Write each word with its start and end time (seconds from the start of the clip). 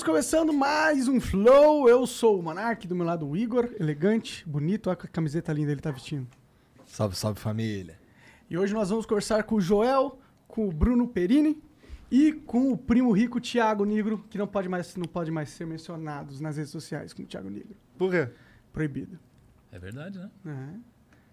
Estamos 0.00 0.14
começando 0.14 0.50
mais 0.54 1.08
um 1.08 1.20
Flow. 1.20 1.86
Eu 1.86 2.06
sou 2.06 2.40
o 2.40 2.42
Monark, 2.42 2.88
do 2.88 2.96
meu 2.96 3.04
lado 3.04 3.28
o 3.28 3.36
Igor, 3.36 3.68
elegante, 3.78 4.48
bonito, 4.48 4.88
olha 4.88 4.98
a 4.98 5.06
camiseta 5.06 5.52
linda 5.52 5.72
ele 5.72 5.80
tá 5.82 5.90
vestindo. 5.90 6.26
Salve, 6.86 7.14
salve 7.14 7.38
família. 7.38 8.00
E 8.48 8.56
hoje 8.56 8.72
nós 8.72 8.88
vamos 8.88 9.04
conversar 9.04 9.42
com 9.42 9.56
o 9.56 9.60
Joel, 9.60 10.18
com 10.48 10.66
o 10.66 10.72
Bruno 10.72 11.06
Perini 11.06 11.62
e 12.10 12.32
com 12.32 12.72
o 12.72 12.78
primo 12.78 13.12
rico 13.12 13.38
Thiago 13.38 13.84
Negro, 13.84 14.24
que 14.30 14.38
não 14.38 14.46
pode 14.46 14.70
mais, 14.70 14.96
não 14.96 15.04
pode 15.04 15.30
mais 15.30 15.50
ser 15.50 15.66
mencionados 15.66 16.40
nas 16.40 16.56
redes 16.56 16.72
sociais 16.72 17.12
como 17.12 17.28
Thiago 17.28 17.50
Negro. 17.50 17.76
Por 17.98 18.10
quê? 18.10 18.30
Proibido. 18.72 19.18
É 19.70 19.78
verdade, 19.78 20.18
né? 20.18 20.30
É. 20.46 20.78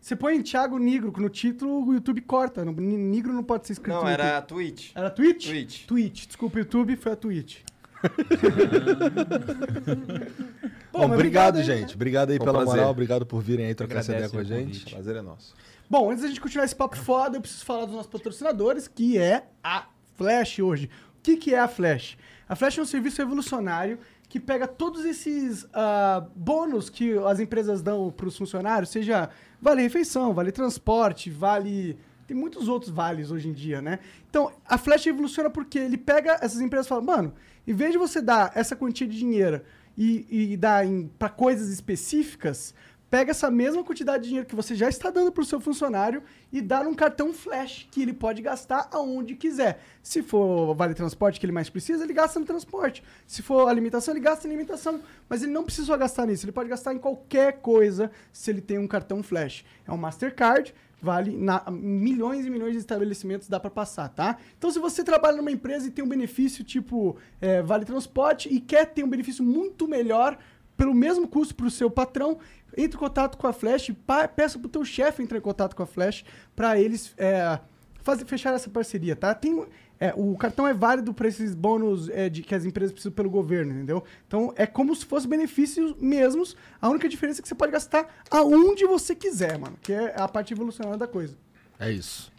Você 0.01 0.13
põe 0.13 0.41
Thiago 0.43 0.77
Negro 0.77 1.13
no 1.15 1.29
título, 1.29 1.87
o 1.87 1.93
YouTube 1.93 2.19
corta. 2.19 2.65
Negro 2.65 3.31
não 3.31 3.45
pode 3.45 3.65
ser 3.65 3.73
escrito 3.73 3.95
Não, 3.95 4.05
era. 4.05 4.41
Twitch. 4.41 4.91
Era 4.93 5.09
Twitch? 5.09 5.47
Twitch. 5.47 5.85
Twitch. 5.85 6.27
Desculpa, 6.27 6.59
YouTube, 6.59 6.97
foi 6.97 7.13
a 7.13 7.15
Twitch. 7.15 7.61
Bom, 10.91 11.07
mas 11.07 11.13
obrigado, 11.13 11.57
aí, 11.57 11.63
gente. 11.63 11.89
né? 11.89 11.95
Obrigado 11.95 12.31
aí 12.31 12.37
um 12.37 12.39
pela 12.39 12.53
prazer. 12.53 12.75
moral, 12.75 12.91
obrigado 12.91 13.25
por 13.25 13.41
virem 13.41 13.67
aí 13.67 13.75
trocar 13.75 13.99
essa 13.99 14.13
ideia 14.13 14.29
com 14.29 14.39
a 14.39 14.43
gente. 14.43 14.67
convite. 14.67 14.93
Prazer 14.93 15.15
é 15.15 15.21
nosso. 15.21 15.53
Bom, 15.89 16.11
antes 16.11 16.23
da 16.23 16.27
gente 16.27 16.41
continuar 16.41 16.65
esse 16.65 16.75
papo 16.75 16.97
foda, 16.97 17.37
eu 17.37 17.41
preciso 17.41 17.65
falar 17.65 17.85
dos 17.85 17.95
nossos 17.95 18.11
patrocinadores, 18.11 18.87
que 18.87 19.17
é 19.17 19.45
a 19.63 19.87
Flash 20.15 20.59
hoje. 20.59 20.89
O 21.19 21.21
que, 21.23 21.37
que 21.37 21.53
é 21.53 21.59
a 21.59 21.67
Flash? 21.67 22.17
A 22.47 22.55
Flash 22.55 22.77
é 22.77 22.81
um 22.81 22.85
serviço 22.85 23.21
revolucionário 23.21 23.99
que 24.29 24.39
pega 24.39 24.67
todos 24.67 25.05
esses 25.05 25.65
ah, 25.73 26.25
bônus 26.35 26.89
que 26.89 27.17
as 27.19 27.39
empresas 27.39 27.81
dão 27.81 28.11
para 28.11 28.27
os 28.27 28.37
funcionários, 28.37 28.89
seja 28.89 29.29
vale 29.61 29.81
refeição, 29.81 30.33
vale 30.33 30.51
transporte, 30.51 31.29
vale. 31.29 31.97
Tem 32.25 32.35
muitos 32.35 32.67
outros 32.67 32.91
vales 32.91 33.31
hoje 33.31 33.47
em 33.47 33.53
dia, 33.53 33.81
né? 33.81 33.99
Então, 34.29 34.51
a 34.65 34.77
Flash 34.77 35.05
revoluciona 35.05 35.49
porque 35.49 35.79
ele 35.79 35.97
pega 35.97 36.37
essas 36.41 36.59
empresas 36.59 36.85
e 36.85 36.89
fala, 36.89 37.01
mano, 37.01 37.33
em 37.67 37.73
vez 37.73 37.91
de 37.91 37.97
você 37.97 38.21
dar 38.21 38.51
essa 38.55 38.75
quantia 38.75 39.05
de 39.05 39.17
dinheiro 39.17 39.61
e, 39.97 40.53
e 40.53 40.57
dar 40.57 40.85
para 41.19 41.27
coisas 41.27 41.69
específicas, 41.69 42.73
pega 43.09 43.31
essa 43.31 43.49
mesma 43.49 43.83
quantidade 43.83 44.23
de 44.23 44.29
dinheiro 44.29 44.47
que 44.47 44.55
você 44.55 44.75
já 44.75 44.89
está 44.89 45.09
dando 45.09 45.31
para 45.31 45.41
o 45.41 45.45
seu 45.45 45.59
funcionário 45.59 46.23
e 46.51 46.61
dá 46.61 46.83
num 46.83 46.93
cartão 46.93 47.33
flash 47.33 47.87
que 47.91 48.01
ele 48.01 48.13
pode 48.13 48.41
gastar 48.41 48.89
aonde 48.91 49.35
quiser. 49.35 49.81
Se 50.01 50.21
for 50.21 50.73
vale 50.75 50.93
transporte 50.93 51.39
que 51.39 51.45
ele 51.45 51.53
mais 51.53 51.69
precisa, 51.69 52.03
ele 52.03 52.13
gasta 52.13 52.39
no 52.39 52.45
transporte. 52.45 53.03
Se 53.25 53.41
for 53.41 53.67
alimentação, 53.67 54.13
ele 54.13 54.21
gasta 54.21 54.47
em 54.47 54.51
alimentação. 54.51 55.01
Mas 55.29 55.43
ele 55.43 55.51
não 55.51 55.63
precisa 55.63 55.95
gastar 55.97 56.25
nisso, 56.25 56.45
ele 56.45 56.51
pode 56.51 56.69
gastar 56.69 56.93
em 56.93 56.99
qualquer 56.99 57.59
coisa 57.61 58.11
se 58.31 58.51
ele 58.51 58.61
tem 58.61 58.77
um 58.77 58.87
cartão 58.87 59.23
flash. 59.23 59.63
É 59.85 59.91
um 59.91 59.97
Mastercard, 59.97 60.73
vale 61.01 61.37
na 61.37 61.63
milhões 61.69 62.45
e 62.45 62.49
milhões 62.49 62.73
de 62.73 62.79
estabelecimentos 62.79 63.47
dá 63.47 63.59
para 63.59 63.69
passar, 63.69 64.09
tá? 64.09 64.37
Então 64.57 64.71
se 64.71 64.79
você 64.79 65.03
trabalha 65.03 65.37
numa 65.37 65.51
empresa 65.51 65.87
e 65.87 65.91
tem 65.91 66.03
um 66.03 66.09
benefício 66.09 66.63
tipo 66.63 67.17
é, 67.39 67.61
vale 67.61 67.85
transporte 67.85 68.51
e 68.51 68.59
quer 68.59 68.85
ter 68.87 69.03
um 69.03 69.09
benefício 69.09 69.43
muito 69.43 69.87
melhor 69.87 70.37
pelo 70.75 70.93
mesmo 70.93 71.27
custo 71.27 71.55
para 71.55 71.65
o 71.65 71.71
seu 71.71 71.89
patrão, 71.89 72.37
entre 72.77 72.95
em 72.95 72.99
contato 72.99 73.37
com 73.37 73.47
a 73.47 73.53
Flash, 73.53 73.91
peça 74.35 74.59
para 74.59 74.67
o 74.67 74.69
teu 74.69 74.85
chefe 74.85 75.23
entrar 75.23 75.39
em 75.39 75.41
contato 75.41 75.75
com 75.75 75.81
a 75.81 75.87
Flash 75.87 76.23
para 76.55 76.79
eles 76.79 77.13
é, 77.17 77.59
fazer, 78.03 78.25
fechar 78.25 78.53
essa 78.53 78.69
parceria, 78.69 79.15
tá? 79.15 79.33
Tem, 79.33 79.65
é, 79.99 80.13
o 80.15 80.35
cartão 80.37 80.67
é 80.67 80.73
válido 80.73 81.13
para 81.13 81.27
esses 81.27 81.55
bônus 81.55 82.07
é, 82.09 82.29
de, 82.29 82.41
que 82.43 82.53
as 82.53 82.65
empresas 82.65 82.91
precisam 82.91 83.11
pelo 83.11 83.29
governo, 83.29 83.71
entendeu? 83.73 84.03
Então 84.27 84.53
é 84.55 84.65
como 84.67 84.95
se 84.95 85.05
fosse 85.05 85.27
benefícios 85.27 85.95
mesmos, 85.99 86.55
a 86.81 86.87
única 86.89 87.09
diferença 87.09 87.39
é 87.39 87.41
que 87.41 87.47
você 87.47 87.55
pode 87.55 87.71
gastar 87.71 88.07
aonde 88.29 88.85
você 88.85 89.15
quiser, 89.15 89.57
mano, 89.57 89.77
que 89.81 89.91
é 89.93 90.13
a 90.19 90.27
parte 90.27 90.53
evolucionária 90.53 90.97
da 90.99 91.07
coisa. 91.07 91.35
É 91.79 91.91
isso. 91.91 92.31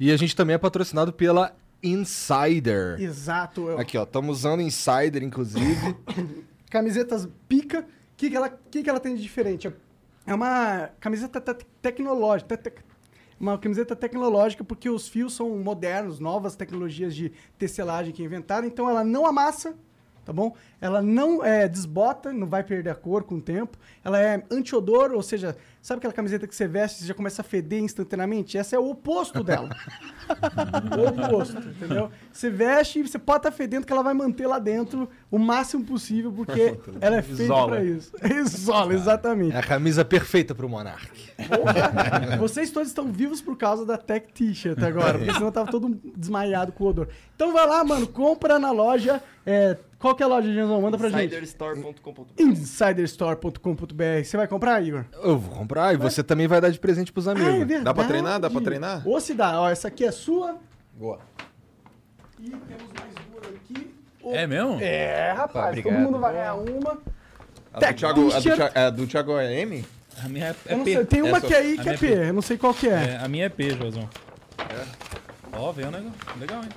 E 0.00 0.10
a 0.10 0.16
gente 0.16 0.34
também 0.34 0.54
é 0.54 0.58
patrocinado 0.58 1.12
pela 1.12 1.54
Insider. 1.82 3.00
Exato. 3.00 3.68
eu- 3.68 3.78
Aqui, 3.78 3.96
ó, 3.98 4.02
estamos 4.04 4.38
usando 4.38 4.60
Insider, 4.62 5.22
inclusive. 5.22 5.96
camisetas 6.70 7.28
pica. 7.48 7.80
O 7.80 7.84
que, 8.16 8.30
que, 8.30 8.36
ela, 8.36 8.48
que, 8.70 8.82
que 8.82 8.88
ela 8.90 9.00
tem 9.00 9.14
de 9.16 9.22
diferente? 9.22 9.72
É 10.26 10.32
uma 10.34 10.90
camiseta 11.00 11.40
te- 11.40 11.66
tecnológica. 11.80 12.56
te- 12.56 12.70
te- 12.70 12.82
uma 13.42 13.58
camiseta 13.58 13.96
tecnológica 13.96 14.62
porque 14.62 14.88
os 14.88 15.08
fios 15.08 15.34
são 15.34 15.58
modernos, 15.58 16.20
novas 16.20 16.54
tecnologias 16.54 17.12
de 17.12 17.32
tecelagem 17.58 18.12
que 18.14 18.22
inventaram. 18.22 18.68
Então 18.68 18.88
ela 18.88 19.02
não 19.02 19.26
amassa, 19.26 19.76
tá 20.24 20.32
bom? 20.32 20.54
Ela 20.80 21.02
não 21.02 21.44
é, 21.44 21.68
desbota, 21.68 22.32
não 22.32 22.46
vai 22.46 22.62
perder 22.62 22.90
a 22.90 22.94
cor 22.94 23.24
com 23.24 23.36
o 23.36 23.40
tempo. 23.40 23.78
Ela 24.04 24.20
é 24.20 24.42
anti-odor, 24.50 25.12
ou 25.12 25.22
seja, 25.22 25.56
sabe 25.80 25.98
aquela 25.98 26.12
camiseta 26.12 26.46
que 26.46 26.54
você 26.54 26.66
veste 26.66 27.02
e 27.02 27.06
já 27.06 27.14
começa 27.14 27.42
a 27.42 27.44
feder 27.44 27.80
instantaneamente? 27.80 28.56
Essa 28.56 28.76
é 28.76 28.78
o 28.78 28.90
oposto 28.90 29.42
dela. 29.42 29.68
o 30.96 31.26
oposto, 31.26 31.58
entendeu? 31.58 32.10
Você 32.32 32.50
veste 32.50 33.00
e 33.00 33.02
você 33.08 33.18
pode 33.18 33.38
estar 33.38 33.52
fedendo 33.52 33.86
que 33.86 33.92
ela 33.92 34.02
vai 34.02 34.14
manter 34.14 34.46
lá 34.46 34.58
dentro 34.58 35.08
o 35.30 35.38
máximo 35.38 35.84
possível, 35.84 36.32
porque 36.32 36.78
ela 37.00 37.16
é 37.16 37.22
feita 37.22 37.66
pra 37.66 37.84
isso. 37.84 38.12
Isola, 38.24 38.94
exatamente. 38.94 39.54
É 39.54 39.58
a 39.58 39.62
camisa 39.62 40.04
perfeita 40.04 40.54
pro 40.54 40.68
Monark. 40.68 41.10
Porra, 41.48 42.36
Vocês 42.38 42.70
todos 42.70 42.88
estão 42.88 43.10
vivos 43.10 43.40
por 43.40 43.56
causa 43.56 43.84
da 43.84 43.96
Tech 43.96 44.32
T-shirt 44.32 44.82
agora, 44.82 45.18
porque 45.18 45.32
senão 45.32 45.50
tava 45.50 45.70
todo 45.70 46.00
desmaiado 46.16 46.72
com 46.72 46.84
o 46.84 46.86
odor. 46.88 47.08
Então 47.34 47.52
vai 47.52 47.66
lá, 47.66 47.82
mano, 47.84 48.06
compra 48.06 48.58
na 48.58 48.70
loja. 48.70 49.22
É, 49.44 49.76
qual 50.02 50.14
que 50.14 50.22
é 50.22 50.26
a 50.26 50.28
loja, 50.28 50.52
Genzão? 50.52 50.80
Manda 50.82 50.98
pra 50.98 51.08
gente. 51.08 51.34
Insiderstore.com.br 51.34 52.42
Insiderstore.com.br. 52.42 54.24
Você 54.24 54.36
vai 54.36 54.46
comprar, 54.48 54.82
Igor? 54.82 55.04
Eu 55.22 55.38
vou 55.38 55.56
comprar 55.56 55.94
e 55.94 55.96
você 55.96 56.22
também 56.22 56.46
vai 56.46 56.60
dar 56.60 56.70
de 56.70 56.78
presente 56.78 57.12
pros 57.12 57.26
Ah, 57.28 57.32
é 57.32 57.34
amigos. 57.34 57.58
verdade. 57.58 57.84
Dá 57.84 57.94
pra 57.94 58.04
treinar? 58.04 58.40
Dá 58.40 58.50
pra 58.50 58.60
treinar? 58.60 59.02
Ou 59.08 59.20
se 59.20 59.32
dá. 59.34 59.60
Ó, 59.60 59.70
essa 59.70 59.88
aqui 59.88 60.04
é 60.04 60.10
sua. 60.12 60.56
Boa. 60.94 61.20
E 62.40 62.50
temos 62.50 62.60
mais 62.98 63.14
duas 63.32 63.54
aqui. 63.56 63.94
Ô, 64.22 64.34
É 64.34 64.46
mesmo? 64.46 64.78
É, 64.80 65.32
rapaz. 65.32 65.68
Obrigado. 65.68 65.94
Todo 65.94 66.02
mundo 66.04 66.18
vai 66.18 66.32
ganhar 66.34 66.54
uma. 66.54 66.98
A 67.72 67.78
do 67.80 67.94
Thiago, 67.94 68.32
a 68.32 68.38
do. 68.38 68.42
Thiago, 68.42 68.78
a 68.78 68.90
do 68.90 69.06
Thiago 69.06 69.38
é 69.38 69.60
M? 69.60 69.84
A 70.22 70.28
minha 70.28 70.46
é, 70.48 70.54
é 70.66 70.72
Eu 70.74 70.76
não 70.78 70.84
P. 70.84 70.92
sei, 70.94 71.04
tem 71.06 71.22
uma 71.22 71.38
Essa- 71.38 71.46
que 71.46 71.54
é 71.54 71.56
aí 71.58 71.72
a 71.78 71.82
que 71.82 71.88
é 71.88 71.92
minha 71.92 71.98
P. 71.98 72.06
é 72.06 72.16
P. 72.16 72.28
Eu 72.28 72.32
não 72.34 72.42
sei 72.42 72.58
qual 72.58 72.74
que 72.74 72.88
é. 72.88 72.92
É, 72.92 73.18
a 73.24 73.28
minha 73.28 73.46
é 73.46 73.48
P, 73.48 73.70
Joãozão. 73.70 74.08
Ó, 75.54 75.72
veio 75.72 75.88
um 75.88 75.90
negócio. 75.90 76.18
Legal, 76.38 76.62
hein? 76.62 76.68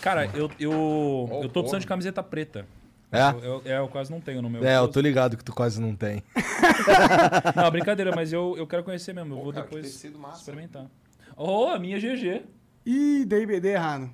Cara, 0.00 0.30
eu, 0.34 0.50
eu, 0.58 1.40
eu 1.42 1.48
tô 1.48 1.60
precisando 1.60 1.80
de 1.80 1.86
camiseta 1.86 2.22
preta. 2.22 2.66
É? 3.12 3.30
Eu, 3.30 3.40
eu, 3.40 3.62
é, 3.64 3.78
eu 3.78 3.88
quase 3.88 4.10
não 4.10 4.20
tenho 4.20 4.40
no 4.40 4.48
meu. 4.48 4.64
É, 4.64 4.76
eu 4.78 4.86
tô 4.86 5.00
ligado 5.00 5.36
que 5.36 5.42
tu 5.42 5.52
quase 5.52 5.80
não 5.80 5.96
tem. 5.96 6.22
Não, 7.56 7.70
brincadeira, 7.70 8.12
mas 8.14 8.32
eu, 8.32 8.54
eu 8.56 8.66
quero 8.66 8.84
conhecer 8.84 9.12
mesmo. 9.12 9.34
Eu 9.34 9.42
vou 9.42 9.52
cara, 9.52 9.64
depois 9.66 10.04
experimentar. 10.04 10.86
Oh, 11.36 11.66
a 11.66 11.78
minha 11.78 11.96
é 11.96 12.00
GG. 12.00 12.42
Ih, 12.86 13.24
dei, 13.24 13.46
dei 13.60 13.72
errado. 13.72 14.08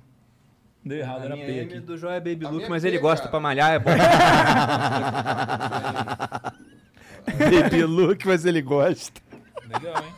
Deu 0.83 0.97
errado, 0.97 1.21
A 1.21 1.25
era 1.25 1.35
minha 1.35 1.45
P 1.45 1.51
M 1.53 1.61
aqui. 1.65 1.79
do 1.79 1.97
João 1.97 2.13
é 2.13 2.19
Baby 2.19 2.45
A 2.45 2.49
Look, 2.49 2.57
minha 2.57 2.69
mas 2.69 2.83
é 2.85 2.87
ele 2.87 2.97
P, 2.97 3.01
gosta 3.03 3.19
cara. 3.27 3.31
pra 3.31 3.39
malhar, 3.39 3.73
é 3.73 3.79
bom. 3.79 3.91
Baby 7.37 7.83
look, 7.83 8.25
mas 8.25 8.45
ele 8.45 8.61
gosta. 8.61 9.21
Legal, 9.67 10.03
hein? 10.03 10.13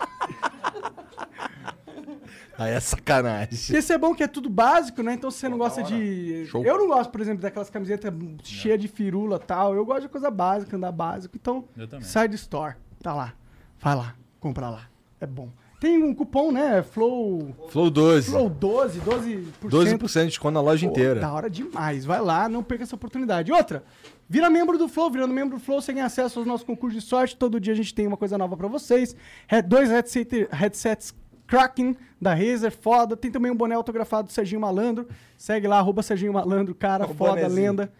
Aí 2.59 2.73
é 2.73 2.79
sacanagem. 2.79 3.53
Esse 3.53 3.93
é 3.93 3.97
bom 3.97 4.13
que 4.13 4.21
é 4.21 4.27
tudo 4.27 4.49
básico, 4.49 5.01
né? 5.01 5.13
Então 5.13 5.31
se 5.31 5.37
você 5.39 5.47
não 5.49 5.57
Pô, 5.57 5.63
da 5.63 5.69
gosta 5.69 5.83
de. 5.83 6.45
Show. 6.47 6.63
Eu 6.65 6.77
não 6.77 6.87
gosto, 6.87 7.09
por 7.09 7.21
exemplo, 7.21 7.41
daquelas 7.41 7.69
camisetas 7.69 8.13
cheias 8.43 8.79
de 8.79 8.87
firula 8.87 9.37
e 9.41 9.45
tal. 9.45 9.73
Eu 9.73 9.85
gosto 9.85 10.01
de 10.01 10.09
coisa 10.09 10.29
básica, 10.29 10.75
andar 10.75 10.91
básico. 10.91 11.35
Então. 11.35 11.63
Side 12.01 12.35
Store, 12.35 12.75
tá 13.01 13.13
lá. 13.13 13.33
Vai 13.79 13.95
lá, 13.95 14.13
compra 14.39 14.69
lá. 14.69 14.89
É 15.21 15.25
bom. 15.25 15.49
Tem 15.79 16.03
um 16.03 16.13
cupom, 16.13 16.51
né? 16.51 16.83
Flow. 16.83 17.55
Flow 17.69 17.89
12. 17.89 18.29
Flow 18.31 18.49
12, 18.49 18.99
12%. 18.99 19.45
12% 19.63 20.19
de 20.23 20.25
desconto 20.27 20.51
na 20.53 20.59
loja 20.59 20.85
Pô, 20.85 20.91
inteira. 20.91 21.21
Da 21.21 21.31
hora 21.31 21.49
demais. 21.49 22.03
Vai 22.03 22.19
lá, 22.19 22.49
não 22.49 22.61
perca 22.61 22.83
essa 22.83 22.95
oportunidade. 22.97 23.49
Outra, 23.49 23.81
vira 24.27 24.49
membro 24.49 24.77
do 24.77 24.89
Flow. 24.89 25.09
Virando 25.09 25.33
membro 25.33 25.57
do 25.57 25.63
Flow, 25.63 25.81
você 25.81 25.93
ganha 25.93 26.05
acesso 26.07 26.39
aos 26.39 26.45
nossos 26.47 26.65
concursos 26.65 27.01
de 27.01 27.07
sorte. 27.07 27.37
Todo 27.37 27.61
dia 27.61 27.71
a 27.71 27.75
gente 27.77 27.93
tem 27.95 28.05
uma 28.05 28.17
coisa 28.17 28.37
nova 28.37 28.57
pra 28.57 28.67
vocês. 28.67 29.15
He- 29.49 29.61
Dois 29.61 29.89
headset- 29.89 30.49
headsets 30.51 31.15
Kraken 31.49 31.95
da 32.21 32.33
Razer, 32.33 32.71
foda. 32.71 33.17
Tem 33.17 33.31
também 33.31 33.51
um 33.51 33.55
boné 33.55 33.75
autografado 33.75 34.27
do 34.27 34.31
Serginho 34.33 34.61
Malandro. 34.61 35.07
Segue 35.37 35.67
lá, 35.67 35.79
arroba 35.79 36.03
Serginho 36.03 36.31
Malandro, 36.33 36.75
cara, 36.75 37.05
O 37.05 37.13
foda, 37.13 37.41
bonezinho. 37.41 37.55
lenda. 37.55 37.91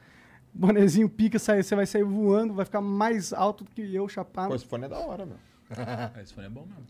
Bonezinho 0.54 1.10
pica, 1.10 1.38
sai- 1.40 1.62
você 1.64 1.76
vai 1.76 1.86
sair 1.86 2.04
voando, 2.04 2.54
vai 2.54 2.66
ficar 2.66 2.82
mais 2.82 3.32
alto 3.34 3.64
do 3.64 3.72
que 3.72 3.94
eu, 3.94 4.08
chapado. 4.08 4.50
Pô, 4.50 4.56
esse 4.56 4.66
fone 4.66 4.86
é 4.86 4.90
da 4.90 4.98
hora, 5.00 5.26
meu. 5.26 5.38
Esse 6.24 6.34
fone 6.34 6.48
é 6.48 6.50
bom 6.50 6.66
mesmo. 6.66 6.84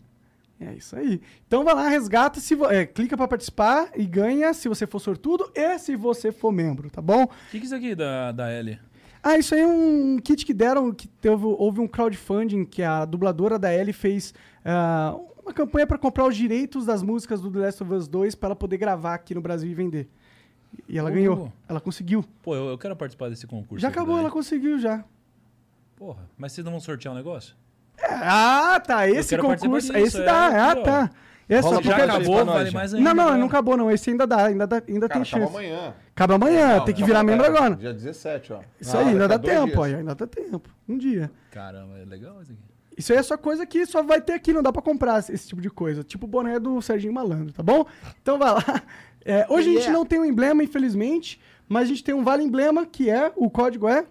É 0.58 0.74
isso 0.74 0.96
aí. 0.96 1.20
Então 1.46 1.64
vai 1.64 1.74
lá, 1.74 1.88
resgata, 1.88 2.38
se 2.40 2.54
vo- 2.54 2.70
é, 2.70 2.84
clica 2.86 3.16
pra 3.16 3.26
participar 3.28 3.90
e 3.96 4.04
ganha 4.06 4.52
se 4.54 4.68
você 4.68 4.86
for 4.86 4.98
sortudo 4.98 5.50
e 5.54 5.78
se 5.78 5.96
você 5.96 6.30
for 6.32 6.52
membro, 6.52 6.90
tá 6.90 7.00
bom? 7.00 7.24
O 7.24 7.28
que, 7.50 7.58
que 7.58 7.58
é 7.58 7.64
isso 7.64 7.74
aqui 7.74 7.94
da, 7.94 8.32
da 8.32 8.50
L? 8.50 8.78
Ah, 9.22 9.36
isso 9.38 9.54
aí 9.54 9.60
é 9.60 9.66
um 9.66 10.18
kit 10.18 10.44
que 10.46 10.52
deram, 10.54 10.92
que 10.92 11.06
teve, 11.08 11.44
houve 11.44 11.80
um 11.80 11.86
crowdfunding 11.88 12.64
que 12.64 12.82
a 12.82 13.04
dubladora 13.04 13.58
da 13.58 13.72
Ellie 13.74 13.92
fez 13.92 14.32
ah, 14.64 15.14
uma 15.50 15.54
campanha 15.54 15.86
pra 15.86 15.98
comprar 15.98 16.26
os 16.26 16.36
direitos 16.36 16.86
das 16.86 17.02
músicas 17.02 17.40
do 17.40 17.50
The 17.50 17.58
Last 17.58 17.82
of 17.82 17.92
Us 17.92 18.08
2 18.08 18.34
pra 18.34 18.48
ela 18.48 18.56
poder 18.56 18.76
gravar 18.78 19.14
aqui 19.14 19.34
no 19.34 19.40
Brasil 19.40 19.70
e 19.70 19.74
vender. 19.74 20.08
E 20.88 20.96
ela 20.98 21.10
Oh. 21.10 21.12
ganhou, 21.12 21.52
ela 21.68 21.80
conseguiu. 21.80 22.24
Pô, 22.42 22.54
eu, 22.54 22.68
eu 22.68 22.78
quero 22.78 22.94
participar 22.94 23.28
desse 23.28 23.46
concurso. 23.46 23.82
Já 23.82 23.88
acabou, 23.88 24.14
daí. 24.16 24.24
ela 24.24 24.32
conseguiu 24.32 24.78
já. 24.78 25.04
Porra, 25.96 26.28
mas 26.38 26.52
vocês 26.52 26.64
não 26.64 26.70
vão 26.72 26.80
sortear 26.80 27.12
um 27.12 27.16
negócio? 27.16 27.54
Ah, 28.02 28.80
tá, 28.80 29.06
esse 29.08 29.36
concurso, 29.36 29.92
disso, 29.92 29.96
esse 29.96 30.20
é, 30.22 30.24
dá, 30.24 30.32
ah, 30.46 30.70
aqui, 30.70 30.80
ó. 30.80 30.84
tá. 30.84 31.10
Esse 31.48 31.62
Rola 31.68 31.76
só 31.76 31.82
Já 31.82 32.04
acabou, 32.04 32.44
vale 32.46 32.70
mais 32.70 32.94
ainda. 32.94 33.12
Não, 33.12 33.24
não, 33.24 33.32
né? 33.32 33.38
não 33.38 33.46
acabou 33.48 33.76
não, 33.76 33.90
esse 33.90 34.08
ainda 34.08 34.24
dá, 34.24 34.46
ainda, 34.46 34.66
dá, 34.68 34.76
ainda 34.88 35.08
Cara, 35.08 35.20
tem 35.20 35.22
acaba 35.22 35.44
chance. 35.46 35.56
amanhã. 35.56 35.94
Acaba 36.14 36.34
amanhã, 36.36 36.76
Não, 36.76 36.84
tem 36.84 36.94
que 36.94 37.02
acaba 37.02 37.06
virar 37.06 37.24
membro 37.24 37.44
agora. 37.46 37.74
Dia 37.76 37.92
17, 37.92 38.52
ó. 38.52 38.60
Isso 38.80 38.96
Ah, 38.96 39.00
aí, 39.00 39.08
ainda 39.08 39.26
dá 39.26 39.38
tempo, 39.38 39.82
aí, 39.82 39.94
ainda 39.96 40.14
dá 40.14 40.26
tempo. 40.28 40.70
Um 40.88 40.96
dia. 40.96 41.28
Caramba, 41.50 41.98
é 41.98 42.04
legal 42.04 42.40
isso 42.40 42.52
aqui. 42.52 42.60
Isso 43.00 43.12
aí 43.12 43.18
é 43.18 43.22
só 43.22 43.36
coisa 43.36 43.64
que 43.64 43.86
só 43.86 44.02
vai 44.02 44.20
ter 44.20 44.34
aqui, 44.34 44.52
não 44.52 44.62
dá 44.62 44.70
pra 44.70 44.82
comprar 44.82 45.18
esse 45.18 45.48
tipo 45.48 45.60
de 45.60 45.70
coisa. 45.70 46.04
Tipo 46.04 46.26
o 46.26 46.28
boné 46.28 46.58
do 46.58 46.80
Serginho 46.82 47.14
Malandro, 47.14 47.52
tá 47.52 47.62
bom? 47.62 47.86
Então 48.22 48.38
vai 48.38 48.52
lá. 48.52 48.62
É, 49.22 49.46
hoje 49.50 49.68
a 49.68 49.72
gente 49.72 49.82
Yeah. 49.82 49.92
não 49.92 50.06
tem 50.06 50.18
um 50.18 50.24
emblema, 50.24 50.64
infelizmente, 50.64 51.38
mas 51.68 51.82
a 51.82 51.86
gente 51.88 52.02
tem 52.02 52.14
um 52.14 52.24
vale 52.24 52.42
emblema, 52.42 52.86
que 52.86 53.10
é, 53.10 53.30
o 53.36 53.50
código 53.50 53.86
é... 53.86 54.06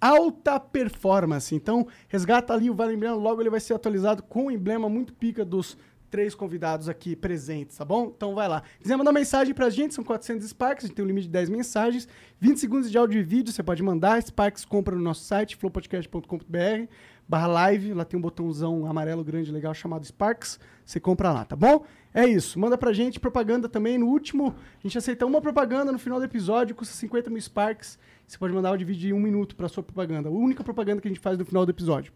Alta 0.00 0.60
Performance. 0.60 1.52
Então, 1.52 1.88
resgata 2.06 2.52
ali 2.52 2.70
o 2.70 2.74
Vale 2.74 2.94
Emblema, 2.94 3.16
logo 3.16 3.42
ele 3.42 3.50
vai 3.50 3.58
ser 3.58 3.74
atualizado 3.74 4.22
com 4.22 4.46
o 4.46 4.50
emblema 4.52 4.88
muito 4.88 5.12
pica 5.12 5.44
dos 5.44 5.76
três 6.08 6.34
convidados 6.36 6.88
aqui 6.88 7.16
presentes, 7.16 7.76
tá 7.76 7.84
bom? 7.84 8.12
Então 8.16 8.34
vai 8.34 8.48
lá. 8.48 8.62
Quiser 8.80 8.96
mandar 8.96 9.12
mensagem 9.12 9.52
pra 9.52 9.68
gente, 9.68 9.94
são 9.94 10.04
400 10.04 10.48
Sparks, 10.48 10.84
a 10.84 10.86
gente 10.86 10.96
tem 10.96 11.04
um 11.04 11.08
limite 11.08 11.26
de 11.26 11.32
10 11.32 11.48
mensagens, 11.48 12.06
20 12.38 12.58
segundos 12.58 12.90
de 12.90 12.96
áudio 12.96 13.18
e 13.18 13.24
vídeo, 13.24 13.52
você 13.52 13.62
pode 13.62 13.82
mandar, 13.82 14.22
Sparks 14.22 14.64
compra 14.64 14.94
no 14.94 15.02
nosso 15.02 15.24
site, 15.24 15.56
flowpodcast.com.br, 15.56 16.88
barra 17.28 17.46
live, 17.46 17.92
lá 17.94 18.04
tem 18.04 18.18
um 18.18 18.20
botãozão 18.22 18.86
amarelo 18.86 19.24
grande 19.24 19.50
legal 19.50 19.74
chamado 19.74 20.04
Sparks, 20.04 20.58
você 20.84 21.00
compra 21.00 21.32
lá, 21.32 21.44
tá 21.44 21.56
bom? 21.56 21.84
É 22.14 22.24
isso, 22.26 22.58
manda 22.58 22.78
pra 22.78 22.92
gente 22.92 23.18
propaganda 23.20 23.68
também, 23.68 23.98
no 23.98 24.06
último, 24.06 24.54
a 24.78 24.82
gente 24.82 24.96
aceita 24.96 25.26
uma 25.26 25.40
propaganda 25.40 25.90
no 25.92 25.98
final 25.98 26.18
do 26.18 26.24
episódio, 26.24 26.74
custa 26.74 26.94
50 26.94 27.28
mil 27.30 27.40
Sparks, 27.40 27.98
você 28.26 28.38
pode 28.38 28.54
mandar 28.54 28.76
vídeo 28.78 28.94
de 28.94 29.12
um 29.12 29.20
minuto 29.20 29.54
pra 29.56 29.68
sua 29.68 29.82
propaganda, 29.82 30.28
a 30.28 30.32
única 30.32 30.62
propaganda 30.64 31.00
que 31.00 31.08
a 31.08 31.10
gente 31.10 31.20
faz 31.20 31.36
no 31.38 31.44
final 31.44 31.64
do 31.66 31.70
episódio. 31.70 32.12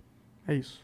É 0.46 0.54
isso. 0.54 0.80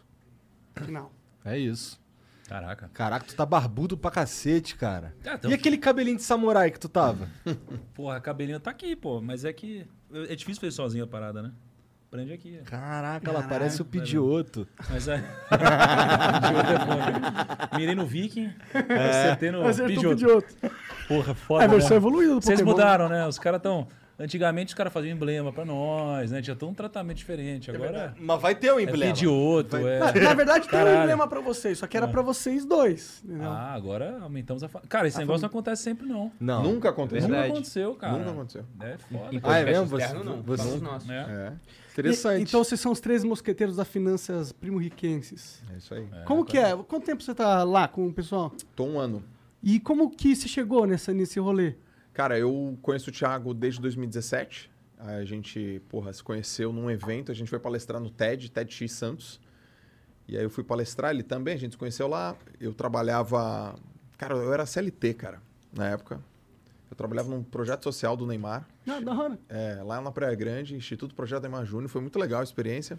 Final. 0.84 1.12
É 1.44 1.58
isso. 1.58 2.00
Caraca. 2.48 2.88
Caraca, 2.92 3.24
tu 3.26 3.34
tá 3.34 3.44
barbudo 3.44 3.96
pra 3.96 4.10
cacete, 4.10 4.76
cara. 4.76 5.16
Ah, 5.24 5.34
então- 5.34 5.50
E 5.50 5.54
aquele 5.54 5.76
cabelinho 5.78 6.16
de 6.16 6.22
samurai 6.22 6.70
que 6.70 6.78
tu 6.78 6.88
tava? 6.88 7.28
Porra, 7.94 8.16
a 8.16 8.20
cabelinho 8.20 8.60
tá 8.60 8.70
aqui, 8.70 8.94
pô. 8.94 9.20
Mas 9.20 9.44
é 9.44 9.52
que. 9.52 9.84
É 10.28 10.36
difícil 10.36 10.60
fazer 10.60 10.70
sozinho 10.70 11.02
a 11.02 11.06
parada, 11.08 11.42
né? 11.42 11.52
Prende 12.16 12.32
aqui. 12.32 12.60
Caraca, 12.64 13.28
ela 13.30 13.42
parece 13.42 13.82
o 13.82 13.84
Pidioto. 13.84 14.66
Mas 14.88 15.06
é. 15.06 15.18
Pidioto 16.40 16.72
é 16.72 16.78
foda. 16.78 17.76
Mirei 17.76 17.94
no 17.94 18.06
Viking, 18.06 18.50
acertei 18.72 19.50
no 19.50 19.66
Acertou 19.66 20.12
o 20.12 20.16
Pidioto. 20.16 20.46
Pidioto. 20.54 20.76
Porra, 21.06 21.32
É 21.32 21.34
foda. 21.34 21.64
a 21.64 21.66
versão 21.66 21.90
né? 21.90 21.96
evoluída 21.96 22.34
do 22.34 22.40
Vocês 22.40 22.62
mudaram, 22.62 23.08
né? 23.08 23.26
Os 23.26 23.38
caras 23.38 23.60
tão. 23.60 23.86
Antigamente 24.18 24.68
os 24.68 24.74
caras 24.74 24.90
faziam 24.94 25.14
emblema 25.14 25.52
pra 25.52 25.62
nós, 25.66 26.30
né? 26.30 26.40
Tinha 26.40 26.56
todo 26.56 26.70
um 26.70 26.74
tratamento 26.74 27.18
diferente. 27.18 27.70
Agora 27.70 28.14
Mas 28.18 28.40
vai 28.40 28.54
ter 28.54 28.72
um 28.72 28.78
é 28.78 28.84
emblema. 28.84 29.12
Pidioto, 29.12 29.76
é. 29.76 29.98
Na, 29.98 30.06
na 30.10 30.34
verdade, 30.34 30.66
tem 30.66 30.82
um 30.82 31.02
emblema 31.02 31.28
pra 31.28 31.40
vocês, 31.40 31.76
só 31.76 31.86
que 31.86 31.98
era 31.98 32.08
pra 32.08 32.22
vocês 32.22 32.64
dois. 32.64 33.22
Entendeu? 33.22 33.46
Ah, 33.50 33.74
agora 33.74 34.18
aumentamos 34.22 34.62
a. 34.62 34.68
Fa... 34.68 34.80
Cara, 34.88 35.06
esse 35.06 35.18
negócio 35.18 35.42
não 35.42 35.48
acontece 35.50 35.82
sempre, 35.82 36.06
não. 36.08 36.32
Não. 36.40 36.62
Nunca 36.62 36.88
aconteceu. 36.88 37.28
Nunca 37.28 37.44
aconteceu, 37.44 37.94
cara. 37.94 38.14
Nunca 38.16 38.30
aconteceu. 38.30 38.64
É 38.80 38.96
foda. 38.96 39.40
Ah, 39.42 39.58
é 39.58 39.64
mesmo? 39.66 39.86
podcast 39.86 39.90
Você- 39.90 40.02
externo, 40.04 40.24
não. 40.24 40.42
você-. 40.42 41.12
É. 41.12 41.16
É, 41.16 41.52
Interessante. 42.00 42.40
E- 42.40 42.42
então 42.42 42.62
vocês 42.62 42.80
são 42.80 42.92
os 42.92 43.00
três 43.00 43.24
mosqueteiros 43.24 43.76
das 43.76 43.88
finanças 43.88 44.52
primo-riquenses. 44.52 45.62
é 45.72 45.76
isso 45.78 45.94
aí. 45.94 46.06
como 46.26 46.44
que 46.44 46.58
é? 46.58 46.76
Quanto 46.76 47.04
tempo 47.04 47.22
você 47.22 47.34
tá 47.34 47.64
lá 47.64 47.88
com 47.88 48.06
o 48.06 48.12
pessoal? 48.12 48.52
Tô 48.74 48.84
um 48.84 48.98
ano. 48.98 49.24
E 49.62 49.80
como 49.80 50.10
que 50.10 50.36
você 50.36 50.46
chegou 50.46 50.86
nessa, 50.86 51.12
nesse 51.12 51.40
rolê? 51.40 51.74
Cara, 52.12 52.38
eu 52.38 52.78
conheço 52.82 53.10
o 53.10 53.12
Thiago 53.12 53.52
desde 53.52 53.80
2017. 53.80 54.70
A 54.98 55.24
gente, 55.24 55.80
porra, 55.88 56.12
se 56.12 56.22
conheceu 56.22 56.72
num 56.72 56.90
evento. 56.90 57.30
A 57.32 57.34
gente 57.34 57.48
foi 57.48 57.58
palestrar 57.58 58.00
no 58.00 58.10
TED, 58.10 58.50
TEDx 58.50 58.92
Santos. 58.92 59.40
E 60.28 60.36
aí 60.36 60.42
eu 60.42 60.50
fui 60.50 60.64
palestrar, 60.64 61.10
ele 61.12 61.22
também, 61.22 61.54
a 61.54 61.58
gente 61.58 61.72
se 61.72 61.78
conheceu 61.78 62.08
lá. 62.08 62.36
Eu 62.60 62.72
trabalhava... 62.74 63.74
Cara, 64.18 64.34
eu 64.34 64.52
era 64.52 64.64
CLT, 64.66 65.14
cara, 65.14 65.42
na 65.72 65.88
época. 65.88 66.20
Eu 66.90 66.96
trabalhava 66.96 67.28
num 67.28 67.42
projeto 67.42 67.82
social 67.82 68.16
do 68.16 68.26
Neymar. 68.26 68.66
Ah, 68.86 69.00
da 69.00 69.12
hora. 69.12 69.38
É, 69.48 69.82
lá 69.82 70.00
na 70.00 70.12
Praia 70.12 70.34
Grande, 70.34 70.76
Instituto 70.76 71.14
Projeto 71.14 71.42
Neymar 71.42 71.64
Júnior. 71.64 71.88
Foi 71.88 72.00
muito 72.00 72.18
legal 72.18 72.40
a 72.40 72.44
experiência. 72.44 72.98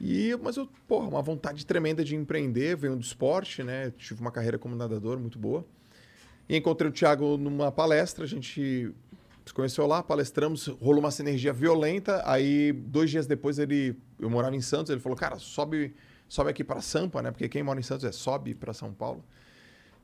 E, 0.00 0.36
mas 0.40 0.56
eu, 0.56 0.68
porra, 0.86 1.08
uma 1.08 1.20
vontade 1.20 1.66
tremenda 1.66 2.04
de 2.04 2.14
empreender. 2.14 2.76
Venho 2.76 2.94
do 2.94 3.02
esporte, 3.02 3.64
né? 3.64 3.92
Tive 3.96 4.20
uma 4.20 4.30
carreira 4.30 4.58
como 4.58 4.76
nadador 4.76 5.18
muito 5.18 5.38
boa. 5.38 5.64
E 6.48 6.56
encontrei 6.56 6.88
o 6.88 6.92
Thiago 6.92 7.36
numa 7.36 7.72
palestra. 7.72 8.24
A 8.24 8.28
gente 8.28 8.94
se 9.44 9.52
conheceu 9.52 9.86
lá, 9.86 10.00
palestramos. 10.00 10.68
Rolou 10.68 11.00
uma 11.00 11.10
sinergia 11.10 11.52
violenta. 11.52 12.22
Aí, 12.24 12.72
dois 12.72 13.10
dias 13.10 13.26
depois, 13.26 13.58
ele... 13.58 13.96
Eu 14.20 14.30
morava 14.30 14.54
em 14.54 14.60
Santos. 14.60 14.90
Ele 14.90 15.00
falou, 15.00 15.18
cara, 15.18 15.38
sobe, 15.40 15.94
sobe 16.28 16.50
aqui 16.50 16.62
para 16.62 16.80
Sampa, 16.80 17.20
né? 17.20 17.32
Porque 17.32 17.48
quem 17.48 17.64
mora 17.64 17.80
em 17.80 17.82
Santos 17.82 18.04
é 18.04 18.12
sobe 18.12 18.54
para 18.54 18.72
São 18.72 18.94
Paulo. 18.94 19.24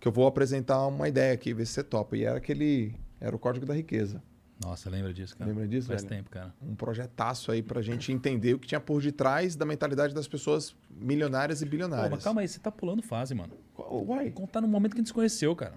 Que 0.01 0.09
eu 0.09 0.13
vou 0.13 0.27
apresentar 0.27 0.87
uma 0.87 1.09
ideia 1.09 1.33
aqui, 1.33 1.53
ver 1.55 1.67
se 1.67 1.73
você 1.73 1.85
topa. 1.85 2.17
E 2.17 2.25
era 2.25 2.37
aquele... 2.39 2.95
Era 3.21 3.35
o 3.35 3.39
Código 3.39 3.65
da 3.65 3.75
Riqueza. 3.75 4.23
Nossa, 4.63 4.89
lembra 4.89 5.13
disso, 5.13 5.37
cara? 5.37 5.51
Lembra 5.51 5.67
disso, 5.67 5.89
Faz 5.89 6.03
velho? 6.05 6.17
tempo, 6.17 6.31
cara. 6.31 6.55
um 6.63 6.75
projetaço 6.75 7.51
aí 7.51 7.63
pra 7.63 7.83
gente 7.83 8.13
entender 8.13 8.55
o 8.55 8.59
que 8.59 8.69
tinha 8.69 8.81
por 8.81 9.03
detrás 9.03 9.57
da 9.57 9.67
mentalidade 9.67 10.15
das 10.15 10.29
pessoas 10.29 10.75
milionárias 10.91 11.61
e 11.61 11.65
Pô, 11.65 11.71
bilionárias. 11.73 12.11
mas 12.11 12.23
calma 12.23 12.41
aí, 12.41 12.49
você 12.49 12.61
tá 12.61 12.71
pulando 12.71 13.03
fase, 13.03 13.35
mano. 13.35 13.53
Uai. 13.77 14.31
Contar 14.31 14.61
no 14.61 14.69
momento 14.69 14.93
que 14.93 14.99
a 14.99 15.01
gente 15.01 15.09
se 15.09 15.15
conheceu, 15.15 15.57
cara. 15.57 15.75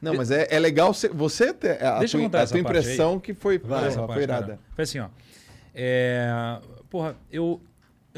Não, 0.00 0.14
mas 0.14 0.30
é, 0.30 0.46
é 0.50 0.58
legal 0.58 0.94
você, 0.94 1.08
você 1.08 1.52
ter 1.52 1.82
a, 1.84 1.98
Deixa 1.98 2.16
eu 2.16 2.20
tua, 2.20 2.28
contar 2.28 2.42
a 2.42 2.46
tua 2.46 2.58
impressão 2.60 3.18
que 3.20 3.34
foi, 3.34 3.58
Vai, 3.58 3.68
porra, 3.68 3.86
essa 3.88 3.98
foi 3.98 4.06
parte, 4.06 4.22
irada. 4.22 4.46
cara. 4.46 4.60
Foi 4.74 4.84
assim, 4.84 4.98
ó. 5.00 5.08
É, 5.74 6.60
porra, 6.88 7.16
eu, 7.30 7.60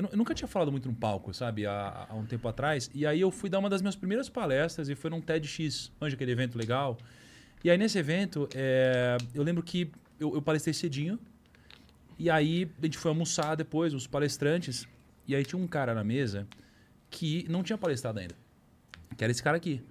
eu, 0.01 0.09
eu 0.11 0.17
nunca 0.17 0.35
tinha 0.35 0.49
falado 0.49 0.73
muito 0.73 0.89
no 0.89 0.95
palco, 0.95 1.33
sabe? 1.35 1.67
Há, 1.67 2.07
há 2.09 2.15
um 2.15 2.25
tempo 2.25 2.47
atrás. 2.49 2.91
E 2.95 3.07
aí 3.07 3.21
eu 3.21 3.31
fui 3.31 3.51
dar 3.51 3.59
uma 3.59 3.69
das 3.69 3.83
minhas 3.83 3.97
primeiras 3.97 4.29
palestras 4.29 4.89
e 4.89 4.95
foi 4.95 5.11
num 5.11 5.21
TEDx, 5.21 5.93
onde 6.01 6.15
aquele 6.15 6.33
evento 6.33 6.57
legal. 6.57 6.97
E 7.63 7.71
aí 7.71 7.77
nesse 7.77 7.99
evento, 7.99 8.49
é, 8.55 9.17
eu 9.35 9.43
lembro 9.43 9.63
que 9.63 9.91
eu, 10.19 10.35
eu 10.35 10.43
palestrei 10.43 10.73
cedinho. 10.73 11.19
E 12.19 12.29
aí 12.31 12.71
a 12.81 12.87
gente 12.87 12.99
foi 12.99 13.11
almoçar 13.11 13.55
depois, 13.55 13.95
os 13.95 14.07
palestrantes. 14.07 14.87
E 15.27 15.35
aí 15.35 15.45
tinha 15.45 15.61
um 15.61 15.67
cara 15.67 15.95
na 15.95 16.03
mesa 16.03 16.47
que 17.11 17.47
não 17.49 17.63
tinha 17.63 17.79
palestrado 17.79 18.19
ainda. 18.19 18.35
Que 19.17 19.25
era 19.25 19.31
esse 19.31 19.43
cara 19.43 19.57
aqui. 19.57 19.83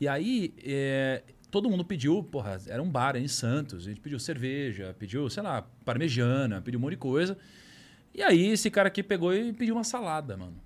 E 0.00 0.08
aí, 0.08 0.54
é, 0.64 1.22
todo 1.50 1.68
mundo 1.68 1.84
pediu, 1.84 2.22
porra, 2.22 2.58
era 2.66 2.82
um 2.82 2.90
bar 2.90 3.16
em 3.16 3.28
Santos, 3.28 3.86
a 3.86 3.90
gente 3.90 4.00
pediu 4.00 4.18
cerveja, 4.18 4.94
pediu, 4.98 5.28
sei 5.28 5.42
lá, 5.42 5.62
parmegiana, 5.84 6.62
pediu 6.62 6.78
um 6.78 6.82
monte 6.82 6.92
de 6.92 6.96
coisa. 6.96 7.36
E 8.14 8.22
aí, 8.22 8.48
esse 8.48 8.70
cara 8.70 8.88
aqui 8.88 9.02
pegou 9.02 9.32
e 9.32 9.52
pediu 9.52 9.74
uma 9.74 9.84
salada, 9.84 10.36
mano. 10.36 10.56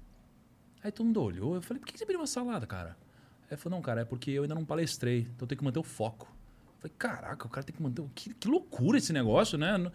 Aí 0.82 0.90
todo 0.90 1.06
mundo 1.06 1.22
olhou, 1.22 1.54
eu 1.54 1.62
falei, 1.62 1.80
por 1.80 1.86
que 1.86 1.98
você 1.98 2.04
pediu 2.04 2.20
uma 2.20 2.26
salada, 2.26 2.66
cara? 2.66 2.96
Aí 3.42 3.52
ele 3.52 3.56
falou, 3.56 3.78
não, 3.78 3.82
cara, 3.82 4.02
é 4.02 4.04
porque 4.04 4.30
eu 4.30 4.42
ainda 4.42 4.54
não 4.54 4.64
palestrei, 4.64 5.20
então 5.20 5.42
eu 5.42 5.46
tenho 5.46 5.58
que 5.58 5.64
manter 5.64 5.78
o 5.78 5.82
foco. 5.82 6.26
Eu 6.26 6.90
falei, 6.90 6.94
caraca, 6.98 7.46
o 7.46 7.50
cara 7.50 7.64
tem 7.64 7.74
que 7.74 7.82
manter. 7.82 8.04
Que, 8.14 8.34
que 8.34 8.48
loucura 8.48 8.98
esse 8.98 9.12
negócio, 9.12 9.56
né? 9.56 9.90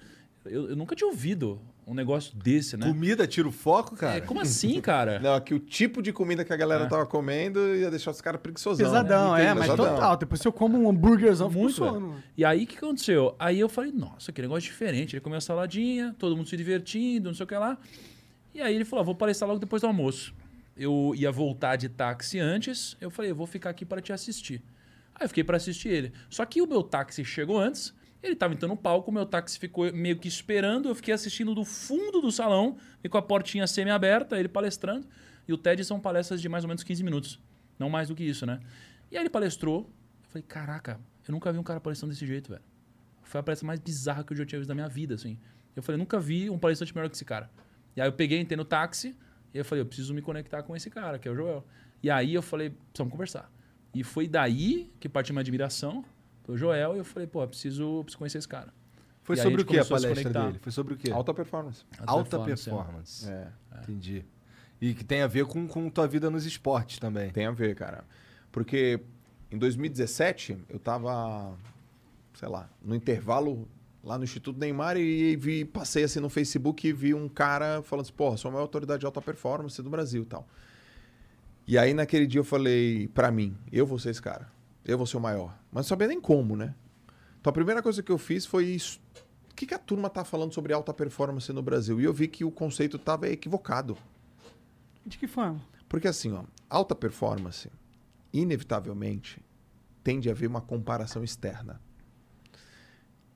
Eu, 0.46 0.70
eu 0.70 0.76
nunca 0.76 0.96
tinha 0.96 1.08
ouvido 1.08 1.62
um 1.90 1.94
negócio 1.96 2.36
desse, 2.38 2.78
né? 2.78 2.86
Comida 2.88 3.26
tira 3.26 3.48
o 3.48 3.52
foco, 3.52 3.96
cara? 3.96 4.18
É, 4.18 4.22
como 4.22 4.40
assim, 4.40 4.80
cara? 4.80 5.20
Não, 5.20 5.34
aqui 5.34 5.54
o 5.54 5.60
tipo 5.60 6.02
de 6.02 6.14
comida 6.14 6.46
que 6.46 6.54
a 6.54 6.56
galera 6.56 6.84
É. 6.86 6.88
tava 6.88 7.06
comendo 7.06 7.76
ia 7.76 7.90
deixar 7.90 8.12
os 8.12 8.22
caras 8.22 8.40
preguiçosão. 8.40 8.86
Pesadão, 8.86 9.34
né? 9.34 9.46
é, 9.46 9.54
mas 9.54 9.64
Pesadão. 9.64 9.96
total. 9.96 10.18
Depois 10.18 10.40
se 10.40 10.48
eu 10.48 10.54
como 10.54 10.78
um 10.78 10.90
hambúrguerzão, 10.90 11.50
Muito, 11.50 11.84
velho. 11.84 12.16
E 12.38 12.46
aí, 12.46 12.64
o 12.64 12.68
que 12.68 12.78
aconteceu? 12.78 13.36
Aí 13.40 13.60
eu 13.60 13.68
falei, 13.68 13.92
nossa, 13.92 14.32
que 14.32 14.42
negócio 14.42 14.70
diferente. 14.70 15.16
Ele 15.16 15.22
comeu 15.22 15.38
a 15.38 15.42
saladinha, 15.42 16.16
todo 16.20 16.38
mundo 16.38 16.48
se 16.48 16.56
divertindo, 16.56 17.30
não 17.30 17.36
sei 17.36 17.44
o 17.44 17.48
que 17.48 17.56
lá. 17.56 17.78
E 18.54 18.62
aí 18.62 18.76
ele 18.76 18.86
falou, 18.86 19.02
ah, 19.02 19.06
vou 19.06 19.16
palestrar 19.16 19.48
logo 19.48 19.60
depois 19.60 19.82
do 19.82 19.88
almoço. 19.88 20.34
eu 20.78 21.14
ia 21.16 21.32
voltar 21.32 21.76
de 21.76 21.90
táxi 21.90 22.40
antes. 22.40 22.96
Eu 23.02 23.10
falei, 23.10 23.32
eu 23.32 23.36
vou 23.36 23.46
ficar 23.48 23.70
aqui 23.72 23.84
para 23.84 24.00
te 24.02 24.14
assistir. 24.14 24.62
Aí 25.16 25.26
eu 25.26 25.28
fiquei 25.28 25.44
para 25.44 25.58
assistir 25.58 25.90
ele. 25.90 26.14
Só 26.30 26.46
que 26.46 26.62
o 26.62 26.68
meu 26.68 26.82
táxi 26.84 27.26
chegou 27.26 27.60
antes. 27.60 27.94
Ele 28.22 28.36
tava 28.36 28.54
entrando 28.54 28.72
no 28.72 28.78
palco, 28.78 29.12
meu 29.12 29.26
táxi 29.26 29.58
ficou 29.58 29.92
meio 29.94 30.18
que 30.18 30.28
esperando. 30.28 30.90
Eu 30.90 30.96
fiquei 30.96 31.14
assistindo 31.14 31.56
do 31.56 31.64
fundo 31.64 32.22
do 32.22 32.32
salão, 32.32 32.78
e 33.04 33.08
com 33.08 33.18
a 33.18 33.22
portinha 33.22 33.66
semi-aberta, 33.66 34.38
ele 34.38 34.50
palestrando. 34.50 35.08
E 35.48 35.54
o 35.54 35.58
TED 35.58 35.84
são 35.86 36.00
palestras 36.00 36.42
de 36.42 36.50
mais 36.50 36.64
ou 36.64 36.68
menos 36.68 36.84
15 36.84 37.04
minutos. 37.04 37.40
Não 37.78 37.90
mais 37.90 38.10
do 38.10 38.16
que 38.16 38.24
isso, 38.24 38.46
né? 38.46 38.60
E 39.10 39.18
aí 39.18 39.24
ele 39.24 39.30
palestrou. 39.30 39.90
Eu 40.24 40.30
falei, 40.30 40.44
caraca, 40.44 41.00
eu 41.28 41.32
nunca 41.32 41.52
vi 41.52 41.58
um 41.58 41.64
cara 41.64 41.80
palestrando 41.80 42.14
desse 42.14 42.26
jeito, 42.26 42.50
velho. 42.50 42.62
Foi 43.24 43.40
a 43.40 43.44
palestra 43.44 43.66
mais 43.66 43.80
bizarra 43.80 44.24
que 44.24 44.34
eu 44.34 44.38
já 44.38 44.46
tinha 44.46 44.60
visto 44.60 44.70
na 44.70 44.76
minha 44.76 44.90
vida, 44.90 45.16
assim. 45.16 45.40
Eu 45.76 45.82
falei, 45.82 45.98
nunca 45.98 46.20
vi 46.20 46.50
um 46.50 46.60
palestrante 46.60 46.94
melhor 46.94 47.10
que 47.10 47.16
esse 47.16 47.26
cara. 47.26 47.50
E 47.96 48.02
aí 48.02 48.08
eu 48.08 48.14
peguei, 48.14 48.40
entrei 48.40 48.58
no 48.58 48.66
táxi, 48.66 49.16
e 49.54 49.58
eu 49.58 49.66
falei, 49.66 49.82
eu 49.82 49.86
preciso 49.86 50.14
me 50.14 50.22
conectar 50.22 50.62
com 50.64 50.76
esse 50.76 50.90
cara, 50.90 51.18
que 51.18 51.28
é 51.28 51.32
o 51.32 51.36
Joel. 51.36 51.66
E 52.04 52.10
aí 52.10 52.34
eu 52.34 52.42
falei, 52.42 52.72
precisamos 52.72 53.12
conversar. 53.12 53.52
E 53.94 54.04
foi 54.04 54.28
daí 54.28 54.92
que 55.00 55.08
partiu 55.08 55.34
minha 55.34 55.42
admiração 55.42 56.04
pelo 56.50 56.58
Joel, 56.58 56.96
e 56.96 56.98
eu 56.98 57.06
falei, 57.06 57.28
pô, 57.28 57.48
preciso, 57.48 58.02
preciso 58.04 58.18
conhecer 58.18 58.40
esse 58.40 58.48
cara. 58.48 58.74
Foi 59.22 59.36
E 59.36 59.40
sobre 59.40 59.62
a 59.62 59.64
o 59.64 59.66
que 59.68 59.78
a 59.78 59.82
a 59.84 59.86
palestra 59.86 60.16
conectar. 60.16 60.46
dele? 60.48 60.60
Foi 60.60 60.72
sobre 60.72 60.94
o 60.96 60.98
quê? 60.98 61.12
Alta 61.12 61.32
performance. 61.32 61.86
Alta 62.08 62.40
performance, 62.40 62.70
é. 62.70 62.74
performance. 62.74 63.30
É. 63.30 63.80
Entendi. 63.84 64.26
E 64.82 64.94
que 64.96 65.04
tem 65.04 65.22
a 65.22 65.28
ver 65.28 65.46
com, 65.46 65.68
com 65.68 65.88
tua 65.90 66.08
vida 66.08 66.30
nos 66.30 66.46
esportes 66.46 66.98
também. 66.98 67.30
Tem 67.30 67.46
a 67.46 67.52
ver, 67.52 67.76
cara. 67.76 68.04
Porque 68.52 69.00
em 69.52 69.58
2017, 69.60 70.58
eu 70.70 70.80
tava, 70.80 71.54
sei 72.34 72.48
lá, 72.48 72.68
no 72.82 72.96
intervalo 72.96 73.68
lá 74.04 74.18
no 74.18 74.24
Instituto 74.24 74.58
Neymar 74.58 74.98
e 74.98 75.36
vi, 75.36 75.66
passei 75.66 76.06
assim 76.06 76.20
no 76.20 76.30
Facebook 76.30 76.88
e 76.88 76.94
vi 76.94 77.14
um 77.14 77.30
cara 77.30 77.84
falando 77.84 78.06
assim, 78.06 78.14
porra, 78.14 78.38
sou 78.38 78.50
a 78.50 78.52
maior 78.54 78.64
autoridade 78.64 79.02
de 79.02 79.06
alta 79.06 79.22
performance 79.22 79.80
do 79.84 79.90
Brasil 79.90 80.24
e 80.24 80.26
tal. 80.26 80.48
E 81.68 81.78
aí 81.78 81.94
naquele 81.94 82.26
dia 82.26 82.40
eu 82.40 82.46
falei 82.46 83.08
pra 83.10 83.30
mim, 83.30 83.56
eu 83.72 83.86
vou 83.86 84.00
ser 84.00 84.10
esse 84.10 84.22
cara. 84.22 84.50
Eu 84.90 84.98
vou 84.98 85.06
ser 85.06 85.18
o 85.18 85.22
maior. 85.22 85.58
Mas 85.72 85.86
não 85.86 85.90
sabia 85.90 86.08
nem 86.08 86.20
como, 86.20 86.56
né? 86.56 86.74
Então 87.40 87.52
a 87.52 87.54
primeira 87.54 87.82
coisa 87.82 88.02
que 88.02 88.12
eu 88.12 88.18
fiz 88.18 88.46
foi 88.46 88.66
isso. 88.66 89.00
O 89.52 89.56
que, 89.56 89.66
que 89.66 89.74
a 89.74 89.80
turma 89.80 90.10
tá 90.10 90.24
falando 90.24 90.54
sobre 90.54 90.74
alta 90.74 90.94
performance 90.94 91.52
no 91.54 91.62
Brasil? 91.62 92.00
E 92.02 92.04
eu 92.04 92.14
vi 92.14 92.28
que 92.28 92.44
o 92.44 92.52
conceito 92.52 92.98
tava 92.98 93.30
equivocado. 93.30 93.98
De 95.06 95.18
que 95.18 95.28
forma? 95.28 95.62
Porque 95.88 96.08
assim, 96.08 96.32
ó, 96.34 96.44
alta 96.70 96.96
performance, 96.96 97.70
inevitavelmente, 98.34 99.42
tende 100.04 100.30
a 100.30 100.32
haver 100.32 100.48
uma 100.48 100.62
comparação 100.62 101.24
externa. 101.24 101.80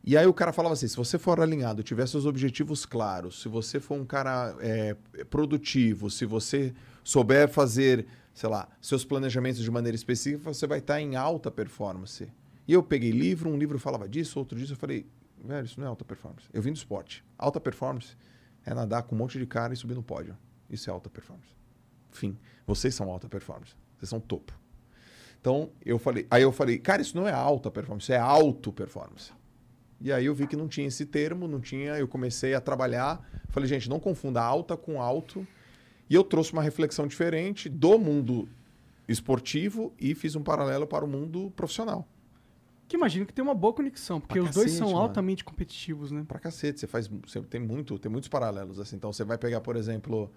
E 0.04 0.18
aí 0.18 0.26
o 0.26 0.34
cara 0.34 0.52
falava 0.52 0.74
assim, 0.74 0.88
se 0.88 0.98
você 0.98 1.18
for 1.18 1.40
alinhado, 1.40 1.82
tiver 1.82 2.06
seus 2.08 2.26
objetivos 2.26 2.86
claros, 2.86 3.42
se 3.42 3.48
você 3.48 3.80
for 3.80 3.96
um 3.96 4.06
cara 4.06 4.56
é, 4.60 4.96
produtivo, 5.30 6.10
se 6.10 6.26
você 6.26 6.74
souber 7.04 7.48
fazer, 7.48 8.06
sei 8.34 8.50
lá, 8.50 8.68
seus 8.82 9.06
planejamentos 9.06 9.62
de 9.62 9.70
maneira 9.70 9.96
específica, 9.96 10.54
você 10.54 10.66
vai 10.66 10.80
estar 10.80 11.00
em 11.00 11.16
alta 11.16 11.52
performance. 11.52 12.32
E 12.68 12.74
eu 12.74 12.82
peguei 12.82 13.12
livro, 13.12 13.50
um 13.50 13.58
livro 13.58 13.78
falava 13.78 14.08
disso, 14.08 14.40
outro 14.40 14.58
disso, 14.58 14.74
eu 14.74 14.78
falei, 14.78 15.06
velho, 15.44 15.66
isso 15.66 15.80
não 15.80 15.86
é 15.86 15.90
alta 15.90 16.04
performance. 16.04 16.48
Eu 16.54 16.62
vim 16.62 16.72
do 16.72 16.78
esporte. 16.78 17.24
Alta 17.38 17.60
performance 17.60 18.16
é 18.66 18.74
nadar 18.74 19.04
com 19.04 19.16
um 19.16 19.18
monte 19.18 19.38
de 19.38 19.46
cara 19.46 19.74
e 19.74 19.78
subir 19.78 19.94
no 19.94 20.04
pódio. 20.04 20.38
Isso 20.70 20.90
é 20.90 20.94
alta 20.94 21.10
performance. 21.10 21.50
Fim. 22.12 22.38
Vocês 22.66 22.96
são 22.96 23.10
alta 23.10 23.28
performance. 23.28 23.76
Vocês 23.98 24.10
são 24.10 24.20
topo. 24.20 24.54
Então, 25.40 25.72
eu 25.86 26.00
falei, 26.00 26.26
aí 26.32 26.42
eu 26.42 26.54
falei, 26.54 26.80
cara, 26.80 27.02
isso 27.02 27.18
não 27.18 27.28
é 27.28 27.34
alta 27.34 27.70
performance, 27.70 28.12
é 28.12 28.18
alto 28.18 28.72
performance. 28.72 29.32
E 30.00 30.12
aí 30.12 30.26
eu 30.26 30.34
vi 30.34 30.48
que 30.48 30.56
não 30.56 30.68
tinha 30.68 30.88
esse 30.88 31.06
termo, 31.06 31.48
não 31.48 31.60
tinha, 31.60 31.98
eu 31.98 32.08
comecei 32.08 32.54
a 32.54 32.62
trabalhar, 32.62 33.22
falei, 33.50 33.68
gente, 33.68 33.90
não 33.90 34.00
confunda 34.00 34.42
alta 34.42 34.78
com 34.78 35.02
alto. 35.02 35.46
E 36.14 36.16
eu 36.16 36.24
trouxe 36.24 36.54
uma 36.54 36.62
reflexão 36.62 37.08
diferente 37.08 37.68
do 37.68 37.98
mundo 37.98 38.48
esportivo 39.08 39.92
e 40.00 40.14
fiz 40.14 40.36
um 40.36 40.44
paralelo 40.44 40.86
para 40.86 41.04
o 41.04 41.08
mundo 41.08 41.52
profissional. 41.56 42.08
Que 42.88 42.96
imagino 42.96 43.26
que 43.26 43.34
tem 43.34 43.42
uma 43.42 43.56
boa 43.56 43.74
conexão, 43.74 44.22
porque 44.22 44.40
Pra 44.40 44.48
os 44.48 44.54
dois 44.54 44.66
cacete, 44.68 44.78
são 44.78 44.90
mano. 44.90 45.00
altamente 45.00 45.44
competitivos, 45.44 46.12
né? 46.12 46.24
Pra 46.28 46.38
cacete, 46.38 46.80
você 46.80 46.86
faz, 46.86 47.08
você 47.08 47.42
tem 47.42 47.60
muito, 47.60 47.98
tem 47.98 48.12
muitos 48.12 48.30
paralelos 48.30 48.80
assim. 48.80 48.96
Então 48.96 49.12
você 49.12 49.24
vai 49.24 49.40
pegar, 49.40 49.62
por 49.62 49.76
exemplo, 49.76 50.32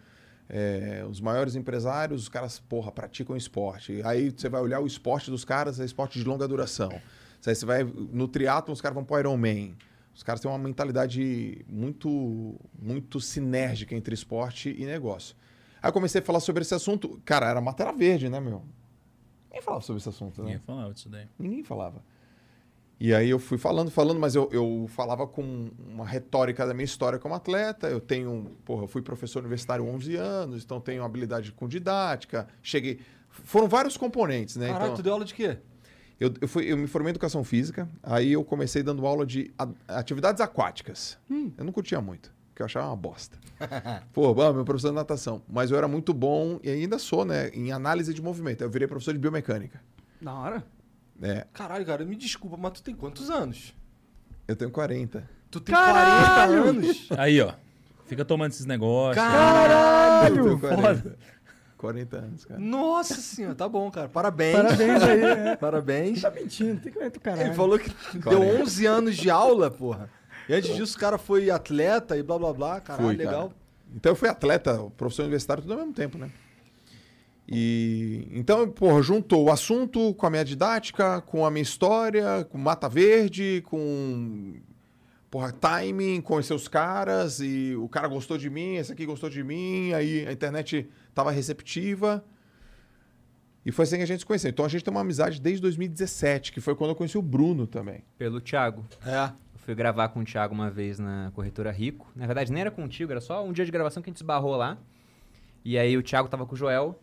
é, 0.49 1.04
os 1.06 1.21
maiores 1.21 1.54
empresários, 1.56 2.23
os 2.23 2.28
caras, 2.30 2.59
porra, 2.59 2.90
praticam 2.90 3.37
esporte. 3.37 4.00
Aí 4.02 4.30
você 4.35 4.49
vai 4.49 4.62
olhar 4.62 4.80
o 4.80 4.87
esporte 4.87 5.30
dos 5.30 5.45
caras, 5.45 5.78
é 5.78 5.85
esporte 5.85 6.18
de 6.18 6.25
longa 6.25 6.49
duração. 6.49 6.88
Aí 7.47 7.54
você 7.54 7.66
vai 7.66 7.85
no 7.85 8.26
triatlo, 8.26 8.73
os 8.73 8.80
caras 8.80 8.95
vão 8.95 9.04
pro 9.04 9.18
Ironman. 9.18 9.76
Os 10.14 10.23
caras 10.23 10.40
têm 10.40 10.50
uma 10.50 10.56
mentalidade 10.56 11.66
muito, 11.68 12.59
muito 12.80 13.21
sinérgica 13.21 13.95
entre 13.95 14.14
esporte 14.14 14.75
e 14.78 14.87
negócio. 14.87 15.37
Aí 15.83 15.88
eu 15.88 15.92
comecei 15.92 16.21
a 16.21 16.25
falar 16.25 16.40
sobre 16.40 16.62
esse 16.62 16.75
assunto. 16.75 17.21
Cara, 17.25 17.49
era 17.49 17.61
matéria 17.61 17.92
verde, 17.92 18.28
né, 18.28 18.40
meu? 18.40 18.62
Ninguém 19.49 19.62
falava 19.62 19.83
sobre 19.83 20.00
esse 20.00 20.09
assunto, 20.09 20.42
né? 20.42 20.49
Ninguém 20.49 20.62
falava 20.66 20.92
disso 20.92 21.09
daí. 21.09 21.26
Ninguém 21.38 21.64
falava. 21.64 22.02
E 22.99 23.14
aí 23.14 23.28
eu 23.28 23.38
fui 23.38 23.59
falando, 23.59 23.90
falando, 23.90 24.18
mas 24.18 24.35
eu, 24.35 24.49
eu 24.50 24.87
falava 24.88 25.26
com 25.26 25.71
uma 25.87 26.06
retórica 26.06 26.66
da 26.66 26.73
minha 26.73 26.85
história 26.85 27.18
como 27.18 27.35
atleta. 27.35 27.88
Eu 27.88 28.00
tenho, 28.00 28.56
porra, 28.64 28.85
eu 28.85 28.88
fui 28.88 29.02
professor 29.02 29.40
universitário 29.40 29.87
há 29.87 29.88
11 29.88 30.16
anos, 30.16 30.64
então 30.64 30.80
tenho 30.80 31.04
habilidade 31.04 31.52
com 31.52 31.68
didática. 31.68 32.49
Cheguei. 32.62 33.00
Foram 33.28 33.68
vários 33.68 33.97
componentes, 33.99 34.56
né? 34.56 34.68
Caralho, 34.68 34.85
então, 34.85 34.97
tu 34.97 35.02
deu 35.02 35.12
aula 35.12 35.25
de 35.25 35.35
quê? 35.35 35.59
eu, 36.18 36.33
eu, 36.40 36.49
fui, 36.49 36.64
eu 36.71 36.76
me 36.76 36.87
formei 36.87 37.11
em 37.11 37.12
educação 37.12 37.45
física, 37.45 37.88
aí 38.02 38.33
eu 38.33 38.45
comecei 38.45 38.83
dando 38.83 39.06
aula 39.06 39.26
de 39.26 39.52
atividades 39.87 40.40
aquáticas. 40.40 41.18
Eu 41.56 41.64
não 41.64 41.73
curtia 41.73 42.00
muito, 42.00 42.33
porque 42.57 42.63
eu 42.63 42.67
achava 42.67 42.87
uma 42.87 42.97
bosta. 42.97 43.37
Pô, 44.15 44.31
ah, 44.41 44.51
meu 44.51 44.65
professor 44.65 44.89
de 44.89 44.95
natação. 44.95 45.43
Mas 45.47 45.71
eu 45.71 45.77
era 45.77 45.87
muito 45.87 46.15
bom, 46.15 46.59
e 46.63 46.71
ainda 46.71 46.99
sou, 46.99 47.23
né, 47.23 47.51
em 47.51 47.71
análise 47.71 48.15
de 48.15 48.23
movimento. 48.23 48.63
Eu 48.63 48.71
virei 48.71 48.89
professor 48.89 49.13
de 49.13 49.19
biomecânica. 49.19 49.79
Da 50.23 50.33
hora. 50.33 50.65
É, 51.21 51.47
Caralho, 51.53 51.85
cara, 51.85 52.03
me 52.07 52.17
desculpa, 52.17 52.57
mas 52.57 52.73
tu 52.73 52.83
tem 52.83 52.95
quantos 52.95 53.29
anos? 53.29 53.75
eu 54.49 54.57
tenho 54.57 54.71
40. 54.71 55.29
Tu 55.51 55.61
tem 55.61 55.75
Caralho! 55.75 56.63
40 56.63 56.69
anos? 56.71 57.09
Aí, 57.19 57.41
ó. 57.43 57.53
Fica 58.07 58.25
tomando 58.25 58.53
esses 58.53 58.65
negócios. 58.65 59.23
Eu 59.23 60.35
tenho 60.35 60.59
Caralho! 60.59 60.59
40. 60.59 61.19
40 61.77 62.17
anos, 62.17 62.45
cara. 62.47 62.59
Nossa 62.59 63.17
senhora, 63.17 63.55
tá 63.55 63.69
bom, 63.69 63.91
cara. 63.91 64.09
Parabéns. 64.09 64.57
Parabéns 64.57 65.03
aí. 65.03 65.23
É. 65.23 65.57
Parabéns. 65.57 66.23
Tá 66.23 66.31
mentindo, 66.31 66.81
tem 66.81 66.91
que 66.91 66.99
ver 66.99 67.09
o 67.09 67.21
caralho. 67.21 67.49
Ele 67.49 67.55
falou 67.55 67.79
que 67.79 67.91
deu 68.19 68.41
11 68.41 68.87
anos 68.87 69.17
de 69.17 69.29
aula, 69.29 69.71
porra. 69.71 70.09
E 70.49 70.55
antes 70.55 70.75
disso 70.75 70.97
o 70.97 71.00
cara 71.00 71.19
foi 71.19 71.50
atleta 71.50 72.17
e 72.17 72.23
blá 72.23 72.38
blá 72.38 72.53
blá. 72.53 72.81
Caralho, 72.81 73.09
Fui, 73.09 73.17
cara. 73.17 73.31
legal. 73.31 73.53
Então 73.95 74.12
eu 74.12 74.17
fui 74.17 74.29
atleta, 74.29 74.79
professor 74.97 75.23
universitário, 75.23 75.62
tudo 75.62 75.73
ao 75.73 75.79
mesmo 75.79 75.93
tempo, 75.93 76.19
né? 76.19 76.31
E 77.49 78.26
então, 78.33 78.69
porra, 78.69 79.00
juntou 79.03 79.45
o 79.45 79.50
assunto 79.53 80.12
com 80.15 80.26
a 80.26 80.31
minha 80.31 80.45
didática, 80.45 81.21
com 81.21 81.47
a 81.47 81.50
minha 81.50 81.62
história, 81.62 82.45
com 82.50 82.59
Mata 82.59 82.88
Verde, 82.88 83.62
com 83.67 84.55
porra, 85.31 85.53
timing, 85.53 86.21
conhecer 86.21 86.55
os 86.55 86.67
caras 86.67 87.41
e 87.41 87.75
o 87.76 87.88
cara 87.88 88.09
gostou 88.09 88.37
de 88.37 88.50
mim, 88.50 88.76
esse 88.76 88.93
aqui 88.93 89.07
gostou 89.07 89.31
de 89.31 89.45
mim, 89.45 89.93
aí 89.93 90.26
a 90.26 90.33
internet 90.33 90.88
tava 91.15 91.31
receptiva. 91.31 92.25
E 93.65 93.73
foi 93.73 93.83
assim 93.83 93.97
que 93.97 94.03
a 94.03 94.07
gente 94.07 94.21
se 94.21 94.26
conheceu. 94.26 94.49
Então 94.49 94.65
a 94.65 94.69
gente 94.69 94.85
tem 94.85 94.93
uma 94.93 95.00
amizade 95.00 95.41
desde 95.41 95.61
2017, 95.62 96.53
que 96.53 96.61
foi 96.61 96.75
quando 96.75 96.91
eu 96.91 96.97
conheci 96.97 97.19
o 97.19 97.23
Bruno 97.23 97.67
também. 97.67 98.05
Pelo 98.17 98.41
Thiago. 98.41 98.87
É. 99.05 99.33
Fui 99.67 99.75
gravar 99.75 100.11
com 100.11 100.21
o 100.21 100.25
Thiago 100.25 100.55
uma 100.55 100.71
vez 100.71 100.97
na 101.01 101.33
corretora 101.35 101.73
Rico. 101.73 102.07
Na 102.15 102.25
verdade, 102.25 102.53
nem 102.53 102.61
era 102.61 102.71
contigo, 102.71 103.11
era 103.11 103.21
só 103.21 103.45
um 103.45 103.53
dia 103.53 103.65
de 103.65 103.73
gravação 103.73 104.01
que 104.01 104.09
a 104.09 104.13
gente 104.13 104.19
esbarrou 104.19 104.55
lá. 104.55 104.79
E 105.65 105.77
aí 105.77 105.97
o 105.97 106.05
Thiago 106.05 106.29
tava 106.29 106.47
com 106.47 106.55
o 106.55 106.57
Joel. 106.57 106.97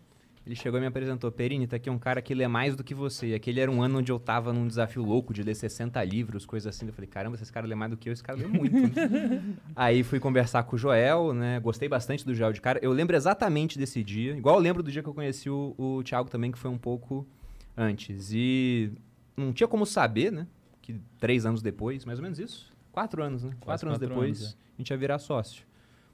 Ele 0.45 0.55
chegou 0.55 0.79
e 0.79 0.81
me 0.81 0.87
apresentou. 0.87 1.29
Perini, 1.29 1.67
tá 1.67 1.75
aqui 1.75 1.89
um 1.89 1.99
cara 1.99 2.21
que 2.21 2.33
lê 2.33 2.47
mais 2.47 2.73
do 2.73 2.81
que 2.81 2.93
você. 2.95 3.27
E 3.27 3.33
aquele 3.33 3.59
era 3.59 3.69
um 3.69 3.81
ano 3.81 3.99
onde 3.99 4.13
eu 4.13 4.17
tava 4.17 4.53
num 4.53 4.65
desafio 4.65 5.03
louco 5.03 5.33
de 5.33 5.43
ler 5.43 5.55
60 5.55 6.01
livros, 6.05 6.45
coisas 6.45 6.73
assim. 6.73 6.87
Eu 6.87 6.93
falei, 6.93 7.09
caramba, 7.09 7.35
esse 7.35 7.51
cara 7.51 7.67
lê 7.67 7.75
mais 7.75 7.91
do 7.91 7.97
que 7.97 8.07
eu, 8.07 8.13
esse 8.13 8.23
cara 8.23 8.39
lê 8.39 8.47
muito. 8.47 8.77
aí 9.75 10.01
fui 10.01 10.21
conversar 10.21 10.63
com 10.63 10.77
o 10.77 10.79
Joel, 10.79 11.33
né? 11.33 11.59
Gostei 11.59 11.89
bastante 11.89 12.25
do 12.25 12.33
Joel 12.33 12.53
de 12.53 12.61
cara. 12.61 12.79
Eu 12.81 12.93
lembro 12.93 13.13
exatamente 13.13 13.77
desse 13.77 14.01
dia. 14.01 14.37
Igual 14.37 14.55
eu 14.55 14.61
lembro 14.61 14.81
do 14.81 14.89
dia 14.89 15.03
que 15.03 15.09
eu 15.09 15.13
conheci 15.13 15.49
o, 15.49 15.75
o 15.77 16.01
Thiago 16.01 16.29
também, 16.29 16.49
que 16.49 16.57
foi 16.57 16.71
um 16.71 16.77
pouco 16.77 17.27
antes. 17.75 18.31
E 18.31 18.93
não 19.35 19.51
tinha 19.51 19.67
como 19.67 19.85
saber, 19.85 20.31
né? 20.31 20.47
Que 20.83 20.99
três 21.17 21.45
anos 21.45 21.61
depois, 21.63 22.05
mais 22.05 22.19
ou 22.19 22.23
menos 22.23 22.37
isso. 22.37 22.71
Quatro 22.91 23.23
anos, 23.23 23.43
né? 23.43 23.51
Quase 23.59 23.83
quatro 23.83 23.87
anos 23.87 23.97
quatro 23.99 24.07
depois, 24.15 24.39
anos, 24.41 24.53
é. 24.53 24.57
a 24.75 24.77
gente 24.77 24.89
ia 24.91 24.97
virar 24.97 25.17
sócio. 25.17 25.65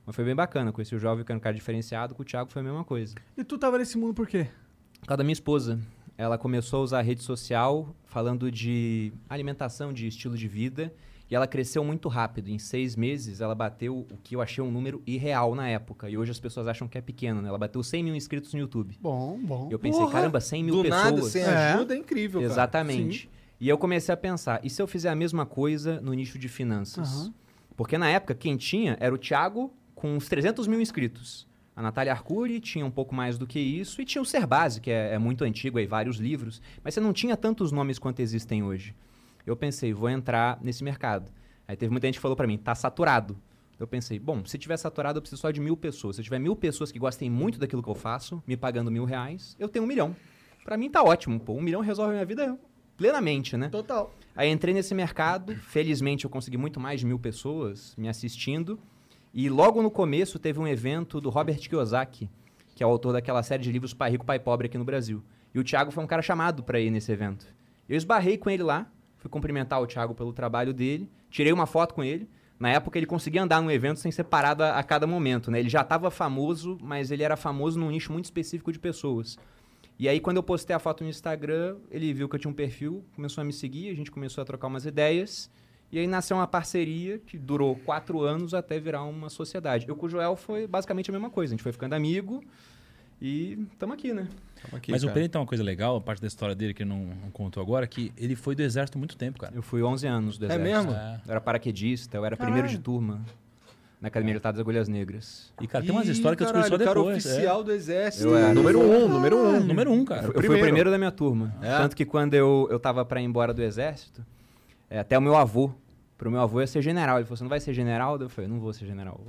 Mas 0.05 0.15
foi 0.15 0.23
bem 0.23 0.35
bacana. 0.35 0.71
Conheci 0.71 0.95
o 0.95 0.99
jovem 0.99 1.25
que 1.25 1.31
era 1.31 1.37
um 1.37 1.41
cara 1.41 1.53
diferenciado, 1.55 2.15
com 2.15 2.21
o 2.21 2.25
Thiago 2.25 2.49
foi 2.51 2.61
a 2.61 2.65
mesma 2.65 2.83
coisa. 2.85 3.15
E 3.35 3.43
tu 3.43 3.57
tava 3.57 3.77
nesse 3.77 3.97
mundo 3.97 4.13
por 4.13 4.27
quê? 4.27 4.47
Por 5.01 5.07
causa 5.07 5.17
da 5.17 5.23
minha 5.23 5.33
esposa. 5.33 5.79
Ela 6.17 6.37
começou 6.37 6.81
a 6.81 6.83
usar 6.83 6.99
a 6.99 7.01
rede 7.01 7.21
social 7.23 7.95
falando 8.05 8.51
de 8.51 9.11
alimentação, 9.29 9.91
de 9.91 10.07
estilo 10.07 10.37
de 10.37 10.47
vida. 10.47 10.93
E 11.31 11.35
ela 11.35 11.45
cresceu 11.47 11.83
muito 11.83 12.07
rápido. 12.09 12.49
Em 12.49 12.57
seis 12.57 12.95
meses, 12.95 13.39
ela 13.39 13.53
bateu 13.53 13.99
o 13.99 14.17
que 14.23 14.35
eu 14.35 14.41
achei 14.41 14.63
um 14.63 14.71
número 14.71 15.01
irreal 15.05 15.53
na 15.53 15.67
época. 15.69 16.09
E 16.09 16.17
hoje 16.17 16.31
as 16.31 16.39
pessoas 16.39 16.67
acham 16.67 16.87
que 16.87 16.97
é 16.97 17.01
pequeno, 17.01 17.39
né? 17.41 17.49
Ela 17.49 17.57
bateu 17.57 17.83
100 17.83 18.03
mil 18.03 18.15
inscritos 18.15 18.51
no 18.53 18.59
YouTube. 18.59 18.97
Bom, 18.99 19.39
bom. 19.41 19.67
E 19.69 19.73
eu 19.73 19.77
pensei, 19.79 19.99
Porra! 20.01 20.11
caramba, 20.13 20.39
100 20.41 20.63
mil 20.63 20.75
Do 20.77 20.81
pessoas. 20.83 21.03
nada, 21.03 21.21
sem 21.23 21.41
É. 21.43 21.73
ajuda, 21.73 21.93
é 21.93 21.97
incrível, 21.97 22.41
cara. 22.41 22.51
Exatamente. 22.51 23.29
E 23.59 23.67
eu 23.67 23.77
comecei 23.77 24.13
a 24.13 24.17
pensar, 24.17 24.61
e 24.63 24.69
se 24.69 24.81
eu 24.81 24.87
fizer 24.87 25.09
a 25.09 25.15
mesma 25.15 25.45
coisa 25.45 25.99
no 25.99 26.13
nicho 26.13 26.39
de 26.39 26.47
finanças? 26.47 27.21
Aham. 27.21 27.33
Porque 27.75 27.97
na 27.97 28.09
época, 28.09 28.33
quem 28.35 28.57
tinha 28.57 28.97
era 28.99 29.13
o 29.13 29.17
Thiago 29.17 29.73
com 29.95 30.15
uns 30.15 30.29
300 30.29 30.67
mil 30.67 30.79
inscritos. 30.79 31.47
A 31.75 31.81
Natália 31.81 32.11
Arcuri 32.11 32.59
tinha 32.59 32.85
um 32.85 32.91
pouco 32.91 33.15
mais 33.15 33.37
do 33.37 33.47
que 33.47 33.59
isso, 33.59 34.01
e 34.01 34.05
tinha 34.05 34.21
o 34.21 34.25
Serbase, 34.25 34.81
que 34.81 34.91
é, 34.91 35.13
é 35.13 35.17
muito 35.17 35.43
antigo, 35.43 35.77
aí 35.77 35.85
vários 35.85 36.17
livros, 36.17 36.61
mas 36.83 36.93
você 36.93 36.99
não 36.99 37.13
tinha 37.13 37.37
tantos 37.37 37.71
nomes 37.71 37.99
quanto 37.99 38.19
existem 38.21 38.63
hoje. 38.63 38.95
Eu 39.45 39.55
pensei, 39.55 39.93
vou 39.93 40.09
entrar 40.09 40.59
nesse 40.61 40.83
mercado. 40.83 41.31
Aí 41.67 41.75
teve 41.75 41.91
muita 41.91 42.07
gente 42.07 42.15
que 42.15 42.21
falou 42.21 42.35
para 42.35 42.47
mim, 42.47 42.57
tá 42.57 42.75
saturado. 42.75 43.37
Eu 43.79 43.87
pensei, 43.87 44.19
bom, 44.19 44.43
se 44.43 44.57
tiver 44.57 44.75
saturado, 44.75 45.17
eu 45.17 45.21
preciso 45.21 45.41
só 45.41 45.51
de 45.51 45.61
mil 45.61 45.77
pessoas. 45.77 46.17
Se 46.17 46.21
eu 46.21 46.23
tiver 46.23 46.39
mil 46.39 46.55
pessoas 46.55 46.91
que 46.91 46.99
gostem 46.99 47.29
muito 47.29 47.57
daquilo 47.57 47.81
que 47.81 47.89
eu 47.89 47.95
faço, 47.95 48.43
me 48.45 48.57
pagando 48.57 48.91
mil 48.91 49.05
reais, 49.05 49.55
eu 49.57 49.69
tenho 49.69 49.85
um 49.85 49.87
milhão. 49.87 50.13
Pra 50.65 50.75
mim 50.75 50.89
tá 50.89 51.01
ótimo, 51.01 51.39
pô. 51.39 51.53
Um 51.53 51.61
milhão 51.61 51.81
resolve 51.81 52.11
a 52.11 52.13
minha 52.15 52.25
vida 52.25 52.59
plenamente, 52.99 53.55
né? 53.55 53.69
Total. 53.69 54.13
Aí 54.35 54.49
entrei 54.49 54.73
nesse 54.73 54.93
mercado, 54.93 55.55
felizmente 55.55 56.25
eu 56.25 56.29
consegui 56.29 56.57
muito 56.57 56.79
mais 56.79 56.99
de 56.99 57.05
mil 57.05 57.17
pessoas 57.17 57.95
me 57.97 58.09
assistindo. 58.09 58.77
E 59.33 59.49
logo 59.49 59.81
no 59.81 59.89
começo 59.89 60.37
teve 60.37 60.59
um 60.59 60.67
evento 60.67 61.21
do 61.21 61.29
Robert 61.29 61.57
Kiyosaki, 61.59 62.29
que 62.75 62.83
é 62.83 62.85
o 62.85 62.89
autor 62.89 63.13
daquela 63.13 63.41
série 63.41 63.63
de 63.63 63.71
livros 63.71 63.93
Pai 63.93 64.11
Rico, 64.11 64.25
Pai 64.25 64.37
Pobre 64.37 64.67
aqui 64.67 64.77
no 64.77 64.83
Brasil. 64.83 65.23
E 65.53 65.59
o 65.59 65.63
Thiago 65.63 65.91
foi 65.91 66.03
um 66.03 66.07
cara 66.07 66.21
chamado 66.21 66.61
para 66.61 66.79
ir 66.79 66.91
nesse 66.91 67.11
evento. 67.11 67.45
Eu 67.87 67.95
esbarrei 67.95 68.37
com 68.37 68.49
ele 68.49 68.63
lá, 68.63 68.85
fui 69.17 69.29
cumprimentar 69.29 69.81
o 69.81 69.87
Thiago 69.87 70.13
pelo 70.13 70.33
trabalho 70.33 70.73
dele, 70.73 71.09
tirei 71.29 71.53
uma 71.53 71.65
foto 71.65 71.93
com 71.93 72.03
ele. 72.03 72.29
Na 72.59 72.69
época 72.69 72.99
ele 72.99 73.05
conseguia 73.05 73.41
andar 73.41 73.61
no 73.61 73.71
evento 73.71 73.99
sem 73.99 74.11
ser 74.11 74.25
parado 74.25 74.63
a, 74.63 74.77
a 74.77 74.83
cada 74.83 75.07
momento, 75.07 75.49
né? 75.49 75.59
Ele 75.59 75.69
já 75.69 75.81
estava 75.81 76.11
famoso, 76.11 76.77
mas 76.81 77.09
ele 77.09 77.23
era 77.23 77.37
famoso 77.37 77.79
num 77.79 77.89
nicho 77.89 78.11
muito 78.11 78.25
específico 78.25 78.71
de 78.71 78.79
pessoas. 78.79 79.39
E 79.99 80.07
aí, 80.07 80.19
quando 80.21 80.37
eu 80.37 80.43
postei 80.43 80.73
a 80.73 80.79
foto 80.79 81.03
no 81.03 81.09
Instagram, 81.09 81.75
ele 81.91 82.13
viu 82.13 82.29
que 82.29 82.35
eu 82.35 82.39
tinha 82.39 82.49
um 82.49 82.53
perfil, 82.53 83.03
começou 83.15 83.41
a 83.41 83.45
me 83.45 83.51
seguir, 83.51 83.89
a 83.89 83.93
gente 83.93 84.09
começou 84.09 84.41
a 84.41 84.45
trocar 84.45 84.67
umas 84.67 84.85
ideias. 84.85 85.51
E 85.91 85.99
aí 85.99 86.07
nasceu 86.07 86.37
uma 86.37 86.47
parceria 86.47 87.17
que 87.19 87.37
durou 87.37 87.75
quatro 87.75 88.21
anos 88.21 88.53
até 88.53 88.79
virar 88.79 89.03
uma 89.03 89.29
sociedade. 89.29 89.85
Eu 89.89 89.95
com 89.95 90.05
o 90.05 90.09
Joel 90.09 90.35
foi 90.37 90.67
basicamente 90.67 91.09
a 91.09 91.13
mesma 91.13 91.29
coisa. 91.29 91.51
A 91.53 91.55
gente 91.55 91.63
foi 91.63 91.71
ficando 91.73 91.93
amigo 91.93 92.41
e 93.21 93.57
estamos 93.73 93.95
aqui, 93.95 94.13
né? 94.13 94.27
Tamo 94.61 94.77
aqui, 94.77 94.91
Mas 94.91 95.01
o 95.03 95.07
cara. 95.07 95.13
Pereira 95.15 95.31
tem 95.31 95.41
uma 95.41 95.47
coisa 95.47 95.63
legal, 95.63 95.97
a 95.97 96.01
parte 96.01 96.21
da 96.21 96.27
história 96.27 96.53
dele 96.55 96.73
que 96.73 96.85
não, 96.85 97.05
não 97.21 97.31
contou 97.31 97.61
agora, 97.61 97.87
que 97.87 98.13
ele 98.15 98.35
foi 98.35 98.55
do 98.55 98.61
exército 98.61 98.97
há 98.97 98.99
muito 98.99 99.17
tempo, 99.17 99.39
cara. 99.39 99.53
Eu 99.55 99.61
fui 99.63 99.81
11 99.81 100.05
anos 100.07 100.37
do 100.37 100.45
É 100.45 100.47
exército. 100.55 100.75
mesmo? 100.77 100.91
É. 100.91 101.21
Eu 101.25 101.31
era 101.31 101.41
paraquedista, 101.41 102.15
eu 102.17 102.23
era 102.23 102.37
Caralho. 102.37 102.53
primeiro 102.55 102.77
de 102.77 102.81
turma 102.81 103.25
na 104.01 104.07
Academia 104.07 104.33
Militar 104.33 104.51
das 104.53 104.61
Agulhas 104.61 104.87
Negras. 104.87 105.53
E, 105.61 105.67
cara, 105.67 105.83
tem 105.83 105.91
umas 105.93 106.07
histórias 106.07 106.37
que 106.37 106.43
eu 106.43 106.47
descobri 106.53 106.69
só 106.69 106.77
depois. 106.77 107.23
cara 107.23 107.35
oficial 107.35 107.63
do 107.63 107.71
exército. 107.71 108.27
Eu 108.29 108.37
era. 108.37 108.53
Número 108.53 108.79
um, 108.79 109.07
número 109.09 109.37
É. 109.37 109.39
um. 109.39 109.59
Número 109.63 109.91
um, 109.91 110.05
cara. 110.05 110.27
Eu 110.27 110.33
fui 110.33 110.47
o 110.57 110.59
primeiro. 110.61 110.89
da 110.89 110.97
minha 110.97 111.11
turma. 111.11 111.53
É? 111.61 111.77
Tanto 111.77 111.95
que 111.95 112.05
quando 112.05 112.33
eu, 112.33 112.67
eu 112.71 112.79
tava 112.79 113.03
pra 113.03 113.21
ir 113.21 113.25
embora 113.25 113.53
do 113.53 113.61
exército, 113.61 114.25
é, 114.89 114.99
até 114.99 115.17
o 115.17 115.21
meu 115.21 115.35
avô, 115.35 115.71
pro 116.17 116.31
meu 116.31 116.39
avô 116.39 116.61
ia 116.61 116.67
ser 116.67 116.81
general. 116.81 117.17
Ele 117.17 117.25
falou, 117.25 117.37
você 117.37 117.43
não 117.43 117.49
vai 117.49 117.59
ser 117.59 117.73
general? 117.73 118.17
Eu 118.19 118.29
falei, 118.29 118.49
não 118.49 118.59
vou 118.59 118.71
ser 118.73 118.85
general, 118.85 119.19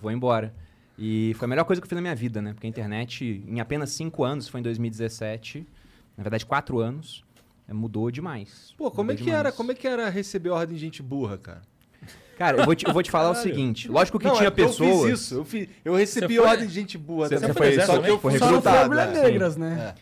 vou- 0.00 0.10
embora. 0.12 0.54
E 0.96 1.34
foi 1.36 1.46
a 1.46 1.48
melhor 1.48 1.64
coisa 1.64 1.82
que 1.82 1.86
eu 1.86 1.88
fiz 1.88 1.96
na 1.96 2.00
minha 2.02 2.14
vida, 2.14 2.40
né? 2.40 2.52
Porque 2.52 2.68
a 2.68 2.70
internet, 2.70 3.44
em 3.48 3.58
apenas 3.58 3.90
cinco 3.90 4.22
anos, 4.22 4.46
foi 4.46 4.60
em 4.60 4.62
2017, 4.62 5.66
na 6.16 6.22
verdade 6.22 6.46
quatro 6.46 6.78
anos, 6.78 7.24
é, 7.66 7.72
mudou 7.72 8.08
demais. 8.12 8.72
Pô, 8.78 8.92
como 8.92 9.10
é 9.10 9.16
que 9.16 9.28
era? 9.28 9.38
demais. 9.38 9.54
Como 9.56 9.72
é 9.72 9.74
que 9.74 9.88
era 9.88 10.08
receber 10.08 10.50
ordem 10.50 10.76
de 10.76 10.80
gente 10.80 11.02
burra, 11.02 11.36
cara? 11.36 11.62
Cara, 12.36 12.58
eu 12.58 12.64
vou 12.64 12.74
te, 12.74 12.86
eu 12.86 12.92
vou 12.92 13.02
te 13.02 13.10
falar 13.10 13.30
o 13.30 13.34
Caralho. 13.34 13.54
segui. 13.54 13.88
Lógico 13.88 14.18
que 14.18 14.26
Não, 14.26 14.34
tinha 14.34 14.48
é 14.48 14.50
porque 14.50 14.66
pessoas... 14.66 14.90
Eu 14.90 15.08
fiz 15.08 15.20
isso. 15.20 15.34
Eu, 15.36 15.44
fiz, 15.44 15.68
eu 15.84 15.94
recebi 15.94 16.36
foi- 16.36 16.46
ordem 16.46 16.66
de 16.66 16.74
gente 16.74 16.98
burra. 16.98 17.28
Você- 17.28 17.38
você 17.38 17.52
foi 17.52 17.66
exército 17.68 17.96
Só 17.96 18.02
que 18.02 18.10
eu 18.10 18.18
fui 18.18 18.38
Só 18.38 18.50
não 18.50 18.60
foi 18.62 18.72
recrutado. 18.72 18.84
agulha 18.84 19.00
é. 19.18 19.22
negras, 19.22 19.56
né? 19.56 19.94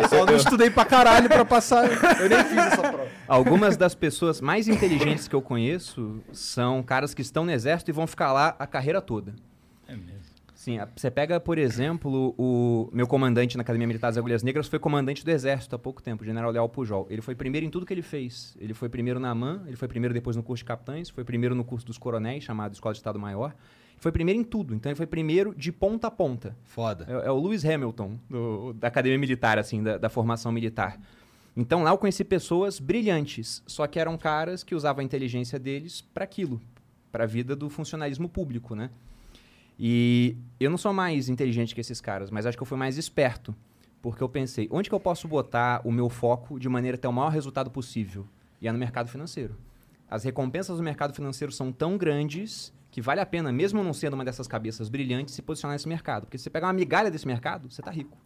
Eu 0.00 0.08
só 0.08 0.26
não 0.26 0.36
estudei 0.36 0.70
pra 0.70 0.84
caralho 0.84 1.28
pra 1.28 1.44
passar. 1.44 1.86
Eu 2.20 2.28
nem 2.28 2.44
fiz 2.44 2.56
essa 2.58 2.76
prova. 2.82 3.06
Algumas 3.26 3.76
das 3.76 3.94
pessoas 3.94 4.40
mais 4.40 4.68
inteligentes 4.68 5.26
que 5.28 5.34
eu 5.34 5.42
conheço 5.42 6.20
são 6.32 6.82
caras 6.82 7.14
que 7.14 7.22
estão 7.22 7.44
no 7.44 7.50
exército 7.50 7.90
e 7.90 7.92
vão 7.92 8.06
ficar 8.06 8.32
lá 8.32 8.54
a 8.58 8.66
carreira 8.66 9.00
toda. 9.00 9.34
Sim, 10.62 10.78
você 10.94 11.10
pega, 11.10 11.40
por 11.40 11.58
exemplo, 11.58 12.36
o 12.38 12.88
meu 12.92 13.04
comandante 13.08 13.56
na 13.56 13.62
Academia 13.62 13.84
Militar 13.84 14.10
das 14.10 14.16
Agulhas 14.16 14.44
Negras 14.44 14.68
foi 14.68 14.78
comandante 14.78 15.24
do 15.24 15.28
Exército 15.32 15.74
há 15.74 15.78
pouco 15.78 16.00
tempo, 16.00 16.22
o 16.22 16.24
General 16.24 16.52
Leal 16.52 16.68
Pujol. 16.68 17.04
Ele 17.10 17.20
foi 17.20 17.34
primeiro 17.34 17.66
em 17.66 17.68
tudo 17.68 17.84
que 17.84 17.92
ele 17.92 18.00
fez. 18.00 18.56
Ele 18.60 18.72
foi 18.72 18.88
primeiro 18.88 19.18
na 19.18 19.30
AMAN, 19.30 19.64
ele 19.66 19.74
foi 19.74 19.88
primeiro 19.88 20.14
depois 20.14 20.36
no 20.36 20.42
curso 20.44 20.62
de 20.62 20.66
capitães, 20.66 21.10
foi 21.10 21.24
primeiro 21.24 21.52
no 21.56 21.64
curso 21.64 21.84
dos 21.84 21.98
coronéis, 21.98 22.44
chamado 22.44 22.74
Escola 22.74 22.92
de 22.92 23.00
Estado 23.00 23.18
Maior. 23.18 23.52
Foi 23.96 24.12
primeiro 24.12 24.38
em 24.38 24.44
tudo, 24.44 24.72
então 24.72 24.88
ele 24.88 24.94
foi 24.96 25.04
primeiro 25.04 25.52
de 25.52 25.72
ponta 25.72 26.06
a 26.06 26.10
ponta. 26.12 26.56
Foda. 26.62 27.06
É, 27.08 27.26
é 27.26 27.30
o 27.32 27.40
Lewis 27.42 27.64
Hamilton, 27.64 28.16
do- 28.30 28.72
da 28.74 28.86
academia 28.86 29.18
militar, 29.18 29.58
assim, 29.58 29.82
da, 29.82 29.98
da 29.98 30.08
formação 30.08 30.52
militar. 30.52 30.96
Então 31.56 31.82
lá 31.82 31.90
eu 31.90 31.98
conheci 31.98 32.22
pessoas 32.22 32.78
brilhantes, 32.78 33.64
só 33.66 33.84
que 33.88 33.98
eram 33.98 34.16
caras 34.16 34.62
que 34.62 34.76
usavam 34.76 35.00
a 35.00 35.04
inteligência 35.04 35.58
deles 35.58 36.02
para 36.14 36.22
aquilo, 36.22 36.60
para 37.10 37.24
a 37.24 37.26
vida 37.26 37.56
do 37.56 37.68
funcionalismo 37.68 38.28
público, 38.28 38.76
né? 38.76 38.90
E 39.84 40.36
eu 40.60 40.70
não 40.70 40.78
sou 40.78 40.92
mais 40.92 41.28
inteligente 41.28 41.74
que 41.74 41.80
esses 41.80 42.00
caras, 42.00 42.30
mas 42.30 42.46
acho 42.46 42.56
que 42.56 42.62
eu 42.62 42.66
fui 42.66 42.78
mais 42.78 42.96
esperto, 42.96 43.52
porque 44.00 44.22
eu 44.22 44.28
pensei, 44.28 44.68
onde 44.70 44.88
que 44.88 44.94
eu 44.94 45.00
posso 45.00 45.26
botar 45.26 45.80
o 45.84 45.90
meu 45.90 46.08
foco 46.08 46.60
de 46.60 46.68
maneira 46.68 46.96
a 46.96 47.00
ter 47.00 47.08
o 47.08 47.12
maior 47.12 47.30
resultado 47.30 47.68
possível? 47.68 48.24
E 48.60 48.68
é 48.68 48.70
no 48.70 48.78
mercado 48.78 49.08
financeiro. 49.08 49.56
As 50.08 50.22
recompensas 50.22 50.76
do 50.76 50.84
mercado 50.84 51.12
financeiro 51.12 51.52
são 51.52 51.72
tão 51.72 51.98
grandes 51.98 52.72
que 52.92 53.02
vale 53.02 53.20
a 53.20 53.26
pena, 53.26 53.50
mesmo 53.50 53.82
não 53.82 53.92
sendo 53.92 54.14
uma 54.14 54.24
dessas 54.24 54.46
cabeças 54.46 54.88
brilhantes, 54.88 55.34
se 55.34 55.42
posicionar 55.42 55.74
nesse 55.74 55.88
mercado. 55.88 56.26
Porque 56.26 56.38
se 56.38 56.44
você 56.44 56.50
pegar 56.50 56.68
uma 56.68 56.74
migalha 56.74 57.10
desse 57.10 57.26
mercado, 57.26 57.68
você 57.68 57.82
tá 57.82 57.90
rico. 57.90 58.16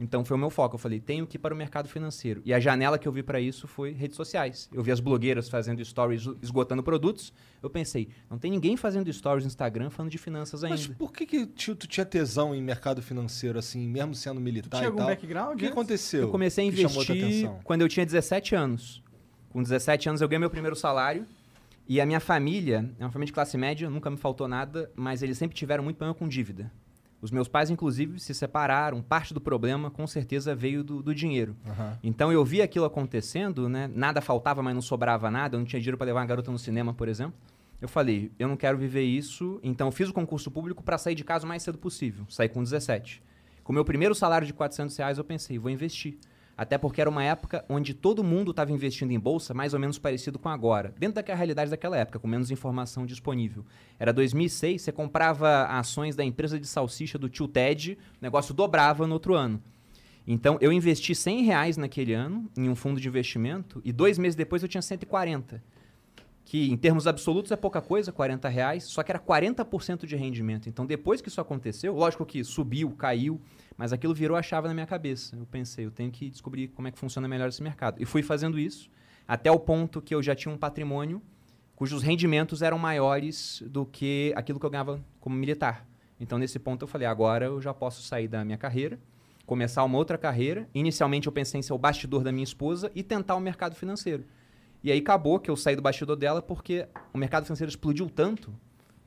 Então 0.00 0.24
foi 0.24 0.34
o 0.34 0.40
meu 0.40 0.48
foco. 0.48 0.76
Eu 0.76 0.78
falei, 0.78 0.98
tenho 0.98 1.26
que 1.26 1.36
ir 1.36 1.38
para 1.38 1.52
o 1.52 1.56
mercado 1.56 1.86
financeiro. 1.86 2.40
E 2.42 2.54
a 2.54 2.58
janela 2.58 2.98
que 2.98 3.06
eu 3.06 3.12
vi 3.12 3.22
para 3.22 3.38
isso 3.38 3.68
foi 3.68 3.92
redes 3.92 4.16
sociais. 4.16 4.68
Eu 4.72 4.82
vi 4.82 4.90
as 4.90 4.98
blogueiras 4.98 5.48
fazendo 5.50 5.84
stories 5.84 6.26
esgotando 6.42 6.82
produtos. 6.82 7.34
Eu 7.62 7.68
pensei, 7.68 8.08
não 8.30 8.38
tem 8.38 8.50
ninguém 8.50 8.78
fazendo 8.78 9.12
stories 9.12 9.44
no 9.44 9.48
Instagram 9.48 9.90
falando 9.90 10.10
de 10.10 10.16
finanças 10.16 10.64
ainda. 10.64 10.76
Mas 10.76 10.86
por 10.86 11.12
que, 11.12 11.26
que 11.26 11.46
tio, 11.46 11.76
tu 11.76 11.86
tinha 11.86 12.06
tesão 12.06 12.54
em 12.54 12.62
mercado 12.62 13.02
financeiro, 13.02 13.58
assim, 13.58 13.86
mesmo 13.86 14.14
sendo 14.14 14.36
Tu 14.36 14.42
militar 14.42 14.78
tinha 14.78 14.84
e 14.84 14.86
algum 14.86 14.98
tal? 14.98 15.08
background? 15.08 15.54
O 15.54 15.56
que 15.58 15.66
antes? 15.66 15.72
aconteceu? 15.72 16.22
Eu 16.22 16.30
comecei 16.30 16.64
a 16.64 16.66
investir 16.68 17.50
quando 17.62 17.82
eu 17.82 17.88
tinha 17.88 18.06
17 18.06 18.54
anos. 18.54 19.02
Com 19.50 19.62
17 19.62 20.08
anos 20.08 20.22
eu 20.22 20.28
ganhei 20.28 20.40
meu 20.40 20.50
primeiro 20.50 20.74
salário. 20.74 21.26
E 21.86 22.00
a 22.00 22.06
minha 22.06 22.20
família, 22.20 22.88
é 23.00 23.04
uma 23.04 23.10
família 23.10 23.26
de 23.26 23.32
classe 23.32 23.58
média, 23.58 23.90
nunca 23.90 24.08
me 24.08 24.16
faltou 24.16 24.46
nada, 24.46 24.90
mas 24.94 25.24
eles 25.24 25.36
sempre 25.36 25.56
tiveram 25.56 25.82
muito 25.82 25.96
problema 25.96 26.14
com 26.14 26.28
dívida. 26.28 26.70
Os 27.22 27.30
meus 27.30 27.48
pais, 27.48 27.68
inclusive, 27.68 28.18
se 28.18 28.34
separaram. 28.34 29.02
Parte 29.02 29.34
do 29.34 29.40
problema, 29.40 29.90
com 29.90 30.06
certeza, 30.06 30.54
veio 30.54 30.82
do, 30.82 31.02
do 31.02 31.14
dinheiro. 31.14 31.54
Aham. 31.66 31.98
Então 32.02 32.32
eu 32.32 32.44
vi 32.44 32.62
aquilo 32.62 32.84
acontecendo, 32.84 33.68
né? 33.68 33.90
Nada 33.94 34.20
faltava, 34.20 34.62
mas 34.62 34.74
não 34.74 34.80
sobrava 34.80 35.30
nada. 35.30 35.56
Eu 35.56 35.58
não 35.58 35.66
tinha 35.66 35.80
dinheiro 35.80 35.98
para 35.98 36.06
levar 36.06 36.20
uma 36.20 36.26
garota 36.26 36.50
no 36.50 36.58
cinema, 36.58 36.94
por 36.94 37.08
exemplo. 37.08 37.34
Eu 37.80 37.88
falei, 37.88 38.30
eu 38.38 38.46
não 38.46 38.56
quero 38.56 38.76
viver 38.76 39.02
isso, 39.02 39.58
então 39.62 39.88
eu 39.88 39.92
fiz 39.92 40.08
o 40.08 40.12
concurso 40.12 40.50
público 40.50 40.82
para 40.82 40.98
sair 40.98 41.14
de 41.14 41.24
casa 41.24 41.46
o 41.46 41.48
mais 41.48 41.62
cedo 41.62 41.78
possível. 41.78 42.26
Saí 42.28 42.48
com 42.48 42.62
17. 42.62 43.22
Com 43.64 43.72
o 43.72 43.74
meu 43.74 43.84
primeiro 43.84 44.14
salário 44.14 44.46
de 44.46 44.52
400 44.52 44.96
reais, 44.96 45.16
eu 45.16 45.24
pensei, 45.24 45.58
vou 45.58 45.70
investir. 45.70 46.18
Até 46.60 46.76
porque 46.76 47.00
era 47.00 47.08
uma 47.08 47.24
época 47.24 47.64
onde 47.70 47.94
todo 47.94 48.22
mundo 48.22 48.50
estava 48.50 48.70
investindo 48.70 49.12
em 49.12 49.18
bolsa, 49.18 49.54
mais 49.54 49.72
ou 49.72 49.80
menos 49.80 49.98
parecido 49.98 50.38
com 50.38 50.46
agora. 50.46 50.94
Dentro 50.98 51.14
daquela 51.14 51.38
realidade 51.38 51.70
daquela 51.70 51.96
época, 51.96 52.18
com 52.18 52.28
menos 52.28 52.50
informação 52.50 53.06
disponível. 53.06 53.64
Era 53.98 54.12
2006, 54.12 54.82
você 54.82 54.92
comprava 54.92 55.64
ações 55.64 56.14
da 56.14 56.22
empresa 56.22 56.60
de 56.60 56.66
salsicha 56.66 57.16
do 57.16 57.30
tio 57.30 57.48
Ted, 57.48 57.96
o 57.96 57.96
negócio 58.20 58.52
dobrava 58.52 59.06
no 59.06 59.14
outro 59.14 59.34
ano. 59.34 59.58
Então, 60.26 60.58
eu 60.60 60.70
investi 60.70 61.14
100 61.14 61.44
reais 61.44 61.76
naquele 61.78 62.12
ano 62.12 62.50
em 62.54 62.68
um 62.68 62.74
fundo 62.74 63.00
de 63.00 63.08
investimento 63.08 63.80
e 63.82 63.90
dois 63.90 64.18
meses 64.18 64.36
depois 64.36 64.62
eu 64.62 64.68
tinha 64.68 64.82
140. 64.82 65.64
Que 66.44 66.70
em 66.70 66.76
termos 66.76 67.06
absolutos 67.06 67.50
é 67.52 67.56
pouca 67.56 67.80
coisa, 67.80 68.12
40 68.12 68.50
reais, 68.50 68.84
só 68.84 69.02
que 69.02 69.10
era 69.10 69.18
40% 69.18 70.04
de 70.04 70.14
rendimento. 70.14 70.68
Então, 70.68 70.84
depois 70.84 71.22
que 71.22 71.30
isso 71.30 71.40
aconteceu, 71.40 71.94
lógico 71.94 72.26
que 72.26 72.44
subiu, 72.44 72.90
caiu, 72.90 73.40
mas 73.80 73.94
aquilo 73.94 74.12
virou 74.12 74.36
a 74.36 74.42
chave 74.42 74.68
na 74.68 74.74
minha 74.74 74.84
cabeça. 74.84 75.34
Eu 75.34 75.46
pensei, 75.46 75.86
eu 75.86 75.90
tenho 75.90 76.10
que 76.10 76.28
descobrir 76.28 76.68
como 76.68 76.86
é 76.86 76.90
que 76.90 76.98
funciona 76.98 77.26
melhor 77.26 77.48
esse 77.48 77.62
mercado. 77.62 77.96
E 77.98 78.04
fui 78.04 78.22
fazendo 78.22 78.58
isso 78.58 78.90
até 79.26 79.50
o 79.50 79.58
ponto 79.58 80.02
que 80.02 80.14
eu 80.14 80.22
já 80.22 80.34
tinha 80.34 80.52
um 80.54 80.58
patrimônio 80.58 81.22
cujos 81.74 82.02
rendimentos 82.02 82.60
eram 82.60 82.78
maiores 82.78 83.64
do 83.66 83.86
que 83.86 84.34
aquilo 84.36 84.60
que 84.60 84.66
eu 84.66 84.68
ganhava 84.68 85.00
como 85.18 85.34
militar. 85.34 85.86
Então, 86.20 86.36
nesse 86.36 86.58
ponto, 86.58 86.82
eu 86.82 86.86
falei, 86.86 87.06
agora 87.06 87.46
eu 87.46 87.58
já 87.58 87.72
posso 87.72 88.02
sair 88.02 88.28
da 88.28 88.44
minha 88.44 88.58
carreira, 88.58 89.00
começar 89.46 89.82
uma 89.82 89.96
outra 89.96 90.18
carreira. 90.18 90.68
Inicialmente, 90.74 91.26
eu 91.26 91.32
pensei 91.32 91.58
em 91.58 91.62
ser 91.62 91.72
o 91.72 91.78
bastidor 91.78 92.22
da 92.22 92.30
minha 92.30 92.44
esposa 92.44 92.92
e 92.94 93.02
tentar 93.02 93.34
o 93.34 93.40
mercado 93.40 93.74
financeiro. 93.74 94.26
E 94.84 94.92
aí 94.92 94.98
acabou 94.98 95.40
que 95.40 95.50
eu 95.50 95.56
saí 95.56 95.74
do 95.74 95.80
bastidor 95.80 96.16
dela 96.16 96.42
porque 96.42 96.86
o 97.14 97.16
mercado 97.16 97.44
financeiro 97.44 97.70
explodiu 97.70 98.10
tanto, 98.10 98.52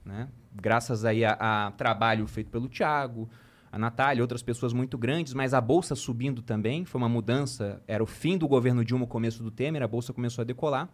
né? 0.03 0.29
Graças 0.51 1.05
aí 1.05 1.23
a, 1.23 1.37
a 1.67 1.71
trabalho 1.73 2.25
feito 2.25 2.49
pelo 2.49 2.67
Thiago, 2.67 3.29
a 3.73 3.77
Natália, 3.79 4.21
outras 4.21 4.43
pessoas 4.43 4.71
muito 4.71 4.99
grandes, 4.99 5.33
mas 5.33 5.51
a 5.51 5.59
bolsa 5.59 5.95
subindo 5.95 6.43
também, 6.43 6.85
foi 6.85 7.01
uma 7.01 7.09
mudança, 7.09 7.81
era 7.87 8.03
o 8.03 8.05
fim 8.05 8.37
do 8.37 8.47
governo 8.47 8.85
Dilma, 8.85 9.05
o 9.05 9.07
começo 9.07 9.41
do 9.41 9.49
Temer, 9.49 9.81
a 9.81 9.87
bolsa 9.87 10.13
começou 10.13 10.43
a 10.43 10.45
decolar. 10.45 10.87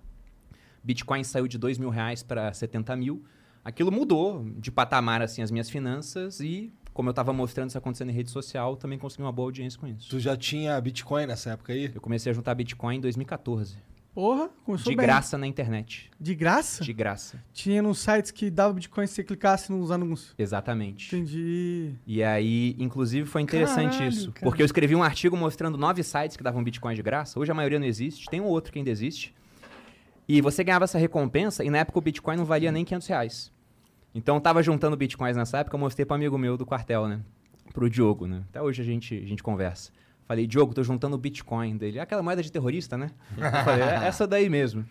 Bitcoin 0.81 1.21
saiu 1.25 1.45
de 1.45 1.57
2 1.57 1.77
mil 1.77 1.89
reais 1.89 2.23
para 2.23 2.53
70 2.53 2.95
mil. 2.95 3.21
Aquilo 3.65 3.91
mudou 3.91 4.49
de 4.55 4.71
patamar 4.71 5.21
assim 5.21 5.41
as 5.41 5.51
minhas 5.51 5.69
finanças 5.69 6.39
e, 6.39 6.71
como 6.93 7.09
eu 7.09 7.11
estava 7.11 7.33
mostrando 7.33 7.67
isso 7.67 7.77
acontecendo 7.77 8.11
em 8.11 8.13
rede 8.13 8.29
social, 8.29 8.77
também 8.77 8.97
consegui 8.97 9.23
uma 9.23 9.31
boa 9.33 9.47
audiência 9.47 9.77
com 9.77 9.85
isso. 9.85 10.09
Tu 10.09 10.17
já 10.17 10.37
tinha 10.37 10.79
Bitcoin 10.79 11.25
nessa 11.25 11.49
época 11.49 11.73
aí? 11.73 11.91
Eu 11.93 11.99
comecei 11.99 12.31
a 12.31 12.33
juntar 12.33 12.55
Bitcoin 12.55 12.95
em 12.95 13.01
2014. 13.01 13.75
Porra, 14.19 14.49
começou 14.65 14.91
De 14.91 14.97
bem. 14.97 15.05
graça 15.05 15.37
na 15.37 15.47
internet. 15.47 16.11
De 16.19 16.35
graça? 16.35 16.83
De 16.83 16.91
graça. 16.91 17.41
Tinha 17.53 17.81
nos 17.81 17.99
sites 17.99 18.31
que 18.31 18.49
dava 18.51 18.73
Bitcoin 18.73 19.07
se 19.07 19.13
você 19.13 19.23
clicasse 19.23 19.71
nos 19.71 19.91
anúncios. 19.91 20.35
Exatamente. 20.37 21.15
Entendi. 21.15 21.93
E 22.05 22.21
aí, 22.21 22.75
inclusive, 22.77 23.25
foi 23.25 23.41
interessante 23.41 23.93
Caralho, 23.93 24.09
isso. 24.09 24.31
cara. 24.33 24.43
Porque 24.45 24.61
eu 24.61 24.65
escrevi 24.65 24.93
um 24.93 25.01
artigo 25.01 25.37
mostrando 25.37 25.77
nove 25.77 26.03
sites 26.03 26.35
que 26.35 26.43
davam 26.43 26.61
Bitcoin 26.61 26.95
de 26.95 27.01
graça. 27.01 27.39
Hoje 27.39 27.49
a 27.49 27.55
maioria 27.55 27.79
não 27.79 27.87
existe. 27.87 28.25
Tem 28.29 28.41
um 28.41 28.45
outro 28.47 28.73
que 28.73 28.79
ainda 28.79 28.89
existe. 28.89 29.33
E 30.27 30.41
você 30.41 30.65
ganhava 30.65 30.83
essa 30.83 30.97
recompensa 30.97 31.63
e 31.63 31.69
na 31.69 31.77
época 31.77 31.99
o 31.99 32.01
Bitcoin 32.01 32.35
não 32.35 32.43
valia 32.43 32.73
nem 32.73 32.83
500 32.83 33.07
reais. 33.07 33.53
Então 34.13 34.35
eu 34.35 34.41
tava 34.41 34.61
juntando 34.61 34.97
Bitcoins 34.97 35.37
nessa 35.37 35.59
época, 35.59 35.77
eu 35.77 35.79
mostrei 35.79 36.05
para 36.05 36.17
amigo 36.17 36.37
meu 36.37 36.57
do 36.57 36.65
quartel, 36.65 37.07
né? 37.07 37.21
Pro 37.73 37.89
Diogo, 37.89 38.27
né? 38.27 38.43
Até 38.49 38.61
hoje 38.61 38.81
a 38.81 38.85
gente, 38.85 39.15
a 39.15 39.25
gente 39.25 39.41
conversa. 39.41 39.93
Falei, 40.29 40.45
Diogo, 40.45 40.75
tô 40.75 40.83
juntando 40.83 41.17
Bitcoin 41.17 41.75
dele. 41.75 41.97
"É 41.97 42.01
Aquela 42.01 42.21
moeda 42.21 42.43
de 42.43 42.51
terrorista, 42.51 42.95
né? 42.95 43.09
Eu 43.35 43.49
falei, 43.63 43.81
é 43.83 44.05
essa 44.05 44.27
daí 44.27 44.47
mesmo. 44.47 44.85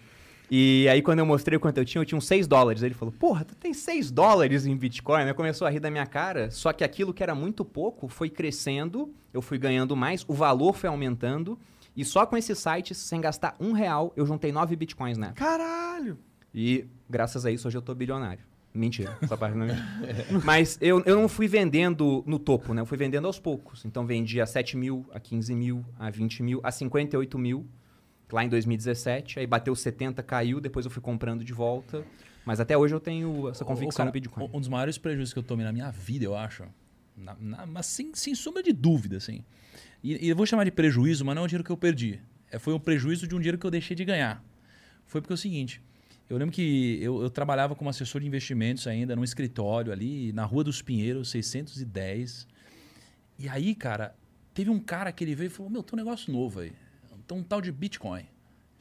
E 0.51 0.89
aí, 0.89 1.01
quando 1.01 1.21
eu 1.21 1.27
mostrei 1.27 1.57
o 1.57 1.61
quanto 1.61 1.79
eu 1.79 1.85
tinha, 1.85 2.03
eu 2.03 2.05
tinha 2.05 2.19
uns 2.19 2.27
6 2.27 2.49
dólares. 2.49 2.83
Ele 2.83 2.93
falou, 2.93 3.15
porra, 3.17 3.45
tu 3.45 3.55
tem 3.55 3.73
6 3.73 4.11
dólares 4.11 4.67
em 4.67 4.77
Bitcoin? 4.77 5.27
Né? 5.27 5.33
Começou 5.33 5.65
a 5.65 5.71
rir 5.71 5.79
da 5.79 5.93
minha 5.93 6.07
cara. 6.07 6.51
Só 6.51 6.73
que 6.73 6.83
aquilo 6.83 7.15
que 7.15 7.23
era 7.23 7.37
muito 7.37 7.65
pouco 7.65 8.09
foi 8.09 8.29
crescendo, 8.29 9.15
eu 9.33 9.41
fui 9.41 9.59
ganhando 9.59 9.95
mais, 9.95 10.25
o 10.27 10.35
valor 10.35 10.75
foi 10.75 10.89
aumentando. 10.89 11.57
E 11.97 12.05
só 12.05 12.27
com 12.27 12.37
esses 12.37 12.59
sites, 12.59 12.97
sem 12.99 13.21
gastar 13.21 13.55
um 13.61 13.71
real, 13.71 14.13
eu 14.17 14.27
juntei 14.27 14.51
9 14.51 14.75
Bitcoins 14.75 15.19
né? 15.19 15.31
Caralho! 15.37 16.19
E 16.53 16.85
graças 17.09 17.47
a 17.47 17.51
isso, 17.53 17.69
hoje 17.69 17.79
eu 17.79 17.83
tô 17.83 17.95
bilionário. 17.95 18.43
Mentira, 18.79 19.19
essa 19.21 19.37
parte 19.37 19.57
não 19.57 19.67
é 19.67 19.75
mentira. 19.75 20.41
Mas 20.45 20.79
eu, 20.81 21.03
eu 21.05 21.21
não 21.21 21.29
fui 21.29 21.49
vendendo 21.49 22.23
no 22.27 22.39
topo, 22.39 22.73
né? 22.73 22.81
Eu 22.81 22.87
fui 22.87 22.97
vendendo 22.97 23.27
aos 23.27 23.39
poucos. 23.39 23.85
Então 23.85 24.07
vendi 24.07 24.41
a 24.41 24.47
7 24.47 24.77
mil, 24.77 25.05
a 25.13 25.19
15 25.19 25.55
mil, 25.55 25.85
a 25.99 26.09
20 26.11 26.43
mil, 26.43 26.61
a 26.63 26.71
58 26.71 27.39
mil, 27.39 27.67
lá 28.31 28.45
em 28.45 28.49
2017. 28.49 29.41
Aí 29.41 29.47
bateu 29.47 29.75
70, 29.75 30.23
caiu, 30.23 30.61
depois 30.61 30.87
eu 30.87 30.91
fui 30.91 31.03
comprando 31.03 31.43
de 31.45 31.53
volta. 31.53 32.05
Mas 32.47 32.61
até 32.61 32.79
hoje 32.79 32.95
eu 32.95 33.01
tenho 33.01 33.49
essa 33.49 33.65
Ô, 33.65 33.67
convicção 33.67 33.97
cara, 33.99 34.07
no 34.07 34.13
Bitcoin. 34.13 34.49
Um 34.55 34.61
dos 34.61 34.69
maiores 34.69 34.97
prejuízos 34.97 35.33
que 35.33 35.39
eu 35.39 35.43
tomei 35.43 35.65
na 35.67 35.73
minha 35.73 35.91
vida, 35.91 36.25
eu 36.25 36.37
acho. 36.37 36.65
na- 37.17 37.37
na- 37.41 37.67
mas 37.67 37.87
sem, 37.87 38.13
sem 38.15 38.33
sombra 38.35 38.63
de 38.63 38.73
dúvida, 38.73 39.17
assim. 39.17 39.43
E, 40.05 40.25
e 40.27 40.29
eu 40.29 40.37
vou 40.37 40.47
chamar 40.47 40.63
de 40.63 40.71
prejuízo, 40.71 41.25
mas 41.25 41.35
não 41.35 41.43
é 41.43 41.45
o 41.45 41.49
dinheiro 41.49 41.65
que 41.65 41.71
eu 41.73 41.77
perdi. 41.77 42.21
É, 42.49 42.59
foi 42.61 42.73
um 42.73 42.79
prejuízo 42.79 43.27
de 43.27 43.35
um 43.35 43.39
dinheiro 43.39 43.59
que 43.59 43.67
eu 43.67 43.71
deixei 43.73 43.97
de 43.97 44.05
ganhar. 44.05 44.41
Foi 45.05 45.21
porque 45.21 45.33
é 45.33 45.35
o 45.35 45.37
seguinte. 45.37 45.83
Eu 46.29 46.37
lembro 46.37 46.55
que 46.55 46.99
eu, 47.03 47.23
eu 47.23 47.31
trabalhava 47.31 47.75
como 47.75 47.89
assessor 47.89 48.21
de 48.21 48.27
investimentos 48.27 48.87
ainda, 48.87 49.17
num 49.17 49.25
escritório 49.25 49.91
ali, 49.93 50.33
na 50.33 50.45
Rua 50.45 50.63
dos 50.65 50.83
Pinheiros, 50.83 51.31
610. 51.31 52.47
E 53.39 53.49
aí, 53.49 53.75
cara, 53.75 54.15
teve 54.53 54.69
um 54.71 54.79
cara 54.79 55.11
que 55.13 55.25
ele 55.25 55.35
veio 55.35 55.47
e 55.47 55.51
falou: 55.51 55.71
Meu, 55.71 55.83
tem 55.83 55.99
um 55.99 56.05
negócio 56.05 56.33
novo 56.33 56.61
aí. 56.61 56.73
Tem 57.27 57.37
um 57.39 57.43
tal 57.43 57.61
de 57.61 57.71
Bitcoin. 57.73 58.27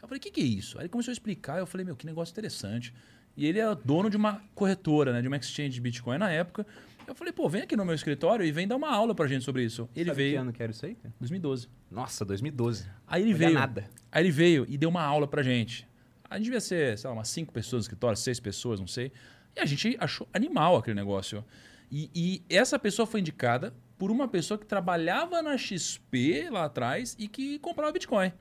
Eu 0.01 0.07
falei: 0.07 0.19
O 0.19 0.21
que, 0.21 0.31
que 0.31 0.41
é 0.41 0.43
isso? 0.43 0.77
Aí 0.77 0.83
ele 0.83 0.89
começou 0.89 1.11
a 1.11 1.13
explicar. 1.13 1.57
Eu 1.59 1.65
falei: 1.65 1.85
Meu, 1.85 1.95
que 1.95 2.05
negócio 2.05 2.31
interessante. 2.33 2.93
E 3.35 3.45
ele 3.45 3.59
é 3.59 3.75
dono 3.75 4.09
de 4.09 4.17
uma 4.17 4.41
corretora, 4.55 5.13
né, 5.13 5.21
de 5.21 5.27
uma 5.27 5.37
exchange 5.37 5.69
de 5.75 5.81
Bitcoin 5.81 6.17
na 6.17 6.29
época. 6.29 6.65
Eu 7.07 7.15
falei: 7.15 7.31
Pô, 7.31 7.47
vem 7.47 7.61
aqui 7.61 7.77
no 7.77 7.85
meu 7.85 7.95
escritório 7.95 8.45
e 8.45 8.51
vem 8.51 8.67
dar 8.67 8.75
uma 8.75 8.89
aula 8.93 9.15
pra 9.15 9.25
gente 9.27 9.45
sobre 9.45 9.63
isso. 9.63 9.87
Ele 9.95 10.09
Sabe 10.09 10.17
que 10.17 10.29
veio. 10.29 10.41
ano 10.41 10.51
que 10.51 10.61
era 10.61 10.71
isso 10.71 10.85
aí? 10.85 10.95
cara? 10.95 11.13
2012. 11.19 11.69
Nossa, 11.89 12.25
2012. 12.25 12.85
Aí 13.07 13.21
ele 13.21 13.31
Não 13.31 13.37
veio. 13.37 13.53
nada. 13.53 13.89
Aí 14.11 14.23
ele 14.23 14.31
veio 14.31 14.65
e 14.67 14.77
deu 14.77 14.89
uma 14.89 15.01
aula 15.03 15.25
pra 15.27 15.41
gente. 15.43 15.87
A 16.29 16.35
gente 16.37 16.45
devia 16.45 16.59
ser, 16.59 16.97
sei 16.97 17.09
lá, 17.09 17.15
umas 17.15 17.29
cinco 17.29 17.53
pessoas 17.53 17.81
no 17.81 17.83
escritório, 17.85 18.17
seis 18.17 18.39
pessoas, 18.39 18.79
não 18.79 18.87
sei. 18.87 19.11
E 19.55 19.59
a 19.59 19.65
gente 19.65 19.97
achou 19.99 20.27
animal 20.33 20.75
aquele 20.75 20.95
negócio. 20.95 21.43
E, 21.91 22.09
e 22.13 22.55
essa 22.55 22.77
pessoa 22.77 23.05
foi 23.05 23.21
indicada 23.21 23.73
por 23.97 24.11
uma 24.11 24.27
pessoa 24.27 24.57
que 24.57 24.65
trabalhava 24.65 25.41
na 25.41 25.57
XP 25.57 26.49
lá 26.51 26.65
atrás 26.65 27.15
e 27.17 27.27
que 27.27 27.57
comprava 27.59 27.91
Bitcoin. 27.91 28.31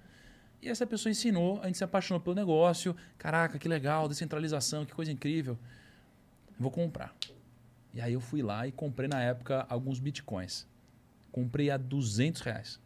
E 0.61 0.69
essa 0.69 0.87
pessoa 0.87 1.11
ensinou, 1.11 1.61
a 1.63 1.67
gente 1.67 1.79
se 1.79 1.85
apaixonou 1.85 2.21
pelo 2.21 2.35
negócio. 2.35 2.97
Caraca, 3.19 3.59
que 3.59 3.69
legal, 3.69 4.09
descentralização, 4.09 4.85
que 4.85 4.93
coisa 4.93 5.13
incrível. 5.13 5.59
Vou 6.59 6.71
comprar. 6.71 7.15
E 7.95 8.01
aí 8.01 8.13
eu 8.13 8.21
fui 8.21 8.43
lá 8.43 8.67
e 8.67 8.73
comprei 8.73 9.09
na 9.09 9.23
época 9.23 9.65
alguns 9.69 10.01
Bitcoins. 10.01 10.67
Comprei 11.31 11.71
a 11.71 11.77
200 11.77 12.41
reais. 12.41 12.81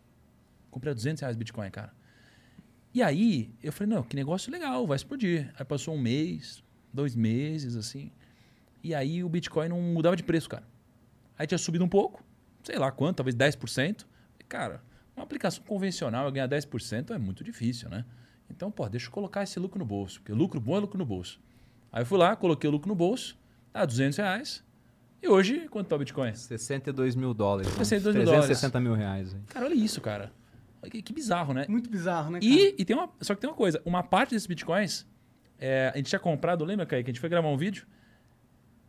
Comprei 0.71 0.93
a 0.93 0.95
200 0.95 1.21
reais 1.21 1.37
Bitcoin, 1.37 1.71
cara. 1.71 1.93
E 2.93 3.03
aí, 3.03 3.55
eu 3.63 3.73
falei, 3.73 3.95
não, 3.95 4.03
que 4.03 4.17
negócio 4.17 4.51
legal, 4.51 4.87
vai 4.87 4.97
explodir. 4.97 5.53
Aí 5.59 5.65
passou 5.65 5.95
um 5.95 6.01
mês, 6.01 6.63
dois 6.93 7.15
meses, 7.15 7.77
assim. 7.77 8.11
E 8.83 8.95
aí 8.95 9.23
o 9.23 9.29
Bitcoin 9.29 9.69
não 9.69 9.81
mudava 9.81 10.17
de 10.17 10.23
preço, 10.23 10.49
cara. 10.49 10.65
Aí 11.39 11.47
tinha 11.47 11.59
subido 11.59 11.85
um 11.85 11.89
pouco, 11.89 12.23
sei 12.65 12.79
lá 12.79 12.91
quanto, 12.91 13.17
talvez 13.17 13.37
10%. 13.37 14.05
E, 14.39 14.45
cara, 14.45 14.83
uma 15.15 15.23
aplicação 15.23 15.63
convencional 15.65 16.27
eu 16.27 16.33
ganhar 16.33 16.49
10% 16.49 17.15
é 17.15 17.19
muito 17.19 17.45
difícil, 17.45 17.89
né? 17.89 18.05
Então, 18.51 18.71
pô, 18.71 18.89
deixa 18.89 19.07
eu 19.07 19.13
colocar 19.13 19.45
esse 19.45 19.59
lucro 19.61 19.79
no 19.79 19.85
bolso, 19.85 20.21
porque 20.21 20.33
lucro 20.33 20.61
bom 20.61 20.77
é 20.77 20.81
lucro 20.81 20.99
no 20.99 21.07
bolso. 21.07 21.41
Aí 21.93 22.03
eu 22.03 22.07
fui 22.07 22.19
lá, 22.19 22.35
coloquei 22.35 22.69
o 22.69 22.73
lucro 22.73 22.89
no 22.89 22.95
bolso, 22.95 23.39
tá 23.73 23.85
200 23.85 24.19
reais. 24.19 24.65
E 25.23 25.29
hoje, 25.29 25.69
quanto 25.69 25.89
tá 25.89 25.97
o 25.97 25.99
Bitcoin? 25.99 26.35
62 26.35 27.15
mil 27.15 27.35
dólares. 27.35 27.71
uns 27.79 27.87
62 27.87 28.17
mil 28.17 28.25
dólares. 28.25 28.47
360 28.47 28.81
mil 28.81 28.95
reais. 28.95 29.35
aí. 29.35 29.41
Cara, 29.49 29.67
olha 29.67 29.75
isso, 29.75 30.01
cara. 30.01 30.33
Que, 30.89 31.03
que 31.03 31.13
bizarro, 31.13 31.53
né? 31.53 31.67
Muito 31.69 31.91
bizarro, 31.91 32.31
né, 32.31 32.41
cara? 32.41 32.51
E, 32.53 32.75
e 32.79 32.85
tem 32.85 32.97
uma, 32.97 33.09
só 33.21 33.35
que 33.35 33.41
tem 33.41 33.51
uma 33.51 33.57
coisa, 33.57 33.81
uma 33.85 34.03
parte 34.03 34.31
desses 34.31 34.47
bitcoins, 34.47 35.07
é, 35.59 35.91
a 35.93 35.97
gente 35.99 36.07
tinha 36.09 36.19
comprado, 36.19 36.65
lembra, 36.65 36.87
Kaique? 36.87 37.05
que 37.05 37.11
A 37.11 37.13
gente 37.13 37.21
foi 37.21 37.29
gravar 37.29 37.49
um 37.49 37.57
vídeo. 37.57 37.87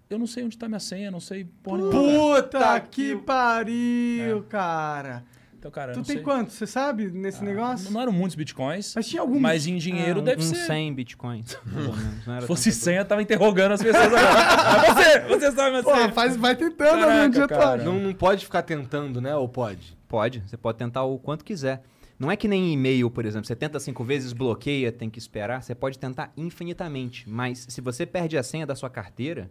Eu 0.09 0.17
não 0.19 0.27
sei 0.27 0.43
onde 0.43 0.57
tá 0.57 0.67
minha 0.67 0.79
senha, 0.79 1.09
não 1.11 1.19
sei 1.21 1.45
porra 1.63 1.77
nenhuma. 1.77 2.41
Puta 2.43 2.79
que 2.81 3.15
pariu, 3.17 4.43
cara. 4.43 5.23
Então, 5.57 5.69
cara, 5.69 5.93
Tu 5.93 6.01
tem 6.01 6.15
sei. 6.15 6.23
quanto? 6.23 6.51
Você 6.51 6.65
sabe 6.65 7.11
nesse 7.11 7.41
Ah, 7.41 7.45
negócio? 7.45 7.91
Não 7.91 8.01
eram 8.01 8.11
muitos 8.11 8.35
bitcoins, 8.35 8.93
Mas 8.95 9.07
tinha 9.07 9.21
algum. 9.21 9.39
mas 9.39 9.67
em 9.67 9.77
dinheiro 9.77 10.19
Ah, 10.19 10.21
um- 10.21 10.25
deve 10.25 10.41
uns 10.41 10.47
ser. 10.49 10.65
100 10.65 10.93
bitcoins. 10.93 11.53
pelo 11.63 11.95
menos, 11.95 12.25
não 12.25 12.33
era 12.33 12.41
Se 12.41 12.47
fosse 12.47 12.71
tanta 12.71 12.83
100, 12.83 12.95
eu 12.95 13.05
tava 13.05 13.21
interrogando 13.21 13.73
as 13.73 13.83
pessoas 13.83 14.05
agora. 14.07 14.23
Mas 14.81 14.95
você, 14.95 15.19
você 15.19 15.51
sabe 15.51 15.69
minha 15.69 15.83
Pô, 15.83 15.93
senha. 15.95 16.11
faz, 16.13 16.35
vai 16.35 16.55
tentando 16.55 16.77
Caraca, 16.99 17.19
algum 17.21 17.29
dia, 17.29 17.47
cara. 17.47 17.83
Não, 17.83 17.99
não 17.99 18.13
pode 18.13 18.43
ficar 18.43 18.63
tentando, 18.63 19.21
né? 19.21 19.35
Ou 19.35 19.47
pode? 19.47 19.95
Pode, 20.11 20.43
você 20.45 20.57
pode 20.57 20.77
tentar 20.77 21.03
o 21.03 21.17
quanto 21.17 21.45
quiser. 21.45 21.81
Não 22.19 22.29
é 22.29 22.35
que 22.35 22.47
nem 22.47 22.73
e-mail, 22.73 23.09
por 23.09 23.25
exemplo. 23.25 23.47
Você 23.47 23.55
tenta 23.55 23.79
cinco 23.79 24.03
vezes, 24.03 24.33
bloqueia, 24.33 24.91
tem 24.91 25.09
que 25.09 25.17
esperar. 25.17 25.63
Você 25.63 25.73
pode 25.73 25.97
tentar 25.97 26.31
infinitamente. 26.37 27.27
Mas 27.29 27.65
se 27.69 27.79
você 27.81 28.05
perde 28.05 28.37
a 28.37 28.43
senha 28.43 28.65
da 28.67 28.75
sua 28.75 28.89
carteira, 28.89 29.49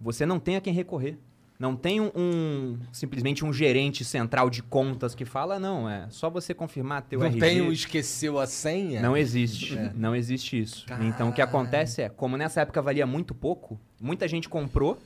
você 0.00 0.24
não 0.26 0.38
tem 0.38 0.56
a 0.56 0.60
quem 0.60 0.72
recorrer. 0.72 1.18
Não 1.58 1.74
tem 1.74 2.00
um, 2.00 2.12
um- 2.14 2.78
simplesmente 2.92 3.44
um 3.44 3.52
gerente 3.52 4.04
central 4.04 4.48
de 4.48 4.62
contas 4.62 5.12
que 5.14 5.24
fala, 5.24 5.58
não, 5.58 5.90
é 5.90 6.06
só 6.08 6.30
você 6.30 6.54
confirmar 6.54 7.02
teu 7.02 7.18
não 7.18 7.26
RG. 7.26 7.40
tem 7.40 7.60
o 7.62 7.72
esqueceu 7.72 8.38
a 8.38 8.46
senha? 8.46 9.02
Não 9.02 9.16
existe. 9.16 9.74
Não 9.96 10.14
existe 10.14 10.60
isso. 10.60 10.86
Então 11.00 11.30
o 11.30 11.32
que 11.32 11.42
acontece 11.42 12.02
é, 12.02 12.08
como 12.08 12.36
nessa 12.36 12.60
época 12.60 12.80
valia 12.80 13.06
muito 13.08 13.34
pouco, 13.34 13.80
muita 14.00 14.28
gente 14.28 14.48
comprou, 14.48 14.98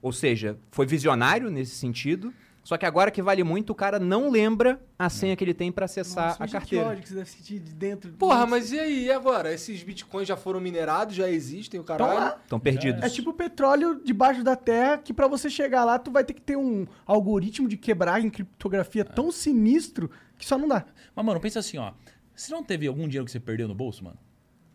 ou 0.00 0.12
seja, 0.12 0.56
foi 0.70 0.86
visionário 0.86 1.50
nesse 1.50 1.74
sentido. 1.74 2.32
Só 2.68 2.76
que 2.76 2.84
agora 2.84 3.10
que 3.10 3.22
vale 3.22 3.42
muito, 3.42 3.70
o 3.70 3.74
cara 3.74 3.98
não 3.98 4.28
lembra 4.30 4.78
a 4.98 5.08
senha 5.08 5.34
que 5.34 5.42
ele 5.42 5.54
tem 5.54 5.72
para 5.72 5.86
acessar 5.86 6.26
Nossa, 6.26 6.34
a 6.34 6.36
imagina 6.44 6.60
Que 6.60 6.66
carteira. 6.66 6.86
ódio 6.90 7.02
que 7.02 7.08
você 7.08 7.14
deve 7.14 7.30
sentir 7.30 7.58
de 7.60 7.72
dentro. 7.72 8.12
Porra, 8.12 8.44
mas 8.44 8.70
e 8.72 8.78
aí? 8.78 9.04
E 9.06 9.10
agora? 9.10 9.50
Esses 9.54 9.82
bitcoins 9.82 10.28
já 10.28 10.36
foram 10.36 10.60
minerados, 10.60 11.14
já 11.16 11.30
existem, 11.30 11.80
o 11.80 11.82
caralho? 11.82 12.36
Estão 12.42 12.60
perdidos. 12.60 13.02
É 13.02 13.08
tipo 13.08 13.32
petróleo 13.32 14.02
debaixo 14.04 14.44
da 14.44 14.54
terra 14.54 14.98
que 14.98 15.14
pra 15.14 15.26
você 15.26 15.48
chegar 15.48 15.82
lá 15.82 15.98
tu 15.98 16.10
vai 16.10 16.22
ter 16.22 16.34
que 16.34 16.42
ter 16.42 16.56
um 16.58 16.86
algoritmo 17.06 17.66
de 17.66 17.78
quebrar 17.78 18.20
em 18.22 18.28
criptografia 18.28 19.02
tão 19.02 19.32
sinistro 19.32 20.10
que 20.36 20.44
só 20.44 20.58
não 20.58 20.68
dá. 20.68 20.84
Mas, 21.16 21.24
mano, 21.24 21.40
pensa 21.40 21.60
assim, 21.60 21.78
ó. 21.78 21.92
Você 22.36 22.52
não 22.52 22.62
teve 22.62 22.86
algum 22.86 23.08
dinheiro 23.08 23.24
que 23.24 23.32
você 23.32 23.40
perdeu 23.40 23.66
no 23.66 23.74
bolso, 23.74 24.04
mano? 24.04 24.18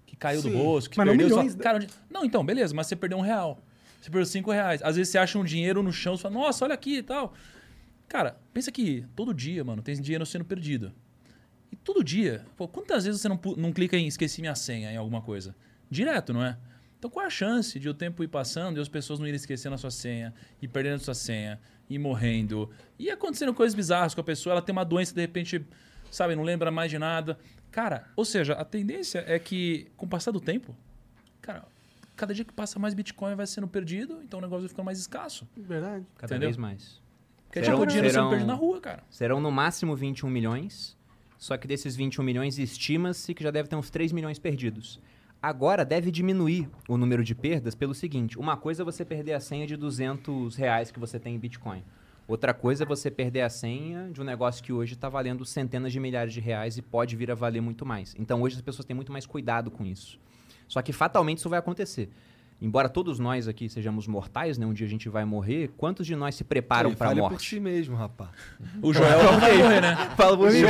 Que 0.08 0.16
caiu 0.16 0.42
do 0.42 0.50
Sim. 0.50 0.58
bolso, 0.58 0.90
que 0.90 0.98
Mas 0.98 1.06
não 1.06 1.16
perdeu 1.16 1.28
milhões, 1.38 1.52
só... 1.52 1.58
né? 1.60 1.64
Cara, 1.64 1.78
onde- 1.78 1.90
Não, 2.10 2.26
então, 2.26 2.44
beleza, 2.44 2.74
mas 2.74 2.88
você 2.88 2.96
perdeu 2.96 3.20
um 3.20 3.22
real. 3.22 3.60
Você 4.02 4.10
perdeu 4.10 4.26
cinco 4.26 4.52
reais. 4.52 4.82
Às 4.82 4.96
vezes 4.96 5.12
você 5.12 5.20
acha 5.20 5.38
um 5.38 5.44
dinheiro 5.44 5.84
no 5.84 5.94
chão, 5.94 6.18
você 6.18 6.24
fala, 6.24 6.34
nossa, 6.34 6.66
olha 6.66 6.74
aqui 6.74 6.98
e 6.98 7.04
tal. 7.04 7.36
Cara, 8.08 8.38
pensa 8.54 8.72
que 8.72 9.06
todo 9.16 9.34
dia, 9.34 9.64
mano, 9.64 9.82
tem 9.82 10.00
dinheiro 10.00 10.26
sendo 10.26 10.46
perdido. 10.46 10.94
E 11.72 11.76
todo 11.76 12.04
dia, 12.04 12.46
pô, 12.56 12.68
quantas 12.68 13.06
vezes 13.06 13.22
você 13.22 13.28
não, 13.28 13.40
não 13.58 13.74
clica 13.74 13.98
em 13.98 14.08
esqueci 14.08 14.42
minha 14.42 14.56
senha 14.56 14.92
em 14.92 14.98
alguma 14.98 15.22
coisa? 15.22 15.56
Direto, 15.90 16.32
não 16.32 16.44
é? 16.44 16.58
Então 17.04 17.10
qual 17.12 17.24
é 17.24 17.28
a 17.28 17.30
chance 17.30 17.78
de 17.80 17.90
o 17.90 17.94
tempo 17.94 18.24
ir 18.24 18.30
passando 18.30 18.78
e 18.78 18.82
as 18.82 18.88
pessoas 18.88 19.20
não 19.20 19.28
irem 19.28 19.36
esquecendo 19.36 19.76
a 19.76 19.78
sua 19.78 19.92
senha, 19.92 20.34
e 20.62 20.70
perdendo 20.70 20.96
a 20.96 21.00
sua 21.00 21.14
senha, 21.14 21.60
e 21.90 22.00
morrendo, 22.00 22.70
e 22.98 23.10
acontecendo 23.12 23.54
coisas 23.54 23.76
bizarras 23.76 24.16
com 24.16 24.22
a 24.22 24.24
pessoa, 24.24 24.54
ela 24.54 24.62
tem 24.62 24.72
uma 24.72 24.86
doença 24.86 25.14
de 25.14 25.20
repente, 25.20 25.66
sabe, 26.10 26.34
não 26.34 26.44
lembra 26.44 26.72
mais 26.72 26.90
de 26.90 26.98
nada. 26.98 27.38
Cara, 27.72 28.08
ou 28.16 28.24
seja, 28.24 28.54
a 28.54 28.64
tendência 28.64 29.22
é 29.28 29.38
que 29.38 29.92
com 29.98 30.06
o 30.06 30.10
passar 30.10 30.32
do 30.32 30.40
tempo, 30.40 30.74
cara, 31.42 31.66
cada 32.16 32.34
dia 32.34 32.46
que 32.46 32.54
passa 32.54 32.80
mais 32.80 32.94
Bitcoin 32.94 33.36
vai 33.36 33.48
sendo 33.48 33.68
perdido, 33.68 34.22
então 34.24 34.40
o 34.40 34.42
negócio 34.42 34.62
vai 34.62 34.70
ficando 34.70 34.86
mais 34.86 35.00
escasso. 35.00 35.46
Verdade. 35.58 36.06
Cada 36.16 36.36
Entendeu? 36.36 36.48
vez 36.48 36.58
mais. 36.58 37.03
Porque 37.54 37.66
Serão- 37.66 37.78
tipo, 37.80 37.84
o 37.84 37.86
dinheiro 37.86 38.10
serão- 38.10 38.24
sendo 38.24 38.30
perdido 38.32 38.48
na 38.48 38.54
rua, 38.56 38.82
cara. 38.82 39.04
Serão 39.12 39.40
no 39.40 39.52
máximo 39.52 39.96
21 39.96 40.28
milhões, 40.28 40.98
só 41.38 41.56
que 41.56 41.68
desses 41.68 41.96
21 41.96 42.24
milhões 42.24 42.58
estima-se 42.58 43.32
que 43.36 43.44
já 43.44 43.52
deve 43.52 43.70
ter 43.70 43.76
uns 43.76 43.92
3 43.92 44.12
milhões 44.12 44.40
perdidos. 44.40 45.00
Agora 45.40 45.86
deve 45.86 46.10
diminuir 46.10 46.68
o 46.90 46.98
número 46.98 47.24
de 47.24 47.36
perdas 47.36 47.76
pelo 47.76 47.94
seguinte: 47.94 48.40
uma 48.40 48.58
coisa 48.58 48.82
é 48.82 48.86
você 48.86 49.06
perder 49.06 49.34
a 49.34 49.40
senha 49.40 49.68
de 49.68 49.76
200 49.78 50.56
reais 50.56 50.90
que 50.90 51.00
você 51.00 51.20
tem 51.20 51.36
em 51.36 51.40
Bitcoin. 51.40 51.84
Outra 52.28 52.54
coisa 52.56 52.84
é 52.84 52.88
você 52.88 53.12
perder 53.12 53.42
a 53.42 53.50
senha 53.50 54.10
de 54.10 54.20
um 54.20 54.24
negócio 54.24 54.64
que 54.64 54.72
hoje 54.74 54.94
está 54.94 55.08
valendo 55.10 55.46
centenas 55.46 55.92
de 55.92 56.00
milhares 56.00 56.34
de 56.34 56.40
reais 56.40 56.78
e 56.78 56.82
pode 56.82 57.16
vir 57.16 57.30
a 57.30 57.36
valer 57.36 57.62
muito 57.62 57.86
mais. 57.86 58.16
Então 58.18 58.42
hoje 58.42 58.56
as 58.56 58.62
pessoas 58.62 58.86
têm 58.86 58.96
muito 58.96 59.12
mais 59.12 59.26
cuidado 59.28 59.70
com 59.70 59.86
isso. 59.86 60.18
Só 60.68 60.82
que 60.82 60.92
fatalmente 60.94 61.38
isso 61.40 61.50
vai 61.50 61.60
acontecer. 61.60 62.10
Embora 62.64 62.88
todos 62.88 63.20
nós 63.20 63.50
aqui 63.50 63.68
sejamos 63.68 64.08
mortais, 64.08 64.58
né? 64.58 64.66
Um 64.66 64.72
dia 64.72 64.88
a 64.88 64.90
gente 64.90 65.10
vai 65.10 65.26
morrer. 65.26 65.70
Quantos 65.76 66.08
de 66.08 66.16
nós 66.16 66.34
se 66.34 66.46
preparam 66.46 66.94
para 66.94 67.08
a 67.08 67.10
fale 67.10 67.20
por 67.20 67.32
morte? 67.32 67.50
si 67.50 67.60
mesmo, 67.60 67.94
rapaz. 67.94 68.30
O 68.82 68.94
Joel 68.94 69.22
não 69.22 69.38
vai 69.38 69.58
morrer, 69.58 69.82
né? 69.82 69.96
Fala 70.16 70.38
por 70.38 70.50
mim. 70.50 70.62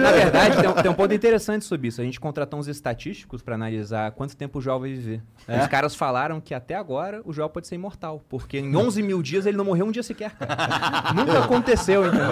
Na 0.00 0.12
verdade, 0.12 0.56
tem 0.62 0.70
um, 0.70 0.72
tem 0.72 0.90
um 0.90 0.94
ponto 0.94 1.12
interessante 1.12 1.66
sobre 1.66 1.88
isso. 1.88 2.00
A 2.00 2.04
gente 2.04 2.18
contratou 2.18 2.58
uns 2.58 2.66
estatísticos 2.66 3.42
para 3.42 3.56
analisar 3.56 4.10
quanto 4.12 4.34
tempo 4.34 4.58
o 4.58 4.62
Joel 4.62 4.80
vai 4.80 4.88
viver. 4.88 5.22
Os 5.46 5.66
caras 5.68 5.94
falaram 5.94 6.40
que 6.40 6.54
até 6.54 6.74
agora 6.74 7.20
o 7.26 7.30
Joel 7.30 7.50
pode 7.50 7.66
ser 7.66 7.74
imortal. 7.74 8.24
Porque 8.26 8.58
em 8.58 8.74
11 8.74 9.02
mil 9.02 9.22
dias 9.22 9.44
ele 9.44 9.58
não 9.58 9.66
morreu 9.66 9.84
um 9.84 9.92
dia 9.92 10.02
sequer, 10.02 10.30
cara. 10.30 11.12
Nunca 11.12 11.44
aconteceu, 11.44 12.06
entendeu? 12.06 12.30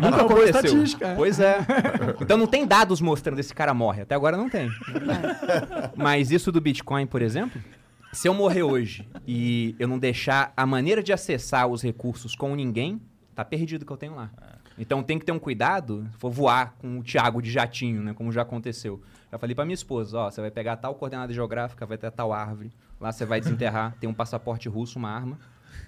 Nunca 0.00 0.22
aconteceu. 0.22 0.84
é. 1.00 1.14
Pois 1.16 1.40
é. 1.40 1.58
Então 2.20 2.36
não 2.36 2.46
tem 2.46 2.64
dados 2.64 3.00
mostrando 3.00 3.40
esse 3.40 3.52
cara 3.52 3.74
morre. 3.74 4.02
Até 4.02 4.14
agora 4.14 4.36
não 4.36 4.48
tem. 4.48 4.70
Mas 5.96 6.27
isso 6.30 6.50
do 6.52 6.60
Bitcoin, 6.60 7.06
por 7.06 7.22
exemplo, 7.22 7.60
se 8.12 8.26
eu 8.28 8.34
morrer 8.34 8.62
hoje 8.62 9.06
e 9.26 9.74
eu 9.78 9.86
não 9.88 9.98
deixar 9.98 10.52
a 10.56 10.64
maneira 10.66 11.02
de 11.02 11.12
acessar 11.12 11.66
os 11.66 11.82
recursos 11.82 12.34
com 12.34 12.54
ninguém, 12.54 13.00
tá 13.34 13.44
perdido 13.44 13.82
o 13.82 13.86
que 13.86 13.92
eu 13.92 13.96
tenho 13.96 14.14
lá. 14.14 14.30
Então 14.78 15.02
tem 15.02 15.18
que 15.18 15.24
ter 15.26 15.32
um 15.32 15.38
cuidado, 15.38 16.06
se 16.12 16.18
for 16.18 16.30
voar 16.30 16.74
com 16.78 16.98
o 16.98 17.02
Thiago 17.02 17.42
de 17.42 17.50
jatinho, 17.50 18.02
né, 18.02 18.14
como 18.14 18.30
já 18.30 18.42
aconteceu. 18.42 19.02
Já 19.30 19.36
falei 19.38 19.54
pra 19.54 19.64
minha 19.64 19.74
esposa, 19.74 20.16
ó, 20.18 20.30
você 20.30 20.40
vai 20.40 20.50
pegar 20.50 20.76
tal 20.76 20.94
coordenada 20.94 21.32
geográfica, 21.32 21.84
vai 21.84 21.98
ter 21.98 22.10
tal 22.12 22.32
árvore, 22.32 22.70
lá 23.00 23.10
você 23.12 23.24
vai 23.26 23.40
desenterrar, 23.40 23.94
tem 24.00 24.08
um 24.08 24.14
passaporte 24.14 24.68
russo, 24.68 24.98
uma 24.98 25.10
arma 25.10 25.38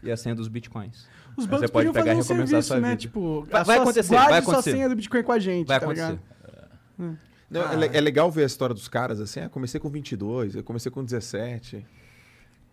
e 0.03 0.11
a 0.11 0.16
senha 0.16 0.35
dos 0.35 0.48
bitcoins. 0.48 1.07
Os 1.37 1.46
bancos 1.46 1.61
você 1.61 1.68
pode 1.72 1.87
podiam 1.88 1.92
pegar 1.92 2.12
e 2.12 2.16
fazer 2.16 2.33
um 2.35 2.46
serviço, 2.46 2.68
sua 2.68 2.81
né? 2.81 2.88
vida. 2.90 3.00
Tipo, 3.00 3.46
Vai- 3.48 3.64
vai 3.64 3.76
sua- 3.76 3.85
acontecer, 3.85 4.14
vai 4.14 4.26
sua 4.29 4.38
acontecer. 4.38 4.70
senha 4.72 4.88
do 4.88 4.96
Bitcoin 4.96 5.22
com 5.22 5.33
a 5.33 5.38
gente, 5.38 5.66
Vai 5.68 5.79
tá 5.79 5.87
acontecer. 5.87 6.18
ligado? 6.98 7.18
Não, 7.50 7.72
é, 7.72 7.76
le- 7.76 7.90
é 7.96 8.00
legal 8.00 8.30
ver 8.30 8.44
a 8.44 8.46
história 8.46 8.74
dos 8.74 8.86
caras 8.88 9.20
assim. 9.20 9.40
Ah, 9.40 9.48
comecei 9.48 9.80
com 9.80 9.88
22, 9.90 10.54
eu 10.54 10.62
comecei 10.64 10.90
com 10.90 11.02
17. 11.04 11.84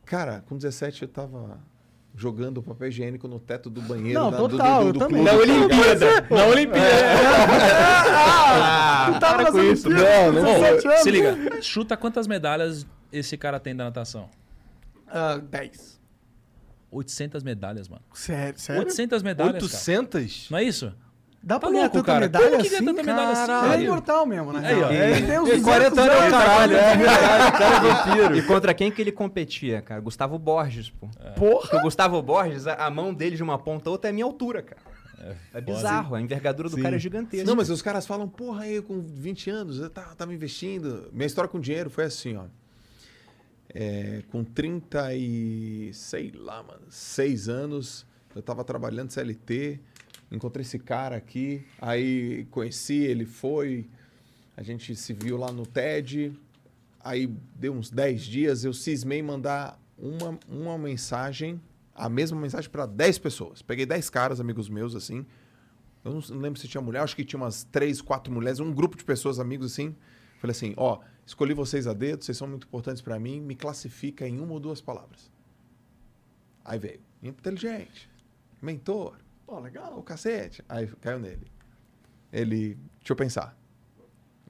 Cara, 0.06 0.44
com 0.48 0.56
17 0.56 1.02
eu 1.02 1.08
tava 1.08 1.60
jogando 2.16 2.62
papel 2.64 2.88
higiênico 2.88 3.28
no 3.28 3.40
teto 3.40 3.70
do 3.70 3.82
banheiro. 3.82 4.20
Não, 4.20 4.32
da- 4.32 4.38
do- 4.38 4.50
total, 4.50 4.82
do, 4.84 4.88
eu 4.90 4.94
do 4.94 5.00
também. 5.00 5.24
Na? 5.24 5.34
Olimpíada! 5.34 6.22
Na 6.30 6.46
Olimpíada! 6.46 6.88
Tu 9.14 9.20
tava 9.20 9.52
com 9.52 9.64
isso. 9.64 9.88
Olimpíadas, 9.88 10.34
Não, 10.34 10.44
não 10.44 10.52
Ô, 10.52 10.60
17 10.62 10.88
anos. 10.88 11.02
se 11.02 11.12
liga, 11.12 11.62
chuta 11.62 11.98
quantas 11.98 12.28
medalhas 12.28 12.86
esse 13.12 13.38
cara 13.38 13.60
tem 13.60 13.76
da 13.76 13.86
natação? 13.86 14.30
Ah, 15.08 15.38
10. 15.38 15.98
800 16.92 17.44
medalhas, 17.44 17.88
mano. 17.90 18.02
Sério, 18.14 18.60
sério? 18.60 18.82
800 18.84 19.22
medalhas, 19.24 19.54
cara. 19.54 19.66
800? 19.66 20.48
Não 20.50 20.58
é 20.58 20.64
isso? 20.64 20.94
Dá 21.48 21.58
pra 21.58 21.70
Tá 21.70 21.74
ganhar 21.74 21.84
louco, 21.84 21.98
tanta 22.00 22.06
cara. 22.08 22.20
medalha 22.20 22.50
Como 22.50 22.62
que 22.64 22.70
ganha 22.70 22.78
assim? 22.82 22.86
tanta 22.86 23.04
medalha 23.04 23.32
assim, 23.32 23.74
Ele 23.74 23.84
é 23.84 23.86
imortal 23.88 24.26
mesmo, 24.26 24.52
né? 24.52 24.68
Aí, 24.68 24.84
ó. 24.84 24.92
Ele 24.92 25.28
tem 25.28 25.40
uns 25.40 25.50
E 25.50 25.62
40 25.62 26.02
anos 26.02 26.14
é 26.14 26.18
o 26.18 26.20
200 26.20 26.30
caralho, 26.32 26.76
é 26.76 26.98
verdade, 26.98 27.48
o 27.48 27.52
cara 27.58 27.76
é 27.76 27.80
vampiro. 28.20 28.36
E 28.36 28.42
contra 28.46 28.74
quem 28.74 28.92
que 28.92 29.02
ele 29.02 29.12
competia, 29.14 29.82
cara? 29.82 30.02
Gustavo 30.02 30.38
Borges, 30.38 30.90
pô. 30.90 31.08
Porra! 31.38 31.62
Porque 31.62 31.76
o 31.78 31.82
Gustavo 31.84 32.22
Borges, 32.22 32.68
a, 32.68 32.90
mão 32.90 33.14
dele 33.14 33.38
de 33.38 33.44
uma 33.44 33.58
ponta 33.58 33.90
a 33.90 33.92
outra 33.94 34.10
é 34.10 34.12
a 34.12 34.14
minha 34.14 34.26
altura, 34.26 34.62
cara. 34.62 34.82
É, 35.54 35.62
bizarro, 35.62 36.16
a 36.16 36.22
envergadura 36.22 36.68
do 36.68 36.78
cara 36.82 36.98
é 36.98 37.00
gigantesca. 37.00 37.48
Não, 37.48 37.56
mas 37.56 37.70
os 37.70 37.82
caras 37.82 38.06
falam, 38.06 38.28
porra, 38.28 38.64
aí 38.64 38.82
com 38.82 39.00
20 39.00 39.50
anos, 39.50 39.80
eu 39.80 39.90
tava, 39.90 40.14
tava 40.16 40.34
investindo. 40.34 41.10
Minha 41.14 41.28
história 41.28 41.48
com 41.50 41.62
dinheiro 41.62 41.90
foi 41.90 42.04
assim, 42.04 42.36
ó. 42.36 42.44
É, 43.74 44.22
com 44.32 44.44
30 44.44 45.14
e, 45.14 45.92
sei 45.94 46.34
lá, 46.36 46.62
mano, 46.62 46.82
6 46.90 47.48
anos, 47.48 48.06
eu 48.36 48.42
tava 48.42 48.66
trabalhando 48.66 49.12
CLT, 49.12 49.80
encontrei 50.32 50.62
esse 50.62 50.80
cara 50.80 51.16
aqui, 51.16 51.66
aí 51.80 52.46
conheci, 52.52 52.98
ele 52.98 53.26
foi, 53.26 53.90
a 54.56 54.64
gente 54.64 54.96
se 54.96 55.14
viu 55.14 55.38
lá 55.38 55.52
no 55.52 55.66
TED, 55.66 56.34
aí 57.00 57.28
deu 57.56 57.74
uns 57.74 57.90
10 57.90 58.24
dias, 58.24 58.64
eu 58.64 58.74
cismei 58.74 59.22
mandar 59.22 59.80
uma, 59.98 60.38
uma 60.48 60.78
mensagem, 60.78 61.62
a 61.96 62.10
mesma 62.10 62.40
mensagem 62.40 62.70
para 62.70 62.86
10 62.86 63.20
pessoas. 63.20 63.62
Peguei 63.62 63.86
10 63.86 64.10
caras, 64.10 64.40
amigos 64.40 64.70
meus, 64.70 64.96
assim, 64.96 65.26
eu 66.08 66.14
não, 66.14 66.40
lembro 66.40 66.60
se 66.60 66.68
tinha 66.68 66.82
mulher, 66.82 67.02
acho 67.02 67.16
que 67.16 67.26
tinha 67.26 67.40
umas 67.40 67.64
três, 67.66 68.02
quatro 68.02 68.32
mulheres, 68.32 68.60
um 68.60 68.74
grupo 68.74 68.96
de 68.98 69.04
pessoas, 69.04 69.40
amigos 69.40 69.74
assim. 69.74 69.96
Falei 70.40 70.52
assim: 70.52 70.74
ó, 70.78 71.00
escolhi 71.26 71.54
vocês 71.54 71.86
a 71.88 71.94
dedo, 71.94 72.24
vocês 72.24 72.38
são 72.38 72.48
muito 72.48 72.66
importantes 72.66 73.02
pra 73.02 73.20
mim, 73.20 73.42
me 73.42 73.56
classifica 73.56 74.28
em 74.28 74.40
uma 74.40 74.54
ou 74.54 74.60
duas 74.60 74.80
palavras. 74.80 75.30
Aí 76.64 76.80
veio: 76.80 77.02
inteligente, 77.22 78.10
mentor, 78.62 79.18
Pô, 79.48 79.60
legal. 79.62 79.98
o 79.98 80.04
cacete. 80.04 80.62
Aí 80.68 80.86
caiu 81.00 81.20
nele. 81.20 81.48
Ele, 82.34 82.76
deixa 83.00 83.14
eu 83.14 83.16
pensar. 83.16 83.58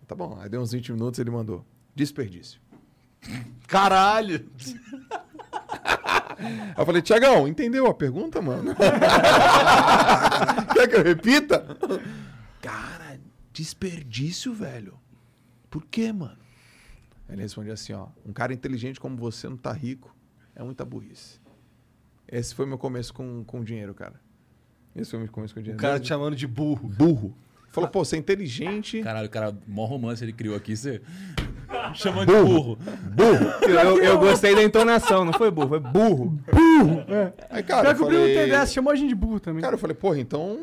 Tá 0.07 0.15
bom, 0.15 0.39
aí 0.39 0.49
deu 0.49 0.59
uns 0.59 0.71
20 0.71 0.93
minutos 0.93 1.19
ele 1.19 1.29
mandou: 1.29 1.63
desperdício. 1.93 2.59
Caralho! 3.67 4.49
Aí 6.39 6.73
eu 6.77 6.85
falei: 6.85 7.01
Tiagão, 7.01 7.47
entendeu 7.47 7.85
a 7.85 7.93
pergunta, 7.93 8.41
mano? 8.41 8.73
Quer 10.73 10.87
que 10.87 10.95
eu 10.95 11.03
repita? 11.03 11.77
Cara, 12.59 13.19
desperdício, 13.53 14.53
velho. 14.53 14.99
Por 15.69 15.85
quê, 15.85 16.11
mano? 16.11 16.37
Aí 17.27 17.35
Ele 17.35 17.43
responde 17.43 17.69
assim, 17.69 17.93
ó. 17.93 18.07
Um 18.25 18.33
cara 18.33 18.53
inteligente 18.53 18.99
como 18.99 19.15
você 19.15 19.47
não 19.47 19.57
tá 19.57 19.71
rico 19.73 20.15
é 20.55 20.63
muita 20.63 20.83
burrice. 20.83 21.39
Esse 22.27 22.55
foi 22.55 22.65
meu 22.65 22.77
começo 22.77 23.13
com, 23.13 23.43
com 23.43 23.63
dinheiro, 23.63 23.93
cara. 23.93 24.19
Esse 24.97 25.15
com 25.27 25.41
O 25.41 25.47
dinheiro. 25.47 25.77
cara 25.77 25.99
te 25.99 26.07
chamando 26.07 26.35
de 26.35 26.47
burro. 26.47 26.89
Burro. 26.89 27.33
Falou, 27.69 27.89
pô, 27.89 28.03
você 28.03 28.15
é 28.15 28.19
inteligente. 28.19 29.01
Caralho, 29.03 29.27
o 29.27 29.29
cara, 29.29 29.55
mó 29.67 29.85
romance 29.85 30.23
ele 30.23 30.33
criou 30.33 30.55
aqui, 30.55 30.75
você... 30.75 31.01
Chamando 31.93 32.25
de 32.33 32.41
burro. 32.43 32.77
Eu, 33.67 33.69
eu- 33.97 34.03
eu 34.03 34.19
gostei 34.19 34.55
da 34.55 34.63
entonação, 34.63 35.23
não 35.25 35.33
foi 35.33 35.51
burro, 35.51 35.67
foi 35.69 35.79
burro. 35.79 36.39
Aí, 37.49 37.61
cara, 37.61 37.81
Pior 37.81 37.91
eu 37.91 37.95
que 37.95 38.01
o 38.03 38.05
Bruno 38.05 38.21
falei... 38.23 38.49
dessa, 38.49 38.73
chamou 38.73 38.91
a 38.91 38.95
gente 38.95 39.09
de 39.09 39.15
burro 39.15 39.39
também. 39.39 39.61
Cara, 39.61 39.75
eu 39.75 39.79
falei, 39.79 39.95
porra, 39.95 40.19
então... 40.19 40.57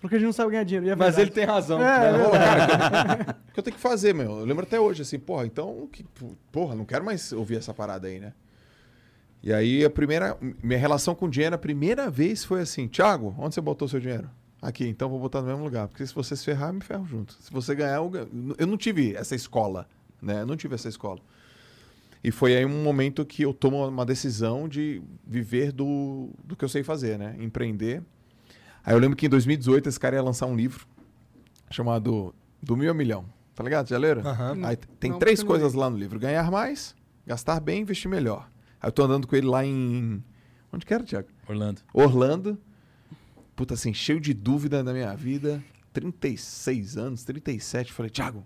Porque 0.00 0.16
a 0.16 0.18
gente 0.18 0.26
não 0.26 0.32
sabe 0.32 0.52
ganhar 0.52 0.64
dinheiro. 0.64 0.86
e 0.86 0.90
é 0.90 0.96
Mas 0.96 1.16
verdade. 1.16 1.22
ele 1.22 1.30
tem 1.30 1.44
razão. 1.44 1.80
É, 1.82 2.12
né? 2.12 2.18
é 2.20 2.24
Pô, 2.24 2.30
cara, 2.30 3.36
o 3.48 3.52
que 3.52 3.60
eu 3.60 3.62
tenho 3.62 3.74
que 3.76 3.82
fazer, 3.82 4.14
meu? 4.14 4.38
Eu 4.38 4.44
lembro 4.44 4.64
até 4.64 4.78
hoje, 4.78 5.02
assim, 5.02 5.18
porra, 5.18 5.44
então, 5.46 5.88
que, 5.90 6.04
porra, 6.52 6.74
não 6.74 6.84
quero 6.84 7.04
mais 7.04 7.32
ouvir 7.32 7.56
essa 7.56 7.72
parada 7.74 8.06
aí, 8.06 8.20
né? 8.20 8.32
E 9.44 9.52
aí, 9.52 9.84
a 9.84 9.90
primeira, 9.90 10.38
minha 10.62 10.78
relação 10.78 11.14
com 11.14 11.26
o 11.26 11.30
dinheiro, 11.30 11.54
a 11.54 11.58
primeira 11.58 12.08
vez 12.08 12.42
foi 12.42 12.62
assim, 12.62 12.88
Thiago, 12.88 13.34
onde 13.38 13.54
você 13.54 13.60
botou 13.60 13.86
seu 13.86 14.00
dinheiro? 14.00 14.30
Aqui, 14.62 14.88
então 14.88 15.10
vou 15.10 15.20
botar 15.20 15.42
no 15.42 15.48
mesmo 15.48 15.62
lugar, 15.62 15.86
porque 15.86 16.06
se 16.06 16.14
você 16.14 16.34
se 16.34 16.42
ferrar, 16.42 16.70
eu 16.70 16.72
me 16.72 16.80
ferro 16.80 17.04
junto. 17.06 17.36
Se 17.38 17.52
você 17.52 17.74
ganhar, 17.74 17.96
eu 17.96 18.08
ganho. 18.08 18.54
Eu 18.56 18.66
não 18.66 18.78
tive 18.78 19.14
essa 19.14 19.34
escola, 19.34 19.86
né? 20.22 20.40
Eu 20.40 20.46
não 20.46 20.56
tive 20.56 20.74
essa 20.74 20.88
escola. 20.88 21.20
E 22.24 22.30
foi 22.30 22.56
aí 22.56 22.64
um 22.64 22.82
momento 22.82 23.22
que 23.26 23.42
eu 23.42 23.52
tomo 23.52 23.86
uma 23.86 24.06
decisão 24.06 24.66
de 24.66 25.02
viver 25.26 25.72
do, 25.72 26.30
do 26.42 26.56
que 26.56 26.64
eu 26.64 26.68
sei 26.70 26.82
fazer, 26.82 27.18
né? 27.18 27.36
Empreender. 27.38 28.02
Aí 28.82 28.94
eu 28.94 28.98
lembro 28.98 29.14
que 29.14 29.26
em 29.26 29.28
2018 29.28 29.90
esse 29.90 30.00
cara 30.00 30.16
ia 30.16 30.22
lançar 30.22 30.46
um 30.46 30.56
livro 30.56 30.86
chamado 31.70 32.34
Do 32.62 32.78
Mil 32.78 32.88
ao 32.88 32.94
Milhão. 32.94 33.26
Tá 33.54 33.62
ligado? 33.62 33.90
Já 33.90 33.98
leram? 33.98 34.26
Aham. 34.26 34.64
Aí 34.64 34.76
tem 34.98 35.10
Não, 35.10 35.18
três 35.18 35.42
coisas 35.42 35.74
lá 35.74 35.90
no 35.90 35.98
livro: 35.98 36.18
ganhar 36.18 36.50
mais, 36.50 36.96
gastar 37.26 37.60
bem 37.60 37.80
e 37.80 37.82
investir 37.82 38.10
melhor. 38.10 38.48
Aí 38.84 38.88
eu 38.88 38.92
tô 38.92 39.02
andando 39.02 39.26
com 39.26 39.34
ele 39.34 39.46
lá 39.46 39.64
em. 39.64 40.22
Onde 40.70 40.84
que 40.84 40.92
era, 40.92 41.02
Tiago? 41.02 41.28
Orlando. 41.48 41.80
Orlando. 41.94 42.58
Puta, 43.56 43.72
assim, 43.72 43.94
cheio 43.94 44.20
de 44.20 44.34
dúvida 44.34 44.84
na 44.84 44.92
minha 44.92 45.16
vida. 45.16 45.64
36 45.94 46.98
anos, 46.98 47.24
37. 47.24 47.90
Falei, 47.90 48.10
Thiago, 48.10 48.44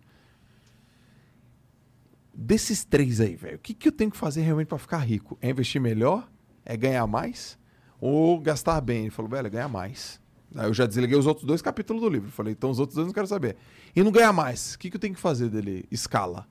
desses 2.32 2.84
três 2.84 3.20
aí, 3.20 3.34
velho, 3.34 3.56
o 3.56 3.58
que, 3.58 3.74
que 3.74 3.88
eu 3.88 3.92
tenho 3.92 4.12
que 4.12 4.16
fazer 4.16 4.42
realmente 4.42 4.68
pra 4.68 4.78
ficar 4.78 4.98
rico? 4.98 5.36
É 5.42 5.50
investir 5.50 5.80
melhor? 5.80 6.30
É 6.64 6.76
ganhar 6.76 7.04
mais? 7.08 7.58
Ou 8.00 8.38
gastar 8.38 8.80
bem? 8.80 9.02
Ele 9.02 9.10
falou, 9.10 9.28
velho, 9.28 9.48
é 9.48 9.50
ganhar 9.50 9.68
mais. 9.68 10.20
Aí 10.54 10.68
eu 10.68 10.74
já 10.74 10.86
desliguei 10.86 11.18
os 11.18 11.26
outros 11.26 11.44
dois 11.44 11.60
capítulos 11.60 12.00
do 12.00 12.08
livro. 12.08 12.30
Falei, 12.30 12.52
então 12.52 12.70
os 12.70 12.78
outros 12.78 12.94
dois 12.94 13.06
eu 13.06 13.08
não 13.08 13.14
quero 13.14 13.26
saber. 13.26 13.56
E 13.96 14.04
não 14.04 14.12
ganhar 14.12 14.32
mais, 14.32 14.74
o 14.74 14.78
que, 14.78 14.88
que 14.88 14.94
eu 14.94 15.00
tenho 15.00 15.14
que 15.14 15.20
fazer 15.20 15.48
dele? 15.48 15.84
Escala. 15.90 16.46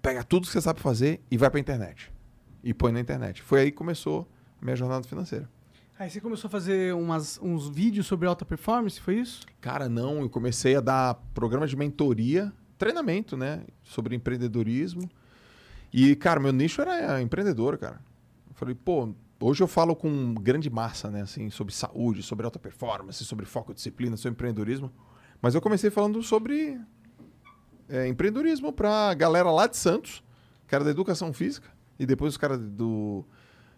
Pega 0.00 0.22
tudo 0.22 0.46
que 0.46 0.52
você 0.52 0.60
sabe 0.60 0.78
fazer 0.78 1.20
e 1.28 1.36
vai 1.36 1.50
pra 1.50 1.58
internet. 1.58 2.13
E 2.64 2.72
põe 2.72 2.90
na 2.90 2.98
internet. 2.98 3.42
Foi 3.42 3.60
aí 3.60 3.70
que 3.70 3.76
começou 3.76 4.26
a 4.60 4.64
minha 4.64 4.74
jornada 4.74 5.06
financeira. 5.06 5.48
Aí 5.98 6.10
você 6.10 6.20
começou 6.20 6.48
a 6.48 6.50
fazer 6.50 6.94
umas, 6.94 7.38
uns 7.40 7.68
vídeos 7.68 8.06
sobre 8.06 8.26
alta 8.26 8.44
performance, 8.44 8.98
foi 8.98 9.16
isso? 9.16 9.46
Cara, 9.60 9.88
não, 9.88 10.22
eu 10.22 10.30
comecei 10.30 10.74
a 10.74 10.80
dar 10.80 11.14
programa 11.34 11.66
de 11.68 11.76
mentoria, 11.76 12.52
treinamento, 12.76 13.36
né? 13.36 13.62
Sobre 13.84 14.16
empreendedorismo. 14.16 15.08
E, 15.92 16.16
cara, 16.16 16.40
meu 16.40 16.52
nicho 16.52 16.80
era 16.80 17.22
empreendedor, 17.22 17.78
cara. 17.78 18.00
Eu 18.48 18.54
falei, 18.54 18.74
pô, 18.74 19.14
hoje 19.38 19.62
eu 19.62 19.68
falo 19.68 19.94
com 19.94 20.34
grande 20.34 20.68
massa, 20.68 21.10
né? 21.10 21.22
Assim, 21.22 21.50
sobre 21.50 21.72
saúde, 21.72 22.22
sobre 22.22 22.44
alta 22.44 22.58
performance, 22.58 23.24
sobre 23.24 23.46
foco, 23.46 23.72
disciplina, 23.72 24.16
sobre 24.16 24.32
empreendedorismo. 24.32 24.90
Mas 25.40 25.54
eu 25.54 25.60
comecei 25.60 25.90
falando 25.90 26.22
sobre 26.22 26.80
é, 27.88 28.08
empreendedorismo 28.08 28.72
pra 28.72 29.14
galera 29.14 29.50
lá 29.50 29.66
de 29.66 29.76
Santos, 29.76 30.24
que 30.66 30.74
era 30.74 30.82
da 30.82 30.90
educação 30.90 31.32
física, 31.32 31.68
e 31.98 32.06
depois 32.06 32.34
os 32.34 32.36
caras 32.36 32.58
do 32.60 33.24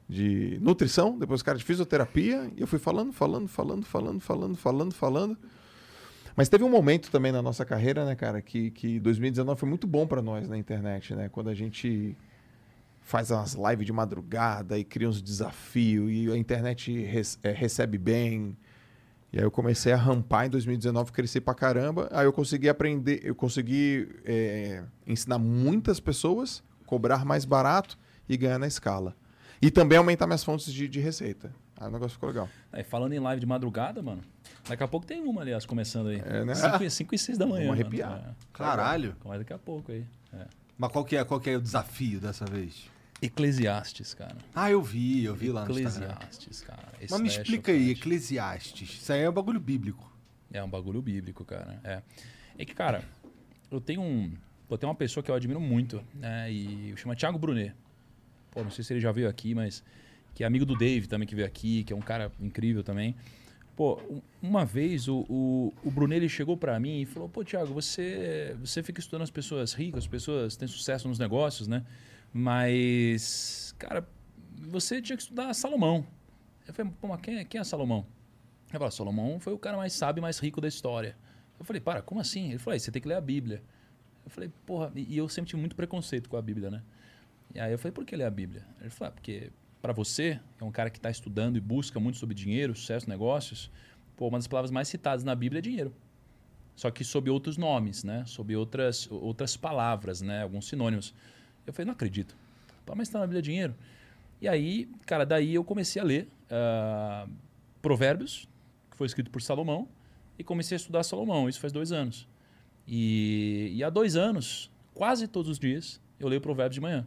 de 0.08 0.58
nutrição, 0.60 1.18
depois 1.18 1.42
cara 1.42 1.58
de 1.58 1.64
fisioterapia, 1.64 2.50
e 2.56 2.60
eu 2.60 2.66
fui 2.66 2.78
falando, 2.78 3.12
falando, 3.12 3.48
falando, 3.48 3.84
falando, 3.84 4.20
falando, 4.20 4.56
falando, 4.56 4.94
falando. 4.94 5.38
Mas 6.36 6.48
teve 6.48 6.62
um 6.62 6.68
momento 6.68 7.10
também 7.10 7.32
na 7.32 7.42
nossa 7.42 7.64
carreira, 7.64 8.04
né, 8.04 8.14
cara, 8.14 8.40
que, 8.40 8.70
que 8.70 9.00
2019 9.00 9.58
foi 9.58 9.68
muito 9.68 9.86
bom 9.86 10.06
para 10.06 10.22
nós 10.22 10.48
na 10.48 10.56
internet, 10.56 11.14
né? 11.14 11.28
Quando 11.28 11.48
a 11.50 11.54
gente 11.54 12.16
faz 13.00 13.30
umas 13.30 13.54
lives 13.54 13.86
de 13.86 13.92
madrugada 13.92 14.78
e 14.78 14.84
cria 14.84 15.08
uns 15.08 15.22
desafios 15.22 16.10
e 16.12 16.30
a 16.30 16.36
internet 16.36 16.92
res- 17.02 17.38
é, 17.42 17.50
recebe 17.52 17.98
bem. 17.98 18.56
E 19.32 19.38
aí 19.38 19.44
eu 19.44 19.50
comecei 19.50 19.92
a 19.92 19.96
rampar 19.96 20.46
em 20.46 20.50
2019, 20.50 21.10
cresci 21.10 21.40
pra 21.40 21.54
caramba. 21.54 22.08
Aí 22.12 22.26
eu 22.26 22.32
consegui 22.32 22.68
aprender, 22.68 23.20
eu 23.24 23.34
consegui 23.34 24.08
é, 24.24 24.84
ensinar 25.06 25.38
muitas 25.38 25.98
pessoas, 25.98 26.62
cobrar 26.84 27.24
mais 27.24 27.44
barato 27.44 27.98
e 28.28 28.36
ganhar 28.36 28.58
na 28.58 28.66
escala. 28.66 29.14
E 29.60 29.70
também 29.70 29.96
aumentar 29.98 30.26
minhas 30.26 30.44
fontes 30.44 30.72
de, 30.72 30.86
de 30.86 31.00
receita. 31.00 31.52
Aí 31.78 31.88
o 31.88 31.90
negócio 31.90 32.12
ficou 32.12 32.28
legal. 32.28 32.48
Aí, 32.72 32.82
falando 32.82 33.12
em 33.12 33.18
live 33.18 33.40
de 33.40 33.46
madrugada, 33.46 34.02
mano. 34.02 34.22
Daqui 34.68 34.82
a 34.82 34.88
pouco 34.88 35.06
tem 35.06 35.22
uma, 35.22 35.42
aliás, 35.42 35.66
começando 35.66 36.08
aí. 36.08 36.22
É, 36.24 36.44
né? 36.44 36.54
5 36.54 37.14
e 37.14 37.18
6 37.18 37.38
da 37.38 37.46
manhã. 37.46 37.66
Vamos 37.66 37.78
mano. 37.78 37.80
arrepiar. 37.82 38.30
É. 38.30 38.34
Caralho. 38.52 39.16
Começa 39.20 39.40
daqui 39.40 39.52
a 39.52 39.58
pouco 39.58 39.92
aí. 39.92 40.04
É. 40.32 40.46
Mas 40.78 40.92
qual 40.92 41.04
que, 41.04 41.16
é, 41.16 41.24
qual 41.24 41.40
que 41.40 41.50
é 41.50 41.56
o 41.56 41.60
desafio 41.60 42.20
dessa 42.20 42.44
vez? 42.44 42.88
Eclesiastes, 43.20 44.12
cara. 44.12 44.36
Ah, 44.54 44.70
eu 44.70 44.82
vi, 44.82 45.24
eu 45.24 45.34
vi 45.34 45.50
lá 45.50 45.64
no 45.64 45.78
Instagram. 45.78 46.12
Eclesiastes, 46.12 46.62
cara. 46.62 46.92
Esse 47.00 47.12
Mas 47.12 47.20
me 47.20 47.28
é 47.28 47.32
explica 47.32 47.72
aí. 47.72 47.90
Eclesiastes. 47.90 48.90
Isso 48.90 49.12
aí 49.12 49.22
é 49.22 49.30
um 49.30 49.32
bagulho 49.32 49.60
bíblico. 49.60 50.12
É 50.52 50.62
um 50.62 50.68
bagulho 50.68 51.00
bíblico, 51.00 51.44
cara. 51.44 51.80
É, 51.82 52.02
é 52.58 52.64
que, 52.64 52.74
cara, 52.74 53.02
eu 53.70 53.80
tenho 53.80 54.02
um. 54.02 54.32
Pô, 54.68 54.76
tem 54.76 54.88
uma 54.88 54.94
pessoa 54.94 55.22
que 55.22 55.30
eu 55.30 55.34
admiro 55.34 55.60
muito, 55.60 56.02
né? 56.14 56.50
E 56.50 56.94
chama 56.96 57.16
Thiago 57.16 57.38
Brunet. 57.38 57.74
Pô, 58.56 58.64
não 58.64 58.70
sei 58.70 58.82
se 58.82 58.90
ele 58.94 59.00
já 59.00 59.12
veio 59.12 59.28
aqui, 59.28 59.54
mas. 59.54 59.84
Que 60.34 60.42
é 60.42 60.46
amigo 60.46 60.64
do 60.64 60.74
Dave 60.74 61.06
também, 61.06 61.28
que 61.28 61.34
veio 61.34 61.46
aqui, 61.46 61.84
que 61.84 61.92
é 61.92 61.96
um 61.96 62.00
cara 62.00 62.32
incrível 62.40 62.82
também. 62.82 63.14
Pô, 63.76 64.00
um- 64.10 64.22
uma 64.40 64.64
vez 64.64 65.08
o, 65.08 65.26
o, 65.28 65.74
o 65.84 65.90
Brunet 65.90 66.16
ele 66.20 66.28
chegou 66.30 66.56
pra 66.56 66.80
mim 66.80 67.02
e 67.02 67.04
falou: 67.04 67.28
Pô, 67.28 67.44
Thiago, 67.44 67.74
você, 67.74 68.56
você 68.58 68.82
fica 68.82 68.98
estudando 68.98 69.22
as 69.22 69.30
pessoas 69.30 69.74
ricas, 69.74 70.04
as 70.04 70.08
pessoas 70.08 70.56
têm 70.56 70.66
sucesso 70.66 71.06
nos 71.06 71.18
negócios, 71.18 71.68
né? 71.68 71.84
Mas, 72.32 73.74
cara, 73.78 74.06
você 74.68 75.02
tinha 75.02 75.16
que 75.16 75.22
estudar 75.22 75.52
Salomão. 75.52 76.06
Eu 76.66 76.72
falei: 76.72 76.90
Pô, 76.98 77.08
mas 77.08 77.20
quem, 77.20 77.36
é- 77.36 77.44
quem 77.44 77.60
é 77.60 77.64
Salomão? 77.64 78.06
Ele 78.70 78.78
falou, 78.78 78.90
Salomão 78.90 79.38
foi 79.38 79.52
o 79.52 79.58
cara 79.58 79.76
mais 79.76 79.92
sábio 79.92 80.20
e 80.20 80.22
mais 80.22 80.38
rico 80.38 80.60
da 80.62 80.68
história. 80.68 81.14
Eu 81.58 81.64
falei, 81.64 81.80
para, 81.80 82.00
como 82.02 82.20
assim? 82.20 82.48
Ele 82.50 82.58
falou, 82.58 82.72
"Aí, 82.74 82.80
você 82.80 82.90
tem 82.90 83.00
que 83.00 83.06
ler 83.08 83.14
a 83.14 83.20
Bíblia. 83.20 83.62
Eu 84.24 84.30
falei, 84.30 84.50
porra, 84.66 84.90
e 84.96 85.16
eu 85.16 85.28
sempre 85.28 85.48
tive 85.50 85.60
muito 85.60 85.76
preconceito 85.76 86.28
com 86.28 86.36
a 86.36 86.42
Bíblia, 86.42 86.70
né? 86.70 86.82
E 87.56 87.60
aí 87.60 87.72
eu 87.72 87.78
falei, 87.78 87.92
por 87.92 88.04
que 88.04 88.14
ler 88.14 88.24
a 88.24 88.30
Bíblia? 88.30 88.66
Ele 88.82 88.90
falou, 88.90 89.08
ah, 89.08 89.12
porque 89.12 89.50
para 89.80 89.90
você, 89.90 90.38
que 90.58 90.62
é 90.62 90.66
um 90.66 90.70
cara 90.70 90.90
que 90.90 90.98
está 90.98 91.08
estudando 91.08 91.56
e 91.56 91.60
busca 91.60 91.98
muito 91.98 92.18
sobre 92.18 92.34
dinheiro, 92.34 92.74
sucesso, 92.74 93.08
negócios, 93.08 93.70
pô, 94.14 94.28
uma 94.28 94.36
das 94.36 94.46
palavras 94.46 94.70
mais 94.70 94.88
citadas 94.88 95.24
na 95.24 95.34
Bíblia 95.34 95.60
é 95.60 95.62
dinheiro. 95.62 95.94
Só 96.74 96.90
que 96.90 97.02
sob 97.02 97.30
outros 97.30 97.56
nomes, 97.56 98.04
né? 98.04 98.24
Sob 98.26 98.54
outras, 98.54 99.10
outras 99.10 99.56
palavras, 99.56 100.20
né? 100.20 100.42
Alguns 100.42 100.68
sinônimos. 100.68 101.14
Eu 101.66 101.72
falei, 101.72 101.86
não 101.86 101.94
acredito. 101.94 102.36
Pô, 102.84 102.94
mas 102.94 103.08
está 103.08 103.20
na 103.20 103.24
Bíblia 103.24 103.40
dinheiro. 103.40 103.74
E 104.38 104.46
aí, 104.46 104.86
cara, 105.06 105.24
daí 105.24 105.54
eu 105.54 105.64
comecei 105.64 106.02
a 106.02 106.04
ler 106.04 106.28
ah, 106.50 107.26
Provérbios, 107.80 108.46
que 108.90 108.98
foi 108.98 109.06
escrito 109.06 109.30
por 109.30 109.40
Salomão, 109.40 109.88
e 110.38 110.44
comecei 110.44 110.74
a 110.74 110.78
estudar 110.78 111.02
Salomão. 111.04 111.48
Isso 111.48 111.58
faz 111.58 111.72
dois 111.72 111.90
anos. 111.90 112.28
E, 112.86 113.72
e 113.74 113.82
há 113.82 113.88
dois 113.88 114.14
anos, 114.14 114.70
quase 114.92 115.26
todos 115.26 115.50
os 115.50 115.58
dias, 115.58 115.98
eu 116.20 116.28
leio 116.28 116.42
Provérbios 116.42 116.74
de 116.74 116.82
manhã. 116.82 117.06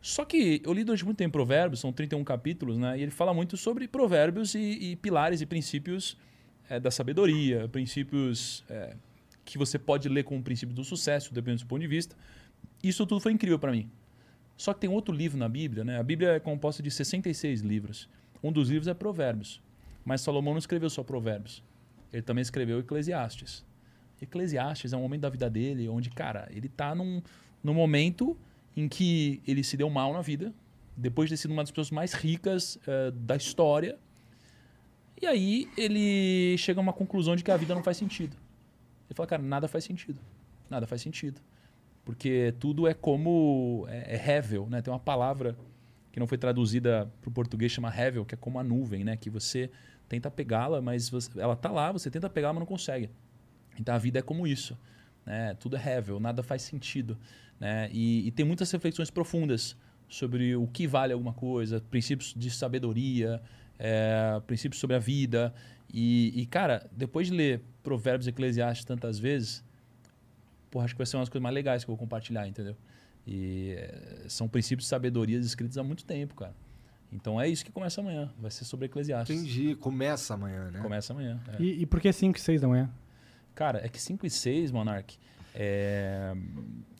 Só 0.00 0.24
que 0.24 0.62
eu 0.64 0.72
li 0.72 0.82
durante 0.82 1.04
muito 1.04 1.18
tempo 1.18 1.32
Provérbios, 1.32 1.80
são 1.80 1.92
31 1.92 2.24
capítulos, 2.24 2.78
né? 2.78 2.98
E 2.98 3.02
ele 3.02 3.10
fala 3.10 3.34
muito 3.34 3.56
sobre 3.56 3.86
provérbios 3.86 4.54
e, 4.54 4.58
e 4.58 4.96
pilares 4.96 5.40
e 5.40 5.46
princípios 5.46 6.16
eh, 6.70 6.80
da 6.80 6.90
sabedoria, 6.90 7.68
princípios 7.68 8.64
eh, 8.70 8.96
que 9.44 9.58
você 9.58 9.78
pode 9.78 10.08
ler 10.08 10.24
como 10.24 10.42
princípio 10.42 10.74
do 10.74 10.84
sucesso, 10.84 11.34
dependendo 11.34 11.56
do 11.56 11.60
seu 11.60 11.68
ponto 11.68 11.82
de 11.82 11.86
vista. 11.86 12.16
Isso 12.82 13.06
tudo 13.06 13.20
foi 13.20 13.32
incrível 13.32 13.58
para 13.58 13.72
mim. 13.72 13.90
Só 14.56 14.72
que 14.72 14.80
tem 14.80 14.90
outro 14.90 15.14
livro 15.14 15.38
na 15.38 15.48
Bíblia, 15.48 15.84
né? 15.84 15.98
A 15.98 16.02
Bíblia 16.02 16.32
é 16.32 16.40
composta 16.40 16.82
de 16.82 16.90
66 16.90 17.60
livros. 17.60 18.08
Um 18.42 18.50
dos 18.50 18.70
livros 18.70 18.88
é 18.88 18.94
Provérbios. 18.94 19.60
Mas 20.04 20.22
Salomão 20.22 20.54
não 20.54 20.58
escreveu 20.58 20.88
só 20.88 21.02
Provérbios. 21.02 21.62
Ele 22.12 22.22
também 22.22 22.42
escreveu 22.42 22.78
Eclesiastes. 22.78 23.64
Eclesiastes 24.20 24.92
é 24.92 24.96
um 24.96 25.00
momento 25.00 25.22
da 25.22 25.30
vida 25.30 25.48
dele 25.48 25.88
onde, 25.88 26.10
cara, 26.10 26.48
ele 26.50 26.68
tá 26.68 26.94
num, 26.94 27.22
num 27.62 27.74
momento 27.74 28.36
em 28.76 28.88
que 28.88 29.42
ele 29.46 29.62
se 29.64 29.76
deu 29.76 29.90
mal 29.90 30.12
na 30.12 30.20
vida, 30.20 30.52
depois 30.96 31.28
de 31.28 31.34
ter 31.34 31.42
sido 31.42 31.50
uma 31.52 31.62
das 31.62 31.70
pessoas 31.70 31.90
mais 31.90 32.12
ricas 32.12 32.78
eh, 32.86 33.10
da 33.12 33.36
história. 33.36 33.98
E 35.20 35.26
aí 35.26 35.68
ele 35.76 36.56
chega 36.58 36.80
a 36.80 36.82
uma 36.82 36.92
conclusão 36.92 37.36
de 37.36 37.44
que 37.44 37.50
a 37.50 37.56
vida 37.56 37.74
não 37.74 37.82
faz 37.82 37.96
sentido. 37.96 38.36
Ele 39.08 39.14
fala, 39.14 39.26
cara, 39.26 39.42
nada 39.42 39.68
faz 39.68 39.84
sentido. 39.84 40.18
Nada 40.68 40.86
faz 40.86 41.02
sentido. 41.02 41.40
Porque 42.04 42.54
tudo 42.58 42.86
é 42.88 42.94
como. 42.94 43.86
É, 43.88 44.16
é 44.16 44.36
hevel, 44.36 44.66
né? 44.68 44.80
Tem 44.80 44.92
uma 44.92 44.98
palavra 45.00 45.56
que 46.12 46.18
não 46.18 46.26
foi 46.26 46.38
traduzida 46.38 47.10
para 47.20 47.28
o 47.28 47.32
português, 47.32 47.70
chama 47.70 47.88
hevel, 47.94 48.24
que 48.24 48.34
é 48.34 48.38
como 48.38 48.58
a 48.58 48.64
nuvem, 48.64 49.04
né? 49.04 49.16
Que 49.16 49.28
você 49.28 49.70
tenta 50.08 50.30
pegá-la, 50.30 50.80
mas 50.80 51.08
você- 51.08 51.38
ela 51.40 51.54
tá 51.54 51.70
lá, 51.70 51.92
você 51.92 52.10
tenta 52.10 52.28
pegá-la, 52.28 52.54
mas 52.54 52.60
não 52.60 52.66
consegue. 52.66 53.10
Então 53.78 53.94
a 53.94 53.98
vida 53.98 54.18
é 54.18 54.22
como 54.22 54.46
isso. 54.46 54.76
Né? 55.24 55.54
Tudo 55.54 55.76
é 55.76 55.96
hevel, 55.96 56.18
nada 56.18 56.42
faz 56.42 56.62
sentido. 56.62 57.16
Né? 57.60 57.90
E, 57.92 58.26
e 58.26 58.30
tem 58.32 58.44
muitas 58.44 58.70
reflexões 58.70 59.10
profundas 59.10 59.76
sobre 60.08 60.56
o 60.56 60.66
que 60.66 60.86
vale 60.86 61.12
alguma 61.12 61.34
coisa, 61.34 61.80
princípios 61.90 62.34
de 62.36 62.50
sabedoria, 62.50 63.40
é, 63.78 64.40
princípios 64.46 64.80
sobre 64.80 64.96
a 64.96 64.98
vida. 64.98 65.54
E, 65.92 66.32
e, 66.40 66.46
cara, 66.46 66.88
depois 66.90 67.28
de 67.28 67.34
ler 67.34 67.62
Provérbios 67.82 68.26
e 68.26 68.30
Eclesiastes 68.30 68.84
tantas 68.84 69.18
vezes, 69.18 69.62
porra, 70.70 70.86
acho 70.86 70.94
que 70.94 70.98
vai 70.98 71.06
ser 71.06 71.16
uma 71.16 71.22
das 71.22 71.28
coisas 71.28 71.42
mais 71.42 71.54
legais 71.54 71.84
que 71.84 71.90
eu 71.90 71.94
vou 71.94 71.98
compartilhar, 71.98 72.48
entendeu? 72.48 72.76
E 73.26 73.74
é, 73.76 74.24
são 74.28 74.48
princípios 74.48 74.84
de 74.84 74.88
sabedoria 74.88 75.38
escritos 75.38 75.76
há 75.76 75.84
muito 75.84 76.04
tempo, 76.04 76.34
cara. 76.34 76.54
Então 77.12 77.40
é 77.40 77.48
isso 77.48 77.64
que 77.64 77.72
começa 77.72 78.00
amanhã. 78.00 78.32
Vai 78.38 78.50
ser 78.50 78.64
sobre 78.64 78.86
Eclesiastes. 78.86 79.36
Entendi. 79.36 79.74
Começa 79.74 80.34
amanhã, 80.34 80.70
né? 80.70 80.80
Começa 80.80 81.12
amanhã. 81.12 81.40
é. 81.52 81.62
E, 81.62 81.82
e 81.82 81.86
por 81.86 82.00
que 82.00 82.12
5 82.12 82.38
e 82.38 82.40
6 82.40 82.60
da 82.60 82.68
manhã? 82.68 82.90
Cara, 83.54 83.84
é 83.84 83.88
que 83.88 84.00
5 84.00 84.24
e 84.24 84.30
6, 84.30 84.70
Monark, 84.70 85.18
é, 85.54 86.32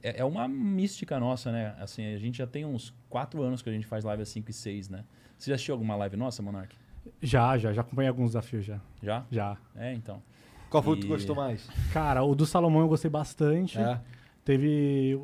é, 0.02 0.20
é 0.20 0.24
uma 0.24 0.46
mística 0.48 1.18
nossa, 1.20 1.50
né? 1.52 1.74
Assim, 1.78 2.14
a 2.14 2.18
gente 2.18 2.38
já 2.38 2.46
tem 2.46 2.64
uns 2.64 2.94
4 3.08 3.42
anos 3.42 3.62
que 3.62 3.68
a 3.68 3.72
gente 3.72 3.86
faz 3.86 4.04
live 4.04 4.22
às 4.22 4.28
5 4.28 4.50
e 4.50 4.52
6, 4.52 4.88
né? 4.88 5.04
Você 5.38 5.50
já 5.50 5.54
assistiu 5.54 5.74
alguma 5.74 5.96
live 5.96 6.16
nossa, 6.16 6.42
Monark? 6.42 6.74
Já, 7.22 7.56
já, 7.56 7.72
já 7.72 7.80
acompanhei 7.80 8.08
alguns 8.08 8.30
desafios 8.30 8.64
já. 8.64 8.80
Já? 9.02 9.24
Já. 9.30 9.56
É, 9.74 9.92
então. 9.94 10.22
Qual 10.68 10.82
foi 10.82 10.92
o 10.92 10.96
que 10.96 11.02
E- 11.02 11.06
tu 11.06 11.08
gostou 11.12 11.34
mais? 11.34 11.68
Cara, 11.92 12.22
o 12.22 12.34
do 12.34 12.44
Salomão 12.46 12.82
eu 12.82 12.88
gostei 12.88 13.10
bastante. 13.10 13.78
É. 13.78 14.00
Teve 14.44 15.20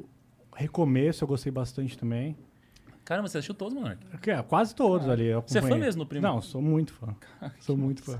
Recomeço, 0.54 1.22
eu 1.24 1.28
gostei 1.28 1.52
bastante 1.52 1.96
também. 1.98 2.36
Caramba, 3.04 3.28
você 3.28 3.38
assistiu 3.38 3.54
todos, 3.54 3.74
Monark? 3.74 4.04
Que 4.18 4.30
é, 4.32 4.42
quase 4.42 4.74
todos 4.74 5.08
ali. 5.08 5.26
eu 5.26 5.42
Você 5.46 5.58
é 5.58 5.62
fã 5.62 5.76
mesmo 5.76 6.02
do 6.02 6.08
primeiro? 6.08 6.34
Não, 6.34 6.42
sou 6.42 6.60
muito 6.60 6.92
fã. 6.92 7.14
sou 7.60 7.76
muito 7.76 8.02
fã. 8.02 8.18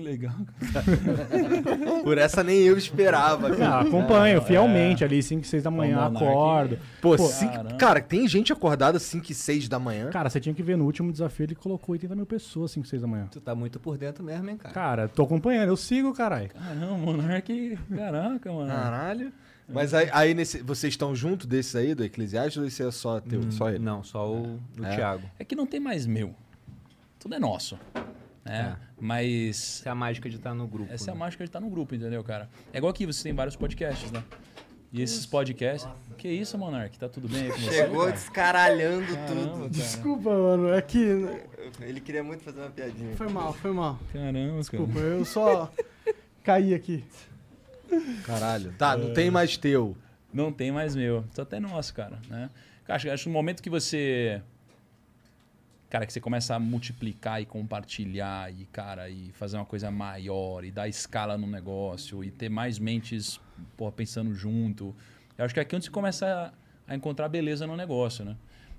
Que 0.00 0.06
legal. 0.06 0.34
Por 2.02 2.16
essa 2.18 2.42
nem 2.42 2.58
eu 2.60 2.76
esperava. 2.76 3.48
Não, 3.50 3.56
cara. 3.56 3.80
acompanho 3.82 4.40
fielmente 4.42 5.04
ali, 5.04 5.22
5, 5.22 5.46
6 5.46 5.62
da 5.62 5.70
manhã, 5.70 5.96
Monark. 6.08 6.16
acordo. 6.16 6.78
Pô, 7.00 7.16
Pô, 7.16 7.26
cinco- 7.26 7.52
caramba. 7.52 7.76
cara, 7.76 8.00
tem 8.00 8.26
gente 8.26 8.52
acordada 8.52 8.98
5 8.98 9.30
e 9.30 9.34
6 9.34 9.68
da 9.68 9.78
manhã. 9.78 10.08
Cara, 10.10 10.28
você 10.30 10.40
tinha 10.40 10.54
que 10.54 10.62
ver 10.62 10.76
no 10.76 10.84
último 10.84 11.12
desafio, 11.12 11.44
ele 11.44 11.54
colocou 11.54 11.92
80 11.92 12.14
mil 12.16 12.26
pessoas 12.26 12.70
5, 12.72 12.86
6 12.86 13.02
da 13.02 13.08
manhã. 13.08 13.28
Tu 13.30 13.40
tá 13.40 13.54
muito 13.54 13.78
por 13.78 13.98
dentro 13.98 14.24
mesmo, 14.24 14.48
hein, 14.48 14.56
cara? 14.56 14.74
Cara, 14.74 15.08
tô 15.08 15.22
acompanhando, 15.24 15.68
eu 15.68 15.76
sigo, 15.76 16.12
caralho. 16.12 16.48
Caramba, 16.50 16.96
Monark. 16.96 17.78
Caraca, 17.94 18.52
mano. 18.52 18.68
Caralho. 18.68 19.32
Mas 19.72 19.94
aí, 19.94 20.08
aí 20.12 20.34
nesse, 20.34 20.62
vocês 20.62 20.92
estão 20.92 21.14
junto 21.14 21.46
desses 21.46 21.76
aí, 21.76 21.94
do 21.94 22.02
Eclesiastes, 22.04 22.56
ou 22.56 22.64
esse 22.66 22.82
é 22.82 22.90
só 22.90 23.20
teu? 23.20 23.40
só 23.52 23.68
ele? 23.68 23.78
Não, 23.78 24.02
só 24.02 24.28
o 24.28 24.58
do 24.74 24.84
É. 24.84 24.96
Thiago. 24.96 25.22
É 25.38 25.44
que 25.44 25.54
não 25.54 25.64
tem 25.66 25.78
mais 25.78 26.06
meu. 26.06 26.34
Tudo 27.20 27.34
é 27.36 27.38
nosso. 27.38 27.78
Né? 28.44 28.76
Mas 28.98 29.80
Essa 29.80 29.88
é 29.88 29.92
a 29.92 29.94
mágica 29.94 30.28
de 30.30 30.36
estar 30.36 30.54
no 30.54 30.66
grupo. 30.66 30.92
Essa 30.92 31.10
é 31.10 31.12
a 31.12 31.14
né? 31.14 31.20
mágica 31.20 31.44
de 31.44 31.48
estar 31.48 31.60
no 31.60 31.68
grupo, 31.70 31.94
entendeu, 31.94 32.22
cara? 32.24 32.48
É 32.72 32.78
igual 32.78 32.90
aqui, 32.90 33.06
você 33.06 33.22
tem 33.22 33.34
vários 33.34 33.56
podcasts, 33.56 34.10
né? 34.10 34.22
E 34.92 35.00
esses 35.02 35.24
podcasts. 35.24 35.88
Que 36.18 36.28
isso, 36.28 36.58
Monark? 36.58 36.98
Tá 36.98 37.08
tudo 37.08 37.28
bem 37.28 37.42
aí 37.42 37.48
com 37.52 37.58
você? 37.58 37.70
Chegou 37.72 38.00
cara? 38.00 38.12
descaralhando 38.12 39.06
Caramba, 39.06 39.26
tudo. 39.28 39.56
cara. 39.58 39.68
Desculpa, 39.70 40.30
mano, 40.30 40.72
é 40.72 40.82
que. 40.82 40.98
Ele 41.80 42.00
queria 42.00 42.24
muito 42.24 42.42
fazer 42.42 42.60
uma 42.60 42.70
piadinha. 42.70 43.14
Foi 43.16 43.28
mal, 43.28 43.52
foi 43.52 43.70
mal. 43.72 43.98
Caramba, 44.12 44.58
Desculpa, 44.58 44.94
cara. 44.94 45.06
eu 45.06 45.24
só 45.24 45.72
caí 46.42 46.74
aqui. 46.74 47.04
Caralho. 48.24 48.72
Tá, 48.72 48.96
não 48.96 49.12
tem 49.12 49.30
mais 49.30 49.56
teu. 49.56 49.96
Não 50.32 50.52
tem 50.52 50.72
mais 50.72 50.94
meu. 50.96 51.24
Só 51.32 51.44
tem 51.44 51.60
nosso, 51.60 51.94
cara. 51.94 52.18
Né? 52.28 52.50
Cara, 52.84 52.96
acho, 52.96 53.10
acho 53.10 53.22
que 53.24 53.28
no 53.28 53.32
momento 53.32 53.62
que 53.62 53.70
você. 53.70 54.42
Cara, 55.90 56.06
que 56.06 56.12
você 56.12 56.20
começa 56.20 56.54
a 56.54 56.58
multiplicar 56.60 57.42
e 57.42 57.44
compartilhar 57.44 58.52
e, 58.52 58.64
cara, 58.66 59.10
e 59.10 59.32
fazer 59.32 59.56
uma 59.56 59.66
coisa 59.66 59.90
maior 59.90 60.64
e 60.64 60.70
dar 60.70 60.88
escala 60.88 61.36
no 61.36 61.48
negócio 61.48 62.22
e 62.22 62.30
ter 62.30 62.48
mais 62.48 62.78
mentes 62.78 63.40
porra, 63.76 63.90
pensando 63.90 64.32
junto. 64.32 64.94
Eu 65.36 65.44
acho 65.44 65.52
que 65.52 65.58
é 65.58 65.64
aqui 65.64 65.74
onde 65.74 65.86
você 65.86 65.90
começa 65.90 66.52
a, 66.86 66.92
a 66.92 66.94
encontrar 66.94 67.28
beleza 67.28 67.66
no 67.66 67.76
negócio, 67.76 68.24
né? 68.24 68.36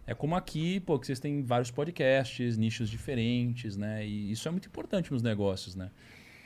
É 0.08 0.14
como 0.16 0.36
aqui, 0.36 0.80
pô, 0.80 0.98
que 0.98 1.06
vocês 1.06 1.20
têm 1.20 1.44
vários 1.44 1.70
podcasts, 1.70 2.58
nichos 2.58 2.90
diferentes, 2.90 3.76
né? 3.76 4.06
E 4.08 4.32
isso 4.32 4.48
é 4.48 4.52
muito 4.52 4.68
importante 4.68 5.12
nos 5.12 5.22
negócios, 5.22 5.76
né? 5.76 5.92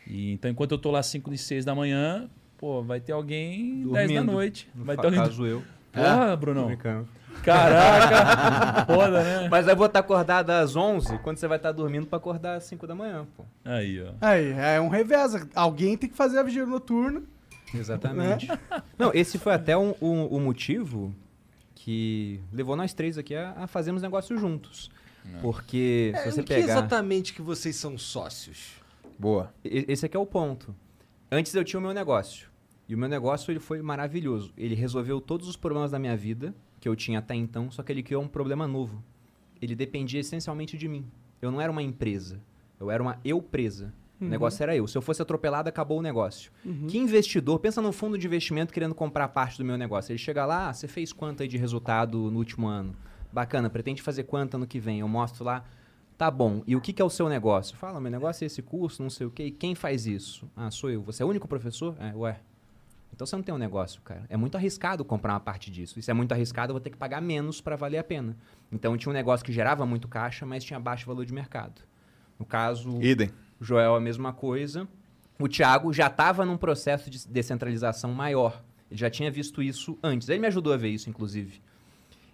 E, 0.08 0.34
então, 0.34 0.50
enquanto 0.50 0.72
eu 0.72 0.78
tô 0.80 0.90
lá 0.90 1.00
às 1.00 1.06
5 1.08 1.32
e 1.32 1.38
6 1.38 1.64
da 1.64 1.76
manhã, 1.76 2.28
pô, 2.58 2.84
vai 2.84 3.00
ter 3.00 3.12
alguém 3.12 3.84
10 3.84 3.92
da 3.92 4.00
Dormindo. 4.02 4.32
noite. 4.32 4.68
No 4.74 4.84
Vai 4.84 4.98
ter 4.98 5.06
alguém... 5.06 5.20
caso 5.20 5.46
eu. 5.46 5.64
Porra, 5.92 6.36
Brunão. 6.36 6.68
Brincando. 6.68 7.08
Caraca! 7.44 8.86
Foda, 8.92 9.24
né? 9.24 9.48
Mas 9.50 9.68
eu 9.68 9.76
vou 9.76 9.86
estar 9.88 10.00
acordado 10.00 10.50
às 10.50 10.76
11, 10.76 11.18
quando 11.20 11.38
você 11.38 11.48
vai 11.48 11.58
estar 11.58 11.72
dormindo 11.72 12.08
pra 12.08 12.18
acordar 12.18 12.56
às 12.56 12.64
5 12.66 12.86
da 12.88 12.96
manhã, 12.96 13.26
pô. 13.36 13.44
Aí, 13.64 14.02
ó. 14.02 14.12
Aí, 14.22 14.52
é 14.52 14.80
um 14.82 14.88
reveza. 14.90 15.48
Alguém 15.56 15.98
tem 15.98 16.10
que 16.10 16.16
fazer 16.16 16.40
a 16.40 16.44
vigília 16.44 16.66
noturna. 16.66 17.22
Exatamente. 17.74 18.48
Não, 18.98 19.12
esse 19.14 19.38
foi 19.38 19.54
até 19.54 19.78
um- 19.78 19.94
um- 20.02 20.26
o 20.28 20.40
motivo 20.40 21.14
que 21.74 22.40
levou 22.54 22.76
nós 22.76 22.94
três 22.94 23.18
aqui 23.18 23.36
a, 23.36 23.52
a 23.58 23.68
fazermos 23.68 24.02
negócio 24.02 24.38
juntos. 24.38 24.90
Porque 25.42 26.12
É, 26.16 26.20
se 26.20 26.32
você 26.32 26.42
no 26.42 26.48
que 26.48 26.54
pegar... 26.54 26.72
exatamente 26.74 27.34
que 27.34 27.42
vocês 27.42 27.76
são 27.76 27.98
sócios? 27.98 28.74
Boa. 29.18 29.52
E- 29.64 29.86
Esse 29.88 30.06
aqui 30.06 30.16
é 30.16 30.20
o 30.20 30.26
ponto. 30.26 30.76
Antes 31.32 31.54
eu 31.56 31.64
tinha 31.64 31.80
o 31.80 31.82
meu 31.84 31.94
negócio. 31.94 32.48
E 32.88 32.94
o 32.94 32.98
meu 32.98 33.10
negócio 33.10 33.52
ele 33.52 33.60
foi 33.60 33.82
maravilhoso. 33.82 34.54
Ele 34.56 34.76
resolveu 34.76 35.20
todos 35.20 35.48
os 35.48 35.56
problemas 35.58 35.90
da 35.90 35.98
minha 35.98 36.16
vida, 36.16 36.54
que 36.86 36.90
eu 36.90 36.96
tinha 36.96 37.18
até 37.18 37.34
então, 37.34 37.72
só 37.72 37.82
que 37.82 37.92
ele 37.92 38.04
criou 38.04 38.22
um 38.22 38.28
problema 38.28 38.68
novo. 38.68 39.04
Ele 39.60 39.76
dependia 39.76 40.20
essencialmente 40.20 40.78
de 40.78 40.88
mim. 40.88 41.04
Eu 41.42 41.50
não 41.50 41.60
era 41.60 41.72
uma 41.72 41.82
empresa. 41.82 42.40
Eu 42.80 42.92
era 42.92 43.02
uma 43.02 43.20
eu 43.26 43.42
presa. 43.42 43.92
O 44.22 44.26
negócio 44.26 44.62
era 44.62 44.76
eu. 44.76 44.88
Se 44.88 44.96
eu 44.96 45.02
fosse 45.02 45.20
atropelado, 45.20 45.68
acabou 45.68 45.98
o 45.98 46.02
negócio. 46.04 46.52
Que 46.88 47.00
investidor, 47.00 47.58
pensa 47.58 47.82
num 47.82 47.92
fundo 47.92 48.20
de 48.20 48.28
investimento 48.28 48.72
querendo 48.72 48.94
comprar 48.94 49.28
parte 49.30 49.58
do 49.58 49.66
meu 49.66 49.80
negócio. 49.80 50.12
Ele 50.12 50.20
chega 50.20 50.46
lá, 50.46 50.70
ah, 50.70 50.74
você 50.74 50.88
fez 50.88 51.12
quanto 51.12 51.42
aí 51.42 51.50
de 51.50 51.58
resultado 51.58 52.30
no 52.30 52.38
último 52.38 52.68
ano? 52.68 52.96
Bacana, 53.34 53.68
pretende 53.68 54.04
fazer 54.04 54.26
quanto 54.26 54.54
ano 54.54 54.68
que 54.68 54.80
vem? 54.80 55.00
Eu 55.00 55.08
mostro 55.08 55.44
lá, 55.44 55.66
Tá 56.20 56.30
bom. 56.30 56.62
E 56.68 56.76
o 56.76 56.82
que, 56.82 56.94
que 56.94 57.02
é 57.02 57.06
o 57.06 57.10
seu 57.10 57.28
negócio? 57.28 57.76
Fala, 57.76 58.00
meu 58.00 58.12
negócio 58.12 58.46
é 58.46 58.46
esse 58.46 58.62
curso, 58.62 59.02
não 59.02 59.10
sei 59.10 59.26
o 59.26 59.32
quê. 59.32 59.46
E 59.48 59.52
quem 59.52 59.74
faz 59.74 60.06
isso? 60.06 60.48
Ah, 60.56 60.70
sou 60.70 60.90
eu. 60.92 61.02
Você 61.02 61.24
é 61.24 61.26
o 61.26 61.30
único 61.30 61.48
professor? 61.48 61.96
É, 62.00 62.16
ué. 62.16 62.40
Então 63.16 63.26
você 63.26 63.34
não 63.34 63.44
tem 63.44 63.56
um 63.56 63.58
negócio, 63.58 64.02
cara. 64.02 64.26
É 64.28 64.36
muito 64.36 64.58
arriscado 64.58 65.06
comprar 65.06 65.34
uma 65.34 65.40
parte 65.40 65.72
disso. 65.72 65.98
Isso 65.98 66.12
é 66.12 66.14
muito 66.14 66.34
arriscado, 66.34 66.72
eu 66.72 66.74
vou 66.74 66.82
ter 66.82 66.90
que 66.90 66.98
pagar 66.98 67.22
menos 67.22 67.62
para 67.62 67.78
valer 67.78 67.98
a 67.98 68.04
pena. 68.04 68.36
Então 68.70 68.98
tinha 68.98 69.10
um 69.10 69.14
negócio 69.14 69.46
que 69.46 69.54
gerava 69.54 69.86
muito 69.86 70.06
caixa, 70.06 70.46
mas 70.46 70.66
tinha 70.66 70.78
baixo 70.78 71.06
valor 71.08 71.26
de 71.26 71.34
mercado. 71.34 71.82
No 72.38 72.46
caso, 72.46 73.02
Idem. 73.02 73.32
o 73.60 73.64
Joel 73.64 73.96
a 73.96 74.02
mesma 74.02 74.34
coisa. 74.34 74.86
O 75.40 75.48
Thiago 75.48 75.94
já 75.94 76.08
estava 76.08 76.46
num 76.46 76.58
processo 76.58 77.10
de 77.10 77.26
descentralização 77.26 78.14
maior. 78.14 78.62
Ele 78.92 79.00
já 79.00 79.10
tinha 79.10 79.32
visto 79.32 79.64
isso 79.64 79.98
antes. 80.04 80.28
Ele 80.28 80.40
me 80.40 80.48
ajudou 80.48 80.74
a 80.74 80.78
ver 80.78 80.90
isso, 80.90 81.10
inclusive. 81.10 81.62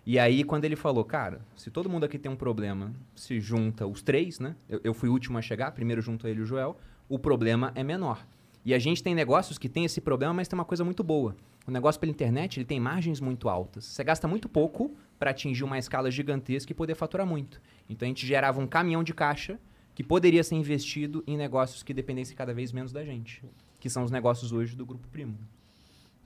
E 0.03 0.17
aí, 0.17 0.43
quando 0.43 0.65
ele 0.65 0.75
falou, 0.75 1.05
cara, 1.05 1.41
se 1.55 1.69
todo 1.69 1.87
mundo 1.87 2.05
aqui 2.05 2.17
tem 2.17 2.31
um 2.31 2.35
problema, 2.35 2.91
se 3.15 3.39
junta 3.39 3.85
os 3.85 4.01
três, 4.01 4.39
né? 4.39 4.55
Eu, 4.67 4.81
eu 4.83 4.93
fui 4.95 5.09
o 5.09 5.11
último 5.11 5.37
a 5.37 5.43
chegar, 5.43 5.71
primeiro 5.73 6.01
junto 6.01 6.27
ele 6.27 6.39
e 6.39 6.43
o 6.43 6.45
Joel, 6.45 6.75
o 7.07 7.19
problema 7.19 7.71
é 7.75 7.83
menor. 7.83 8.25
E 8.63 8.73
a 8.73 8.79
gente 8.79 9.01
tem 9.01 9.15
negócios 9.15 9.57
que 9.57 9.67
tem 9.67 9.85
esse 9.85 9.99
problema, 9.99 10.33
mas 10.33 10.47
tem 10.47 10.57
uma 10.57 10.65
coisa 10.65 10.83
muito 10.83 11.03
boa. 11.03 11.35
O 11.65 11.71
negócio 11.71 11.99
pela 11.99 12.11
internet, 12.11 12.57
ele 12.57 12.65
tem 12.65 12.79
margens 12.79 13.19
muito 13.19 13.49
altas. 13.49 13.85
Você 13.85 14.03
gasta 14.03 14.27
muito 14.27 14.47
pouco 14.47 14.95
para 15.17 15.31
atingir 15.31 15.63
uma 15.63 15.77
escala 15.77 16.11
gigantesca 16.11 16.71
e 16.71 16.75
poder 16.75 16.95
faturar 16.95 17.25
muito. 17.25 17.61
Então 17.89 18.05
a 18.05 18.09
gente 18.09 18.25
gerava 18.25 18.59
um 18.59 18.67
caminhão 18.67 19.03
de 19.03 19.13
caixa 19.13 19.59
que 19.93 20.03
poderia 20.03 20.43
ser 20.43 20.55
investido 20.55 21.23
em 21.27 21.37
negócios 21.37 21.83
que 21.83 21.93
dependessem 21.93 22.35
cada 22.35 22.53
vez 22.53 22.71
menos 22.71 22.91
da 22.91 23.03
gente, 23.03 23.43
que 23.79 23.89
são 23.89 24.03
os 24.03 24.11
negócios 24.11 24.51
hoje 24.51 24.75
do 24.75 24.85
Grupo 24.85 25.07
Primo. 25.09 25.37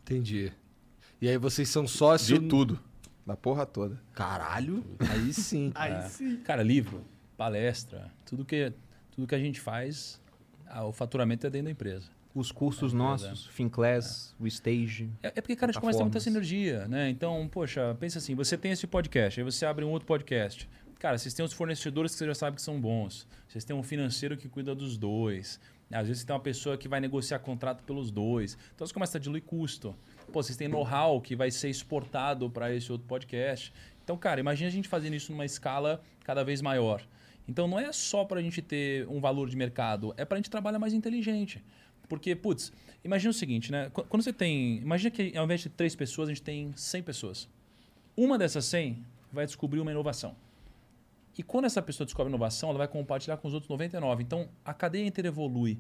Entendi. 0.04 0.52
E 1.22 1.28
aí 1.28 1.38
vocês 1.38 1.70
são 1.70 1.88
sócios... 1.88 2.40
De 2.40 2.48
tudo. 2.48 2.80
Da 3.26 3.36
porra 3.36 3.66
toda. 3.66 4.00
Caralho, 4.14 4.84
aí 5.10 5.34
sim. 5.34 5.72
Aí 5.74 6.08
sim. 6.10 6.38
Cara, 6.44 6.62
livro, 6.62 7.04
palestra, 7.36 8.12
tudo 8.24 8.46
que, 8.46 8.72
tudo 9.12 9.26
que 9.26 9.34
a 9.34 9.40
gente 9.40 9.60
faz, 9.60 10.22
ah, 10.68 10.86
o 10.86 10.94
faturamento 10.94 11.48
é 11.48 11.50
dentro 11.50 11.66
da 11.66 11.72
empresa. 11.72 12.08
Os 12.36 12.52
cursos 12.52 12.94
É, 12.94 12.96
nossos, 12.96 13.48
Finclass, 13.48 14.36
o 14.38 14.46
Stage. 14.46 15.10
É, 15.24 15.28
é 15.28 15.42
porque, 15.42 15.56
cara, 15.56 15.70
a 15.70 15.74
gente 15.74 15.80
começa 15.80 15.98
a 15.98 16.02
ter 16.02 16.04
muita 16.04 16.20
sinergia, 16.20 16.86
né? 16.88 17.10
Então, 17.10 17.48
poxa, 17.48 17.96
pensa 17.98 18.20
assim, 18.20 18.36
você 18.36 18.58
tem 18.58 18.74
esse 18.74 18.86
podcast, 18.86 19.40
aí 19.40 19.44
você 19.44 19.66
abre 19.66 19.86
um 19.86 19.90
outro 19.90 20.06
podcast. 20.06 20.68
Cara, 21.00 21.18
vocês 21.18 21.34
têm 21.34 21.46
os 21.46 21.54
fornecedores 21.54 22.12
que 22.12 22.18
você 22.18 22.26
já 22.26 22.36
sabe 22.36 22.58
que 22.58 22.62
são 22.62 22.80
bons. 22.80 23.26
Vocês 23.48 23.64
têm 23.64 23.76
um 23.76 23.84
financeiro 23.84 24.36
que 24.36 24.50
cuida 24.50 24.76
dos 24.76 24.98
dois. 24.98 25.60
Às 25.92 26.08
vezes 26.08 26.22
você 26.22 26.28
tem 26.28 26.36
uma 26.36 26.42
pessoa 26.42 26.78
que 26.78 26.88
vai 26.88 27.00
negociar 27.00 27.40
contrato 27.40 27.84
pelos 27.84 28.12
dois. 28.12 28.58
Então 28.74 28.86
você 28.86 28.94
começa 28.94 29.18
a 29.18 29.22
diluir 29.22 29.44
custo. 29.44 29.96
Pô, 30.34 30.42
vocês 30.42 30.58
têm 30.58 30.68
know-how 30.68 31.22
que 31.22 31.36
vai 31.36 31.52
ser 31.52 31.70
exportado 31.70 32.50
para 32.50 32.74
esse 32.74 32.92
outro 32.92 33.08
podcast. 33.08 33.72
Então, 34.04 34.18
cara, 34.18 34.40
imagina 34.40 34.68
a 34.68 34.72
gente 34.72 34.90
fazendo 34.90 35.16
isso 35.16 35.32
numa 35.32 35.46
escala 35.46 36.02
cada 36.24 36.44
vez 36.44 36.62
maior. 36.62 37.02
Então 37.48 37.68
não 37.68 37.80
é 37.80 37.92
só 37.94 38.26
para 38.26 38.40
a 38.40 38.44
gente 38.44 38.62
ter 38.62 39.08
um 39.08 39.20
valor 39.20 39.48
de 39.50 39.56
mercado, 39.56 40.14
é 40.18 40.26
para 40.26 40.36
a 40.36 40.40
gente 40.40 40.50
trabalhar 40.50 40.80
mais 40.80 40.94
inteligente. 40.94 41.64
Porque, 42.08 42.36
putz, 42.36 42.72
imagina 43.04 43.32
o 43.32 43.34
seguinte, 43.34 43.72
né? 43.72 43.90
Qu- 43.92 44.04
Quando 44.04 44.24
você 44.24 44.34
tem. 44.34 44.78
Imagina 44.78 45.10
que 45.12 45.36
ao 45.38 45.46
invés 45.46 45.62
de 45.62 45.70
três 45.70 45.96
pessoas, 45.96 46.30
a 46.30 46.32
gente 46.34 46.42
tem 46.44 46.72
100 46.76 47.04
pessoas. 47.04 47.50
Uma 48.16 48.38
dessas 48.38 48.66
100 48.66 49.04
vai 49.32 49.46
descobrir 49.46 49.80
uma 49.80 49.92
inovação. 49.92 50.36
E 51.38 51.44
quando 51.44 51.66
essa 51.66 51.82
pessoa 51.82 52.06
descobre 52.06 52.30
inovação, 52.32 52.70
ela 52.70 52.78
vai 52.78 52.88
compartilhar 52.88 53.38
com 53.38 53.48
os 53.48 53.54
outros 53.54 53.70
99. 53.70 54.24
Então, 54.24 54.48
a 54.64 54.74
cadeia 54.74 55.06
inteira 55.06 55.28
evolui. 55.28 55.78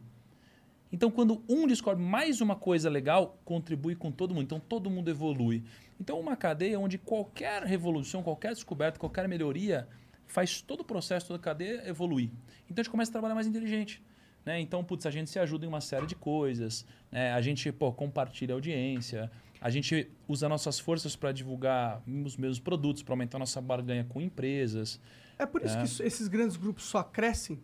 Então, 0.91 1.09
quando 1.09 1.41
um 1.47 1.65
descobre 1.67 2.03
mais 2.03 2.41
uma 2.41 2.55
coisa 2.55 2.89
legal, 2.89 3.37
contribui 3.45 3.95
com 3.95 4.11
todo 4.11 4.33
mundo. 4.33 4.43
Então, 4.43 4.59
todo 4.59 4.89
mundo 4.89 5.09
evolui. 5.09 5.63
Então, 5.99 6.19
uma 6.19 6.35
cadeia 6.35 6.79
onde 6.79 6.97
qualquer 6.97 7.63
revolução, 7.63 8.21
qualquer 8.21 8.53
descoberta, 8.53 8.99
qualquer 8.99 9.27
melhoria 9.27 9.87
faz 10.27 10.61
todo 10.61 10.81
o 10.81 10.83
processo, 10.83 11.27
toda 11.27 11.39
a 11.39 11.41
cadeia 11.41 11.87
evoluir. 11.87 12.29
Então, 12.69 12.81
a 12.81 12.83
gente 12.83 12.91
começa 12.91 13.11
a 13.11 13.13
trabalhar 13.13 13.35
mais 13.35 13.47
inteligente. 13.47 14.01
Né? 14.45 14.59
Então, 14.61 14.83
putz, 14.83 15.05
a 15.05 15.11
gente 15.11 15.29
se 15.29 15.39
ajuda 15.39 15.65
em 15.65 15.67
uma 15.67 15.81
série 15.81 16.05
de 16.05 16.15
coisas. 16.15 16.85
né? 17.11 17.33
A 17.33 17.41
gente 17.41 17.71
pô, 17.71 17.91
compartilha 17.91 18.53
a 18.53 18.57
audiência. 18.57 19.31
A 19.59 19.69
gente 19.69 20.07
usa 20.27 20.47
nossas 20.47 20.79
forças 20.79 21.15
para 21.15 21.31
divulgar 21.31 22.03
os 22.07 22.37
mesmos 22.37 22.59
produtos, 22.59 23.01
para 23.01 23.13
aumentar 23.13 23.39
nossa 23.39 23.59
barganha 23.59 24.03
com 24.07 24.21
empresas. 24.21 24.99
É 25.39 25.45
por 25.45 25.63
isso 25.63 25.75
É. 25.77 25.83
que 25.83 26.03
esses 26.07 26.27
grandes 26.27 26.55
grupos 26.57 26.83
só 26.83 27.01
crescem. 27.01 27.59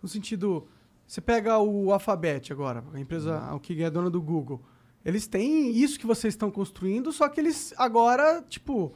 No 0.00 0.08
sentido, 0.08 0.68
você 1.06 1.20
pega 1.20 1.58
o 1.58 1.92
Alphabet 1.92 2.52
agora, 2.52 2.84
a 2.92 3.00
empresa 3.00 3.52
o 3.52 3.58
que 3.58 3.82
é 3.82 3.90
dona 3.90 4.08
do 4.10 4.22
Google. 4.22 4.62
Eles 5.04 5.26
têm 5.26 5.70
isso 5.76 5.98
que 5.98 6.06
vocês 6.06 6.32
estão 6.34 6.50
construindo, 6.50 7.12
só 7.12 7.28
que 7.28 7.40
eles 7.40 7.74
agora, 7.76 8.42
tipo, 8.48 8.94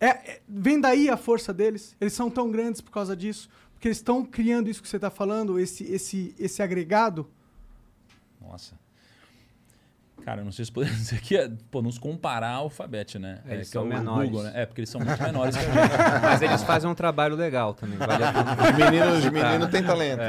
é, 0.00 0.06
é- 0.08 0.42
vem 0.48 0.80
daí 0.80 1.08
a 1.08 1.16
força 1.16 1.52
deles. 1.52 1.94
Eles 2.00 2.12
são 2.14 2.30
tão 2.30 2.50
grandes 2.50 2.80
por 2.80 2.90
causa 2.90 3.14
disso, 3.16 3.48
porque 3.80 3.88
eles 3.88 3.96
estão 3.96 4.22
criando 4.22 4.68
isso 4.68 4.82
que 4.82 4.86
você 4.88 4.96
está 4.96 5.08
falando, 5.08 5.58
esse, 5.58 5.84
esse, 5.90 6.34
esse 6.38 6.62
agregado. 6.62 7.26
Nossa. 8.38 8.78
Cara, 10.22 10.42
eu 10.42 10.44
não 10.44 10.52
sei 10.52 10.66
se 10.66 10.70
podemos 10.70 10.98
dizer 11.00 11.18
que 11.22 11.34
é, 11.34 11.50
pô, 11.70 11.80
nos 11.80 11.96
comparar 11.96 12.50
ao 12.50 12.64
Alphabet, 12.64 13.18
né? 13.18 13.40
É, 13.48 13.54
eles 13.54 13.70
que 13.70 13.78
é 13.78 13.80
são 13.80 13.84
o 13.84 13.88
menores. 13.88 14.28
Google, 14.28 14.44
né? 14.44 14.52
É, 14.54 14.66
porque 14.66 14.82
eles 14.82 14.90
são 14.90 15.00
muito 15.00 15.22
menores 15.22 15.56
que 15.56 15.64
a 15.64 15.66
gente. 15.66 15.96
Mas 16.22 16.42
eles 16.42 16.62
fazem 16.62 16.90
um 16.90 16.94
trabalho 16.94 17.34
legal 17.36 17.72
também. 17.72 17.96
Vale 17.96 18.22
a 18.22 18.32
pena. 18.34 18.52
Os 18.70 18.76
meninos, 18.76 19.24
os 19.24 19.30
meninos 19.30 19.70
têm 19.70 19.82
talento. 19.82 20.20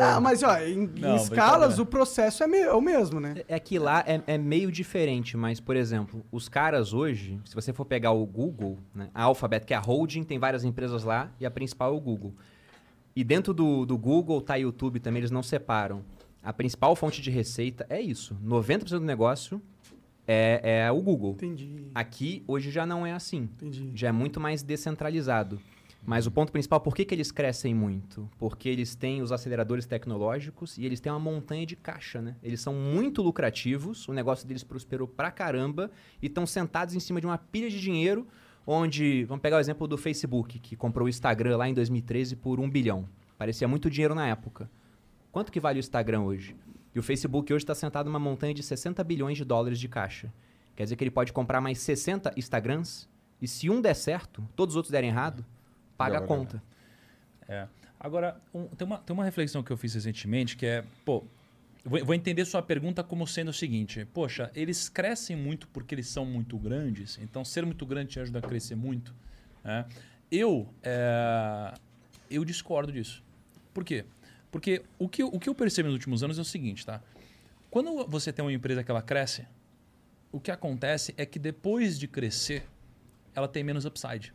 Ah, 0.00 0.20
mas 0.20 0.44
ó, 0.44 0.56
em, 0.58 0.84
em 0.84 0.86
Não, 1.00 1.16
escalas 1.16 1.30
brincadeira. 1.78 1.82
o 1.82 1.86
processo 1.86 2.44
é, 2.44 2.46
me- 2.46 2.58
é 2.58 2.72
o 2.72 2.80
mesmo, 2.80 3.18
né? 3.18 3.42
É 3.48 3.58
que 3.58 3.76
lá 3.76 4.04
é, 4.06 4.22
é 4.24 4.38
meio 4.38 4.70
diferente, 4.70 5.36
mas, 5.36 5.58
por 5.58 5.74
exemplo, 5.74 6.24
os 6.30 6.48
caras 6.48 6.92
hoje, 6.92 7.40
se 7.44 7.56
você 7.56 7.72
for 7.72 7.84
pegar 7.84 8.12
o 8.12 8.24
Google, 8.24 8.78
né, 8.94 9.10
a 9.12 9.24
Alphabet, 9.24 9.66
que 9.66 9.74
é 9.74 9.76
a 9.76 9.80
holding, 9.80 10.22
tem 10.22 10.38
várias 10.38 10.62
empresas 10.62 11.02
lá, 11.02 11.28
e 11.40 11.44
a 11.44 11.50
principal 11.50 11.92
é 11.92 11.96
o 11.96 12.00
Google. 12.00 12.32
E 13.14 13.24
dentro 13.24 13.52
do, 13.52 13.84
do 13.84 13.98
Google 13.98 14.40
tá 14.40 14.54
YouTube 14.56 15.00
também, 15.00 15.20
eles 15.20 15.30
não 15.30 15.42
separam. 15.42 16.04
A 16.42 16.52
principal 16.52 16.96
fonte 16.96 17.20
de 17.20 17.30
receita 17.30 17.86
é 17.88 18.00
isso. 18.00 18.34
90% 18.44 18.88
do 18.90 19.00
negócio 19.00 19.60
é, 20.26 20.84
é 20.84 20.92
o 20.92 21.00
Google. 21.02 21.32
Entendi. 21.32 21.90
Aqui, 21.94 22.44
hoje, 22.46 22.70
já 22.70 22.86
não 22.86 23.06
é 23.06 23.12
assim. 23.12 23.48
Entendi. 23.56 23.90
já 23.94 24.08
é 24.08 24.12
muito 24.12 24.40
mais 24.40 24.62
descentralizado. 24.62 25.60
Mas 26.04 26.26
o 26.26 26.30
ponto 26.30 26.50
principal, 26.50 26.80
por 26.80 26.94
que, 26.94 27.04
que 27.04 27.14
eles 27.14 27.30
crescem 27.30 27.74
muito? 27.74 28.28
Porque 28.38 28.68
eles 28.68 28.94
têm 28.94 29.20
os 29.20 29.32
aceleradores 29.32 29.84
tecnológicos 29.84 30.78
e 30.78 30.86
eles 30.86 30.98
têm 30.98 31.12
uma 31.12 31.20
montanha 31.20 31.66
de 31.66 31.76
caixa, 31.76 32.22
né? 32.22 32.36
Eles 32.42 32.60
são 32.60 32.72
muito 32.74 33.20
lucrativos, 33.20 34.08
o 34.08 34.12
negócio 34.12 34.46
deles 34.48 34.64
prosperou 34.64 35.06
pra 35.06 35.30
caramba 35.30 35.90
e 36.22 36.26
estão 36.26 36.46
sentados 36.46 36.94
em 36.94 37.00
cima 37.00 37.20
de 37.20 37.26
uma 37.26 37.36
pilha 37.36 37.68
de 37.68 37.78
dinheiro 37.78 38.26
onde... 38.70 39.24
Vamos 39.24 39.42
pegar 39.42 39.56
o 39.56 39.60
exemplo 39.60 39.86
do 39.88 39.98
Facebook, 39.98 40.58
que 40.58 40.76
comprou 40.76 41.06
o 41.06 41.08
Instagram 41.08 41.56
lá 41.56 41.68
em 41.68 41.74
2013 41.74 42.36
por 42.36 42.60
um 42.60 42.68
bilhão. 42.70 43.08
Parecia 43.36 43.66
muito 43.66 43.90
dinheiro 43.90 44.14
na 44.14 44.26
época. 44.28 44.70
Quanto 45.32 45.50
que 45.50 45.60
vale 45.60 45.78
o 45.78 45.80
Instagram 45.80 46.20
hoje? 46.20 46.56
E 46.94 46.98
o 46.98 47.02
Facebook 47.02 47.52
hoje 47.52 47.62
está 47.62 47.74
sentado 47.74 48.06
numa 48.06 48.18
montanha 48.18 48.52
de 48.52 48.62
60 48.62 49.02
bilhões 49.04 49.36
de 49.36 49.44
dólares 49.44 49.78
de 49.78 49.88
caixa. 49.88 50.32
Quer 50.74 50.84
dizer 50.84 50.96
que 50.96 51.04
ele 51.04 51.10
pode 51.10 51.32
comprar 51.32 51.60
mais 51.60 51.78
60 51.78 52.32
Instagrams 52.36 53.08
e 53.40 53.46
se 53.48 53.70
um 53.70 53.80
der 53.80 53.94
certo, 53.94 54.46
todos 54.56 54.74
os 54.74 54.76
outros 54.76 54.90
derem 54.90 55.10
errado, 55.10 55.44
paga 55.96 56.16
a 56.16 56.20
Já 56.20 56.26
vai 56.26 56.28
conta. 56.28 56.62
É. 57.48 57.66
Agora, 57.98 58.40
um- 58.54 58.66
tem, 58.68 58.86
uma, 58.86 58.98
tem 58.98 59.14
uma 59.14 59.24
reflexão 59.24 59.62
que 59.62 59.70
eu 59.70 59.76
fiz 59.76 59.94
recentemente 59.94 60.56
que 60.56 60.66
é, 60.66 60.84
pô, 61.04 61.24
vou, 61.84 62.14
entender 62.14 62.44
sua 62.44 62.62
pergunta 62.62 63.02
como 63.02 63.26
sendo 63.26 63.48
o 63.48 63.52
seguinte: 63.54 64.04
poxa, 64.06 64.50
eles 64.54 64.88
crescem 64.88 65.36
muito 65.36 65.68
porque 65.68 65.94
eles 65.94 66.06
são 66.08 66.24
muito 66.24 66.56
grandes, 66.58 67.18
então 67.22 67.44
ser 67.44 67.64
muito 67.64 67.84
grande 67.86 68.10
te 68.12 68.20
ajuda 68.20 68.38
a 68.38 68.42
crescer 68.42 68.74
muito. 68.74 69.14
né? 69.64 69.86
eu, 70.30 70.72
é, 70.82 71.74
eu 72.30 72.44
discordo 72.44 72.92
disso. 72.92 73.22
Por 73.74 73.84
quê? 73.84 74.04
Porque 74.50 74.82
o 74.98 75.08
que, 75.08 75.22
eu- 75.22 75.28
o 75.28 75.38
que 75.40 75.48
eu 75.48 75.54
percebo 75.54 75.88
nos 75.88 75.94
últimos 75.94 76.22
anos 76.22 76.38
é 76.38 76.40
o 76.40 76.44
seguinte, 76.44 76.84
tá? 76.84 77.00
Quando 77.70 78.04
você 78.06 78.32
tem 78.32 78.44
uma 78.44 78.52
empresa 78.52 78.82
que 78.82 78.90
ela 78.90 79.02
cresce, 79.02 79.46
o 80.32 80.40
que 80.40 80.50
acontece 80.50 81.14
é 81.16 81.24
que 81.24 81.38
depois 81.38 81.98
de 81.98 82.08
crescer, 82.08 82.64
ela 83.34 83.46
tem 83.48 83.62
menos 83.62 83.84
upside. 83.84 84.32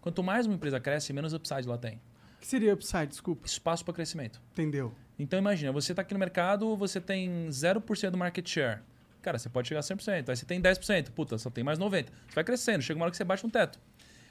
Quanto 0.00 0.22
mais 0.22 0.46
uma 0.46 0.54
empresa 0.54 0.80
cresce, 0.80 1.12
menos 1.12 1.34
upside 1.34 1.66
ela 1.66 1.76
tem. 1.76 1.96
O 2.36 2.40
que 2.40 2.46
seria 2.46 2.72
upside? 2.72 3.08
Desculpa. 3.08 3.46
Espaço 3.46 3.84
para 3.84 3.92
crescimento. 3.92 4.40
Entendeu? 4.52 4.94
Então 5.20 5.38
imagina, 5.38 5.70
você 5.70 5.92
está 5.92 6.00
aqui 6.00 6.14
no 6.14 6.18
mercado, 6.18 6.74
você 6.74 6.98
tem 6.98 7.46
0% 7.48 8.10
do 8.10 8.16
market 8.16 8.48
share. 8.48 8.80
Cara, 9.20 9.38
você 9.38 9.50
pode 9.50 9.68
chegar 9.68 9.80
a 9.80 9.82
100%. 9.82 10.30
Aí 10.30 10.34
você 10.34 10.46
tem 10.46 10.62
10%. 10.62 11.10
Puta, 11.10 11.36
só 11.36 11.50
tem 11.50 11.62
mais 11.62 11.78
90%. 11.78 12.06
Você 12.06 12.34
vai 12.34 12.42
crescendo, 12.42 12.80
chega 12.80 12.98
uma 12.98 13.04
hora 13.04 13.10
que 13.10 13.18
você 13.18 13.24
bate 13.24 13.44
um 13.44 13.50
teto. 13.50 13.78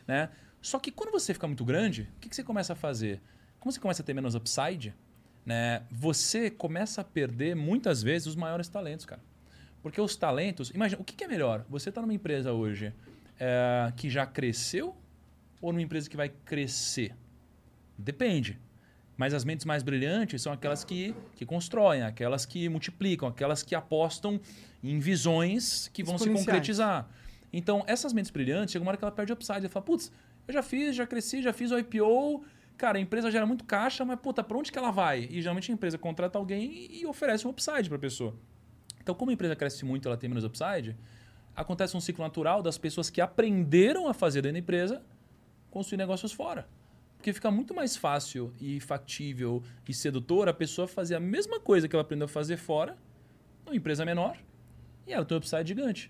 Né? 0.08 0.30
Só 0.60 0.80
que 0.80 0.92
quando 0.92 1.12
você 1.12 1.32
fica 1.32 1.46
muito 1.46 1.64
grande, 1.64 2.10
o 2.18 2.20
que, 2.20 2.28
que 2.28 2.36
você 2.36 2.44
começa 2.44 2.74
a 2.74 2.76
fazer? 2.76 3.22
Como 3.60 3.72
você 3.72 3.80
começa 3.80 4.02
a 4.02 4.06
ter 4.06 4.16
menos 4.16 4.34
upside, 4.34 4.96
né? 5.46 5.84
você 5.92 6.50
começa 6.50 7.02
a 7.02 7.04
perder 7.04 7.56
muitas 7.56 8.02
vezes 8.02 8.28
os 8.28 8.36
maiores 8.36 8.68
talentos, 8.68 9.06
cara. 9.06 9.22
Porque 9.84 10.02
os 10.02 10.16
talentos... 10.16 10.72
Imagina, 10.72 11.00
o 11.00 11.06
que, 11.06 11.14
que 11.14 11.24
é 11.24 11.28
melhor? 11.28 11.68
Você 11.70 11.90
está 11.90 12.02
numa 12.02 12.16
empresa 12.16 12.52
hoje 12.52 12.92
é, 13.40 13.94
que 13.96 14.10
já 14.10 14.26
cresceu 14.26 14.98
ou 15.62 15.72
numa 15.72 15.84
empresa 15.84 16.10
que 16.10 16.18
vai 16.18 16.30
crescer? 16.30 17.16
Depende. 17.96 18.58
Mas 19.20 19.34
as 19.34 19.44
mentes 19.44 19.66
mais 19.66 19.84
brilhantes 19.84 20.42
são 20.42 20.54
aquelas 20.54 20.86
que, 20.86 21.14
que 21.36 21.46
constroem, 21.46 22.04
aquelas 22.04 22.46
que 22.46 22.70
multiplicam, 22.70 23.28
aquelas 23.28 23.62
que 23.62 23.76
apostam 23.76 24.40
em 24.82 24.98
visões 24.98 25.90
que 25.90 26.02
vão 26.02 26.18
se 26.18 26.30
concretizar. 26.30 27.06
Então, 27.52 27.84
essas 27.86 28.14
mentes 28.14 28.32
brilhantes, 28.32 28.72
chega 28.72 28.82
uma 28.82 28.92
hora 28.92 28.98
que 28.98 29.04
ela 29.04 29.12
perde 29.12 29.34
upside. 29.34 29.60
Ela 29.60 29.68
fala, 29.68 29.84
putz, 29.84 30.10
eu 30.48 30.54
já 30.54 30.64
fiz, 30.64 30.96
já 30.96 31.06
cresci, 31.06 31.42
já 31.42 31.52
fiz 31.52 31.70
o 31.70 31.78
IPO. 31.78 32.46
Cara, 32.78 32.98
a 32.98 33.02
empresa 33.02 33.30
gera 33.30 33.46
muito 33.46 33.66
caixa, 33.66 34.06
mas 34.06 34.18
puta, 34.22 34.42
pra 34.42 34.58
onde 34.58 34.72
que 34.72 34.78
ela 34.78 34.90
vai? 34.90 35.28
E 35.30 35.42
geralmente 35.42 35.70
a 35.70 35.74
empresa 35.74 35.98
contrata 35.98 36.38
alguém 36.38 36.72
e, 36.72 37.02
e 37.02 37.06
oferece 37.06 37.46
um 37.46 37.50
upside 37.50 37.90
pra 37.90 38.00
pessoa. 38.00 38.34
Então, 39.02 39.14
como 39.14 39.32
a 39.32 39.34
empresa 39.34 39.54
cresce 39.54 39.84
muito, 39.84 40.08
ela 40.08 40.16
tem 40.16 40.30
menos 40.30 40.46
upside, 40.46 40.96
acontece 41.54 41.98
um 41.98 42.00
ciclo 42.00 42.24
natural 42.24 42.64
das 42.64 42.78
pessoas 42.78 43.10
que 43.10 43.20
aprenderam 43.20 44.08
a 44.08 44.14
fazer 44.14 44.44
dentro 44.44 44.54
da 44.54 44.60
empresa 44.60 45.04
construir 45.70 45.98
negócios 45.98 46.32
fora. 46.32 46.70
Porque 47.20 47.34
fica 47.34 47.52
muito 47.52 47.76
mais 47.76 47.98
fácil 47.98 48.54
e 48.62 48.80
factível 48.80 49.62
e 49.86 49.94
sedutor 49.94 50.48
a 50.48 50.54
pessoa 50.54 50.88
fazer 50.88 51.16
a 51.16 51.20
mesma 51.20 51.60
coisa 51.60 51.86
que 51.86 51.94
ela 51.94 52.02
aprendeu 52.02 52.24
a 52.24 52.30
fazer 52.30 52.56
fora, 52.56 52.98
numa 53.66 53.76
empresa 53.76 54.06
menor, 54.06 54.38
e 55.06 55.12
ela 55.12 55.26
tem 55.26 55.36
um 55.36 55.40
upside 55.40 55.68
gigante. 55.68 56.10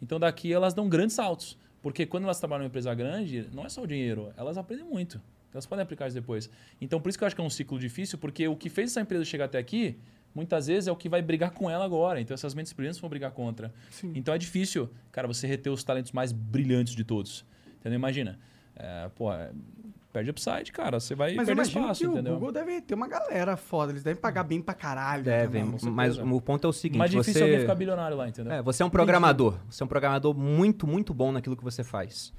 Então 0.00 0.18
daqui 0.18 0.50
elas 0.50 0.72
dão 0.72 0.88
grandes 0.88 1.14
saltos. 1.14 1.58
Porque 1.82 2.06
quando 2.06 2.24
elas 2.24 2.38
trabalham 2.38 2.62
em 2.62 2.64
uma 2.64 2.68
empresa 2.68 2.94
grande, 2.94 3.46
não 3.52 3.66
é 3.66 3.68
só 3.68 3.82
o 3.82 3.86
dinheiro, 3.86 4.32
elas 4.34 4.56
aprendem 4.56 4.86
muito. 4.86 5.20
Elas 5.52 5.66
podem 5.66 5.82
aplicar 5.82 6.06
isso 6.06 6.14
depois. 6.14 6.48
Então 6.80 7.02
por 7.02 7.10
isso 7.10 7.18
que 7.18 7.24
eu 7.24 7.26
acho 7.26 7.36
que 7.36 7.42
é 7.42 7.44
um 7.44 7.50
ciclo 7.50 7.78
difícil, 7.78 8.16
porque 8.16 8.48
o 8.48 8.56
que 8.56 8.70
fez 8.70 8.92
essa 8.92 9.02
empresa 9.02 9.26
chegar 9.26 9.44
até 9.44 9.58
aqui, 9.58 9.98
muitas 10.34 10.68
vezes 10.68 10.88
é 10.88 10.92
o 10.92 10.96
que 10.96 11.06
vai 11.06 11.20
brigar 11.20 11.50
com 11.50 11.68
ela 11.68 11.84
agora. 11.84 12.18
Então 12.18 12.32
essas 12.32 12.54
mentes 12.54 12.72
brilhantes 12.72 12.98
vão 12.98 13.10
brigar 13.10 13.30
contra. 13.32 13.74
Sim. 13.90 14.10
Então 14.14 14.32
é 14.32 14.38
difícil, 14.38 14.88
cara, 15.12 15.28
você 15.28 15.46
reter 15.46 15.70
os 15.70 15.84
talentos 15.84 16.12
mais 16.12 16.32
brilhantes 16.32 16.94
de 16.94 17.04
todos. 17.04 17.44
Entendeu? 17.78 17.98
Imagina. 17.98 18.38
É, 18.74 19.10
pô, 19.14 19.30
perde 20.16 20.30
upside, 20.30 20.72
cara. 20.72 20.98
Você 20.98 21.14
vai 21.14 21.34
Mas 21.34 21.46
perder 21.46 21.62
espaço, 21.62 22.00
que 22.00 22.06
entendeu? 22.06 22.32
o 22.32 22.36
Google 22.36 22.52
deve 22.52 22.80
ter 22.80 22.94
uma 22.94 23.06
galera 23.06 23.56
foda. 23.56 23.92
Eles 23.92 24.02
devem 24.02 24.20
pagar 24.20 24.44
bem 24.44 24.62
pra 24.62 24.72
caralho. 24.72 25.22
Devem, 25.22 25.64
mas 25.82 26.16
o 26.18 26.40
ponto 26.40 26.66
é 26.66 26.70
o 26.70 26.72
seguinte, 26.72 26.98
Mais 26.98 27.10
difícil 27.10 27.34
você... 27.34 27.40
é 27.40 27.42
alguém 27.42 27.60
ficar 27.60 27.74
bilionário 27.74 28.16
lá, 28.16 28.28
entendeu? 28.28 28.52
É, 28.52 28.62
você 28.62 28.82
é 28.82 28.86
um 28.86 28.90
programador. 28.90 29.58
Você 29.68 29.82
é 29.82 29.84
um 29.84 29.88
programador 29.88 30.34
muito, 30.34 30.86
muito 30.86 31.12
bom 31.12 31.32
naquilo 31.32 31.56
que 31.56 31.62
você 31.62 31.84
faz. 31.84 32.32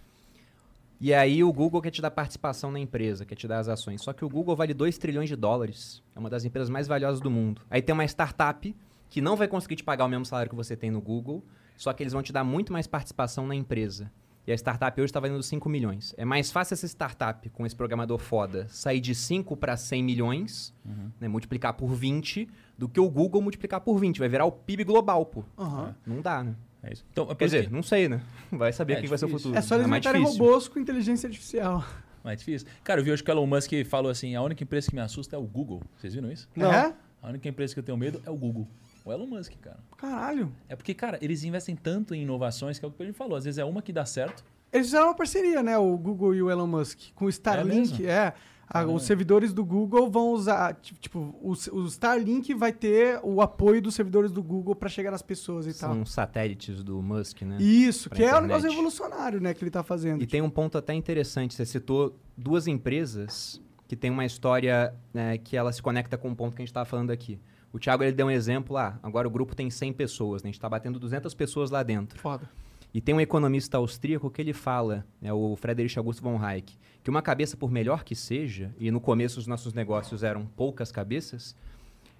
E 0.99 1.13
aí 1.13 1.43
o 1.43 1.53
Google 1.53 1.79
quer 1.79 1.91
te 1.91 2.01
dar 2.01 2.09
participação 2.09 2.71
na 2.71 2.79
empresa, 2.79 3.23
quer 3.23 3.35
te 3.35 3.47
dar 3.47 3.59
as 3.59 3.67
ações. 3.67 4.01
Só 4.01 4.11
que 4.11 4.25
o 4.25 4.29
Google 4.29 4.55
vale 4.55 4.73
2 4.73 4.97
trilhões 4.97 5.29
de 5.29 5.35
dólares. 5.35 6.01
É 6.15 6.19
uma 6.19 6.29
das 6.29 6.43
empresas 6.43 6.69
mais 6.69 6.87
valiosas 6.87 7.21
do 7.21 7.29
mundo. 7.29 7.61
Aí 7.69 7.81
tem 7.81 7.93
uma 7.93 8.05
startup 8.05 8.75
que 9.07 9.21
não 9.21 9.35
vai 9.35 9.47
conseguir 9.47 9.75
te 9.75 9.83
pagar 9.83 10.05
o 10.05 10.09
mesmo 10.09 10.25
salário 10.25 10.49
que 10.49 10.55
você 10.55 10.75
tem 10.75 10.89
no 10.89 10.99
Google, 10.99 11.43
só 11.77 11.93
que 11.93 12.01
eles 12.01 12.13
vão 12.13 12.23
te 12.23 12.33
dar 12.33 12.43
muito 12.43 12.73
mais 12.73 12.87
participação 12.87 13.45
na 13.45 13.53
empresa. 13.53 14.11
E 14.47 14.51
a 14.51 14.55
startup 14.55 14.99
hoje 15.01 15.09
está 15.09 15.19
valendo 15.19 15.43
5 15.43 15.67
milhões. 15.67 16.15
É 16.17 16.23
mais 16.23 16.49
fácil 16.49 16.73
essa 16.73 16.85
startup, 16.87 17.49
com 17.49 17.65
esse 17.65 17.75
programador 17.75 18.17
foda, 18.17 18.65
sair 18.69 19.01
de 19.01 19.13
5 19.13 19.57
para 19.57 19.75
100 19.75 20.01
milhões, 20.01 20.73
né, 21.19 21.27
multiplicar 21.27 21.73
por 21.73 21.93
20, 21.93 22.47
do 22.77 22.87
que 22.87 22.97
o 22.99 23.09
Google 23.09 23.41
multiplicar 23.41 23.81
por 23.81 23.99
20. 23.99 24.19
Vai 24.19 24.29
virar 24.29 24.45
o 24.45 24.51
PIB 24.53 24.85
global, 24.85 25.25
pô. 25.25 25.43
Aham. 25.57 25.93
Não 26.05 26.21
dá, 26.21 26.43
né? 26.45 26.55
É 26.81 26.93
isso. 26.93 27.05
Então, 27.11 27.29
é 27.29 27.35
Quer 27.35 27.45
dizer, 27.45 27.65
que- 27.67 27.73
não 27.73 27.83
sei, 27.83 28.07
né? 28.07 28.21
Vai 28.49 28.71
saber 28.71 28.93
É 28.93 28.99
quem 29.01 29.09
vai 29.09 29.17
ser 29.17 29.25
o 29.25 29.29
futuro. 29.29 29.53
É 29.57 29.61
só 29.61 29.75
eles 29.75 29.85
mais 29.87 30.05
inventarem 30.05 30.23
robôs 30.25 30.69
com 30.69 30.79
inteligência 30.79 31.27
artificial. 31.27 31.83
mais 32.23 32.39
difícil. 32.39 32.67
Cara, 32.85 33.01
eu 33.01 33.03
vi 33.03 33.11
hoje 33.11 33.21
que 33.21 33.29
o 33.29 33.33
Elon 33.33 33.45
Musk 33.47 33.71
falou 33.89 34.09
assim: 34.09 34.33
a 34.35 34.41
única 34.41 34.63
empresa 34.63 34.87
que 34.89 34.95
me 34.95 35.01
assusta 35.01 35.35
é 35.35 35.39
o 35.39 35.43
Google. 35.43 35.81
Vocês 35.97 36.13
viram 36.13 36.31
isso? 36.31 36.47
Não. 36.55 36.71
É? 36.71 36.93
A 37.21 37.27
única 37.29 37.49
empresa 37.49 37.73
que 37.73 37.79
eu 37.79 37.83
tenho 37.83 37.97
medo 37.97 38.21
é 38.25 38.29
o 38.29 38.35
Google. 38.37 38.65
O 39.07 39.11
Elon 39.13 39.25
Musk, 39.27 39.53
cara. 39.61 39.79
Caralho. 39.97 40.51
É 40.67 40.75
porque, 40.75 40.93
cara, 40.93 41.17
eles 41.21 41.43
investem 41.43 41.75
tanto 41.75 42.13
em 42.13 42.23
inovações 42.23 42.77
que 42.77 42.85
é 42.85 42.87
o 42.87 42.91
que 42.91 43.01
ele 43.01 43.13
falou. 43.13 43.37
Às 43.37 43.45
vezes 43.45 43.57
é 43.57 43.63
uma 43.65 43.81
que 43.81 43.93
dá 43.93 44.05
certo. 44.05 44.43
Eles 44.71 44.87
fizeram 44.87 45.07
uma 45.07 45.15
parceria, 45.15 45.63
né? 45.63 45.77
O 45.77 45.97
Google 45.97 46.35
e 46.35 46.41
o 46.43 46.51
Elon 46.51 46.67
Musk. 46.67 46.99
Com 47.15 47.25
o 47.25 47.29
Starlink. 47.29 48.05
É. 48.05 48.33
A- 48.69 48.73
Caramba. 48.73 48.93
os 48.95 49.03
servidores 49.03 49.53
do 49.53 49.63
Google 49.63 50.09
vão 50.11 50.31
usar. 50.33 50.73
ti- 50.73 50.93
Tipo, 50.95 51.33
o, 51.41 51.53
o 51.71 51.85
Starlink 51.85 52.53
vai 52.53 52.73
ter 52.73 53.17
o 53.23 53.41
apoio 53.41 53.81
dos 53.81 53.95
servidores 53.95 54.29
do 54.29 54.43
Google 54.43 54.75
pra 54.75 54.89
chegar 54.89 55.09
nas 55.09 55.21
pessoas 55.21 55.65
e 55.65 55.71
São 55.73 55.95
tal. 55.95 56.05
satélites 56.05 56.83
do 56.83 57.01
Musk, 57.01 57.43
né? 57.43 57.55
Isso, 57.61 58.09
pra 58.09 58.17
que 58.17 58.23
é 58.23 58.25
um 58.25 58.29
internet. 58.31 58.47
negócio 58.49 58.69
revolucionário, 58.69 59.39
né? 59.39 59.53
Que 59.53 59.63
ele 59.63 59.71
tá 59.71 59.83
fazendo. 59.83 60.21
E 60.21 60.27
tem 60.27 60.41
um 60.41 60.49
ponto 60.49 60.77
até 60.77 60.93
interessante. 60.93 61.53
Você 61.53 61.65
citou 61.65 62.19
duas 62.35 62.67
empresas 62.67 63.61
que 63.87 63.95
tem 63.95 64.11
uma 64.11 64.25
história 64.25 64.93
né, 65.13 65.37
que 65.37 65.55
ela 65.55 65.71
se 65.71 65.81
conecta 65.81 66.17
com 66.17 66.29
o 66.29 66.35
ponto 66.35 66.53
que 66.53 66.61
a 66.61 66.63
gente 66.63 66.69
estava 66.71 66.85
falando 66.85 67.09
aqui. 67.11 67.39
O 67.71 67.79
Thiago 67.79 68.03
ele 68.03 68.13
deu 68.13 68.27
um 68.27 68.31
exemplo 68.31 68.73
lá. 68.73 68.99
agora 69.03 69.27
o 69.27 69.31
grupo 69.31 69.55
tem 69.55 69.69
100 69.69 69.93
pessoas, 69.93 70.41
né? 70.41 70.47
a 70.47 70.49
gente 70.49 70.57
está 70.57 70.69
batendo 70.69 70.99
200 70.99 71.33
pessoas 71.33 71.69
lá 71.69 71.83
dentro. 71.83 72.19
Foda. 72.19 72.49
E 72.93 73.01
tem 73.01 73.13
um 73.13 73.21
economista 73.21 73.77
austríaco 73.77 74.29
que 74.29 74.41
ele 74.41 74.53
fala, 74.53 75.05
é 75.21 75.31
o 75.31 75.55
Friedrich 75.55 75.97
August 75.99 76.21
von 76.21 76.41
Hayek, 76.41 76.77
que 77.03 77.09
uma 77.09 77.21
cabeça, 77.21 77.57
por 77.57 77.69
melhor 77.69 78.03
que 78.03 78.15
seja, 78.15 78.73
e 78.79 78.89
no 78.89 78.99
começo 78.99 79.39
os 79.39 79.45
nossos 79.45 79.73
negócios 79.73 80.23
eram 80.23 80.45
poucas 80.45 80.91
cabeças, 80.91 81.55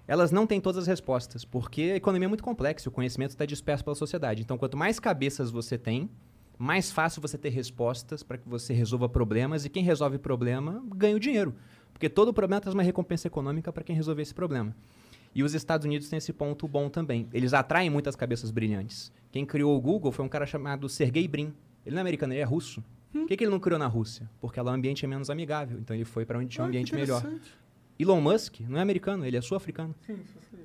elas 0.06 0.30
não 0.30 0.46
têm 0.46 0.60
todas 0.60 0.82
as 0.82 0.86
respostas, 0.86 1.44
porque 1.44 1.90
a 1.92 1.96
economia 1.96 2.26
é 2.26 2.28
muito 2.28 2.44
complexa, 2.44 2.88
o 2.88 2.92
conhecimento 2.92 3.30
está 3.30 3.44
disperso 3.44 3.84
pela 3.84 3.96
sociedade. 3.96 4.42
Então, 4.42 4.56
quanto 4.56 4.76
mais 4.76 5.00
cabeças 5.00 5.50
você 5.50 5.76
tem, 5.76 6.08
mais 6.58 6.90
fácil 6.90 7.20
você 7.20 7.36
ter 7.36 7.50
respostas 7.50 8.22
para 8.22 8.38
que 8.38 8.48
você 8.48 8.72
resolva 8.72 9.08
problemas, 9.08 9.64
e 9.64 9.68
quem 9.68 9.82
resolve 9.82 10.18
problema 10.18 10.82
ganha 10.94 11.16
o 11.16 11.20
dinheiro. 11.20 11.54
Porque 11.92 12.08
todo 12.08 12.32
problema 12.32 12.60
traz 12.60 12.74
uma 12.74 12.82
recompensa 12.82 13.26
econômica 13.26 13.72
para 13.72 13.82
quem 13.82 13.96
resolver 13.96 14.22
esse 14.22 14.34
problema. 14.34 14.74
E 15.38 15.42
os 15.44 15.54
Estados 15.54 15.84
Unidos 15.84 16.08
têm 16.08 16.16
esse 16.16 16.32
ponto 16.32 16.66
bom 16.66 16.88
também. 16.90 17.28
Eles 17.32 17.54
atraem 17.54 17.88
muitas 17.88 18.16
cabeças 18.16 18.50
brilhantes. 18.50 19.12
Quem 19.30 19.46
criou 19.46 19.76
o 19.76 19.80
Google 19.80 20.10
foi 20.10 20.24
um 20.24 20.28
cara 20.28 20.44
chamado 20.44 20.88
Sergey 20.88 21.28
Brin. 21.28 21.54
Ele 21.86 21.94
não 21.94 21.98
é 21.98 22.00
americano, 22.00 22.32
ele 22.32 22.40
é 22.40 22.44
russo. 22.44 22.82
Por 23.12 23.24
que, 23.28 23.36
que 23.36 23.44
ele 23.44 23.50
não 23.52 23.60
criou 23.60 23.78
na 23.78 23.86
Rússia? 23.86 24.28
Porque 24.40 24.60
lá 24.60 24.72
o 24.72 24.74
ambiente 24.74 25.04
é 25.04 25.08
menos 25.08 25.30
amigável. 25.30 25.78
Então 25.78 25.94
ele 25.94 26.04
foi 26.04 26.26
para 26.26 26.40
onde 26.40 26.48
tinha 26.48 26.64
um 26.64 26.66
Ah, 26.66 26.68
ambiente 26.68 26.92
melhor. 26.92 27.24
Elon 27.96 28.20
Musk 28.20 28.58
não 28.62 28.80
é 28.80 28.82
americano, 28.82 29.24
ele 29.24 29.36
é 29.36 29.40
sul-africano. 29.40 29.94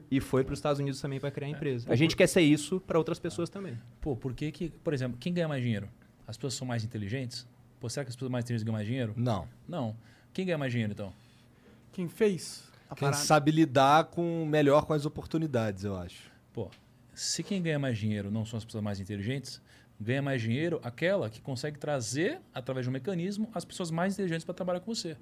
E 0.09 0.19
foi 0.19 0.43
para 0.43 0.53
os 0.53 0.57
Estados 0.57 0.79
Unidos 0.79 0.99
também 0.99 1.19
para 1.19 1.29
criar 1.29 1.49
a 1.49 1.51
empresa. 1.51 1.85
A 1.91 1.95
gente 1.95 2.15
quer 2.15 2.25
ser 2.25 2.41
isso 2.41 2.79
para 2.79 2.97
outras 2.97 3.19
pessoas 3.19 3.51
também. 3.51 3.77
Pô, 4.01 4.15
por 4.15 4.33
que 4.33 4.51
que, 4.51 4.69
por 4.69 4.91
exemplo, 4.91 5.19
quem 5.19 5.31
ganha 5.31 5.47
mais 5.47 5.61
dinheiro? 5.61 5.87
As 6.25 6.35
pessoas 6.35 6.55
são 6.55 6.65
mais 6.65 6.83
inteligentes? 6.83 7.47
Pô, 7.79 7.87
será 7.89 8.03
que 8.03 8.09
as 8.09 8.15
pessoas 8.15 8.31
mais 8.31 8.43
inteligentes 8.43 8.63
ganham 8.63 8.73
mais 8.77 8.87
dinheiro? 8.87 9.13
Não. 9.15 9.47
Não. 9.67 9.95
Quem 10.33 10.47
ganha 10.47 10.57
mais 10.57 10.71
dinheiro, 10.71 10.93
então? 10.93 11.13
Quem 11.91 12.07
fez 12.07 12.72
a 12.93 12.95
Quem 12.95 13.07
parada? 13.09 13.23
sabe 13.23 13.51
lidar 13.51 14.05
com 14.05 14.45
melhor 14.45 14.85
com 14.85 14.93
as 14.93 15.05
oportunidades, 15.05 15.83
eu 15.83 15.95
acho. 15.97 16.31
Pô, 16.53 16.69
se 17.13 17.43
quem 17.43 17.61
ganha 17.61 17.77
mais 17.79 17.97
dinheiro 17.97 18.31
não 18.31 18.45
são 18.45 18.57
as 18.57 18.65
pessoas 18.65 18.83
mais 18.83 18.99
inteligentes, 18.99 19.61
ganha 19.99 20.21
mais 20.21 20.41
dinheiro 20.41 20.79
aquela 20.83 21.29
que 21.29 21.41
consegue 21.41 21.77
trazer, 21.77 22.39
através 22.53 22.85
de 22.85 22.89
um 22.89 22.93
mecanismo, 22.93 23.49
as 23.53 23.63
pessoas 23.65 23.91
mais 23.91 24.13
inteligentes 24.13 24.43
para 24.45 24.53
trabalhar 24.53 24.79
com 24.79 24.93
você. 24.93 25.15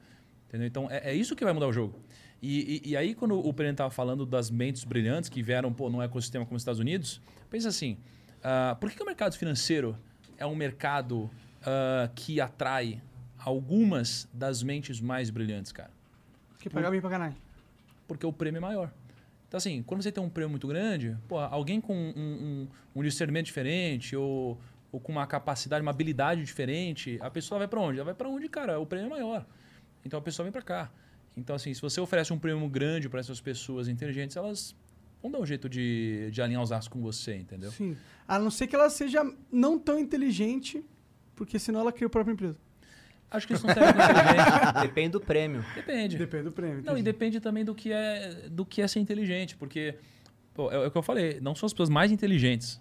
Entendeu? 0.47 0.67
Então, 0.67 0.87
é, 0.91 1.11
é 1.11 1.13
isso 1.13 1.35
que 1.35 1.43
vai 1.43 1.53
mudar 1.53 1.67
o 1.67 1.73
jogo. 1.73 1.99
E, 2.41 2.81
e- 2.85 2.89
e 2.91 2.97
aí, 2.97 3.13
quando 3.15 3.37
o 3.39 3.53
Pereira 3.53 3.73
estava 3.73 3.89
falando 3.91 4.25
das 4.25 4.49
mentes 4.49 4.83
brilhantes 4.83 5.29
que 5.29 5.41
vieram 5.41 5.71
pô, 5.71 5.89
num 5.89 6.01
ecossistema 6.01 6.45
como 6.45 6.55
os 6.57 6.61
Estados 6.61 6.79
Unidos, 6.79 7.21
pensa 7.49 7.69
assim, 7.69 7.97
ah, 8.43 8.75
por 8.79 8.89
que, 8.89 8.97
que 8.97 9.03
o 9.03 9.05
mercado 9.05 9.35
financeiro 9.37 9.97
é 10.37 10.45
um 10.45 10.55
mercado 10.55 11.29
ah, 11.63 12.09
que 12.15 12.41
atrai 12.41 13.01
algumas 13.37 14.27
das 14.33 14.61
mentes 14.63 14.99
mais 14.99 15.29
brilhantes, 15.29 15.71
cara? 15.71 15.91
Que 16.59 16.69
pagar 16.69 16.91
bem 16.91 17.01
pra 17.01 17.09
caralho. 17.09 17.35
Porque 18.13 18.25
o 18.25 18.33
prêmio 18.33 18.57
é 18.57 18.61
maior. 18.61 18.91
Então, 19.47 19.57
assim, 19.57 19.83
quando 19.83 20.01
você 20.01 20.11
tem 20.11 20.23
um 20.23 20.29
prêmio 20.29 20.49
muito 20.51 20.67
grande, 20.67 21.17
pô, 21.27 21.37
alguém 21.37 21.81
com 21.81 21.93
um, 21.95 22.13
um- 22.15 22.67
um 22.95 23.03
discernimento 23.03 23.45
diferente 23.47 24.15
ou, 24.15 24.57
ou 24.91 24.99
com 24.99 25.11
uma 25.11 25.27
capacidade, 25.27 25.81
uma 25.81 25.91
habilidade 25.91 26.43
diferente, 26.43 27.17
a 27.21 27.29
pessoa 27.29 27.59
vai 27.59 27.67
para 27.67 27.79
onde? 27.81 27.97
Ela 27.99 28.05
vai 28.05 28.13
para 28.13 28.29
onde, 28.29 28.47
cara? 28.47 28.79
O 28.79 28.85
prêmio 28.85 29.07
é 29.07 29.09
maior. 29.09 29.45
Então, 30.05 30.17
a 30.19 30.21
pessoa 30.21 30.43
vem 30.45 30.51
para 30.53 30.61
cá. 30.61 30.91
Então, 31.35 31.55
assim, 31.55 31.73
se 31.73 31.81
você 31.81 31.99
oferece 31.99 32.31
um 32.31 32.39
prêmio 32.39 32.67
grande 32.69 33.09
para 33.09 33.19
essas 33.19 33.41
pessoas 33.41 33.87
inteligentes, 33.87 34.35
elas 34.37 34.75
vão 35.21 35.29
dar 35.31 35.39
um 35.39 35.45
jeito 35.45 35.67
de, 35.69 36.29
de 36.31 36.41
alinhar 36.41 36.61
os 36.63 36.71
aços 36.71 36.87
com 36.87 37.01
você, 37.01 37.35
entendeu? 37.35 37.71
Sim. 37.71 37.95
A 38.27 38.39
não 38.39 38.49
ser 38.51 38.67
que 38.67 38.75
ela 38.75 38.89
seja 38.89 39.21
não 39.51 39.77
tão 39.77 39.99
inteligente, 39.99 40.83
porque 41.35 41.59
senão 41.59 41.81
ela 41.81 41.91
cria 41.91 42.07
a 42.07 42.09
própria 42.09 42.33
empresa. 42.33 42.57
Acho 43.31 43.47
que 43.47 43.53
isso 43.53 43.65
não 43.65 43.73
com 43.73 43.79
inteligente. 43.81 44.81
Depende 44.83 45.09
do 45.09 45.21
prêmio. 45.21 45.65
Depende. 45.73 46.17
Depende 46.17 46.43
do 46.43 46.51
prêmio. 46.51 46.83
Não, 46.85 46.97
e 46.97 47.01
depende 47.01 47.39
também 47.39 47.63
do 47.63 47.73
que 47.73 47.91
é, 47.91 48.49
do 48.49 48.65
que 48.65 48.81
é 48.81 48.87
ser 48.87 48.99
inteligente, 48.99 49.55
porque 49.55 49.95
pô, 50.53 50.69
é, 50.69 50.75
é 50.75 50.87
o 50.87 50.91
que 50.91 50.97
eu 50.97 51.01
falei, 51.01 51.39
não 51.41 51.55
são 51.55 51.65
as 51.65 51.73
pessoas 51.73 51.89
mais 51.89 52.11
inteligentes. 52.11 52.79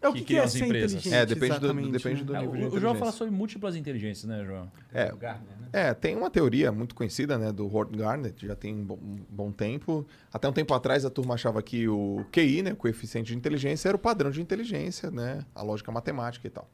É 0.00 0.08
o 0.08 0.12
que 0.12 0.20
que, 0.20 0.24
que 0.24 0.36
é 0.36 0.42
as 0.42 0.50
ser 0.50 0.64
empresas. 0.64 0.94
inteligente, 0.94 1.14
É, 1.14 1.24
depende 1.24 1.60
do, 1.60 1.72
depende 1.92 2.20
né? 2.20 2.24
do 2.24 2.34
É, 2.34 2.40
nível 2.40 2.56
de 2.56 2.64
o, 2.64 2.76
o 2.76 2.80
João 2.80 2.94
fala 2.96 3.12
sobre 3.12 3.32
múltiplas 3.32 3.76
inteligências, 3.76 4.24
né, 4.28 4.44
João? 4.44 4.68
É, 4.92 5.12
né? 5.12 5.40
É, 5.72 5.94
tem 5.94 6.16
uma 6.16 6.28
teoria 6.28 6.72
muito 6.72 6.92
conhecida, 6.92 7.38
né, 7.38 7.52
do 7.52 7.66
Howard 7.66 7.96
Gardner, 7.96 8.34
já 8.36 8.56
tem 8.56 8.74
um 8.74 8.84
bom, 8.84 8.98
um 9.00 9.24
bom 9.28 9.52
tempo. 9.52 10.04
Até 10.32 10.48
um 10.48 10.52
tempo 10.52 10.74
atrás 10.74 11.04
a 11.04 11.10
turma 11.10 11.34
achava 11.34 11.62
que 11.62 11.86
o 11.86 12.26
QI, 12.32 12.62
né, 12.62 12.72
o 12.72 12.76
coeficiente 12.76 13.28
de 13.28 13.36
inteligência, 13.36 13.88
era 13.90 13.96
o 13.96 13.98
padrão 13.98 14.32
de 14.32 14.42
inteligência, 14.42 15.08
né, 15.08 15.44
a 15.54 15.62
lógica 15.62 15.92
matemática 15.92 16.48
e 16.48 16.50
tal. 16.50 16.68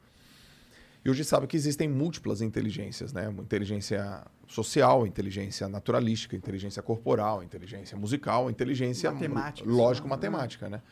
E 1.04 1.10
hoje 1.10 1.24
sabe 1.24 1.46
que 1.46 1.56
existem 1.56 1.88
múltiplas 1.88 2.42
inteligências, 2.42 3.12
né, 3.12 3.30
inteligência 3.38 4.26
social, 4.46 5.06
inteligência 5.06 5.68
naturalística, 5.68 6.36
inteligência 6.36 6.82
corporal, 6.82 7.42
inteligência 7.42 7.96
musical, 7.96 8.50
inteligência 8.50 9.10
Matemática, 9.10 9.68
lógico-matemática, 9.68 10.68
né. 10.68 10.82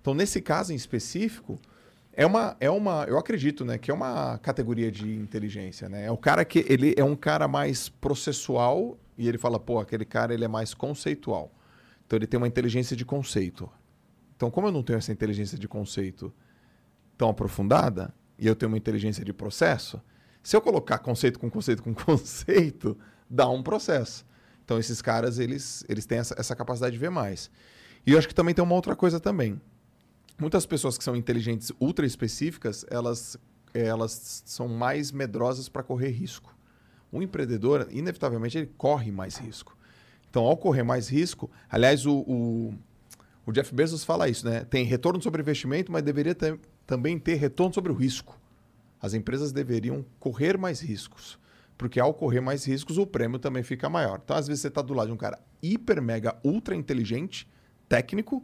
Então, 0.00 0.14
nesse 0.14 0.40
caso 0.40 0.72
em 0.72 0.76
específico, 0.76 1.58
é 2.12 2.24
uma, 2.24 2.56
é 2.60 2.70
uma, 2.70 3.04
eu 3.04 3.18
acredito, 3.18 3.64
né, 3.64 3.76
que 3.76 3.90
é 3.90 3.94
uma 3.94 4.38
categoria 4.38 4.90
de 4.90 5.14
inteligência, 5.14 5.88
né? 5.88 6.06
É 6.06 6.10
o 6.10 6.16
cara 6.16 6.44
que 6.44 6.64
ele 6.68 6.94
é 6.96 7.04
um 7.04 7.16
cara 7.16 7.46
mais 7.46 7.88
processual 7.88 8.96
e 9.18 9.28
ele 9.28 9.36
fala, 9.36 9.58
pô, 9.58 9.78
aquele 9.78 10.04
cara 10.04 10.32
ele 10.32 10.44
é 10.44 10.48
mais 10.48 10.72
conceitual. 10.72 11.52
Então 12.06 12.16
ele 12.16 12.26
tem 12.26 12.38
uma 12.38 12.46
inteligência 12.46 12.96
de 12.96 13.04
conceito. 13.04 13.68
Então, 14.34 14.50
como 14.50 14.68
eu 14.68 14.72
não 14.72 14.82
tenho 14.82 14.98
essa 14.98 15.12
inteligência 15.12 15.58
de 15.58 15.66
conceito 15.66 16.32
tão 17.18 17.28
aprofundada 17.28 18.14
e 18.38 18.46
eu 18.46 18.54
tenho 18.54 18.70
uma 18.70 18.78
inteligência 18.78 19.24
de 19.24 19.32
processo, 19.32 20.00
se 20.42 20.56
eu 20.56 20.60
colocar 20.60 20.98
conceito 20.98 21.38
com 21.38 21.50
conceito 21.50 21.82
com 21.82 21.92
conceito, 21.94 22.96
dá 23.28 23.48
um 23.48 23.62
processo. 23.62 24.24
Então 24.64 24.78
esses 24.78 25.00
caras 25.00 25.38
eles 25.38 25.84
eles 25.88 26.06
têm 26.06 26.18
essa, 26.18 26.34
essa 26.38 26.54
capacidade 26.56 26.92
de 26.92 26.98
ver 26.98 27.10
mais. 27.10 27.50
E 28.06 28.12
eu 28.12 28.18
acho 28.18 28.28
que 28.28 28.34
também 28.34 28.54
tem 28.54 28.62
uma 28.64 28.74
outra 28.74 28.94
coisa 28.94 29.18
também 29.18 29.60
muitas 30.38 30.66
pessoas 30.66 30.98
que 30.98 31.04
são 31.04 31.16
inteligentes 31.16 31.72
ultra 31.80 32.06
específicas, 32.06 32.84
elas, 32.90 33.36
elas 33.72 34.42
são 34.44 34.68
mais 34.68 35.10
medrosas 35.10 35.68
para 35.68 35.82
correr 35.82 36.10
risco. 36.10 36.54
O 37.10 37.22
empreendedor, 37.22 37.88
inevitavelmente, 37.90 38.58
ele 38.58 38.70
corre 38.76 39.10
mais 39.10 39.36
risco. 39.36 39.76
Então, 40.28 40.44
ao 40.44 40.56
correr 40.56 40.82
mais 40.82 41.08
risco, 41.08 41.50
aliás, 41.70 42.04
o, 42.04 42.18
o, 42.18 42.74
o 43.46 43.52
Jeff 43.52 43.74
Bezos 43.74 44.04
fala 44.04 44.28
isso, 44.28 44.44
né? 44.46 44.64
Tem 44.64 44.84
retorno 44.84 45.22
sobre 45.22 45.40
investimento, 45.40 45.90
mas 45.90 46.02
deveria 46.02 46.34
ter- 46.34 46.58
também 46.86 47.18
ter 47.18 47.34
retorno 47.34 47.74
sobre 47.74 47.90
o 47.90 47.94
risco. 47.94 48.38
As 49.00 49.14
empresas 49.14 49.52
deveriam 49.52 50.04
correr 50.18 50.56
mais 50.56 50.80
riscos. 50.80 51.38
Porque 51.76 52.00
ao 52.00 52.14
correr 52.14 52.40
mais 52.40 52.64
riscos, 52.64 52.96
o 52.96 53.06
prêmio 53.06 53.38
também 53.38 53.62
fica 53.62 53.88
maior. 53.88 54.20
Então, 54.24 54.36
às 54.36 54.46
vezes, 54.46 54.62
você 54.62 54.68
está 54.68 54.80
do 54.80 54.94
lado 54.94 55.08
de 55.08 55.12
um 55.12 55.16
cara 55.16 55.38
hiper, 55.62 56.00
mega, 56.00 56.38
ultra 56.42 56.74
inteligente, 56.74 57.46
técnico, 57.88 58.42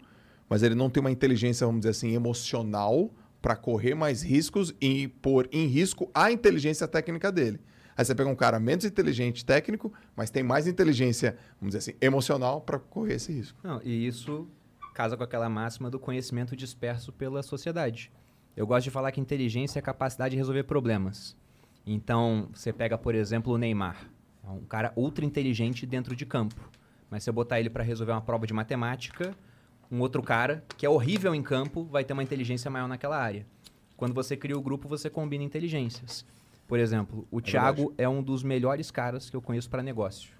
mas 0.49 0.63
ele 0.63 0.75
não 0.75 0.91
tem 0.91 1.01
uma 1.01 1.11
inteligência, 1.11 1.67
vamos 1.67 1.81
dizer 1.81 1.91
assim, 1.91 2.15
emocional 2.15 3.11
para 3.41 3.57
correr 3.57 3.95
mais 3.95 4.23
riscos 4.23 4.75
e 4.81 5.09
pôr 5.09 5.49
em 5.51 5.67
risco 5.67 6.11
a 6.15 6.31
inteligência 6.31 6.87
técnica 6.87 7.33
dele. 7.33 7.59
Aí 7.97 8.05
você 8.05 8.15
pega 8.15 8.29
um 8.29 8.37
cara 8.37 8.61
menos 8.61 8.85
inteligente 8.85 9.45
técnico, 9.45 9.93
mas 10.15 10.31
tem 10.31 10.43
mais 10.43 10.67
inteligência, 10.67 11.37
vamos 11.61 11.75
dizer 11.75 11.79
assim, 11.79 11.99
emocional 12.01 12.61
para 12.61 12.79
correr 12.79 13.15
esse 13.15 13.33
risco. 13.33 13.59
Não, 13.63 13.81
e 13.83 14.07
isso 14.07 14.49
casa 14.95 15.17
com 15.17 15.25
aquela 15.25 15.49
máxima 15.49 15.91
do 15.91 15.99
conhecimento 15.99 16.55
disperso 16.55 17.13
pela 17.13 17.43
sociedade. 17.43 18.13
Eu 18.57 18.67
gosto 18.67 18.85
de 18.85 18.91
falar 18.91 19.13
que 19.13 19.21
inteligência 19.21 19.79
é 19.79 19.81
a 19.81 19.83
capacidade 19.83 20.33
de 20.33 20.37
resolver 20.37 20.65
problemas. 20.65 21.37
Então, 21.87 22.49
você 22.53 22.73
pega, 22.73 22.99
por 22.99 23.15
exemplo, 23.15 23.53
o 23.53 23.59
Neymar. 23.59 24.11
É 24.45 24.51
um 24.51 24.65
cara 24.65 24.93
ultra 24.95 25.25
inteligente 25.25 25.87
dentro 25.87 26.15
de 26.15 26.27
campo. 26.27 26.71
Mas 27.11 27.25
se 27.25 27.31
eu 27.31 27.35
botar 27.35 27.61
ele 27.61 27.71
para 27.71 27.83
resolver 27.83 28.13
uma 28.13 28.21
prova 28.21 28.47
de 28.47 28.53
matemática, 28.53 29.35
um 29.91 30.01
outro 30.01 30.23
cara 30.23 30.65
que 30.77 30.87
é 30.87 30.89
horrível 30.89 31.35
em 31.35 31.43
campo 31.43 31.85
vai 31.85 32.05
ter 32.05 32.13
uma 32.13 32.23
inteligência 32.23 32.71
maior 32.71 32.89
naquela 32.89 33.19
área. 33.19 33.47
Quando 33.97 34.15
você 34.15 34.37
cria 34.37 34.57
o 34.57 34.63
grupo, 34.63 34.89
você 34.89 35.09
combina 35.09 35.45
inteligências. 35.45 36.25
Por 36.67 36.79
exemplo, 36.79 37.27
o 37.31 37.41
Thiago 37.41 37.93
é 37.99 38.09
um 38.09 38.23
dos 38.23 38.43
melhores 38.43 38.91
caras 38.91 39.29
que 39.29 39.37
eu 39.37 39.43
conheço 39.43 39.69
para 39.69 39.83
negócio. 39.83 40.33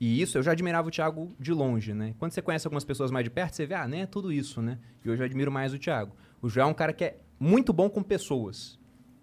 E 0.00 0.20
isso, 0.20 0.38
eu 0.38 0.42
já 0.42 0.52
admirava 0.52 0.86
o 0.86 0.90
Thiago 0.90 1.32
de 1.38 1.52
longe, 1.52 1.92
né? 1.92 2.14
Quando 2.18 2.32
você 2.32 2.40
conhece 2.40 2.66
algumas 2.66 2.84
pessoas 2.84 3.10
mais 3.10 3.24
de 3.24 3.30
perto, 3.30 3.54
você 3.54 3.66
vê, 3.66 3.74
ah, 3.74 3.88
nem 3.88 4.02
é 4.02 4.06
tudo 4.06 4.32
isso, 4.32 4.62
né? 4.62 4.78
E 5.04 5.10
hoje 5.10 5.22
eu 5.22 5.26
admiro 5.26 5.50
mais 5.50 5.74
o 5.74 5.78
Thiago. 5.78 6.12
O 6.40 6.48
Joel 6.48 6.68
é 6.68 6.70
um 6.70 6.74
cara 6.74 6.92
que 6.92 7.04
é 7.04 7.16
muito 7.38 7.72
bom 7.72 7.88
com 7.88 8.02
pessoas. 8.02 8.78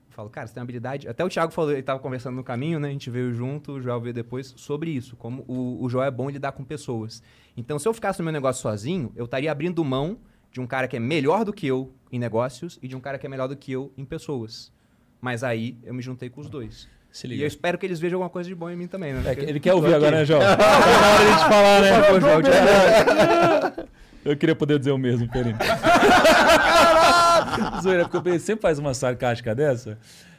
Eu 0.10 0.16
falo, 0.16 0.30
cara, 0.30 0.48
você 0.48 0.54
tem 0.54 0.62
uma 0.62 0.66
habilidade. 0.66 1.08
Até 1.08 1.24
o 1.24 1.30
Thiago 1.30 1.52
falou, 1.52 1.72
ele 1.72 1.84
tava 1.84 2.00
conversando 2.00 2.36
no 2.36 2.44
caminho, 2.44 2.80
né? 2.80 2.88
A 2.88 2.92
gente 2.92 3.10
veio 3.10 3.34
junto, 3.34 3.74
o 3.74 3.82
Joel 3.82 4.00
veio 4.00 4.14
depois, 4.14 4.54
sobre 4.58 4.92
isso. 4.92 5.16
Como 5.16 5.44
o, 5.48 5.84
o 5.84 5.90
Joel 5.90 6.08
é 6.08 6.12
bom 6.12 6.30
lidar 6.30 6.54
com 6.54 6.64
pessoas. 6.64 7.22
Então, 7.58 7.78
se 7.78 7.88
eu 7.88 7.94
ficasse 7.94 8.20
no 8.20 8.24
meu 8.24 8.34
negócio 8.34 8.62
sozinho, 8.62 9.12
eu 9.16 9.26
estaria 9.26 9.52
abrindo 9.52 9.84
mão 9.84 10.18
de 10.52 10.62
um 10.62 10.68
cara 10.68 10.88
que 10.88 10.96
é 10.96 11.00
melhor 11.00 11.44
do 11.44 11.52
que 11.52 11.68
eu 11.68 11.94
em 12.12 12.18
negócios 12.18 12.80
e 12.82 12.88
de 12.88 12.96
um 12.96 13.00
cara 13.02 13.18
que 13.18 13.26
é 13.26 13.30
melhor 13.30 13.48
do 13.48 13.58
que 13.58 13.74
eu 13.74 13.92
em 13.98 14.06
pessoas. 14.06 14.72
Mas 15.20 15.44
aí 15.44 15.78
eu 15.84 15.94
me 15.94 16.02
juntei 16.02 16.30
com 16.30 16.40
os 16.40 16.50
dois. 16.50 16.88
Se 17.12 17.28
E 17.28 17.42
eu 17.42 17.48
espero 17.48 17.78
que 17.78 17.86
eles 17.86 18.00
vejam 18.00 18.18
alguma 18.18 18.30
coisa 18.30 18.48
de 18.48 18.56
bom 18.56 18.70
em 18.70 18.76
mim 18.76 18.88
também, 18.88 19.14
né? 19.14 19.22
É, 19.26 19.44
ele 19.50 19.60
quer 19.60 19.74
ouvir 19.74 19.94
agora, 19.94 20.18
né, 20.18 20.26
João? 20.26 20.42
Tá 20.44 20.58
na 20.58 21.14
hora 21.14 21.32
de 21.32 21.50
falar, 21.50 21.82
né? 21.82 21.96
Por 21.96 22.22
favor, 22.22 22.22
Joel, 22.22 22.42
Thiago. 22.44 23.90
Eu 24.26 24.36
queria 24.36 24.56
poder 24.56 24.80
dizer 24.80 24.92
o 24.92 24.98
mesmo, 24.98 25.30
Perini. 25.32 25.58
Zoeira, 27.82 28.04
porque 28.04 28.18
o 28.18 28.22
Perini 28.22 28.40
sempre 28.40 28.62
faz 28.64 28.80
uma 28.80 28.94
sarcástica 28.94 29.54
dessa. 29.56 29.98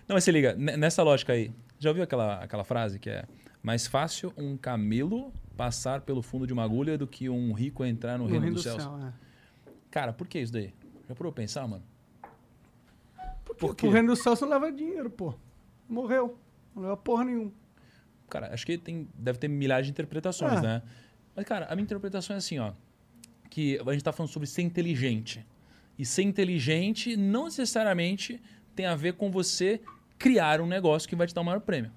Não, 0.08 0.14
mas 0.14 0.24
se 0.24 0.30
liga, 0.32 0.54
ne- 0.54 0.76
nessa 0.76 1.02
lógica 1.02 1.32
aí, 1.32 1.52
já 1.78 1.90
ouviu 1.90 2.04
aquela, 2.04 2.42
aquela 2.42 2.64
frase 2.64 2.98
que 2.98 3.08
é 3.10 3.24
mais 3.62 3.86
fácil 3.86 4.32
um 4.36 4.56
camelo 4.56 5.32
passar 5.56 6.00
pelo 6.02 6.22
fundo 6.22 6.46
de 6.46 6.52
uma 6.52 6.64
agulha 6.64 6.98
do 6.98 7.06
que 7.06 7.28
um 7.28 7.52
rico 7.52 7.84
entrar 7.84 8.18
no, 8.18 8.24
No 8.24 8.30
reino, 8.30 8.42
reino 8.42 8.54
dos 8.56 8.64
do 8.64 8.70
céus? 8.70 8.82
céu, 8.82 8.98
é. 9.06 9.12
Cara, 9.90 10.12
por 10.12 10.26
que 10.26 10.38
isso 10.40 10.52
daí? 10.52 10.74
Já 11.08 11.14
parou 11.14 11.32
pra 11.32 11.42
pensar, 11.42 11.66
mano? 11.66 11.82
Porque 13.44 13.60
Por 13.60 13.74
quê? 13.76 13.86
o 13.86 13.90
reino 13.90 14.08
do 14.08 14.16
céu 14.16 14.34
você 14.36 14.44
não 14.44 14.52
leva 14.52 14.70
dinheiro, 14.72 15.08
pô. 15.08 15.32
Morreu. 15.88 16.36
Não 16.74 16.82
leva 16.82 16.96
porra 16.96 17.24
nenhuma. 17.24 17.52
Cara, 18.28 18.52
acho 18.52 18.66
que 18.66 18.76
tem, 18.76 19.08
deve 19.14 19.38
ter 19.38 19.48
milhares 19.48 19.86
de 19.86 19.92
interpretações, 19.92 20.58
É. 20.58 20.60
né? 20.60 20.82
Mas, 21.34 21.44
cara, 21.44 21.66
a 21.66 21.74
minha 21.76 21.84
interpretação 21.84 22.34
é 22.34 22.38
assim, 22.38 22.58
ó. 22.58 22.72
Que 23.48 23.78
a 23.84 23.92
gente 23.92 24.04
tá 24.04 24.12
falando 24.12 24.30
sobre 24.30 24.46
ser 24.46 24.62
inteligente. 24.62 25.44
E 25.98 26.04
ser 26.04 26.22
inteligente 26.22 27.16
não 27.16 27.44
necessariamente 27.44 28.40
tem 28.74 28.86
a 28.86 28.94
ver 28.94 29.14
com 29.14 29.30
você 29.30 29.80
criar 30.18 30.60
um 30.60 30.66
negócio 30.66 31.08
que 31.08 31.16
vai 31.16 31.26
te 31.26 31.34
dar 31.34 31.40
o 31.40 31.44
maior 31.44 31.60
prêmio. 31.60 31.90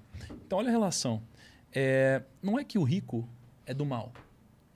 Então, 0.46 0.58
olha 0.58 0.68
a 0.68 0.70
relação. 0.70 1.22
É, 1.72 2.22
não 2.42 2.58
é 2.58 2.64
que 2.64 2.78
o 2.78 2.82
rico 2.82 3.28
é 3.66 3.74
do 3.74 3.84
mal. 3.84 4.12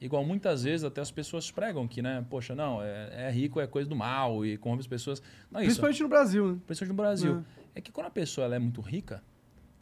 Igual 0.01 0.25
muitas 0.25 0.65
vezes 0.65 0.85
até 0.85 1.01
as 1.01 1.11
pessoas 1.11 1.51
pregam 1.51 1.89
que, 1.89 2.03
né? 2.03 2.25
Poxa, 2.29 2.55
não, 2.55 2.83
é, 2.83 3.29
é 3.29 3.31
rico 3.31 3.59
é 3.59 3.67
coisa 3.67 3.89
do 3.89 3.97
mal 3.97 4.45
e 4.45 4.59
corrompe 4.59 4.81
as 4.81 4.87
pessoas. 4.87 5.23
Não 5.51 5.61
é 5.61 5.63
isso 5.63 5.81
Principalmente 5.81 6.03
no 6.03 6.09
Brasil, 6.09 6.53
né? 6.53 6.61
principalmente 6.67 6.91
no 6.91 7.03
Brasil, 7.03 7.45
é 7.75 7.81
que 7.81 7.91
quando 7.91 8.09
a 8.09 8.11
pessoa 8.11 8.55
é 8.55 8.59
muito 8.59 8.83
rica, 8.83 9.23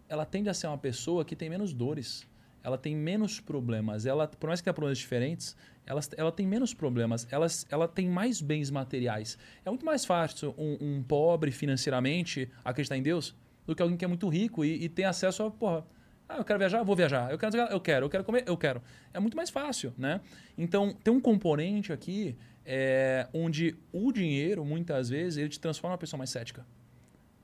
ela 0.09 0.24
tende 0.24 0.49
a 0.49 0.55
ser 0.55 0.68
uma 0.68 0.78
pessoa 0.78 1.24
que 1.24 1.34
tem 1.34 1.51
menos 1.51 1.72
dores, 1.72 2.26
ela 2.62 2.78
tem 2.78 2.94
menos 2.94 3.40
problemas, 3.40 4.06
ela, 4.06 4.26
por 4.28 4.46
mais 4.46 4.60
que 4.60 4.64
tenha 4.64 4.74
problemas 4.74 4.98
diferentes, 4.98 5.56
ela, 5.84 6.00
ela 6.16 6.32
tem 6.32 6.46
menos 6.46 6.72
problemas, 6.72 7.26
ela, 7.30 7.46
ela 7.68 7.88
tem 7.88 8.08
mais 8.08 8.40
bens 8.40 8.70
materiais. 8.70 9.36
É 9.64 9.70
muito 9.70 9.84
mais 9.84 10.04
fácil 10.04 10.54
um, 10.56 10.78
um 10.80 11.02
pobre 11.02 11.50
financeiramente 11.50 12.48
acreditar 12.64 12.96
em 12.96 13.02
Deus 13.02 13.34
do 13.66 13.74
que 13.74 13.82
alguém 13.82 13.96
que 13.96 14.04
é 14.04 14.08
muito 14.08 14.28
rico 14.28 14.64
e, 14.64 14.84
e 14.84 14.88
tem 14.88 15.04
acesso 15.04 15.42
a, 15.42 15.50
porra, 15.50 15.84
ah, 16.28 16.38
eu 16.38 16.44
quero 16.44 16.58
viajar, 16.58 16.82
vou 16.82 16.96
viajar. 16.96 17.30
Eu 17.30 17.38
quero, 17.38 17.56
eu 17.56 17.80
quero, 17.80 18.06
eu 18.06 18.10
quero 18.10 18.24
comer, 18.24 18.44
eu 18.46 18.56
quero. 18.56 18.82
É 19.12 19.20
muito 19.20 19.36
mais 19.36 19.50
fácil, 19.50 19.92
né? 19.98 20.20
Então, 20.56 20.94
tem 21.04 21.12
um 21.12 21.20
componente 21.20 21.92
aqui 21.92 22.36
é, 22.64 23.28
onde 23.34 23.76
o 23.92 24.10
dinheiro, 24.12 24.64
muitas 24.64 25.10
vezes, 25.10 25.36
ele 25.36 25.48
te 25.50 25.60
transforma 25.60 25.92
uma 25.92 25.98
pessoa 25.98 26.16
mais 26.18 26.30
cética. 26.30 26.64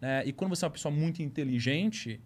né? 0.01 0.23
E 0.25 0.33
quando 0.33 0.55
você 0.55 0.64
é 0.64 0.66
uma 0.66 0.73
pessoa 0.73 0.95
muito 0.95 1.23
inteligente, 1.23 2.21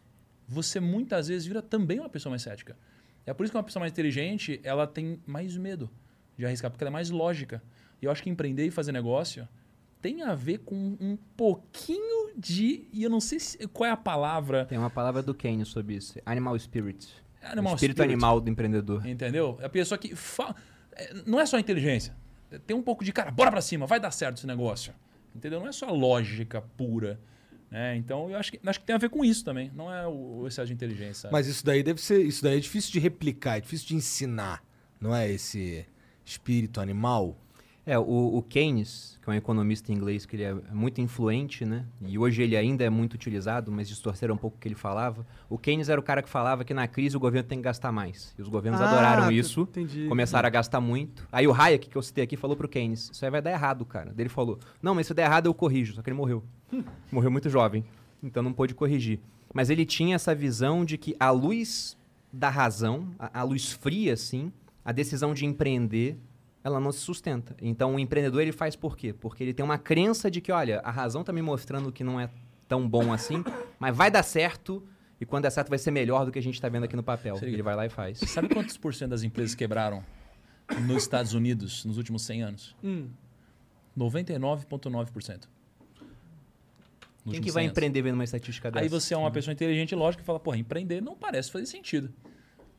você 0.52 0.78
muitas 0.78 1.28
vezes 1.28 1.46
vira 1.46 1.62
também 1.62 1.98
uma 1.98 2.08
pessoa 2.08 2.30
mais 2.30 2.42
cética. 2.42 2.76
É 3.24 3.32
por 3.32 3.44
isso 3.44 3.52
que 3.52 3.56
uma 3.56 3.62
pessoa 3.62 3.80
mais 3.80 3.92
inteligente, 3.92 4.60
ela 4.62 4.86
tem 4.86 5.20
mais 5.26 5.56
medo 5.56 5.90
de 6.36 6.44
arriscar, 6.44 6.70
porque 6.70 6.84
ela 6.84 6.90
é 6.90 6.92
mais 6.92 7.10
lógica. 7.10 7.62
E 8.00 8.04
eu 8.04 8.10
acho 8.10 8.22
que 8.22 8.28
empreender 8.28 8.66
e 8.66 8.70
fazer 8.70 8.92
negócio 8.92 9.48
tem 10.00 10.22
a 10.22 10.34
ver 10.34 10.58
com 10.58 10.96
um 11.00 11.16
pouquinho 11.36 12.32
de... 12.36 12.88
E 12.92 13.04
eu 13.04 13.08
não 13.08 13.20
sei 13.20 13.38
se, 13.38 13.68
qual 13.68 13.88
é 13.88 13.92
a 13.92 13.96
palavra... 13.96 14.64
Tem 14.66 14.76
uma 14.76 14.90
palavra 14.90 15.22
do 15.22 15.32
Keynes 15.32 15.68
sobre 15.68 15.94
isso. 15.94 16.18
Animal 16.26 16.58
spirit. 16.58 17.08
Animal 17.40 17.72
o 17.72 17.76
espírito 17.76 17.96
spirit. 17.98 18.12
animal 18.12 18.40
do 18.40 18.50
empreendedor. 18.50 19.06
Entendeu? 19.06 19.56
É 19.60 19.66
a 19.66 19.68
pessoa 19.68 19.96
que 19.96 20.14
fala. 20.16 20.56
é, 20.92 21.14
Não 21.24 21.38
é 21.40 21.46
só 21.46 21.58
inteligência. 21.58 22.14
Tem 22.66 22.76
um 22.76 22.82
pouco 22.82 23.04
de, 23.04 23.12
cara, 23.12 23.30
bora 23.30 23.50
pra 23.50 23.60
cima, 23.60 23.86
vai 23.86 24.00
dar 24.00 24.10
certo 24.10 24.38
esse 24.38 24.46
negócio. 24.46 24.92
Entendeu? 25.34 25.60
Não 25.60 25.68
é 25.68 25.72
só 25.72 25.90
lógica 25.90 26.60
pura. 26.60 27.20
Né? 27.72 27.96
Então, 27.96 28.28
eu 28.28 28.36
acho 28.36 28.52
que, 28.52 28.60
acho 28.66 28.80
que 28.80 28.84
tem 28.84 28.94
a 28.94 28.98
ver 28.98 29.08
com 29.08 29.24
isso 29.24 29.42
também. 29.42 29.72
Não 29.74 29.90
é 29.90 30.06
o, 30.06 30.42
o 30.42 30.46
excesso 30.46 30.66
de 30.66 30.74
inteligência. 30.74 31.30
Mas 31.32 31.46
isso 31.46 31.64
daí 31.64 31.82
deve 31.82 32.02
ser. 32.02 32.20
Isso 32.22 32.42
daí 32.42 32.58
é 32.58 32.60
difícil 32.60 32.92
de 32.92 32.98
replicar, 32.98 33.56
é 33.56 33.60
difícil 33.62 33.88
de 33.88 33.94
ensinar, 33.94 34.62
não 35.00 35.16
é? 35.16 35.32
Esse 35.32 35.86
espírito 36.22 36.82
animal. 36.82 37.34
É, 37.84 37.98
o, 37.98 38.02
o 38.36 38.42
Keynes, 38.42 39.18
que 39.20 39.28
é 39.28 39.32
um 39.32 39.36
economista 39.36 39.92
inglês 39.92 40.24
que 40.24 40.36
ele 40.36 40.44
é 40.44 40.54
muito 40.72 41.00
influente, 41.00 41.64
né? 41.64 41.84
E 42.06 42.16
hoje 42.16 42.40
ele 42.40 42.56
ainda 42.56 42.84
é 42.84 42.88
muito 42.88 43.14
utilizado, 43.14 43.72
mas 43.72 43.88
distorceram 43.88 44.36
um 44.36 44.38
pouco 44.38 44.56
o 44.56 44.60
que 44.60 44.68
ele 44.68 44.76
falava. 44.76 45.26
O 45.50 45.58
Keynes 45.58 45.88
era 45.88 45.98
o 46.00 46.02
cara 46.02 46.22
que 46.22 46.28
falava 46.28 46.64
que 46.64 46.72
na 46.72 46.86
crise 46.86 47.16
o 47.16 47.20
governo 47.20 47.48
tem 47.48 47.58
que 47.58 47.64
gastar 47.64 47.90
mais. 47.90 48.32
E 48.38 48.42
os 48.42 48.46
governos 48.48 48.80
Ah, 48.80 48.88
adoraram 48.88 49.28
t- 49.28 49.34
isso, 49.34 49.62
entendi. 49.62 50.06
começaram 50.08 50.46
a 50.46 50.50
gastar 50.50 50.80
muito. 50.80 51.26
Aí 51.32 51.48
o 51.48 51.52
Hayek, 51.52 51.88
que 51.88 51.96
eu 51.96 52.02
citei 52.02 52.22
aqui, 52.22 52.36
falou 52.36 52.56
pro 52.56 52.68
Keynes, 52.68 53.10
isso 53.12 53.24
aí 53.24 53.30
vai 53.32 53.42
dar 53.42 53.50
errado, 53.50 53.84
cara. 53.84 54.14
Ele 54.16 54.28
falou, 54.28 54.60
não, 54.80 54.94
mas 54.94 55.08
se 55.08 55.14
der 55.14 55.24
errado 55.26 55.46
eu 55.46 55.54
corrijo. 55.54 55.94
Só 55.94 56.02
que 56.02 56.08
ele 56.08 56.16
morreu. 56.16 56.44
morreu 57.10 57.32
muito 57.32 57.50
jovem, 57.50 57.84
então 58.22 58.44
não 58.44 58.52
pôde 58.52 58.76
corrigir. 58.76 59.18
Mas 59.52 59.70
ele 59.70 59.84
tinha 59.84 60.14
essa 60.14 60.32
visão 60.36 60.84
de 60.84 60.96
que 60.96 61.16
a 61.18 61.30
luz 61.30 61.98
da 62.32 62.48
razão, 62.48 63.08
a, 63.18 63.40
a 63.40 63.42
luz 63.42 63.72
fria, 63.72 64.12
assim, 64.12 64.52
a 64.84 64.92
decisão 64.92 65.34
de 65.34 65.44
empreender, 65.44 66.16
ela 66.64 66.78
não 66.78 66.92
se 66.92 67.00
sustenta. 67.00 67.56
Então 67.60 67.94
o 67.94 67.98
empreendedor 67.98 68.42
ele 68.42 68.52
faz 68.52 68.76
por 68.76 68.96
quê? 68.96 69.12
Porque 69.12 69.42
ele 69.42 69.54
tem 69.54 69.64
uma 69.64 69.78
crença 69.78 70.30
de 70.30 70.40
que, 70.40 70.52
olha, 70.52 70.80
a 70.80 70.90
razão 70.90 71.24
tá 71.24 71.32
me 71.32 71.42
mostrando 71.42 71.90
que 71.90 72.04
não 72.04 72.20
é 72.20 72.30
tão 72.68 72.88
bom 72.88 73.12
assim, 73.12 73.44
mas 73.78 73.96
vai 73.96 74.10
dar 74.10 74.22
certo 74.22 74.82
e 75.20 75.26
quando 75.26 75.42
der 75.42 75.50
certo 75.50 75.68
vai 75.68 75.78
ser 75.78 75.90
melhor 75.90 76.24
do 76.24 76.32
que 76.32 76.38
a 76.38 76.42
gente 76.42 76.60
tá 76.60 76.68
vendo 76.68 76.84
aqui 76.84 76.96
no 76.96 77.02
papel. 77.02 77.38
Ele 77.42 77.62
vai 77.62 77.76
lá 77.76 77.86
e 77.86 77.88
faz. 77.88 78.18
Sabe 78.18 78.48
quantos 78.48 78.76
por 78.76 78.94
cento 78.94 79.10
das 79.10 79.22
empresas 79.22 79.54
quebraram 79.54 80.04
nos 80.86 81.02
Estados 81.02 81.34
Unidos 81.34 81.84
nos 81.84 81.96
últimos 81.96 82.22
100 82.22 82.42
anos? 82.42 82.76
Hum. 82.82 83.08
99,9%. 83.96 85.48
Nos 87.24 87.34
Quem 87.34 87.40
que 87.40 87.52
vai 87.52 87.62
100 87.62 87.66
anos. 87.66 87.70
empreender 87.70 88.02
vendo 88.02 88.14
uma 88.14 88.24
estatística 88.24 88.70
dessa? 88.70 88.84
Aí 88.84 88.88
você 88.88 89.14
é 89.14 89.16
uma 89.16 89.30
pessoa 89.30 89.52
inteligente 89.52 89.92
e 89.92 89.94
lógica 89.94 90.22
e 90.22 90.26
fala, 90.26 90.40
porra, 90.40 90.56
empreender 90.56 91.00
não 91.00 91.16
parece 91.16 91.52
fazer 91.52 91.66
sentido. 91.66 92.12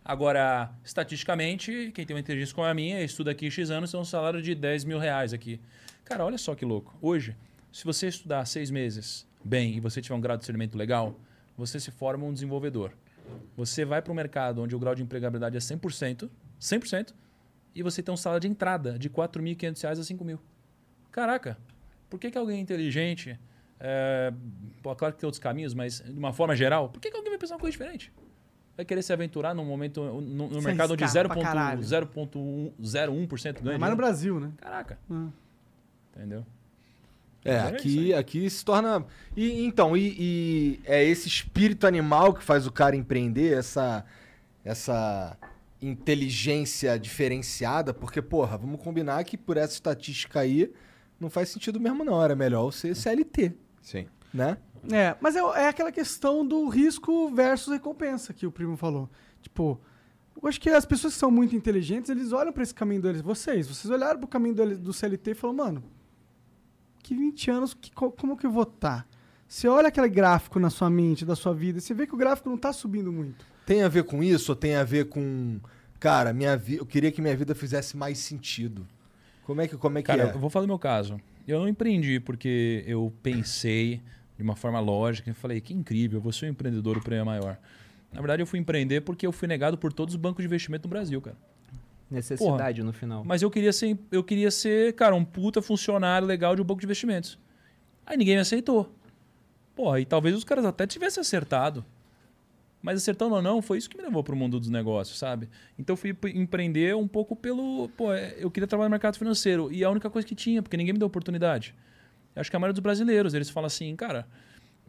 Agora, 0.05 0.69
estatisticamente, 0.83 1.91
quem 1.93 2.05
tem 2.05 2.13
uma 2.13 2.19
inteligência 2.19 2.53
como 2.53 2.67
a 2.67 2.73
minha, 2.73 3.01
estuda 3.01 3.31
aqui 3.31 3.49
X 3.49 3.69
anos, 3.69 3.91
tem 3.91 3.99
um 3.99 4.03
salário 4.03 4.41
de 4.41 4.53
10 4.53 4.83
mil 4.83 4.99
reais 4.99 5.31
aqui. 5.33 5.61
Cara, 6.03 6.25
olha 6.25 6.37
só 6.37 6.53
que 6.55 6.65
louco. 6.65 6.93
Hoje, 7.01 7.37
se 7.71 7.85
você 7.85 8.07
estudar 8.07 8.45
seis 8.45 8.69
meses 8.69 9.25
bem 9.43 9.77
e 9.77 9.79
você 9.79 10.01
tiver 10.01 10.15
um 10.15 10.19
grau 10.21 10.35
de 10.35 10.41
discernimento 10.41 10.77
legal, 10.77 11.17
você 11.57 11.79
se 11.79 11.89
forma 11.89 12.25
um 12.25 12.33
desenvolvedor. 12.33 12.91
Você 13.55 13.85
vai 13.85 14.01
para 14.01 14.11
um 14.11 14.15
mercado 14.15 14.61
onde 14.61 14.75
o 14.75 14.79
grau 14.79 14.93
de 14.93 15.01
empregabilidade 15.01 15.55
é 15.55 15.59
100%, 15.59 16.29
100%, 16.59 17.13
e 17.73 17.81
você 17.81 18.03
tem 18.03 18.13
um 18.13 18.17
salário 18.17 18.41
de 18.41 18.47
entrada 18.47 18.99
de 18.99 19.09
4.500 19.09 19.81
reais 19.81 19.99
a 19.99 20.03
5 20.03 20.25
mil. 20.25 20.39
Caraca, 21.11 21.57
por 22.09 22.19
que, 22.19 22.29
que 22.29 22.37
alguém 22.37 22.59
inteligente, 22.59 23.39
é, 23.79 24.33
pô, 24.81 24.93
claro 24.95 25.13
que 25.13 25.19
tem 25.21 25.27
outros 25.27 25.39
caminhos, 25.39 25.73
mas 25.73 26.01
de 26.01 26.19
uma 26.19 26.33
forma 26.33 26.55
geral, 26.55 26.89
por 26.89 26.99
que, 26.99 27.09
que 27.09 27.15
alguém 27.15 27.31
vai 27.31 27.39
pensar 27.39 27.55
uma 27.55 27.61
coisa 27.61 27.71
diferente? 27.71 28.11
Vai 28.75 28.83
querer 28.85 29.01
se 29.03 29.13
aventurar 29.13 29.53
num 29.53 29.63
momento, 29.65 30.01
no, 30.03 30.49
no 30.49 30.61
mercado 30.61 30.93
onde 30.93 31.03
arriscar 31.03 31.27
pra 31.27 31.41
caralho. 31.41 31.81
0,01% 31.81 33.61
ganha 33.61 33.77
Mas 33.77 33.89
no? 33.89 33.95
Brasil, 33.95 34.39
né? 34.39 34.51
Caraca, 34.57 34.97
Hum. 35.09 35.29
entendeu? 36.15 36.45
É, 37.45 37.53
É 37.55 37.59
aqui, 37.59 38.13
aqui 38.13 38.49
se 38.49 38.63
torna. 38.63 39.05
E, 39.35 39.65
então, 39.65 39.95
e, 39.97 40.15
e 40.17 40.79
é 40.85 41.03
esse 41.03 41.27
espírito 41.27 41.85
animal 41.85 42.33
que 42.33 42.43
faz 42.43 42.65
o 42.65 42.71
cara 42.71 42.95
empreender, 42.95 43.57
essa, 43.57 44.03
essa 44.63 45.37
inteligência 45.81 46.97
diferenciada, 46.97 47.93
porque, 47.93 48.21
porra, 48.21 48.57
vamos 48.57 48.81
combinar 48.81 49.23
que 49.25 49.37
por 49.37 49.57
essa 49.57 49.73
estatística 49.73 50.39
aí 50.39 50.71
não 51.19 51.29
faz 51.29 51.49
sentido 51.49 51.79
mesmo, 51.79 52.03
não. 52.03 52.23
Era 52.23 52.35
melhor 52.35 52.71
ser 52.71 52.95
CLT, 52.95 53.53
Sim. 53.81 54.07
né? 54.33 54.57
É, 54.91 55.15
mas 55.21 55.35
é, 55.35 55.39
é 55.39 55.67
aquela 55.67 55.91
questão 55.91 56.45
do 56.45 56.67
risco 56.67 57.29
versus 57.33 57.71
recompensa 57.73 58.33
que 58.33 58.45
o 58.45 58.51
primo 58.51 58.75
falou. 58.75 59.09
Tipo, 59.41 59.79
eu 60.41 60.47
acho 60.49 60.59
que 60.59 60.69
as 60.69 60.85
pessoas 60.85 61.13
que 61.13 61.19
são 61.19 61.31
muito 61.31 61.55
inteligentes, 61.55 62.09
eles 62.09 62.31
olham 62.33 62.51
pra 62.51 62.63
esse 62.63 62.73
caminho 62.73 63.01
deles. 63.01 63.21
Vocês, 63.21 63.67
vocês 63.67 63.89
olharam 63.89 64.19
pro 64.19 64.27
caminho 64.27 64.55
do, 64.55 64.77
do 64.77 64.93
CLT 64.93 65.31
e 65.31 65.35
falaram, 65.35 65.57
mano, 65.57 65.83
que 67.01 67.15
20 67.15 67.51
anos, 67.51 67.73
que, 67.73 67.91
co- 67.91 68.11
como 68.11 68.35
que 68.37 68.45
eu 68.45 68.51
vou 68.51 68.63
estar? 68.63 69.07
Você 69.47 69.67
olha 69.67 69.87
aquele 69.89 70.09
gráfico 70.09 70.59
na 70.59 70.69
sua 70.69 70.89
mente, 70.89 71.25
da 71.25 71.35
sua 71.35 71.53
vida, 71.53 71.77
e 71.77 71.81
você 71.81 71.93
vê 71.93 72.07
que 72.07 72.13
o 72.13 72.17
gráfico 72.17 72.49
não 72.49 72.57
tá 72.57 72.73
subindo 72.73 73.11
muito. 73.11 73.45
Tem 73.65 73.83
a 73.83 73.87
ver 73.87 74.03
com 74.03 74.23
isso 74.23 74.51
ou 74.51 74.55
tem 74.55 74.75
a 74.75 74.83
ver 74.83 75.09
com. 75.09 75.59
Cara, 75.99 76.33
minha 76.33 76.57
vi... 76.57 76.75
eu 76.77 76.85
queria 76.85 77.11
que 77.11 77.21
minha 77.21 77.35
vida 77.35 77.53
fizesse 77.55 77.95
mais 77.95 78.17
sentido. 78.17 78.85
Como 79.45 79.61
é 79.61 79.67
que, 79.67 79.77
como 79.77 79.97
é, 79.97 80.01
que 80.01 80.07
Cara, 80.07 80.23
é? 80.23 80.33
eu 80.33 80.39
vou 80.39 80.49
falar 80.49 80.65
do 80.65 80.67
meu 80.69 80.79
caso. 80.79 81.19
Eu 81.47 81.59
não 81.59 81.67
empreendi 81.67 82.19
porque 82.19 82.83
eu 82.87 83.13
pensei 83.21 84.01
de 84.37 84.43
uma 84.43 84.55
forma 84.55 84.79
lógica 84.79 85.29
e 85.29 85.33
falei, 85.33 85.61
que 85.61 85.73
incrível, 85.73 86.17
eu 86.17 86.21
vou 86.21 86.31
ser 86.31 86.47
um 86.47 86.49
empreendedor, 86.49 86.97
o 86.97 87.01
prêmio 87.01 87.21
é 87.21 87.25
maior. 87.25 87.57
Na 88.11 88.21
verdade, 88.21 88.41
eu 88.41 88.47
fui 88.47 88.59
empreender 88.59 89.01
porque 89.01 89.25
eu 89.25 89.31
fui 89.31 89.47
negado 89.47 89.77
por 89.77 89.91
todos 89.91 90.13
os 90.13 90.19
bancos 90.19 90.43
de 90.43 90.47
investimento 90.47 90.87
no 90.87 90.89
Brasil, 90.89 91.19
cara. 91.21 91.37
Necessidade 92.09 92.83
no 92.83 92.93
final. 92.93 93.23
Mas 93.25 93.41
eu 93.41 93.49
queria 93.49 93.73
ser, 93.73 93.97
eu 94.11 94.23
queria 94.23 94.51
ser, 94.51 94.93
cara, 94.93 95.15
um 95.15 95.25
puta 95.25 95.61
funcionário 95.61 96.27
legal 96.27 96.55
de 96.55 96.61
um 96.61 96.65
banco 96.65 96.79
de 96.79 96.85
investimentos. 96.85 97.39
Aí 98.05 98.15
ninguém 98.15 98.35
me 98.35 98.41
aceitou. 98.41 98.93
Porra, 99.75 99.99
e 99.99 100.05
talvez 100.05 100.35
os 100.35 100.43
caras 100.43 100.63
até 100.65 100.85
tivessem 100.85 101.21
acertado. 101.21 101.83
Mas 102.83 102.97
acertando 102.97 103.33
ou 103.33 103.41
não, 103.41 103.61
foi 103.61 103.77
isso 103.77 103.89
que 103.89 103.97
me 103.97 104.03
levou 104.03 104.23
para 104.23 104.35
o 104.35 104.37
mundo 104.37 104.59
dos 104.59 104.69
negócios, 104.69 105.17
sabe? 105.17 105.49
Então 105.79 105.93
eu 105.93 105.97
fui 105.97 106.15
empreender 106.35 106.95
um 106.95 107.07
pouco 107.07 107.35
pelo. 107.35 107.89
Pô, 107.95 108.13
é, 108.13 108.35
eu 108.37 108.51
queria 108.51 108.67
trabalhar 108.67 108.89
no 108.89 108.93
mercado 108.93 109.17
financeiro. 109.17 109.71
E 109.71 109.83
a 109.83 109.89
única 109.89 110.09
coisa 110.09 110.27
que 110.27 110.35
tinha, 110.35 110.61
porque 110.61 110.75
ninguém 110.75 110.93
me 110.93 110.99
deu 110.99 111.07
oportunidade. 111.07 111.73
Eu 112.35 112.41
acho 112.41 112.49
que 112.49 112.55
a 112.55 112.59
maioria 112.59 112.73
dos 112.73 112.81
brasileiros, 112.81 113.33
eles 113.33 113.49
falam 113.49 113.67
assim, 113.67 113.95
cara, 113.95 114.27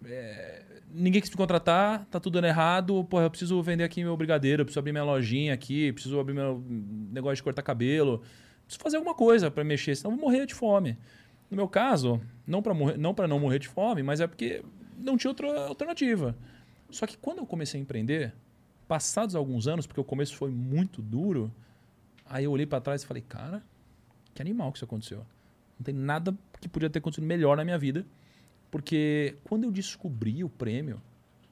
é, 0.05 0.63
ninguém 0.91 1.21
quis 1.21 1.31
me 1.31 1.37
contratar, 1.37 2.05
tá 2.07 2.21
tudo 2.21 2.35
dando 2.35 2.47
errado, 2.47 3.05
pô, 3.05 3.21
eu 3.21 3.29
preciso 3.29 3.61
vender 3.63 3.85
aqui 3.85 4.03
meu 4.03 4.17
brigadeiro, 4.17 4.63
eu 4.63 4.65
preciso 4.65 4.79
abrir 4.79 4.93
minha 4.93 5.05
lojinha 5.05 5.53
aqui, 5.53 5.93
preciso 5.93 6.19
abrir 6.21 6.35
meu 6.35 6.63
negócio 6.69 7.37
de 7.37 7.43
cortar 7.43 7.63
cabelo, 7.63 8.23
preciso 8.65 8.83
fazer 8.83 8.97
alguma 8.97 9.15
coisa 9.15 9.51
para 9.51 9.65
mexer, 9.65 9.97
senão 9.97 10.13
eu 10.13 10.17
vou 10.17 10.31
morrer 10.31 10.47
de 10.47 10.55
fome. 10.55 10.97
No 11.51 11.57
meu 11.57 11.69
caso, 11.69 12.21
não 12.47 12.63
para 12.63 12.75
não 12.97 13.15
para 13.15 13.29
não 13.29 13.39
morrer 13.39 13.59
de 13.59 13.69
fome, 13.69 14.03
mas 14.03 14.21
é 14.21 14.27
porque 14.27 14.63
não 14.97 15.17
tinha 15.17 15.31
outra 15.31 15.67
alternativa. 15.67 16.37
Só 16.91 17.07
que 17.07 17.17
quando 17.19 17.39
eu 17.39 17.47
comecei 17.47 17.79
a 17.79 17.83
empreender, 17.83 18.33
passados 18.87 19.35
alguns 19.35 19.67
anos, 19.67 19.87
porque 19.87 20.01
o 20.01 20.05
começo 20.05 20.37
foi 20.37 20.51
muito 20.51 21.03
duro, 21.03 21.53
aí 22.25 22.45
eu 22.45 22.53
olhei 22.53 22.67
para 22.67 22.81
trás 22.81 23.03
e 23.03 23.07
falei, 23.07 23.23
cara, 23.23 23.63
que 24.33 24.41
animal 24.41 24.71
que 24.71 24.79
isso 24.79 24.85
aconteceu. 24.85 25.27
Não 25.79 25.85
tem 25.85 25.95
nada 25.95 26.37
que 26.69 26.73
podia 26.73 26.91
ter 26.91 26.99
acontecido 26.99 27.27
melhor 27.27 27.57
na 27.57 27.65
minha 27.65 27.79
vida. 27.79 28.05
Porque 28.71 29.37
quando 29.45 29.65
eu 29.65 29.71
descobri 29.71 30.43
o 30.43 30.49
prêmio 30.49 31.01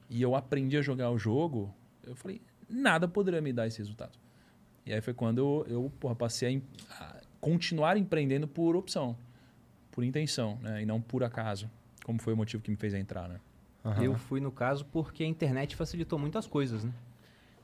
e 0.09 0.21
eu 0.21 0.35
aprendi 0.35 0.77
a 0.77 0.81
jogar 0.81 1.09
o 1.11 1.17
jogo, 1.17 1.73
eu 2.03 2.15
falei, 2.15 2.41
nada 2.69 3.07
poderia 3.07 3.41
me 3.41 3.53
dar 3.53 3.67
esse 3.67 3.77
resultado. 3.77 4.17
E 4.85 4.93
aí 4.93 4.99
foi 5.01 5.13
quando 5.13 5.37
eu, 5.37 5.65
eu 5.69 5.91
porra, 5.99 6.15
passei 6.15 6.47
a, 6.47 6.51
em- 6.51 6.63
a 6.99 7.15
continuar 7.39 7.95
empreendendo 7.97 8.47
por 8.47 8.75
opção, 8.75 9.15
por 9.91 10.03
intenção, 10.03 10.57
né? 10.61 10.81
E 10.81 10.85
não 10.85 10.99
por 11.01 11.23
acaso, 11.23 11.69
como 12.03 12.19
foi 12.21 12.33
o 12.33 12.37
motivo 12.37 12.61
que 12.61 12.69
me 12.69 12.75
fez 12.77 12.93
entrar, 12.93 13.29
né? 13.29 13.39
Eu 14.03 14.15
fui 14.17 14.39
no 14.41 14.51
caso 14.51 14.85
porque 14.85 15.23
a 15.23 15.27
internet 15.27 15.75
facilitou 15.75 16.17
muitas 16.19 16.45
coisas, 16.47 16.83
né? 16.83 16.91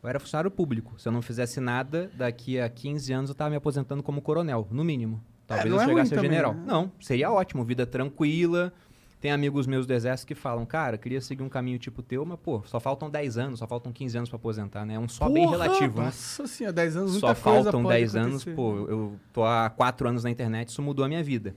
Eu 0.02 0.08
era 0.08 0.20
funcionário 0.20 0.50
público. 0.50 0.97
Se 0.97 1.08
eu 1.10 1.12
não 1.12 1.22
fizesse 1.22 1.60
nada, 1.60 2.10
daqui 2.16 2.58
a 2.60 2.70
15 2.70 3.12
anos 3.12 3.30
eu 3.30 3.34
estava 3.34 3.50
me 3.50 3.58
aposentando 3.58 4.02
como 4.02 4.22
coronel, 4.22 4.66
no 4.72 4.84
mínimo. 4.86 5.22
Talvez 5.50 5.70
não 5.70 5.78
eu 5.78 5.82
é 5.82 5.86
chegasse 5.88 5.93
ruim 5.93 6.02
a 6.02 6.16
também, 6.16 6.32
general. 6.32 6.54
né? 6.54 6.64
Não, 6.66 6.91
seria 7.02 7.32
ótimo, 7.32 7.64
vida 7.66 7.86
tranquila. 7.86 8.72
Tem 9.20 9.32
amigos 9.32 9.68
meus 9.68 9.86
do 9.86 9.93
exército 9.93 10.28
que 10.28 10.36
falam, 10.36 10.66
cara, 10.66 10.97
queria 10.97 11.20
seguir 11.20 11.43
um 11.43 11.50
caminho 11.50 11.78
tipo 11.78 12.02
teu, 12.02 12.24
mas 12.26 12.39
pô, 12.39 12.62
só 12.66 12.80
faltam 12.80 13.10
10 13.10 13.38
anos, 13.38 13.60
só 13.60 13.68
faltam 13.68 13.91
15 13.91 14.18
anos 14.18 14.30
para 14.30 14.38
aposentar, 14.38 14.86
né? 14.86 14.93
É 14.93 15.00
um 15.00 15.10
só 15.10 15.28
bem 15.28 15.43
Porra, 15.43 15.64
relativo, 15.64 16.00
né? 16.00 16.06
Nossa 16.06 16.47
senhora, 16.47 16.72
10 16.74 16.95
anos, 16.95 17.14
Só 17.16 17.36
faltam 17.36 17.84
pode 17.84 17.95
10 17.95 18.16
anos, 18.16 18.45
pô, 18.45 18.88
eu 18.88 19.20
tô 19.34 19.43
há 19.43 19.70
4 19.70 20.08
anos 20.08 20.24
na 20.24 20.30
internet, 20.30 20.70
isso 20.70 20.82
mudou 20.82 21.04
a 21.04 21.08
minha 21.10 21.22
vida. 21.22 21.54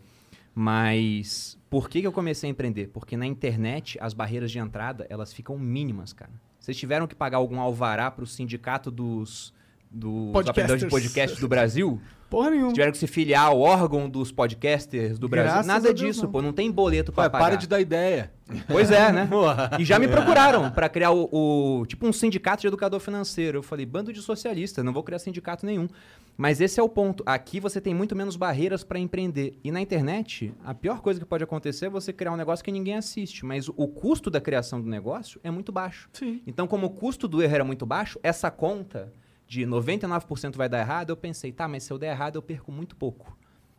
Mas 0.54 1.56
por 1.70 1.88
que, 1.88 2.00
que 2.00 2.06
eu 2.06 2.12
comecei 2.12 2.48
a 2.48 2.50
empreender? 2.50 2.88
Porque 2.88 3.16
na 3.16 3.26
internet 3.26 3.96
as 4.00 4.12
barreiras 4.12 4.50
de 4.50 4.58
entrada, 4.58 5.06
elas 5.08 5.32
ficam 5.32 5.56
mínimas, 5.56 6.12
cara. 6.12 6.32
Vocês 6.58 6.76
tiveram 6.76 7.06
que 7.06 7.14
pagar 7.14 7.38
algum 7.38 7.60
alvará 7.60 8.10
pro 8.10 8.26
sindicato 8.26 8.90
dos, 8.90 9.54
dos 9.92 10.32
Podcasters. 10.32 10.48
apresentadores 10.48 10.82
de 10.82 10.88
podcast 10.88 11.40
do 11.40 11.48
Brasil? 11.48 12.00
Porra 12.30 12.48
nenhuma. 12.48 12.72
Tiveram 12.72 12.92
que 12.92 12.96
se 12.98 13.06
filiar 13.06 13.44
ao 13.48 13.60
órgão 13.60 14.08
dos 14.08 14.32
podcasters 14.32 15.18
do 15.18 15.28
Brasil? 15.28 15.52
Graças 15.52 15.66
Nada 15.66 15.92
disso, 15.92 16.22
não. 16.24 16.30
pô, 16.32 16.40
não 16.40 16.50
tem 16.52 16.70
boleto 16.70 17.12
pra 17.12 17.24
Pai, 17.24 17.30
pagar. 17.30 17.44
para 17.44 17.56
de 17.56 17.66
dar 17.66 17.78
ideia. 17.78 18.32
Pois 18.68 18.90
é, 18.90 19.12
né? 19.12 19.28
E 19.78 19.84
já 19.84 19.98
me 19.98 20.08
procuraram 20.08 20.70
pra 20.70 20.88
criar 20.88 21.10
o, 21.10 21.28
o- 21.30 21.84
tipo 21.86 22.06
um 22.06 22.12
sindicato 22.12 22.62
de 22.62 22.68
educador 22.68 23.00
financeiro. 23.00 23.58
Eu 23.58 23.62
falei, 23.62 23.84
bando 23.84 24.10
de 24.14 24.22
socialista, 24.22 24.82
não 24.82 24.94
vou 24.94 25.02
criar 25.02 25.18
sindicato 25.18 25.66
nenhum. 25.66 25.86
Mas 26.34 26.62
esse 26.62 26.80
é 26.80 26.82
o 26.82 26.88
ponto. 26.88 27.22
Aqui 27.26 27.60
você 27.60 27.82
tem 27.82 27.92
muito 27.92 28.16
menos 28.16 28.34
barreiras 28.36 28.82
pra 28.82 28.98
empreender. 28.98 29.58
E 29.62 29.70
na 29.70 29.82
internet, 29.82 30.54
a 30.64 30.72
pior 30.72 31.02
coisa 31.02 31.20
que 31.20 31.26
pode 31.26 31.44
acontecer 31.44 31.86
é 31.86 31.90
você 31.90 32.14
criar 32.14 32.32
um 32.32 32.36
negócio 32.36 32.64
que 32.64 32.72
ninguém 32.72 32.94
assiste. 32.96 33.44
Mas 33.44 33.68
o 33.68 33.86
custo 33.86 34.30
da 34.30 34.40
criação 34.40 34.80
do 34.80 34.88
negócio 34.88 35.38
é 35.44 35.50
muito 35.50 35.70
baixo. 35.70 36.08
Sim. 36.14 36.40
Então, 36.46 36.66
como 36.66 36.86
o 36.86 36.90
custo 36.90 37.28
do 37.28 37.42
erro 37.42 37.54
era 37.56 37.64
muito 37.64 37.84
baixo, 37.84 38.18
essa 38.22 38.50
conta 38.50 39.12
de 39.52 39.66
99% 39.66 40.56
vai 40.56 40.66
dar 40.66 40.80
errado, 40.80 41.10
eu 41.10 41.16
pensei, 41.16 41.52
tá, 41.52 41.68
mas 41.68 41.82
se 41.82 41.92
eu 41.92 41.98
der 41.98 42.12
errado, 42.12 42.36
eu 42.36 42.42
perco 42.42 42.72
muito 42.72 42.96
pouco. 42.96 43.36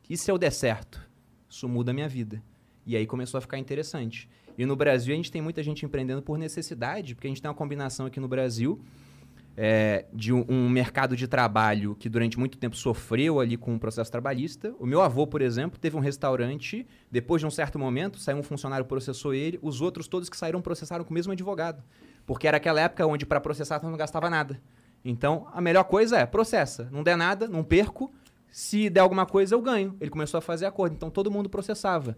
E 0.07 0.15
se 0.15 0.29
eu 0.29 0.37
der 0.37 0.51
certo? 0.51 1.01
Isso 1.49 1.67
muda 1.67 1.89
a 1.89 1.93
minha 1.95 2.07
vida. 2.07 2.43
E 2.85 2.95
aí 2.95 3.07
começou 3.07 3.39
a 3.39 3.41
ficar 3.41 3.57
interessante. 3.57 4.29
E 4.55 4.67
no 4.67 4.75
Brasil, 4.75 5.11
a 5.11 5.15
gente 5.15 5.31
tem 5.31 5.41
muita 5.41 5.63
gente 5.63 5.83
empreendendo 5.83 6.21
por 6.21 6.37
necessidade, 6.37 7.15
porque 7.15 7.25
a 7.25 7.31
gente 7.31 7.41
tem 7.41 7.49
uma 7.49 7.55
combinação 7.55 8.05
aqui 8.05 8.19
no 8.19 8.27
Brasil 8.27 8.79
é, 9.57 10.05
de 10.13 10.31
um, 10.31 10.45
um 10.47 10.69
mercado 10.69 11.17
de 11.17 11.27
trabalho 11.27 11.95
que 11.95 12.07
durante 12.07 12.37
muito 12.37 12.55
tempo 12.55 12.75
sofreu 12.75 13.39
ali 13.39 13.57
com 13.57 13.73
o 13.73 13.79
processo 13.79 14.11
trabalhista. 14.11 14.75
O 14.79 14.85
meu 14.85 15.01
avô, 15.01 15.25
por 15.25 15.41
exemplo, 15.41 15.79
teve 15.79 15.97
um 15.97 16.01
restaurante, 16.01 16.85
depois 17.09 17.39
de 17.39 17.47
um 17.47 17.51
certo 17.51 17.79
momento, 17.79 18.19
saiu 18.19 18.37
um 18.37 18.43
funcionário, 18.43 18.85
processou 18.85 19.33
ele, 19.33 19.57
os 19.59 19.81
outros 19.81 20.07
todos 20.07 20.29
que 20.29 20.37
saíram 20.37 20.61
processaram 20.61 21.03
com 21.03 21.09
o 21.09 21.13
mesmo 21.15 21.33
advogado. 21.33 21.83
Porque 22.27 22.47
era 22.47 22.57
aquela 22.57 22.79
época 22.79 23.07
onde 23.07 23.25
para 23.25 23.41
processar 23.41 23.81
não 23.81 23.97
gastava 23.97 24.29
nada. 24.29 24.61
Então, 25.03 25.47
a 25.53 25.59
melhor 25.59 25.83
coisa 25.83 26.17
é 26.17 26.25
processa. 26.25 26.87
Não 26.91 27.03
der 27.03 27.17
nada, 27.17 27.47
não 27.47 27.63
perco. 27.63 28.11
Se 28.51 28.89
der 28.89 29.01
alguma 29.01 29.25
coisa, 29.25 29.55
eu 29.55 29.61
ganho. 29.61 29.97
Ele 29.99 30.09
começou 30.09 30.37
a 30.37 30.41
fazer 30.41 30.65
acordo. 30.65 30.95
Então, 30.95 31.09
todo 31.09 31.31
mundo 31.31 31.49
processava. 31.49 32.15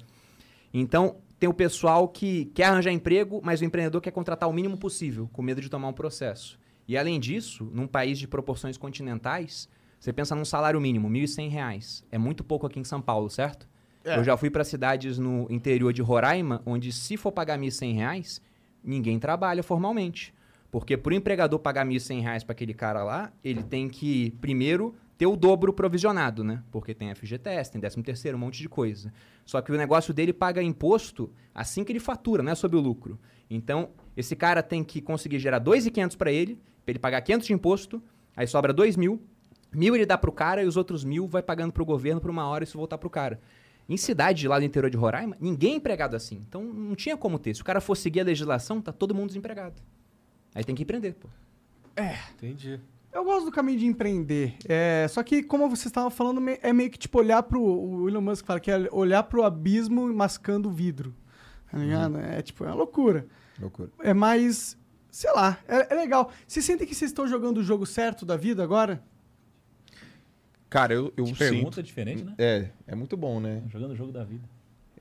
Então, 0.74 1.18
tem 1.40 1.50
o 1.50 1.54
pessoal 1.54 2.08
que 2.08 2.46
quer 2.54 2.66
arranjar 2.66 2.92
emprego, 2.92 3.42
mas 3.44 3.62
o 3.62 3.66
empreendedor 3.66 4.02
quer 4.02 4.12
contratar 4.12 4.50
o 4.50 4.54
mínimo 4.54 4.78
possível, 4.78 5.30
com 5.32 5.42
medo 5.42 5.62
de 5.62 5.70
tomar 5.70 5.88
um 5.88 5.94
processo. 5.94 6.60
E 6.88 6.98
além 6.98 7.20
disso, 7.20 7.70
num 7.74 7.88
país 7.88 8.20
de 8.20 8.28
proporções 8.28 8.78
continentais, 8.78 9.68
você 10.00 10.14
pensa 10.14 10.36
num 10.36 10.46
salário 10.46 10.80
mínimo, 10.80 11.10
1.100 11.10 11.50
reais. 11.50 12.04
É 12.12 12.18
muito 12.18 12.44
pouco 12.44 12.68
aqui 12.68 12.80
em 12.80 12.84
São 12.84 13.02
Paulo, 13.02 13.30
certo? 13.30 13.68
É. 14.04 14.18
Eu 14.18 14.24
já 14.24 14.38
fui 14.38 14.52
para 14.52 14.64
cidades 14.64 15.18
no 15.18 15.48
interior 15.50 15.92
de 15.92 16.02
Roraima, 16.02 16.62
onde 16.66 16.92
se 16.92 17.18
for 17.18 17.32
pagar 17.32 17.58
1.100 17.58 17.96
reais, 17.96 18.42
ninguém 18.84 19.18
trabalha 19.18 19.64
formalmente. 19.64 20.34
Porque 20.76 20.98
para 20.98 21.14
o 21.14 21.16
empregador 21.16 21.58
pagar 21.58 21.86
1.100 21.86 22.22
reais 22.22 22.44
para 22.44 22.52
aquele 22.52 22.74
cara 22.74 23.02
lá, 23.02 23.32
ele 23.42 23.64
tem 23.64 23.88
que, 23.88 24.32
primeiro, 24.42 24.94
ter 25.18 25.26
o 25.26 25.38
dobro 25.38 25.72
provisionado, 25.72 26.44
né? 26.44 26.62
Porque 26.70 26.94
tem 26.94 27.16
FGTS, 27.16 27.72
tem 27.72 27.80
13 27.80 28.04
terceiro, 28.04 28.38
um 28.38 28.42
monte 28.42 28.58
de 28.58 28.68
coisa. 28.68 29.14
Só 29.46 29.62
que 29.62 29.72
o 29.72 29.78
negócio 29.78 30.14
dele 30.14 30.34
paga 30.34 30.62
imposto 30.62 31.32
assim 31.54 31.86
que 31.86 31.94
ele 31.94 32.00
fatura, 32.02 32.44
não 32.44 32.52
é 32.52 32.56
sobre 32.56 32.76
o 32.76 32.82
lucro. 32.82 33.18
Então, 33.50 33.92
esse 34.18 34.36
cara 34.36 34.62
tem 34.62 34.84
que 34.84 35.00
conseguir 35.00 35.40
gerar 35.40 35.62
2.500 35.62 36.18
para 36.18 36.30
ele, 36.30 36.60
para 36.84 36.92
ele 36.92 37.00
pagar 37.00 37.22
500 37.22 37.48
de 37.48 37.54
imposto, 37.54 38.04
aí 38.36 38.46
sobra 38.46 38.74
2 38.74 38.98
mil, 38.98 39.24
mil 39.72 39.96
ele 39.96 40.06
dá 40.06 40.18
pro 40.18 40.34
cara 40.34 40.62
e 40.62 40.66
os 40.66 40.76
outros 40.76 41.06
mil 41.06 41.26
vai 41.26 41.42
pagando 41.42 41.72
pro 41.72 41.86
governo 41.86 42.20
por 42.20 42.30
uma 42.30 42.50
hora 42.50 42.66
e 42.66 42.68
isso 42.68 42.78
voltar 42.78 42.98
pro 42.98 43.10
cara. 43.10 43.40
Em 43.88 43.96
cidade 43.96 44.46
lá 44.46 44.60
do 44.60 44.66
interior 44.66 44.90
de 44.90 44.98
Roraima, 44.98 45.38
ninguém 45.40 45.72
é 45.72 45.76
empregado 45.78 46.18
assim. 46.18 46.44
Então 46.46 46.62
não 46.62 46.96
tinha 46.96 47.16
como 47.16 47.40
ter. 47.40 47.56
Se 47.56 47.62
o 47.62 47.66
cara 47.66 47.80
for 47.80 47.96
seguir 47.96 48.20
a 48.20 48.26
legislação, 48.26 48.82
tá 48.82 48.92
todo 48.92 49.16
mundo 49.16 49.28
desempregado. 49.28 49.82
Aí 50.56 50.64
tem 50.64 50.74
que 50.74 50.84
empreender, 50.84 51.14
pô. 51.14 51.28
Entendi. 52.34 52.80
Eu 53.12 53.24
gosto 53.24 53.46
do 53.46 53.52
caminho 53.52 53.80
de 53.80 53.86
empreender. 53.86 54.56
É, 54.68 55.06
só 55.10 55.24
que, 55.24 55.44
como 55.44 55.70
vocês 55.70 55.86
estavam 55.86 56.10
falando, 56.10 56.42
é 56.62 56.74
meio 56.74 56.90
que 56.90 56.98
tipo 56.98 57.20
olhar 57.20 57.44
pro. 57.44 57.62
O 57.62 58.10
Elon 58.10 58.22
Musk 58.22 58.46
fala 58.46 58.60
que 58.60 58.72
é 58.72 58.90
olhar 58.92 59.24
pro 59.24 59.44
abismo 59.44 60.12
mascando 60.14 60.68
o 60.68 60.72
vidro. 60.72 61.16
Tá 61.72 61.78
ligado? 61.78 62.18
É 62.18 62.42
tipo, 62.42 62.64
é 62.64 62.68
uma 62.68 62.76
loucura. 62.76 63.28
Loucura. 63.60 63.90
É 64.00 64.14
mais. 64.14 64.78
Sei 65.10 65.32
lá, 65.32 65.58
é, 65.68 65.94
é 65.94 65.96
legal. 65.96 66.32
Vocês 66.46 66.66
sentem 66.66 66.86
que 66.88 66.96
vocês 66.96 67.12
estão 67.12 67.28
jogando 67.28 67.60
o 67.60 67.64
jogo 67.64 67.86
certo 67.86 68.26
da 68.26 68.36
vida 68.36 68.64
agora? 68.64 69.02
Cara, 70.70 70.94
eu, 70.94 71.14
eu 71.16 71.24
Que 71.26 71.36
pergunta 71.36 71.76
sinto... 71.76 71.84
diferente, 71.84 72.24
né? 72.24 72.34
É, 72.38 72.70
é 72.88 72.96
muito 72.96 73.16
bom, 73.16 73.40
né? 73.40 73.64
Jogando 73.70 73.92
o 73.92 73.96
jogo 73.96 74.12
da 74.12 74.26
vida. 74.26 74.44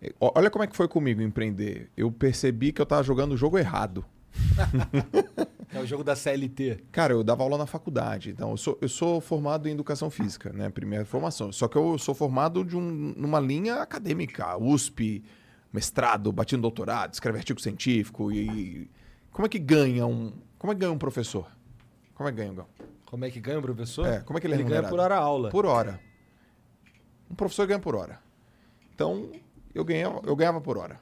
É, 0.00 0.12
Olha 0.20 0.50
como 0.50 0.62
é 0.62 0.68
que 0.68 0.76
foi 0.76 0.86
comigo 0.86 1.20
empreender. 1.20 1.90
Eu 1.96 2.12
percebi 2.12 2.70
que 2.70 2.80
eu 2.80 2.86
tava 2.86 3.02
jogando 3.02 3.32
o 3.32 3.36
jogo 3.36 3.58
errado. 3.58 4.04
É 5.74 5.80
o 5.80 5.86
jogo 5.86 6.04
da 6.04 6.14
CLT. 6.14 6.84
Cara, 6.92 7.12
eu 7.12 7.24
dava 7.24 7.42
aula 7.42 7.58
na 7.58 7.66
faculdade. 7.66 8.30
Então, 8.30 8.52
eu 8.52 8.56
sou, 8.56 8.78
eu 8.80 8.88
sou 8.88 9.20
formado 9.20 9.68
em 9.68 9.72
educação 9.72 10.08
física, 10.08 10.52
né? 10.52 10.70
Primeira 10.70 11.04
formação. 11.04 11.50
Só 11.50 11.66
que 11.66 11.76
eu 11.76 11.98
sou 11.98 12.14
formado 12.14 12.64
de 12.64 12.76
um, 12.76 12.80
numa 13.16 13.40
linha 13.40 13.82
acadêmica, 13.82 14.56
USP, 14.56 15.24
mestrado, 15.72 16.30
bati 16.30 16.54
no 16.54 16.62
doutorado, 16.62 17.12
escreve 17.12 17.38
artigo 17.38 17.60
científico 17.60 18.30
e. 18.30 18.88
Como 19.32 19.46
é 19.46 19.48
que 19.48 19.58
ganha 19.58 20.06
um. 20.06 20.32
Como 20.56 20.72
é 20.72 20.76
que 20.76 20.80
ganha 20.80 20.92
um 20.92 20.98
professor? 20.98 21.50
Como 22.14 22.28
é 22.28 22.32
que 22.32 22.38
ganha 22.38 22.52
um? 22.52 22.64
Como 23.04 23.24
é 23.24 23.30
que 23.30 23.40
ganha 23.40 23.58
o 23.58 23.62
professor? 23.62 24.06
É, 24.06 24.20
como 24.20 24.38
é 24.38 24.40
que 24.40 24.46
ele 24.46 24.54
é 24.54 24.56
Ele 24.58 24.62
ganha 24.62 24.80
remunerado? 24.80 24.96
por 24.96 25.02
hora 25.02 25.16
aula. 25.16 25.50
Por 25.50 25.66
hora. 25.66 26.00
Um 27.28 27.34
professor 27.34 27.66
ganha 27.66 27.80
por 27.80 27.96
hora. 27.96 28.20
Então, 28.94 29.32
eu 29.74 29.84
ganhava, 29.84 30.20
eu 30.24 30.36
ganhava 30.36 30.60
por 30.60 30.78
hora. 30.78 31.00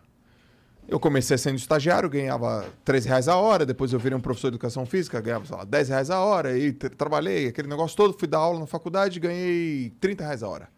Eu 0.88 0.98
comecei 1.00 1.38
sendo 1.38 1.56
estagiário, 1.56 2.10
ganhava 2.10 2.66
13 2.84 3.08
reais 3.08 3.28
a 3.28 3.36
hora, 3.36 3.64
depois 3.64 3.92
eu 3.92 3.98
virei 3.98 4.16
um 4.18 4.20
professor 4.20 4.50
de 4.50 4.56
educação 4.56 4.84
física, 4.84 5.20
ganhava, 5.20 5.46
sei 5.46 5.56
lá, 5.56 5.64
10 5.64 5.88
reais 5.88 6.10
a 6.10 6.20
hora, 6.20 6.58
e 6.58 6.72
tra- 6.72 6.90
trabalhei 6.90 7.46
aquele 7.48 7.68
negócio 7.68 7.96
todo, 7.96 8.12
fui 8.18 8.28
dar 8.28 8.38
aula 8.38 8.58
na 8.60 8.66
faculdade, 8.66 9.18
ganhei 9.20 9.90
30 10.00 10.24
reais 10.24 10.42
a 10.42 10.48
hora. 10.48 10.68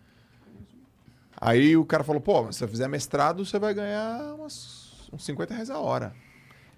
Aí 1.41 1.77
o 1.77 1.85
cara 1.85 2.05
falou, 2.05 2.21
pô, 2.21 2.51
se 2.53 2.61
você 2.61 2.69
fizer 2.69 2.89
mestrado, 2.89 3.45
você 3.45 3.59
vai 3.59 3.75
ganhar 3.75 4.35
umas, 4.35 5.09
uns 5.13 5.25
50 5.25 5.53
reais 5.55 5.71
a 5.71 5.79
hora. 5.79 6.15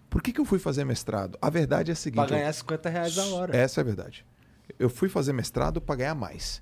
Por 0.09 0.23
que, 0.23 0.33
que 0.33 0.41
eu 0.41 0.45
fui 0.45 0.59
fazer 0.59 0.85
mestrado? 0.85 1.37
A 1.43 1.51
verdade 1.51 1.91
é 1.91 1.93
a 1.93 1.97
seguinte... 1.97 2.23
Eu- 2.33 2.39
ganhar 2.39 2.53
50 2.53 2.89
reais 2.89 3.19
a 3.19 3.25
hora. 3.27 3.57
essa 3.57 3.81
é 3.81 3.83
a 3.83 3.85
verdade. 3.85 4.25
Eu 4.79 4.89
fui 4.89 5.09
fazer 5.09 5.33
mestrado 5.33 5.81
para 5.81 5.97
ganhar 5.97 6.15
mais. 6.15 6.61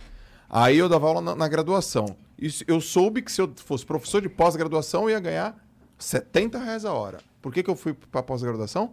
Aí 0.50 0.76
eu 0.76 0.88
dava 0.88 1.06
aula 1.06 1.20
na, 1.20 1.36
na 1.36 1.48
graduação. 1.48 2.16
Isso, 2.38 2.64
eu 2.66 2.80
soube 2.80 3.22
que 3.22 3.30
se 3.30 3.40
eu 3.40 3.52
fosse 3.56 3.84
professor 3.86 4.20
de 4.20 4.28
pós-graduação, 4.28 5.04
eu 5.04 5.10
ia 5.10 5.20
ganhar 5.20 5.63
70 5.98 6.58
reais 6.58 6.84
a 6.84 6.92
hora. 6.92 7.18
Por 7.40 7.52
que, 7.52 7.62
que 7.62 7.70
eu 7.70 7.76
fui 7.76 7.94
para 7.94 8.22
pós-graduação? 8.22 8.92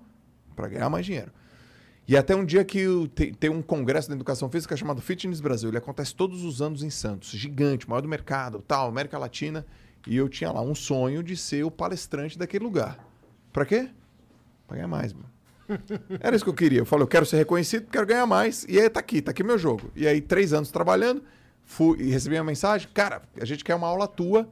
Para 0.55 0.67
ganhar 0.67 0.89
mais 0.89 1.05
dinheiro. 1.05 1.31
E 2.07 2.17
até 2.17 2.35
um 2.35 2.43
dia 2.43 2.65
que 2.65 2.83
tem 3.39 3.49
um 3.49 3.61
congresso 3.61 4.09
da 4.09 4.15
educação 4.15 4.49
física 4.49 4.75
chamado 4.75 5.01
Fitness 5.01 5.39
Brasil. 5.39 5.69
Ele 5.69 5.77
acontece 5.77 6.13
todos 6.13 6.43
os 6.43 6.61
anos 6.61 6.83
em 6.83 6.89
Santos. 6.89 7.29
Gigante, 7.29 7.89
maior 7.89 8.01
do 8.01 8.07
mercado, 8.07 8.61
tal, 8.67 8.89
América 8.89 9.17
Latina. 9.17 9.65
E 10.05 10.17
eu 10.17 10.27
tinha 10.27 10.51
lá 10.51 10.61
um 10.61 10.75
sonho 10.75 11.23
de 11.23 11.37
ser 11.37 11.63
o 11.63 11.71
palestrante 11.71 12.37
daquele 12.37 12.63
lugar. 12.63 12.99
Para 13.53 13.65
quê? 13.65 13.89
Para 14.67 14.77
ganhar 14.77 14.87
mais, 14.87 15.13
mano. 15.13 15.29
Era 16.19 16.35
isso 16.35 16.43
que 16.43 16.49
eu 16.49 16.55
queria. 16.55 16.79
Eu 16.79 16.85
falei, 16.85 17.03
eu 17.03 17.07
quero 17.07 17.25
ser 17.25 17.37
reconhecido, 17.37 17.87
quero 17.89 18.05
ganhar 18.05 18.25
mais. 18.25 18.65
E 18.67 18.79
aí 18.79 18.89
tá 18.89 18.99
aqui, 18.99 19.21
tá 19.21 19.31
aqui 19.31 19.43
meu 19.43 19.57
jogo. 19.57 19.91
E 19.95 20.07
aí, 20.07 20.19
três 20.19 20.53
anos 20.53 20.71
trabalhando, 20.71 21.23
fui 21.63 22.01
e 22.01 22.09
recebi 22.09 22.35
uma 22.35 22.43
mensagem, 22.43 22.89
cara, 22.93 23.21
a 23.39 23.45
gente 23.45 23.63
quer 23.63 23.75
uma 23.75 23.87
aula 23.87 24.07
tua. 24.07 24.49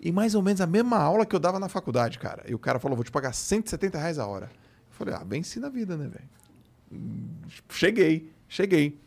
E 0.00 0.12
mais 0.12 0.34
ou 0.34 0.42
menos 0.42 0.60
a 0.60 0.66
mesma 0.66 0.96
aula 0.98 1.26
que 1.26 1.34
eu 1.34 1.40
dava 1.40 1.58
na 1.58 1.68
faculdade, 1.68 2.18
cara. 2.18 2.44
E 2.48 2.54
o 2.54 2.58
cara 2.58 2.78
falou, 2.78 2.96
vou 2.96 3.04
te 3.04 3.10
pagar 3.10 3.32
170 3.32 3.98
reais 3.98 4.18
a 4.18 4.26
hora. 4.26 4.46
Eu 4.46 4.92
falei, 4.92 5.14
ah, 5.14 5.24
venci 5.24 5.58
na 5.58 5.68
vida, 5.68 5.96
né, 5.96 6.06
velho? 6.08 6.28
Hum, 6.92 7.28
Cheguei, 7.68 8.32
cheguei. 8.48 8.98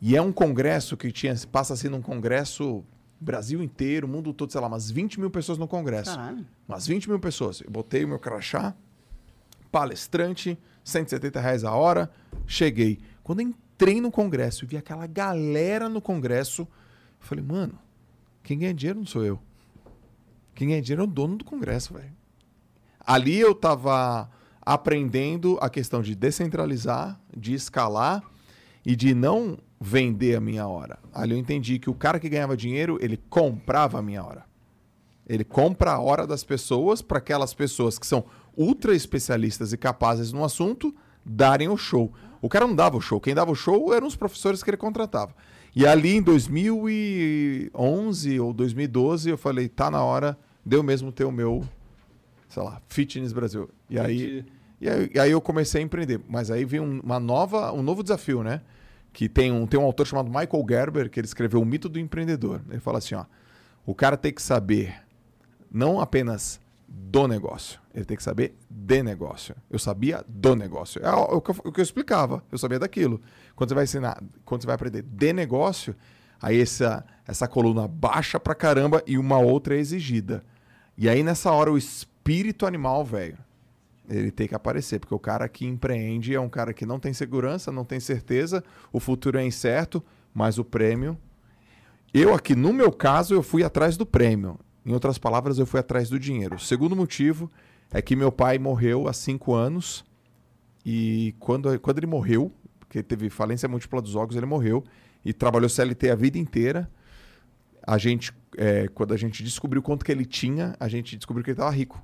E 0.00 0.16
é 0.16 0.22
um 0.22 0.32
congresso 0.32 0.96
que 0.96 1.12
tinha, 1.12 1.34
passa 1.52 1.76
sendo 1.76 1.96
um 1.96 2.02
congresso 2.02 2.82
Brasil 3.20 3.62
inteiro, 3.62 4.08
mundo 4.08 4.32
todo, 4.32 4.50
sei 4.50 4.60
lá, 4.60 4.66
umas 4.66 4.90
20 4.90 5.20
mil 5.20 5.30
pessoas 5.30 5.58
no 5.58 5.68
congresso. 5.68 6.16
Caralho. 6.16 6.46
Umas 6.66 6.86
20 6.86 7.08
mil 7.08 7.20
pessoas. 7.20 7.60
Eu 7.60 7.70
botei 7.70 8.02
o 8.04 8.08
meu 8.08 8.18
crachá, 8.18 8.74
palestrante, 9.70 10.58
170 10.82 11.38
reais 11.38 11.64
a 11.64 11.72
hora, 11.72 12.10
cheguei. 12.46 12.98
Quando 13.22 13.40
eu 13.40 13.48
entrei 13.48 14.00
no 14.00 14.10
congresso 14.10 14.64
e 14.64 14.68
vi 14.68 14.76
aquela 14.78 15.06
galera 15.06 15.88
no 15.88 16.00
congresso, 16.00 16.62
eu 16.62 16.68
falei, 17.20 17.44
mano, 17.44 17.78
quem 18.42 18.58
ganha 18.58 18.72
dinheiro 18.72 18.98
não 19.00 19.06
sou 19.06 19.22
eu. 19.22 19.38
Quem 20.60 20.68
ganha 20.68 20.82
dinheiro 20.82 21.00
é 21.00 21.04
o 21.04 21.08
dono 21.08 21.38
do 21.38 21.44
congresso, 21.46 21.94
velho. 21.94 22.12
Ali 23.00 23.40
eu 23.40 23.54
tava 23.54 24.28
aprendendo 24.60 25.56
a 25.58 25.70
questão 25.70 26.02
de 26.02 26.14
descentralizar, 26.14 27.18
de 27.34 27.54
escalar 27.54 28.22
e 28.84 28.94
de 28.94 29.14
não 29.14 29.56
vender 29.80 30.36
a 30.36 30.40
minha 30.40 30.68
hora. 30.68 30.98
Ali 31.14 31.32
eu 31.32 31.38
entendi 31.38 31.78
que 31.78 31.88
o 31.88 31.94
cara 31.94 32.20
que 32.20 32.28
ganhava 32.28 32.58
dinheiro, 32.58 32.98
ele 33.00 33.16
comprava 33.16 34.00
a 34.00 34.02
minha 34.02 34.22
hora. 34.22 34.44
Ele 35.26 35.44
compra 35.44 35.92
a 35.92 35.98
hora 35.98 36.26
das 36.26 36.44
pessoas 36.44 37.00
para 37.00 37.16
aquelas 37.16 37.54
pessoas 37.54 37.98
que 37.98 38.06
são 38.06 38.26
ultra 38.54 38.94
especialistas 38.94 39.72
e 39.72 39.78
capazes 39.78 40.30
no 40.30 40.44
assunto 40.44 40.94
darem 41.24 41.70
o 41.70 41.76
show. 41.78 42.12
O 42.42 42.50
cara 42.50 42.66
não 42.66 42.74
dava 42.74 42.98
o 42.98 43.00
show, 43.00 43.18
quem 43.18 43.34
dava 43.34 43.50
o 43.50 43.54
show 43.54 43.94
eram 43.94 44.06
os 44.06 44.14
professores 44.14 44.62
que 44.62 44.68
ele 44.68 44.76
contratava. 44.76 45.34
E 45.74 45.86
ali 45.86 46.16
em 46.16 46.22
2011 46.22 48.40
ou 48.40 48.52
2012 48.52 49.30
eu 49.30 49.38
falei, 49.38 49.66
tá 49.66 49.90
na 49.90 50.04
hora, 50.04 50.38
deu 50.64 50.82
mesmo 50.82 51.10
ter 51.12 51.24
o 51.24 51.32
meu, 51.32 51.64
sei 52.48 52.62
lá, 52.62 52.80
Fitness 52.88 53.32
Brasil. 53.32 53.68
E 53.88 53.98
aí, 53.98 54.44
e 54.80 54.88
aí, 54.88 55.10
e 55.14 55.18
aí 55.18 55.30
eu 55.30 55.40
comecei 55.40 55.80
a 55.80 55.84
empreender. 55.84 56.20
Mas 56.28 56.50
aí 56.50 56.64
veio 56.64 56.82
um- 56.82 57.00
uma 57.00 57.20
nova, 57.20 57.72
um 57.72 57.82
novo 57.82 58.02
desafio, 58.02 58.42
né? 58.42 58.60
Que 59.12 59.28
tem 59.28 59.50
um, 59.50 59.66
tem 59.66 59.78
um 59.78 59.84
autor 59.84 60.06
chamado 60.06 60.28
Michael 60.28 60.64
Gerber, 60.68 61.10
que 61.10 61.18
ele 61.18 61.26
escreveu 61.26 61.60
O 61.60 61.64
Mito 61.64 61.88
do 61.88 61.98
Empreendedor. 61.98 62.60
Ele 62.70 62.80
fala 62.80 62.98
assim, 62.98 63.14
ó, 63.14 63.24
o 63.84 63.94
cara 63.94 64.16
tem 64.16 64.32
que 64.32 64.40
saber 64.42 64.94
não 65.70 66.00
apenas 66.00 66.60
do 66.88 67.28
negócio, 67.28 67.78
ele 67.94 68.04
tem 68.04 68.16
que 68.16 68.22
saber 68.22 68.56
de 68.68 69.00
negócio. 69.02 69.54
Eu 69.70 69.78
sabia 69.78 70.24
do 70.28 70.56
negócio. 70.56 71.00
É 71.04 71.10
o 71.12 71.40
que 71.40 71.50
eu, 71.52 71.56
o 71.64 71.72
que 71.72 71.80
eu 71.80 71.82
explicava, 71.84 72.42
eu 72.50 72.58
sabia 72.58 72.80
daquilo. 72.80 73.20
Quando 73.54 73.68
você 73.70 73.74
vai 73.76 73.84
ensinar, 73.84 74.20
quando 74.44 74.62
você 74.62 74.66
vai 74.66 74.74
aprender 74.74 75.02
de 75.02 75.32
negócio, 75.32 75.94
aí 76.42 76.60
essa, 76.60 77.04
essa 77.26 77.46
coluna 77.46 77.86
baixa 77.86 78.40
pra 78.40 78.54
caramba 78.56 79.02
e 79.06 79.16
uma 79.18 79.38
outra 79.38 79.76
é 79.76 79.78
exigida. 79.78 80.44
E 81.00 81.08
aí 81.08 81.22
nessa 81.22 81.50
hora 81.50 81.72
o 81.72 81.78
espírito 81.78 82.66
animal, 82.66 83.02
velho, 83.06 83.38
ele 84.06 84.30
tem 84.30 84.46
que 84.46 84.54
aparecer, 84.54 85.00
porque 85.00 85.14
o 85.14 85.18
cara 85.18 85.48
que 85.48 85.64
empreende 85.64 86.34
é 86.34 86.38
um 86.38 86.50
cara 86.50 86.74
que 86.74 86.84
não 86.84 87.00
tem 87.00 87.14
segurança, 87.14 87.72
não 87.72 87.86
tem 87.86 87.98
certeza, 87.98 88.62
o 88.92 89.00
futuro 89.00 89.38
é 89.38 89.46
incerto, 89.46 90.04
mas 90.34 90.58
o 90.58 90.64
prêmio. 90.64 91.16
Eu 92.12 92.34
aqui, 92.34 92.54
no 92.54 92.70
meu 92.70 92.92
caso, 92.92 93.32
eu 93.32 93.42
fui 93.42 93.64
atrás 93.64 93.96
do 93.96 94.04
prêmio. 94.04 94.60
Em 94.84 94.92
outras 94.92 95.16
palavras, 95.16 95.58
eu 95.58 95.64
fui 95.64 95.80
atrás 95.80 96.10
do 96.10 96.18
dinheiro. 96.18 96.56
O 96.56 96.60
segundo 96.60 96.94
motivo 96.94 97.50
é 97.90 98.02
que 98.02 98.14
meu 98.14 98.30
pai 98.30 98.58
morreu 98.58 99.08
há 99.08 99.14
cinco 99.14 99.54
anos 99.54 100.04
E 100.84 101.34
quando, 101.38 101.80
quando 101.80 101.96
ele 101.96 102.06
morreu, 102.06 102.52
porque 102.78 103.02
teve 103.02 103.30
falência 103.30 103.66
múltipla 103.66 104.02
dos 104.02 104.16
órgãos, 104.16 104.36
ele 104.36 104.44
morreu 104.44 104.84
e 105.24 105.32
trabalhou 105.32 105.70
CLT 105.70 106.10
a 106.10 106.14
vida 106.14 106.36
inteira. 106.36 106.90
A 107.82 107.98
gente, 107.98 108.32
é, 108.56 108.88
quando 108.88 109.14
a 109.14 109.16
gente 109.16 109.42
descobriu 109.42 109.82
quanto 109.82 110.04
que 110.04 110.12
ele 110.12 110.24
tinha, 110.24 110.76
a 110.78 110.88
gente 110.88 111.16
descobriu 111.16 111.44
que 111.44 111.50
ele 111.50 111.54
estava 111.54 111.70
rico. 111.70 112.02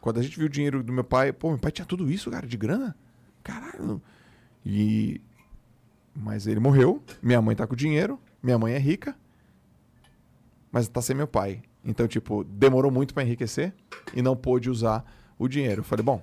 Quando 0.00 0.18
a 0.18 0.22
gente 0.22 0.36
viu 0.36 0.46
o 0.46 0.50
dinheiro 0.50 0.82
do 0.82 0.92
meu 0.92 1.04
pai, 1.04 1.32
pô, 1.32 1.50
meu 1.50 1.58
pai 1.58 1.72
tinha 1.72 1.84
tudo 1.84 2.10
isso, 2.10 2.30
cara, 2.30 2.46
de 2.46 2.56
grana? 2.56 2.96
Caralho. 3.42 4.00
E. 4.64 5.20
Mas 6.14 6.46
ele 6.46 6.60
morreu, 6.60 7.02
minha 7.22 7.40
mãe 7.40 7.54
tá 7.54 7.66
com 7.66 7.76
dinheiro, 7.76 8.18
minha 8.42 8.58
mãe 8.58 8.74
é 8.74 8.78
rica, 8.78 9.16
mas 10.70 10.88
tá 10.88 11.00
sem 11.00 11.14
meu 11.14 11.28
pai. 11.28 11.62
Então, 11.84 12.08
tipo, 12.08 12.42
demorou 12.44 12.90
muito 12.90 13.14
para 13.14 13.22
enriquecer 13.22 13.72
e 14.14 14.20
não 14.20 14.36
pôde 14.36 14.68
usar 14.68 15.04
o 15.38 15.46
dinheiro. 15.46 15.80
Eu 15.80 15.84
falei, 15.84 16.04
bom, 16.04 16.22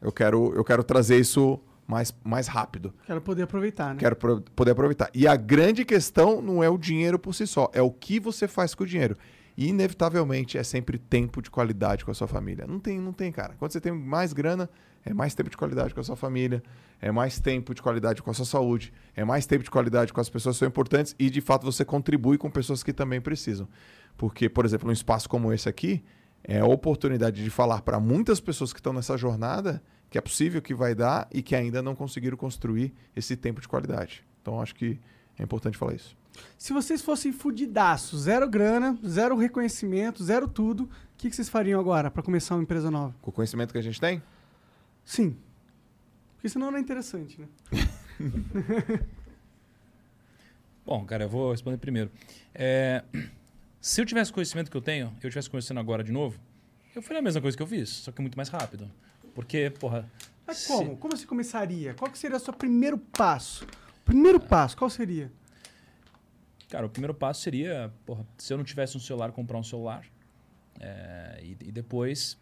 eu 0.00 0.10
quero, 0.10 0.54
eu 0.54 0.64
quero 0.64 0.82
trazer 0.82 1.18
isso 1.18 1.60
mais, 1.86 2.14
mais 2.24 2.46
rápido. 2.46 2.94
Quero 3.06 3.20
poder 3.20 3.42
aproveitar, 3.42 3.94
né? 3.94 4.00
Quero 4.00 4.16
pro- 4.16 4.40
poder 4.56 4.70
aproveitar. 4.72 5.10
E 5.14 5.26
a 5.26 5.36
grande 5.36 5.84
questão 5.84 6.40
não 6.40 6.62
é 6.62 6.68
o 6.68 6.78
dinheiro 6.78 7.18
por 7.18 7.34
si 7.34 7.46
só, 7.46 7.70
é 7.72 7.82
o 7.82 7.90
que 7.90 8.18
você 8.18 8.48
faz 8.48 8.74
com 8.74 8.84
o 8.84 8.86
dinheiro. 8.86 9.16
E, 9.56 9.68
inevitavelmente, 9.68 10.58
é 10.58 10.64
sempre 10.64 10.98
tempo 10.98 11.40
de 11.40 11.48
qualidade 11.50 12.04
com 12.04 12.10
a 12.10 12.14
sua 12.14 12.26
família. 12.26 12.66
Não 12.66 12.80
tem, 12.80 12.98
não 12.98 13.12
tem, 13.12 13.30
cara. 13.30 13.54
Quando 13.56 13.70
você 13.70 13.80
tem 13.80 13.92
mais 13.92 14.32
grana, 14.32 14.68
é 15.04 15.14
mais 15.14 15.32
tempo 15.34 15.48
de 15.48 15.56
qualidade 15.56 15.94
com 15.94 16.00
a 16.00 16.02
sua 16.02 16.16
família, 16.16 16.60
é 17.00 17.12
mais 17.12 17.38
tempo 17.38 17.72
de 17.72 17.80
qualidade 17.80 18.20
com 18.20 18.30
a 18.30 18.34
sua 18.34 18.46
saúde, 18.46 18.92
é 19.14 19.24
mais 19.24 19.46
tempo 19.46 19.62
de 19.62 19.70
qualidade 19.70 20.12
com 20.12 20.20
as 20.20 20.28
pessoas 20.28 20.56
que 20.56 20.60
são 20.60 20.66
importantes 20.68 21.14
e, 21.18 21.30
de 21.30 21.40
fato, 21.40 21.64
você 21.64 21.84
contribui 21.84 22.36
com 22.36 22.50
pessoas 22.50 22.82
que 22.82 22.92
também 22.92 23.20
precisam. 23.20 23.68
Porque, 24.16 24.48
por 24.48 24.64
exemplo, 24.64 24.86
num 24.86 24.92
espaço 24.92 25.28
como 25.28 25.52
esse 25.52 25.68
aqui, 25.68 26.02
é 26.44 26.60
a 26.60 26.66
oportunidade 26.66 27.42
de 27.42 27.50
falar 27.50 27.82
para 27.82 27.98
muitas 27.98 28.38
pessoas 28.40 28.72
que 28.72 28.78
estão 28.78 28.92
nessa 28.92 29.16
jornada 29.16 29.82
que 30.10 30.18
é 30.18 30.20
possível 30.20 30.62
que 30.62 30.74
vai 30.74 30.94
dar 30.94 31.26
e 31.32 31.42
que 31.42 31.56
ainda 31.56 31.82
não 31.82 31.94
conseguiram 31.96 32.36
construir 32.36 32.94
esse 33.16 33.36
tempo 33.36 33.60
de 33.60 33.66
qualidade. 33.66 34.22
Então, 34.40 34.60
acho 34.60 34.74
que 34.74 35.00
é 35.36 35.42
importante 35.42 35.76
falar 35.76 35.94
isso. 35.94 36.16
Se 36.56 36.72
vocês 36.72 37.02
fossem 37.02 37.32
fudidaço, 37.32 38.16
zero 38.18 38.48
grana, 38.48 38.96
zero 39.04 39.36
reconhecimento, 39.36 40.22
zero 40.22 40.46
tudo, 40.46 40.84
o 40.84 40.88
que, 41.16 41.30
que 41.30 41.34
vocês 41.34 41.48
fariam 41.48 41.80
agora 41.80 42.10
pra 42.10 42.22
começar 42.22 42.54
uma 42.54 42.62
empresa 42.62 42.90
nova? 42.90 43.14
Com 43.20 43.30
o 43.30 43.32
conhecimento 43.32 43.72
que 43.72 43.78
a 43.78 43.82
gente 43.82 44.00
tem, 44.00 44.22
Sim. 45.04 45.36
Porque 46.34 46.48
senão 46.48 46.70
não 46.70 46.78
é 46.78 46.80
interessante, 46.80 47.40
né? 47.40 47.48
Bom, 50.84 51.04
cara, 51.04 51.24
eu 51.24 51.28
vou 51.28 51.52
responder 51.52 51.78
primeiro. 51.78 52.10
É, 52.54 53.02
se 53.84 54.00
eu 54.00 54.06
tivesse 54.06 54.30
o 54.30 54.34
conhecimento 54.34 54.70
que 54.70 54.76
eu 54.78 54.80
tenho, 54.80 55.08
eu 55.22 55.28
estivesse 55.28 55.50
conhecendo 55.50 55.78
agora 55.78 56.02
de 56.02 56.10
novo, 56.10 56.40
eu 56.96 57.02
faria 57.02 57.18
a 57.18 57.22
mesma 57.22 57.42
coisa 57.42 57.54
que 57.54 57.62
eu 57.62 57.66
fiz, 57.66 57.90
só 57.90 58.10
que 58.10 58.18
muito 58.22 58.34
mais 58.34 58.48
rápido. 58.48 58.90
Porque, 59.34 59.68
porra. 59.78 60.10
Mas 60.46 60.56
se- 60.58 60.68
como? 60.68 60.96
Como 60.96 61.14
você 61.14 61.26
começaria? 61.26 61.92
Qual 61.92 62.10
que 62.10 62.16
seria 62.18 62.38
o 62.38 62.40
seu 62.40 62.54
primeiro 62.54 62.96
passo? 62.96 63.66
Primeiro 64.02 64.40
passo, 64.40 64.74
qual 64.74 64.88
seria? 64.88 65.30
Cara, 66.70 66.86
o 66.86 66.88
primeiro 66.88 67.12
passo 67.12 67.42
seria, 67.42 67.92
porra, 68.06 68.26
se 68.38 68.50
eu 68.54 68.56
não 68.56 68.64
tivesse 68.64 68.96
um 68.96 69.00
celular, 69.00 69.32
comprar 69.32 69.58
um 69.58 69.62
celular. 69.62 70.02
É, 70.80 71.40
e, 71.42 71.50
e 71.68 71.70
depois, 71.70 72.38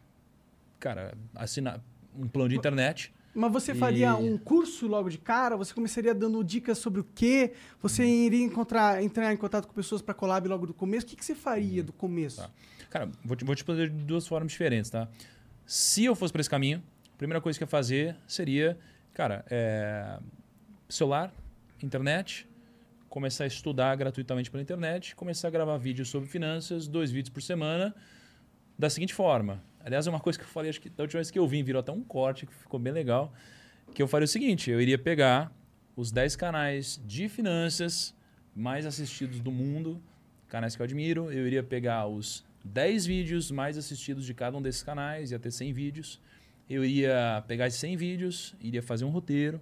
cara, 0.78 1.12
assinar 1.34 1.80
um 2.16 2.28
plano 2.28 2.50
de 2.50 2.56
internet. 2.56 3.12
Mas 3.34 3.50
você 3.52 3.74
faria 3.74 4.08
E- 4.10 4.12
um 4.12 4.36
curso 4.36 4.86
logo 4.86 5.08
de 5.08 5.18
cara? 5.18 5.56
Você 5.56 5.72
começaria 5.72 6.14
dando 6.14 6.42
dicas 6.44 6.78
sobre 6.78 7.00
o 7.00 7.06
quê? 7.14 7.52
Você 7.80 8.04
iria 8.04 8.44
encontrar, 8.44 9.02
entrar 9.02 9.32
em 9.32 9.36
contato 9.36 9.66
com 9.66 9.72
pessoas 9.74 10.02
para 10.02 10.12
collab 10.14 10.46
logo 10.48 10.66
do 10.66 10.74
começo? 10.74 11.06
O 11.06 11.08
que, 11.08 11.16
que 11.16 11.24
você 11.24 11.34
faria 11.34 11.82
do 11.82 11.92
começo? 11.92 12.42
Tá. 12.42 12.50
Cara, 12.90 13.10
vou 13.24 13.34
te, 13.36 13.44
vou 13.44 13.54
te 13.54 13.60
responder 13.60 13.88
de 13.88 14.04
duas 14.04 14.26
formas 14.26 14.52
diferentes, 14.52 14.90
tá? 14.90 15.08
Se 15.64 16.04
eu 16.04 16.14
fosse 16.14 16.30
para 16.32 16.40
esse 16.40 16.50
caminho, 16.50 16.82
a 17.14 17.16
primeira 17.16 17.40
coisa 17.40 17.58
que 17.58 17.62
eu 17.62 17.66
ia 17.66 17.70
fazer 17.70 18.16
seria, 18.26 18.78
cara, 19.14 19.44
é, 19.48 20.18
celular, 20.88 21.32
internet, 21.82 22.46
começar 23.08 23.44
a 23.44 23.46
estudar 23.46 23.94
gratuitamente 23.96 24.50
pela 24.50 24.62
internet, 24.62 25.16
começar 25.16 25.48
a 25.48 25.50
gravar 25.50 25.78
vídeos 25.78 26.08
sobre 26.10 26.28
finanças, 26.28 26.86
dois 26.86 27.10
vídeos 27.10 27.32
por 27.32 27.42
semana, 27.42 27.94
da 28.78 28.90
seguinte 28.90 29.14
forma. 29.14 29.62
Aliás, 29.84 30.06
é 30.06 30.10
uma 30.10 30.20
coisa 30.20 30.38
que 30.38 30.44
eu 30.44 30.48
falei, 30.48 30.70
acho 30.70 30.80
que 30.80 30.88
da 30.88 31.02
última 31.02 31.18
vez 31.18 31.30
que 31.30 31.38
eu 31.38 31.46
vim, 31.46 31.62
virou 31.62 31.80
até 31.80 31.90
um 31.90 32.02
corte 32.02 32.46
que 32.46 32.54
ficou 32.54 32.78
bem 32.78 32.92
legal, 32.92 33.32
que 33.92 34.02
eu 34.02 34.06
faria 34.06 34.24
o 34.24 34.28
seguinte, 34.28 34.70
eu 34.70 34.80
iria 34.80 34.96
pegar 34.98 35.52
os 35.96 36.12
10 36.12 36.36
canais 36.36 37.00
de 37.04 37.28
finanças 37.28 38.14
mais 38.54 38.86
assistidos 38.86 39.40
do 39.40 39.50
mundo, 39.50 40.00
canais 40.48 40.76
que 40.76 40.82
eu 40.82 40.84
admiro, 40.84 41.32
eu 41.32 41.46
iria 41.46 41.62
pegar 41.62 42.06
os 42.06 42.44
10 42.64 43.06
vídeos 43.06 43.50
mais 43.50 43.76
assistidos 43.76 44.24
de 44.24 44.34
cada 44.34 44.56
um 44.56 44.62
desses 44.62 44.82
canais, 44.82 45.32
ia 45.32 45.38
ter 45.38 45.50
100 45.50 45.72
vídeos. 45.72 46.20
Eu 46.70 46.84
iria 46.84 47.42
pegar 47.48 47.66
esses 47.66 47.80
100 47.80 47.96
vídeos, 47.96 48.54
iria 48.60 48.82
fazer 48.82 49.04
um 49.04 49.10
roteiro, 49.10 49.60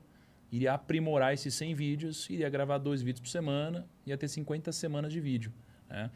iria 0.52 0.74
aprimorar 0.74 1.32
esses 1.32 1.54
100 1.54 1.74
vídeos, 1.74 2.28
iria 2.28 2.48
gravar 2.50 2.78
dois 2.78 3.02
vídeos 3.02 3.20
por 3.20 3.28
semana, 3.28 3.86
ia 4.06 4.16
ter 4.18 4.28
50 4.28 4.70
semanas 4.72 5.12
de 5.12 5.20
vídeo. 5.20 5.52
Né? 5.88 6.10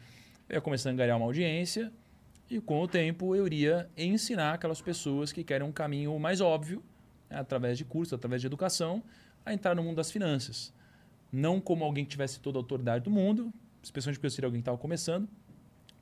Eu 0.47 0.55
ia 0.55 0.61
começar 0.61 0.89
a 0.89 0.93
angariar 0.93 1.17
uma 1.17 1.25
audiência 1.25 1.91
e 2.49 2.59
com 2.59 2.81
o 2.81 2.87
tempo 2.87 3.35
eu 3.35 3.45
iria 3.45 3.89
ensinar 3.97 4.53
aquelas 4.53 4.81
pessoas 4.81 5.31
que 5.31 5.43
querem 5.43 5.67
um 5.67 5.71
caminho 5.71 6.17
mais 6.19 6.41
óbvio, 6.41 6.83
né, 7.29 7.37
através 7.37 7.77
de 7.77 7.85
curso, 7.85 8.13
através 8.13 8.41
de 8.41 8.47
educação, 8.47 9.03
a 9.45 9.53
entrar 9.53 9.75
no 9.75 9.83
mundo 9.83 9.95
das 9.95 10.11
finanças. 10.11 10.73
Não 11.31 11.59
como 11.59 11.83
alguém 11.83 12.05
que 12.05 12.11
tivesse 12.11 12.39
toda 12.39 12.57
a 12.57 12.61
autoridade 12.61 13.03
do 13.03 13.09
mundo, 13.09 13.51
especialmente 13.81 14.17
porque 14.17 14.27
eu 14.27 14.31
seria 14.31 14.47
alguém 14.47 14.61
que 14.61 14.63
estava 14.63 14.77
começando, 14.77 15.27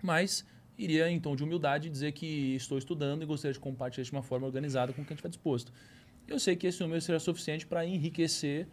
mas 0.02 0.46
iria 0.78 1.10
em 1.10 1.20
tom 1.20 1.36
de 1.36 1.44
humildade 1.44 1.90
dizer 1.90 2.12
que 2.12 2.56
estou 2.56 2.78
estudando 2.78 3.24
e 3.24 3.26
gostaria 3.26 3.54
de 3.54 3.60
compartilhar 3.60 4.04
de 4.04 4.12
uma 4.12 4.24
forma 4.24 4.46
organizada 4.46 4.92
com 4.92 5.04
quem 5.04 5.14
estiver 5.14 5.30
disposto. 5.30 5.72
Eu 6.28 6.40
sei 6.40 6.56
que 6.56 6.68
esse 6.68 6.82
número 6.82 7.02
será 7.02 7.20
suficiente 7.20 7.66
para 7.66 7.86
enriquecer, 7.86 8.68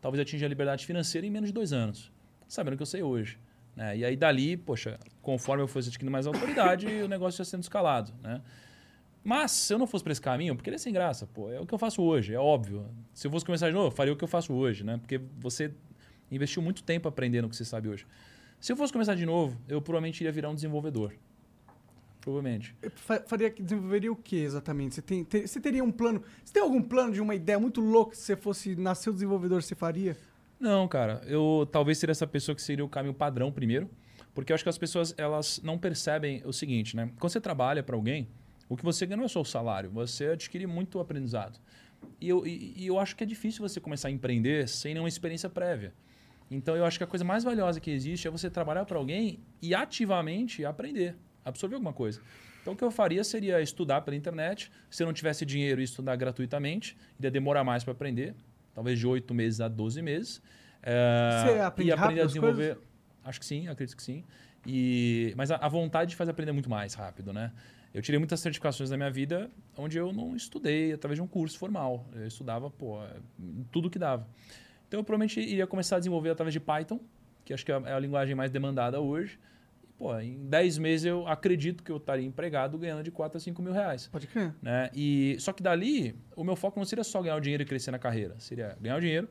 talvez 0.00 0.20
atingir 0.20 0.44
a 0.44 0.48
liberdade 0.48 0.84
financeira 0.84 1.26
em 1.26 1.30
menos 1.30 1.48
de 1.48 1.54
dois 1.54 1.72
anos, 1.72 2.12
sabendo 2.48 2.74
o 2.74 2.76
que 2.76 2.82
eu 2.82 2.86
sei 2.86 3.02
hoje. 3.02 3.38
Né? 3.76 3.98
E 3.98 4.04
aí 4.04 4.16
dali, 4.16 4.56
poxa, 4.56 4.98
conforme 5.22 5.62
eu 5.62 5.68
fosse 5.68 5.88
adquirindo 5.88 6.12
mais 6.12 6.26
autoridade, 6.26 6.86
o 6.86 7.08
negócio 7.08 7.40
ia 7.40 7.44
sendo 7.44 7.62
escalado. 7.62 8.12
Né? 8.22 8.40
Mas 9.22 9.50
se 9.52 9.72
eu 9.72 9.78
não 9.78 9.86
fosse 9.86 10.04
para 10.04 10.12
esse 10.12 10.20
caminho, 10.20 10.54
porque 10.54 10.68
ele 10.68 10.76
é 10.76 10.78
sem 10.78 10.92
graça, 10.92 11.26
pô, 11.26 11.50
é 11.50 11.58
o 11.58 11.66
que 11.66 11.72
eu 11.74 11.78
faço 11.78 12.02
hoje, 12.02 12.34
é 12.34 12.38
óbvio. 12.38 12.86
Se 13.12 13.26
eu 13.26 13.30
fosse 13.30 13.44
começar 13.44 13.68
de 13.68 13.74
novo, 13.74 13.86
eu 13.88 13.90
faria 13.90 14.12
o 14.12 14.16
que 14.16 14.22
eu 14.24 14.28
faço 14.28 14.52
hoje, 14.52 14.84
né? 14.84 14.98
Porque 14.98 15.20
você 15.38 15.72
investiu 16.30 16.60
muito 16.62 16.82
tempo 16.82 17.08
aprendendo 17.08 17.46
o 17.46 17.48
que 17.48 17.56
você 17.56 17.64
sabe 17.64 17.88
hoje. 17.88 18.06
Se 18.60 18.70
eu 18.72 18.76
fosse 18.76 18.92
começar 18.92 19.14
de 19.14 19.24
novo, 19.26 19.58
eu 19.68 19.80
provavelmente 19.80 20.20
iria 20.20 20.30
virar 20.32 20.50
um 20.50 20.54
desenvolvedor. 20.54 21.14
Provavelmente. 22.20 22.74
Eu 22.80 22.90
fa- 22.90 23.22
faria 23.26 23.50
desenvolveria 23.50 24.10
o 24.10 24.16
que 24.16 24.36
exatamente? 24.36 24.94
Você, 24.94 25.02
tem, 25.02 25.24
ter- 25.24 25.46
você 25.46 25.60
teria 25.60 25.84
um 25.84 25.92
plano? 25.92 26.22
Você 26.42 26.52
tem 26.54 26.62
algum 26.62 26.80
plano 26.82 27.12
de 27.12 27.20
uma 27.20 27.34
ideia 27.34 27.58
muito 27.58 27.80
louca 27.80 28.14
se 28.14 28.22
você 28.22 28.36
fosse 28.36 28.76
nascer 28.76 29.10
o 29.10 29.12
desenvolvedor, 29.12 29.62
você 29.62 29.74
faria? 29.74 30.16
Não, 30.58 30.86
cara. 30.88 31.22
Eu 31.26 31.68
talvez 31.70 31.98
seria 31.98 32.12
essa 32.12 32.26
pessoa 32.26 32.54
que 32.54 32.62
seria 32.62 32.84
o 32.84 32.88
caminho 32.88 33.14
padrão 33.14 33.52
primeiro, 33.52 33.90
porque 34.34 34.52
eu 34.52 34.54
acho 34.54 34.64
que 34.64 34.70
as 34.70 34.78
pessoas 34.78 35.14
elas 35.16 35.60
não 35.62 35.78
percebem 35.78 36.42
o 36.44 36.52
seguinte, 36.52 36.96
né? 36.96 37.10
Quando 37.18 37.32
você 37.32 37.40
trabalha 37.40 37.82
para 37.82 37.96
alguém, 37.96 38.28
o 38.68 38.76
que 38.76 38.84
você 38.84 39.06
ganha 39.06 39.16
não 39.16 39.24
é 39.24 39.28
só 39.28 39.40
o 39.40 39.44
salário, 39.44 39.90
você 39.90 40.28
adquire 40.28 40.66
muito 40.66 40.98
aprendizado. 40.98 41.58
E 42.20 42.28
eu, 42.28 42.46
e, 42.46 42.74
e 42.76 42.86
eu 42.86 42.98
acho 42.98 43.16
que 43.16 43.24
é 43.24 43.26
difícil 43.26 43.66
você 43.66 43.80
começar 43.80 44.08
a 44.08 44.10
empreender 44.10 44.68
sem 44.68 44.94
nenhuma 44.94 45.08
experiência 45.08 45.48
prévia. 45.48 45.92
Então 46.50 46.76
eu 46.76 46.84
acho 46.84 46.98
que 46.98 47.04
a 47.04 47.06
coisa 47.06 47.24
mais 47.24 47.44
valiosa 47.44 47.80
que 47.80 47.90
existe 47.90 48.28
é 48.28 48.30
você 48.30 48.50
trabalhar 48.50 48.84
para 48.84 48.98
alguém 48.98 49.40
e 49.60 49.74
ativamente 49.74 50.64
aprender, 50.64 51.16
absorver 51.44 51.74
alguma 51.74 51.92
coisa. 51.92 52.20
Então 52.60 52.74
o 52.74 52.76
que 52.76 52.84
eu 52.84 52.90
faria 52.90 53.22
seria 53.24 53.60
estudar 53.60 54.02
pela 54.02 54.16
internet. 54.16 54.70
Se 54.90 55.02
eu 55.02 55.06
não 55.06 55.12
tivesse 55.12 55.44
dinheiro 55.44 55.80
estudar 55.80 56.16
gratuitamente, 56.16 56.96
iria 57.18 57.30
demorar 57.30 57.64
mais 57.64 57.84
para 57.84 57.92
aprender, 57.92 58.34
talvez 58.74 58.98
de 58.98 59.06
8 59.06 59.32
meses 59.32 59.60
a 59.60 59.68
12 59.68 60.02
meses. 60.02 60.42
É, 60.82 61.42
Você 61.46 61.60
aprende 61.60 61.90
e 61.90 61.92
aprender 61.92 62.20
a 62.20 62.26
desenvolver. 62.26 62.78
Acho 63.24 63.40
que 63.40 63.46
sim, 63.46 63.68
acredito 63.68 63.96
que 63.96 64.02
sim. 64.02 64.22
E, 64.66 65.32
mas 65.36 65.50
a, 65.50 65.56
a 65.56 65.68
vontade 65.68 66.10
de 66.10 66.16
fazer 66.16 66.30
aprender 66.30 66.52
muito 66.52 66.68
mais 66.68 66.94
rápido, 66.94 67.32
né? 67.32 67.52
Eu 67.92 68.02
tirei 68.02 68.18
muitas 68.18 68.40
certificações 68.40 68.90
na 68.90 68.96
minha 68.96 69.10
vida 69.10 69.50
onde 69.78 69.96
eu 69.96 70.12
não 70.12 70.34
estudei 70.34 70.92
através 70.92 71.16
de 71.16 71.22
um 71.22 71.26
curso 71.28 71.56
formal. 71.58 72.06
Eu 72.12 72.26
estudava, 72.26 72.68
pô, 72.70 72.98
tudo 73.70 73.88
que 73.88 73.98
dava. 73.98 74.26
Então 74.88 75.00
eu 75.00 75.04
provavelmente 75.04 75.38
iria 75.40 75.66
começar 75.66 75.96
a 75.96 75.98
desenvolver 76.00 76.30
através 76.30 76.52
de 76.52 76.60
Python, 76.60 76.98
que 77.44 77.54
acho 77.54 77.64
que 77.64 77.70
é 77.70 77.76
a- 77.76 77.82
é 77.86 77.92
a 77.94 77.98
linguagem 77.98 78.34
mais 78.34 78.50
demandada 78.50 79.00
hoje. 79.00 79.38
Pô, 80.04 80.20
em 80.20 80.44
10 80.50 80.76
meses 80.76 81.06
eu 81.06 81.26
acredito 81.26 81.82
que 81.82 81.90
eu 81.90 81.96
estaria 81.96 82.26
empregado 82.26 82.76
ganhando 82.76 83.02
de 83.02 83.10
4 83.10 83.38
a 83.38 83.40
5 83.40 83.62
mil 83.62 83.72
reais. 83.72 84.06
Pode 84.08 84.26
crer. 84.26 84.54
Né? 84.60 84.90
E, 84.94 85.34
só 85.38 85.50
que 85.50 85.62
dali, 85.62 86.14
o 86.36 86.44
meu 86.44 86.54
foco 86.56 86.78
não 86.78 86.84
seria 86.84 87.02
só 87.02 87.22
ganhar 87.22 87.36
o 87.36 87.40
dinheiro 87.40 87.62
e 87.62 87.66
crescer 87.66 87.90
na 87.90 87.98
carreira. 87.98 88.34
Seria 88.38 88.76
ganhar 88.78 88.98
o 88.98 89.00
dinheiro 89.00 89.30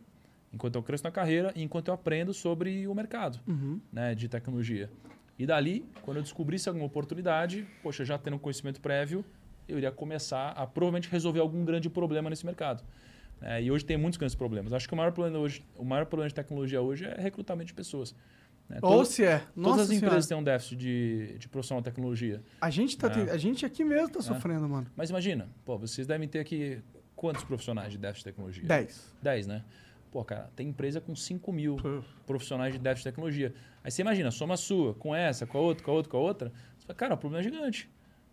enquanto 0.52 0.74
eu 0.74 0.82
cresço 0.82 1.04
na 1.04 1.12
carreira 1.12 1.54
e 1.56 1.62
enquanto 1.62 1.90
eu 1.90 1.94
aprendo 1.94 2.34
sobre 2.34 2.88
o 2.88 2.96
mercado 2.96 3.40
Uhum. 3.48 3.80
né, 3.92 4.16
de 4.16 4.28
tecnologia. 4.28 4.90
E 5.38 5.46
dali, 5.46 5.86
quando 6.02 6.18
eu 6.18 6.24
descobrisse 6.24 6.68
alguma 6.68 6.88
oportunidade, 6.88 7.68
poxa, 7.84 8.04
já 8.04 8.18
tendo 8.18 8.38
um 8.38 8.40
conhecimento 8.40 8.82
prévio, 8.82 9.24
eu 9.68 9.78
iria 9.78 9.92
começar 9.92 10.54
a 10.54 10.66
provavelmente 10.66 11.08
resolver 11.08 11.40
algum 11.40 11.64
grande 11.64 11.88
problema 11.88 12.32
nesse 12.32 12.48
mercado. 12.48 12.84
É, 13.44 13.62
e 13.62 13.70
hoje 13.70 13.86
tem 13.86 13.96
muitos 13.98 14.18
grandes 14.18 14.36
problemas. 14.36 14.74
Acho 14.74 14.88
que 14.88 14.94
o 14.96 14.98
maior 14.98 15.12
problema 15.12 15.38
hoje, 15.38 15.64
o 15.78 15.84
maior 15.84 16.08
problema 16.08 16.30
de 16.30 16.34
tecnologia 16.34 16.82
hoje 16.82 17.06
é 17.06 17.22
recrutamento 17.22 17.68
de 17.68 17.74
pessoas. 17.76 18.16
Né? 18.70 18.78
Ou 18.82 18.90
Todas- 18.92 19.08
se 19.10 19.24
é. 19.24 19.40
Todas 19.40 19.52
Nossa 19.56 19.82
as 19.82 19.88
senhora. 19.88 20.06
empresas 20.08 20.28
têm 20.28 20.38
um 20.38 20.44
déficit 20.44 20.76
de, 20.78 21.38
de 21.38 21.48
profissional 21.50 21.82
de 21.82 21.86
tecnologia. 21.86 22.42
A 22.62 22.70
gente, 22.70 22.98
tá 22.98 23.08
É. 23.08 23.32
a 23.32 23.38
gente 23.38 23.66
aqui 23.66 23.84
mesmo 23.84 24.10
tá 24.10 24.22
sofrendo, 24.22 24.68
mano. 24.68 24.88
Mas 24.96 25.10
imagina, 25.10 25.48
pô, 25.66 25.78
vocês 25.78 26.08
devem 26.08 26.28
ter 26.28 26.40
aqui 26.40 26.82
quantos 27.16 27.44
profissionais 27.44 27.92
de 27.92 27.98
déficit 27.98 28.26
de 28.26 28.32
tecnologia? 28.32 28.64
10. 28.66 29.14
10, 29.22 29.48
né? 29.48 29.64
Pô, 30.12 30.24
cara, 30.24 30.50
tem 30.56 30.68
empresa 30.70 31.02
com 31.02 31.16
5 31.16 31.52
mil 31.52 31.76
profissionais 32.26 32.74
de 32.74 32.80
déficit 32.80 33.06
de 33.06 33.12
tecnologia. 33.12 33.54
Aí 33.84 33.90
você 33.92 34.02
imagina, 34.02 34.30
soma 34.32 34.54
a 34.54 34.58
sua, 34.58 34.94
com 34.94 35.14
essa, 35.16 35.46
com 35.48 35.58
a 35.58 35.62
outra, 35.62 35.84
com 35.84 35.92
a 35.92 35.94
outra, 35.94 36.12
com 36.12 36.18
a 36.18 36.20
outra. 36.22 36.52
Você 36.78 36.86
fala, 36.86 36.98
cara, 36.98 37.14
o 37.16 37.18
problema 37.18 37.42
é 37.42 37.52
gigante. 37.52 37.90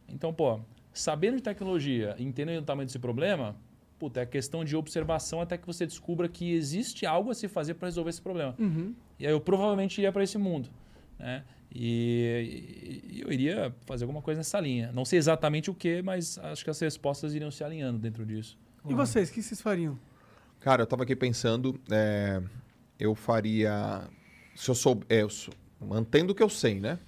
Então, 0.08 0.32
pô, 0.32 0.60
sabendo 0.92 1.36
de 1.36 1.42
tecnologia, 1.42 2.14
entendendo 2.18 2.60
o 2.60 2.64
tamanho 2.64 2.86
desse 2.86 2.98
problema, 2.98 3.56
puta, 4.00 4.22
é 4.22 4.26
questão 4.26 4.64
de 4.64 4.74
observação 4.74 5.42
até 5.42 5.58
que 5.58 5.66
você 5.66 5.86
descubra 5.86 6.26
que 6.26 6.54
existe 6.54 7.04
algo 7.04 7.30
a 7.30 7.34
se 7.34 7.46
fazer 7.46 7.74
para 7.74 7.86
resolver 7.86 8.08
esse 8.08 8.22
problema. 8.22 8.56
Uhum. 8.58 8.94
E 9.18 9.26
aí 9.26 9.32
eu 9.32 9.40
provavelmente 9.40 9.98
iria 9.98 10.10
para 10.10 10.24
esse 10.24 10.38
mundo. 10.38 10.70
Né? 11.18 11.44
E, 11.70 13.02
e 13.12 13.20
eu 13.20 13.30
iria 13.30 13.76
fazer 13.84 14.04
alguma 14.04 14.22
coisa 14.22 14.38
nessa 14.38 14.58
linha. 14.58 14.90
Não 14.92 15.04
sei 15.04 15.18
exatamente 15.18 15.70
o 15.70 15.74
que, 15.74 16.00
mas 16.00 16.38
acho 16.38 16.64
que 16.64 16.70
as 16.70 16.80
respostas 16.80 17.34
iriam 17.34 17.50
se 17.50 17.62
alinhando 17.62 17.98
dentro 17.98 18.24
disso. 18.24 18.58
E 18.88 18.94
vocês, 18.94 19.28
o 19.28 19.32
que 19.34 19.42
vocês 19.42 19.60
fariam? 19.60 19.98
Cara, 20.60 20.82
eu 20.82 20.86
tava 20.86 21.02
aqui 21.02 21.14
pensando, 21.14 21.78
é, 21.90 22.42
eu 22.98 23.14
faria. 23.14 24.08
Se 24.54 24.70
eu 24.70 24.74
sou, 24.74 25.02
é, 25.10 25.22
eu 25.22 25.28
sou. 25.28 25.52
Mantendo 25.78 26.32
o 26.32 26.34
que 26.34 26.42
eu 26.42 26.48
sei, 26.48 26.80
né? 26.80 26.98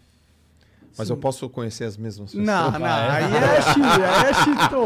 Mas 0.97 1.11
eu 1.11 1.17
posso 1.17 1.49
conhecer 1.49 1.85
as 1.85 1.97
mesmas 1.97 2.31
pessoas. 2.33 2.47
Não, 2.47 2.71
não, 2.73 2.87
aí 2.87 3.25
é 3.25 3.63
chi, 3.73 3.81
aí 3.83 4.31
é 4.31 4.35
chito. 4.35 4.77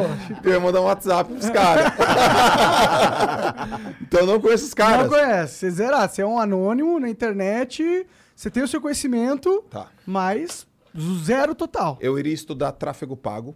Eu 0.44 0.52
ia 0.52 0.60
mandar 0.60 0.80
um 0.80 0.84
WhatsApp 0.84 1.32
pros 1.32 1.50
caras. 1.50 1.92
então 4.02 4.20
eu 4.20 4.26
não 4.26 4.40
conheço 4.40 4.66
os 4.66 4.74
caras. 4.74 5.02
Não 5.02 5.08
conhece. 5.08 5.54
Você 5.54 5.70
zerar, 5.70 6.08
você 6.08 6.22
é 6.22 6.26
um 6.26 6.38
anônimo 6.38 6.98
na 7.00 7.08
internet, 7.08 8.06
você 8.34 8.50
tem 8.50 8.62
o 8.62 8.68
seu 8.68 8.80
conhecimento, 8.80 9.64
Tá. 9.70 9.88
mas 10.06 10.66
zero 11.24 11.54
total. 11.54 11.98
Eu 12.00 12.18
iria 12.18 12.32
estudar 12.34 12.72
tráfego 12.72 13.16
pago. 13.16 13.54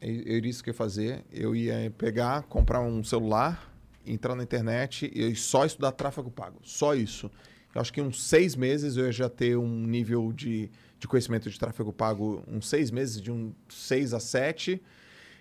Eu 0.00 0.10
eu 0.10 0.36
iria 0.38 0.50
isso 0.50 0.62
que 0.64 0.70
eu 0.70 0.72
ia 0.72 0.76
fazer. 0.78 1.24
Eu 1.30 1.54
ia 1.54 1.92
pegar, 1.96 2.42
comprar 2.44 2.80
um 2.80 3.04
celular, 3.04 3.70
entrar 4.04 4.34
na 4.34 4.42
internet 4.42 5.10
e 5.14 5.34
só 5.36 5.64
estudar 5.64 5.92
tráfego 5.92 6.30
pago. 6.30 6.58
Só 6.62 6.94
isso. 6.94 7.30
Eu 7.74 7.80
acho 7.80 7.92
que 7.92 8.00
em 8.00 8.04
uns 8.04 8.22
seis 8.22 8.56
meses 8.56 8.96
eu 8.96 9.06
ia 9.06 9.12
já 9.12 9.28
ter 9.28 9.56
um 9.56 9.86
nível 9.86 10.32
de, 10.32 10.70
de 11.02 11.08
conhecimento 11.08 11.50
de 11.50 11.58
tráfego 11.58 11.92
pago, 11.92 12.44
uns 12.46 12.68
seis 12.68 12.88
meses, 12.92 13.20
de 13.20 13.30
um 13.32 13.52
6 13.68 14.14
a 14.14 14.20
7. 14.20 14.80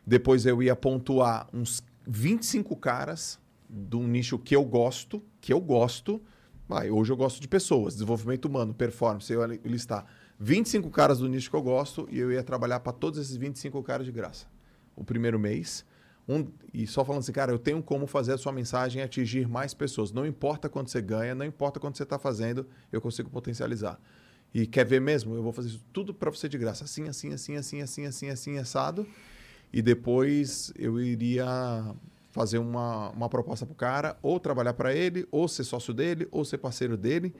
Depois 0.05 0.43
eu 0.47 0.61
ia 0.63 0.75
pontuar 0.75 1.47
uns 1.53 1.83
25 2.07 2.75
caras 2.75 3.39
de 3.69 3.95
um 3.95 4.07
nicho 4.07 4.39
que 4.39 4.55
eu 4.55 4.65
gosto, 4.65 5.21
que 5.39 5.53
eu 5.53 5.61
gosto. 5.61 6.19
Vai, 6.67 6.89
hoje 6.89 7.13
eu 7.13 7.15
gosto 7.15 7.39
de 7.39 7.47
pessoas, 7.47 7.93
desenvolvimento 7.93 8.45
humano, 8.45 8.73
performance. 8.73 9.31
Eu 9.31 9.41
ia 9.41 9.59
listar 9.63 10.03
25 10.39 10.89
caras 10.89 11.19
do 11.19 11.29
nicho 11.29 11.47
que 11.47 11.55
eu 11.55 11.61
gosto 11.61 12.07
e 12.09 12.17
eu 12.17 12.31
ia 12.31 12.41
trabalhar 12.41 12.79
para 12.79 12.91
todos 12.91 13.19
esses 13.19 13.37
25 13.37 13.83
caras 13.83 14.07
de 14.07 14.11
graça. 14.11 14.47
O 14.95 15.03
primeiro 15.03 15.37
mês. 15.37 15.85
Um, 16.27 16.47
e 16.73 16.87
só 16.87 17.05
falando 17.05 17.19
assim, 17.19 17.31
cara, 17.31 17.51
eu 17.51 17.59
tenho 17.59 17.83
como 17.83 18.07
fazer 18.07 18.33
a 18.33 18.37
sua 18.37 18.51
mensagem 18.51 19.03
atingir 19.03 19.47
mais 19.47 19.75
pessoas. 19.75 20.11
Não 20.11 20.25
importa 20.25 20.67
quanto 20.67 20.89
você 20.89 21.03
ganha, 21.03 21.35
não 21.35 21.45
importa 21.45 21.79
quanto 21.79 21.97
você 21.97 22.03
está 22.03 22.17
fazendo, 22.17 22.65
eu 22.91 22.99
consigo 22.99 23.29
potencializar. 23.29 23.99
E 24.53 24.67
quer 24.67 24.85
ver 24.85 24.99
mesmo? 24.99 25.35
Eu 25.35 25.43
vou 25.43 25.53
fazer 25.53 25.69
isso 25.69 25.83
tudo 25.93 26.13
para 26.13 26.29
você 26.29 26.49
de 26.49 26.57
graça. 26.57 26.83
Assim, 26.83 27.07
assim, 27.07 27.33
assim, 27.33 27.55
assim, 27.55 27.81
assim, 27.81 28.05
assim, 28.05 28.29
assim, 28.29 28.57
assado. 28.57 29.07
E 29.71 29.81
depois 29.81 30.73
eu 30.77 30.99
iria 30.99 31.95
fazer 32.31 32.57
uma, 32.57 33.09
uma 33.11 33.29
proposta 33.29 33.65
para 33.65 33.73
o 33.73 33.75
cara, 33.75 34.17
ou 34.21 34.39
trabalhar 34.39 34.73
para 34.73 34.93
ele, 34.93 35.27
ou 35.31 35.47
ser 35.47 35.63
sócio 35.63 35.93
dele, 35.93 36.27
ou 36.31 36.43
ser 36.43 36.57
parceiro 36.57 36.97
dele. 36.97 37.33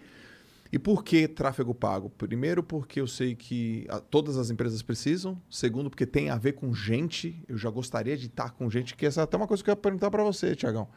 E 0.72 0.80
por 0.80 1.04
que 1.04 1.28
tráfego 1.28 1.76
pago? 1.76 2.10
Primeiro, 2.10 2.64
porque 2.64 3.02
eu 3.02 3.08
sei 3.08 3.36
que 3.36 3.86
ah, 3.90 4.00
todas 4.00 4.38
as 4.38 4.50
empresas 4.50 4.82
precisam. 4.82 5.38
Segundo, 5.50 5.90
porque 5.90 6.06
tem 6.06 6.30
a 6.30 6.38
ver 6.38 6.54
com 6.54 6.74
gente. 6.74 7.44
Eu 7.48 7.58
já 7.58 7.70
gostaria 7.70 8.18
de 8.18 8.28
estar 8.28 8.52
com 8.52 8.70
gente, 8.70 8.96
que 8.96 9.06
essa 9.06 9.20
é 9.20 9.24
até 9.26 9.36
uma 9.36 9.48
coisa 9.48 9.62
que 9.62 9.70
eu 9.70 9.74
ia 9.74 9.76
perguntar 9.76 10.10
para 10.10 10.24
você, 10.24 10.56
Tiagão. 10.56 10.88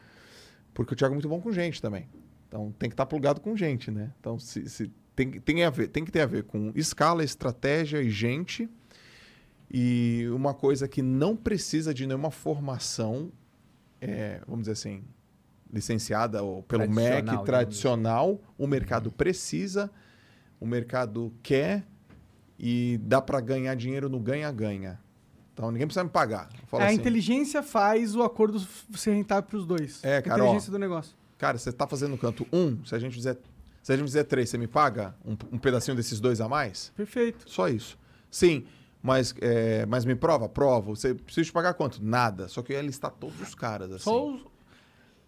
Porque 0.73 0.93
o 0.93 0.95
Thiago 0.95 1.13
é 1.13 1.15
muito 1.15 1.27
bom 1.27 1.41
com 1.41 1.51
gente 1.51 1.81
também. 1.81 2.07
Então 2.47 2.73
tem 2.79 2.89
que 2.89 2.93
estar 2.93 3.05
plugado 3.05 3.41
com 3.41 3.55
gente, 3.55 3.91
né? 3.91 4.13
Então 4.19 4.39
se, 4.39 4.69
se 4.69 4.89
tem, 5.15 5.31
tem, 5.31 5.63
a 5.63 5.69
ver, 5.69 5.87
tem 5.87 6.03
que 6.03 6.11
ter 6.11 6.21
a 6.21 6.25
ver 6.25 6.43
com 6.43 6.71
escala, 6.75 7.23
estratégia 7.23 8.01
e 8.01 8.09
gente. 8.09 8.69
E 9.71 10.27
uma 10.31 10.53
coisa 10.53 10.87
que 10.87 11.01
não 11.01 11.35
precisa 11.35 11.93
de 11.93 12.05
nenhuma 12.05 12.31
formação, 12.31 13.31
é, 13.99 14.41
vamos 14.47 14.61
dizer 14.61 14.73
assim, 14.73 15.03
licenciada 15.71 16.43
ou 16.43 16.63
pelo 16.63 16.83
Tradicional, 16.83 17.13
MEC 17.13 17.21
digamos 17.21 17.45
tradicional, 17.45 18.41
o 18.57 18.67
mercado 18.67 19.11
precisa, 19.11 19.91
o 20.59 20.65
mercado 20.65 21.33
quer 21.41 21.85
e 22.57 22.99
dá 23.03 23.21
para 23.21 23.39
ganhar 23.39 23.75
dinheiro 23.75 24.07
no 24.07 24.19
ganha-ganha. 24.19 24.99
Então 25.53 25.71
ninguém 25.71 25.87
precisa 25.87 26.03
me 26.03 26.09
pagar. 26.09 26.49
Falo 26.67 26.83
a 26.83 26.87
assim, 26.87 26.95
inteligência 26.95 27.63
faz 27.63 28.15
o 28.15 28.23
acordo 28.23 28.59
ser 28.93 29.13
rentável 29.13 29.43
para 29.43 29.57
os 29.57 29.65
dois. 29.65 30.03
É, 30.03 30.17
A 30.17 30.21
cara, 30.21 30.39
inteligência 30.39 30.69
ó. 30.69 30.71
do 30.73 30.79
negócio. 30.79 31.15
Cara, 31.37 31.57
você 31.57 31.71
tá 31.71 31.87
fazendo 31.87 32.17
canto 32.17 32.45
um, 32.51 32.83
se 32.85 32.93
a 32.95 32.99
gente 32.99 33.13
fizer, 33.13 33.37
se 33.85 33.93
a 33.93 33.95
gente 33.95 34.07
fizer 34.07 34.23
três, 34.23 34.49
você 34.49 34.57
me 34.57 34.65
paga 34.65 35.13
um, 35.23 35.33
um 35.51 35.59
pedacinho 35.59 35.95
desses 35.95 36.19
dois 36.19 36.41
a 36.41 36.49
mais? 36.49 36.91
Perfeito. 36.95 37.47
Só 37.47 37.69
isso. 37.69 37.99
Sim, 38.31 38.65
mas, 38.99 39.35
é, 39.39 39.85
mas 39.85 40.05
me 40.05 40.15
prova? 40.15 40.49
Provo. 40.49 40.95
Você 40.95 41.13
precisa 41.13 41.45
te 41.45 41.51
pagar 41.51 41.75
quanto? 41.75 42.03
Nada. 42.03 42.47
Só 42.47 42.63
que 42.63 42.73
eu 42.73 42.77
ia 42.77 42.81
listar 42.81 43.11
todos 43.11 43.39
os 43.39 43.53
caras, 43.53 43.91
assim. 43.91 44.05
Só 44.05 44.27
os... 44.27 44.41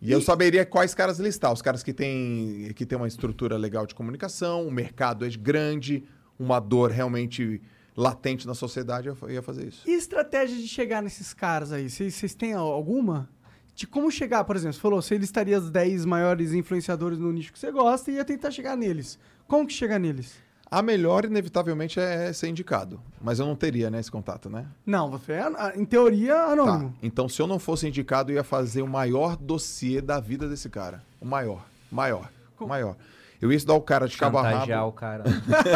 E 0.01 0.11
eu 0.11 0.19
saberia 0.21 0.65
quais 0.65 0.95
caras 0.95 1.19
listar. 1.19 1.53
Os 1.53 1.61
caras 1.61 1.83
que 1.83 1.93
têm 1.93 2.71
que 2.75 2.83
têm 2.83 2.97
uma 2.97 3.07
estrutura 3.07 3.57
legal 3.57 3.85
de 3.85 3.93
comunicação, 3.93 4.67
o 4.67 4.71
mercado 4.71 5.23
é 5.23 5.29
grande, 5.29 6.03
uma 6.39 6.59
dor 6.59 6.89
realmente 6.89 7.61
latente 7.95 8.47
na 8.47 8.55
sociedade, 8.55 9.07
eu 9.07 9.17
ia 9.29 9.43
fazer 9.43 9.67
isso. 9.67 9.87
E 9.87 9.91
estratégia 9.93 10.57
de 10.57 10.67
chegar 10.67 11.03
nesses 11.03 11.31
caras 11.31 11.71
aí? 11.71 11.89
Vocês 11.91 12.33
têm 12.33 12.53
al- 12.53 12.71
alguma? 12.71 13.29
De 13.77 13.85
como 13.85 14.09
chegar, 14.09 14.43
por 14.43 14.55
exemplo, 14.55 14.73
você 14.73 14.79
falou, 14.79 14.99
você 14.99 15.19
listaria 15.19 15.55
os 15.55 15.69
10 15.69 16.03
maiores 16.03 16.51
influenciadores 16.51 17.19
no 17.19 17.31
nicho 17.31 17.53
que 17.53 17.59
você 17.59 17.71
gosta 17.71 18.09
e 18.09 18.15
ia 18.15 18.25
tentar 18.25 18.49
chegar 18.49 18.75
neles. 18.75 19.19
Como 19.47 19.67
que 19.67 19.73
chega 19.73 19.99
neles? 19.99 20.33
A 20.65 20.81
melhor, 20.81 21.25
inevitavelmente, 21.25 21.99
é 21.99 22.33
ser 22.33 22.47
indicado. 22.47 22.99
Mas 23.21 23.37
eu 23.37 23.45
não 23.45 23.55
teria, 23.55 23.91
né, 23.91 23.99
esse 23.99 24.09
contato, 24.09 24.49
né? 24.49 24.65
Não, 24.83 25.11
você 25.11 25.33
é, 25.33 25.47
em 25.75 25.85
teoria, 25.85 26.33
Tá. 26.33 26.51
anônimo. 26.53 26.95
Então, 27.03 27.29
se 27.29 27.39
eu 27.39 27.45
não 27.45 27.59
fosse 27.59 27.87
indicado, 27.87 28.31
eu 28.31 28.37
ia 28.37 28.43
fazer 28.43 28.81
o 28.81 28.87
maior 28.87 29.37
dossiê 29.37 30.01
da 30.01 30.19
vida 30.19 30.49
desse 30.49 30.71
cara. 30.71 31.03
O 31.21 31.25
maior. 31.27 31.63
Maior. 31.91 32.31
Maior. 32.59 32.95
Eu 33.39 33.51
ia 33.51 33.57
estudar 33.57 33.75
o 33.75 33.81
cara 33.81 34.07
de 34.07 34.17
cabo 34.17 34.39
o 34.39 34.91
cara. 34.91 35.23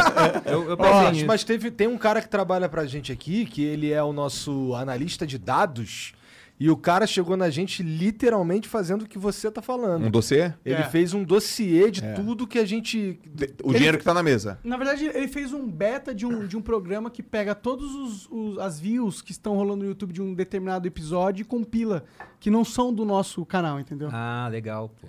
eu, 0.51 0.71
eu 0.71 0.75
pensei 0.75 1.11
nisso. 1.11 1.27
mas 1.27 1.43
teve, 1.43 1.69
tem 1.69 1.85
um 1.85 1.99
cara 1.99 2.19
que 2.19 2.27
trabalha 2.27 2.67
pra 2.67 2.83
gente 2.87 3.11
aqui, 3.11 3.45
que 3.45 3.63
ele 3.63 3.91
é 3.91 4.01
o 4.01 4.11
nosso 4.11 4.73
analista 4.73 5.27
de 5.27 5.37
dados, 5.37 6.15
e 6.64 6.70
o 6.70 6.78
cara 6.78 7.07
chegou 7.07 7.36
na 7.36 7.49
gente 7.49 7.82
literalmente 7.82 8.68
fazendo 8.68 9.01
o 9.01 9.07
que 9.07 9.18
você 9.18 9.49
tá 9.49 9.62
falando. 9.64 10.05
Um 10.05 10.12
dossiê? 10.12 10.53
Ele 10.64 10.76
É. 10.76 10.84
fez 10.89 11.12
um 11.14 11.24
dossiê 11.24 11.89
de 11.89 12.03
É. 12.05 12.14
tudo 12.14 12.45
que 12.45 12.59
a 12.59 12.66
gente. 12.66 13.20
O 13.64 13.74
dinheiro 13.74 13.97
que 13.97 14.03
tá 14.03 14.14
na 14.14 14.22
mesa. 14.22 14.59
Na 14.64 14.78
verdade, 14.78 15.05
ele 15.05 15.28
fez 15.28 15.51
um 15.53 15.68
beta 15.68 16.14
de 16.14 16.26
um, 16.26 16.45
de 16.45 16.55
um 16.55 16.62
programa 16.62 17.09
que 17.09 17.24
pega 17.24 17.55
todos 17.55 17.95
os, 17.95 18.28
os- 18.30 18.59
as 18.59 18.80
views 18.80 19.22
que 19.24 19.32
estão 19.32 19.55
rolando 19.55 19.84
no 19.84 19.89
YouTube 19.89 20.14
de 20.14 20.22
um 20.22 20.34
determinado 20.36 20.88
episódio 20.88 21.41
e 21.41 21.45
compila, 21.45 22.03
que 22.39 22.51
não 22.51 22.64
são 22.64 22.93
do 22.93 23.03
nosso 23.05 23.43
canal, 23.45 23.80
entendeu? 23.80 24.09
Ah, 24.12 24.47
legal, 24.51 24.89
pô. 24.89 25.07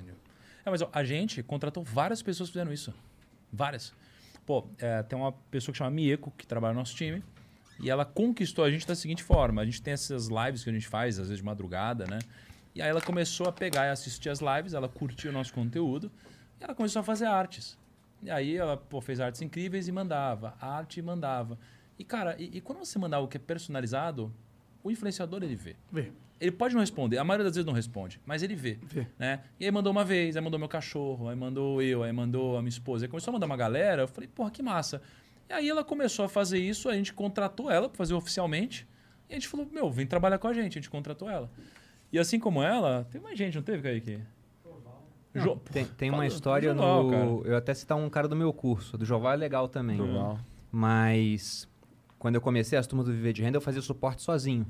É, 0.65 0.71
mas 0.71 0.81
ó, 0.81 0.89
a 0.93 1.05
gente 1.05 1.43
contratou 1.43 1.83
várias 1.85 2.23
pessoas 2.23 2.49
que 2.49 2.53
fizeram 2.55 2.73
isso. 2.73 2.95
Várias. 3.53 3.93
Pô, 4.47 4.65
é, 4.79 5.03
tem 5.03 5.19
uma 5.19 5.33
pessoa 5.51 5.73
que 5.73 5.79
chama 5.79 5.91
Mieko, 5.91 6.33
que 6.37 6.47
trabalha 6.47 6.73
no 6.73 6.81
nosso 6.81 6.95
time. 6.97 7.23
E 7.83 7.91
ela 7.91 8.05
conquistou 8.05 8.65
a 8.65 8.71
gente 8.71 8.87
da 8.87 8.95
seguinte 8.95 9.23
forma: 9.23 9.61
a 9.61 9.65
gente 9.65 9.83
tem 9.83 9.93
essas 9.93 10.29
lives 10.29 10.63
que 10.63 10.71
a 10.71 10.73
gente 10.73 10.87
faz, 10.87 11.19
às 11.19 11.27
vezes 11.27 11.39
de 11.39 11.45
madrugada, 11.45 12.07
né? 12.07 12.21
E 12.75 12.81
aí 12.81 12.89
ela 12.89 13.03
começou 13.03 13.49
a 13.49 13.53
pegar 13.53 13.87
e 13.87 13.91
assistir 13.91 14.31
as 14.31 14.41
lives, 14.41 14.73
ela 14.73 14.89
curtiu 14.89 15.31
o 15.31 15.35
nosso 15.35 15.53
conteúdo 15.53 16.11
e 16.61 16.65
ela 16.65 16.75
começou 16.75 17.01
a 17.01 17.03
fazer 17.03 17.27
artes. 17.27 17.77
E 18.23 18.31
aí 18.31 18.57
ela 18.57 18.77
pô, 18.77 19.01
fez 19.01 19.21
artes 19.21 19.43
incríveis 19.43 19.89
e 19.89 19.93
mandava. 19.93 20.55
Arte 20.61 21.01
e 21.01 21.03
mandava. 21.03 21.59
E, 21.99 22.05
cara, 22.05 22.37
e, 22.39 22.57
e 22.57 22.61
quando 22.61 22.79
você 22.79 22.99
mandar 22.99 23.19
o 23.19 23.29
que 23.29 23.37
é 23.37 23.41
personalizado, 23.41 24.33
o 24.83 24.91
influenciador 24.91 25.43
ele 25.43 25.57
vê. 25.57 25.77
Vê. 25.91 26.13
Ele 26.41 26.51
pode 26.51 26.75
não 26.75 26.81
responder, 26.81 27.19
a 27.19 27.25
maioria 27.25 27.45
das 27.45 27.55
vezes 27.55 27.67
não 27.67 27.73
responde, 27.73 28.21
mas 28.27 28.43
ele 28.43 28.57
vê. 28.57 28.79
Vê. 28.83 29.07
Né? 29.17 29.41
E 29.61 29.65
aí 29.65 29.71
mandou 29.71 29.93
uma 29.93 30.05
vez, 30.05 30.37
aí 30.37 30.43
mandou 30.43 30.59
meu 30.59 30.69
cachorro, 30.69 31.29
aí 31.29 31.37
mandou 31.37 31.81
eu, 31.81 32.03
aí 32.03 32.13
mandou 32.13 32.57
a 32.57 32.63
minha 32.63 32.71
esposa. 32.71 33.05
Aí 33.05 33.09
começou 33.09 33.31
a 33.31 33.35
mandar 33.35 33.47
uma 33.47 33.57
galera, 33.57 34.03
eu 34.03 34.09
falei, 34.09 34.29
porra, 34.29 34.51
que 34.51 34.63
massa. 34.63 35.01
E 35.49 35.53
aí 35.53 35.69
ela 35.69 35.85
começou 35.85 36.25
a 36.25 36.29
fazer 36.29 36.59
isso, 36.59 36.89
a 36.89 36.95
gente 36.95 37.13
contratou 37.13 37.71
ela 37.71 37.89
para 37.89 37.97
fazer 37.99 38.15
oficialmente. 38.15 38.87
E 39.29 39.33
a 39.33 39.37
gente 39.37 39.49
falou, 39.49 39.67
meu, 39.71 39.91
vem 39.91 40.07
trabalhar 40.07 40.39
com 40.39 40.49
a 40.49 40.53
gente, 40.53 40.79
a 40.79 40.81
gente 40.81 40.91
contratou 40.91 41.29
ela. 41.29 41.51
E 42.13 42.19
assim 42.19 42.39
como 42.39 42.63
ela, 42.63 43.07
tem 43.11 43.21
mais 43.21 43.39
gente, 43.39 43.55
não 43.57 43.63
teve, 43.63 43.83
Kaique? 43.83 44.21
Jo- 45.35 45.57
Tem, 45.73 45.87
tem 45.87 46.11
Fala- 46.11 46.23
uma 46.23 46.27
história 46.27 46.69
Joval, 46.75 47.05
no. 47.05 47.11
cara. 47.11 47.25
Eu 47.53 47.57
até 47.57 47.73
citar 47.73 47.97
um 47.97 48.09
cara 48.11 48.29
do 48.29 48.37
meu 48.37 48.53
curso. 48.53 48.99
Do 48.99 49.05
Joval 49.05 49.33
é 49.33 49.37
legal 49.37 49.67
também. 49.67 49.97
Joval. 49.97 50.39
Mas 50.71 51.67
quando 52.19 52.35
eu 52.35 52.41
comecei 52.41 52.79
as 52.79 52.87
turmas 52.87 53.07
do 53.07 53.13
Viver 53.13 53.33
de 53.33 53.43
Renda, 53.43 53.57
eu 53.57 53.61
fazia 53.63 53.81
suporte 53.81 54.21
sozinho. 54.23 54.67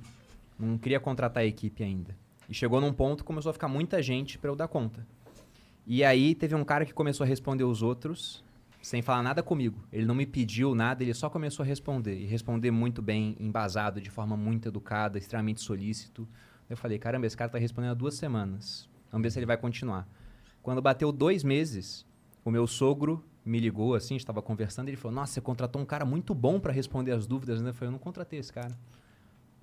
Não 0.58 0.78
queria 0.78 1.00
contratar 1.00 1.42
a 1.42 1.46
equipe 1.46 1.82
ainda. 1.82 2.16
E 2.48 2.54
chegou 2.54 2.80
num 2.80 2.92
ponto 2.92 3.18
que 3.18 3.26
começou 3.26 3.50
a 3.50 3.52
ficar 3.52 3.66
muita 3.66 4.00
gente 4.00 4.38
para 4.38 4.50
eu 4.50 4.54
dar 4.54 4.68
conta. 4.68 5.04
E 5.84 6.04
aí 6.04 6.32
teve 6.34 6.54
um 6.54 6.64
cara 6.64 6.84
que 6.86 6.92
começou 6.94 7.24
a 7.24 7.26
responder 7.26 7.64
os 7.64 7.82
outros 7.82 8.44
sem 8.82 9.00
falar 9.00 9.22
nada 9.22 9.42
comigo. 9.42 9.86
Ele 9.92 10.04
não 10.04 10.14
me 10.14 10.26
pediu 10.26 10.74
nada, 10.74 11.02
ele 11.02 11.14
só 11.14 11.30
começou 11.30 11.62
a 11.62 11.66
responder. 11.66 12.18
E 12.18 12.26
responder 12.26 12.70
muito 12.70 13.00
bem, 13.00 13.36
embasado, 13.38 14.00
de 14.00 14.10
forma 14.10 14.36
muito 14.36 14.68
educada, 14.68 15.16
extremamente 15.16 15.60
solícito. 15.60 16.28
Eu 16.68 16.76
falei, 16.76 16.98
caramba, 16.98 17.26
esse 17.26 17.36
cara 17.36 17.50
tá 17.50 17.58
respondendo 17.58 17.92
há 17.92 17.94
duas 17.94 18.16
semanas. 18.16 18.88
Vamos 19.10 19.22
ver 19.24 19.30
se 19.30 19.38
ele 19.38 19.46
vai 19.46 19.56
continuar. 19.56 20.08
Quando 20.62 20.82
bateu 20.82 21.12
dois 21.12 21.44
meses, 21.44 22.04
o 22.44 22.50
meu 22.50 22.66
sogro 22.66 23.24
me 23.44 23.58
ligou 23.58 23.94
assim, 23.94 24.16
estava 24.16 24.40
conversando, 24.40 24.88
ele 24.88 24.96
falou: 24.96 25.14
Nossa, 25.14 25.34
você 25.34 25.40
contratou 25.40 25.80
um 25.80 25.84
cara 25.84 26.04
muito 26.04 26.34
bom 26.34 26.60
para 26.60 26.72
responder 26.72 27.12
as 27.12 27.26
dúvidas, 27.26 27.60
né? 27.60 27.70
Eu 27.70 27.74
falei: 27.74 27.88
Eu 27.88 27.92
não 27.92 27.98
contratei 27.98 28.38
esse 28.38 28.52
cara. 28.52 28.72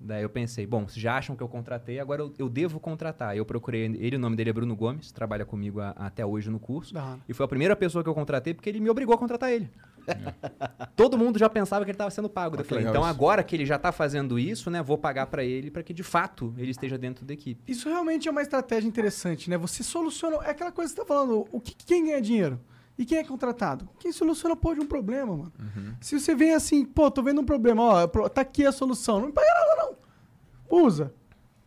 Daí 0.02 0.22
eu 0.22 0.30
pensei: 0.30 0.66
Bom, 0.66 0.88
se 0.88 0.98
já 0.98 1.18
acham 1.18 1.36
que 1.36 1.42
eu 1.42 1.48
contratei, 1.48 2.00
agora 2.00 2.22
eu, 2.22 2.32
eu 2.38 2.48
devo 2.48 2.80
contratar. 2.80 3.36
Eu 3.36 3.44
procurei 3.44 3.82
ele, 3.82 4.16
o 4.16 4.18
nome 4.18 4.34
dele 4.34 4.48
é 4.50 4.52
Bruno 4.52 4.74
Gomes, 4.74 5.12
trabalha 5.12 5.44
comigo 5.44 5.78
a- 5.80 5.90
até 5.90 6.24
hoje 6.24 6.48
no 6.50 6.58
curso. 6.58 6.96
Hora. 6.96 7.18
E 7.28 7.34
foi 7.34 7.44
a 7.44 7.48
primeira 7.48 7.76
pessoa 7.76 8.02
que 8.02 8.08
eu 8.08 8.14
contratei 8.14 8.54
porque 8.54 8.68
ele 8.70 8.80
me 8.80 8.88
obrigou 8.88 9.14
a 9.14 9.18
contratar 9.18 9.52
ele. 9.52 9.70
Todo 10.96 11.18
mundo 11.18 11.38
já 11.38 11.48
pensava 11.48 11.84
que 11.84 11.90
ele 11.90 11.94
estava 11.94 12.10
sendo 12.10 12.28
pago. 12.28 12.56
Ah, 12.56 12.60
eu 12.60 12.62
que 12.64 12.68
falei, 12.70 12.84
então 12.86 13.02
isso. 13.02 13.10
agora 13.10 13.42
que 13.42 13.54
ele 13.54 13.66
já 13.66 13.76
está 13.76 13.92
fazendo 13.92 14.38
isso, 14.38 14.70
né, 14.70 14.82
vou 14.82 14.96
pagar 14.98 15.26
para 15.26 15.44
ele 15.44 15.70
para 15.70 15.82
que 15.82 15.92
de 15.92 16.02
fato 16.02 16.54
ele 16.56 16.70
esteja 16.70 16.96
dentro 16.96 17.24
da 17.24 17.34
equipe. 17.34 17.60
Isso 17.70 17.88
realmente 17.88 18.26
é 18.26 18.30
uma 18.30 18.42
estratégia 18.42 18.88
interessante, 18.88 19.50
né? 19.50 19.58
Você 19.58 19.82
soluciona. 19.82 20.36
É 20.44 20.50
aquela 20.50 20.72
coisa 20.72 20.90
que 20.92 20.96
você 21.00 21.06
tá 21.06 21.06
falando. 21.06 21.46
O 21.52 21.60
que, 21.60 21.74
quem 21.74 22.06
ganha 22.06 22.20
dinheiro? 22.20 22.58
E 23.00 23.04
quem 23.06 23.16
é 23.16 23.24
contratado? 23.24 23.88
Quem 23.98 24.12
soluciona 24.12 24.54
pô 24.54 24.74
de 24.74 24.80
um 24.80 24.86
problema, 24.86 25.34
mano. 25.34 25.52
Uhum. 25.58 25.94
Se 26.02 26.20
você 26.20 26.34
vem 26.34 26.52
assim, 26.52 26.84
pô, 26.84 27.10
tô 27.10 27.22
vendo 27.22 27.40
um 27.40 27.44
problema, 27.46 27.82
ó, 27.82 28.06
tá 28.28 28.42
aqui 28.42 28.66
a 28.66 28.70
solução. 28.70 29.18
Não 29.20 29.28
me 29.28 29.32
paga 29.32 29.46
nada, 29.48 29.82
não. 30.70 30.78
Usa. 30.84 31.14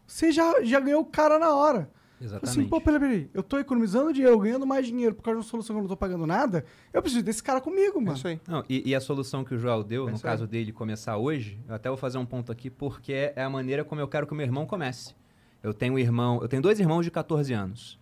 Você 0.05 0.31
já, 0.31 0.63
já 0.63 0.79
ganhou 0.79 1.01
o 1.01 1.05
cara 1.05 1.39
na 1.39 1.55
hora. 1.55 1.89
Fala 1.89 1.93
Exatamente. 2.21 2.59
Assim, 2.59 2.69
pô, 2.69 2.79
peraí, 2.79 2.99
peraí. 2.99 3.29
Eu 3.33 3.41
tô 3.41 3.57
economizando 3.57 4.13
dinheiro, 4.13 4.37
ganhando 4.37 4.67
mais 4.67 4.85
dinheiro 4.85 5.15
por 5.15 5.23
causa 5.23 5.39
de 5.39 5.43
uma 5.45 5.49
solução 5.49 5.75
que 5.75 5.79
eu 5.79 5.81
não 5.81 5.89
tô 5.89 5.97
pagando 5.97 6.27
nada. 6.27 6.63
Eu 6.93 7.01
preciso 7.01 7.23
desse 7.23 7.41
cara 7.41 7.59
comigo, 7.59 7.97
É 7.97 8.01
mano. 8.03 8.15
isso 8.15 8.27
aí. 8.27 8.39
Não, 8.47 8.63
e, 8.69 8.91
e 8.91 8.93
a 8.93 9.01
solução 9.01 9.43
que 9.43 9.55
o 9.55 9.57
Joel 9.57 9.83
deu, 9.83 10.07
É 10.07 10.11
no 10.11 10.15
isso 10.17 10.25
aí. 10.27 10.31
caso 10.31 10.45
dele 10.45 10.71
começar 10.71 11.17
hoje, 11.17 11.59
eu 11.67 11.73
até 11.73 11.89
vou 11.89 11.97
fazer 11.97 12.19
um 12.19 12.25
ponto 12.27 12.51
aqui, 12.51 12.69
porque 12.69 13.33
é 13.35 13.43
a 13.43 13.49
maneira 13.49 13.83
como 13.83 13.99
eu 13.99 14.07
quero 14.07 14.27
que 14.27 14.33
o 14.33 14.35
meu 14.35 14.45
irmão 14.45 14.67
comece. 14.67 15.15
Eu 15.63 15.73
tenho 15.73 15.95
um 15.95 15.99
irmão, 15.99 16.39
eu 16.43 16.47
tenho 16.47 16.61
dois 16.61 16.79
irmãos 16.79 17.03
de 17.03 17.09
14 17.09 17.51
anos. 17.53 17.99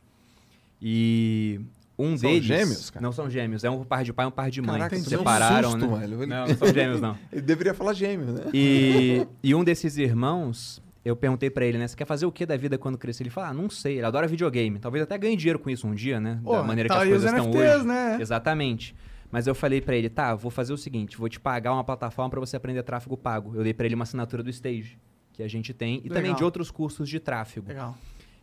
E 0.82 1.62
um 2.02 2.18
São 2.18 2.30
deles. 2.30 2.46
gêmeos, 2.46 2.90
cara? 2.90 3.04
Não 3.04 3.12
são 3.12 3.30
gêmeos, 3.30 3.64
é 3.64 3.70
um 3.70 3.84
par 3.84 4.04
de 4.04 4.12
pai 4.14 4.26
e 4.26 4.28
um 4.28 4.32
par 4.32 4.50
de 4.52 4.62
mãe. 4.62 4.72
Caraca, 4.78 4.96
que 4.96 5.02
tu 5.02 5.06
se 5.06 5.10
deu 5.12 5.20
um 5.20 5.22
separaram, 5.22 5.72
susto, 5.72 5.88
né? 5.88 5.98
velho. 6.00 6.28
Não, 6.28 6.48
não 6.48 6.58
são 6.58 6.68
gêmeos, 6.74 7.02
não. 7.02 7.18
Ele 7.32 7.42
deveria 7.42 7.74
falar 7.74 7.94
gêmeo, 7.94 8.34
né? 8.34 8.44
E, 8.54 9.28
e 9.44 9.54
um 9.56 9.64
desses 9.64 9.98
irmãos, 9.98 10.82
eu 11.04 11.16
perguntei 11.16 11.50
pra 11.50 11.66
ele, 11.66 11.78
né? 11.78 11.88
Você 11.88 11.96
quer 11.96 12.06
fazer 12.06 12.26
o 12.26 12.32
que 12.32 12.46
da 12.46 12.56
vida 12.58 12.78
quando 12.78 12.98
crescer? 12.98 13.24
Ele 13.24 13.30
falou, 13.30 13.50
ah, 13.50 13.54
não 13.54 13.70
sei, 13.70 13.98
ele 13.98 14.06
adora 14.06 14.28
videogame. 14.28 14.78
Talvez 14.80 15.04
até 15.04 15.18
ganhe 15.18 15.36
dinheiro 15.36 15.58
com 15.60 15.70
isso 15.70 15.88
um 15.88 15.96
dia, 15.96 16.20
né? 16.20 16.40
Pô, 16.44 16.54
da 16.58 16.64
maneira 16.64 16.88
tá 16.90 16.96
que 16.98 17.02
as 17.04 17.10
coisas 17.10 17.32
estão 17.32 17.46
NFTs, 17.48 17.76
hoje. 17.78 17.88
né? 17.88 18.18
Exatamente. 18.20 18.96
Mas 19.32 19.48
eu 19.48 19.56
falei 19.56 19.80
pra 19.82 19.96
ele, 19.96 20.10
tá, 20.10 20.36
vou 20.36 20.52
fazer 20.52 20.74
o 20.74 20.78
seguinte, 20.78 21.18
vou 21.18 21.30
te 21.30 21.40
pagar 21.40 21.72
uma 21.74 21.84
plataforma 21.84 22.30
pra 22.30 22.40
você 22.40 22.58
aprender 22.58 22.84
tráfego 22.84 23.16
pago. 23.16 23.56
Eu 23.56 23.64
dei 23.64 23.74
pra 23.74 23.86
ele 23.86 23.96
uma 23.96 24.04
assinatura 24.04 24.44
do 24.44 24.50
Stage, 24.50 24.98
que 25.34 25.42
a 25.42 25.48
gente 25.48 25.74
tem, 25.74 26.02
e 26.04 26.10
também 26.10 26.24
Legal. 26.24 26.36
de 26.36 26.44
outros 26.44 26.70
cursos 26.70 27.08
de 27.08 27.18
tráfego. 27.20 27.70
Legal. 27.70 27.98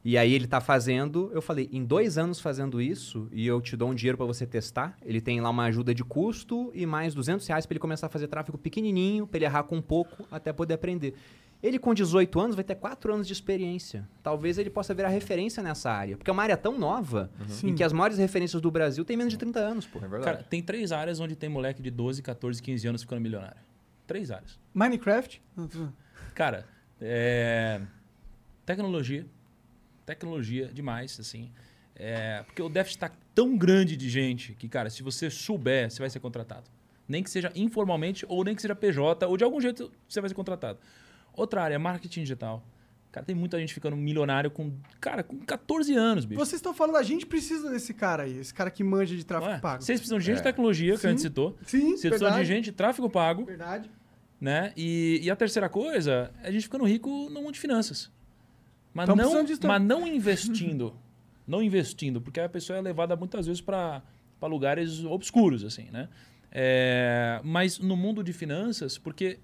E 0.08 0.16
aí 0.16 0.32
ele 0.32 0.46
tá 0.46 0.58
fazendo, 0.58 1.30
eu 1.34 1.42
falei, 1.42 1.68
em 1.70 1.84
dois 1.84 2.16
anos 2.16 2.40
fazendo 2.40 2.80
isso, 2.80 3.28
e 3.30 3.46
eu 3.46 3.60
te 3.60 3.76
dou 3.76 3.90
um 3.90 3.94
dinheiro 3.94 4.16
pra 4.16 4.24
você 4.24 4.46
testar. 4.46 4.96
Ele 5.04 5.20
tem 5.20 5.38
lá 5.38 5.50
uma 5.50 5.64
ajuda 5.64 5.94
de 5.94 6.02
custo 6.02 6.70
e 6.74 6.86
mais 6.86 7.12
200 7.14 7.46
reais 7.46 7.66
pra 7.66 7.74
ele 7.74 7.78
começar 7.78 8.06
a 8.06 8.08
fazer 8.08 8.26
tráfego 8.26 8.56
pequenininho, 8.56 9.26
pra 9.26 9.36
ele 9.36 9.44
errar 9.44 9.64
com 9.64 9.76
um 9.76 9.82
pouco, 9.82 10.26
até 10.30 10.50
poder 10.50 10.72
aprender. 10.72 11.12
Ele 11.62 11.78
com 11.78 11.92
18 11.92 12.40
anos 12.40 12.56
vai 12.56 12.64
ter 12.64 12.74
4 12.76 13.12
anos 13.12 13.26
de 13.26 13.34
experiência. 13.34 14.08
Talvez 14.22 14.56
ele 14.56 14.70
possa 14.70 14.94
virar 14.94 15.10
referência 15.10 15.62
nessa 15.62 15.90
área, 15.90 16.16
porque 16.16 16.30
é 16.30 16.32
uma 16.32 16.42
área 16.42 16.56
tão 16.56 16.78
nova, 16.78 17.30
Sim. 17.46 17.68
em 17.68 17.74
que 17.74 17.84
as 17.84 17.92
maiores 17.92 18.16
referências 18.16 18.62
do 18.62 18.70
Brasil 18.70 19.04
têm 19.04 19.14
menos 19.14 19.34
de 19.34 19.38
30 19.38 19.60
anos, 19.60 19.86
pô. 19.86 19.98
É 19.98 20.08
verdade. 20.08 20.24
Cara, 20.24 20.42
tem 20.42 20.62
três 20.62 20.90
áreas 20.90 21.20
onde 21.20 21.36
tem 21.36 21.50
moleque 21.50 21.82
de 21.82 21.90
12, 21.90 22.22
14, 22.22 22.62
15 22.62 22.88
anos 22.88 23.02
ficando 23.02 23.20
milionário. 23.20 23.60
Três 24.06 24.30
áreas. 24.30 24.58
Minecraft? 24.72 25.42
Cara, 26.34 26.64
é... 26.98 27.82
tecnologia. 28.64 29.26
Tecnologia 30.08 30.68
demais, 30.72 31.20
assim. 31.20 31.50
É... 31.94 32.42
Porque 32.44 32.62
o 32.62 32.68
déficit 32.70 32.96
está 32.96 33.12
tão 33.34 33.58
grande 33.58 33.94
de 33.94 34.08
gente 34.08 34.54
que, 34.54 34.66
cara, 34.66 34.88
se 34.88 35.02
você 35.02 35.28
souber, 35.28 35.90
você 35.90 35.98
vai 35.98 36.08
ser 36.08 36.18
contratado. 36.18 36.64
Nem 37.06 37.22
que 37.22 37.28
seja 37.28 37.52
informalmente, 37.54 38.24
ou 38.26 38.42
nem 38.42 38.54
que 38.54 38.62
seja 38.62 38.74
PJ, 38.74 39.26
ou 39.26 39.36
de 39.36 39.44
algum 39.44 39.60
jeito 39.60 39.92
você 40.08 40.18
vai 40.18 40.30
ser 40.30 40.34
contratado. 40.34 40.78
Outra 41.34 41.62
área, 41.62 41.78
marketing 41.78 42.22
digital. 42.22 42.64
Cara, 43.12 43.26
tem 43.26 43.36
muita 43.36 43.58
gente 43.58 43.74
ficando 43.74 43.96
milionário 43.96 44.50
com, 44.50 44.72
cara, 44.98 45.22
com 45.22 45.38
14 45.40 45.94
anos, 45.94 46.24
bicho. 46.24 46.38
Vocês 46.38 46.58
estão 46.58 46.72
falando, 46.72 46.96
a 46.96 47.02
gente 47.02 47.26
precisa 47.26 47.68
desse 47.68 47.92
cara 47.92 48.22
aí, 48.22 48.38
esse 48.38 48.54
cara 48.54 48.70
que 48.70 48.82
manja 48.82 49.14
de 49.14 49.24
tráfego 49.24 49.52
é? 49.52 49.58
pago. 49.58 49.82
Vocês 49.82 50.00
precisam 50.00 50.18
de 50.18 50.24
gente 50.24 50.36
de 50.36 50.42
tecnologia, 50.42 50.96
que 50.96 51.06
a 51.06 51.10
gente 51.10 51.20
Sim. 51.20 51.28
citou. 51.28 51.56
Sim, 51.66 51.96
Vocês 51.96 52.14
precisam 52.14 52.38
de 52.38 52.44
gente 52.46 52.64
de 52.64 52.72
tráfego 52.72 53.10
pago. 53.10 53.44
Verdade. 53.44 53.90
né? 54.40 54.72
E, 54.74 55.20
e 55.22 55.30
a 55.30 55.36
terceira 55.36 55.68
coisa 55.68 56.32
é 56.42 56.48
a 56.48 56.50
gente 56.50 56.62
ficando 56.62 56.84
rico 56.84 57.28
no 57.28 57.42
mundo 57.42 57.52
de 57.52 57.60
finanças. 57.60 58.10
Mas, 58.98 59.06
Tamo 59.06 59.22
não, 59.22 59.44
mas 59.68 59.82
não 59.82 60.06
investindo. 60.08 60.92
não 61.46 61.62
investindo, 61.62 62.20
porque 62.20 62.40
a 62.40 62.48
pessoa 62.48 62.80
é 62.80 62.82
levada 62.82 63.14
muitas 63.14 63.46
vezes 63.46 63.60
para 63.60 64.02
lugares 64.42 65.04
obscuros, 65.04 65.62
assim, 65.62 65.88
né? 65.92 66.08
É, 66.50 67.40
mas 67.44 67.78
no 67.78 67.96
mundo 67.96 68.24
de 68.24 68.32
finanças, 68.32 68.98
porque 68.98 69.38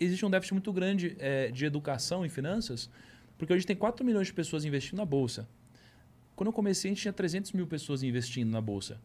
existe 0.00 0.26
um 0.26 0.30
déficit 0.30 0.54
muito 0.54 0.72
grande 0.72 1.14
é, 1.20 1.52
de 1.52 1.64
educação 1.64 2.26
em 2.26 2.28
finanças, 2.28 2.90
porque 3.38 3.52
hoje 3.52 3.64
tem 3.64 3.76
4 3.76 4.04
milhões 4.04 4.26
de 4.26 4.32
pessoas 4.32 4.64
investindo 4.64 4.96
na 4.96 5.04
Bolsa. 5.04 5.48
Quando 6.34 6.48
eu 6.48 6.52
comecei, 6.52 6.90
a 6.90 6.94
gente 6.94 7.02
tinha 7.02 7.12
300 7.12 7.52
mil 7.52 7.68
pessoas 7.68 8.02
investindo 8.02 8.50
na 8.50 8.60
Bolsa. 8.60 9.00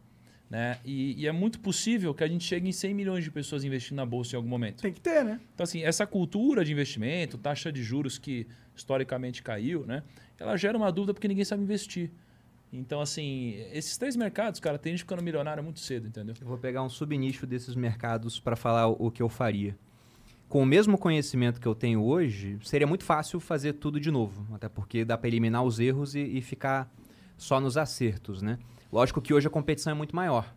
Né? 0.50 0.78
E, 0.84 1.22
e 1.22 1.28
é 1.28 1.32
muito 1.32 1.60
possível 1.60 2.12
que 2.12 2.24
a 2.24 2.26
gente 2.26 2.44
chegue 2.44 2.68
em 2.68 2.72
100 2.72 2.92
milhões 2.92 3.22
de 3.22 3.30
pessoas 3.30 3.62
investindo 3.62 3.98
na 3.98 4.04
Bolsa 4.04 4.34
em 4.34 4.36
algum 4.36 4.48
momento. 4.48 4.82
Tem 4.82 4.92
que 4.92 5.00
ter, 5.00 5.24
né? 5.24 5.40
Então, 5.54 5.62
assim, 5.62 5.84
essa 5.84 6.04
cultura 6.04 6.64
de 6.64 6.72
investimento, 6.72 7.38
taxa 7.38 7.70
de 7.70 7.80
juros 7.84 8.18
que 8.18 8.48
historicamente 8.74 9.44
caiu, 9.44 9.86
né? 9.86 10.02
Ela 10.36 10.56
gera 10.56 10.76
uma 10.76 10.90
dúvida 10.90 11.14
porque 11.14 11.28
ninguém 11.28 11.44
sabe 11.44 11.62
investir. 11.62 12.10
Então, 12.72 13.00
assim, 13.00 13.64
esses 13.72 13.96
três 13.96 14.16
mercados, 14.16 14.58
cara, 14.58 14.76
tem 14.78 14.92
gente 14.92 15.00
ficando 15.00 15.22
milionário 15.22 15.62
muito 15.62 15.78
cedo, 15.78 16.08
entendeu? 16.08 16.34
Eu 16.40 16.46
vou 16.46 16.58
pegar 16.58 16.82
um 16.82 16.88
subnicho 16.88 17.46
desses 17.46 17.76
mercados 17.76 18.40
para 18.40 18.56
falar 18.56 18.88
o, 18.88 19.10
que 19.10 19.22
eu 19.22 19.28
faria. 19.28 19.76
Com 20.48 20.62
o 20.62 20.66
mesmo 20.66 20.98
conhecimento 20.98 21.60
que 21.60 21.66
eu 21.66 21.74
tenho 21.76 22.02
hoje, 22.02 22.58
seria 22.64 22.86
muito 22.86 23.04
fácil 23.04 23.38
fazer 23.38 23.74
tudo 23.74 24.00
de 24.00 24.10
novo. 24.10 24.46
Até 24.54 24.68
porque 24.68 25.04
dá 25.04 25.16
para 25.16 25.28
eliminar 25.28 25.62
os 25.62 25.78
erros 25.78 26.14
e, 26.14 26.20
e 26.20 26.40
ficar 26.40 26.92
só 27.40 27.58
nos 27.58 27.76
acertos, 27.76 28.42
né? 28.42 28.58
Lógico 28.92 29.20
que 29.20 29.32
hoje 29.32 29.46
a 29.46 29.50
competição 29.50 29.90
é 29.90 29.94
muito 29.94 30.14
maior. 30.14 30.54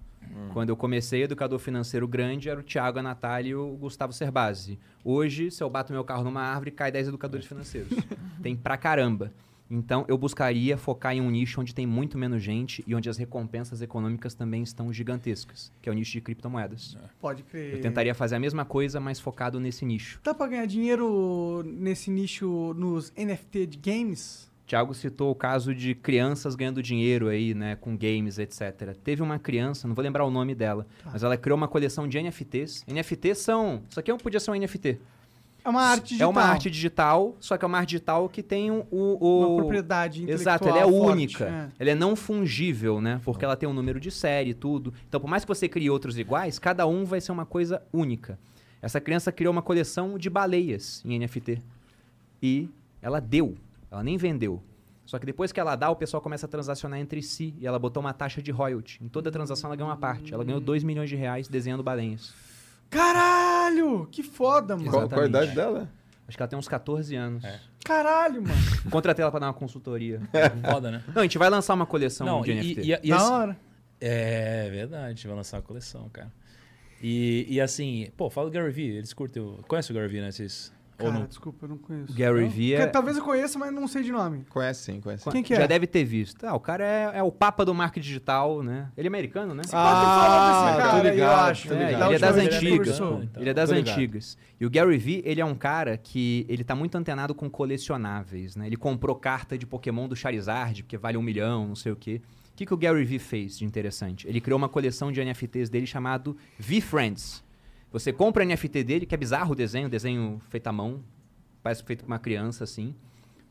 Quando 0.51 0.69
eu 0.69 0.76
comecei, 0.76 1.23
educador 1.23 1.60
financeiro 1.60 2.07
grande 2.07 2.49
era 2.49 2.60
o 2.60 2.64
Thiago, 2.64 2.99
a 2.99 3.03
Natália 3.03 3.51
e 3.51 3.55
o 3.55 3.76
Gustavo 3.76 4.14
Cerbasi. 4.14 4.80
Hoje, 5.03 5.51
se 5.51 5.61
eu 5.61 5.69
bato 5.69 5.93
meu 5.93 6.03
carro 6.03 6.23
numa 6.23 6.41
árvore, 6.41 6.72
cai 6.72 6.91
10 6.91 7.10
educadores 7.10 7.45
financeiros. 7.45 7.91
tem 8.41 8.55
pra 8.55 8.77
caramba. 8.77 9.31
Então, 9.69 10.05
eu 10.07 10.18
buscaria 10.18 10.77
focar 10.77 11.15
em 11.15 11.22
um 11.22 11.30
nicho 11.30 11.61
onde 11.61 11.73
tem 11.73 11.85
muito 11.85 12.18
menos 12.18 12.41
gente 12.43 12.84
e 12.85 12.93
onde 12.93 13.10
as 13.10 13.18
recompensas 13.18 13.81
econômicas 13.81 14.34
também 14.34 14.61
estão 14.61 14.91
gigantescas, 14.91 15.72
que 15.81 15.89
é 15.89 15.91
o 15.91 15.95
nicho 15.95 16.11
de 16.11 16.22
criptomoedas. 16.22 16.97
Pode 17.19 17.43
crer. 17.43 17.76
Eu 17.76 17.81
tentaria 17.81 18.14
fazer 18.14 18.35
a 18.35 18.39
mesma 18.39 18.65
coisa, 18.65 18.99
mas 18.99 19.19
focado 19.19 19.60
nesse 19.60 19.85
nicho. 19.85 20.19
Dá 20.23 20.34
pra 20.34 20.47
ganhar 20.47 20.65
dinheiro 20.65 21.64
nesse 21.65 22.11
nicho 22.11 22.73
nos 22.76 23.11
NFT 23.18 23.65
de 23.68 23.77
games? 23.77 24.51
Tiago 24.65 24.94
citou 24.94 25.30
o 25.31 25.35
caso 25.35 25.76
de 25.76 25.94
crianças 25.94 26.56
ganhando 26.56 26.81
dinheiro 26.81 27.27
aí, 27.27 27.53
né, 27.53 27.76
com 27.76 27.98
games, 27.98 28.38
etc. 28.40 28.95
Teve 29.03 29.22
uma 29.22 29.38
criança, 29.38 29.88
não 29.88 29.94
vou 29.95 30.02
lembrar 30.03 30.23
o 30.26 30.31
nome 30.31 30.56
dela, 30.56 30.88
mas 31.06 31.22
ela 31.23 31.35
criou 31.38 31.57
uma 31.57 31.68
coleção 31.68 32.07
de 32.07 32.18
NFTs. 32.22 32.84
NFTs 32.88 33.40
são, 33.40 33.81
isso 33.90 33.99
aqui 33.99 34.10
não 34.10 34.18
podia 34.18 34.40
ser 34.40 34.52
um 34.52 34.56
NFT. 34.56 34.99
É 35.65 35.69
uma 35.69 35.81
arte 35.81 36.03
digital. 36.10 36.27
É 36.27 36.30
uma 36.31 36.41
arte 36.44 36.69
digital, 36.69 37.35
só 37.40 37.57
que 37.57 37.64
é 37.64 37.68
uma 37.68 37.77
arte 37.77 37.90
digital 37.91 38.27
que 38.27 38.44
tem 38.44 38.69
o, 38.72 38.85
o- 38.91 39.48
Uma 39.48 39.57
propriedade 39.61 40.30
Exato, 40.30 40.65
intelectual 40.65 40.69
ela 40.77 40.80
é 40.80 40.91
forte, 40.99 41.11
única. 41.14 41.45
é. 41.45 41.69
Ela 41.84 41.91
é 41.91 41.95
não 41.95 42.15
fungível, 42.18 42.99
né? 42.99 43.22
Porque 43.23 43.45
ela 43.45 43.56
tem 43.56 43.68
um 43.68 43.73
número 43.73 43.98
de 43.99 44.11
série 44.11 44.49
e 44.49 44.53
tudo. 44.53 44.94
Então, 45.07 45.22
por 45.22 45.30
mais 45.30 45.45
que 45.45 45.48
você 45.48 45.69
crie 45.69 45.90
outros 45.90 46.18
iguais, 46.18 46.60
cada 46.60 46.85
um 46.85 47.06
vai 47.06 47.22
ser 47.22 47.31
uma 47.31 47.45
coisa 47.45 47.81
única. 47.94 48.38
Essa 48.81 48.99
criança 48.99 49.31
criou 49.31 49.53
uma 49.53 49.61
coleção 49.61 50.18
de 50.18 50.30
baleias 50.30 51.02
em 51.06 51.18
NFT. 51.18 51.61
E 52.41 52.68
ela 53.02 53.22
deu, 53.22 53.56
ela 53.94 54.03
nem 54.03 54.18
vendeu. 54.18 54.61
Só 55.06 55.20
que 55.20 55.26
depois 55.26 55.52
que 55.52 55.60
ela 55.60 55.76
dá, 55.76 55.90
o 55.90 55.95
pessoal 55.95 56.22
começa 56.22 56.45
a 56.45 56.49
transacionar 56.49 56.99
entre 56.99 57.22
si. 57.22 57.53
E 57.60 57.68
ela 57.68 57.78
botou 57.78 58.02
uma 58.02 58.14
taxa 58.14 58.41
de 58.41 58.52
royalty. 58.52 59.03
Em 59.03 59.07
toda 59.07 59.30
transação 59.32 59.68
ela 59.70 59.76
ganhou 59.76 59.90
uma 59.90 59.98
parte. 59.98 60.34
Ela 60.34 60.44
ganhou 60.44 60.60
2 60.61 60.84
milhões 60.84 61.10
de 61.10 61.15
reais 61.15 61.48
desenhando 61.48 61.84
baleias. 61.84 62.34
Caralho! 62.90 64.07
Que 64.11 64.24
foda, 64.24 64.76
mano. 64.78 64.90
Qual, 64.90 65.10
qual 65.10 65.22
a 65.22 65.26
idade 65.26 65.53
dela? 65.53 65.90
Acho 66.28 66.38
que 66.38 66.41
ela 66.44 66.48
tem 66.48 66.57
uns 66.57 66.68
14 66.68 67.15
anos. 67.15 67.44
Caralho, 67.84 68.41
mano. 68.41 68.56
Contratei 68.90 69.22
ela 69.22 69.30
pra 69.32 69.40
dar 69.40 69.48
uma 69.48 69.53
consultoria. 69.53 70.22
Foda, 70.72 70.90
né? 70.90 71.03
Não, 71.14 71.22
a 71.22 71.24
gente 71.24 71.38
vai 71.38 71.49
lançar 71.49 71.74
uma 71.74 71.86
coleção 71.86 72.26
Não, 72.26 72.41
de 72.41 72.52
e, 72.52 72.56
NFT. 72.56 72.82
e, 72.82 72.91
e, 72.94 72.99
e 73.03 73.10
da 73.10 73.30
hora. 73.30 73.60
É 73.99 74.70
verdade, 74.70 75.06
a 75.06 75.10
gente 75.10 75.28
vai 75.28 75.36
lançar 75.36 75.57
uma 75.57 75.64
coleção, 75.64 76.10
cara. 76.10 76.32
E, 77.02 77.45
e 77.49 77.60
assim, 77.61 78.10
pô, 78.18 78.30
fala 78.30 78.49
do 78.49 78.53
Gary 78.53 78.72
Vee, 78.72 78.95
eles 78.95 79.14
curtem. 79.14 79.44
o- 79.44 79.60
Conhece 79.68 79.91
o 79.91 79.95
Gary 79.95 80.07
Vee, 80.07 80.22
né? 80.22 80.32
Vocês 80.32 80.73
Ou 80.99 81.07
Cara, 81.07 81.20
não? 81.20 81.26
desculpa, 81.26 81.65
eu 81.65 81.70
não 81.70 81.78
conheço. 81.78 82.14
Gary? 82.14 82.48
Vee 82.48 82.76
é... 82.76 82.86
Talvez 82.86 83.18
eu 83.18 83.24
conheça, 83.24 83.57
mas 83.57 83.74
não 83.74 83.88
sei 83.88 84.03
de 84.03 84.11
nome. 84.11 84.45
Conhece 84.49 84.84
sim, 84.84 85.02
conhece 85.02 85.24
sim. 85.24 85.30
Quem 85.32 85.44
que 85.44 85.56
Já 85.56 85.64
é? 85.64 85.68
deve 85.68 85.88
ter 85.88 86.03
visto. 86.03 86.45
Ah, 86.45 86.53
o 86.53 86.60
cara 86.60 86.84
é, 86.84 87.11
é 87.15 87.24
o 87.24 87.32
papa 87.32 87.65
do 87.65 87.74
marketing 87.74 88.06
digital, 88.06 88.61
né? 88.61 88.90
Ele 88.95 89.07
é 89.07 89.10
americano, 89.10 89.56
né? 89.56 89.64
Ah, 89.72 90.70
desse 90.70 90.78
cara 90.78 90.90
tô 90.90 90.95
aí, 90.95 91.07
eu 91.07 91.14
ligado, 91.14 91.49
acho. 91.49 91.74
É, 91.74 91.86
ligado. 91.91 92.06
ele 92.06 92.15
é 92.15 92.20
das 92.20 92.38
antigas. 92.38 92.95
Então, 92.95 93.30
ele 93.38 93.49
é 93.49 93.53
das 93.53 93.70
ligado. 93.70 93.90
antigas. 93.91 94.38
E 94.60 94.65
o 94.65 94.70
Gary 94.70 94.98
Vee, 94.98 95.22
ele 95.26 95.41
é 95.41 95.45
um 95.45 95.56
cara 95.56 95.98
que 95.98 96.45
ele 96.48 96.64
tá 96.64 96.76
muito 96.76 96.95
antenado 96.95 97.34
com 97.34 97.49
colecionáveis, 97.49 98.56
né? 98.56 98.68
Ele 98.68 98.78
comprou 98.78 99.15
carta 99.15 99.57
de 99.57 99.65
Pokémon 99.65 100.07
do 100.07 100.15
Charizard, 100.15 100.84
porque 100.84 100.98
vale 100.98 101.18
um 101.18 101.22
milhão, 101.22 101.68
não 101.68 101.76
sei 101.76 101.91
o 101.91 101.95
quê. 101.95 102.22
O 102.53 102.56
que, 102.56 102.68
que 102.68 102.74
o 102.74 102.78
Gary 102.78 103.03
Vee 103.03 103.18
fez 103.18 103.57
de 103.57 103.65
interessante? 103.65 104.28
Ele 104.28 104.40
criou 104.40 104.60
uma 104.60 104.70
coleção 104.70 105.11
de 105.11 105.24
NFTs 105.24 105.70
dele 105.70 105.88
chamado 105.88 106.38
V-Friends. 106.60 107.44
Você 107.94 108.11
compra 108.11 108.44
o 108.44 108.48
NFT 108.48 108.84
dele, 108.84 109.06
que 109.06 109.14
é 109.15 109.18
bizarro 109.18 109.52
o 109.53 109.56
desenho, 109.56 109.88
desenho 109.88 110.41
feito 110.49 110.68
à 110.68 110.72
mão, 110.74 111.02
parece 111.61 111.84
feito 111.84 112.03
por 112.03 112.07
uma 112.11 112.20
criança, 112.20 112.64
assim. 112.65 112.94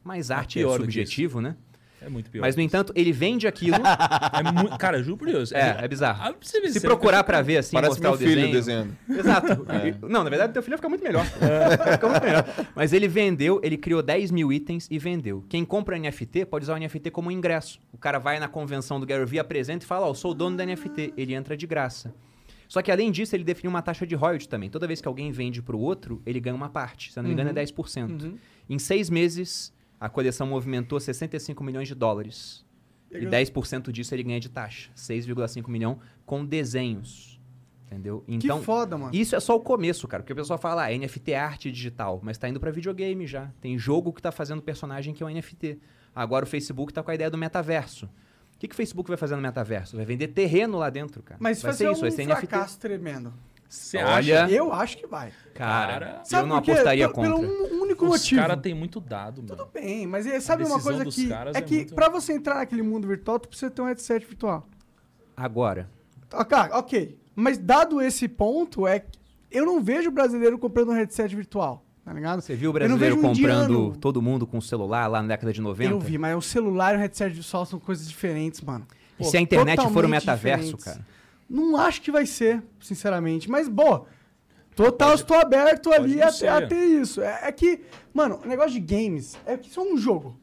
Mas 0.05 0.31
arte 0.33 0.59
é 0.59 0.63
pior 0.63 0.73
do 0.73 0.79
que 0.87 0.93
subjetivo, 0.93 1.41
né? 1.41 1.57
É 2.05 2.09
muito 2.09 2.29
pior. 2.29 2.41
Mas, 2.41 2.57
no 2.57 2.63
entanto, 2.63 2.93
ele 2.97 3.13
vende 3.13 3.47
aquilo. 3.47 3.77
É 4.35 4.43
muito... 4.53 4.77
Cara, 4.79 5.01
juro 5.01 5.17
por 5.19 5.29
Deus. 5.29 5.53
é, 5.53 5.77
é 5.83 5.87
bizarro. 5.87 6.21
Ah, 6.25 6.35
você 6.41 6.61
Se 6.67 6.73
você- 6.73 6.81
procurar 6.81 7.23
pra 7.23 7.41
ver, 7.43 7.59
assim, 7.59 7.75
Parece 7.75 7.91
mostrar 7.91 8.09
meu 8.09 8.17
o 8.17 8.19
filho 8.19 8.35
desenho... 8.35 8.53
desenhando. 8.53 8.97
Exato. 9.09 9.67
Não, 10.09 10.25
na 10.25 10.31
verdade, 10.31 10.53
teu 10.53 10.61
filho 10.63 10.73
vai 10.73 10.79
ficar 10.79 10.89
muito 10.89 11.05
melhor. 11.05 11.25
Vai 11.79 11.93
ficar 11.93 12.09
muito 12.09 12.25
melhor. 12.25 12.45
Mas 12.75 12.93
ele 12.93 13.07
vendeu, 13.07 13.61
ele 13.63 13.77
criou 13.77 14.03
10 14.03 14.33
mil 14.33 14.53
itens 14.53 14.89
e 14.91 14.99
vendeu. 14.99 15.45
Quem 15.49 15.65
compra 15.65 15.97
NFT 15.97 16.47
pode 16.47 16.65
usar 16.65 16.75
o 16.75 16.79
NFT 16.79 17.11
como 17.13 17.31
ingresso. 17.31 17.79
O 17.93 17.99
cara 17.99 18.19
vai 18.19 18.41
na 18.41 18.49
convenção 18.49 18.99
do 18.99 19.07
Gary 19.07 19.25
Vee, 19.25 19.39
apresenta 19.39 19.85
e 19.85 19.87
fala, 19.87 20.07
ó, 20.07 20.11
eu 20.11 20.15
sou 20.17 20.33
o 20.33 20.35
dono 20.35 20.57
da 20.57 20.67
NFT. 20.67 21.15
Ele 21.17 21.35
entra 21.35 21.57
de 21.57 21.67
graça. 21.69 22.13
Só 22.73 22.81
que 22.81 22.91
além 22.91 23.13
disso, 23.13 23.37
ele 23.37 23.45
definiu 23.45 23.69
uma 23.69 23.83
taxa 23.83 24.07
de 24.07 24.15
royalty 24.15 24.49
também. 24.49 24.71
Toda 24.71 24.87
vez 24.87 24.99
que 24.99 25.07
alguém 25.07 25.31
vende 25.31 25.61
pro 25.61 25.79
outro, 25.79 26.23
ele 26.25 26.41
ganha 26.41 26.57
uma 26.57 26.71
parte. 26.71 27.13
Se 27.13 27.19
eu 27.19 27.23
não 27.23 27.29
me 27.29 27.35
engano, 27.35 27.51
é 27.51 27.53
10%. 27.53 28.35
Em 28.67 28.79
seis 28.79 29.11
meses, 29.11 29.75
a 30.01 30.09
coleção 30.09 30.47
movimentou 30.47 30.99
65 30.99 31.63
milhões 31.63 31.87
de 31.87 31.95
dólares. 31.95 32.65
E 33.11 33.27
10% 33.27 33.93
disso 33.93 34.15
ele 34.15 34.23
ganha 34.23 34.41
de 34.41 34.49
taxa. 34.49 34.91
6,5 34.97 35.69
milhão 35.69 35.99
com 36.25 36.47
desenhos. 36.47 37.39
Entendeu? 37.89 38.25
Então, 38.27 38.61
que 38.61 38.65
foda, 38.65 38.97
mano. 38.97 39.15
isso 39.15 39.37
é 39.37 39.41
só 39.41 39.55
o 39.55 39.61
começo, 39.61 40.09
cara. 40.09 40.23
Porque 40.23 40.33
o 40.33 40.37
pessoal 40.37 40.59
fala, 40.59 40.87
ah, 40.87 40.99
NFT 40.99 41.33
é 41.33 41.39
arte 41.39 41.71
digital, 41.71 42.21
mas 42.23 42.39
tá 42.39 42.49
indo 42.49 42.59
pra 42.59 42.71
videogame 42.71 43.27
já. 43.27 43.53
Tem 43.61 43.77
jogo 43.77 44.15
que 44.15 44.23
tá 44.23 44.33
fazendo 44.33 44.63
personagem 44.63 45.13
que 45.13 45.23
é 45.23 45.27
um 45.27 45.29
NFT. 45.29 45.79
Agora 46.15 46.47
o 46.47 46.49
Facebook 46.49 46.91
tá 46.91 47.03
com 47.03 47.11
a 47.11 47.15
ideia 47.15 47.31
do 47.31 47.37
metaverso. 47.37 48.09
O 48.63 48.65
que, 48.65 48.69
que 48.69 48.75
o 48.75 48.77
Facebook 48.77 49.09
vai 49.09 49.17
fazer 49.17 49.35
no 49.35 49.43
metaverso? 49.43 49.97
Vai 49.97 50.05
vender 50.05 50.29
terreno 50.29 50.79
lá 50.79 50.89
dentro, 50.89 51.21
cara. 51.21 51.37
Mas 51.43 51.61
vai 51.61 51.73
ser 51.73 51.91
isso, 51.91 51.99
um 51.99 52.01
vai 52.03 52.11
ser 52.13 52.27
NFT. 52.27 52.47
fracasso 52.47 52.79
tremendo. 52.79 53.35
Você 53.69 53.97
Olha, 53.99 54.45
acha? 54.45 54.55
Eu 54.55 54.73
acho 54.73 54.97
que 54.99 55.07
vai. 55.07 55.33
cara, 55.53 55.93
Cara, 55.93 56.17
eu 56.21 56.25
Sabe 56.27 56.49
não 56.49 56.57
apostaria 56.57 57.09
Pelo- 57.11 57.15
contra. 57.15 57.49
Pelo 57.49 57.75
um 57.75 57.83
único 57.83 58.05
Os 58.05 58.11
motivo. 58.13 58.41
caras 58.41 58.61
têm 58.61 58.73
muito 58.75 59.01
dado, 59.01 59.43
mano. 59.43 59.57
Tudo 59.57 59.69
bem, 59.73 60.07
mas 60.07 60.27
é- 60.29 60.39
sabe 60.39 60.63
uma 60.65 60.81
coisa 60.81 61.05
que... 61.05 61.33
É, 61.33 61.59
é 61.59 61.61
que 61.61 61.75
muito- 61.77 61.95
pra 61.97 62.09
você 62.09 62.35
entrar 62.35 62.55
naquele 62.57 62.83
mundo 62.83 63.09
virtual, 63.09 63.41
tu 63.41 63.49
precisa 63.49 63.69
ter 63.69 63.83
um 63.83 63.87
headset 63.87 64.25
virtual. 64.25 64.65
Agora, 65.37 65.91
Ah, 66.31 66.45
cara, 66.45 66.79
ok. 66.79 67.19
Mas 67.35 67.59
dado 67.59 68.01
esse 68.01 68.29
ponto, 68.29 68.87
é 68.87 69.01
que 69.01 69.19
eu 69.51 69.67
não 69.67 69.83
vejo 69.83 70.11
brasileiro 70.11 70.57
comprando 70.59 70.91
um 70.91 70.95
headset 70.95 71.35
virtual, 71.35 71.85
tá 72.05 72.13
ligado? 72.13 72.41
você 72.41 72.55
viu 72.55 72.71
o 72.71 72.73
brasileiro 72.73 73.19
um 73.19 73.23
comprando 73.23 73.73
indiano. 73.73 73.97
todo 73.97 74.21
mundo 74.21 74.47
com 74.47 74.61
celular 74.61 75.07
lá 75.07 75.23
na 75.23 75.29
década 75.29 75.53
de 75.53 75.61
90? 75.61 75.91
Eu 75.91 76.01
vi, 76.01 76.19
mas 76.19 76.37
o 76.37 76.43
celular 76.43 76.95
e 76.95 76.97
o 76.97 77.01
headset 77.01 77.33
virtual 77.33 77.67
são 77.67 77.79
coisas 77.79 78.09
diferentes, 78.09 78.61
mano. 78.61 78.87
E 79.19 79.25
se 79.25 79.37
a 79.37 79.41
internet 79.41 79.81
for 79.91 80.05
o 80.05 80.09
metaverso, 80.09 80.77
diferentes. 80.77 80.85
cara? 80.85 81.07
Não 81.49 81.77
acho 81.77 82.01
que 82.01 82.11
vai 82.11 82.27
ser, 82.27 82.63
sinceramente. 82.81 83.51
Mas, 83.51 83.69
boa. 83.69 84.07
Total, 84.75 85.15
estou 85.15 85.37
aberto 85.37 85.93
ali 85.93 86.17
não 86.17 86.29
a, 86.29 86.33
ser. 86.33 86.49
a 86.49 86.67
ter 86.67 86.83
isso. 86.83 87.21
É, 87.21 87.41
é 87.49 87.53
que, 87.53 87.83
mano, 88.13 88.41
o 88.43 88.49
negócio 88.49 88.73
de 88.73 88.81
games 88.81 89.37
é 89.45 89.57
que 89.57 89.69
isso 89.69 89.79
é 89.79 89.83
um 89.83 89.97
jogo. 89.97 90.35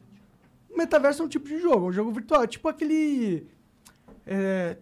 O 0.70 0.78
metaverso 0.78 1.22
é 1.22 1.24
um 1.24 1.28
tipo 1.28 1.48
de 1.48 1.60
jogo, 1.60 1.88
um 1.88 1.92
jogo 1.92 2.12
virtual. 2.12 2.46
Tipo 2.46 2.68
aquele. 2.68 3.46
É, 4.26 4.76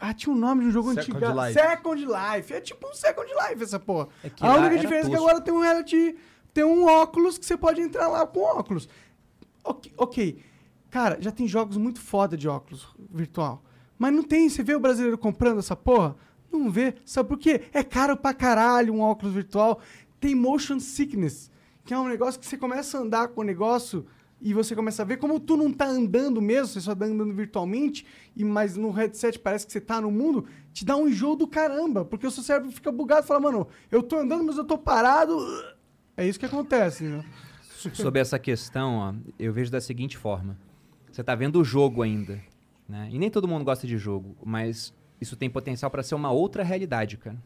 ah, 0.00 0.12
tinha 0.12 0.34
um 0.34 0.38
nome 0.38 0.62
de 0.62 0.68
um 0.68 0.70
jogo 0.70 0.92
Second 0.94 1.24
antigo. 1.24 1.42
Life. 1.42 1.52
Second 1.52 2.04
Life. 2.04 2.52
É 2.52 2.60
tipo 2.60 2.88
um 2.88 2.94
Second 2.94 3.30
Life 3.30 3.62
essa 3.62 3.78
porra. 3.78 4.08
É 4.24 4.30
a 4.40 4.54
única 4.54 4.78
diferença 4.78 5.08
é 5.08 5.10
que 5.10 5.16
agora 5.16 5.40
tem 5.40 5.54
um 5.54 5.60
reality. 5.60 6.16
Tem 6.52 6.64
um 6.64 6.86
óculos 6.86 7.38
que 7.38 7.46
você 7.46 7.56
pode 7.56 7.80
entrar 7.80 8.08
lá 8.08 8.26
com 8.26 8.40
óculos. 8.40 8.88
Ok, 9.62 9.92
ok. 9.96 10.42
Cara, 10.90 11.18
já 11.20 11.30
tem 11.30 11.46
jogos 11.46 11.76
muito 11.76 12.00
foda 12.00 12.36
de 12.36 12.48
óculos 12.48 12.88
virtual. 13.10 13.62
Mas 13.98 14.12
não 14.12 14.22
tem, 14.22 14.48
você 14.48 14.62
vê 14.62 14.74
o 14.74 14.80
brasileiro 14.80 15.16
comprando 15.16 15.58
essa 15.58 15.76
porra? 15.76 16.16
Não 16.50 16.70
vê. 16.70 16.94
Sabe 17.04 17.28
por 17.28 17.38
quê? 17.38 17.62
É 17.72 17.84
caro 17.84 18.16
pra 18.16 18.34
caralho 18.34 18.94
um 18.94 19.00
óculos 19.00 19.32
virtual. 19.32 19.80
Tem 20.18 20.34
motion 20.34 20.80
sickness, 20.80 21.50
que 21.84 21.94
é 21.94 21.98
um 21.98 22.08
negócio 22.08 22.40
que 22.40 22.46
você 22.46 22.56
começa 22.56 22.98
a 22.98 23.02
andar 23.02 23.28
com 23.28 23.42
o 23.42 23.44
negócio 23.44 24.06
e 24.40 24.54
você 24.54 24.74
começa 24.74 25.02
a 25.02 25.04
ver 25.04 25.18
como 25.18 25.38
tu 25.38 25.56
não 25.56 25.72
tá 25.72 25.86
andando 25.86 26.40
mesmo, 26.40 26.68
você 26.68 26.80
só 26.80 26.94
tá 26.94 27.04
andando 27.04 27.34
virtualmente, 27.34 28.06
e 28.34 28.44
mas 28.44 28.76
no 28.76 28.90
headset 28.90 29.38
parece 29.38 29.66
que 29.66 29.72
você 29.72 29.80
tá 29.80 30.00
no 30.00 30.10
mundo, 30.10 30.46
te 30.72 30.84
dá 30.84 30.96
um 30.96 31.08
enjoo 31.08 31.36
do 31.36 31.46
caramba, 31.46 32.04
porque 32.04 32.26
o 32.26 32.30
seu 32.30 32.42
cérebro 32.42 32.70
fica 32.70 32.90
bugado 32.90 33.26
fala, 33.26 33.40
mano, 33.40 33.68
eu 33.90 34.02
tô 34.02 34.16
andando, 34.16 34.44
mas 34.44 34.56
eu 34.56 34.64
tô 34.64 34.78
parado. 34.78 35.36
É 36.16 36.26
isso 36.26 36.38
que 36.38 36.46
acontece, 36.46 37.04
né? 37.04 37.24
Sobre 37.94 38.20
essa 38.20 38.38
questão, 38.38 38.96
ó, 38.96 39.14
eu 39.38 39.52
vejo 39.52 39.70
da 39.70 39.80
seguinte 39.80 40.16
forma. 40.16 40.56
Você 41.10 41.24
tá 41.24 41.34
vendo 41.34 41.60
o 41.60 41.64
jogo 41.64 42.02
ainda, 42.02 42.40
né? 42.88 43.08
E 43.10 43.18
nem 43.18 43.30
todo 43.30 43.48
mundo 43.48 43.64
gosta 43.64 43.86
de 43.86 43.96
jogo, 43.96 44.36
mas 44.44 44.94
isso 45.20 45.36
tem 45.36 45.50
potencial 45.50 45.90
para 45.90 46.02
ser 46.02 46.14
uma 46.14 46.30
outra 46.30 46.62
realidade, 46.62 47.16
cara. 47.16 47.36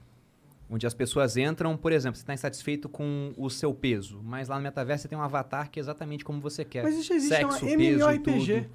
Onde 0.75 0.89
as 0.89 0.93
pessoas 0.95 1.37
entram, 1.37 1.77
por 1.77 1.93
exemplo, 1.93 2.17
você 2.17 2.23
está 2.25 2.35
insatisfeito 2.35 2.89
com 2.89 3.33
o 3.37 3.49
seu 3.49 3.73
peso, 3.73 4.21
mas 4.25 4.49
lá 4.49 4.57
no 4.57 4.63
metaverso 4.63 5.03
você 5.03 5.09
tem 5.09 5.17
um 5.17 5.23
avatar 5.23 5.71
que 5.71 5.79
é 5.79 5.81
exatamente 5.81 6.25
como 6.25 6.41
você 6.41 6.65
quer. 6.65 6.83
Mas 6.83 6.97
isso 6.99 7.13
existe, 7.13 7.37
Sexo, 7.37 7.65
é 7.65 7.69
uma 7.69 7.77
peso, 7.77 7.99
MMORPG. 8.01 8.63
tudo. 8.63 8.71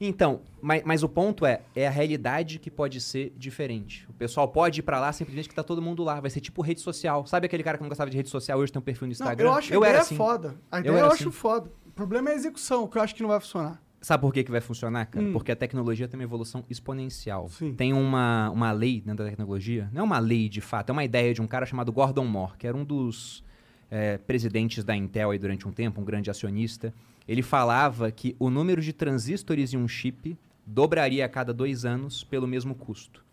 Então, 0.00 0.40
mas, 0.60 0.82
mas 0.84 1.02
o 1.04 1.08
ponto 1.08 1.46
é, 1.46 1.60
é 1.74 1.86
a 1.86 1.90
realidade 1.90 2.58
que 2.58 2.68
pode 2.70 3.00
ser 3.00 3.32
diferente. 3.36 4.04
O 4.10 4.12
pessoal 4.12 4.48
pode 4.48 4.80
ir 4.80 4.82
pra 4.82 4.98
lá 4.98 5.12
simplesmente 5.12 5.48
que 5.48 5.54
tá 5.54 5.62
todo 5.62 5.80
mundo 5.80 6.02
lá. 6.02 6.18
Vai 6.20 6.30
ser 6.30 6.40
tipo 6.40 6.60
rede 6.62 6.80
social. 6.80 7.24
Sabe 7.26 7.46
aquele 7.46 7.62
cara 7.62 7.78
que 7.78 7.82
não 7.84 7.88
gostava 7.88 8.10
de 8.10 8.16
rede 8.16 8.28
social 8.28 8.58
hoje 8.58 8.72
tem 8.72 8.80
um 8.80 8.84
perfil 8.84 9.02
no 9.06 9.06
Não, 9.08 9.12
Instagram? 9.12 9.46
eu 9.48 9.52
acho 9.54 9.72
a 9.72 9.76
eu 9.76 9.80
ideia 9.80 9.92
era 9.92 10.00
assim. 10.02 10.16
foda. 10.16 10.54
A 10.70 10.78
Eu 10.78 10.80
ideia 10.80 10.92
eu, 10.92 10.98
era 10.98 11.06
acho 11.06 11.14
assim. 11.28 11.30
foda. 11.30 11.70
O 11.86 11.90
problema 11.92 12.28
é 12.28 12.32
a 12.32 12.36
execução, 12.36 12.88
que 12.88 12.98
eu 12.98 13.02
acho 13.02 13.14
que 13.14 13.22
não 13.22 13.28
vai 13.30 13.38
funcionar. 13.40 13.80
Sabe 14.00 14.20
por 14.20 14.32
que, 14.32 14.44
que 14.44 14.50
vai 14.50 14.60
funcionar, 14.60 15.06
cara? 15.06 15.26
Hum. 15.26 15.32
Porque 15.32 15.50
a 15.50 15.56
tecnologia 15.56 16.06
tem 16.06 16.18
uma 16.18 16.24
evolução 16.24 16.64
exponencial. 16.68 17.48
Sim. 17.48 17.74
Tem 17.74 17.92
uma, 17.92 18.50
uma 18.50 18.70
lei 18.72 19.00
dentro 19.00 19.24
da 19.24 19.30
tecnologia, 19.30 19.88
não 19.92 20.02
é 20.02 20.04
uma 20.04 20.18
lei 20.18 20.48
de 20.48 20.60
fato, 20.60 20.90
é 20.90 20.92
uma 20.92 21.04
ideia 21.04 21.32
de 21.34 21.42
um 21.42 21.46
cara 21.46 21.66
chamado 21.66 21.90
Gordon 21.92 22.24
Moore, 22.24 22.56
que 22.58 22.66
era 22.66 22.76
um 22.76 22.84
dos 22.84 23.42
é, 23.90 24.18
presidentes 24.18 24.84
da 24.84 24.94
Intel 24.94 25.30
aí 25.30 25.38
durante 25.38 25.66
um 25.66 25.72
tempo, 25.72 26.00
um 26.00 26.04
grande 26.04 26.30
acionista. 26.30 26.92
Ele 27.26 27.42
falava 27.42 28.10
que 28.10 28.36
o 28.38 28.50
número 28.50 28.80
de 28.80 28.92
transistores 28.92 29.72
em 29.72 29.76
um 29.76 29.88
chip 29.88 30.36
dobraria 30.64 31.24
a 31.24 31.28
cada 31.28 31.52
dois 31.52 31.84
anos 31.84 32.22
pelo 32.24 32.46
mesmo 32.46 32.74
custo. 32.74 33.24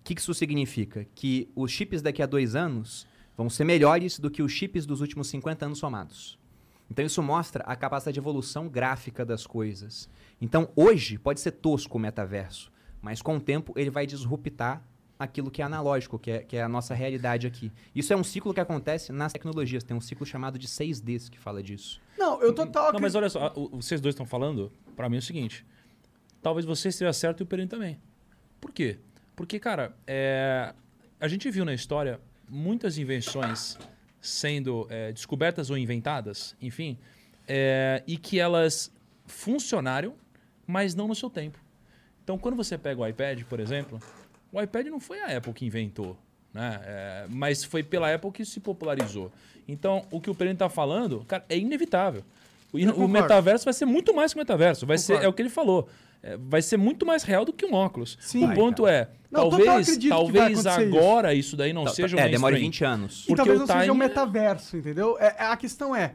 O 0.00 0.04
que, 0.04 0.14
que 0.14 0.20
isso 0.20 0.32
significa? 0.32 1.06
Que 1.14 1.50
os 1.54 1.70
chips 1.70 2.00
daqui 2.00 2.22
a 2.22 2.26
dois 2.26 2.54
anos 2.54 3.06
vão 3.36 3.50
ser 3.50 3.64
melhores 3.64 4.18
do 4.18 4.30
que 4.30 4.42
os 4.42 4.52
chips 4.52 4.86
dos 4.86 5.00
últimos 5.00 5.28
50 5.28 5.66
anos 5.66 5.78
somados. 5.78 6.38
Então 6.90 7.04
isso 7.04 7.22
mostra 7.22 7.62
a 7.64 7.76
capacidade 7.76 8.14
de 8.14 8.20
evolução 8.20 8.68
gráfica 8.68 9.24
das 9.24 9.46
coisas. 9.46 10.08
Então 10.40 10.70
hoje 10.74 11.18
pode 11.18 11.40
ser 11.40 11.52
tosco 11.52 11.98
o 11.98 12.00
metaverso, 12.00 12.72
mas 13.00 13.20
com 13.20 13.36
o 13.36 13.40
tempo 13.40 13.72
ele 13.76 13.90
vai 13.90 14.06
disruptar 14.06 14.82
aquilo 15.18 15.50
que 15.50 15.60
é 15.60 15.64
analógico, 15.64 16.18
que 16.18 16.30
é, 16.30 16.38
que 16.40 16.56
é 16.56 16.62
a 16.62 16.68
nossa 16.68 16.94
realidade 16.94 17.46
aqui. 17.46 17.72
Isso 17.94 18.12
é 18.12 18.16
um 18.16 18.22
ciclo 18.22 18.54
que 18.54 18.60
acontece 18.60 19.12
nas 19.12 19.32
tecnologias. 19.32 19.82
Tem 19.82 19.96
um 19.96 20.00
ciclo 20.00 20.24
chamado 20.24 20.58
de 20.58 20.68
6Ds 20.68 21.28
que 21.28 21.38
fala 21.38 21.62
disso. 21.62 22.00
Não, 22.16 22.40
eu 22.40 22.54
total. 22.54 22.92
Não, 22.92 23.00
mas 23.00 23.14
olha 23.14 23.28
só, 23.28 23.52
vocês 23.72 24.00
dois 24.00 24.14
estão 24.14 24.24
falando, 24.24 24.72
pra 24.94 25.08
mim 25.08 25.16
é 25.16 25.18
o 25.18 25.22
seguinte. 25.22 25.66
Talvez 26.40 26.64
você 26.64 26.88
esteja 26.88 27.12
certo 27.12 27.40
e 27.40 27.42
o 27.42 27.46
Perini 27.46 27.68
também. 27.68 28.00
Por 28.60 28.70
quê? 28.72 28.98
Porque, 29.34 29.58
cara, 29.58 29.96
é, 30.06 30.72
a 31.20 31.28
gente 31.28 31.50
viu 31.50 31.64
na 31.64 31.74
história 31.74 32.20
muitas 32.48 32.96
invenções 32.96 33.76
sendo 34.20 34.86
é, 34.90 35.12
descobertas 35.12 35.70
ou 35.70 35.78
inventadas, 35.78 36.56
enfim, 36.60 36.98
é, 37.46 38.02
e 38.06 38.16
que 38.16 38.38
elas 38.38 38.92
funcionaram, 39.26 40.14
mas 40.66 40.94
não 40.94 41.08
no 41.08 41.14
seu 41.14 41.30
tempo. 41.30 41.58
Então, 42.22 42.36
quando 42.36 42.56
você 42.56 42.76
pega 42.76 43.00
o 43.00 43.06
iPad, 43.06 43.42
por 43.44 43.60
exemplo, 43.60 44.00
o 44.52 44.60
iPad 44.60 44.86
não 44.86 45.00
foi 45.00 45.20
a 45.20 45.36
Apple 45.36 45.52
que 45.52 45.64
inventou, 45.64 46.16
né? 46.52 46.80
É, 46.84 47.26
mas 47.28 47.64
foi 47.64 47.82
pela 47.82 48.12
Apple 48.12 48.30
que 48.30 48.44
se 48.44 48.60
popularizou. 48.60 49.32
Então, 49.66 50.04
o 50.10 50.20
que 50.20 50.28
o 50.28 50.34
Perini 50.34 50.54
está 50.54 50.68
falando, 50.68 51.24
cara, 51.26 51.44
é 51.48 51.56
inevitável. 51.56 52.22
O, 52.72 53.04
o 53.04 53.08
metaverso 53.08 53.64
vai 53.64 53.72
ser 53.72 53.86
muito 53.86 54.14
mais 54.14 54.32
que 54.32 54.38
o 54.38 54.42
metaverso. 54.42 54.86
Vai 54.86 54.98
ser, 54.98 55.22
é 55.22 55.28
o 55.28 55.32
que 55.32 55.40
ele 55.40 55.48
falou. 55.48 55.88
É, 56.32 56.36
vai 56.36 56.60
ser 56.62 56.76
muito 56.76 57.06
mais 57.06 57.22
real 57.22 57.44
do 57.44 57.52
que 57.52 57.64
um 57.64 57.72
óculos. 57.74 58.16
Sim. 58.20 58.44
o 58.44 58.54
ponto 58.54 58.86
é, 58.86 59.08
Não, 59.30 59.48
talvez, 59.48 59.66
talvez 60.08 60.42
acontecer 60.66 60.88
isso. 60.88 60.96
agora 60.98 61.34
isso. 61.34 61.56
daí 61.56 61.72
não 61.72 61.84
Tá- 61.84 61.90
seja 61.90 62.16
um 62.16 62.20
é, 62.20 62.28
demora 62.28 62.52
mainstream. 62.52 62.70
20 62.70 62.84
anos. 62.84 63.22
E 63.22 63.26
Porque 63.28 63.36
talvez 63.36 63.56
o 63.56 63.60
não 63.60 63.66
seja 63.66 63.92
um 63.92 63.94
é- 63.94 63.98
metaverso, 63.98 64.76
entendeu? 64.76 65.16
É, 65.18 65.26
é- 65.38 65.44
a 65.46 65.56
questão 65.56 65.94
é. 65.96 66.14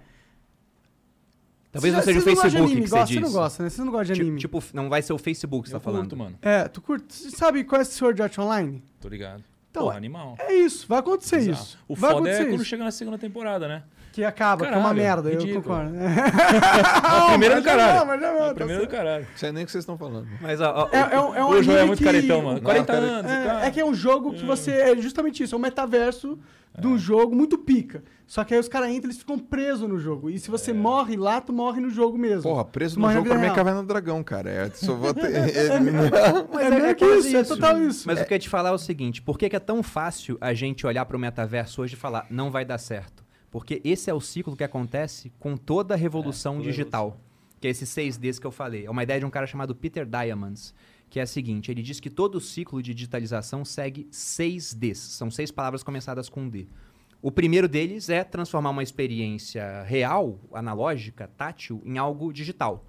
Talvez 1.71 1.91
Você- 1.93 1.97
não 1.97 2.03
seja 2.03 2.19
o 2.19 2.25
não 2.35 2.41
Facebook 2.41 2.63
anime, 2.65 2.81
que 2.83 2.87
você 2.87 2.95
gosta, 2.95 3.05
disse. 3.07 3.19
Você 3.19 3.25
não 3.25 3.31
gosta, 3.31 3.63
né? 3.63 3.69
Você 3.69 3.81
não 3.83 3.91
gosta 3.91 4.13
de 4.13 4.21
anime. 4.21 4.39
tipo, 4.39 4.63
não 4.73 4.89
vai 4.89 5.01
ser 5.01 5.13
o 5.13 5.17
Facebook 5.17 5.63
que 5.63 5.69
você 5.69 5.75
Eu 5.75 5.79
tá 5.79 5.83
falando. 5.83 6.01
curto, 6.01 6.17
mano. 6.17 6.37
É, 6.41 6.67
tu 6.67 6.79
curte. 6.81 7.11
Você 7.11 7.31
sabe 7.31 7.63
qual 7.63 7.79
é 7.79 7.81
esse 7.81 7.93
Sword 7.93 8.21
Art 8.21 8.37
Online? 8.37 8.83
Tô 9.01 9.07
ligado. 9.07 9.43
Então, 9.71 9.85
Porra, 9.85 9.97
animal. 9.97 10.35
É 10.37 10.53
isso, 10.53 10.85
vai 10.87 10.99
acontecer 10.99 11.37
Exato. 11.37 11.63
isso. 11.63 11.79
O 11.87 11.95
vai 11.95 12.11
foda 12.11 12.29
é 12.29 12.45
quando 12.45 12.55
isso. 12.57 12.65
chega 12.65 12.83
na 12.83 12.91
segunda 12.91 13.17
temporada, 13.17 13.67
né? 13.67 13.83
Que 14.13 14.23
acaba, 14.23 14.65
que 14.67 14.71
é 14.73 14.77
uma 14.77 14.89
Caralho, 14.93 15.01
merda, 15.01 15.29
eu 15.31 15.39
ridículo. 15.39 15.63
concordo. 15.63 15.91
A 17.03 17.29
primeira 17.31 17.55
do 17.55 17.63
mas 17.63 17.65
já 17.65 17.71
caralho. 17.77 17.99
não, 17.99 18.05
mas 18.05 18.21
não, 18.21 18.43
A 18.43 18.47
tá 18.49 18.53
primeira 18.53 18.81
do 18.81 18.87
caralho. 18.87 19.27
Não 19.29 19.37
sei 19.37 19.51
nem 19.51 19.63
o 19.63 19.65
que 19.65 19.71
vocês 19.71 19.81
estão 19.81 19.97
falando. 19.97 20.27
Mas, 20.39 20.61
ó, 20.61 20.87
ó, 20.91 20.95
É, 20.95 21.15
é, 21.15 21.19
um- 21.19 21.35
é 21.35 21.43
um 21.43 21.49
O 21.49 21.63
João 21.63 21.77
é 21.79 21.85
muito 21.85 21.97
que- 21.97 22.05
caretão, 22.05 22.41
mano. 22.43 22.53
Não, 22.55 22.61
40 22.61 22.93
cara- 22.93 23.05
anos. 23.05 23.31
É, 23.31 23.67
é 23.67 23.71
que 23.71 23.79
é 23.81 23.85
um 23.85 23.93
jogo 23.93 24.33
que 24.33 24.45
você. 24.45 24.71
É 24.71 24.95
justamente 24.97 25.43
isso, 25.43 25.55
é 25.55 25.57
um 25.57 25.61
metaverso 25.61 26.37
de 26.79 26.87
um 26.87 26.97
jogo 26.97 27.35
muito 27.35 27.57
pica. 27.57 28.03
Só 28.25 28.43
que 28.43 28.53
aí 28.53 28.59
os 28.59 28.67
caras 28.67 28.89
entram 28.89 29.09
eles 29.09 29.17
ficam 29.19 29.37
presos 29.37 29.87
no 29.89 29.99
jogo. 29.99 30.29
E 30.29 30.39
se 30.39 30.49
você 30.49 30.71
É. 30.71 30.73
morre 30.73 31.15
lá, 31.17 31.41
tu 31.41 31.51
morre 31.51 31.79
no 31.81 31.89
jogo 31.89 32.17
mesmo. 32.17 32.43
Porra, 32.43 32.65
preso 32.65 32.95
Tu 32.95 33.01
no 33.01 33.11
jogo 33.11 33.27
pra 33.27 33.37
mim 33.37 33.47
é. 33.47 33.53
Caverna 33.53 33.81
do 33.81 33.87
Dragão, 33.87 34.23
cara. 34.23 34.49
É, 34.49 34.69
só 34.73 34.93
vou 34.93 35.13
ter... 35.13 35.25
É 35.35 35.79
meio 35.79 36.85
é 36.85 36.93
que 36.95 37.05
quase 37.05 37.27
isso, 37.29 37.37
é 37.37 37.41
isso. 37.41 37.55
total 37.55 37.79
isso. 37.81 38.07
Mas 38.07 38.21
o 38.21 38.25
que 38.25 38.33
eu 38.33 38.35
ia 38.35 38.39
te 38.39 38.49
falar 38.49 38.69
é 38.69 38.73
o 38.73 38.77
seguinte: 38.77 39.21
por 39.21 39.37
que, 39.37 39.49
que 39.49 39.55
é 39.55 39.59
tão 39.59 39.83
fácil 39.83 40.37
a 40.39 40.53
gente 40.53 40.85
olhar 40.85 41.05
para 41.05 41.17
o 41.17 41.19
metaverso 41.19 41.81
hoje 41.81 41.93
e 41.95 41.97
falar 41.97 42.25
não 42.29 42.49
vai 42.51 42.63
dar 42.65 42.77
certo? 42.77 43.22
Porque 43.53 43.79
esse 43.83 44.09
é 44.09 44.13
o 44.15 44.19
ciclo 44.19 44.57
que 44.57 44.63
acontece 44.63 45.31
com 45.37 45.55
toda 45.55 45.93
a 45.93 45.97
revolução 45.97 46.55
toda 46.55 46.67
a 46.67 46.71
digital. 46.71 47.21
Que 47.61 47.67
é 47.67 47.69
esses 47.69 47.87
6Ds 47.87 48.39
que 48.39 48.47
eu 48.47 48.51
falei. 48.51 48.87
É 48.87 48.89
uma 48.89 49.03
ideia 49.03 49.19
de 49.19 49.27
um 49.27 49.29
cara 49.29 49.45
chamado 49.45 49.75
Peter 49.75 50.07
Diamandis, 50.07 50.73
que 51.07 51.19
é 51.19 51.21
a 51.21 51.27
seguinte: 51.27 51.69
ele 51.69 51.83
diz 51.83 51.99
que 51.99 52.09
todo 52.09 52.41
ciclo 52.41 52.81
de 52.81 52.95
digitalização 52.95 53.63
segue 53.63 54.05
6Ds. 54.11 54.95
São 54.95 55.29
seis 55.29 55.51
palavras 55.51 55.83
começadas 55.83 56.29
com 56.29 56.49
D. 56.49 56.67
O 57.21 57.31
primeiro 57.31 57.67
deles 57.67 58.09
é 58.09 58.23
transformar 58.23 58.71
uma 58.71 58.81
experiência 58.81 59.83
real, 59.83 60.39
analógica, 60.51 61.29
tátil, 61.37 61.79
em 61.85 61.99
algo 61.99 62.33
digital. 62.33 62.83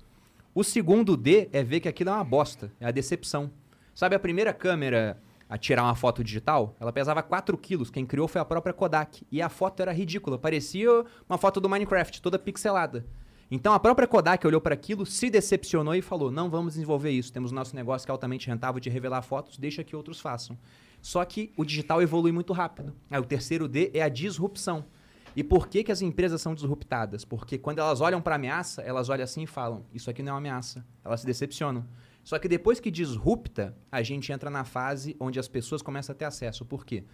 O 0.55 0.65
segundo 0.65 1.15
D 1.15 1.51
é 1.53 1.63
ver 1.63 1.81
que 1.81 1.89
aquilo 1.89 2.09
é 2.09 2.15
uma 2.15 2.25
bosta, 2.25 2.73
é 2.81 2.87
a 2.87 2.91
decepção. 2.91 3.51
Sabe 3.95 4.17
a 4.17 4.19
primeira 4.19 4.55
câmera 4.55 5.21
a 5.55 5.57
tirar 5.57 5.85
uma 5.85 5.95
foto 5.95 6.25
digital? 6.25 6.75
Ela 6.81 6.93
pesava 6.93 7.23
4 7.23 7.57
quilos, 7.57 7.89
quem 7.89 8.05
criou 8.05 8.27
foi 8.27 8.41
a 8.41 8.45
própria 8.45 8.75
Kodak. 8.75 9.25
E 9.31 9.41
a 9.41 9.49
foto 9.49 9.81
era 9.81 9.93
ridícula, 9.93 10.37
parecia 10.37 10.91
uma 11.29 11.39
foto 11.39 11.61
do 11.61 11.69
Minecraft, 11.69 12.21
toda 12.21 12.41
pixelada. 12.41 13.07
Então 13.49 13.73
a 13.73 13.79
própria 13.79 14.09
Kodak 14.09 14.45
olhou 14.45 14.61
para 14.61 14.75
aquilo, 14.75 15.07
se 15.07 15.31
decepcionou 15.31 15.95
e 15.95 16.03
falou: 16.03 16.29
não 16.29 16.51
vamos 16.51 16.75
desenvolver 16.75 17.13
isso, 17.13 17.33
temos 17.33 17.53
nosso 17.53 17.77
negócio 17.77 18.05
que 18.05 18.11
é 18.11 18.13
altamente 18.13 18.49
rentável 18.49 18.81
de 18.81 18.91
revelar 18.91 19.23
fotos, 19.23 19.57
deixa 19.57 19.85
que 19.85 19.95
outros 19.95 20.19
façam. 20.19 20.59
Só 21.01 21.25
que 21.25 21.53
o 21.57 21.65
digital 21.65 22.03
evolui 22.03 22.33
muito 22.33 22.53
rápido. 22.53 22.93
Aí 23.09 23.21
o 23.21 23.25
terceiro 23.25 23.69
D 23.69 23.93
é 23.95 24.03
a 24.03 24.09
disrupção. 24.09 24.85
E 25.37 25.45
por 25.45 25.69
que, 25.69 25.85
que 25.85 25.93
as 25.93 26.03
empresas 26.03 26.43
são 26.43 26.53
disruptadas? 26.53 27.25
Porque 27.25 27.59
quando 27.59 27.79
elas 27.79 28.01
olham 28.01 28.21
para 28.21 28.35
ameaça, 28.35 28.83
elas 28.83 29.09
olham 29.09 29.23
assim 29.23 29.45
e 29.45 29.47
falam: 29.47 29.85
Isso 29.95 30.11
aqui 30.11 30.21
não 30.21 30.31
é 30.31 30.33
uma 30.33 30.39
ameaça. 30.39 30.85
Elas 31.05 31.21
se 31.21 31.27
decepcionam. 31.27 31.87
Só 32.25 32.39
que 32.39 32.49
depois 32.49 32.81
que 32.81 32.91
disrupta, 32.91 33.77
a 33.93 34.03
gente 34.03 34.33
entra 34.33 34.49
na 34.49 34.65
fase 34.65 35.15
onde 35.21 35.39
as 35.39 35.47
pessoas 35.47 35.83
começam 35.83 36.15
a 36.15 36.17
ter 36.17 36.25
acesso. 36.25 36.65
Por 36.65 36.85
quê? 36.85 37.05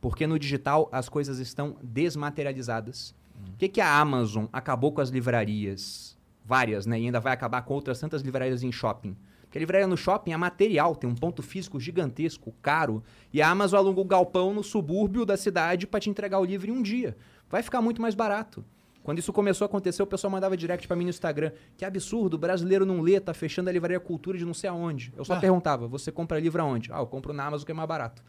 Porque 0.00 0.28
no 0.28 0.38
digital 0.38 0.88
as 0.92 1.08
coisas 1.08 1.40
estão 1.40 1.76
desmaterializadas. 1.82 3.14
O 3.52 3.56
que, 3.58 3.68
que 3.68 3.80
a 3.80 3.98
Amazon 3.98 4.46
acabou 4.52 4.92
com 4.92 5.00
as 5.00 5.10
livrarias? 5.10 6.16
Várias, 6.44 6.86
né? 6.86 7.00
E 7.00 7.06
ainda 7.06 7.20
vai 7.20 7.32
acabar 7.32 7.62
com 7.62 7.74
outras 7.74 7.98
tantas 7.98 8.22
livrarias 8.22 8.62
em 8.62 8.70
shopping. 8.70 9.16
Porque 9.42 9.58
a 9.58 9.60
livraria 9.60 9.86
no 9.88 9.96
shopping 9.96 10.32
é 10.32 10.36
material, 10.36 10.94
tem 10.94 11.10
um 11.10 11.14
ponto 11.14 11.42
físico 11.42 11.80
gigantesco, 11.80 12.54
caro. 12.62 13.02
E 13.32 13.42
a 13.42 13.50
Amazon 13.50 13.80
alugou 13.80 14.04
um 14.04 14.08
galpão 14.08 14.54
no 14.54 14.62
subúrbio 14.62 15.26
da 15.26 15.36
cidade 15.36 15.88
para 15.88 15.98
te 15.98 16.08
entregar 16.08 16.38
o 16.38 16.44
livro 16.44 16.70
em 16.70 16.72
um 16.72 16.80
dia. 16.80 17.16
Vai 17.48 17.60
ficar 17.60 17.82
muito 17.82 18.00
mais 18.00 18.14
barato. 18.14 18.64
Quando 19.02 19.18
isso 19.18 19.32
começou 19.32 19.64
a 19.64 19.66
acontecer, 19.66 20.02
o 20.02 20.06
pessoal 20.06 20.30
mandava 20.30 20.56
direct 20.56 20.86
para 20.86 20.96
mim 20.96 21.04
no 21.04 21.10
Instagram. 21.10 21.52
Que 21.76 21.84
absurdo, 21.84 22.34
o 22.34 22.38
brasileiro 22.38 22.84
não 22.84 23.00
lê, 23.00 23.18
tá 23.18 23.32
fechando 23.32 23.70
a 23.70 23.72
livraria 23.72 23.98
Cultura 23.98 24.36
de 24.36 24.44
não 24.44 24.52
sei 24.54 24.68
aonde. 24.68 25.12
Eu 25.16 25.24
só 25.24 25.34
Ah. 25.34 25.40
perguntava, 25.40 25.88
você 25.88 26.12
compra 26.12 26.38
livro 26.38 26.60
aonde? 26.60 26.90
Ah, 26.92 26.98
eu 26.98 27.06
compro 27.06 27.32
na 27.32 27.46
Amazon 27.46 27.64
que 27.64 27.72
é 27.72 27.74
mais 27.74 27.88
barato. 27.88 28.22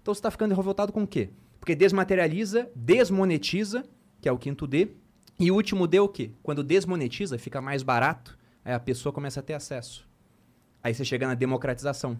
Então 0.00 0.14
você 0.14 0.22
tá 0.22 0.30
ficando 0.30 0.54
revoltado 0.54 0.92
com 0.92 1.02
o 1.02 1.06
quê? 1.06 1.30
Porque 1.58 1.74
desmaterializa, 1.74 2.70
desmonetiza, 2.74 3.84
que 4.20 4.28
é 4.28 4.32
o 4.32 4.38
quinto 4.38 4.66
D. 4.66 4.88
E 5.38 5.50
o 5.50 5.54
último 5.54 5.86
D 5.86 5.96
é 5.96 6.00
o 6.00 6.08
quê? 6.08 6.30
Quando 6.42 6.62
desmonetiza, 6.62 7.38
fica 7.38 7.60
mais 7.60 7.82
barato, 7.82 8.38
aí 8.64 8.72
a 8.72 8.80
pessoa 8.80 9.12
começa 9.12 9.40
a 9.40 9.42
ter 9.42 9.54
acesso. 9.54 10.08
Aí 10.82 10.94
você 10.94 11.04
chega 11.04 11.26
na 11.26 11.34
democratização. 11.34 12.18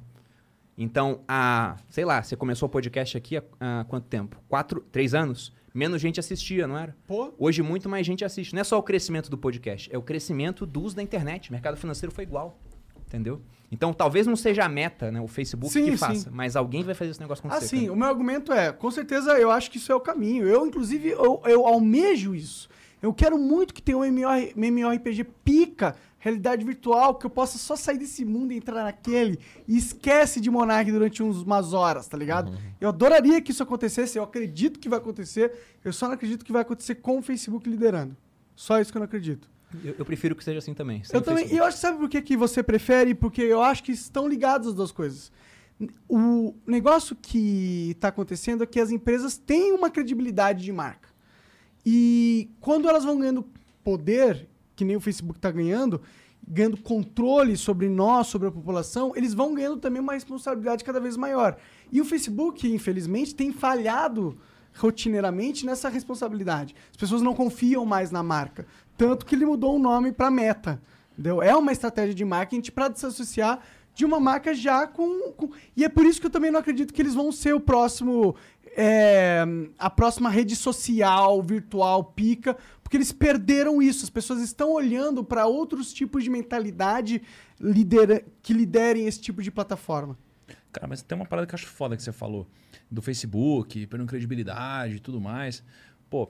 Então, 0.77 1.21
a, 1.29 1.77
sei 1.91 2.05
lá, 2.05 2.23
você 2.23 2.35
começou 2.37 2.67
o 2.67 2.71
podcast 2.71 3.17
aqui 3.17 3.37
há, 3.37 3.43
há 3.61 3.85
quanto 3.85 4.07
tempo? 4.07 4.41
Quatro, 4.49 4.81
três 4.91 5.15
anos? 5.15 5.53
Menos 5.75 6.01
gente 6.01 6.21
assistia, 6.21 6.67
não 6.67 6.77
era? 6.77 6.95
Pô, 7.07 7.33
Hoje 7.39 7.63
muito 7.63 7.89
mais 7.89 8.07
gente 8.07 8.25
assiste. 8.25 8.55
Não 8.55 8.61
é 8.61 8.65
só 8.65 8.79
o 8.79 8.83
crescimento 8.83 9.31
do 9.31 9.39
podcast, 9.39 9.89
é 9.93 9.97
o 9.97 10.03
crescimento 10.03 10.67
do 10.67 10.83
uso 10.83 10.97
da 10.97 11.03
internet. 11.03 11.49
O 11.49 11.53
mercado 11.53 11.77
financeiro 11.77 12.15
foi 12.15 12.25
igual. 12.25 12.59
Entendeu? 13.07 13.43
Então 13.71 13.93
talvez 13.93 14.27
não 14.27 14.37
seja 14.37 14.65
a 14.65 14.69
meta, 14.69 15.11
né? 15.11 15.21
O 15.21 15.27
Facebook 15.27 15.73
Sim, 15.73 15.85
que 15.85 15.91
sim. 15.93 15.97
faça, 15.97 16.31
mas 16.31 16.57
alguém 16.57 16.83
vai 16.83 16.95
fazer 16.95 17.11
esse 17.11 17.21
negócio 17.21 17.47
acontecer. 17.47 17.65
assim, 17.65 17.81
cara. 17.87 17.93
o 17.93 17.97
meu 17.97 18.07
argumento 18.07 18.53
é, 18.53 18.71
com 18.71 18.91
certeza 18.91 19.33
eu 19.39 19.51
acho 19.51 19.71
que 19.71 19.79
isso 19.79 19.91
é 19.91 19.95
o 19.95 20.01
caminho. 20.01 20.47
Eu, 20.47 20.67
inclusive, 20.67 21.09
eu, 21.11 21.41
eu 21.45 21.67
almejo 21.67 22.35
isso. 22.35 22.69
Eu 23.01 23.13
quero 23.13 23.37
muito 23.37 23.75
que 23.75 23.83
tenha 23.83 23.99
um 23.99 24.05
MMOR 24.05 24.53
MMORPG 24.57 25.25
pica, 25.45 25.97
realidade 26.23 26.65
virtual, 26.65 27.17
que 27.17 27.27
eu 27.27 27.31
possa 27.31 27.59
só 27.59 27.75
sair 27.75 27.99
desse 27.99 28.25
mundo 28.25 28.53
e 28.53 28.57
entrar 28.57 28.85
naquele 28.85 29.41
e 29.67 29.77
esquece 29.77 30.41
de 30.41 30.49
Monark 30.49 30.91
durante 30.93 31.21
uns, 31.21 31.43
umas 31.43 31.73
horas, 31.73 32.07
tá 32.07 32.17
ligado? 32.17 32.57
Eu 32.81 32.91
adoraria 32.91 33.41
que 33.43 33.51
isso 33.51 33.61
acontecesse, 33.61 34.19
eu 34.19 34.23
acredito 34.23 34.79
que 34.79 34.89
vai 34.89 35.01
acontecer, 35.01 35.53
eu 35.85 35.93
só 35.93 36.07
não 36.07 36.15
acredito 36.15 36.45
que 36.45 36.53
vai 36.53 36.63
acontecer 36.63 36.95
com 36.95 37.19
o 37.19 37.23
Facebook 37.23 37.69
liderando. 37.69 38.17
Só 38.55 38.81
isso 38.81 38.93
que 38.93 38.99
eu 38.99 39.01
não 39.01 39.07
acredito. 39.07 39.51
Eu, 39.85 39.97
eu 39.99 40.05
prefiro 40.05 40.37
que 40.37 40.45
seja 40.45 40.61
assim 40.61 40.73
também. 40.75 41.03
Eu 41.13 41.23
também. 41.23 41.53
E 41.53 41.57
eu 41.57 41.65
acho, 41.65 41.79
sabe 41.79 41.99
por 41.99 42.09
que, 42.09 42.23
que 42.23 42.37
você 42.37 42.63
prefere? 42.63 43.17
Porque 43.17 43.43
eu 43.43 43.61
acho 43.61 43.83
que 43.83 43.91
estão 43.91 44.29
ligadas 44.29 44.69
as 44.69 44.75
duas 44.75 44.93
coisas. 44.93 45.33
O 46.09 46.55
negócio 46.65 47.17
que 47.21 47.91
está 47.91 48.09
acontecendo 48.09 48.63
é 48.63 48.67
que 48.67 48.79
as 48.79 48.93
empresas 48.93 49.37
têm 49.37 49.73
uma 49.73 49.91
credibilidade 49.91 50.63
de 50.63 50.71
marca. 50.71 51.09
E 51.85 52.49
quando 52.61 52.89
elas 52.89 53.03
vão 53.03 53.19
ganhando 53.19 53.45
poder, 53.83 54.49
que 54.77 54.85
nem 54.85 54.97
o 54.97 55.01
Facebook 55.01 55.39
está 55.39 55.51
ganhando, 55.51 56.01
ganhando 56.47 56.77
controle 56.77 57.57
sobre 57.57 57.89
nós, 57.89 58.27
sobre 58.27 58.49
a 58.49 58.51
população, 58.51 59.13
eles 59.15 59.33
vão 59.35 59.55
ganhando 59.55 59.77
também 59.79 60.01
uma 60.01 60.15
responsabilidade 60.15 60.83
cada 60.85 60.99
vez 61.01 61.17
maior. 61.17 61.57
E 61.91 62.01
o 62.01 62.05
Facebook, 62.05 62.67
infelizmente, 62.73 63.35
tem 63.35 63.53
falhado 63.53 64.37
rotineiramente 64.77 65.65
nessa 65.67 65.89
responsabilidade. 65.89 66.75
As 66.91 66.97
pessoas 66.97 67.23
não 67.23 67.35
confiam 67.35 67.85
mais 67.85 68.11
na 68.11 68.23
marca. 68.23 68.67
Tanto 68.97 69.25
que 69.27 69.35
ele 69.35 69.47
mudou 69.47 69.77
o 69.77 69.79
nome 69.79 70.13
para 70.13 70.31
Meta. 70.31 70.81
Entendeu? 71.13 71.43
É 71.43 71.55
uma 71.55 71.73
estratégia 71.73 72.15
de 72.15 72.25
marketing 72.25 72.71
para 72.73 72.93
se 72.95 73.05
associar 73.07 73.61
de 73.95 74.05
uma 74.07 74.19
marca 74.19 74.55
já 74.55 74.87
com, 74.87 75.31
com- 75.33 75.51
E 75.77 75.85
é 75.85 75.89
por 75.89 76.07
isso 76.07 76.19
que 76.21 76.27
eu 76.27 76.31
também 76.31 76.51
não 76.51 76.61
acredito 76.61 76.93
que 76.95 77.03
eles 77.03 77.15
vão 77.15 77.31
ser 77.31 77.55
o 77.55 77.61
próximo. 77.61 78.35
é, 78.75 79.45
a 79.79 79.91
próxima 79.91 80.31
rede 80.31 80.57
social, 80.57 81.43
virtual, 81.43 82.03
pica, 82.05 82.57
porque 82.93 82.99
eles 82.99 83.11
perderam 83.11 83.81
isso. 83.81 84.05
As 84.05 84.11
pessoas 84.11 84.43
estão 84.43 84.71
olhando 84.71 85.25
para 85.25 85.47
outros 85.47 85.95
tipos 85.95 86.23
de 86.23 86.29
mentalidade 86.29 87.23
lidera- 87.59 88.23
que 88.43 88.53
liderem 88.53 89.07
esse 89.07 89.19
tipo 89.19 89.43
de 89.43 89.51
plataforma. 89.51 90.19
Cara, 90.71 90.87
mas 90.87 91.01
tem 91.01 91.17
uma 91.17 91.25
parada 91.25 91.47
que 91.47 91.55
eu 91.55 91.57
acho 91.57 91.69
foda 91.69 91.97
que 91.97 92.03
você 92.03 92.13
falou. 92.13 92.47
Do 92.91 93.01
Facebook, 93.01 93.87
perdendo 93.87 94.07
credibilidade 94.07 94.97
e 94.97 95.01
tudo 95.01 95.19
mais. 95.23 95.65
Pô, 96.11 96.29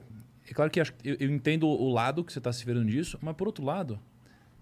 é 0.49 0.53
claro 0.53 0.71
que 0.71 0.79
eu, 0.79 0.85
eu 1.03 1.29
entendo 1.29 1.67
o 1.67 1.91
lado 1.91 2.23
que 2.23 2.31
você 2.31 2.39
está 2.39 2.53
se 2.53 2.63
vendo 2.63 2.85
disso, 2.85 3.19
mas 3.21 3.35
por 3.35 3.45
outro 3.45 3.65
lado, 3.65 3.99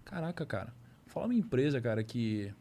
caraca, 0.04 0.44
cara. 0.44 0.74
Fala 1.06 1.26
uma 1.26 1.34
empresa, 1.34 1.80
cara, 1.80 2.02
que, 2.02 2.52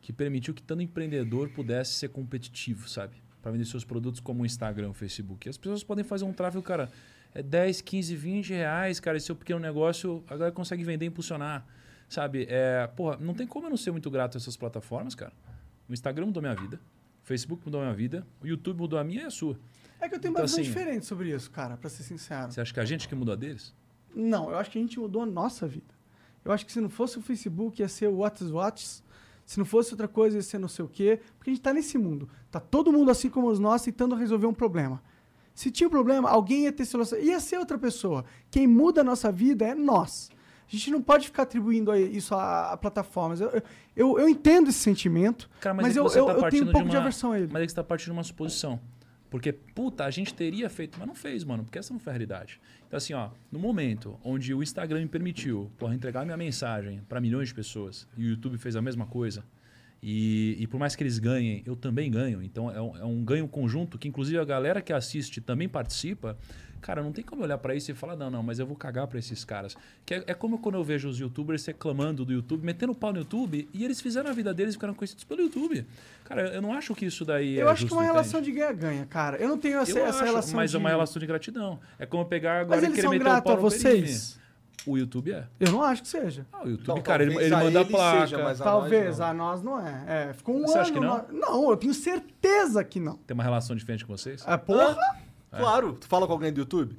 que 0.00 0.12
permitiu 0.12 0.54
que 0.54 0.62
tanto 0.62 0.82
empreendedor 0.82 1.48
pudesse 1.48 1.94
ser 1.94 2.10
competitivo, 2.10 2.88
sabe? 2.88 3.16
Para 3.42 3.50
vender 3.50 3.64
seus 3.64 3.84
produtos 3.84 4.20
como 4.20 4.44
o 4.44 4.46
Instagram, 4.46 4.90
o 4.90 4.94
Facebook. 4.94 5.48
As 5.48 5.58
pessoas 5.58 5.82
podem 5.82 6.04
fazer 6.04 6.24
um 6.24 6.32
tráfego, 6.32 6.62
cara, 6.62 6.88
é 7.34 7.42
10, 7.42 7.80
15, 7.80 8.14
20 8.16 8.50
reais, 8.52 9.00
cara. 9.00 9.16
Esse 9.16 9.26
seu 9.26 9.36
pequeno 9.36 9.60
negócio, 9.60 10.22
a 10.26 10.34
galera 10.34 10.52
consegue 10.52 10.82
vender 10.84 11.04
e 11.06 11.08
impulsionar, 11.08 11.66
sabe? 12.08 12.46
É, 12.48 12.86
porra, 12.88 13.16
não 13.20 13.34
tem 13.34 13.46
como 13.46 13.66
eu 13.66 13.70
não 13.70 13.76
ser 13.76 13.90
muito 13.90 14.10
grato 14.10 14.36
a 14.36 14.38
essas 14.38 14.56
plataformas, 14.56 15.14
cara. 15.14 15.32
O 15.88 15.92
Instagram 15.92 16.26
mudou 16.26 16.42
minha 16.42 16.54
vida. 16.54 16.80
O 17.22 17.26
Facebook 17.26 17.62
mudou 17.64 17.80
minha 17.80 17.94
vida. 17.94 18.26
O 18.42 18.46
YouTube 18.46 18.78
mudou 18.78 18.98
a 18.98 19.04
minha 19.04 19.22
e 19.22 19.26
a 19.26 19.30
sua. 19.30 19.58
É 20.00 20.08
que 20.08 20.14
eu 20.14 20.20
tenho 20.20 20.32
uma 20.32 20.40
Então, 20.40 20.46
visão 20.46 20.60
assim- 20.60 20.68
diferente 20.70 21.06
sobre 21.06 21.34
isso, 21.34 21.50
cara, 21.50 21.76
pra 21.76 21.90
ser 21.90 22.02
sincero. 22.04 22.52
Você 22.52 22.60
acha 22.60 22.72
que 22.72 22.80
a 22.80 22.84
gente 22.84 23.08
que 23.08 23.14
mudou 23.14 23.32
a 23.32 23.36
deles? 23.36 23.74
Não, 24.14 24.50
eu 24.50 24.56
acho 24.58 24.70
que 24.70 24.78
a 24.78 24.80
gente 24.80 24.98
mudou 24.98 25.22
a 25.22 25.26
nossa 25.26 25.66
vida. 25.66 25.94
Eu 26.44 26.52
acho 26.52 26.64
que 26.64 26.72
se 26.72 26.80
não 26.80 26.88
fosse 26.88 27.18
o 27.18 27.20
Facebook, 27.22 27.82
ia 27.82 27.88
ser 27.88 28.06
o 28.08 28.18
What's 28.18 28.50
What's. 28.50 29.02
Se 29.44 29.58
não 29.58 29.64
fosse 29.66 29.92
outra 29.92 30.06
coisa, 30.08 30.36
ia 30.36 30.42
ser 30.42 30.58
não 30.58 30.68
sei 30.68 30.84
o 30.84 30.88
quê. 30.88 31.20
Porque 31.36 31.50
a 31.50 31.52
gente 31.54 31.62
tá 31.62 31.72
nesse 31.74 31.98
mundo. 31.98 32.28
Tá 32.50 32.60
todo 32.60 32.92
mundo 32.92 33.10
assim 33.10 33.28
como 33.28 33.48
os 33.48 33.58
nós 33.58 33.82
tentando 33.82 34.14
resolver 34.14 34.46
um 34.46 34.54
problema. 34.54 35.02
Se 35.58 35.72
tinha 35.72 35.88
um 35.88 35.90
problema, 35.90 36.30
alguém 36.30 36.66
ia 36.66 36.72
ter 36.72 36.84
solução. 36.84 37.18
Ia 37.18 37.40
ser 37.40 37.58
outra 37.58 37.76
pessoa. 37.76 38.24
Quem 38.48 38.64
muda 38.64 39.00
a 39.00 39.04
nossa 39.04 39.32
vida 39.32 39.66
é 39.66 39.74
nós. 39.74 40.30
A 40.68 40.70
gente 40.70 40.88
não 40.88 41.02
pode 41.02 41.26
ficar 41.26 41.42
atribuindo 41.42 41.92
isso 41.96 42.32
a, 42.32 42.74
a 42.74 42.76
plataformas. 42.76 43.40
Eu, 43.40 43.60
eu, 43.96 44.20
eu 44.20 44.28
entendo 44.28 44.68
esse 44.70 44.78
sentimento, 44.78 45.50
Cara, 45.60 45.74
mas, 45.74 45.88
é 45.88 45.92
que 45.94 45.98
eu, 45.98 46.04
tá 46.04 46.32
eu 46.32 46.48
tenho 46.48 46.68
um 46.68 46.70
pouco 46.70 46.88
de, 46.88 46.94
uma- 46.94 47.00
aversão 47.00 47.32
a 47.32 47.40
ele. 47.40 47.48
Mas 47.52 47.62
é 47.62 47.66
que 47.66 47.72
você 47.72 47.74
tá 47.74 47.82
partindo 47.82 48.12
de 48.12 48.12
uma 48.12 48.22
suposição. 48.22 48.78
Porque, 49.28 49.52
puta, 49.52 50.04
a 50.04 50.10
gente 50.12 50.32
teria 50.32 50.70
feito, 50.70 50.96
mas 50.96 51.08
não 51.08 51.14
fez, 51.16 51.42
mano, 51.42 51.64
porque 51.64 51.80
essa 51.80 51.92
não 51.92 51.98
foi 51.98 52.12
a 52.12 52.14
realidade. 52.14 52.60
Então, 52.86 52.96
assim, 52.96 53.14
ó, 53.14 53.30
no 53.50 53.58
momento 53.58 54.16
onde 54.22 54.54
o 54.54 54.62
Instagram 54.62 55.00
me 55.00 55.08
permitiu, 55.08 55.72
porra, 55.76 55.92
entregar 55.92 56.24
minha 56.24 56.36
mensagem 56.36 57.02
para 57.08 57.20
milhões 57.20 57.48
de 57.48 57.54
pessoas, 57.54 58.06
e 58.16 58.26
o 58.26 58.28
YouTube 58.28 58.58
fez 58.58 58.76
a 58.76 58.80
mesma 58.80 59.06
coisa, 59.06 59.42
E, 60.02 60.56
e 60.60 60.66
por 60.66 60.78
mais 60.78 60.94
que 60.94 61.02
eles 61.02 61.18
ganhem, 61.18 61.62
eu 61.66 61.74
também 61.74 62.10
ganho. 62.10 62.42
Então 62.42 62.70
é 62.70 62.80
um, 62.80 62.96
é 62.96 63.04
um 63.04 63.24
ganho 63.24 63.48
conjunto 63.48 63.98
que, 63.98 64.08
inclusive, 64.08 64.38
a 64.38 64.44
galera 64.44 64.80
que 64.80 64.92
assiste 64.92 65.40
também 65.40 65.68
participa. 65.68 66.36
Cara, 66.80 67.02
não 67.02 67.10
tem 67.10 67.24
como 67.24 67.42
olhar 67.42 67.58
pra 67.58 67.74
isso 67.74 67.90
e 67.90 67.94
falar, 67.94 68.14
não, 68.14 68.30
não, 68.30 68.40
mas 68.40 68.60
eu 68.60 68.66
vou 68.66 68.76
cagar 68.76 69.08
pra 69.08 69.18
esses 69.18 69.44
caras. 69.44 69.76
Que 70.06 70.14
é, 70.14 70.24
é 70.28 70.34
como 70.34 70.60
quando 70.60 70.76
eu 70.76 70.84
vejo 70.84 71.08
os 71.08 71.18
youtubers 71.18 71.66
reclamando 71.66 72.24
do 72.24 72.32
YouTube, 72.32 72.64
metendo 72.64 72.94
pau 72.94 73.12
no 73.12 73.18
YouTube, 73.18 73.68
e 73.74 73.84
eles 73.84 74.00
fizeram 74.00 74.30
a 74.30 74.32
vida 74.32 74.54
deles 74.54 74.74
e 74.74 74.76
ficaram 74.76 74.94
conhecidos 74.94 75.24
pelo 75.24 75.40
YouTube. 75.42 75.84
Cara, 76.24 76.54
eu 76.54 76.62
não 76.62 76.72
acho 76.72 76.94
que 76.94 77.04
isso 77.06 77.24
daí 77.24 77.58
Eu 77.58 77.68
é 77.68 77.72
acho 77.72 77.84
que 77.84 77.92
é 77.92 77.96
uma 77.96 78.02
entende? 78.02 78.12
relação 78.12 78.40
de 78.40 78.52
ganha-ganha, 78.52 79.06
cara. 79.06 79.36
Eu 79.38 79.48
não 79.48 79.58
tenho 79.58 79.78
essa, 79.78 79.90
Eu 79.98 80.06
essa 80.06 80.18
acho, 80.18 80.24
relação 80.24 80.54
mas 80.54 80.70
de... 80.70 80.76
é 80.76 80.78
uma 80.78 80.88
relação 80.88 81.18
de 81.18 81.26
gratidão. 81.26 81.80
É 81.98 82.06
como 82.06 82.22
eu 82.22 82.26
pegar 82.26 82.60
agora 82.60 82.76
Mas 82.80 82.82
e 82.82 82.86
eles 82.86 82.94
querer 82.94 83.08
são 83.08 83.10
meter 83.12 83.26
o 83.26 83.32
a 83.32 83.42
pau 83.42 83.56
no 83.56 83.60
vocês? 83.60 84.38
O 84.86 84.96
YouTube 84.96 85.32
é. 85.32 85.46
Eu 85.60 85.72
não 85.72 85.82
acho 85.82 86.02
que 86.02 86.08
seja. 86.08 86.46
Ah, 86.52 86.64
o 86.64 86.68
YouTube, 86.70 86.88
Não, 86.88 87.02
cara, 87.02 87.22
ele, 87.22 87.32
talvez 87.32 87.52
ele 87.52 87.54
a 87.60 87.64
manda 87.64 87.78
a 87.78 87.82
ele 87.82 87.90
placa. 87.90 88.20
seja, 88.20 88.42
mas 88.42 88.60
a 88.60 88.64
Talvez, 88.64 89.18
nós 89.18 89.18
não. 89.18 89.26
a 89.26 89.34
nós 89.34 89.62
não 89.62 89.86
é. 89.86 90.04
É, 90.30 90.32
ficou 90.32 90.56
um 90.56 90.60
Você 90.62 90.72
ano... 90.72 90.80
acha 90.80 90.92
que 90.92 91.00
não? 91.00 91.24
Não, 91.32 91.70
eu 91.70 91.76
tenho 91.76 91.92
certeza 91.94 92.82
que 92.84 92.98
não. 93.00 93.16
Tem 93.18 93.34
uma 93.34 93.42
relação 93.42 93.76
diferente 93.76 94.06
com 94.06 94.16
vocês? 94.16 94.44
É, 94.46 94.56
porra? 94.56 94.96
Claro. 95.50 95.92
Tu 95.94 96.06
fala 96.06 96.26
com 96.26 96.32
alguém 96.32 96.52
do 96.52 96.60
YouTube? 96.60 96.96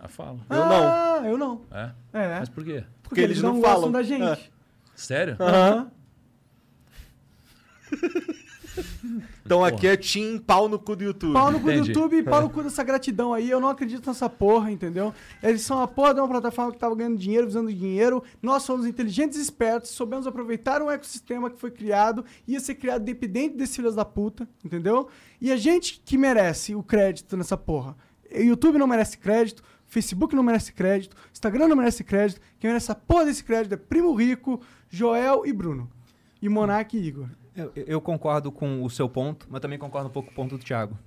Ah, 0.00 0.08
fala. 0.08 0.38
Eu 0.50 0.56
não. 0.56 0.84
Ah, 0.88 1.22
eu 1.24 1.38
não. 1.38 1.60
É? 1.70 1.90
É, 2.12 2.38
Mas 2.40 2.48
por 2.48 2.64
quê? 2.64 2.84
porque, 3.02 3.20
eles, 3.20 3.38
eles 3.38 3.42
não, 3.42 3.54
não 3.54 3.60
gostam 3.60 3.76
falam. 3.80 3.92
da 3.92 4.02
gente. 4.02 4.24
É. 4.24 4.38
Sério? 4.94 5.36
Aham. 5.40 5.90
Então 9.46 9.64
aqui 9.64 9.86
é 9.86 9.96
Team 9.96 10.38
pau 10.38 10.68
no 10.68 10.76
cu 10.76 10.96
do 10.96 11.04
YouTube. 11.04 11.32
Pau 11.32 11.52
no 11.52 11.60
cu 11.60 11.66
do 11.66 11.72
Entendi. 11.72 11.90
YouTube 11.90 12.16
e 12.16 12.22
pau 12.24 12.42
no 12.42 12.50
cu 12.50 12.64
dessa 12.64 12.82
gratidão 12.82 13.32
aí. 13.32 13.48
Eu 13.48 13.60
não 13.60 13.68
acredito 13.68 14.04
nessa 14.08 14.28
porra, 14.28 14.72
entendeu? 14.72 15.14
Eles 15.40 15.62
são 15.62 15.80
a 15.80 15.86
porra 15.86 16.14
de 16.14 16.20
uma 16.20 16.28
plataforma 16.28 16.72
que 16.72 16.78
tava 16.78 16.96
ganhando 16.96 17.16
dinheiro, 17.16 17.46
visando 17.46 17.72
dinheiro. 17.72 18.24
Nós 18.42 18.64
somos 18.64 18.86
inteligentes 18.86 19.38
e 19.38 19.42
espertos, 19.42 19.90
soubemos 19.90 20.26
aproveitar 20.26 20.82
um 20.82 20.90
ecossistema 20.90 21.48
que 21.48 21.60
foi 21.60 21.70
criado, 21.70 22.24
ia 22.46 22.58
ser 22.58 22.74
criado 22.74 23.04
dependente 23.04 23.56
desses 23.56 23.76
filhos 23.76 23.94
da 23.94 24.04
puta, 24.04 24.48
entendeu? 24.64 25.08
E 25.40 25.52
a 25.52 25.56
gente 25.56 26.02
que 26.04 26.18
merece 26.18 26.74
o 26.74 26.82
crédito 26.82 27.36
nessa 27.36 27.56
porra. 27.56 27.96
O 28.34 28.42
YouTube 28.42 28.78
não 28.78 28.88
merece 28.88 29.16
crédito, 29.16 29.62
Facebook 29.86 30.34
não 30.34 30.42
merece 30.42 30.72
crédito, 30.72 31.16
Instagram 31.32 31.68
não 31.68 31.76
merece 31.76 32.02
crédito. 32.02 32.40
Quem 32.58 32.68
merece 32.68 32.90
a 32.90 32.96
porra 32.96 33.26
desse 33.26 33.44
crédito 33.44 33.74
é 33.74 33.76
Primo 33.76 34.12
Rico, 34.12 34.60
Joel 34.90 35.46
e 35.46 35.52
Bruno. 35.52 35.88
E 36.42 36.48
Monark 36.48 36.96
e 36.96 37.00
Igor. 37.00 37.28
Eu, 37.56 37.72
eu 37.74 38.00
concordo 38.00 38.52
com 38.52 38.82
o 38.82 38.90
seu 38.90 39.08
ponto, 39.08 39.46
mas 39.48 39.60
também 39.60 39.78
concordo 39.78 40.08
um 40.08 40.12
pouco 40.12 40.28
com 40.28 40.32
o 40.32 40.36
ponto 40.36 40.58
do 40.58 40.62
Thiago. 40.62 40.98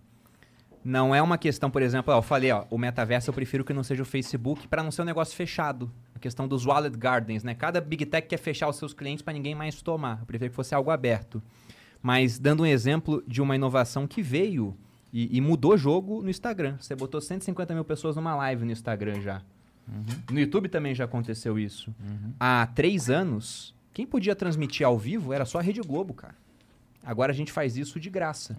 Não 0.84 1.14
é 1.14 1.22
uma 1.22 1.38
questão, 1.38 1.70
por 1.70 1.82
exemplo, 1.82 2.14
ó, 2.14 2.18
eu 2.18 2.22
falei, 2.22 2.52
ó, 2.52 2.66
o 2.70 2.78
metaverso 2.78 3.30
eu 3.30 3.34
prefiro 3.34 3.66
que 3.66 3.74
não 3.74 3.84
seja 3.84 4.02
o 4.02 4.06
Facebook 4.06 4.68
para 4.68 4.82
não 4.82 4.92
ser 4.92 5.02
um 5.02 5.06
negócio 5.06 5.36
fechado. 5.36 5.92
A 6.16 6.20
questão 6.20 6.48
dos 6.48 6.66
wallet 6.66 6.98
gardens, 6.98 7.44
né? 7.44 7.54
Cada 7.54 7.82
big 7.82 8.06
tech 8.06 8.28
quer 8.28 8.38
fechar 8.38 8.68
os 8.70 8.78
seus 8.78 8.94
clientes 8.94 9.22
para 9.22 9.34
ninguém 9.34 9.54
mais 9.54 9.82
tomar. 9.82 10.20
Eu 10.22 10.26
prefiro 10.26 10.50
que 10.50 10.56
fosse 10.56 10.74
algo 10.74 10.90
aberto. 10.90 11.44
Mas 12.02 12.40
dando 12.40 12.64
um 12.64 12.66
exemplo 12.66 13.22
de 13.28 13.42
uma 13.42 13.56
inovação 13.56 14.08
que 14.08 14.22
veio 14.22 14.76
e, 15.12 15.38
e 15.38 15.42
mudou 15.42 15.78
jogo 15.78 16.22
no 16.22 16.30
Instagram. 16.30 16.78
Você 16.80 16.96
botou 16.96 17.20
150 17.20 17.74
mil 17.74 17.84
pessoas 17.84 18.16
numa 18.16 18.36
live 18.36 18.66
no 18.66 18.72
Instagram 18.72 19.22
já. 19.22 19.42
No 20.32 20.40
YouTube 20.40 20.70
também 20.70 20.94
já 20.94 21.06
aconteceu 21.06 21.58
isso. 21.58 21.94
Há 22.40 22.68
três 22.68 23.10
anos, 23.10 23.74
quem 24.00 24.08
podia 24.08 24.34
transmitir 24.34 24.88
ao 24.88 24.98
vivo 24.98 25.34
era 25.34 25.44
só 25.44 25.60
a 25.60 25.62
Rede 25.62 25.82
Globo, 25.82 26.14
cara. 26.14 26.34
Agora 27.04 27.34
a 27.34 27.36
gente 27.36 27.52
faz 27.52 27.76
isso 27.76 28.00
de 28.00 28.10
graça. 28.10 28.56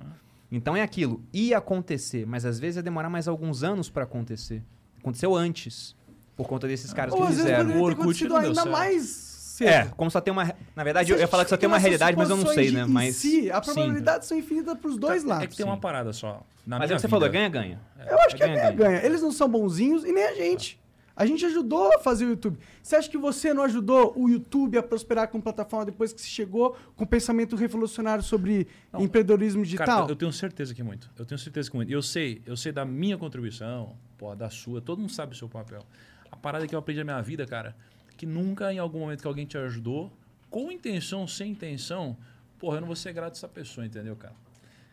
Então 0.53 0.77
é 0.77 0.83
aquilo. 0.83 1.25
Ia 1.33 1.57
acontecer, 1.57 2.27
mas 2.27 2.45
às 2.45 2.59
vezes 2.61 2.77
ia 2.77 2.83
demorar 2.83 3.09
mais 3.09 3.27
alguns 3.27 3.63
anos 3.63 3.89
para 3.89 4.03
acontecer. 4.05 4.63
Aconteceu 4.99 5.35
antes, 5.35 5.97
por 6.37 6.47
conta 6.47 6.69
desses 6.69 6.93
caras 6.93 7.15
Ou 7.15 7.21
que 7.23 7.29
às 7.29 7.37
fizeram. 7.37 7.71
O 7.79 7.83
Orkut 7.83 8.23
não 8.25 8.29
deu 8.29 8.49
ainda 8.49 8.55
certo. 8.55 8.71
mais. 8.71 9.61
É, 9.63 9.85
como 9.97 10.11
só 10.11 10.21
tem 10.21 10.31
uma. 10.31 10.55
Na 10.77 10.85
verdade, 10.85 11.11
eu 11.11 11.19
ia 11.19 11.27
falar 11.27 11.45
que 11.45 11.51
só 11.51 11.57
tem 11.57 11.67
uma 11.67 11.79
realidade, 11.79 12.15
mas 12.19 12.29
eu 12.29 12.37
não 12.37 12.47
sei, 12.47 12.71
né? 12.71 12.85
Mas. 12.85 13.17
si, 13.17 13.51
a 13.51 13.63
sim. 13.63 13.73
probabilidades 13.73 14.29
são 14.29 14.37
infinitas 14.37 14.77
pros 14.79 14.99
dois 14.99 15.25
lados. 15.25 15.45
É 15.45 15.47
que 15.47 15.57
tem 15.57 15.65
uma 15.65 15.79
parada 15.79 16.13
só. 16.13 16.43
Na 16.67 16.79
Mas 16.79 16.91
é 16.91 16.93
minha 16.93 16.97
o 16.97 16.97
que 16.97 17.01
você 17.01 17.07
vida- 17.07 17.09
falou, 17.09 17.31
ganha-ganha. 17.31 17.81
Eu 18.11 18.19
acho 18.21 18.37
que 18.37 18.43
é 18.43 18.47
ganha-ganha. 18.47 19.05
Eles 19.05 19.23
não 19.23 19.33
são 19.33 19.49
bonzinhos 19.49 20.05
e 20.05 20.13
nem 20.13 20.25
a 20.25 20.35
gente. 20.35 20.80
A 21.15 21.27
gente 21.27 21.45
ajudou 21.45 21.95
a 21.95 21.99
fazer 21.99 22.25
o 22.25 22.31
YouTube. 22.31 22.59
Você 22.83 22.97
acha 22.97 23.09
que 23.11 23.19
você 23.19 23.53
não 23.53 23.63
ajudou 23.65 24.13
o 24.17 24.29
YouTube 24.29 24.79
a 24.79 24.83
prosperar 24.83 25.29
como 25.29 25.43
plataforma 25.43 25.85
depois 25.85 26.13
que 26.13 26.21
você 26.21 26.29
chegou 26.29 26.77
com 26.97 27.05
o 27.05 27.07
pensamento 27.07 27.57
revolucionário 27.57 28.23
sobre 28.23 28.67
Não. 28.93 29.03
empreendedorismo 29.03 29.63
digital? 29.63 29.87
Cara, 29.87 30.11
eu, 30.11 30.17
tenho 30.17 30.33
certeza 30.33 30.75
que 30.75 30.83
muito. 30.83 31.11
Eu 31.19 31.27
tenho 31.27 31.39
certeza 31.39 31.71
que 31.71 31.77
muito. 31.77 31.93
Eu 31.93 32.03
sei, 32.03 32.43
eu 32.47 32.57
sei 32.57 32.73
da 32.73 32.85
minha 32.85 33.19
contribuição, 33.19 33.97
pô, 34.17 34.35
da 34.35 34.49
sua, 34.49 34.81
todo 34.81 34.99
mundo 34.99 35.13
sabe 35.13 35.35
o 35.35 35.37
seu 35.37 35.49
papel. 35.49 35.85
A 36.31 36.37
parada 36.37 36.67
que 36.67 36.75
eu 36.75 36.79
aprendi 36.79 37.03
na 37.03 37.13
minha 37.13 37.23
vida, 37.23 37.47
cara, 37.47 37.77
que 38.17 38.25
nunca 38.25 38.73
em 38.73 38.79
algum 38.79 39.01
momento 39.01 39.21
que 39.21 39.29
alguém 39.29 39.47
te 39.47 39.59
ajudou, 39.59 40.13
com 40.49 40.71
intenção, 40.71 41.27
sem 41.27 41.53
intenção, 41.53 42.17
porra, 42.59 42.77
eu 42.77 42.81
não 42.83 42.87
vou 42.87 42.97
ser 42.97 43.13
grato 43.13 43.35
a 43.35 43.37
essa 43.37 43.49
pessoa, 43.49 43.87
entendeu, 43.87 44.15
cara? 44.15 44.35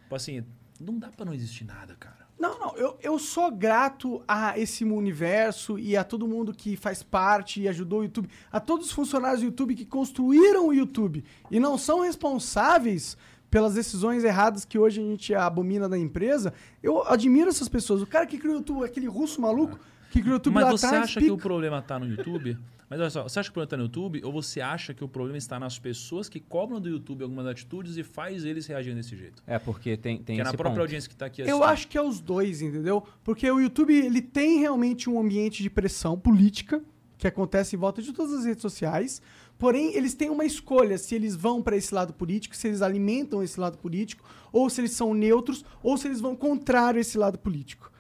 Tipo 0.03 0.15
assim, 0.15 0.43
não 0.79 0.97
dá 0.97 1.09
pra 1.09 1.25
não 1.25 1.33
existir 1.33 1.65
nada, 1.65 1.95
cara. 1.95 2.16
Não, 2.39 2.59
não, 2.59 2.75
eu, 2.77 2.97
eu 3.01 3.17
sou 3.17 3.51
grato 3.51 4.21
a 4.27 4.57
esse 4.59 4.83
universo 4.85 5.79
e 5.79 5.97
a 5.97 6.03
todo 6.03 6.27
mundo 6.27 6.53
que 6.53 6.75
faz 6.75 7.01
parte 7.01 7.61
e 7.61 7.67
ajudou 7.67 8.01
o 8.01 8.03
YouTube, 8.03 8.29
a 8.51 8.59
todos 8.59 8.87
os 8.87 8.91
funcionários 8.91 9.39
do 9.41 9.45
YouTube 9.45 9.73
que 9.73 9.85
construíram 9.85 10.67
o 10.67 10.73
YouTube 10.73 11.23
e 11.49 11.59
não 11.59 11.77
são 11.79 12.01
responsáveis 12.01 13.17
pelas 13.49 13.73
decisões 13.73 14.23
erradas 14.23 14.65
que 14.65 14.77
hoje 14.77 15.01
a 15.01 15.03
gente 15.03 15.33
abomina 15.33 15.89
da 15.89 15.97
empresa. 15.97 16.53
Eu 16.83 17.07
admiro 17.07 17.49
essas 17.49 17.67
pessoas. 17.69 18.01
O 18.01 18.07
cara 18.07 18.25
que 18.27 18.37
criou 18.37 18.55
o 18.55 18.57
YouTube, 18.59 18.83
aquele 18.85 19.07
russo 19.07 19.41
maluco 19.41 19.79
que 20.11 20.19
criou 20.19 20.33
o 20.33 20.37
YouTube 20.37 20.53
Mas 20.53 20.63
lá 20.65 20.71
você 20.71 20.85
atrás, 20.85 21.03
acha 21.05 21.19
que 21.19 21.31
o 21.31 21.35
pica. 21.37 21.47
problema 21.47 21.81
tá 21.81 21.97
no 21.97 22.05
YouTube? 22.07 22.57
Mas 22.89 22.99
olha 23.01 23.09
só, 23.09 23.23
você 23.23 23.39
acha 23.39 23.49
que 23.49 23.51
o 23.51 23.53
problema 23.53 23.69
tá 23.69 23.77
no 23.77 23.83
YouTube 23.83 24.21
ou 24.23 24.31
você 24.31 24.61
acha 24.61 24.93
que 24.93 25.03
o 25.03 25.07
problema 25.09 25.37
está 25.37 25.59
nas 25.59 25.77
pessoas 25.77 26.29
que 26.29 26.39
cobram 26.39 26.79
do 26.79 26.87
YouTube 26.87 27.21
algumas 27.23 27.45
atitudes 27.45 27.97
e 27.97 28.03
faz 28.03 28.45
eles 28.45 28.65
reagirem 28.65 28.95
desse 28.95 29.15
jeito? 29.15 29.43
É, 29.45 29.59
porque 29.59 29.97
tem, 29.97 30.17
tem 30.23 30.37
que 30.37 30.41
é 30.41 30.43
na 30.43 30.51
própria 30.51 30.71
ponto. 30.71 30.81
audiência 30.81 31.09
que 31.09 31.15
tá 31.15 31.25
aqui 31.25 31.41
Eu 31.41 31.45
assistindo. 31.45 31.63
acho 31.65 31.87
que 31.89 31.97
é 31.97 32.01
os 32.01 32.21
dois, 32.21 32.61
entendeu? 32.61 33.03
Porque 33.23 33.49
o 33.51 33.59
YouTube, 33.59 33.93
ele 33.93 34.21
tem 34.21 34.59
realmente 34.59 35.09
um 35.09 35.19
ambiente 35.19 35.61
de 35.61 35.69
pressão 35.69 36.17
política 36.17 36.81
que 37.17 37.27
acontece 37.27 37.75
em 37.75 37.79
volta 37.79 38.01
de 38.01 38.13
todas 38.13 38.31
as 38.33 38.45
redes 38.45 38.61
sociais. 38.61 39.21
Porém, 39.57 39.95
eles 39.95 40.13
têm 40.13 40.29
uma 40.29 40.45
escolha 40.45 40.97
se 40.97 41.15
eles 41.15 41.35
vão 41.35 41.61
para 41.63 41.75
esse 41.75 41.93
lado 41.93 42.13
político, 42.13 42.55
se 42.55 42.67
eles 42.67 42.81
alimentam 42.81 43.41
esse 43.43 43.59
lado 43.59 43.77
político, 43.79 44.23
ou 44.53 44.69
se 44.69 44.79
eles 44.79 44.91
são 44.91 45.13
neutros, 45.15 45.65
ou 45.81 45.97
se 45.97 46.07
eles 46.07 46.21
vão 46.21 46.35
contrário 46.35 46.99
a 46.99 47.01
esse 47.01 47.17
lado 47.17 47.39
político. 47.39 47.91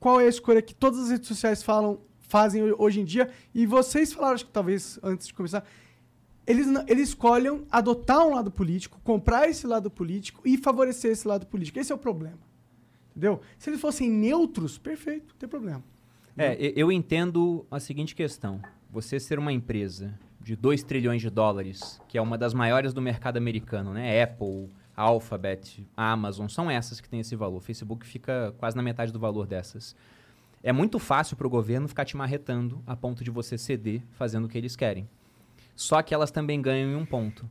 Qual 0.00 0.20
é 0.20 0.24
a 0.26 0.28
escolha 0.28 0.60
que 0.60 0.74
todas 0.74 0.98
as 0.98 1.10
redes 1.10 1.28
sociais 1.28 1.62
falam, 1.62 2.00
fazem 2.28 2.62
hoje 2.78 3.00
em 3.00 3.04
dia? 3.04 3.30
E 3.54 3.66
vocês 3.66 4.12
falaram, 4.12 4.34
acho 4.34 4.46
que 4.46 4.52
talvez 4.52 4.98
antes 5.02 5.26
de 5.26 5.34
começar, 5.34 5.64
eles, 6.46 6.66
eles 6.86 7.08
escolhem 7.08 7.64
adotar 7.70 8.24
um 8.26 8.34
lado 8.34 8.50
político, 8.50 9.00
comprar 9.02 9.48
esse 9.48 9.66
lado 9.66 9.90
político 9.90 10.42
e 10.44 10.56
favorecer 10.56 11.10
esse 11.10 11.26
lado 11.26 11.46
político. 11.46 11.78
Esse 11.78 11.90
é 11.92 11.94
o 11.94 11.98
problema. 11.98 12.38
Entendeu? 13.10 13.40
Se 13.58 13.70
eles 13.70 13.80
fossem 13.80 14.10
neutros, 14.10 14.78
perfeito, 14.78 15.28
não 15.30 15.36
tem 15.38 15.48
problema. 15.48 15.82
É, 16.36 16.54
e- 16.66 16.72
eu 16.76 16.92
entendo 16.92 17.66
a 17.70 17.80
seguinte 17.80 18.14
questão. 18.14 18.60
Você 18.90 19.18
ser 19.18 19.38
uma 19.38 19.52
empresa 19.52 20.18
de 20.40 20.54
2 20.54 20.82
trilhões 20.82 21.20
de 21.22 21.30
dólares, 21.30 22.00
que 22.06 22.16
é 22.18 22.22
uma 22.22 22.38
das 22.38 22.54
maiores 22.54 22.92
do 22.92 23.02
mercado 23.02 23.36
americano, 23.38 23.92
né? 23.92 24.22
Apple, 24.22 24.68
Alphabet, 24.94 25.86
Amazon, 25.96 26.46
são 26.46 26.70
essas 26.70 27.00
que 27.00 27.08
têm 27.08 27.20
esse 27.20 27.34
valor. 27.34 27.56
O 27.56 27.60
Facebook 27.60 28.06
fica 28.06 28.54
quase 28.58 28.76
na 28.76 28.82
metade 28.82 29.12
do 29.12 29.18
valor 29.18 29.46
dessas. 29.46 29.96
É 30.66 30.72
muito 30.72 30.98
fácil 30.98 31.36
para 31.36 31.46
o 31.46 31.50
governo 31.50 31.86
ficar 31.86 32.04
te 32.04 32.16
marretando 32.16 32.82
a 32.84 32.96
ponto 32.96 33.22
de 33.22 33.30
você 33.30 33.56
ceder 33.56 34.02
fazendo 34.10 34.46
o 34.46 34.48
que 34.48 34.58
eles 34.58 34.74
querem. 34.74 35.08
Só 35.76 36.02
que 36.02 36.12
elas 36.12 36.32
também 36.32 36.60
ganham 36.60 36.90
em 36.90 36.96
um 36.96 37.06
ponto. 37.06 37.48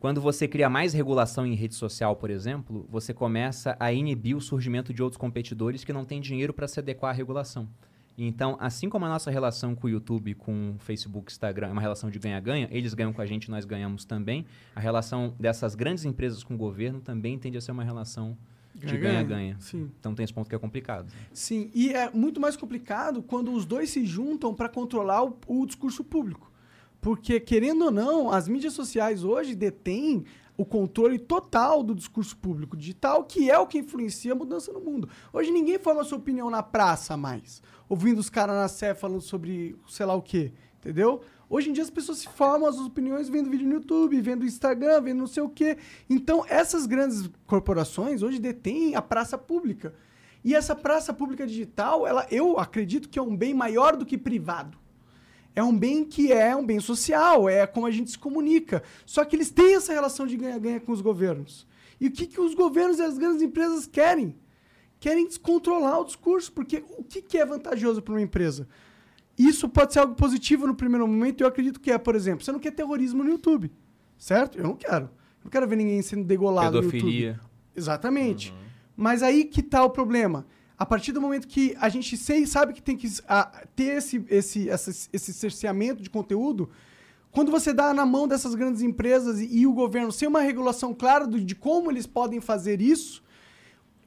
Quando 0.00 0.20
você 0.20 0.48
cria 0.48 0.68
mais 0.68 0.92
regulação 0.92 1.46
em 1.46 1.54
rede 1.54 1.76
social, 1.76 2.16
por 2.16 2.28
exemplo, 2.28 2.88
você 2.90 3.14
começa 3.14 3.76
a 3.78 3.92
inibir 3.92 4.36
o 4.36 4.40
surgimento 4.40 4.92
de 4.92 5.00
outros 5.00 5.16
competidores 5.16 5.84
que 5.84 5.92
não 5.92 6.04
têm 6.04 6.20
dinheiro 6.20 6.52
para 6.52 6.66
se 6.66 6.80
adequar 6.80 7.12
à 7.12 7.14
regulação. 7.16 7.68
Então, 8.18 8.56
assim 8.58 8.88
como 8.88 9.06
a 9.06 9.08
nossa 9.08 9.30
relação 9.30 9.76
com 9.76 9.86
o 9.86 9.90
YouTube, 9.90 10.34
com 10.34 10.72
o 10.74 10.78
Facebook, 10.80 11.30
Instagram 11.30 11.68
é 11.68 11.70
uma 11.70 11.80
relação 11.80 12.10
de 12.10 12.18
ganha-ganha, 12.18 12.66
eles 12.72 12.94
ganham 12.94 13.12
com 13.12 13.22
a 13.22 13.26
gente, 13.26 13.48
nós 13.48 13.64
ganhamos 13.64 14.04
também. 14.04 14.44
A 14.74 14.80
relação 14.80 15.36
dessas 15.38 15.76
grandes 15.76 16.04
empresas 16.04 16.42
com 16.42 16.54
o 16.54 16.58
governo 16.58 17.00
também 17.00 17.38
tende 17.38 17.56
a 17.56 17.60
ser 17.60 17.70
uma 17.70 17.84
relação 17.84 18.36
de 18.74 18.96
ganha-ganha. 18.96 19.56
Então 19.98 20.14
tem 20.14 20.24
esse 20.24 20.32
ponto 20.32 20.48
que 20.48 20.54
é 20.54 20.58
complicado. 20.58 21.12
Sim, 21.32 21.70
e 21.74 21.92
é 21.92 22.10
muito 22.10 22.40
mais 22.40 22.56
complicado 22.56 23.22
quando 23.22 23.52
os 23.52 23.64
dois 23.64 23.90
se 23.90 24.04
juntam 24.04 24.54
para 24.54 24.68
controlar 24.68 25.24
o, 25.24 25.36
o 25.46 25.66
discurso 25.66 26.04
público. 26.04 26.50
Porque, 27.00 27.40
querendo 27.40 27.86
ou 27.86 27.90
não, 27.90 28.30
as 28.30 28.46
mídias 28.46 28.74
sociais 28.74 29.24
hoje 29.24 29.54
detêm 29.54 30.24
o 30.56 30.64
controle 30.64 31.18
total 31.18 31.82
do 31.82 31.94
discurso 31.94 32.36
público 32.36 32.76
digital, 32.76 33.24
que 33.24 33.50
é 33.50 33.58
o 33.58 33.66
que 33.66 33.78
influencia 33.78 34.32
a 34.32 34.34
mudança 34.34 34.70
no 34.70 34.80
mundo. 34.80 35.08
Hoje 35.32 35.50
ninguém 35.50 35.78
forma 35.78 36.04
sua 36.04 36.18
opinião 36.18 36.50
na 36.50 36.62
praça 36.62 37.16
mais, 37.16 37.62
ouvindo 37.88 38.18
os 38.18 38.28
caras 38.28 38.54
na 38.54 38.68
sé 38.68 38.94
falando 38.94 39.22
sobre 39.22 39.74
sei 39.88 40.04
lá 40.04 40.14
o 40.14 40.20
quê, 40.20 40.52
entendeu? 40.78 41.22
Hoje 41.52 41.68
em 41.68 41.72
dia 41.72 41.82
as 41.82 41.90
pessoas 41.90 42.18
se 42.18 42.28
formam 42.28 42.68
as 42.68 42.78
opiniões 42.78 43.28
vendo 43.28 43.50
vídeo 43.50 43.66
no 43.66 43.74
YouTube, 43.74 44.20
vendo 44.20 44.46
Instagram, 44.46 45.00
vendo 45.00 45.18
não 45.18 45.26
sei 45.26 45.42
o 45.42 45.48
quê. 45.48 45.76
Então, 46.08 46.44
essas 46.48 46.86
grandes 46.86 47.28
corporações 47.44 48.22
hoje 48.22 48.38
detêm 48.38 48.94
a 48.94 49.02
praça 49.02 49.36
pública. 49.36 49.92
E 50.44 50.54
essa 50.54 50.76
praça 50.76 51.12
pública 51.12 51.44
digital, 51.44 52.06
ela, 52.06 52.24
eu 52.30 52.56
acredito 52.56 53.08
que 53.08 53.18
é 53.18 53.22
um 53.22 53.36
bem 53.36 53.52
maior 53.52 53.96
do 53.96 54.06
que 54.06 54.16
privado. 54.16 54.78
É 55.52 55.60
um 55.60 55.76
bem 55.76 56.04
que 56.04 56.32
é 56.32 56.54
um 56.54 56.64
bem 56.64 56.78
social, 56.78 57.48
é 57.48 57.66
como 57.66 57.84
a 57.84 57.90
gente 57.90 58.12
se 58.12 58.18
comunica. 58.18 58.84
Só 59.04 59.24
que 59.24 59.34
eles 59.34 59.50
têm 59.50 59.74
essa 59.74 59.92
relação 59.92 60.28
de 60.28 60.36
ganha-ganha 60.36 60.78
com 60.78 60.92
os 60.92 61.00
governos. 61.00 61.66
E 62.00 62.06
o 62.06 62.12
que, 62.12 62.28
que 62.28 62.40
os 62.40 62.54
governos 62.54 63.00
e 63.00 63.02
as 63.02 63.18
grandes 63.18 63.42
empresas 63.42 63.88
querem? 63.88 64.36
Querem 65.00 65.26
descontrolar 65.26 66.00
o 66.00 66.04
discurso, 66.04 66.52
porque 66.52 66.84
o 66.96 67.02
que, 67.02 67.20
que 67.20 67.38
é 67.38 67.44
vantajoso 67.44 68.00
para 68.00 68.14
uma 68.14 68.22
empresa? 68.22 68.68
Isso 69.48 69.68
pode 69.68 69.92
ser 69.92 70.00
algo 70.00 70.14
positivo 70.14 70.66
no 70.66 70.74
primeiro 70.74 71.06
momento, 71.06 71.40
eu 71.40 71.46
acredito 71.48 71.80
que 71.80 71.90
é, 71.90 71.98
por 71.98 72.14
exemplo, 72.14 72.44
você 72.44 72.52
não 72.52 72.58
quer 72.58 72.72
terrorismo 72.72 73.22
no 73.24 73.30
YouTube, 73.30 73.70
certo? 74.18 74.58
Eu 74.58 74.64
não 74.64 74.74
quero. 74.76 75.04
Eu 75.06 75.44
não 75.44 75.50
quero 75.50 75.66
ver 75.66 75.76
ninguém 75.76 76.02
sendo 76.02 76.24
degolado 76.24 76.76
no 76.78 76.84
YouTube. 76.84 77.00
Pedofilia. 77.00 77.40
Exatamente. 77.74 78.52
Mas 78.96 79.22
aí 79.22 79.44
que 79.44 79.62
tá 79.62 79.82
o 79.84 79.90
problema. 79.90 80.46
A 80.78 80.84
partir 80.86 81.12
do 81.12 81.20
momento 81.20 81.46
que 81.48 81.76
a 81.80 81.88
gente 81.88 82.16
sei, 82.16 82.46
sabe 82.46 82.72
que 82.72 82.82
tem 82.82 82.96
que 82.96 83.06
ah, 83.28 83.64
ter 83.76 83.96
esse, 83.98 84.24
esse, 84.28 84.68
essa- 84.68 85.08
esse 85.12 85.32
cerceamento 85.32 86.02
de 86.02 86.08
conteúdo, 86.10 86.68
quando 87.30 87.50
você 87.50 87.72
dá 87.72 87.92
na 87.94 88.04
mão 88.04 88.26
dessas 88.26 88.54
grandes 88.54 88.82
empresas 88.82 89.40
e, 89.40 89.46
e 89.60 89.66
o 89.66 89.72
governo 89.72 90.10
sem 90.10 90.26
uma 90.28 90.40
regulação 90.40 90.92
clara 90.94 91.26
do- 91.26 91.40
de 91.40 91.54
como 91.54 91.90
eles 91.90 92.06
podem 92.06 92.40
fazer 92.40 92.80
isso, 92.80 93.22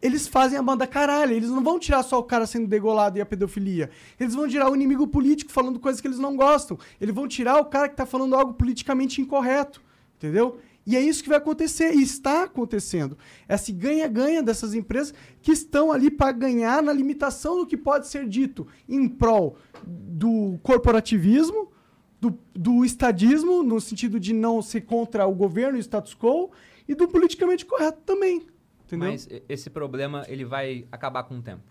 eles 0.03 0.27
fazem 0.27 0.59
a 0.59 0.61
banda 0.61 0.85
caralho. 0.85 1.33
Eles 1.33 1.49
não 1.49 1.63
vão 1.63 1.79
tirar 1.79 2.03
só 2.03 2.19
o 2.19 2.23
cara 2.23 2.45
sendo 2.45 2.67
degolado 2.67 3.17
e 3.17 3.21
a 3.21 3.25
pedofilia. 3.25 3.89
Eles 4.19 4.35
vão 4.35 4.49
tirar 4.49 4.69
o 4.69 4.75
inimigo 4.75 5.07
político 5.07 5.49
falando 5.49 5.79
coisas 5.79 6.01
que 6.01 6.07
eles 6.07 6.19
não 6.19 6.35
gostam. 6.35 6.77
Eles 6.99 7.15
vão 7.15 7.25
tirar 7.25 7.57
o 7.61 7.65
cara 7.65 7.87
que 7.87 7.95
tá 7.95 8.05
falando 8.05 8.35
algo 8.35 8.53
politicamente 8.53 9.21
incorreto. 9.21 9.81
Entendeu? 10.17 10.59
E 10.85 10.97
é 10.97 11.01
isso 11.01 11.23
que 11.23 11.29
vai 11.29 11.37
acontecer, 11.37 11.95
e 11.95 12.01
está 12.01 12.43
acontecendo. 12.43 13.17
Esse 13.47 13.71
ganha-ganha 13.71 14.43
dessas 14.43 14.73
empresas 14.73 15.13
que 15.41 15.53
estão 15.53 15.93
ali 15.93 16.11
para 16.11 16.33
ganhar 16.33 16.83
na 16.83 16.91
limitação 16.91 17.59
do 17.59 17.65
que 17.65 17.77
pode 17.77 18.07
ser 18.07 18.27
dito 18.27 18.67
em 18.87 19.07
prol 19.07 19.55
do 19.87 20.59
corporativismo, 20.61 21.71
do, 22.19 22.37
do 22.53 22.83
estadismo, 22.83 23.63
no 23.63 23.79
sentido 23.79 24.19
de 24.19 24.33
não 24.33 24.61
ser 24.61 24.81
contra 24.81 25.25
o 25.25 25.33
governo 25.33 25.77
e 25.77 25.79
o 25.79 25.83
status 25.83 26.13
quo, 26.13 26.51
e 26.85 26.93
do 26.93 27.07
politicamente 27.07 27.65
correto 27.65 28.01
também. 28.05 28.45
Entendeu? 28.95 29.11
Mas 29.11 29.27
esse 29.47 29.69
problema 29.69 30.23
ele 30.27 30.45
vai 30.45 30.87
acabar 30.91 31.23
com 31.23 31.37
o 31.37 31.41
tempo. 31.41 31.63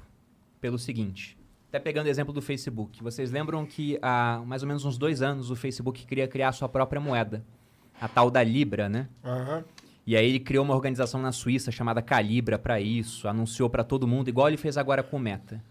Pelo 0.61 0.79
seguinte, 0.79 1.37
até 1.69 1.79
pegando 1.81 2.07
o 2.07 2.11
exemplo 2.11 2.33
do 2.33 2.43
Facebook, 2.43 3.03
vocês 3.03 3.31
lembram 3.31 3.65
que 3.65 3.99
há 4.03 4.43
mais 4.47 4.63
ou 4.63 4.69
menos 4.69 4.85
uns 4.85 4.99
dois 4.99 5.23
anos 5.23 5.51
o 5.51 5.57
Facebook 5.57 6.05
queria 6.07 6.29
criar 6.29 6.49
a 6.49 6.53
sua 6.53 6.69
própria 6.69 7.01
moeda, 7.01 7.45
a 8.01 8.07
tal 8.07 8.31
da 8.31 8.43
Libra, 8.43 8.89
né? 8.89 9.09
E 10.07 10.17
aí 10.17 10.27
ele 10.29 10.41
criou 10.41 10.65
uma 10.65 10.75
organização 10.75 11.21
na 11.21 11.33
Suíça 11.33 11.71
chamada 11.71 12.03
Calibra 12.03 12.59
para 12.59 12.81
isso, 12.81 13.29
anunciou 13.29 13.71
para 13.71 13.85
todo 13.85 14.07
mundo, 14.07 14.29
igual 14.29 14.49
ele 14.49 14.57
fez 14.57 14.77
agora 14.77 15.03
com 15.03 15.17
o 15.17 15.21
Meta. 15.21 15.63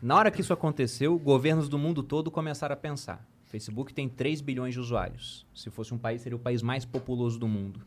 Na 0.00 0.16
hora 0.16 0.30
que 0.30 0.40
isso 0.40 0.52
aconteceu, 0.52 1.18
governos 1.18 1.68
do 1.68 1.78
mundo 1.78 2.02
todo 2.02 2.30
começaram 2.30 2.72
a 2.72 2.76
pensar. 2.76 3.28
Facebook 3.44 3.92
tem 3.92 4.08
3 4.08 4.40
bilhões 4.40 4.72
de 4.72 4.80
usuários. 4.80 5.44
Se 5.52 5.68
fosse 5.68 5.92
um 5.92 5.98
país, 5.98 6.22
seria 6.22 6.36
o 6.36 6.40
país 6.40 6.62
mais 6.62 6.84
populoso 6.84 7.38
do 7.38 7.48
mundo. 7.48 7.80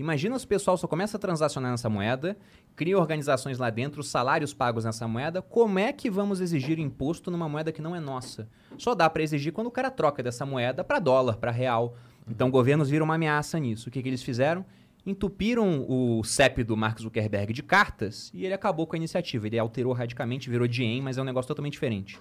Imagina 0.00 0.38
se 0.38 0.46
o 0.46 0.48
pessoal 0.48 0.78
só 0.78 0.86
começa 0.86 1.18
a 1.18 1.20
transacionar 1.20 1.70
nessa 1.70 1.90
moeda, 1.90 2.34
cria 2.74 2.98
organizações 2.98 3.58
lá 3.58 3.68
dentro, 3.68 4.00
os 4.00 4.08
salários 4.08 4.54
pagos 4.54 4.86
nessa 4.86 5.06
moeda. 5.06 5.42
Como 5.42 5.78
é 5.78 5.92
que 5.92 6.10
vamos 6.10 6.40
exigir 6.40 6.78
imposto 6.78 7.30
numa 7.30 7.46
moeda 7.46 7.70
que 7.70 7.82
não 7.82 7.94
é 7.94 8.00
nossa? 8.00 8.48
Só 8.78 8.94
dá 8.94 9.10
para 9.10 9.22
exigir 9.22 9.52
quando 9.52 9.66
o 9.66 9.70
cara 9.70 9.90
troca 9.90 10.22
dessa 10.22 10.46
moeda 10.46 10.82
para 10.82 10.98
dólar, 10.98 11.36
para 11.36 11.50
real. 11.50 11.98
Então 12.26 12.50
governos 12.50 12.88
viram 12.88 13.04
uma 13.04 13.16
ameaça 13.16 13.58
nisso. 13.58 13.90
O 13.90 13.92
que, 13.92 14.02
que 14.02 14.08
eles 14.08 14.22
fizeram? 14.22 14.64
Entupiram 15.04 15.84
o 15.86 16.24
CEP 16.24 16.64
do 16.64 16.78
Mark 16.78 16.98
Zuckerberg 16.98 17.52
de 17.52 17.62
cartas 17.62 18.30
e 18.32 18.46
ele 18.46 18.54
acabou 18.54 18.86
com 18.86 18.96
a 18.96 18.98
iniciativa. 18.98 19.48
Ele 19.48 19.58
alterou 19.58 19.92
radicalmente, 19.92 20.48
virou 20.48 20.66
Diem, 20.66 21.02
mas 21.02 21.18
é 21.18 21.20
um 21.20 21.26
negócio 21.26 21.48
totalmente 21.48 21.74
diferente. 21.74 22.18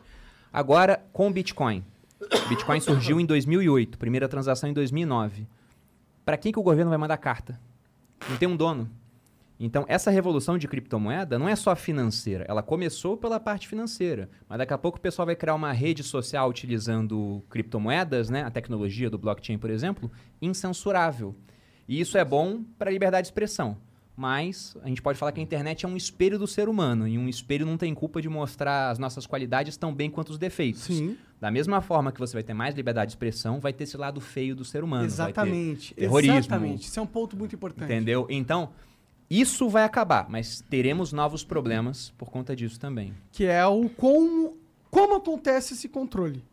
Agora, 0.51 1.01
com 1.13 1.29
o 1.29 1.31
Bitcoin. 1.31 1.81
Bitcoin 2.49 2.81
surgiu 2.81 3.21
em 3.21 3.25
2008, 3.25 3.97
primeira 3.97 4.27
transação 4.27 4.69
em 4.69 4.73
2009. 4.73 5.47
Para 6.25 6.35
quem 6.35 6.51
que 6.51 6.59
o 6.59 6.63
governo 6.63 6.89
vai 6.89 6.97
mandar 6.97 7.15
carta? 7.15 7.57
Não 8.27 8.37
tem 8.37 8.47
um 8.47 8.55
dono. 8.55 8.89
Então, 9.59 9.83
essa 9.89 10.09
revolução 10.09 10.57
de 10.57 10.69
criptomoeda 10.69 11.37
não 11.37 11.49
é 11.49 11.55
só 11.55 11.75
financeira. 11.75 12.45
Ela 12.47 12.63
começou 12.63 13.17
pela 13.17 13.39
parte 13.41 13.67
financeira. 13.67 14.29
Mas 14.47 14.57
daqui 14.57 14.73
a 14.73 14.77
pouco 14.77 14.97
o 14.97 15.01
pessoal 15.01 15.25
vai 15.25 15.35
criar 15.35 15.53
uma 15.53 15.73
rede 15.73 16.01
social 16.01 16.49
utilizando 16.49 17.43
criptomoedas, 17.49 18.29
né? 18.29 18.43
a 18.43 18.49
tecnologia 18.49 19.09
do 19.09 19.17
blockchain, 19.17 19.57
por 19.57 19.69
exemplo, 19.69 20.09
incensurável. 20.41 21.35
E 21.89 21.99
isso 21.99 22.17
é 22.17 22.23
bom 22.23 22.63
para 22.77 22.89
a 22.89 22.93
liberdade 22.93 23.23
de 23.25 23.27
expressão. 23.27 23.75
Mas 24.19 24.75
a 24.83 24.89
gente 24.89 25.01
pode 25.01 25.17
falar 25.17 25.31
que 25.31 25.39
a 25.39 25.43
internet 25.43 25.85
é 25.85 25.87
um 25.87 25.95
espelho 25.95 26.37
do 26.37 26.45
ser 26.45 26.67
humano. 26.67 27.07
E 27.07 27.17
um 27.17 27.29
espelho 27.29 27.65
não 27.65 27.77
tem 27.77 27.95
culpa 27.95 28.21
de 28.21 28.27
mostrar 28.27 28.89
as 28.89 28.99
nossas 28.99 29.25
qualidades 29.25 29.77
tão 29.77 29.95
bem 29.95 30.09
quanto 30.09 30.31
os 30.31 30.37
defeitos. 30.37 30.81
Sim. 30.81 31.15
Da 31.39 31.49
mesma 31.49 31.79
forma 31.79 32.11
que 32.11 32.19
você 32.19 32.33
vai 32.33 32.43
ter 32.43 32.53
mais 32.53 32.75
liberdade 32.75 33.07
de 33.07 33.11
expressão, 33.13 33.61
vai 33.61 33.71
ter 33.71 33.85
esse 33.85 33.95
lado 33.95 34.19
feio 34.19 34.53
do 34.53 34.65
ser 34.65 34.83
humano. 34.83 35.05
Exatamente. 35.05 35.93
terrorismo. 35.93 36.35
Exatamente. 36.35 36.85
Isso 36.85 36.99
é 36.99 37.01
um 37.01 37.07
ponto 37.07 37.37
muito 37.37 37.55
importante. 37.55 37.85
Entendeu? 37.85 38.27
Então, 38.29 38.71
isso 39.29 39.69
vai 39.69 39.85
acabar, 39.85 40.29
mas 40.29 40.59
teremos 40.69 41.13
novos 41.13 41.41
problemas 41.41 42.09
por 42.17 42.29
conta 42.29 42.53
disso 42.53 42.77
também. 42.77 43.13
que 43.31 43.45
é 43.45 43.65
o 43.65 43.87
como, 43.87 44.57
como 44.91 45.15
acontece 45.15 45.75
esse 45.75 45.87
controle. 45.87 46.43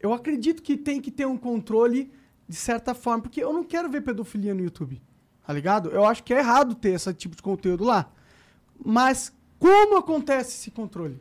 Eu 0.00 0.12
acredito 0.12 0.60
que 0.64 0.76
tem 0.76 1.00
que 1.00 1.12
ter 1.12 1.28
um 1.28 1.36
controle 1.36 2.10
de 2.48 2.56
certa 2.56 2.92
forma, 2.92 3.22
porque 3.22 3.40
eu 3.40 3.52
não 3.52 3.62
quero 3.62 3.88
ver 3.88 4.00
pedofilia 4.00 4.52
no 4.52 4.64
YouTube, 4.64 5.00
tá 5.46 5.52
ligado? 5.52 5.90
Eu 5.90 6.04
acho 6.04 6.22
que 6.22 6.32
é 6.32 6.38
errado 6.38 6.74
ter 6.74 6.90
esse 6.90 7.12
tipo 7.14 7.36
de 7.36 7.42
conteúdo 7.42 7.84
lá. 7.84 8.10
Mas 8.84 9.32
como 9.58 9.96
acontece 9.96 10.56
esse 10.56 10.70
controle? 10.70 11.20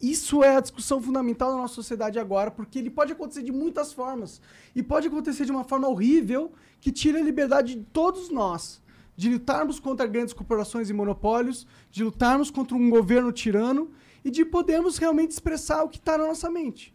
Isso 0.00 0.44
é 0.44 0.56
a 0.56 0.60
discussão 0.60 1.00
fundamental 1.00 1.50
da 1.50 1.56
nossa 1.56 1.74
sociedade 1.74 2.18
agora, 2.18 2.50
porque 2.50 2.78
ele 2.78 2.90
pode 2.90 3.12
acontecer 3.12 3.42
de 3.42 3.52
muitas 3.52 3.92
formas. 3.92 4.40
E 4.74 4.82
pode 4.82 5.08
acontecer 5.08 5.46
de 5.46 5.52
uma 5.52 5.64
forma 5.64 5.88
horrível 5.88 6.52
que 6.80 6.92
tira 6.92 7.18
a 7.18 7.22
liberdade 7.22 7.74
de 7.74 7.82
todos 7.84 8.28
nós. 8.28 8.82
De 9.16 9.30
lutarmos 9.30 9.80
contra 9.80 10.06
grandes 10.06 10.34
corporações 10.34 10.90
e 10.90 10.92
monopólios, 10.92 11.66
de 11.90 12.04
lutarmos 12.04 12.50
contra 12.50 12.76
um 12.76 12.90
governo 12.90 13.32
tirano 13.32 13.90
e 14.24 14.30
de 14.30 14.44
podermos 14.44 14.98
realmente 14.98 15.30
expressar 15.30 15.82
o 15.84 15.88
que 15.88 15.98
está 15.98 16.18
na 16.18 16.26
nossa 16.26 16.50
mente. 16.50 16.93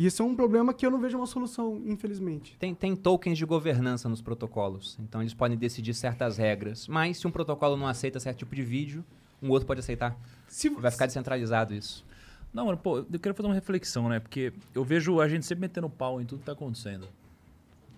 E 0.00 0.06
esse 0.06 0.22
é 0.22 0.24
um 0.24 0.34
problema 0.34 0.72
que 0.72 0.86
eu 0.86 0.90
não 0.90 0.98
vejo 0.98 1.18
uma 1.18 1.26
solução, 1.26 1.82
infelizmente. 1.84 2.56
Tem, 2.58 2.74
tem 2.74 2.96
tokens 2.96 3.36
de 3.36 3.44
governança 3.44 4.08
nos 4.08 4.22
protocolos, 4.22 4.96
então 4.98 5.20
eles 5.20 5.34
podem 5.34 5.58
decidir 5.58 5.92
certas 5.92 6.38
regras. 6.38 6.88
Mas 6.88 7.18
se 7.18 7.26
um 7.26 7.30
protocolo 7.30 7.76
não 7.76 7.86
aceita 7.86 8.18
certo 8.18 8.38
tipo 8.38 8.54
de 8.54 8.62
vídeo, 8.62 9.04
um 9.42 9.50
outro 9.50 9.66
pode 9.66 9.80
aceitar. 9.80 10.18
Se 10.48 10.70
Vai 10.70 10.90
ficar 10.90 11.04
descentralizado 11.04 11.74
isso. 11.74 12.02
Não, 12.50 12.64
mano, 12.64 12.78
pô, 12.78 13.04
eu 13.12 13.20
quero 13.20 13.34
fazer 13.34 13.46
uma 13.46 13.54
reflexão, 13.54 14.08
né? 14.08 14.20
Porque 14.20 14.54
eu 14.74 14.82
vejo 14.82 15.20
a 15.20 15.28
gente 15.28 15.44
sempre 15.44 15.60
metendo 15.60 15.90
pau 15.90 16.18
em 16.18 16.24
tudo 16.24 16.38
que 16.38 16.46
tá 16.46 16.52
acontecendo. 16.52 17.06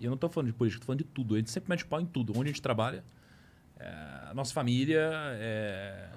E 0.00 0.04
eu 0.04 0.10
não 0.10 0.18
tô 0.18 0.28
falando 0.28 0.48
de 0.48 0.54
política, 0.54 0.80
tô 0.80 0.86
falando 0.86 1.04
de 1.04 1.04
tudo. 1.04 1.36
A 1.36 1.38
gente 1.38 1.52
sempre 1.52 1.70
mete 1.70 1.84
pau 1.86 2.00
em 2.00 2.06
tudo. 2.06 2.32
Onde 2.32 2.50
a 2.50 2.52
gente 2.52 2.60
trabalha, 2.60 3.04
é, 3.78 3.86
a 4.28 4.32
nossa 4.34 4.52
família, 4.52 5.08
é, 5.34 6.08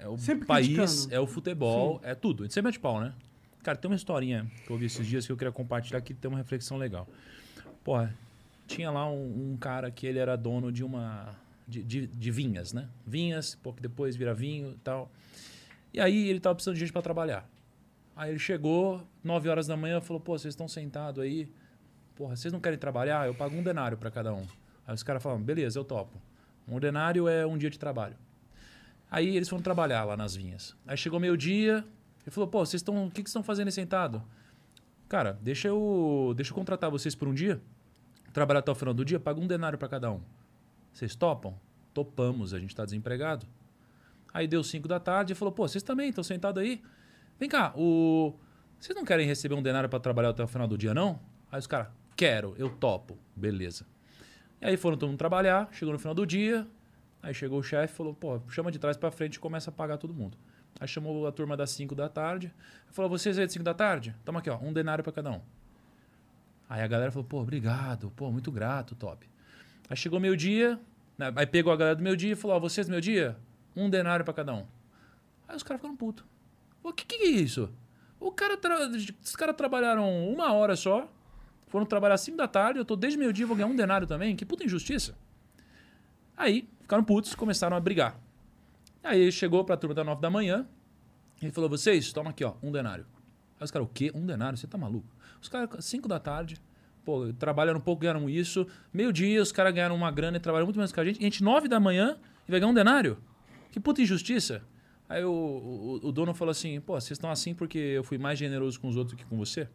é 0.00 0.08
o 0.08 0.16
Sempre 0.16 0.46
país, 0.46 0.68
criticando. 0.68 1.14
é 1.14 1.20
o 1.20 1.26
futebol, 1.26 2.00
é 2.02 2.14
tudo. 2.14 2.44
A 2.44 2.46
gente 2.46 2.54
sempre 2.54 2.68
mete 2.68 2.80
pau, 2.80 2.98
né? 2.98 3.12
Cara, 3.62 3.78
tem 3.78 3.90
uma 3.90 3.96
historinha 3.96 4.50
que 4.64 4.70
eu 4.70 4.74
ouvi 4.74 4.86
esses 4.86 5.06
dias 5.06 5.24
que 5.24 5.30
eu 5.30 5.36
queria 5.36 5.52
compartilhar 5.52 6.00
que 6.00 6.12
tem 6.12 6.28
uma 6.28 6.38
reflexão 6.38 6.76
legal. 6.76 7.08
Porra, 7.84 8.12
tinha 8.66 8.90
lá 8.90 9.08
um, 9.08 9.52
um 9.52 9.56
cara 9.56 9.90
que 9.90 10.06
ele 10.06 10.18
era 10.18 10.36
dono 10.36 10.72
de 10.72 10.82
uma. 10.82 11.36
De, 11.66 11.82
de, 11.82 12.06
de 12.08 12.30
vinhas, 12.30 12.72
né? 12.72 12.88
Vinhas, 13.06 13.54
pouco 13.54 13.80
depois 13.80 14.16
vira 14.16 14.34
vinho 14.34 14.72
e 14.72 14.78
tal. 14.78 15.10
E 15.94 16.00
aí 16.00 16.28
ele 16.28 16.40
tava 16.40 16.56
precisando 16.56 16.74
de 16.74 16.80
gente 16.80 16.92
para 16.92 17.02
trabalhar. 17.02 17.48
Aí 18.16 18.30
ele 18.30 18.38
chegou, 18.38 19.06
9 19.22 19.48
horas 19.48 19.66
da 19.68 19.76
manhã, 19.76 20.00
falou: 20.00 20.20
pô, 20.20 20.36
vocês 20.36 20.52
estão 20.52 20.66
sentados 20.66 21.22
aí. 21.22 21.48
Porra, 22.16 22.34
vocês 22.34 22.52
não 22.52 22.60
querem 22.60 22.78
trabalhar? 22.78 23.26
Eu 23.26 23.34
pago 23.34 23.56
um 23.56 23.62
denário 23.62 23.96
para 23.96 24.10
cada 24.10 24.34
um. 24.34 24.44
Aí 24.86 24.94
os 24.94 25.02
caras 25.02 25.22
falaram: 25.22 25.40
beleza, 25.40 25.78
eu 25.78 25.84
topo. 25.84 26.20
Um 26.66 26.80
denário 26.80 27.28
é 27.28 27.46
um 27.46 27.56
dia 27.56 27.70
de 27.70 27.78
trabalho. 27.78 28.16
Aí 29.10 29.36
eles 29.36 29.48
foram 29.48 29.62
trabalhar 29.62 30.04
lá 30.04 30.16
nas 30.16 30.34
vinhas. 30.34 30.74
Aí 30.86 30.96
chegou 30.96 31.20
meio-dia, 31.20 31.84
ele 32.24 32.30
falou: 32.30 32.48
pô, 32.48 32.64
vocês 32.64 32.80
estão. 32.80 33.06
O 33.06 33.10
que, 33.10 33.22
que 33.22 33.28
estão 33.28 33.42
fazendo 33.42 33.68
aí 33.68 33.72
sentado? 33.72 34.22
Cara, 35.08 35.38
deixa 35.42 35.68
eu, 35.68 36.32
deixa 36.36 36.52
eu 36.52 36.54
contratar 36.54 36.90
vocês 36.90 37.14
por 37.14 37.28
um 37.28 37.34
dia, 37.34 37.60
trabalhar 38.32 38.60
até 38.60 38.70
o 38.70 38.74
final 38.74 38.94
do 38.94 39.04
dia, 39.04 39.20
pago 39.20 39.40
um 39.40 39.46
denário 39.46 39.78
para 39.78 39.88
cada 39.88 40.10
um. 40.10 40.22
Vocês 40.92 41.14
topam? 41.14 41.54
Topamos, 41.92 42.54
a 42.54 42.58
gente 42.58 42.70
está 42.70 42.84
desempregado. 42.84 43.46
Aí 44.32 44.48
deu 44.48 44.64
5 44.64 44.88
da 44.88 44.98
tarde 44.98 45.32
e 45.32 45.36
falou: 45.36 45.52
pô, 45.52 45.68
vocês 45.68 45.82
também 45.82 46.08
estão 46.08 46.24
sentados 46.24 46.62
aí? 46.62 46.82
Vem 47.38 47.48
cá, 47.48 47.74
o... 47.76 48.34
vocês 48.78 48.96
não 48.96 49.04
querem 49.04 49.26
receber 49.26 49.54
um 49.54 49.62
denário 49.62 49.88
para 49.88 50.00
trabalhar 50.00 50.30
até 50.30 50.42
o 50.42 50.46
final 50.46 50.66
do 50.66 50.78
dia, 50.78 50.94
não? 50.94 51.20
Aí 51.50 51.58
os 51.58 51.66
caras: 51.66 51.88
quero, 52.16 52.54
eu 52.56 52.70
topo. 52.70 53.18
Beleza. 53.36 53.86
E 54.60 54.66
aí 54.66 54.76
foram 54.76 54.96
todo 54.96 55.10
mundo 55.10 55.18
trabalhar, 55.18 55.68
chegou 55.72 55.92
no 55.92 55.98
final 55.98 56.14
do 56.14 56.24
dia, 56.24 56.66
aí 57.22 57.34
chegou 57.34 57.58
o 57.58 57.62
chefe 57.62 57.92
e 57.92 57.96
falou: 57.96 58.14
pô, 58.14 58.40
chama 58.48 58.70
de 58.70 58.78
trás 58.78 58.96
para 58.96 59.10
frente 59.10 59.34
e 59.34 59.38
começa 59.40 59.70
a 59.70 59.72
pagar 59.72 59.98
todo 59.98 60.14
mundo. 60.14 60.38
Aí 60.80 60.88
chamou 60.88 61.26
a 61.26 61.32
turma 61.32 61.56
das 61.56 61.70
5 61.70 61.94
da 61.94 62.08
tarde, 62.08 62.52
falou: 62.88 63.10
vocês 63.10 63.38
aí 63.38 63.46
de 63.46 63.52
5 63.52 63.64
da 63.64 63.74
tarde? 63.74 64.14
Toma 64.24 64.40
aqui, 64.40 64.50
ó, 64.50 64.58
um 64.58 64.72
denário 64.72 65.04
para 65.04 65.12
cada 65.12 65.30
um. 65.30 65.40
Aí 66.68 66.82
a 66.82 66.86
galera 66.86 67.10
falou: 67.10 67.24
pô, 67.24 67.40
obrigado, 67.40 68.10
pô, 68.16 68.30
muito 68.30 68.50
grato, 68.50 68.94
top. 68.94 69.28
Aí 69.88 69.96
chegou 69.96 70.18
meio-dia, 70.18 70.80
né, 71.18 71.32
aí 71.36 71.46
pegou 71.46 71.72
a 71.72 71.76
galera 71.76 71.96
do 71.96 72.02
meio-dia 72.02 72.32
e 72.32 72.36
falou: 72.36 72.56
ó, 72.56 72.60
vocês 72.60 72.86
do 72.86 72.90
meio-dia? 72.90 73.36
Um 73.76 73.88
denário 73.88 74.24
para 74.24 74.34
cada 74.34 74.54
um. 74.54 74.66
Aí 75.48 75.56
os 75.56 75.62
caras 75.62 75.80
ficaram 75.80 75.96
putos. 75.96 76.24
O 76.82 76.92
que, 76.92 77.04
que 77.04 77.14
é 77.14 77.28
isso? 77.28 77.70
O 78.18 78.30
cara 78.30 78.56
tra... 78.56 78.88
Os 79.22 79.36
caras 79.36 79.56
trabalharam 79.56 80.28
uma 80.28 80.52
hora 80.52 80.76
só, 80.76 81.08
foram 81.68 81.86
trabalhar 81.86 82.16
5 82.16 82.36
da 82.36 82.48
tarde, 82.48 82.78
eu 82.78 82.84
tô 82.84 82.96
desde 82.96 83.18
meio-dia, 83.18 83.46
vou 83.46 83.56
ganhar 83.56 83.68
um 83.68 83.76
denário 83.76 84.06
também. 84.06 84.36
Que 84.36 84.44
puta 84.44 84.64
injustiça. 84.64 85.14
Aí, 86.36 86.68
ficaram 86.80 87.04
putos, 87.04 87.34
começaram 87.34 87.76
a 87.76 87.80
brigar. 87.80 88.18
Aí 89.02 89.20
ele 89.20 89.32
chegou 89.32 89.64
pra 89.64 89.76
turma 89.76 89.94
da 89.94 90.04
9 90.04 90.20
da 90.20 90.30
manhã, 90.30 90.66
ele 91.42 91.52
falou, 91.52 91.68
vocês, 91.68 92.12
toma 92.12 92.30
aqui, 92.30 92.44
ó, 92.44 92.54
um 92.62 92.70
denário. 92.70 93.04
Aí 93.58 93.64
os 93.64 93.70
caras, 93.70 93.88
o 93.88 93.90
quê? 93.90 94.12
Um 94.14 94.24
denário? 94.24 94.56
Você 94.56 94.66
tá 94.66 94.78
maluco? 94.78 95.08
Os 95.40 95.48
caras, 95.48 95.84
5 95.84 96.06
da 96.06 96.20
tarde, 96.20 96.56
pô, 97.04 97.32
trabalharam 97.32 97.78
um 97.78 97.82
pouco, 97.82 98.02
ganharam 98.02 98.30
isso. 98.30 98.66
Meio-dia, 98.92 99.42
os 99.42 99.50
caras 99.50 99.74
ganharam 99.74 99.94
uma 99.94 100.10
grana 100.10 100.36
e 100.36 100.40
trabalharam 100.40 100.66
muito 100.66 100.76
menos 100.76 100.92
que 100.92 101.00
a 101.00 101.04
gente. 101.04 101.18
E 101.18 101.22
a 101.22 101.24
gente, 101.24 101.42
9 101.42 101.68
da 101.68 101.80
manhã, 101.80 102.16
e 102.46 102.50
vai 102.50 102.60
ganhar 102.60 102.70
um 102.70 102.74
denário? 102.74 103.18
Que 103.70 103.80
puta 103.80 104.00
injustiça. 104.00 104.62
Aí 105.08 105.24
o, 105.24 105.30
o, 105.30 106.08
o 106.08 106.12
dono 106.12 106.32
falou 106.32 106.52
assim, 106.52 106.80
pô, 106.80 106.94
vocês 106.94 107.12
estão 107.12 107.30
assim 107.30 107.54
porque 107.54 107.78
eu 107.78 108.04
fui 108.04 108.18
mais 108.18 108.38
generoso 108.38 108.80
com 108.80 108.88
os 108.88 108.96
outros 108.96 109.16
que 109.16 109.24
com 109.24 109.36
você? 109.36 109.68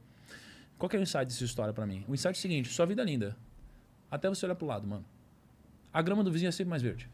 Qual 0.78 0.90
que 0.90 0.96
é 0.96 1.00
o 1.00 1.04
insight 1.04 1.26
dessa 1.26 1.44
história 1.44 1.74
pra 1.74 1.86
mim? 1.86 2.06
O 2.08 2.14
insight 2.14 2.36
é 2.36 2.40
o 2.40 2.42
seguinte, 2.42 2.70
sua 2.70 2.86
vida 2.86 3.02
é 3.02 3.06
linda. 3.06 3.36
Até 4.10 4.30
você 4.30 4.46
olhar 4.46 4.56
pro 4.56 4.66
lado, 4.66 4.88
mano. 4.88 5.06
A 5.92 6.02
grama 6.02 6.24
do 6.24 6.32
vizinho 6.32 6.50
é 6.50 6.52
sempre 6.52 6.70
mais 6.70 6.82
verde. 6.82 7.10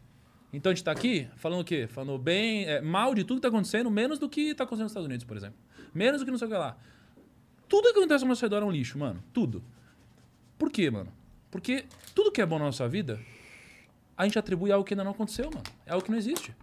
Então 0.54 0.72
a 0.72 0.76
gente 0.76 0.84
tá 0.84 0.92
aqui 0.92 1.28
falando 1.36 1.62
o 1.62 1.66
quê? 1.66 1.88
Falando 1.88 2.18
bem, 2.18 2.66
é, 2.66 2.80
mal 2.80 3.16
de 3.16 3.24
tudo 3.24 3.38
que 3.38 3.42
tá 3.42 3.48
acontecendo, 3.48 3.90
menos 3.90 4.20
do 4.20 4.30
que 4.30 4.54
tá 4.54 4.64
acontecendo 4.64 4.84
nos 4.84 4.92
Estados 4.92 5.08
Unidos, 5.08 5.26
por 5.26 5.36
exemplo. 5.36 5.58
Menos 5.94 6.22
do 6.22 6.26
que 6.26 6.32
não 6.32 6.38
sei 6.38 6.48
o 6.48 6.52
que 6.52 6.58
lá. 6.58 6.78
Tudo 7.68 7.92
que 7.92 7.98
acontece 7.98 8.24
ao 8.24 8.28
nosso 8.28 8.46
redor 8.46 8.62
é 8.62 8.66
um 8.66 8.72
lixo, 8.72 9.00
mano. 9.00 9.24
Tudo. 9.34 9.64
Por 10.60 10.72
quê, 10.72 10.92
mano? 10.92 11.12
Porque 11.50 11.86
tudo 12.14 12.32
que 12.32 12.40
é 12.40 12.46
bom 12.46 12.60
na 12.60 12.66
nossa 12.66 12.88
vida, 12.88 13.20
a 14.16 14.26
gente 14.26 14.38
atribui 14.38 14.72
algo 14.72 14.86
que 14.86 14.94
ainda 14.94 15.04
não 15.04 15.12
aconteceu, 15.12 15.46
mano. 15.46 15.64
É 15.88 15.92
algo 15.92 16.06
que 16.06 16.12
não 16.12 16.18
existe. 16.18 16.56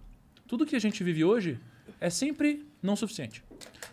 Tudo 0.46 0.64
que 0.64 0.76
a 0.76 0.80
gente 0.80 1.02
vive 1.02 1.24
hoje 1.24 1.58
é 2.00 2.08
sempre 2.08 2.64
não 2.80 2.94
suficiente. 2.94 3.42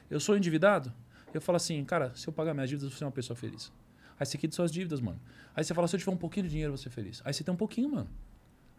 Eu 0.10 0.19
sou 0.19 0.38
endividado, 0.38 0.94
eu 1.34 1.41
falo 1.41 1.56
assim, 1.56 1.84
cara, 1.84 2.14
se 2.15 2.28
eu 2.28 2.34
pagar 2.34 2.53
minhas 2.53 2.69
dívidas, 2.69 2.86
eu 2.86 2.90
vou 2.91 2.98
ser 2.98 3.06
uma 3.06 3.11
pessoa 3.11 3.36
feliz. 3.36 3.72
Aí 4.19 4.26
você 4.26 4.38
quita 4.38 4.56
suas 4.56 4.72
dívidas, 4.72 5.02
mano. 5.02 5.19
Aí 5.56 5.64
você 5.64 5.74
fala, 5.74 5.88
se 5.88 5.95
eu 5.95 5.99
tiver 5.99 6.11
um 6.11 6.18
pouquinho 6.18 6.45
de 6.45 6.52
dinheiro, 6.52 6.69
eu 6.69 6.78
vou 6.78 6.82
ser 6.82 6.90
feliz. 6.90 7.22
Aí 7.26 7.34
você 7.34 7.44
tem 7.44 7.53
um 7.53 7.57
pouquinho, 7.57 7.90
mano. 7.90 8.10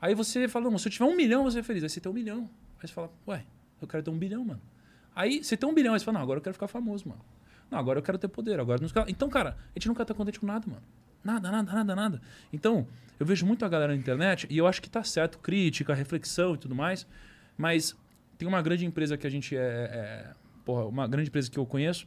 Aí 0.00 0.14
você 0.14 0.48
fala, 0.48 0.78
se 0.78 0.88
eu 0.88 0.92
tiver 0.92 1.04
um 1.04 1.16
milhão, 1.16 1.42
vou 1.42 1.50
ser 1.50 1.62
feliz. 1.62 1.82
Aí 1.82 1.88
você 1.88 2.00
tem 2.00 2.10
um 2.10 2.14
milhão. 2.14 2.48
Aí 2.80 2.86
você 2.86 2.94
fala, 2.94 3.10
ué, 3.26 3.44
eu 3.80 3.88
quero 3.88 4.02
ter 4.02 4.10
um 4.10 4.18
bilhão, 4.18 4.44
mano. 4.44 4.60
Aí 5.14 5.42
você 5.42 5.56
tem 5.56 5.68
um 5.68 5.74
bilhão, 5.74 5.94
aí 5.94 5.98
você 5.98 6.04
fala, 6.04 6.18
não, 6.18 6.22
agora 6.22 6.38
eu 6.38 6.42
quero 6.42 6.54
ficar 6.54 6.68
famoso, 6.68 7.08
mano. 7.08 7.20
Não, 7.70 7.78
agora 7.78 7.98
eu 7.98 8.02
quero 8.02 8.18
ter 8.18 8.28
poder. 8.28 8.60
Agora 8.60 8.80
não... 8.80 9.04
Então, 9.08 9.28
cara, 9.28 9.56
a 9.74 9.78
gente 9.78 9.88
nunca 9.88 10.04
tá 10.04 10.14
contente 10.14 10.38
com 10.38 10.46
nada, 10.46 10.66
mano. 10.68 10.82
Nada, 11.24 11.50
nada, 11.50 11.72
nada, 11.72 11.96
nada. 11.96 12.22
Então, 12.52 12.86
eu 13.18 13.26
vejo 13.26 13.44
muito 13.44 13.64
a 13.64 13.68
galera 13.68 13.92
na 13.92 13.98
internet 13.98 14.46
e 14.48 14.56
eu 14.56 14.66
acho 14.66 14.80
que 14.80 14.88
tá 14.88 15.02
certo, 15.02 15.38
crítica, 15.38 15.92
reflexão 15.92 16.54
e 16.54 16.58
tudo 16.58 16.74
mais, 16.74 17.06
mas 17.56 17.96
tem 18.38 18.46
uma 18.46 18.62
grande 18.62 18.86
empresa 18.86 19.16
que 19.16 19.26
a 19.26 19.30
gente 19.30 19.56
é, 19.56 19.60
é 19.60 20.34
porra, 20.64 20.84
uma 20.86 21.08
grande 21.08 21.28
empresa 21.28 21.50
que 21.50 21.58
eu 21.58 21.66
conheço 21.66 22.06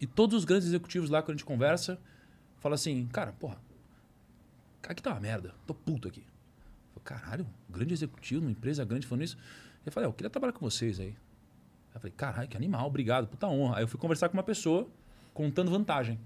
e 0.00 0.06
todos 0.06 0.36
os 0.36 0.44
grandes 0.44 0.68
executivos 0.68 1.08
lá 1.08 1.22
quando 1.22 1.30
a 1.30 1.38
gente 1.38 1.44
conversa, 1.44 1.98
fala 2.58 2.74
assim, 2.74 3.06
cara, 3.06 3.32
porra, 3.32 3.56
aqui 4.86 5.02
tá 5.02 5.10
uma 5.10 5.20
merda, 5.20 5.54
tô 5.66 5.72
puto 5.72 6.06
aqui. 6.06 6.22
Caralho, 7.04 7.46
grande 7.68 7.92
executivo, 7.94 8.42
uma 8.42 8.50
empresa 8.50 8.84
grande 8.84 9.06
falando 9.06 9.24
isso. 9.24 9.36
Eu 9.84 9.90
falei, 9.92 10.06
"É, 10.06 10.08
eu 10.08 10.12
queria 10.12 10.30
trabalhar 10.30 10.52
com 10.52 10.60
vocês 10.60 11.00
aí. 11.00 11.06
Aí 11.08 11.14
Eu 11.94 12.00
falei, 12.00 12.14
caralho, 12.16 12.48
que 12.48 12.56
animal, 12.56 12.86
obrigado, 12.86 13.26
puta 13.26 13.46
honra. 13.48 13.78
Aí 13.78 13.82
eu 13.84 13.88
fui 13.88 13.98
conversar 13.98 14.28
com 14.28 14.36
uma 14.36 14.42
pessoa 14.42 14.86
contando 15.34 15.70
vantagem. 15.70 16.18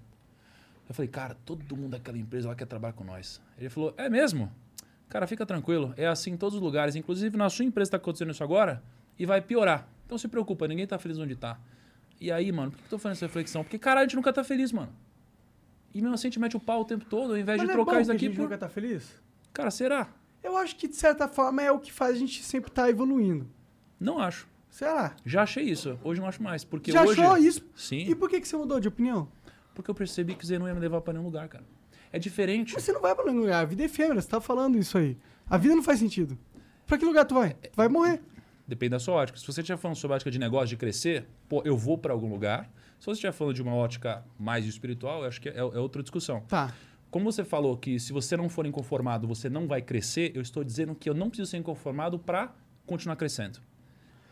Eu 0.89 0.95
falei, 0.95 1.09
cara, 1.09 1.35
todo 1.47 1.77
mundo 1.77 1.93
daquela 1.93 2.19
empresa 2.19 2.49
lá 2.49 2.55
quer 2.55 2.67
trabalhar 2.67 2.93
com 2.93 3.05
nós. 3.05 3.41
Ele 3.59 3.71
falou, 3.71 3.95
é 3.97 4.09
mesmo? 4.11 4.53
Cara, 5.09 5.27
fica 5.27 5.47
tranquilo, 5.47 5.95
é 5.97 6.07
assim 6.07 6.33
em 6.33 6.37
todos 6.37 6.57
os 6.57 6.61
lugares. 6.61 6.97
Inclusive 6.97 7.37
na 7.37 7.49
sua 7.49 7.65
empresa 7.65 7.89
está 7.89 7.97
acontecendo 7.97 8.31
isso 8.33 8.43
agora 8.45 8.83
e 9.19 9.25
vai 9.25 9.41
piorar. 9.41 9.89
Então 10.05 10.19
se 10.19 10.29
preocupa, 10.29 10.67
ninguém 10.69 10.87
tá 10.87 10.99
feliz 10.99 11.19
onde 11.19 11.35
tá. 11.37 11.59
E 12.21 12.31
aí, 12.31 12.51
mano, 12.53 12.71
por 12.73 12.79
que 12.79 12.85
eu 12.85 12.91
tô 12.91 12.99
fazendo 12.99 13.17
essa 13.17 13.27
reflexão? 13.27 13.63
Porque, 13.63 13.79
caralho, 13.79 14.05
a 14.05 14.09
gente 14.09 14.17
nunca 14.17 14.33
tá 14.33 14.45
feliz, 14.45 14.73
mano. 14.73 14.93
E 15.95 16.01
mesmo 16.01 16.15
assim 16.15 16.27
a 16.27 16.31
gente 16.31 16.41
mete 16.41 16.57
o 16.57 16.61
pau 16.61 16.81
o 16.81 16.85
tempo 16.85 17.05
todo, 17.05 17.31
ao 17.33 17.39
invés 17.39 17.59
Mas 17.59 17.67
de 17.69 17.73
é 17.73 17.75
trocar 17.75 18.01
isso 18.01 18.07
que 18.07 18.11
a 18.11 18.15
daqui 18.15 18.27
gente 18.27 18.37
por. 18.37 18.43
nunca 18.43 18.59
tá 18.59 18.69
feliz? 18.69 19.15
Cara, 19.53 19.71
será? 19.71 20.09
Eu 20.45 20.59
acho 20.59 20.77
que, 20.77 20.87
de 20.87 20.95
certa 20.95 21.27
forma, 21.27 21.63
é 21.63 21.73
o 21.73 21.79
que 21.79 21.91
faz 21.91 22.17
a 22.17 22.19
gente 22.19 22.45
sempre 22.45 22.71
estar 22.71 22.91
evoluindo. 22.91 23.49
Não 23.99 24.19
acho. 24.19 24.47
Será? 24.69 25.17
Já 25.25 25.43
achei 25.45 25.65
isso. 25.65 25.99
Hoje 26.05 26.21
não 26.21 26.29
acho 26.29 26.43
mais. 26.43 26.63
Porque 26.65 26.93
Já 26.93 27.03
hoje. 27.03 27.19
achou 27.19 27.39
isso? 27.39 27.67
Sim. 27.75 28.01
E 28.07 28.15
por 28.15 28.29
que, 28.29 28.41
que 28.41 28.47
você 28.47 28.55
mudou 28.57 28.79
de 28.79 28.87
opinião? 28.87 29.27
Porque 29.75 29.91
eu 29.91 29.95
percebi 29.95 30.35
que 30.35 30.47
você 30.47 30.59
não 30.59 30.69
ia 30.69 30.75
me 30.75 30.81
levar 30.81 31.01
pra 31.01 31.15
nenhum 31.15 31.25
lugar, 31.25 31.49
cara. 31.49 31.65
É 32.13 32.19
diferente. 32.19 32.75
Mas 32.75 32.83
você 32.83 32.93
não 32.93 33.01
vai 33.01 33.15
pra 33.15 33.25
nenhum 33.25 33.41
lugar. 33.41 33.63
A 33.63 33.65
vida 33.65 33.83
é 33.83 33.87
efêmera, 33.87 34.21
você 34.21 34.29
tá 34.29 34.41
falando 34.41 34.77
isso 34.77 34.99
aí. 34.99 35.17
A 35.49 35.57
vida 35.57 35.75
não 35.75 35.83
faz 35.83 35.99
sentido. 35.99 36.39
Pra 36.87 36.99
que 36.99 37.05
lugar 37.07 37.25
tu 37.25 37.35
vai? 37.35 37.55
Tu 37.55 37.75
vai 37.75 37.89
morrer. 37.89 38.21
Depende 38.67 38.91
da 38.91 38.99
sua 38.99 39.15
ótica. 39.15 39.39
Se 39.39 39.47
você 39.47 39.63
estiver 39.63 39.79
falando 39.79 39.97
sobre 39.97 40.15
a 40.15 40.17
ótica 40.17 40.31
de 40.31 40.39
negócio, 40.39 40.69
de 40.69 40.77
crescer, 40.77 41.27
pô, 41.49 41.63
eu 41.65 41.77
vou 41.77 41.97
pra 41.97 42.13
algum 42.13 42.29
lugar. 42.29 42.71
Se 42.99 43.07
você 43.07 43.13
estiver 43.13 43.33
falando 43.33 43.55
de 43.55 43.63
uma 43.63 43.75
ótica 43.75 44.25
mais 44.39 44.67
espiritual, 44.67 45.23
eu 45.23 45.29
acho 45.29 45.41
que 45.41 45.49
é, 45.49 45.57
é 45.57 45.63
outra 45.63 46.03
discussão. 46.03 46.41
Tá. 46.49 46.73
Como 47.15 47.31
você 47.31 47.45
falou 47.45 47.77
que 47.77 48.01
se 48.01 48.13
você 48.13 48.37
não 48.37 48.49
for 48.49 48.67
inconformado, 48.67 49.29
você 49.29 49.49
não 49.49 49.69
vai 49.69 49.81
crescer, 49.81 50.33
eu 50.35 50.43
estou 50.43 50.65
dizendo 50.65 50.97
que 50.97 51.09
eu 51.09 51.15
não 51.15 51.29
preciso 51.29 51.49
ser 51.49 51.59
inconformado 51.59 52.19
para 52.19 52.53
continuar 52.85 53.15
crescendo. 53.15 53.61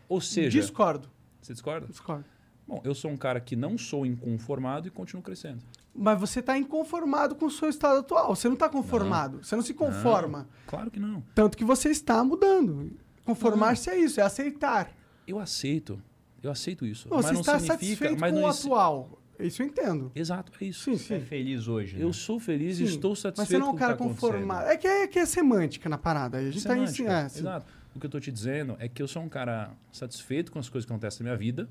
Ou 0.09 0.19
seja, 0.19 0.59
Discordo. 0.59 1.09
você 1.41 1.53
discorda? 1.53 1.87
Discordo. 1.87 2.25
Bom, 2.67 2.81
eu 2.83 2.93
sou 2.93 3.09
um 3.09 3.15
cara 3.15 3.39
que 3.39 3.55
não 3.55 3.77
sou 3.77 4.05
inconformado 4.05 4.85
e 4.85 4.91
continuo 4.91 5.23
crescendo. 5.23 5.63
Mas 5.95 6.19
você 6.19 6.41
tá 6.41 6.57
inconformado 6.57 7.35
com 7.35 7.45
o 7.45 7.49
seu 7.49 7.69
estado 7.69 7.99
atual. 7.99 8.35
Você 8.35 8.49
não 8.49 8.57
tá 8.57 8.67
conformado. 8.67 9.41
Você 9.41 9.55
não 9.55 9.63
se 9.63 9.73
conforma. 9.73 10.49
Claro 10.67 10.91
que 10.91 10.99
não. 10.99 11.23
Tanto 11.33 11.57
que 11.57 11.63
você 11.63 11.89
está 11.89 12.21
mudando. 12.21 12.91
Conformar-se 13.23 13.91
é 13.91 13.97
isso, 13.97 14.19
é 14.19 14.23
aceitar. 14.23 14.91
Eu 15.25 15.39
aceito. 15.39 16.03
Eu 16.41 16.51
aceito 16.51 16.85
isso. 16.85 17.07
Pô, 17.07 17.15
mas 17.15 17.27
você 17.27 17.31
não 17.31 17.39
está 17.39 17.59
significa, 17.59 17.79
satisfeito 17.79 18.19
mas 18.19 18.33
com 18.33 18.39
não 18.41 18.45
o 18.45 18.51
atual. 18.51 19.22
Isso 19.39 19.61
eu 19.61 19.67
entendo. 19.67 20.11
Exato, 20.15 20.51
é 20.61 20.65
isso. 20.65 20.83
Sim, 20.85 20.97
Você 20.97 21.15
é 21.15 21.19
sim. 21.19 21.25
feliz 21.25 21.67
hoje, 21.67 21.97
né? 21.97 22.03
Eu 22.03 22.13
sou 22.13 22.39
feliz 22.39 22.79
e 22.79 22.87
Sim. 22.87 22.93
estou 22.95 23.15
satisfeito 23.15 23.37
Mas 23.39 23.47
você 23.49 23.57
não 23.57 23.67
é 23.67 23.69
um 23.71 23.75
cara 23.75 23.93
tá 23.93 24.03
conformado. 24.03 24.67
É 24.67 24.77
que 24.77 24.87
é, 24.87 25.07
que 25.07 25.19
é 25.19 25.25
semântica 25.25 25.89
na 25.89 25.97
parada. 25.97 26.37
A 26.37 26.51
gente 26.51 26.63
tá 26.63 26.77
em 26.77 26.83
é, 26.83 26.87
sim. 26.87 27.05
Exato. 27.05 27.65
O 27.95 27.99
que 27.99 28.05
eu 28.05 28.09
tô 28.09 28.19
te 28.19 28.31
dizendo 28.31 28.75
é 28.79 28.87
que 28.87 29.01
eu 29.01 29.07
sou 29.07 29.21
um 29.21 29.29
cara 29.29 29.71
satisfeito 29.91 30.51
com 30.51 30.59
as 30.59 30.69
coisas 30.69 30.85
que 30.85 30.91
acontecem 30.93 31.23
na 31.23 31.31
minha 31.31 31.37
vida, 31.37 31.67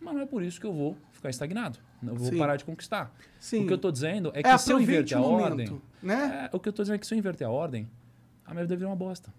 mas 0.00 0.14
não 0.14 0.22
é 0.22 0.26
por 0.26 0.42
isso 0.42 0.60
que 0.60 0.66
eu 0.66 0.72
vou 0.72 0.96
ficar 1.12 1.30
estagnado. 1.30 1.78
Eu 2.02 2.14
vou 2.14 2.28
Sim. 2.28 2.38
parar 2.38 2.56
de 2.56 2.64
conquistar. 2.64 3.14
Sim. 3.38 3.64
O 3.64 3.66
que 3.66 3.72
eu 3.72 3.78
tô 3.78 3.90
dizendo 3.90 4.30
é 4.34 4.42
que 4.42 4.48
É 4.48 4.58
se 4.58 4.70
eu 4.72 4.80
inverter 4.80 5.16
a 5.18 5.20
momento, 5.20 5.42
ordem. 5.44 5.82
né? 6.02 6.48
É, 6.52 6.56
o 6.56 6.60
que 6.60 6.68
eu 6.68 6.72
tô 6.72 6.82
dizendo 6.82 6.96
é 6.96 6.98
que 6.98 7.06
se 7.06 7.14
eu 7.14 7.18
inverter 7.18 7.46
a 7.46 7.50
ordem, 7.50 7.88
a 8.44 8.52
minha 8.52 8.64
vida 8.64 8.76
vira 8.76 8.88
uma 8.88 8.96
bosta. 8.96 9.32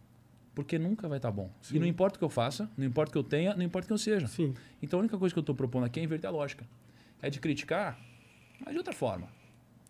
Porque 0.56 0.80
nunca 0.80 1.08
vai 1.08 1.18
estar 1.20 1.30
bom. 1.32 1.52
E 1.72 1.78
não 1.78 1.86
importa 1.86 2.16
o 2.16 2.20
que 2.20 2.26
eu 2.26 2.30
faça, 2.30 2.70
não 2.76 2.86
importa 2.86 3.10
o 3.10 3.14
que 3.14 3.18
eu 3.20 3.24
tenha, 3.24 3.54
não 3.56 3.62
importa 3.64 3.86
o 3.86 3.88
que 3.88 3.94
eu 3.94 3.98
seja. 3.98 4.28
Sim. 4.28 4.54
Então 4.82 4.98
a 5.00 5.02
única 5.02 5.18
coisa 5.18 5.32
que 5.34 5.38
eu 5.40 5.44
tô 5.44 5.54
propondo 5.54 5.86
aqui 5.86 6.00
é 6.00 6.04
inverter 6.04 6.28
a 6.28 6.32
lógica. 6.34 6.66
É 7.22 7.30
de 7.30 7.40
criticar, 7.40 8.00
mas 8.60 8.72
de 8.72 8.78
outra 8.78 8.94
forma. 8.94 9.28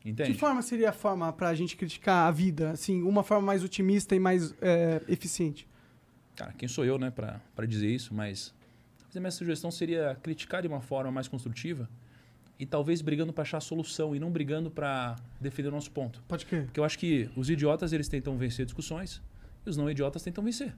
Entende? 0.05 0.31
Que 0.31 0.37
forma 0.37 0.61
seria 0.61 0.89
a 0.89 0.93
forma 0.93 1.33
pra 1.33 1.53
gente 1.53 1.75
criticar 1.75 2.27
a 2.27 2.31
vida? 2.31 2.71
Assim, 2.71 3.01
uma 3.01 3.23
forma 3.23 3.45
mais 3.45 3.63
otimista 3.63 4.15
e 4.15 4.19
mais 4.19 4.55
é, 4.61 5.01
eficiente? 5.09 5.67
Cara, 6.35 6.53
quem 6.53 6.69
sou 6.69 6.85
eu, 6.85 6.97
né, 6.97 7.11
pra 7.11 7.65
dizer 7.67 7.89
isso, 7.89 8.13
mas 8.13 8.53
a 9.15 9.19
minha 9.19 9.31
sugestão 9.31 9.71
seria 9.71 10.15
criticar 10.21 10.61
de 10.61 10.67
uma 10.67 10.79
forma 10.79 11.11
mais 11.11 11.27
construtiva 11.27 11.89
e 12.59 12.65
talvez 12.65 13.01
brigando 13.01 13.33
pra 13.33 13.41
achar 13.41 13.57
a 13.57 13.61
solução 13.61 14.15
e 14.15 14.19
não 14.19 14.31
brigando 14.31 14.69
pra 14.69 15.15
defender 15.41 15.69
o 15.69 15.71
nosso 15.71 15.91
ponto. 15.91 16.23
Pode 16.27 16.45
crer. 16.45 16.65
Porque 16.65 16.79
eu 16.79 16.83
acho 16.83 16.97
que 16.97 17.29
os 17.35 17.49
idiotas 17.49 17.91
eles 17.91 18.07
tentam 18.07 18.37
vencer 18.37 18.65
discussões 18.65 19.21
e 19.65 19.69
os 19.69 19.75
não 19.75 19.89
idiotas 19.89 20.23
tentam 20.23 20.43
vencer, 20.43 20.73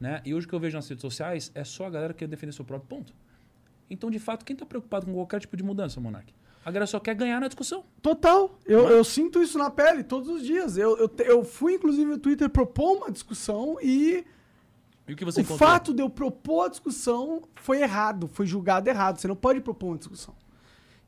né? 0.00 0.20
E 0.24 0.34
hoje 0.34 0.46
o 0.46 0.48
que 0.48 0.54
eu 0.54 0.60
vejo 0.60 0.76
nas 0.76 0.88
redes 0.88 1.02
sociais 1.02 1.52
é 1.54 1.62
só 1.62 1.86
a 1.86 1.90
galera 1.90 2.14
querendo 2.14 2.30
defender 2.30 2.52
seu 2.52 2.64
próprio 2.64 2.88
ponto. 2.88 3.14
Então, 3.90 4.10
de 4.10 4.18
fato, 4.18 4.44
quem 4.44 4.54
tá 4.54 4.66
preocupado 4.66 5.06
com 5.06 5.14
qualquer 5.14 5.40
tipo 5.40 5.56
de 5.56 5.62
mudança, 5.62 6.00
Monark? 6.00 6.32
A 6.64 6.70
galera 6.70 6.86
só 6.86 7.00
quer 7.00 7.14
ganhar 7.14 7.40
na 7.40 7.46
discussão. 7.48 7.84
Total. 8.02 8.58
Eu, 8.66 8.88
eu 8.88 9.02
sinto 9.02 9.42
isso 9.42 9.56
na 9.56 9.70
pele 9.70 10.02
todos 10.04 10.28
os 10.28 10.44
dias. 10.44 10.76
Eu, 10.76 10.96
eu, 10.98 11.10
eu 11.24 11.44
fui, 11.44 11.74
inclusive, 11.74 12.04
no 12.04 12.18
Twitter 12.18 12.50
propor 12.50 12.98
uma 12.98 13.10
discussão 13.10 13.78
e 13.82 14.24
E 15.06 15.12
o 15.14 15.16
que 15.16 15.24
você 15.24 15.40
o 15.40 15.42
encontrou? 15.42 15.66
fato 15.68 15.94
de 15.94 16.02
eu 16.02 16.10
propor 16.10 16.66
a 16.66 16.68
discussão 16.68 17.42
foi 17.54 17.80
errado, 17.80 18.28
foi 18.28 18.46
julgado 18.46 18.90
errado. 18.90 19.18
Você 19.18 19.26
não 19.28 19.36
pode 19.36 19.60
propor 19.62 19.88
uma 19.88 19.98
discussão. 19.98 20.34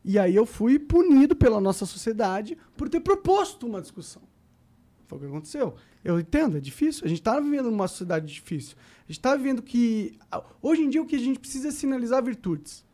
E 0.03 0.19
aí 0.19 0.35
eu 0.35 0.47
fui 0.47 0.79
punido 0.79 1.37
pela 1.37 1.61
nossa 1.61 1.85
sociedade 1.85 2.57
por 2.75 2.89
ter 2.89 3.01
proposto 3.01 3.67
uma 3.67 3.83
discussão. 3.83 4.23
Foi 5.07 5.19
o 5.19 5.21
que 5.21 5.27
aconteceu. 5.27 5.75
Eu 6.03 6.19
entendo, 6.19 6.57
é 6.57 6.61
difícil. 6.61 7.05
A 7.05 7.09
gente 7.09 7.19
está 7.21 7.39
vivendo 7.39 7.71
numa 7.71 7.87
sociedade 7.89 8.33
difícil. 8.33 8.77
A 9.11 9.13
gente 9.13 9.19
está 9.19 9.35
vivendo 9.35 9.61
que. 9.61 10.17
Hoje 10.63 10.83
em 10.83 10.89
dia 10.89 11.03
o 11.03 11.05
que 11.05 11.17
a 11.17 11.19
gente 11.19 11.41
precisa 11.41 11.67
é 11.67 11.71
sinalizar 11.73 12.23
virtudes. 12.23 12.85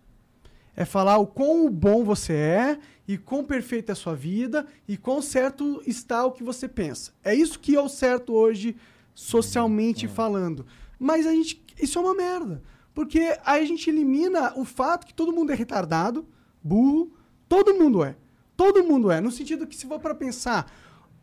É 0.75 0.83
falar 0.83 1.19
o 1.19 1.27
quão 1.27 1.71
bom 1.71 2.05
você 2.05 2.33
é, 2.33 2.79
e 3.07 3.19
quão 3.19 3.45
perfeita 3.45 3.93
é 3.93 3.95
a 3.95 3.97
sua 3.97 4.15
vida, 4.15 4.67
e 4.89 4.97
quão 4.97 5.21
certo 5.21 5.83
está 5.87 6.25
o 6.25 6.33
que 6.33 6.43
você 6.43 6.67
pensa. 6.67 7.13
É 7.23 7.35
isso 7.35 7.61
que 7.61 7.77
é 7.77 7.81
o 7.83 7.89
certo 7.89 8.33
hoje, 8.33 8.77
socialmente 9.15 10.09
falando. 10.09 10.65
Mas 10.99 11.27
a 11.27 11.33
gente. 11.33 11.63
Isso 11.79 11.99
é 11.99 12.03
uma 12.03 12.15
merda. 12.15 12.63
Porque 12.95 13.39
aí 13.45 13.63
a 13.63 13.67
gente 13.67 13.91
elimina 13.91 14.55
o 14.57 14.65
fato 14.65 15.07
que 15.07 15.13
todo 15.13 15.35
mundo 15.35 15.53
é 15.53 15.55
retardado, 15.55 16.27
burro, 16.65 17.13
todo 17.47 17.75
mundo 17.75 18.03
é. 18.03 18.17
Todo 18.57 18.83
mundo 18.83 19.11
é. 19.11 19.21
No 19.21 19.31
sentido 19.31 19.67
que, 19.67 19.77
se 19.77 19.87
for 19.87 20.01
para 20.01 20.15
pensar, 20.15 20.73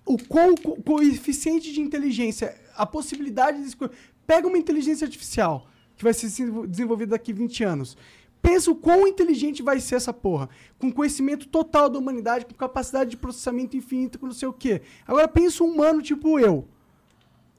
o 0.06 0.20
quão 0.28 0.53
co 0.53 0.80
coeficiente 0.84 1.74
de 1.74 1.82
inteligência, 1.82 2.56
a 2.76 2.86
possibilidade 2.86 3.60
de. 3.60 3.70
esco- 3.70 3.90
Pega 4.25 4.47
uma 4.47 4.57
inteligência 4.57 5.05
artificial 5.05 5.67
que 5.95 6.03
vai 6.03 6.13
ser 6.13 6.27
desenvol- 6.27 6.67
desenvolvida 6.67 7.11
daqui 7.11 7.31
20 7.33 7.63
anos. 7.63 7.97
Pensa 8.41 8.69
o 8.71 8.75
quão 8.75 9.07
inteligente 9.07 9.63
vai 9.63 9.79
ser 9.79 9.95
essa 9.95 10.11
porra. 10.11 10.49
Com 10.77 10.91
conhecimento 10.91 11.47
total 11.47 11.89
da 11.89 11.97
humanidade, 11.97 12.45
com 12.45 12.53
capacidade 12.53 13.11
de 13.11 13.17
processamento 13.17 13.77
infinito, 13.77 14.19
com 14.19 14.25
não 14.25 14.33
sei 14.33 14.47
o 14.47 14.53
quê. 14.53 14.81
Agora 15.07 15.27
pensa 15.27 15.63
um 15.63 15.67
humano 15.67 16.01
tipo 16.01 16.37
eu. 16.39 16.67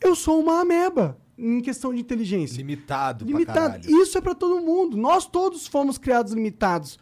Eu 0.01 0.15
sou 0.15 0.41
uma 0.41 0.61
ameba 0.61 1.19
em 1.39 1.61
questão 1.63 1.93
de 1.95 2.01
inteligência. 2.01 2.59
Limitado, 2.59 3.25
Limitado. 3.25 3.91
Isso 4.03 4.19
é 4.19 4.21
pra 4.21 4.35
todo 4.35 4.61
mundo. 4.61 4.97
Nós 4.97 5.27
todos 5.27 5.67
fomos 5.67 5.97
criados 5.97 6.33
limitados 6.35 6.99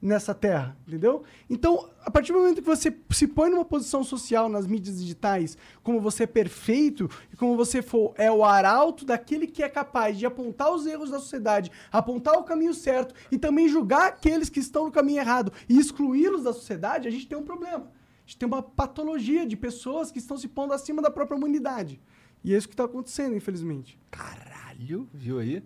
nessa 0.00 0.34
terra, 0.34 0.76
entendeu? 0.86 1.22
Então, 1.48 1.90
a 2.02 2.10
partir 2.10 2.32
do 2.32 2.38
momento 2.38 2.62
que 2.62 2.66
você 2.66 2.96
se 3.10 3.26
põe 3.26 3.50
numa 3.50 3.64
posição 3.64 4.02
social 4.02 4.48
nas 4.48 4.66
mídias 4.66 4.98
digitais, 4.98 5.58
como 5.82 6.00
você 6.00 6.22
é 6.22 6.26
perfeito 6.26 7.08
e 7.32 7.36
como 7.36 7.56
você 7.56 7.82
for 7.82 8.14
é 8.16 8.32
o 8.32 8.44
arauto 8.44 9.04
daquele 9.04 9.46
que 9.46 9.62
é 9.62 9.68
capaz 9.68 10.18
de 10.18 10.24
apontar 10.24 10.72
os 10.72 10.86
erros 10.86 11.10
da 11.10 11.18
sociedade, 11.18 11.70
apontar 11.92 12.34
o 12.34 12.44
caminho 12.44 12.72
certo 12.72 13.14
e 13.30 13.38
também 13.38 13.68
julgar 13.68 14.08
aqueles 14.08 14.48
que 14.48 14.60
estão 14.60 14.86
no 14.86 14.92
caminho 14.92 15.20
errado 15.20 15.52
e 15.68 15.78
excluí-los 15.78 16.44
da 16.44 16.52
sociedade, 16.52 17.06
a 17.06 17.10
gente 17.10 17.26
tem 17.26 17.36
um 17.36 17.44
problema. 17.44 17.84
A 17.84 18.26
gente 18.26 18.38
tem 18.38 18.46
uma 18.46 18.62
patologia 18.62 19.44
de 19.44 19.56
pessoas 19.56 20.10
que 20.10 20.18
estão 20.18 20.38
se 20.38 20.48
pondo 20.48 20.72
acima 20.72 21.02
da 21.02 21.10
própria 21.10 21.36
humanidade. 21.36 22.00
E 22.42 22.54
é 22.54 22.56
isso 22.56 22.68
que 22.68 22.74
está 22.74 22.84
acontecendo, 22.84 23.36
infelizmente. 23.36 23.98
Caralho, 24.10 25.08
viu 25.12 25.38
aí? 25.38 25.62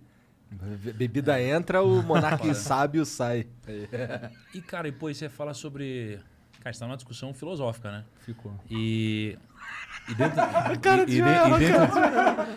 Be- 0.54 0.92
Bebida 0.92 1.40
entra, 1.42 1.82
o 1.82 2.02
monarca 2.02 2.52
sábio 2.54 3.04
sai. 3.04 3.46
E, 4.54 4.60
cara, 4.60 4.88
e 4.88 4.92
pô, 4.92 5.12
você 5.12 5.28
fala 5.28 5.54
sobre. 5.54 6.18
Cara, 6.60 6.70
está 6.70 6.86
numa 6.86 6.96
discussão 6.96 7.32
filosófica, 7.34 7.90
né? 7.90 8.04
Ficou. 8.20 8.52
E. 8.70 9.36
E 10.08 10.14
dentro. 10.14 10.36
cara 10.80 11.02
e, 11.02 11.06
de 11.06 11.12
e 11.12 11.14
de- 11.14 11.18
Joel, 11.18 11.46
e 11.56 11.58
dentro- 11.58 11.98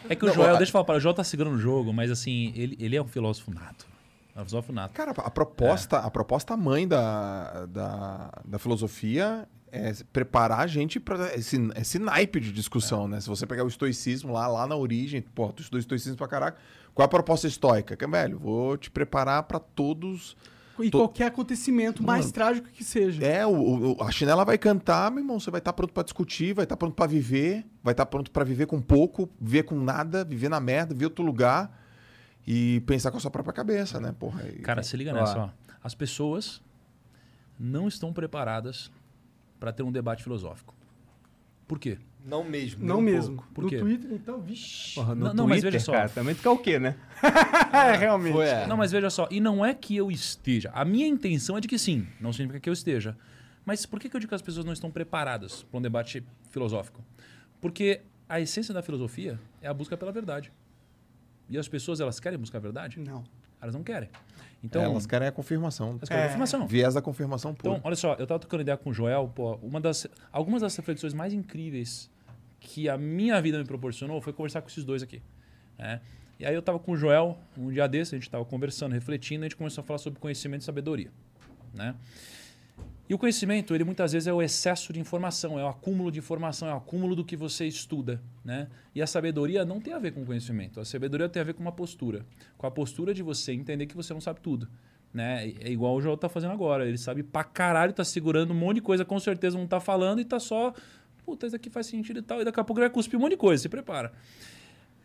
É 0.10 0.16
que 0.16 0.26
o 0.26 0.34
Joel, 0.34 0.58
deixa 0.58 0.70
eu 0.70 0.74
falar, 0.74 0.84
para, 0.86 0.98
o 0.98 1.00
Joel 1.00 1.14
tá 1.16 1.24
segurando 1.24 1.56
o 1.56 1.60
jogo, 1.60 1.92
mas 1.94 2.10
assim, 2.12 2.52
ele, 2.56 2.78
ele 2.80 2.96
é 2.96 3.02
um 3.02 3.08
filósofo 3.08 3.52
nato. 3.54 3.86
É 4.36 4.42
um 4.42 4.46
filósofo 4.46 4.72
nato. 4.72 4.94
Cara, 4.94 5.12
a 5.12 5.30
proposta, 5.32 5.98
a 6.00 6.12
proposta 6.12 6.56
mãe 6.56 6.88
da, 6.88 7.66
da, 7.66 8.32
da 8.46 8.60
filosofia 8.60 9.48
é 9.72 9.92
preparar 10.14 10.60
a 10.62 10.68
gente 10.68 11.00
para 11.00 11.34
esse, 11.36 11.58
esse 11.76 12.00
naipe 12.00 12.40
de 12.40 12.52
discussão, 12.54 13.08
né? 13.08 13.20
Se 13.20 13.28
você 13.28 13.46
pegar 13.46 13.64
o 13.66 13.68
estoicismo 13.68 14.32
lá, 14.32 14.48
lá 14.48 14.66
na 14.68 14.76
origem, 14.76 15.22
pô, 15.22 15.52
tu 15.52 15.62
estudou 15.62 15.80
estoicismo 15.80 16.16
pra 16.18 16.28
caraca. 16.28 16.58
Qual 16.98 17.04
é 17.04 17.06
a 17.06 17.10
proposta 17.10 17.46
estoica? 17.48 17.96
Que, 17.96 18.08
velho, 18.08 18.40
vou 18.40 18.76
te 18.76 18.90
preparar 18.90 19.44
para 19.44 19.60
todos. 19.60 20.36
E 20.80 20.90
Tô- 20.90 20.98
qualquer 21.02 21.26
acontecimento 21.28 22.02
mais 22.04 22.32
trágico 22.32 22.70
que 22.70 22.84
seja. 22.84 23.24
É, 23.24 23.46
o, 23.46 23.94
o- 23.96 24.04
a 24.04 24.10
chinela 24.12 24.44
vai 24.44 24.58
cantar, 24.58 25.12
meu 25.12 25.20
irmão, 25.22 25.40
você 25.40 25.52
vai 25.52 25.60
estar 25.60 25.74
pronto 25.74 25.94
pra 25.94 26.02
discutir, 26.02 26.54
vai 26.56 26.64
estar 26.66 26.76
pronto 26.76 26.96
pra 26.96 27.06
viver, 27.06 27.64
vai 27.84 27.94
estar 27.94 28.06
pronto 28.08 28.32
pra 28.32 28.44
viver 28.44 28.66
com 28.66 28.82
pouco, 28.82 29.30
viver 29.40 29.62
com 29.64 29.76
nada, 29.80 30.24
viver 30.26 30.50
na 30.50 30.60
merda, 30.60 30.96
ver 30.96 31.06
outro 31.06 31.24
lugar 31.24 31.80
e 32.48 32.80
pensar 32.88 33.12
com 33.12 33.18
a 33.18 33.20
sua 33.20 33.30
própria 33.30 33.54
cabeça, 33.54 34.00
né, 34.00 34.12
porra? 34.18 34.42
E- 34.50 34.60
Cara, 34.64 34.82
se 34.82 34.98
liga 34.98 35.14
nessa, 35.14 35.38
ó. 35.38 35.50
As 35.84 35.94
pessoas 35.94 36.64
não 37.60 37.88
estão 37.88 38.12
preparadas 38.12 38.92
para 39.60 39.72
ter 39.72 39.84
um 39.84 39.92
debate 39.92 40.24
filosófico. 40.24 40.74
Por 41.68 41.78
quê? 41.80 42.00
Não 42.28 42.44
mesmo. 42.44 42.86
Não 42.86 42.98
um 43.00 43.02
mesmo. 43.02 43.36
pouco. 43.38 43.52
Por 43.54 43.64
no 43.64 43.70
quê? 43.70 43.78
Twitter, 43.80 44.12
então, 44.12 44.40
vixi. 44.42 44.96
Porra, 44.96 45.16
no 45.16 45.26
Não, 45.28 45.34
não, 45.34 45.48
mas 45.48 45.62
Twitter, 45.62 45.72
veja 45.72 45.86
só. 45.86 45.92
cara, 45.94 46.10
também 46.10 46.36
tu 46.36 46.42
quer 46.42 46.50
o 46.50 46.58
quê, 46.58 46.78
né? 46.78 46.96
É, 47.74 47.96
realmente. 47.96 48.34
Foi, 48.34 48.46
é. 48.48 48.68
Não, 48.68 48.76
mas 48.78 48.92
veja 48.92 49.10
só, 49.10 49.28
e 49.32 49.40
não 49.40 49.66
é 49.66 49.74
que 49.74 49.96
eu 49.96 50.12
esteja. 50.12 50.70
A 50.74 50.84
minha 50.86 51.08
intenção 51.08 51.58
é 51.58 51.62
de 51.62 51.68
que 51.68 51.78
sim, 51.80 52.06
não 52.20 52.32
significa 52.34 52.60
que 52.60 52.70
eu 52.70 52.74
esteja. 52.74 53.18
Mas 53.66 53.86
por 53.86 54.00
que, 54.00 54.10
que 54.10 54.16
eu 54.16 54.20
digo 54.20 54.30
que 54.30 54.36
as 54.36 54.42
pessoas 54.42 54.66
não 54.66 54.74
estão 54.74 54.92
preparadas 54.92 55.64
para 55.64 55.78
um 55.78 55.82
debate 55.82 56.24
filosófico? 56.52 57.02
Porque 57.62 58.02
a 58.30 58.40
essência 58.40 58.74
da 58.74 58.82
filosofia 58.82 59.40
é 59.62 59.68
a 59.68 59.74
busca 59.74 59.96
pela 59.98 60.12
verdade. 60.12 60.52
E 61.50 61.58
as 61.58 61.68
pessoas, 61.68 62.00
elas 62.00 62.20
querem 62.20 62.38
buscar 62.38 62.58
a 62.58 62.62
verdade? 62.62 63.00
Não. 63.00 63.24
Elas 63.62 63.74
não 63.74 63.84
querem. 63.84 64.10
Então, 64.64 64.82
Elas 64.82 65.06
querem 65.06 65.28
a 65.28 65.32
confirmação. 65.32 65.90
elas 65.98 66.10
querem 66.10 66.24
É. 66.24 66.26
confirmação. 66.28 66.68
Viés 66.68 66.94
da 66.94 67.02
confirmação 67.02 67.54
pura. 67.54 67.76
Então, 67.76 67.82
olha 67.86 67.96
só, 67.96 68.14
eu 68.16 68.28
tava 68.28 68.40
trocando 68.40 68.62
ideia 68.62 68.78
com 68.78 68.90
o 68.90 68.94
Joel, 68.94 69.32
pô, 69.34 69.56
uma 69.62 69.80
das, 69.80 70.08
algumas 70.32 70.62
das 70.62 70.76
reflexões 70.76 71.14
mais 71.14 71.34
incríveis 71.34 72.10
que 72.60 72.90
a 72.90 72.98
minha 72.98 73.42
vida 73.42 73.58
me 73.58 73.66
proporcionou 73.66 74.22
foi 74.22 74.34
conversar 74.34 74.62
com 74.62 74.68
esses 74.68 74.84
dois 74.84 75.04
aqui. 75.04 75.22
né? 75.78 76.02
E 76.40 76.46
aí 76.46 76.54
eu 76.54 76.62
tava 76.62 76.78
com 76.78 76.92
o 76.92 76.98
Joel, 76.98 77.38
um 77.58 77.72
dia 77.72 77.88
desse, 77.88 78.14
a 78.14 78.18
gente 78.18 78.30
tava 78.30 78.46
conversando, 78.46 78.94
refletindo, 78.94 79.44
a 79.44 79.48
gente 79.48 79.56
começou 79.56 79.82
a 79.82 79.86
falar 79.86 79.98
sobre 79.98 80.20
conhecimento 80.20 80.62
e 80.62 80.66
sabedoria. 80.66 81.12
Né? 81.74 81.96
E 83.10 83.14
o 83.14 83.18
conhecimento, 83.18 83.74
ele 83.74 83.84
muitas 83.84 84.12
vezes 84.12 84.28
é 84.28 84.34
o 84.34 84.42
excesso 84.42 84.92
de 84.92 85.00
informação, 85.00 85.58
é 85.58 85.64
o 85.64 85.68
acúmulo 85.68 86.12
de 86.12 86.20
informação, 86.20 86.68
é 86.68 86.74
o 86.74 86.78
acúmulo 86.78 87.16
do 87.16 87.24
que 87.24 87.36
você 87.36 87.66
estuda. 87.66 88.22
Né? 88.44 88.68
E 88.94 89.02
a 89.02 89.08
sabedoria 89.08 89.64
não 89.64 89.80
tem 89.80 89.94
a 89.94 90.00
ver 90.00 90.12
com 90.12 90.26
conhecimento, 90.26 90.80
a 90.80 90.86
sabedoria 90.86 91.30
tem 91.30 91.42
a 91.42 91.46
ver 91.46 91.54
com 91.54 91.62
uma 91.62 91.72
postura. 91.72 92.26
Com 92.58 92.68
a 92.68 92.72
postura 92.72 93.14
de 93.14 93.24
você 93.24 93.54
entender 93.54 93.86
que 93.86 93.96
você 93.96 94.14
não 94.14 94.22
sabe 94.22 94.42
tudo. 94.42 94.68
Né? 95.14 95.54
É 95.62 95.72
igual 95.72 95.96
o 95.96 96.02
Joel 96.02 96.18
tá 96.18 96.28
fazendo 96.30 96.52
agora. 96.52 96.86
Ele 96.86 96.98
sabe 96.98 97.24
pra 97.24 97.44
caralho, 97.44 97.94
tá 97.94 98.04
segurando 98.04 98.52
um 98.52 98.58
monte 98.58 98.76
de 98.76 98.82
coisa, 98.82 99.06
com 99.06 99.20
certeza 99.20 99.58
não 99.58 99.66
tá 99.66 99.80
falando 99.80 100.20
e 100.20 100.26
tá 100.26 100.40
só. 100.40 100.74
Puta, 101.28 101.46
isso 101.46 101.58
aqui 101.58 101.70
faz 101.70 101.88
sentido 101.88 102.20
e 102.20 102.22
tal. 102.22 102.40
E 102.42 102.46
daqui 102.46 102.58
a 102.58 102.64
pouco 102.64 102.80
ele 102.80 102.88
vai 102.88 102.94
cuspir 102.94 103.20
um 103.20 103.22
monte 103.22 103.32
de 103.32 103.38
coisa, 103.38 103.62
se 103.62 103.68
prepara. 103.68 104.14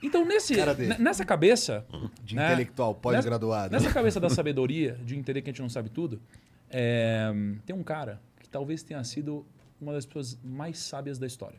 Então, 0.01 0.25
nesse, 0.25 0.55
nessa 1.01 1.25
cabeça. 1.25 1.85
De 2.23 2.37
né? 2.37 2.47
intelectual, 2.47 2.95
pós-graduado. 2.95 3.73
Nessa 3.73 3.93
cabeça 3.93 4.21
da 4.21 4.31
sabedoria, 4.31 4.97
de 5.05 5.17
entender 5.17 5.43
que 5.43 5.51
a 5.51 5.53
gente 5.53 5.61
não 5.61 5.69
sabe 5.69 5.89
tudo, 5.91 6.23
é, 6.71 7.29
tem 7.67 7.75
um 7.75 7.83
cara 7.83 8.23
que 8.41 8.49
talvez 8.49 8.85
tenha 8.85 9.03
sido 9.03 9.45
uma 9.81 9.93
das 9.93 10.07
pessoas 10.07 10.39
mais 10.45 10.79
sábias 10.79 11.19
da 11.19 11.27
história, 11.27 11.59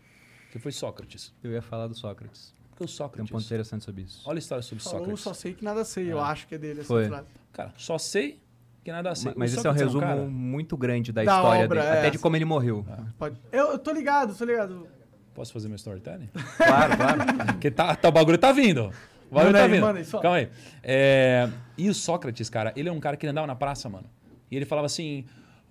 que 0.49 0.57
foi 0.57 0.72
Sócrates. 0.72 1.34
Eu 1.44 1.52
ia 1.52 1.61
falar 1.61 1.88
do 1.88 1.95
Sócrates. 1.95 2.53
Porque 2.69 2.85
o 2.85 2.88
Tem 2.88 2.94
um 2.94 2.98
Sócrates. 2.98 3.31
ponto 3.31 3.44
interessante 3.44 3.84
sobre 3.84 4.03
isso. 4.03 4.22
Olha 4.23 4.38
a 4.38 4.40
história 4.40 4.61
sobre 4.61 4.81
Falou, 4.81 4.99
Sócrates. 4.99 5.23
só 5.23 5.34
sei 5.34 5.53
que 5.53 5.64
nada 5.65 5.84
sei. 5.84 6.10
Eu 6.10 6.22
acho 6.22 6.48
que 6.48 6.56
é 6.56 6.57
dele 6.57 6.80
essa 6.80 6.88
Foi. 6.88 7.07
frase. 7.10 7.27
Cara, 7.52 7.73
só 7.76 7.98
sei 7.98 8.41
que 8.84 8.91
nada. 8.91 9.10
Ma- 9.23 9.34
Mas 9.35 9.53
O 9.53 9.57
esse 9.60 9.68
é 9.68 9.69
um 9.69 9.73
resumo 9.73 10.01
cara- 10.01 10.22
muito 10.22 10.76
grande 10.77 11.11
da, 11.11 11.23
Da 11.23 11.35
história 11.35 11.65
obra, 11.65 11.81
dele. 11.81 11.93
é. 11.95 11.99
Até 11.99 12.10
de 12.11 12.19
como 12.19 12.35
ele 12.35 12.45
morreu. 12.45 12.85
Pode. 13.18 13.35
Eu, 13.51 13.72
eu 13.72 13.80
tô 13.80 13.91
ligado, 13.91 14.35
tô 14.35 14.45
ligado. 14.45 14.88
Posso 15.34 15.51
fazer 15.53 15.68
meu 15.68 15.76
storytelling? 15.77 16.30
Claro, 16.57 16.97
claro. 16.97 17.19
Porque 17.53 17.72
tá, 17.72 17.95
tá- 17.95 18.10
o 18.10 18.11
bagulho 18.11 18.38
tá 18.38 18.51
vindo. 18.51 18.91
O 19.31 19.34
bagulho 19.35 19.53
Manda 19.53 19.57
tá 19.60 19.65
aí, 19.65 19.72
vindo. 19.72 19.85
aí, 19.88 20.05
só. 20.05 20.19
Calma 20.19 20.38
aí. 20.38 20.49
É, 20.84 21.49
e 21.77 21.89
o 21.89 21.93
Sócrates, 21.93 22.49
cara, 22.49 22.72
ele 22.76 22.88
é 22.88 22.91
um 22.91 22.99
cara 22.99 23.18
que 23.18 23.26
andava 23.26 23.47
na 23.47 23.55
praça, 23.55 23.89
mano. 23.89 24.05
E 24.51 24.55
ele 24.55 24.65
falava 24.65 24.85
assim: 24.85 25.26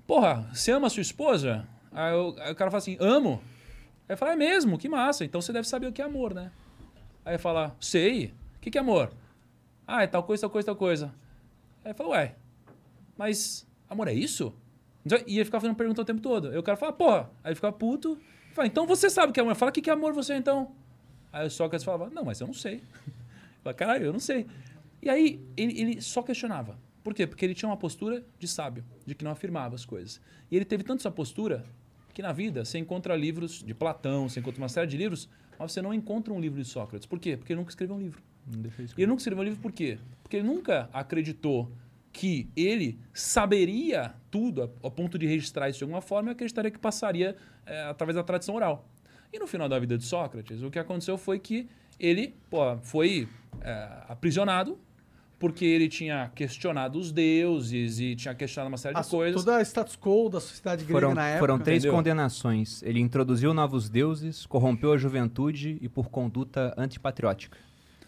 Porra, 0.06 0.48
você 0.52 0.72
ama 0.72 0.88
a 0.88 0.90
sua 0.90 1.00
esposa? 1.02 1.64
Aí 1.92 2.12
o, 2.12 2.34
aí 2.40 2.50
o 2.52 2.54
cara 2.56 2.70
fala 2.72 2.78
assim: 2.78 2.96
Amo. 2.98 3.40
Aí 4.08 4.16
fala: 4.16 4.32
É 4.32 4.36
mesmo? 4.36 4.76
Que 4.78 4.88
massa. 4.88 5.24
Então 5.24 5.40
você 5.40 5.52
deve 5.52 5.68
saber 5.68 5.86
o 5.86 5.92
que 5.92 6.02
é 6.02 6.04
amor, 6.04 6.34
né? 6.34 6.50
Aí 7.24 7.38
fala: 7.38 7.76
Sei. 7.78 8.34
O 8.56 8.60
que, 8.60 8.70
que 8.70 8.78
é 8.78 8.80
amor? 8.80 9.10
Ah, 9.86 10.02
é 10.02 10.06
tal 10.08 10.24
coisa, 10.24 10.40
tal 10.40 10.50
coisa, 10.50 10.66
tal 10.66 10.76
coisa. 10.76 11.14
Aí 11.84 11.94
fala: 11.94 12.10
Ué, 12.10 12.34
mas 13.16 13.66
amor 13.88 14.08
é 14.08 14.14
isso? 14.14 14.54
E 15.26 15.36
ele 15.36 15.44
ficava 15.44 15.62
fazendo 15.62 15.76
pergunta 15.76 16.02
o 16.02 16.04
tempo 16.04 16.20
todo. 16.20 16.48
Aí 16.48 16.58
o 16.58 16.62
cara 16.62 16.76
fala: 16.76 16.92
Porra. 16.92 17.30
Aí 17.42 17.50
ele 17.50 17.54
ficava 17.56 17.72
puto. 17.72 18.18
Fala: 18.52 18.68
Então 18.68 18.86
você 18.86 19.10
sabe 19.10 19.30
o 19.30 19.32
que 19.32 19.40
é 19.40 19.42
amor? 19.42 19.54
Fala: 19.54 19.70
O 19.70 19.72
que, 19.72 19.82
que 19.82 19.90
é 19.90 19.92
amor 19.92 20.12
você 20.12 20.34
então? 20.34 20.72
Aí 21.32 21.46
o 21.46 21.50
Sócrates 21.50 21.84
falava, 21.84 22.10
não, 22.10 22.24
mas 22.24 22.40
eu 22.40 22.46
não 22.46 22.54
sei. 22.54 22.82
Fala, 23.64 23.74
caralho, 23.74 24.04
eu 24.04 24.12
não 24.12 24.20
sei. 24.20 24.46
E 25.00 25.08
aí 25.08 25.40
ele, 25.56 25.80
ele 25.80 26.02
só 26.02 26.22
questionava. 26.22 26.78
Por 27.02 27.14
quê? 27.14 27.26
Porque 27.26 27.44
ele 27.44 27.54
tinha 27.54 27.68
uma 27.68 27.76
postura 27.76 28.22
de 28.38 28.46
sábio, 28.46 28.84
de 29.04 29.14
que 29.14 29.24
não 29.24 29.32
afirmava 29.32 29.74
as 29.74 29.84
coisas. 29.84 30.20
E 30.50 30.56
ele 30.56 30.64
teve 30.64 30.84
tanto 30.84 31.00
essa 31.00 31.10
postura 31.10 31.64
que 32.12 32.20
na 32.20 32.32
vida 32.32 32.64
você 32.64 32.78
encontra 32.78 33.16
livros 33.16 33.62
de 33.62 33.74
Platão, 33.74 34.28
você 34.28 34.40
encontra 34.40 34.60
uma 34.60 34.68
série 34.68 34.86
de 34.86 34.96
livros, 34.96 35.28
mas 35.58 35.72
você 35.72 35.80
não 35.80 35.94
encontra 35.94 36.32
um 36.32 36.38
livro 36.38 36.62
de 36.62 36.68
Sócrates. 36.68 37.06
Por 37.06 37.18
quê? 37.18 37.36
Porque 37.36 37.52
ele 37.52 37.60
nunca 37.60 37.70
escreveu 37.70 37.96
um 37.96 37.98
livro. 37.98 38.22
E 38.98 39.02
ele 39.02 39.06
nunca 39.06 39.20
escreveu 39.20 39.42
um 39.42 39.44
livro 39.44 39.60
por 39.60 39.72
quê? 39.72 39.98
Porque 40.22 40.36
ele 40.36 40.46
nunca 40.46 40.90
acreditou 40.92 41.72
que 42.12 42.48
ele 42.54 42.98
saberia 43.12 44.14
tudo 44.30 44.62
a- 44.64 44.68
ao 44.82 44.90
ponto 44.90 45.18
de 45.18 45.26
registrar 45.26 45.68
isso 45.70 45.78
de 45.78 45.84
alguma 45.84 46.02
forma 46.02 46.30
e 46.30 46.32
acreditaria 46.32 46.70
que 46.70 46.78
passaria 46.78 47.36
eh, 47.66 47.82
através 47.88 48.14
da 48.16 48.22
tradição 48.22 48.54
oral. 48.54 48.86
E 49.32 49.38
no 49.38 49.46
final 49.46 49.68
da 49.68 49.78
vida 49.78 49.96
de 49.96 50.04
Sócrates, 50.04 50.62
o 50.62 50.70
que 50.70 50.78
aconteceu 50.78 51.16
foi 51.16 51.38
que 51.38 51.66
ele 51.98 52.34
pô, 52.50 52.76
foi 52.82 53.28
eh, 53.62 53.88
aprisionado 54.08 54.78
porque 55.38 55.64
ele 55.64 55.88
tinha 55.88 56.30
questionado 56.36 56.98
os 56.98 57.10
deuses 57.10 57.98
e 57.98 58.14
tinha 58.14 58.32
questionado 58.34 58.68
uma 58.68 58.76
série 58.78 58.96
A- 58.96 59.00
de 59.00 59.08
coisas. 59.08 59.42
Toda 59.44 59.56
a 59.56 59.62
status 59.62 59.96
quo 59.96 60.28
da 60.28 60.38
sociedade 60.40 60.84
grega 60.84 61.00
Foram, 61.00 61.14
na 61.14 61.26
época. 61.28 61.38
foram 61.40 61.58
três 61.58 61.82
entendeu? 61.82 61.96
condenações. 61.96 62.82
Ele 62.82 63.00
introduziu 63.00 63.52
novos 63.54 63.88
deuses, 63.88 64.46
corrompeu 64.46 64.92
a 64.92 64.96
juventude 64.98 65.78
e 65.80 65.88
por 65.88 66.10
conduta 66.10 66.72
antipatriótica. 66.76 67.56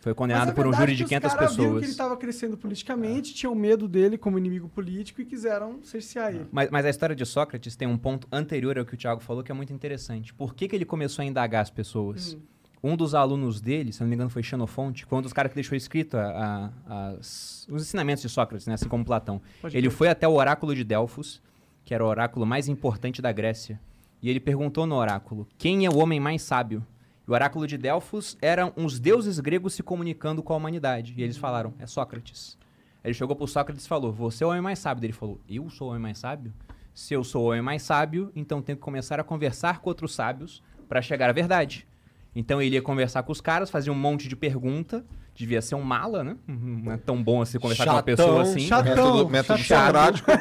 Foi 0.04 0.12
condenado 0.12 0.50
a 0.50 0.52
por 0.52 0.66
um 0.66 0.72
júri 0.74 0.92
é 0.92 0.94
de 0.96 1.02
que 1.04 1.08
500 1.08 1.32
os 1.32 1.34
caras 1.38 1.50
viram 1.56 1.64
pessoas. 1.64 1.80
que 1.80 1.84
ele 1.86 1.92
estava 1.92 2.16
crescendo 2.18 2.58
politicamente, 2.58 3.32
tinham 3.32 3.54
medo 3.54 3.88
dele 3.88 4.18
como 4.18 4.36
inimigo 4.36 4.68
político 4.68 5.22
e 5.22 5.24
quiseram 5.24 5.82
cercear 5.82 6.28
ele. 6.34 6.46
Mas, 6.52 6.68
mas 6.70 6.84
a 6.84 6.90
história 6.90 7.16
de 7.16 7.24
Sócrates 7.24 7.74
tem 7.74 7.88
um 7.88 7.96
ponto 7.96 8.28
anterior 8.30 8.78
ao 8.78 8.84
que 8.84 8.92
o 8.92 8.96
Tiago 8.98 9.22
falou 9.22 9.42
que 9.42 9.50
é 9.50 9.54
muito 9.54 9.72
interessante. 9.72 10.34
Por 10.34 10.54
que, 10.54 10.68
que 10.68 10.76
ele 10.76 10.84
começou 10.84 11.22
a 11.22 11.26
indagar 11.26 11.62
as 11.62 11.70
pessoas? 11.70 12.36
Um 12.82 12.98
dos 12.98 13.14
alunos 13.14 13.62
dele, 13.62 13.94
se 13.94 14.02
não 14.02 14.06
me 14.08 14.14
engano 14.14 14.28
foi 14.28 14.42
Xenofonte, 14.42 15.06
foi 15.06 15.18
um 15.18 15.22
dos 15.22 15.32
caras 15.32 15.50
que 15.50 15.54
deixou 15.54 15.74
escrito 15.74 16.18
a- 16.18 16.70
a- 16.86 17.08
as- 17.18 17.66
os 17.70 17.80
ensinamentos 17.80 18.20
de 18.20 18.28
Sócrates, 18.28 18.66
né? 18.66 18.74
assim 18.74 18.88
como 18.90 19.06
Platão. 19.06 19.40
Pode 19.62 19.74
ele 19.74 19.86
crer. 19.88 19.96
foi 19.96 20.08
até 20.08 20.28
o 20.28 20.34
oráculo 20.34 20.74
de 20.74 20.84
Delfos, 20.84 21.40
que 21.82 21.94
era 21.94 22.04
o 22.04 22.06
oráculo 22.06 22.44
mais 22.44 22.68
importante 22.68 23.22
da 23.22 23.32
Grécia, 23.32 23.80
e 24.20 24.28
ele 24.28 24.38
perguntou 24.38 24.84
no 24.86 24.96
oráculo, 24.96 25.48
quem 25.56 25.86
é 25.86 25.88
o 25.88 25.96
homem 25.96 26.20
mais 26.20 26.42
sábio? 26.42 26.86
E 27.26 27.30
o 27.30 27.34
oráculo 27.34 27.66
de 27.66 27.78
Delfos 27.78 28.36
eram 28.40 28.72
uns 28.76 28.98
deuses 28.98 29.40
gregos 29.40 29.74
se 29.74 29.82
comunicando 29.82 30.42
com 30.42 30.52
a 30.52 30.56
humanidade. 30.56 31.14
E 31.16 31.22
eles 31.22 31.36
falaram, 31.36 31.74
é 31.78 31.86
Sócrates. 31.86 32.58
Ele 33.04 33.12
chegou 33.12 33.36
pro 33.36 33.46
Sócrates 33.46 33.84
e 33.84 33.88
falou: 33.88 34.10
Você 34.12 34.42
é 34.42 34.46
o 34.46 34.50
homem 34.50 34.62
mais 34.62 34.78
sábio. 34.78 35.04
Ele 35.04 35.12
falou: 35.12 35.38
Eu 35.48 35.68
sou 35.68 35.88
o 35.88 35.90
homem 35.90 36.02
mais 36.02 36.18
sábio? 36.18 36.52
Se 36.94 37.12
eu 37.12 37.22
sou 37.22 37.44
o 37.44 37.48
homem 37.48 37.60
mais 37.60 37.82
sábio, 37.82 38.32
então 38.34 38.62
tenho 38.62 38.78
que 38.78 38.82
começar 38.82 39.20
a 39.20 39.24
conversar 39.24 39.80
com 39.80 39.90
outros 39.90 40.14
sábios 40.14 40.62
para 40.88 41.02
chegar 41.02 41.28
à 41.28 41.32
verdade. 41.32 41.86
Então 42.34 42.62
ele 42.62 42.76
ia 42.76 42.82
conversar 42.82 43.22
com 43.22 43.30
os 43.30 43.40
caras, 43.40 43.70
fazia 43.70 43.92
um 43.92 43.96
monte 43.96 44.26
de 44.26 44.34
pergunta. 44.34 45.04
Devia 45.34 45.60
ser 45.60 45.74
um 45.74 45.82
mala, 45.82 46.22
né? 46.22 46.36
Não 46.46 46.92
é 46.92 46.96
tão 46.96 47.20
bom 47.22 47.42
assim 47.42 47.58
conversar 47.58 47.86
com 47.86 47.90
uma 47.90 47.96
Chatão, 47.96 48.16
pessoa 48.16 48.42
assim. 48.42 48.60
Chatão. 48.60 49.28
Método, 49.28 49.30
método. 49.30 49.62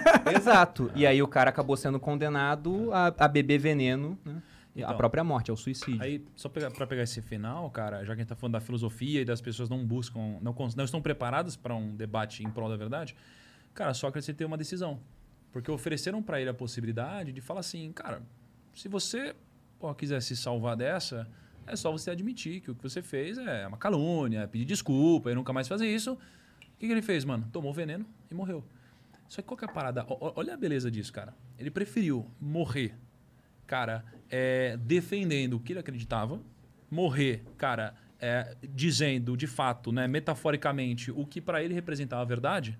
Exato. 0.38 0.92
E 0.96 1.06
aí 1.06 1.22
o 1.22 1.28
cara 1.28 1.50
acabou 1.50 1.76
sendo 1.76 2.00
condenado 2.00 2.94
a, 2.94 3.12
a 3.18 3.28
beber 3.28 3.58
veneno, 3.58 4.18
né? 4.24 4.36
A 4.82 4.86
Então, 4.86 4.98
própria 4.98 5.24
morte, 5.24 5.52
ao 5.52 5.58
suicídio. 5.58 6.02
Aí, 6.02 6.26
só 6.36 6.50
pegar, 6.50 6.72
pra 6.72 6.88
pegar 6.88 7.04
esse 7.04 7.22
final, 7.22 7.70
cara, 7.70 8.00
já 8.00 8.08
que 8.08 8.12
a 8.14 8.16
gente 8.24 8.28
tá 8.30 8.36
falando 8.36 8.54
da 8.54 8.60
filosofia 8.60 9.22
e 9.22 9.26
das 9.26 9.40
pessoas 9.42 9.70
não 9.70 9.86
buscam, 9.86 10.40
não, 10.42 10.56
não 10.76 10.86
estão 10.86 11.02
preparadas 11.02 11.56
para 11.56 11.76
um 11.76 11.96
debate 11.96 12.44
em 12.44 12.50
prol 12.50 12.70
da 12.70 12.76
verdade, 12.78 13.16
cara, 13.74 13.94
Sócrates 13.94 14.36
tem 14.36 14.48
uma 14.48 14.58
decisão. 14.58 15.00
Porque 15.52 15.70
ofereceram 15.70 16.24
para 16.24 16.42
ele 16.42 16.50
a 16.50 16.54
possibilidade 16.54 17.32
de 17.32 17.40
falar 17.42 17.60
assim, 17.60 17.92
cara, 17.92 18.24
se 18.74 18.88
você 18.88 19.36
pô, 19.80 19.94
quiser 19.94 20.20
se 20.22 20.36
salvar 20.36 20.76
dessa, 20.76 21.28
é 21.68 21.76
só 21.76 21.92
você 21.92 22.10
admitir 22.10 22.60
que 22.62 22.72
o 22.72 22.76
que 22.76 22.82
você 22.82 23.04
fez 23.04 23.38
é 23.38 23.68
uma 23.68 23.78
calúnia, 23.78 24.40
é 24.40 24.48
pedir 24.48 24.66
desculpa 24.66 25.32
e 25.32 25.36
nunca 25.36 25.54
mais 25.54 25.68
fazer 25.68 25.86
isso. 25.88 26.14
O 26.14 26.18
que, 26.80 26.88
que 26.88 26.92
ele 26.92 27.04
fez, 27.04 27.24
mano? 27.24 27.48
Tomou 27.54 27.72
veneno 27.72 28.06
e 28.32 28.34
morreu. 28.34 28.64
Só 29.30 29.42
que 29.44 29.48
qual 29.48 29.56
que 29.56 29.64
é 29.66 29.70
a 29.70 29.72
parada? 29.72 30.04
O- 30.06 30.14
o- 30.30 30.34
Olha 30.36 30.56
a 30.56 30.58
beleza 30.58 30.90
disso, 30.90 31.14
cara. 31.14 31.36
Ele 31.60 31.70
preferiu 31.70 32.26
morrer 32.42 32.96
cara, 33.66 34.04
é, 34.36 34.76
defendendo 34.78 35.54
o 35.54 35.60
que 35.60 35.74
ele 35.74 35.80
acreditava, 35.80 36.42
morrer, 36.90 37.44
cara, 37.56 37.94
é, 38.20 38.58
dizendo 38.74 39.38
de 39.38 39.46
fato, 39.46 39.92
né, 39.92 40.08
metaforicamente, 40.08 41.12
o 41.12 41.24
que 41.24 41.40
para 41.40 41.64
ele 41.64 41.72
representava 41.76 42.24
a 42.24 42.26
verdade, 42.26 42.80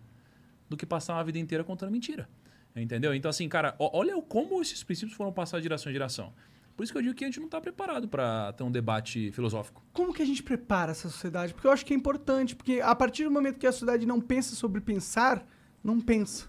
do 0.68 0.76
que 0.76 0.84
passar 0.86 1.14
uma 1.14 1.24
vida 1.24 1.38
inteira 1.38 1.64
contando 1.64 1.92
mentira. 1.92 2.28
Entendeu? 2.76 3.14
Então, 3.14 3.30
assim, 3.30 3.48
cara, 3.48 3.76
olha 3.78 4.18
o- 4.18 4.22
como 4.24 4.60
esses 4.60 4.84
princípios 4.84 5.16
foram 5.16 5.32
passados 5.32 5.62
de 5.62 5.66
geração 5.66 5.92
em 5.92 5.94
geração. 5.94 6.34
Por 6.76 6.82
isso 6.84 6.92
que 6.92 6.98
eu 6.98 7.04
digo 7.04 7.14
que 7.14 7.24
a 7.24 7.28
gente 7.28 7.38
não 7.40 7.46
está 7.46 7.62
preparado 7.62 8.08
para 8.08 8.52
ter 8.54 8.64
um 8.64 8.72
debate 8.72 9.32
filosófico. 9.32 9.86
Como 9.94 10.12
que 10.12 10.24
a 10.24 10.26
gente 10.26 10.42
prepara 10.42 10.90
essa 10.90 11.08
sociedade? 11.08 11.54
Porque 11.54 11.68
eu 11.68 11.72
acho 11.72 11.86
que 11.86 11.94
é 11.94 11.96
importante, 11.96 12.56
porque 12.56 12.82
a 12.82 12.96
partir 12.96 13.26
do 13.26 13.30
momento 13.32 13.60
que 13.60 13.68
a 13.68 13.72
sociedade 13.72 14.08
não 14.08 14.20
pensa 14.20 14.56
sobre 14.56 14.82
pensar, 14.82 15.46
não 15.84 16.02
pensa. 16.02 16.48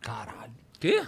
Caralho. 0.00 0.54
Quê? 0.80 1.06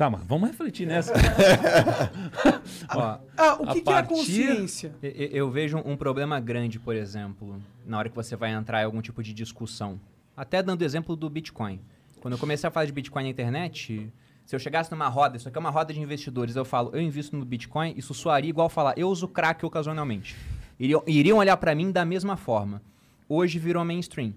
Calma, 0.00 0.22
vamos 0.26 0.48
refletir 0.48 0.86
nessa. 0.86 1.12
Ó, 2.96 3.18
Ah, 3.36 3.54
o 3.60 3.66
que, 3.66 3.82
que 3.82 3.90
é 3.90 3.92
partir- 3.92 4.08
consciência? 4.08 4.94
E- 5.02 5.28
e- 5.30 5.36
Eu 5.36 5.50
vejo 5.50 5.76
um 5.84 5.94
problema 5.94 6.40
grande, 6.40 6.78
por 6.80 6.96
exemplo, 6.96 7.62
na 7.84 7.98
hora 7.98 8.08
que 8.08 8.16
você 8.16 8.34
vai 8.34 8.50
entrar 8.50 8.80
em 8.80 8.86
algum 8.86 9.02
tipo 9.02 9.22
de 9.22 9.34
discussão. 9.34 10.00
Até 10.34 10.62
dando 10.62 10.80
exemplo 10.86 11.14
do 11.14 11.28
Bitcoin. 11.28 11.82
Quando 12.22 12.32
eu 12.32 12.38
comecei 12.38 12.66
a 12.66 12.70
falar 12.70 12.86
de 12.86 12.92
Bitcoin 12.92 13.24
na 13.24 13.28
internet, 13.28 14.10
se 14.46 14.56
eu 14.56 14.58
chegasse 14.58 14.90
numa 14.90 15.06
roda, 15.06 15.36
isso 15.36 15.46
aqui 15.50 15.58
é 15.58 15.60
uma 15.60 15.68
roda 15.68 15.92
de 15.92 16.00
investidores, 16.00 16.56
eu 16.56 16.64
falo, 16.64 16.92
eu 16.94 17.02
invisto 17.02 17.36
no 17.36 17.44
Bitcoin, 17.44 17.92
isso 17.94 18.14
soaria 18.14 18.48
igual 18.48 18.70
falar, 18.70 18.94
eu 18.96 19.06
uso 19.10 19.28
crack 19.28 19.66
ocasionalmente. 19.66 20.34
Iriam, 20.78 21.02
iriam 21.06 21.36
olhar 21.36 21.58
pra 21.58 21.74
mim 21.74 21.92
da 21.92 22.06
mesma 22.06 22.38
forma. 22.38 22.80
Hoje 23.28 23.58
virou 23.58 23.84
mainstream. 23.84 24.32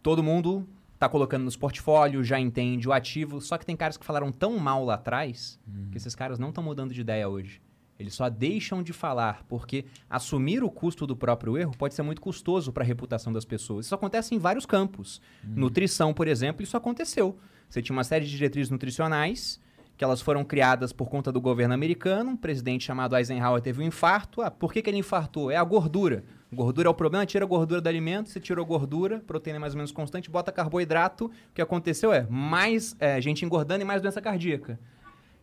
Todo 0.00 0.22
mundo 0.22 0.64
tá 0.98 1.08
colocando 1.08 1.44
nos 1.44 1.56
portfólios, 1.56 2.26
já 2.26 2.38
entende 2.40 2.88
o 2.88 2.92
ativo, 2.92 3.40
só 3.40 3.58
que 3.58 3.66
tem 3.66 3.76
caras 3.76 3.96
que 3.96 4.06
falaram 4.06 4.32
tão 4.32 4.58
mal 4.58 4.84
lá 4.84 4.94
atrás 4.94 5.58
que 5.90 5.96
esses 5.98 6.14
caras 6.14 6.38
não 6.38 6.48
estão 6.48 6.64
mudando 6.64 6.94
de 6.94 7.00
ideia 7.00 7.28
hoje. 7.28 7.60
Eles 7.98 8.14
só 8.14 8.28
deixam 8.28 8.82
de 8.82 8.92
falar, 8.92 9.42
porque 9.48 9.86
assumir 10.08 10.62
o 10.62 10.70
custo 10.70 11.06
do 11.06 11.16
próprio 11.16 11.56
erro 11.56 11.74
pode 11.76 11.94
ser 11.94 12.02
muito 12.02 12.20
custoso 12.20 12.72
para 12.72 12.84
a 12.84 12.86
reputação 12.86 13.32
das 13.32 13.44
pessoas. 13.44 13.86
Isso 13.86 13.94
acontece 13.94 14.34
em 14.34 14.38
vários 14.38 14.66
campos. 14.66 15.20
Nutrição, 15.42 16.12
por 16.12 16.28
exemplo, 16.28 16.62
isso 16.62 16.76
aconteceu. 16.76 17.38
Você 17.68 17.80
tinha 17.80 17.96
uma 17.96 18.04
série 18.04 18.26
de 18.26 18.30
diretrizes 18.30 18.70
nutricionais 18.70 19.58
que 19.96 20.04
elas 20.04 20.20
foram 20.20 20.44
criadas 20.44 20.92
por 20.92 21.08
conta 21.08 21.32
do 21.32 21.40
governo 21.40 21.74
americano. 21.74 22.32
Um 22.32 22.36
presidente 22.36 22.84
chamado 22.84 23.16
Eisenhower 23.16 23.62
teve 23.62 23.82
um 23.82 23.86
infarto. 23.86 24.42
Ah, 24.42 24.50
por 24.50 24.72
que, 24.72 24.82
que 24.82 24.90
ele 24.90 24.98
infartou? 24.98 25.50
É 25.50 25.56
a 25.56 25.64
gordura. 25.64 26.24
Gordura 26.52 26.88
é 26.88 26.90
o 26.90 26.94
problema, 26.94 27.26
tira 27.26 27.44
a 27.44 27.48
gordura 27.48 27.80
do 27.80 27.88
alimento, 27.88 28.28
você 28.28 28.38
tirou 28.38 28.64
gordura, 28.64 29.20
proteína 29.26 29.58
mais 29.58 29.72
ou 29.72 29.78
menos 29.78 29.90
constante, 29.90 30.30
bota 30.30 30.52
carboidrato. 30.52 31.26
O 31.26 31.54
que 31.54 31.62
aconteceu 31.62 32.12
é 32.12 32.26
mais 32.28 32.94
é, 33.00 33.20
gente 33.20 33.44
engordando 33.44 33.82
e 33.82 33.84
mais 33.84 34.00
doença 34.00 34.20
cardíaca. 34.20 34.78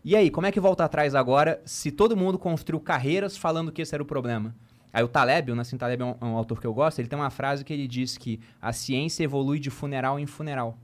E 0.06 0.16
aí, 0.16 0.30
como 0.30 0.48
é 0.48 0.52
que 0.52 0.60
volta 0.60 0.84
atrás 0.84 1.16
agora 1.16 1.62
se 1.66 1.92
todo 1.92 2.16
mundo 2.16 2.38
construiu 2.38 2.80
carreiras 2.80 3.38
falando 3.38 3.72
que 3.72 3.82
esse 3.82 3.94
era 3.94 4.04
o 4.04 4.06
problema? 4.06 4.56
Aí 4.92 5.04
o 5.04 5.08
Taleb, 5.08 5.52
o 5.52 5.56
Nassim 5.56 5.78
Taleb 5.78 6.02
é 6.04 6.06
um, 6.06 6.16
é 6.22 6.26
um 6.26 6.38
autor 6.38 6.62
que 6.62 6.68
eu 6.68 6.74
gosto, 6.74 7.00
ele 7.00 7.08
tem 7.08 7.18
uma 7.18 7.30
frase 7.30 7.66
que 7.66 7.74
ele 7.74 7.88
diz 7.88 8.18
que 8.18 8.40
a 8.62 8.72
ciência 8.72 9.24
evolui 9.24 9.60
de 9.60 9.70
funeral 9.70 10.20
em 10.20 10.26
funeral. 10.26 10.78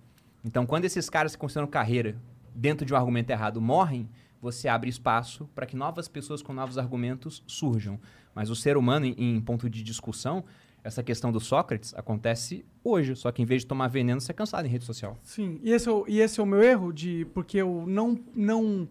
Então, 0.43 0.65
quando 0.65 0.85
esses 0.85 1.09
caras 1.09 1.33
que 1.33 1.39
consideram 1.39 1.67
carreira 1.67 2.15
dentro 2.59 2.85
de 2.85 2.93
um 2.93 2.97
argumento 2.97 3.29
errado 3.29 3.61
morrem, 3.61 4.09
você 4.41 4.67
abre 4.67 4.89
espaço 4.89 5.49
para 5.55 5.65
que 5.65 5.75
novas 5.75 6.07
pessoas 6.07 6.41
com 6.41 6.53
novos 6.53 6.77
argumentos 6.77 7.43
surjam. 7.47 7.99
Mas 8.35 8.49
o 8.49 8.55
ser 8.55 8.77
humano, 8.77 9.05
em, 9.05 9.15
em 9.17 9.41
ponto 9.41 9.69
de 9.69 9.81
discussão, 9.81 10.43
essa 10.83 11.01
questão 11.01 11.31
do 11.31 11.39
Sócrates 11.39 11.93
acontece 11.95 12.65
hoje. 12.83 13.15
Só 13.15 13.31
que 13.31 13.41
em 13.41 13.45
vez 13.45 13.61
de 13.61 13.67
tomar 13.67 13.87
veneno, 13.87 14.19
você 14.19 14.31
é 14.31 14.35
cansado 14.35 14.65
em 14.65 14.69
rede 14.69 14.85
social. 14.85 15.17
Sim, 15.23 15.59
e 15.63 15.71
esse, 15.71 15.87
é 15.87 15.91
o, 15.91 16.05
e 16.07 16.19
esse 16.19 16.39
é 16.39 16.43
o 16.43 16.45
meu 16.45 16.61
erro, 16.61 16.91
de 16.91 17.25
porque 17.33 17.57
eu 17.57 17.85
não, 17.87 18.19
não 18.35 18.87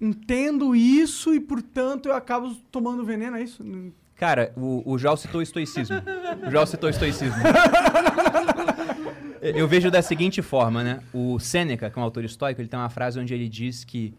entendo 0.00 0.74
isso 0.74 1.34
e, 1.34 1.40
portanto, 1.40 2.06
eu 2.06 2.14
acabo 2.14 2.54
tomando 2.70 3.04
veneno, 3.04 3.36
é 3.36 3.42
isso? 3.42 3.64
Cara, 4.16 4.52
o, 4.56 4.82
o 4.84 4.98
João 4.98 5.16
citou 5.16 5.40
o 5.40 5.42
estoicismo. 5.42 5.96
O 6.46 6.50
João 6.50 6.66
citou 6.66 6.88
o 6.88 6.90
estoicismo. 6.90 7.36
Eu 9.56 9.66
vejo 9.66 9.90
da 9.90 10.02
seguinte 10.02 10.42
forma, 10.42 10.82
né? 10.84 11.00
O 11.12 11.38
Sêneca, 11.38 11.90
que 11.90 11.98
é 11.98 12.00
um 12.00 12.04
autor 12.04 12.24
estoico, 12.24 12.60
ele 12.60 12.68
tem 12.68 12.78
uma 12.78 12.88
frase 12.90 13.18
onde 13.18 13.32
ele 13.34 13.48
diz 13.48 13.84
que 13.84 14.14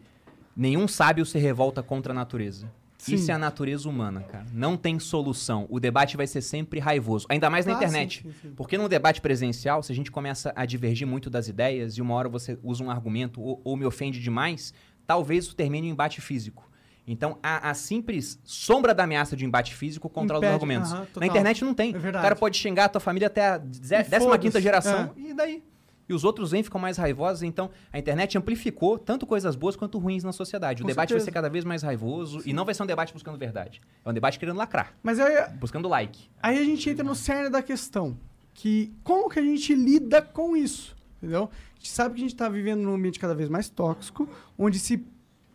nenhum 0.56 0.86
sábio 0.88 1.24
se 1.24 1.38
revolta 1.38 1.82
contra 1.82 2.12
a 2.12 2.14
natureza. 2.14 2.70
Sim. 2.98 3.14
Isso 3.16 3.30
é 3.32 3.34
a 3.34 3.38
natureza 3.38 3.88
humana, 3.88 4.20
cara. 4.22 4.46
Não 4.52 4.76
tem 4.76 4.98
solução. 5.00 5.66
O 5.68 5.80
debate 5.80 6.16
vai 6.16 6.26
ser 6.26 6.40
sempre 6.40 6.78
raivoso. 6.78 7.26
Ainda 7.28 7.50
mais 7.50 7.66
na 7.66 7.72
Ah, 7.72 7.76
internet. 7.76 8.22
sim, 8.22 8.32
sim. 8.40 8.52
Porque 8.54 8.78
num 8.78 8.88
debate 8.88 9.20
presencial, 9.20 9.82
se 9.82 9.90
a 9.90 9.94
gente 9.94 10.08
começa 10.10 10.52
a 10.54 10.64
divergir 10.64 11.04
muito 11.06 11.28
das 11.28 11.48
ideias 11.48 11.94
e 11.98 12.00
uma 12.02 12.14
hora 12.14 12.28
você 12.28 12.56
usa 12.62 12.84
um 12.84 12.90
argumento 12.90 13.40
ou, 13.40 13.60
ou 13.64 13.76
me 13.76 13.84
ofende 13.84 14.20
demais, 14.20 14.72
talvez 15.04 15.46
isso 15.46 15.56
termine 15.56 15.88
em 15.88 15.90
embate 15.90 16.20
físico. 16.20 16.70
Então, 17.06 17.38
a, 17.42 17.70
a 17.70 17.74
simples 17.74 18.38
sombra 18.44 18.94
da 18.94 19.02
ameaça 19.04 19.36
de 19.36 19.44
embate 19.44 19.74
físico 19.74 20.08
controla 20.08 20.38
os 20.40 20.44
Impede, 20.44 20.54
argumentos. 20.54 20.92
aham, 20.92 21.06
Na 21.16 21.26
internet 21.26 21.64
não 21.64 21.74
tem. 21.74 21.94
É 21.94 21.98
o 21.98 22.12
cara 22.12 22.36
pode 22.36 22.56
xingar 22.56 22.84
a 22.84 22.88
tua 22.88 23.00
família 23.00 23.26
até 23.26 23.48
a 23.48 23.56
E 23.56 23.60
15 23.60 24.00
quinta 24.00 24.20
foda-se, 24.20 24.60
geração. 24.60 25.12
é. 25.16 25.20
E 25.20 25.34
daí? 25.34 25.62
E 26.08 26.14
os 26.14 26.24
outros 26.24 26.50
vêm 26.50 26.62
ficam 26.62 26.80
mais 26.80 26.96
raivosos. 26.96 27.42
Então, 27.42 27.70
a 27.92 27.98
internet 27.98 28.36
amplificou 28.36 28.98
tanto 28.98 29.26
coisas 29.26 29.56
boas 29.56 29.74
quanto 29.76 29.98
ruins 29.98 30.22
na 30.22 30.32
sociedade. 30.32 30.82
O 30.82 30.84
Com 30.84 30.88
debate 30.88 31.08
vai 31.08 31.18
certeza. 31.20 31.24
ser 31.24 31.30
cada 31.32 31.48
vez 31.48 31.64
mais 31.64 31.82
raivoso 31.82 32.40
e 32.44 32.52
não 32.52 32.64
vai 32.64 32.74
ser 32.74 32.82
um 32.82 32.86
debate 32.86 33.12
buscando 33.12 33.38
verdade. 33.38 33.80
É 34.04 34.08
um 34.10 34.12
debate 34.12 34.38
querendo 34.38 34.56
lacrar, 34.56 34.92
Mas 35.02 35.18
aí, 35.18 35.48
buscando 35.58 35.88
like. 35.88 36.28
aí 36.42 36.58
a 36.58 36.64
gente 36.64 36.88
entra 36.90 37.02
no 37.04 37.14
cerne 37.14 37.48
da 37.50 37.62
questão, 37.62 38.16
que 38.54 38.92
como 39.02 39.28
que 39.28 39.38
a 39.38 39.42
gente 39.42 39.74
lida 39.74 40.20
com 40.20 40.56
isso, 40.56 40.94
entendeu? 41.18 41.48
A 41.72 41.74
gente 41.78 41.90
sabe 41.90 42.14
que 42.16 42.20
a 42.20 42.24
gente 42.24 42.34
está 42.34 42.48
vivendo 42.48 42.80
num 42.82 42.94
ambiente 42.94 43.18
cada 43.18 43.34
vez 43.34 43.48
mais 43.48 43.68
tóxico, 43.70 44.28
onde 44.58 44.78
se 44.78 45.04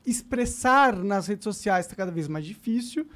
expressar 0.10 0.96
nas 0.96 1.28
redes 1.28 1.44
sociais 1.44 1.86
está 1.86 1.96
cada 1.96 2.12
vez 2.12 2.28
mais 2.28 2.46
difícil. 2.46 3.08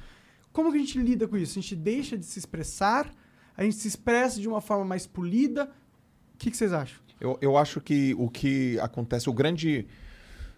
Como 0.52 0.70
que 0.70 0.76
a 0.76 0.80
gente 0.80 0.98
lida 0.98 1.26
com 1.26 1.36
isso? 1.36 1.58
A 1.58 1.62
gente 1.62 1.74
deixa 1.74 2.18
de 2.18 2.26
se 2.26 2.38
expressar? 2.38 3.10
A 3.56 3.64
gente 3.64 3.76
se 3.76 3.88
expressa 3.88 4.38
de 4.38 4.46
uma 4.46 4.60
forma 4.60 4.84
mais 4.84 5.06
polida? 5.06 5.70
O 6.34 6.38
que, 6.38 6.50
que 6.50 6.56
vocês 6.56 6.72
acham? 6.72 7.00
Eu, 7.18 7.38
eu 7.40 7.56
acho 7.56 7.80
que 7.80 8.14
o 8.18 8.28
que 8.28 8.78
acontece, 8.80 9.30
o 9.30 9.32
grande. 9.32 9.86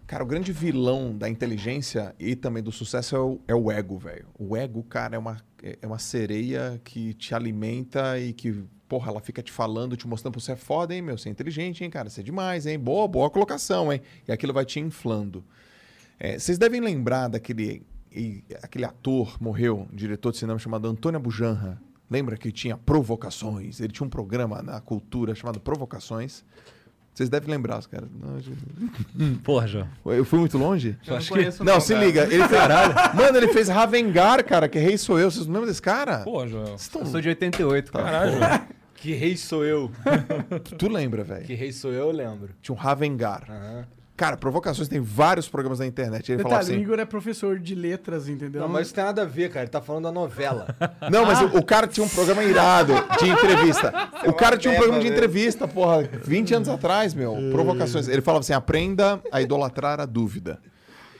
Cara, 0.07 0.23
o 0.23 0.27
grande 0.27 0.51
vilão 0.51 1.17
da 1.17 1.27
inteligência 1.27 2.13
e 2.19 2.35
também 2.35 2.61
do 2.61 2.71
sucesso 2.71 3.15
é 3.15 3.19
o, 3.19 3.39
é 3.47 3.55
o 3.55 3.71
ego, 3.71 3.97
velho. 3.97 4.27
O 4.37 4.55
ego, 4.55 4.83
cara, 4.83 5.15
é 5.15 5.19
uma, 5.19 5.37
é 5.63 5.87
uma 5.87 5.97
sereia 5.97 6.79
que 6.83 7.15
te 7.15 7.33
alimenta 7.33 8.19
e 8.19 8.31
que, 8.31 8.63
porra, 8.87 9.09
ela 9.09 9.19
fica 9.19 9.41
te 9.41 9.51
falando, 9.51 9.97
te 9.97 10.07
mostrando, 10.07 10.35
"Pô, 10.35 10.39
você 10.39 10.51
é 10.51 10.55
foda, 10.55 10.93
hein, 10.93 11.01
meu? 11.01 11.17
Você 11.17 11.29
é 11.29 11.31
inteligente, 11.31 11.83
hein, 11.83 11.89
cara? 11.89 12.07
Você 12.07 12.21
é 12.21 12.23
demais, 12.23 12.67
hein? 12.67 12.77
Boa, 12.77 13.07
boa 13.07 13.31
colocação, 13.31 13.91
hein? 13.91 13.99
E 14.27 14.31
aquilo 14.31 14.53
vai 14.53 14.65
te 14.65 14.79
inflando. 14.79 15.43
É, 16.19 16.37
vocês 16.39 16.57
devem 16.57 16.79
lembrar 16.81 17.27
daquele 17.27 17.83
e- 18.11 18.43
aquele 18.63 18.85
ator, 18.85 19.35
morreu, 19.41 19.87
um 19.91 19.95
diretor 19.95 20.31
de 20.31 20.37
cinema 20.37 20.57
chamado 20.57 20.87
Antônio 20.87 21.19
Bujanra. 21.19 21.81
Lembra 22.09 22.37
que 22.37 22.51
tinha 22.51 22.77
Provocações? 22.77 23.79
Ele 23.81 23.91
tinha 23.91 24.05
um 24.05 24.09
programa 24.09 24.61
na 24.61 24.79
cultura 24.79 25.33
chamado 25.35 25.59
Provocações. 25.59 26.43
Vocês 27.13 27.29
devem 27.29 27.49
lembrar, 27.49 27.79
os 27.79 27.87
caras. 27.87 28.09
Porra, 29.43 29.67
João. 29.67 29.87
Eu 30.05 30.25
fui 30.25 30.37
muito 30.39 30.57
longe? 30.57 30.97
Eu 31.07 31.17
não 31.17 31.25
conheço 31.25 31.63
Não, 31.63 31.73
não, 31.75 31.79
se 31.81 31.93
cara. 31.93 32.05
liga. 32.05 32.23
Ele 32.23 32.43
fez, 32.47 32.61
Mano, 33.15 33.37
ele 33.37 33.47
fez 33.49 33.67
Ravengar, 33.69 34.43
cara, 34.45 34.67
que 34.69 34.77
Rei 34.79 34.97
Sou 34.97 35.17
Eu. 35.19 35.31
Vocês 35.31 35.45
não 35.45 35.53
lembram 35.53 35.67
desse 35.69 35.81
cara? 35.81 36.19
Porra, 36.19 36.47
João. 36.47 36.65
Eu 36.67 37.05
sou 37.05 37.21
de 37.21 37.29
88, 37.29 37.91
cara. 37.91 38.03
Caralho, 38.05 38.31
João. 38.37 38.67
Que 38.95 39.13
rei 39.13 39.37
sou 39.37 39.63
eu? 39.63 39.91
Tu 40.79 40.87
lembra, 40.87 41.23
velho? 41.23 41.45
Que 41.45 41.53
rei 41.53 41.71
sou 41.71 41.91
eu, 41.91 42.05
eu 42.07 42.11
lembro. 42.11 42.49
Tinha 42.61 42.73
um 42.75 42.77
Ravengar. 42.77 43.43
Aham. 43.49 43.85
Cara, 44.17 44.37
provocações 44.37 44.87
tem 44.87 45.01
vários 45.01 45.49
programas 45.49 45.79
na 45.79 45.85
internet. 45.85 46.31
Ele 46.31 46.41
fala 46.41 46.55
Detalhe, 46.59 46.71
o 46.71 46.75
assim. 46.75 46.83
Igor 46.83 46.99
é 46.99 47.05
professor 47.05 47.59
de 47.59 47.75
letras, 47.75 48.29
entendeu? 48.29 48.61
Não, 48.61 48.69
mas 48.69 48.87
isso 48.87 48.95
tem 48.95 49.03
nada 49.03 49.23
a 49.23 49.25
ver, 49.25 49.49
cara. 49.49 49.63
Ele 49.65 49.69
tá 49.71 49.81
falando 49.81 50.03
da 50.05 50.11
novela. 50.11 50.73
Não, 51.11 51.25
mas 51.25 51.41
o, 51.41 51.57
o 51.57 51.63
cara 51.65 51.85
tinha 51.85 52.05
um 52.05 52.07
programa 52.07 52.41
irado 52.41 52.93
de 53.19 53.27
entrevista. 53.29 53.93
O 54.25 54.31
cara 54.31 54.57
tinha 54.57 54.73
um 54.73 54.77
programa 54.77 54.99
de 55.01 55.09
mesmo. 55.09 55.17
entrevista, 55.17 55.67
porra, 55.67 56.03
20 56.23 56.53
anos 56.53 56.69
atrás, 56.69 57.13
meu. 57.13 57.35
Provocações. 57.51 58.07
Ele 58.07 58.21
falava 58.21 58.39
assim: 58.39 58.53
aprenda 58.53 59.21
a 59.31 59.41
idolatrar 59.41 59.99
a 59.99 60.05
dúvida. 60.05 60.59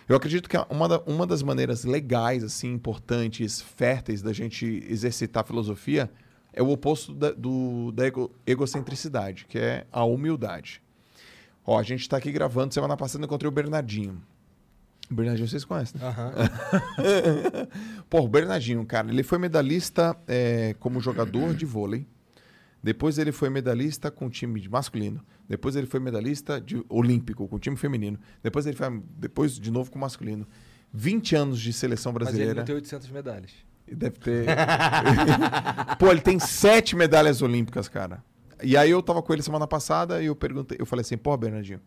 Eu 0.08 0.16
acredito 0.16 0.48
que 0.48 0.56
uma, 0.70 0.88
da- 0.88 1.02
uma 1.06 1.26
das 1.28 1.44
maneiras 1.44 1.84
legais, 1.84 2.44
assim, 2.46 2.72
importantes, 2.72 3.60
férteis 3.60 4.22
da 4.22 4.32
gente 4.32 4.86
exercitar 4.90 5.44
a 5.44 5.46
filosofia 5.46 6.10
é 6.54 6.62
o 6.64 6.70
oposto 6.70 7.12
da, 7.14 7.32
do- 7.32 7.92
da 7.92 8.06
ego- 8.06 8.32
egocentricidade, 8.48 9.46
que 9.50 9.58
é 9.58 9.86
a 9.92 10.06
humildade. 10.06 10.82
Ó, 11.66 11.80
a 11.80 11.84
gente 11.84 12.08
tá 12.08 12.18
aqui 12.18 12.32
gravando, 12.32 12.74
semana 12.74 12.96
passada 12.96 13.24
eu 13.24 13.26
encontrei 13.26 13.48
o 13.48 13.52
Bernardinho. 13.52 14.22
O 15.10 15.14
Bernardinho 15.14 15.48
vocês 15.48 15.64
conhecem, 15.66 16.00
né? 16.00 16.08
Aham. 16.08 16.34
Pô, 18.10 18.22
o 18.22 18.28
Bernardinho, 18.28 18.86
cara, 18.86 19.10
ele 19.10 19.24
foi 19.24 19.38
medalhista 19.38 20.16
é, 20.28 20.76
como 20.80 21.00
jogador 21.00 21.54
de 21.54 21.66
vôlei. 21.66 22.08
Depois 22.82 23.18
ele 23.18 23.32
foi 23.32 23.50
medalhista 23.50 24.12
com 24.12 24.28
o 24.28 24.30
time 24.30 24.62
de 24.62 24.70
masculino. 24.70 25.24
Depois 25.50 25.76
ele 25.76 25.88
foi 25.88 26.00
medalhista 26.00 26.62
de 26.62 26.86
olímpico 26.88 27.48
com 27.48 27.56
o 27.56 27.60
time 27.60 27.76
feminino. 27.76 28.20
Depois 28.44 28.68
ele 28.68 28.76
foi 28.78 29.02
depois 29.18 29.60
de 29.60 29.72
novo 29.72 29.90
com 29.90 29.98
o 29.98 30.02
masculino. 30.02 30.48
20 30.94 31.36
anos 31.36 31.60
de 31.60 31.74
seleção 31.74 32.12
Mas 32.14 32.22
ele 32.22 32.26
brasileira. 32.26 32.60
não 32.60 32.66
tem 32.66 32.76
800 32.76 33.10
medalhas. 33.10 33.52
Deve 33.92 34.20
ter. 34.20 34.46
Pô, 35.98 36.12
ele 36.12 36.22
tem 36.22 36.40
sete 36.40 36.96
medalhas 36.96 37.42
olímpicas, 37.42 37.88
cara. 37.88 38.24
E 38.64 38.78
aí 38.78 38.90
eu 38.90 39.02
tava 39.02 39.22
com 39.22 39.34
ele 39.34 39.42
semana 39.42 39.68
passada 39.68 40.22
e 40.22 40.28
eu 40.28 40.36
perguntei, 40.36 40.78
eu 40.80 40.86
falei 40.86 41.02
assim, 41.02 41.18
pô, 41.18 41.36
Bernardinho, 41.36 41.82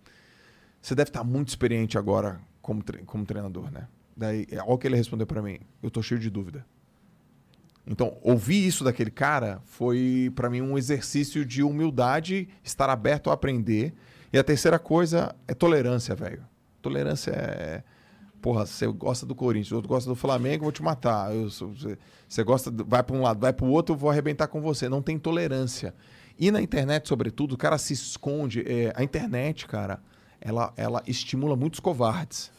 você 0.80 0.94
deve 0.94 1.10
estar 1.10 1.24
muito 1.24 1.48
experiente 1.48 1.96
agora 1.98 2.40
como, 2.62 2.82
tre- 2.82 3.02
como 3.04 3.24
treinador, 3.24 3.70
né? 3.70 3.88
Daí, 4.16 4.46
é, 4.50 4.58
olha 4.58 4.70
o 4.70 4.78
que 4.78 4.86
ele 4.86 4.96
respondeu 4.96 5.26
pra 5.26 5.40
mim. 5.40 5.58
Eu 5.82 5.90
tô 5.90 6.02
cheio 6.02 6.20
de 6.20 6.28
dúvida. 6.28 6.64
Então, 7.86 8.18
ouvir 8.20 8.66
isso 8.66 8.84
daquele 8.84 9.10
cara 9.10 9.62
foi 9.64 10.30
pra 10.34 10.50
mim 10.50 10.60
um 10.60 10.76
exercício 10.76 11.44
de 11.44 11.62
humildade, 11.62 12.48
estar 12.62 12.90
aberto 12.90 13.30
a 13.30 13.32
aprender. 13.32 13.94
E 14.32 14.38
a 14.38 14.44
terceira 14.44 14.78
coisa 14.78 15.34
é 15.46 15.54
tolerância, 15.54 16.14
velho. 16.14 16.44
Tolerância 16.82 17.30
é 17.30 17.82
Porra, 18.40 18.64
você 18.66 18.86
gosta 18.86 19.26
do 19.26 19.34
Corinthians, 19.34 19.72
outro 19.72 19.88
gosta 19.88 20.08
do 20.08 20.14
Flamengo, 20.14 20.62
eu 20.62 20.66
vou 20.66 20.72
te 20.72 20.82
matar. 20.82 21.34
Eu 21.34 21.50
você, 21.50 21.98
você 22.28 22.44
gosta, 22.44 22.70
vai 22.86 23.02
para 23.02 23.16
um 23.16 23.22
lado, 23.22 23.40
vai 23.40 23.52
para 23.52 23.66
o 23.66 23.68
outro, 23.70 23.94
eu 23.94 23.98
vou 23.98 24.10
arrebentar 24.10 24.46
com 24.46 24.60
você. 24.60 24.88
Não 24.88 25.02
tem 25.02 25.18
tolerância. 25.18 25.94
E 26.38 26.50
na 26.50 26.62
internet, 26.62 27.08
sobretudo, 27.08 27.54
o 27.54 27.58
cara 27.58 27.76
se 27.78 27.92
esconde. 27.92 28.62
é, 28.66 28.92
a 28.94 29.02
internet, 29.02 29.66
cara, 29.66 30.00
ela, 30.40 30.72
ela 30.76 31.02
estimula 31.06 31.56
muitos 31.56 31.80
covardes. 31.80 32.50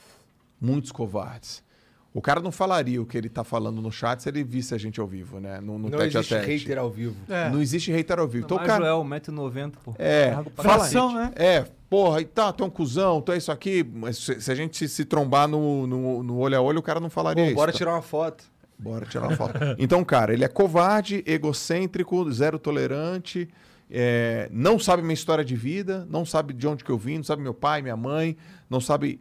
Muitos 0.60 0.91
covardes. 0.91 1.64
O 2.11 2.22
cara 2.22 2.41
não 2.41 2.51
falaria 2.51 2.99
o 3.01 3.06
que 3.06 3.18
ele 3.18 3.30
tá 3.30 3.43
falando 3.43 3.81
no 3.81 3.91
chat 3.91 4.22
se 4.22 4.27
ele 4.27 4.43
visse 4.43 4.73
a 4.73 4.77
gente 4.77 4.99
ao 4.99 5.06
vivo, 5.06 5.39
né? 5.39 5.61
No, 5.61 5.77
no 5.77 5.89
não 5.89 5.97
tete 5.99 6.18
a 6.18 6.19
existe 6.19 6.35
tete. 6.35 6.64
hater 6.64 6.77
ao 6.80 6.89
vivo. 6.89 7.15
É. 7.30 7.49
Não 7.49 7.61
existe 7.61 7.91
hater 7.91 8.19
ao 8.19 8.27
vivo. 8.27 8.45
Então, 8.45 8.57
o 8.57 8.60
Mas 8.60 8.68
cara. 8.68 8.84
Joel, 8.85 9.03
1,90m, 9.03 9.73
pô. 9.84 9.93
É. 9.97 10.35
Fração, 10.56 11.14
né? 11.14 11.31
É, 11.35 11.65
porra, 11.88 12.19
e 12.22 12.26
tá, 12.26 12.51
tu 12.51 12.64
é 12.64 12.68
um 12.68 12.69
cuzão, 12.69 13.22
tu 13.22 13.31
é 13.31 13.38
isso 13.38 13.51
aqui. 13.51 13.88
Mas 13.93 14.18
se, 14.18 14.41
se 14.41 14.51
a 14.51 14.56
gente 14.56 14.76
se, 14.76 14.89
se 14.89 15.06
trombar 15.06 15.47
no, 15.47 15.85
no, 15.85 16.23
no 16.23 16.38
olho 16.39 16.57
a 16.57 16.61
olho, 16.61 16.80
o 16.80 16.84
cara 16.84 16.99
não 16.99 17.11
falaria 17.11 17.43
Pô, 17.43 17.47
isso. 17.47 17.56
bora 17.56 17.72
tá? 17.72 17.77
tirar 17.77 17.91
uma 17.93 18.01
foto. 18.01 18.43
Bora 18.77 19.06
tirar 19.06 19.27
uma 19.27 19.35
foto. 19.35 19.53
Então, 19.77 20.03
cara, 20.03 20.34
ele 20.34 20.43
é 20.43 20.47
covarde, 20.47 21.23
egocêntrico, 21.27 22.31
zero 22.31 22.57
tolerante, 22.57 23.47
é, 23.89 24.47
não 24.51 24.77
sabe 24.77 25.01
minha 25.01 25.13
história 25.13 25.43
de 25.43 25.55
vida, 25.55 26.05
não 26.09 26.25
sabe 26.25 26.53
de 26.53 26.67
onde 26.67 26.83
que 26.83 26.91
eu 26.91 26.97
vim, 26.97 27.17
não 27.17 27.23
sabe 27.23 27.41
meu 27.41 27.53
pai, 27.53 27.81
minha 27.81 27.97
mãe, 27.97 28.37
não 28.69 28.79
sabe, 28.79 29.19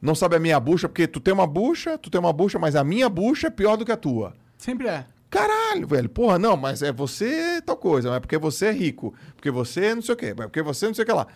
não 0.00 0.14
sabe 0.14 0.36
a 0.36 0.38
minha 0.38 0.60
bucha, 0.60 0.88
porque 0.88 1.06
tu 1.06 1.20
tem 1.20 1.32
uma 1.32 1.46
bucha, 1.46 1.96
tu 1.96 2.10
tem 2.10 2.20
uma 2.20 2.32
bucha, 2.32 2.58
mas 2.58 2.76
a 2.76 2.84
minha 2.84 3.08
bucha 3.08 3.46
é 3.46 3.50
pior 3.50 3.76
do 3.76 3.84
que 3.84 3.92
a 3.92 3.96
tua. 3.96 4.34
Sempre 4.58 4.88
é. 4.88 5.06
Caralho, 5.30 5.86
velho. 5.86 6.08
Porra, 6.08 6.38
não, 6.38 6.56
mas 6.56 6.82
é 6.82 6.92
você 6.92 7.62
tal 7.62 7.76
coisa, 7.76 8.08
mas 8.08 8.16
é 8.16 8.20
porque 8.20 8.36
você 8.36 8.66
é 8.66 8.72
rico, 8.72 9.14
porque 9.36 9.50
você 9.50 9.94
não 9.94 10.02
sei 10.02 10.14
o 10.14 10.16
quê, 10.16 10.34
mas 10.36 10.44
é 10.44 10.48
porque 10.48 10.62
você 10.62 10.86
não 10.86 10.94
sei 10.94 11.04
o 11.04 11.06
que 11.06 11.12
lá. 11.12 11.26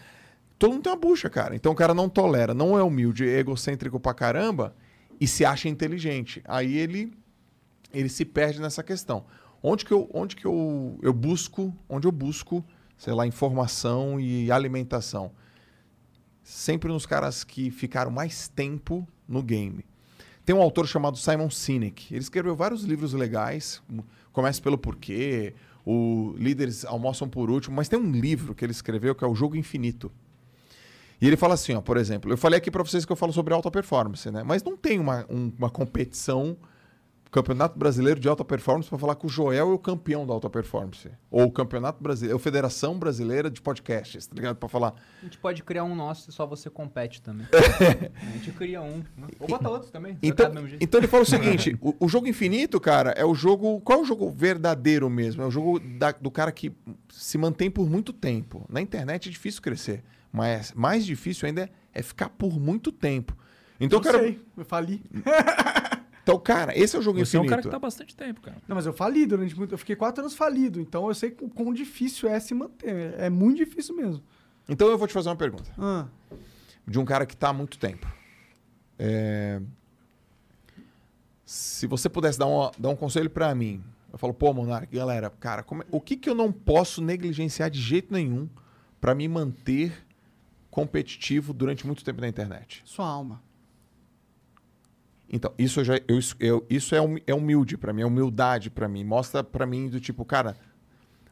Todo 0.59 0.73
mundo 0.73 0.83
tem 0.83 0.93
uma 0.93 0.99
bucha, 0.99 1.31
cara. 1.31 1.55
Então 1.55 1.73
o 1.73 1.75
cara 1.75 1.95
não 1.95 2.09
tolera, 2.09 2.53
não 2.53 2.79
é 2.79 2.83
humilde, 2.83 3.29
é 3.29 3.39
egocêntrico 3.39 3.99
pra 3.99 4.13
caramba 4.13 4.75
e 5.21 5.27
se 5.27 5.45
acha 5.45 5.69
inteligente. 5.69 6.43
Aí 6.45 6.77
ele 6.77 7.13
ele 7.93 8.09
se 8.09 8.25
perde 8.25 8.61
nessa 8.61 8.83
questão. 8.83 9.25
Onde 9.67 9.83
que 9.87 9.93
eu, 9.93 10.11
onde 10.13 10.37
que 10.37 10.45
eu, 10.45 10.99
eu 11.01 11.13
busco, 11.15 11.75
onde 11.89 12.07
eu 12.07 12.13
busco, 12.13 12.63
sei 12.99 13.15
lá, 13.15 13.27
informação 13.27 14.21
e 14.21 14.53
alimentação? 14.53 15.33
Sempre 16.43 16.93
nos 16.93 17.07
caras 17.07 17.43
que 17.43 17.71
ficaram 17.71 18.11
mais 18.11 18.47
tempo 18.47 19.09
no 19.27 19.43
game. 19.43 19.83
Tem 20.45 20.55
um 20.55 20.61
autor 20.61 20.87
chamado 20.87 21.17
Simon 21.17 21.49
Sinek. 21.49 22.13
Ele 22.13 22.21
escreveu 22.21 22.55
vários 22.55 22.83
livros 22.85 23.15
legais. 23.15 23.83
Começa 24.35 24.61
pelo 24.61 24.77
porquê, 24.77 25.55
o 25.87 26.35
Líderes 26.37 26.85
Almoçam 26.85 27.27
por 27.27 27.49
Último, 27.49 27.75
mas 27.75 27.89
tem 27.89 27.99
um 27.99 28.11
livro 28.13 28.55
que 28.55 28.63
ele 28.63 28.73
escreveu 28.73 29.15
que 29.15 29.25
é 29.25 29.27
o 29.27 29.35
Jogo 29.35 29.57
Infinito. 29.57 30.13
E 31.23 31.27
ele 31.27 31.39
fala 31.39 31.55
assim, 31.55 31.73
ó, 31.73 31.81
por 31.81 31.97
exemplo, 31.97 32.31
eu 32.31 32.37
falei 32.37 32.59
aqui 32.59 32.71
para 32.71 32.83
vocês 32.83 33.07
que 33.07 33.13
eu 33.13 33.17
falo 33.17 33.33
sobre 33.33 33.55
alta 33.55 33.71
performance, 33.71 34.31
né? 34.31 34.43
Mas 34.43 34.63
não 34.63 34.77
tem 34.77 34.99
uma, 34.99 35.25
um- 35.31 35.51
uma 35.57 35.71
competição, 35.71 36.55
campeonato 37.35 37.77
brasileiro 37.77 38.21
de 38.21 38.29
alta 38.29 38.45
performance 38.45 38.89
para 38.89 38.97
falar 38.97 39.17
que 39.17 39.27
o 39.27 39.29
Joel 39.29 39.71
é 39.71 39.75
o 39.75 39.79
campeão 39.79 40.25
da 40.25 40.33
alta 40.33 40.49
performance. 40.49 41.11
Ou 41.29 41.47
o 41.47 41.51
campeonato 41.51 42.01
brasileiro, 42.01 42.37
ou 42.37 42.39
Federação 42.39 42.97
Brasileira 42.97 43.51
de 43.51 43.61
Podcasts, 43.61 44.29
tá 44.29 44.37
ligado? 44.37 44.55
Para 44.55 44.69
falar. 44.69 44.95
A 45.21 45.25
gente 45.25 45.39
pode 45.39 45.65
criar 45.65 45.83
um 45.83 45.97
nosso 45.97 46.31
e 46.31 46.33
só 46.33 46.47
você 46.47 46.71
compete 46.71 47.21
também. 47.21 47.45
a 47.53 48.31
gente 48.31 48.53
cria 48.53 48.81
um. 48.81 49.03
Ou 49.41 49.49
bota 49.49 49.69
outros 49.69 49.91
também. 49.91 50.17
Então, 50.23 50.53
então 50.81 51.01
ele 51.01 51.09
fala 51.09 51.25
o 51.25 51.27
seguinte: 51.27 51.77
o, 51.81 51.97
o 51.99 52.09
jogo 52.09 52.29
infinito, 52.29 52.81
cara, 52.81 53.11
é 53.11 53.25
o 53.25 53.35
jogo. 53.35 53.81
Qual 53.81 53.99
é 53.99 54.03
o 54.03 54.05
jogo 54.05 54.31
verdadeiro 54.31 55.11
mesmo? 55.11 55.43
É 55.43 55.47
o 55.47 55.51
jogo 55.51 55.81
da- 55.81 56.13
do 56.13 56.31
cara 56.31 56.53
que 56.53 56.71
se 57.09 57.37
mantém 57.37 57.69
por 57.69 57.91
muito 57.91 58.13
tempo. 58.13 58.65
Na 58.69 58.81
internet 58.81 59.29
é 59.29 59.33
difícil 59.33 59.61
crescer, 59.61 60.05
mas 60.33 60.73
mais 60.73 61.05
difícil 61.05 61.49
ainda 61.49 61.63
é, 61.63 61.69
é 61.95 62.01
ficar 62.01 62.29
por 62.29 62.61
muito 62.61 62.93
tempo. 62.93 63.37
Então, 63.81 63.99
eu 63.99 64.05
cara, 64.05 64.19
sei, 64.21 64.41
eu 64.57 64.65
fali. 64.65 65.03
então, 66.25 66.37
cara, 66.41 66.77
esse 66.77 66.97
é 66.97 66.99
o 66.99 67.03
jogo 67.03 67.19
Você 67.19 67.37
é 67.37 67.41
um 67.41 67.45
infinito. 67.45 67.51
cara 67.51 67.63
que 67.63 67.69
tá 67.69 67.77
há 67.77 67.79
bastante 67.79 68.17
tempo, 68.17 68.41
cara. 68.41 68.57
Não, 68.67 68.75
mas 68.75 68.87
eu 68.87 68.93
fali 68.93 69.25
durante 69.27 69.57
muito. 69.57 69.73
Eu 69.73 69.79
fiquei 69.79 69.95
quatro 69.95 70.23
anos 70.23 70.35
falido, 70.35 70.81
então 70.81 71.07
eu 71.07 71.15
sei 71.15 71.37
o 71.41 71.49
quão 71.49 71.73
difícil 71.73 72.29
é 72.29 72.41
se 72.41 72.53
manter. 72.55 73.15
É 73.19 73.31
muito 73.31 73.59
difícil 73.59 73.95
mesmo. 73.95 74.23
Então 74.69 74.89
eu 74.89 74.99
vou 74.99 75.07
te 75.07 75.13
fazer 75.15 75.29
uma 75.29 75.37
pergunta. 75.37 75.71
Ah, 75.79 76.07
de 76.89 76.99
um 76.99 77.05
cara 77.05 77.25
que 77.27 77.35
está 77.35 77.51
há 77.51 77.53
muito 77.53 77.79
tempo. 77.79 78.07
É, 78.99 79.61
Se 81.45 81.87
você 81.87 82.09
pudesse 82.09 82.39
dar, 82.39 82.47
uma- 82.47 82.71
dar 82.79 82.89
um 82.89 82.97
conselho 82.97 83.29
para 83.29 83.55
mim, 83.55 83.83
eu 84.11 84.19
falo, 84.19 84.33
pô, 84.33 84.53
Monark, 84.55 84.95
galera, 84.95 85.29
cara, 85.29 85.63
como 85.63 85.83
é- 85.83 85.87
o 85.91 86.01
que, 86.01 86.17
que 86.17 86.29
eu 86.29 86.35
não 86.35 86.51
posso 86.51 87.03
negligenciar 87.03 87.69
de 87.71 87.79
jeito 87.81 88.13
nenhum 88.13 88.49
para 89.01 89.15
me 89.15 89.29
manter 89.29 89.93
competitivo 90.71 91.53
durante 91.53 91.87
muito 91.87 92.03
tempo 92.03 92.21
na 92.23 92.29
internet? 92.29 92.81
sua 92.87 93.07
alma. 93.07 93.43
Então, 95.37 95.53
isso, 95.59 95.81
eu 95.81 95.85
já, 95.85 95.95
eu, 96.07 96.21
eu- 96.39 96.67
isso 96.71 96.95
é, 96.95 96.99
é 97.27 97.35
humilde 97.35 97.77
para 97.77 97.93
mim, 97.93 98.03
é 98.03 98.07
humildade 98.07 98.71
para 98.71 98.87
mim. 98.87 99.03
Mostra 99.03 99.43
para 99.43 99.67
mim 99.67 99.89
do 99.89 99.99
tipo, 99.99 100.25
cara, 100.25 100.57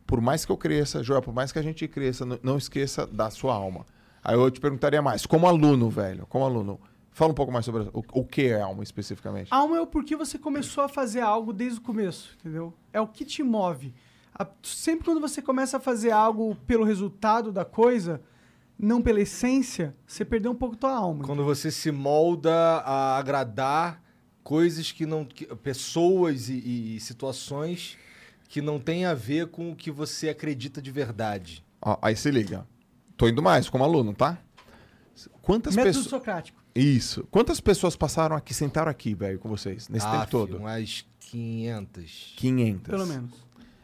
por 0.04 0.20
mais 0.20 0.44
que 0.44 0.50
eu 0.50 0.56
cresça, 0.56 1.04
Joel, 1.04 1.22
por 1.22 1.32
mais 1.32 1.52
que 1.52 1.58
a 1.60 1.62
gente 1.62 1.86
cresça, 1.86 2.26
não, 2.26 2.36
não 2.42 2.58
esqueça 2.58 3.06
da 3.06 3.30
sua 3.30 3.54
alma. 3.54 3.86
Aí 4.24 4.34
eu 4.34 4.50
te 4.50 4.58
perguntaria 4.60 5.00
mais, 5.00 5.24
como 5.24 5.46
aluno, 5.46 5.88
velho, 5.88 6.26
como 6.26 6.44
aluno, 6.44 6.80
fala 7.12 7.30
um 7.30 7.34
pouco 7.34 7.52
mais 7.52 7.64
sobre 7.64 7.82
o, 7.92 8.02
o 8.12 8.24
que 8.24 8.46
é 8.48 8.60
alma 8.60 8.82
especificamente. 8.82 9.46
Alma 9.54 9.76
é 9.76 9.80
o 9.80 9.86
porquê 9.86 10.16
você 10.16 10.36
começou 10.36 10.82
a 10.82 10.88
fazer 10.88 11.20
algo 11.20 11.52
desde 11.52 11.78
o 11.78 11.82
começo, 11.82 12.36
entendeu? 12.40 12.74
É 12.92 13.00
o 13.00 13.06
que 13.06 13.24
te 13.24 13.40
move. 13.44 13.94
A- 14.34 14.48
sempre 14.64 15.04
quando 15.04 15.20
você 15.20 15.40
começa 15.40 15.76
a 15.76 15.80
fazer 15.80 16.10
algo 16.10 16.56
pelo 16.66 16.82
resultado 16.84 17.52
da 17.52 17.64
coisa, 17.64 18.20
não 18.82 19.00
pela 19.00 19.20
essência, 19.20 19.94
você 20.06 20.24
perdeu 20.24 20.50
um 20.50 20.54
pouco 20.54 20.76
tua 20.76 20.92
alma. 20.94 21.24
Quando 21.24 21.44
você 21.44 21.70
se 21.70 21.90
molda 21.90 22.52
a 22.54 23.16
agradar 23.16 24.02
coisas 24.42 24.90
que 24.92 25.06
não. 25.06 25.24
que- 25.24 25.46
pessoas 25.56 26.48
e, 26.48 26.54
e- 26.54 26.96
e 26.96 27.00
situações 27.00 27.96
que 28.48 28.60
não 28.60 28.78
têm 28.78 29.06
a 29.06 29.14
ver 29.14 29.46
com 29.46 29.70
o 29.70 29.76
que 29.76 29.90
você 29.90 30.28
acredita 30.28 30.82
de 30.82 30.90
verdade. 30.90 31.64
Ó, 31.80 31.96
aí 32.02 32.14
se 32.16 32.30
liga. 32.30 32.66
Tô 33.16 33.26
indo 33.28 33.40
mais 33.42 33.68
como 33.68 33.84
aluno, 33.84 34.12
tá? 34.12 34.38
Quantas 35.40 35.74
Método 35.76 35.94
pessoas. 35.94 36.06
socrático. 36.10 36.62
Isso. 36.74 37.26
Quantas 37.30 37.60
pessoas 37.60 37.94
passaram 37.96 38.34
aqui, 38.36 38.52
sentaram 38.54 38.90
aqui, 38.90 39.14
velho, 39.14 39.38
com 39.38 39.48
vocês, 39.48 39.88
nesse 39.88 40.06
tempo 40.06 40.18
Aff, 40.22 40.30
todo? 40.30 40.56
Umas 40.58 41.04
500. 41.20 42.34
500. 42.36 42.82
Pelo 42.88 43.06
menos. 43.06 43.30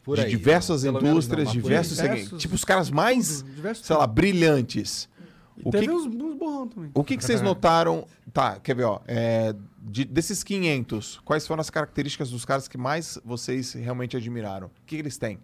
Por 0.09 0.17
de 0.17 0.25
aí. 0.25 0.31
diversas 0.31 0.85
indústrias, 0.85 1.47
não, 1.49 1.53
diversos 1.53 1.97
Diversos- 1.97 1.97
segmentos. 1.99 2.41
Tipo, 2.43 2.55
os 2.55 2.65
caras 2.65 2.91
mais, 2.91 3.45
sei 3.83 3.95
lá, 3.97 4.07
brilhantes. 4.07 5.09
E 5.57 5.63
O 5.69 5.71
teve 5.71 5.87
que, 5.87 5.93
uns, 5.93 6.07
uns 6.07 6.35
borrão 6.35 6.67
também. 6.67 6.91
o 6.95 7.05
que, 7.05 7.17
que 7.17 7.25
vocês 7.25 7.43
notaram? 7.43 8.07
Tá, 8.33 8.59
quer 8.59 8.75
ver, 8.75 8.85
ó. 8.85 9.01
é, 9.07 9.55
de- 9.83 10.05
desses 10.07 10.43
500, 10.43 11.21
quais 11.25 11.47
foram 11.47 11.61
as 11.61 11.69
características 11.69 12.31
dos 12.31 12.45
caras 12.45 12.67
que 12.69 12.79
mais 12.79 13.19
vocês 13.25 13.75
realmente 13.75 14.17
admiraram? 14.17 14.69
O 14.69 14.71
que, 14.87 14.97
que 14.97 15.03
eles 15.03 15.19
têm? 15.19 15.39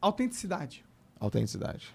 Autenticidade. 0.00 0.84
Autenticidade. 1.20 1.94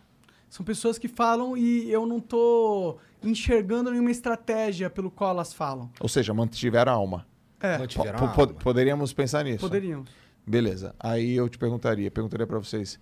São 0.49 0.64
pessoas 0.65 0.97
que 0.97 1.07
falam 1.07 1.57
e 1.57 1.89
eu 1.91 2.05
não 2.05 2.19
tô 2.19 2.97
enxergando 3.23 3.89
nenhuma 3.91 4.11
estratégia 4.11 4.89
pelo 4.89 5.10
qual 5.10 5.31
elas 5.31 5.51
falam. 5.53 5.89
Ou 5.99 6.07
seja, 6.07 6.34
mantiveram 6.34 6.91
a 6.91 6.95
alma. 6.95 7.26
É, 7.60 7.77
Mantiveram 7.77 8.19
a 8.19 8.22
alma. 8.30 8.47
poderíamos 8.55 9.14
pensar 9.14 9.43
nisso. 9.43 9.60
poderiam. 9.60 10.03
Beleza. 10.45 10.95
Aí 10.99 11.33
eu 11.33 11.47
te 11.47 11.57
perguntaria, 11.57 12.11
perguntaria 12.11 12.45
pra 12.45 12.59
vocês, 12.59 12.99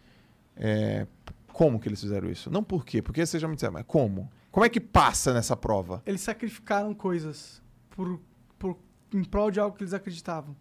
é, 0.55 1.07
como 1.51 1.79
que 1.79 1.87
eles 1.87 1.99
fizeram 1.99 2.29
isso? 2.29 2.49
Não 2.49 2.63
por 2.63 2.85
quê, 2.85 3.01
porque 3.01 3.25
vocês 3.25 3.41
já 3.41 3.47
me 3.47 3.55
disseram, 3.55 3.73
mas 3.73 3.85
como? 3.85 4.31
Como 4.51 4.65
é 4.65 4.69
que 4.69 4.79
passa 4.79 5.33
nessa 5.33 5.55
prova? 5.55 6.01
Eles 6.05 6.21
sacrificaram 6.21 6.93
coisas 6.93 7.61
por, 7.89 8.19
por, 8.59 8.77
em 9.13 9.23
prol 9.23 9.49
de 9.49 9.59
algo 9.59 9.75
que 9.75 9.83
eles 9.83 9.93
acreditavam. 9.93 10.55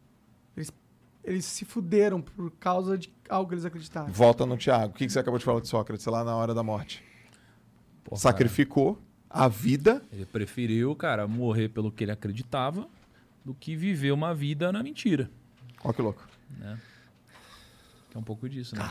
Eles, 0.56 0.72
eles 1.24 1.44
se 1.44 1.64
fuderam 1.64 2.20
por 2.20 2.50
causa 2.52 2.96
de 2.96 3.12
algo 3.28 3.48
que 3.48 3.54
eles 3.54 3.64
acreditavam. 3.64 4.12
Volta 4.12 4.46
no 4.46 4.56
Tiago. 4.56 4.92
O 4.92 4.96
que 4.96 5.06
que 5.06 5.12
você 5.12 5.18
acabou 5.18 5.38
de 5.38 5.44
falar 5.44 5.60
de 5.60 5.68
Sócrates 5.68 6.06
lá 6.06 6.22
na 6.22 6.36
hora 6.36 6.54
da 6.54 6.62
morte? 6.62 7.02
Pô, 8.04 8.10
cara, 8.10 8.20
Sacrificou 8.20 8.98
a 9.28 9.48
vida. 9.48 10.02
Ele 10.12 10.24
preferiu, 10.24 10.94
cara, 10.94 11.26
morrer 11.26 11.68
pelo 11.68 11.90
que 11.90 12.04
ele 12.04 12.12
acreditava 12.12 12.88
do 13.44 13.54
que 13.54 13.74
viver 13.74 14.12
uma 14.12 14.34
vida 14.34 14.70
na 14.70 14.82
mentira. 14.82 15.30
Olha 15.82 15.94
que 15.94 16.02
louco. 16.02 16.29
Que 18.10 18.16
é 18.16 18.18
um 18.18 18.22
pouco 18.24 18.48
disso, 18.48 18.74
né? 18.74 18.82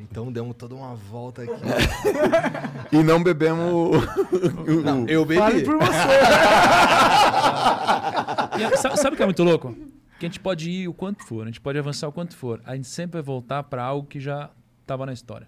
Então 0.00 0.32
demos 0.32 0.56
toda 0.56 0.74
uma 0.74 0.94
volta 0.94 1.42
aqui. 1.42 1.52
E 2.90 3.02
não 3.02 3.22
bebemos 3.22 3.70
o- 3.72 3.90
o- 3.98 4.82
Não, 4.82 5.06
eu 5.06 5.24
bebi. 5.24 5.38
Fale 5.40 5.62
por 5.62 5.76
você. 5.78 5.88
E 8.58 8.76
sabe, 8.78 8.96
sabe 8.96 9.14
o 9.14 9.16
que 9.16 9.22
é 9.22 9.26
muito 9.26 9.42
louco? 9.44 9.76
Que 10.18 10.26
a 10.26 10.28
gente 10.28 10.40
pode 10.40 10.68
ir 10.70 10.88
o 10.88 10.94
quanto 10.94 11.24
for, 11.24 11.42
a 11.42 11.46
gente 11.46 11.60
pode 11.60 11.78
avançar 11.78 12.08
o 12.08 12.12
quanto 12.12 12.36
for. 12.36 12.60
A 12.64 12.74
gente 12.74 12.88
sempre 12.88 13.14
vai 13.14 13.22
voltar 13.22 13.62
pra 13.62 13.84
algo 13.84 14.06
que 14.08 14.18
já 14.18 14.50
tava 14.86 15.06
na 15.06 15.12
história. 15.12 15.46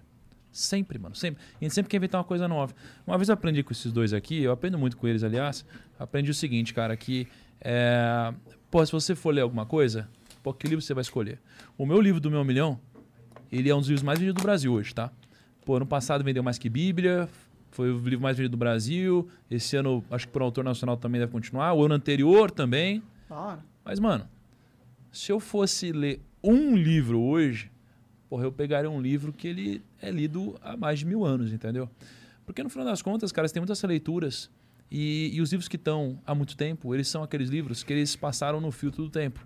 Sempre, 0.51 0.97
mano, 0.99 1.15
sempre. 1.15 1.41
A 1.59 1.63
gente 1.63 1.73
sempre 1.73 1.89
quer 1.89 1.97
inventar 1.97 2.19
uma 2.19 2.27
coisa 2.27 2.47
nova. 2.47 2.73
Uma 3.05 3.17
vez 3.17 3.29
eu 3.29 3.33
aprendi 3.33 3.63
com 3.63 3.73
esses 3.73 3.91
dois 3.91 4.13
aqui, 4.13 4.41
eu 4.43 4.51
aprendo 4.51 4.77
muito 4.77 4.95
com 4.97 5.07
eles, 5.07 5.23
aliás. 5.23 5.65
Aprendi 5.99 6.31
o 6.31 6.33
seguinte, 6.33 6.73
cara, 6.73 6.95
que 6.95 7.27
é, 7.59 8.33
pô, 8.69 8.85
se 8.85 8.91
você 8.91 9.15
for 9.15 9.33
ler 9.33 9.41
alguma 9.41 9.65
coisa, 9.65 10.07
pô, 10.41 10.53
que 10.53 10.67
livro 10.67 10.81
você 10.81 10.93
vai 10.93 11.01
escolher? 11.01 11.39
O 11.77 11.85
meu 11.85 12.01
livro 12.01 12.19
do 12.19 12.29
meu 12.29 12.43
milhão, 12.43 12.79
ele 13.51 13.69
é 13.69 13.75
um 13.75 13.79
dos 13.79 13.87
livros 13.87 14.03
mais 14.03 14.19
vendidos 14.19 14.41
do 14.41 14.45
Brasil 14.45 14.73
hoje, 14.73 14.93
tá? 14.93 15.11
Pô, 15.65 15.75
ano 15.75 15.85
passado 15.85 16.23
vendeu 16.23 16.41
mais 16.41 16.57
que 16.57 16.69
Bíblia, 16.69 17.29
foi 17.71 17.91
o 17.91 17.99
livro 17.99 18.21
mais 18.21 18.37
vendido 18.37 18.51
do 18.51 18.57
Brasil. 18.57 19.29
Esse 19.49 19.75
ano, 19.77 20.03
acho 20.11 20.27
que 20.27 20.33
por 20.33 20.41
autor 20.41 20.63
nacional 20.63 20.97
também 20.97 21.19
deve 21.19 21.31
continuar. 21.31 21.73
O 21.73 21.85
ano 21.85 21.93
anterior 21.93 22.51
também. 22.51 23.01
Hora. 23.29 23.63
Mas, 23.83 23.99
mano, 23.99 24.27
se 25.11 25.31
eu 25.31 25.39
fosse 25.39 25.91
ler 25.91 26.21
um 26.43 26.75
livro 26.75 27.19
hoje, 27.19 27.71
porra, 28.29 28.43
eu 28.43 28.51
pegaria 28.51 28.89
um 28.89 29.01
livro 29.01 29.31
que 29.31 29.47
ele 29.47 29.83
é 30.01 30.11
lido 30.11 30.57
há 30.61 30.75
mais 30.75 30.99
de 30.99 31.05
mil 31.05 31.23
anos, 31.23 31.53
entendeu? 31.53 31.89
Porque 32.45 32.61
no 32.61 32.69
final 32.69 32.85
das 32.85 33.01
contas, 33.01 33.31
cara, 33.31 33.47
você 33.47 33.53
tem 33.53 33.61
muitas 33.61 33.81
leituras 33.83 34.49
e, 34.89 35.31
e 35.33 35.41
os 35.41 35.51
livros 35.51 35.69
que 35.69 35.77
estão 35.77 36.19
há 36.25 36.35
muito 36.35 36.57
tempo, 36.57 36.93
eles 36.93 37.07
são 37.07 37.23
aqueles 37.23 37.49
livros 37.49 37.83
que 37.83 37.93
eles 37.93 38.15
passaram 38.15 38.59
no 38.59 38.71
filtro 38.71 39.03
do 39.03 39.09
tempo. 39.09 39.45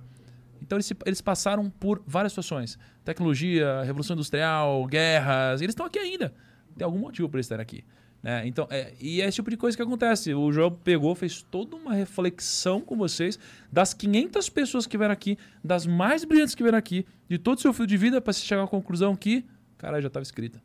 Então 0.61 0.77
eles, 0.77 0.91
eles 1.05 1.21
passaram 1.21 1.69
por 1.69 2.01
várias 2.05 2.31
situações. 2.31 2.77
Tecnologia, 3.03 3.81
Revolução 3.83 4.15
Industrial, 4.15 4.85
guerras, 4.85 5.61
eles 5.61 5.73
estão 5.73 5.85
aqui 5.85 5.99
ainda. 5.99 6.33
Tem 6.77 6.85
algum 6.85 6.99
motivo 6.99 7.29
para 7.29 7.37
eles 7.37 7.45
estarem 7.45 7.61
aqui. 7.61 7.83
Né? 8.25 8.47
Então, 8.47 8.67
é, 8.71 8.91
e 8.99 9.21
é 9.21 9.27
esse 9.27 9.35
tipo 9.35 9.51
de 9.51 9.57
coisa 9.57 9.77
que 9.77 9.83
acontece. 9.83 10.33
O 10.33 10.51
João 10.51 10.71
pegou, 10.71 11.13
fez 11.13 11.43
toda 11.43 11.75
uma 11.75 11.93
reflexão 11.93 12.81
com 12.81 12.97
vocês 12.97 13.37
das 13.71 13.93
500 13.93 14.49
pessoas 14.49 14.87
que 14.87 14.97
vieram 14.97 15.13
aqui, 15.13 15.37
das 15.63 15.85
mais 15.85 16.25
brilhantes 16.25 16.55
que 16.55 16.63
vieram 16.63 16.77
aqui, 16.77 17.05
de 17.29 17.37
todo 17.37 17.59
o 17.59 17.61
seu 17.61 17.71
fio 17.71 17.85
de 17.85 17.95
vida, 17.95 18.19
para 18.19 18.33
se 18.33 18.41
chegar 18.41 18.63
à 18.63 18.67
conclusão 18.67 19.15
que, 19.15 19.45
cara, 19.77 20.01
já 20.01 20.07
estava 20.07 20.23
escrita. 20.23 20.59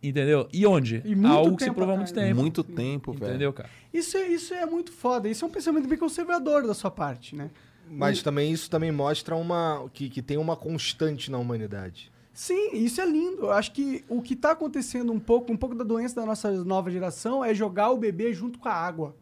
Entendeu? 0.00 0.48
E 0.52 0.64
onde? 0.64 1.02
E 1.04 1.16
muito 1.16 1.26
Algo 1.26 1.56
que 1.56 1.64
se 1.64 1.72
provou 1.72 1.94
há 1.94 1.96
muito 1.96 2.14
tempo. 2.14 2.40
Muito 2.40 2.62
tempo, 2.62 3.12
velho. 3.12 3.30
Entendeu, 3.30 3.52
cara? 3.52 3.70
Isso 3.92 4.16
é, 4.16 4.28
isso 4.28 4.54
é 4.54 4.64
muito 4.64 4.92
foda. 4.92 5.28
Isso 5.28 5.44
é 5.44 5.48
um 5.48 5.50
pensamento 5.50 5.88
bem 5.88 5.98
conservador 5.98 6.66
da 6.66 6.74
sua 6.74 6.90
parte, 6.90 7.34
né? 7.34 7.50
Mas 7.90 8.22
também 8.22 8.52
isso 8.52 8.68
também 8.70 8.90
mostra 8.90 9.36
uma 9.36 9.88
que, 9.92 10.08
que 10.08 10.22
tem 10.22 10.36
uma 10.36 10.56
constante 10.56 11.30
na 11.30 11.38
humanidade. 11.38 12.10
Sim, 12.32 12.70
isso 12.72 13.00
é 13.00 13.06
lindo. 13.06 13.42
Eu 13.42 13.52
acho 13.52 13.70
que 13.72 14.04
o 14.08 14.20
que 14.20 14.34
está 14.34 14.50
acontecendo 14.50 15.12
um 15.12 15.20
pouco, 15.20 15.52
um 15.52 15.56
pouco 15.56 15.74
da 15.74 15.84
doença 15.84 16.16
da 16.16 16.26
nossa 16.26 16.50
nova 16.64 16.90
geração 16.90 17.44
é 17.44 17.54
jogar 17.54 17.90
o 17.90 17.96
bebê 17.96 18.32
junto 18.34 18.58
com 18.58 18.68
a 18.68 18.72
água. 18.72 19.14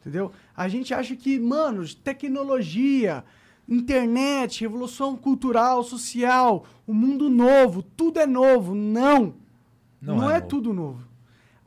Entendeu? 0.00 0.32
A 0.56 0.66
gente 0.68 0.92
acha 0.92 1.14
que, 1.14 1.38
mano, 1.38 1.86
tecnologia, 1.94 3.24
internet, 3.68 4.62
revolução 4.62 5.16
cultural, 5.16 5.84
social, 5.84 6.64
o 6.86 6.94
mundo 6.94 7.28
novo, 7.28 7.82
tudo 7.82 8.18
é 8.18 8.26
novo. 8.26 8.74
Não. 8.74 9.34
Não 10.00 10.16
Não, 10.16 10.30
é 10.30 10.36
é, 10.36 10.38
novo. 10.38 10.48
tudo 10.48 10.72
novo. 10.72 11.02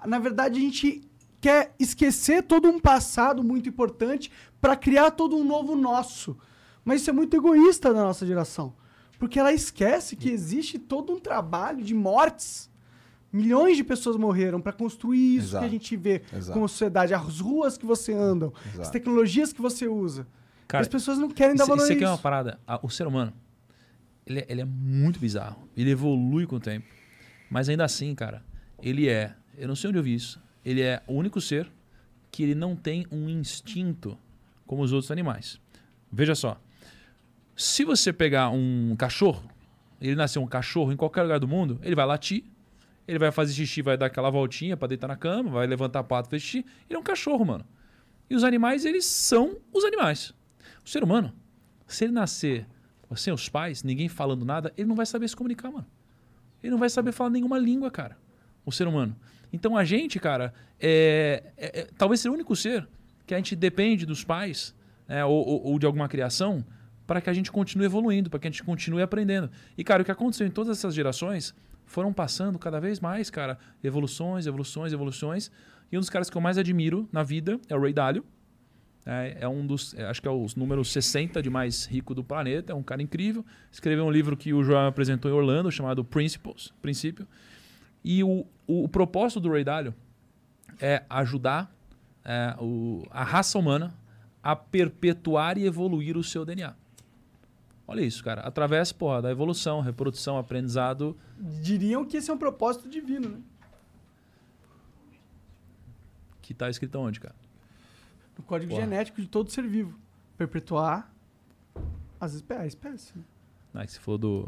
Na 0.06 0.18
verdade, 0.20 0.58
a 0.58 0.62
gente 0.62 1.02
quer 1.42 1.74
esquecer 1.80 2.44
todo 2.44 2.70
um 2.70 2.80
passado 2.80 3.44
muito 3.44 3.68
importante 3.68 4.32
para 4.62 4.76
criar 4.76 5.12
todo 5.12 5.36
um 5.36 5.44
novo 5.44 5.76
nosso. 5.76 6.38
Mas 6.86 7.02
isso 7.02 7.10
é 7.10 7.14
muito 7.14 7.36
egoísta 7.36 7.94
da 7.94 8.02
nossa 8.04 8.26
geração. 8.26 8.74
Porque 9.20 9.40
ela 9.40 9.52
esquece 9.52 10.16
que 10.16 10.30
existe 10.30 10.80
todo 10.80 11.12
um 11.14 11.20
trabalho 11.20 11.84
de 11.84 11.94
mortes. 11.94 12.70
Milhões 13.34 13.78
de 13.78 13.84
pessoas 13.84 14.18
morreram 14.18 14.60
para 14.62 14.74
construir 14.74 15.36
isso 15.38 15.48
Exato. 15.50 15.64
que 15.64 15.68
a 15.68 15.72
gente 15.72 15.96
vê 15.98 16.22
Exato. 16.34 16.54
como 16.54 16.68
sociedade, 16.68 17.14
as 17.14 17.40
ruas 17.40 17.78
que 17.78 17.86
você 17.86 18.14
anda, 18.14 18.52
as 18.80 18.90
tecnologias 18.90 19.54
que 19.54 19.62
você 19.62 19.88
usa. 19.88 20.28
Cara, 20.68 20.82
as 20.82 20.88
pessoas 20.88 21.18
não 21.18 21.30
querem 21.30 21.56
dar 21.56 21.64
Isso, 21.64 21.70
valor 21.70 21.84
isso 21.84 21.92
a 21.92 21.96
aqui 21.96 22.04
é 22.04 22.08
uma 22.08 22.14
isso. 22.16 22.24
parada. 22.24 22.60
O 22.82 22.90
ser 22.90 23.08
humano, 23.08 23.34
ele 24.26 24.40
é, 24.40 24.46
ele 24.50 24.62
é 24.62 24.66
muito 24.66 25.20
bizarro. 25.20 25.68
Ele 25.76 25.92
evolui 25.92 26.46
com 26.46 26.58
o 26.58 26.60
tempo. 26.60 26.86
Mas 27.50 27.68
ainda 27.70 27.86
assim, 27.86 28.14
cara, 28.16 28.44
ele 28.82 29.08
é. 29.08 29.36
Eu 29.58 29.68
não 29.68 29.76
sei 29.76 29.90
onde 29.90 30.00
eu 30.00 30.04
vi 30.04 30.14
isso. 30.16 30.42
Ele 30.64 30.82
é 30.82 31.02
o 31.08 31.14
único 31.14 31.42
ser 31.42 31.70
que 32.32 32.44
ele 32.44 32.56
não 32.56 32.76
tem 32.76 33.06
um 33.12 33.28
instinto 33.28 34.18
como 34.66 34.84
os 34.84 34.94
outros 34.94 35.12
animais. 35.12 35.60
Veja 36.12 36.36
só. 36.36 36.60
Se 37.56 37.84
você 37.84 38.14
pegar 38.14 38.50
um 38.50 38.96
cachorro, 38.98 39.44
ele 40.00 40.16
nasceu 40.16 40.42
um 40.42 40.48
cachorro 40.48 40.92
em 40.92 40.98
qualquer 40.98 41.24
lugar 41.24 41.40
do 41.40 41.48
mundo, 41.48 41.80
ele 41.84 41.94
vai 41.94 42.06
latir, 42.06 42.44
ele 43.08 43.20
vai 43.20 43.32
fazer 43.32 43.54
xixi, 43.54 43.82
vai 43.82 43.98
dar 43.98 44.08
aquela 44.08 44.30
voltinha 44.30 44.78
pra 44.78 44.88
deitar 44.88 45.08
na 45.08 45.16
cama, 45.16 45.52
vai 45.52 45.68
levantar 45.68 46.00
a 46.00 46.04
pata, 46.04 46.30
fazer 46.30 46.40
xixi. 46.40 46.66
Ele 46.90 46.98
é 46.98 47.00
um 47.00 47.04
cachorro, 47.04 47.46
mano. 47.46 47.66
E 48.30 48.36
os 48.36 48.44
animais, 48.44 48.86
eles 48.86 49.06
são 49.06 49.58
os 49.74 49.84
animais. 49.84 50.34
O 50.86 50.90
ser 50.90 51.04
humano, 51.04 51.34
se 51.86 52.06
ele 52.06 52.14
nascer 52.14 52.66
sem 53.16 53.34
os 53.34 53.50
pais, 53.50 53.84
ninguém 53.84 54.08
falando 54.08 54.46
nada, 54.46 54.74
ele 54.78 54.88
não 54.88 54.96
vai 54.96 55.06
saber 55.06 55.28
se 55.28 55.36
comunicar, 55.36 55.70
mano. 55.70 55.88
Ele 56.64 56.72
não 56.72 56.78
vai 56.78 56.90
saber 56.90 57.12
falar 57.12 57.30
nenhuma 57.30 57.58
língua, 57.58 57.92
cara. 57.92 58.18
O 58.66 58.72
ser 58.72 58.88
humano. 58.88 59.16
Então 59.54 59.76
a 59.78 59.84
gente, 59.84 60.20
cara, 60.20 60.54
é, 60.80 61.44
é- 61.58 61.80
é- 61.82 61.88
talvez 61.98 62.20
seja 62.22 62.32
o 62.32 62.34
único 62.34 62.56
ser 62.56 62.88
que 63.26 63.34
a 63.34 63.38
gente 63.38 63.56
depende 63.56 64.06
dos 64.06 64.24
pais 64.24 64.74
né, 65.08 65.26
ou, 65.26 65.34
ou- 65.46 65.64
ou 65.72 65.80
de 65.80 65.86
alguma 65.86 66.08
criação 66.08 66.64
para 67.06 67.20
que 67.20 67.30
a 67.30 67.34
gente 67.34 67.52
continue 67.52 67.86
evoluindo, 67.86 68.30
para 68.30 68.40
que 68.40 68.48
a 68.48 68.52
gente 68.52 68.64
continue 68.64 69.02
aprendendo. 69.02 69.50
E, 69.78 69.84
cara, 69.84 70.02
o 70.02 70.06
que 70.06 70.12
aconteceu 70.12 70.48
em 70.48 70.52
todas 70.52 70.78
essas 70.78 70.94
gerações 70.96 71.54
foram 71.86 72.14
passando 72.14 72.58
cada 72.58 72.80
vez 72.80 73.02
mais, 73.02 73.30
cara, 73.30 73.58
evoluções, 73.84 74.48
evoluções, 74.48 74.94
evoluções. 74.94 75.52
E 75.92 75.98
um 75.98 76.00
dos 76.00 76.10
caras 76.10 76.30
que 76.30 76.38
eu 76.38 76.42
mais 76.42 76.58
admiro 76.58 77.10
na 77.12 77.22
vida 77.24 77.60
é 77.68 77.76
o 77.76 77.82
Ray 77.82 77.92
Dalio. 77.92 78.24
É, 79.06 79.40
é 79.42 79.48
um 79.48 79.66
dos, 79.66 79.94
é, 79.96 80.06
acho 80.06 80.22
que 80.22 80.28
é 80.28 80.32
os 80.32 80.56
números 80.56 80.90
60 80.94 81.42
de 81.42 81.50
mais 81.50 81.86
rico 81.86 82.14
do 82.16 82.24
planeta, 82.24 82.72
é 82.72 82.76
um 82.76 82.84
cara 82.84 83.02
incrível. 83.02 83.44
Escreveu 83.72 84.06
um 84.06 84.12
livro 84.12 84.38
que 84.38 84.54
o 84.54 84.64
João 84.64 84.88
apresentou 84.88 85.30
em 85.30 85.34
Orlando, 85.34 85.70
chamado 85.72 86.06
Principles, 86.06 86.72
Princípio. 86.82 87.28
E 88.04 88.24
o, 88.24 88.46
o, 88.68 88.84
o 88.86 88.90
propósito 88.90 89.40
do 89.40 89.52
Ray 89.52 89.64
Dalio 89.64 89.94
é 90.80 91.04
ajudar 91.10 91.72
é, 92.26 92.56
o- 92.60 93.04
a 93.12 93.24
raça 93.24 93.58
humana 93.60 93.94
a 94.44 94.56
perpetuar 94.56 95.58
e 95.58 95.66
evoluir 95.66 96.18
o 96.18 96.24
seu 96.24 96.44
DNA. 96.46 96.74
Olha 97.88 98.02
isso, 98.02 98.24
cara. 98.24 98.42
Através 98.42 98.92
porra, 98.92 99.22
da 99.22 99.32
evolução, 99.32 99.82
reprodução, 99.82 100.38
aprendizado. 100.38 101.16
Diriam 101.62 102.06
que 102.06 102.18
esse 102.18 102.32
é 102.32 102.34
um 102.34 102.38
propósito 102.38 102.88
divino, 102.90 103.30
né? 103.30 103.38
Que 106.42 106.54
tá 106.54 106.70
escrito 106.70 106.96
onde, 107.00 107.20
cara? 107.20 107.36
No 108.38 108.44
código 108.44 108.72
Porra. 108.72 108.82
genético 108.84 109.22
de 109.22 109.28
todo 109.28 109.50
ser 109.52 109.68
vivo. 109.68 109.98
Perpetuar 110.38 111.12
as 112.20 112.34
espé 112.34 112.58
a 112.58 112.66
espécie. 112.66 113.14
né? 113.16 113.24
Ah, 113.74 113.86
você 113.88 114.00
falou 114.00 114.18
do, 114.18 114.44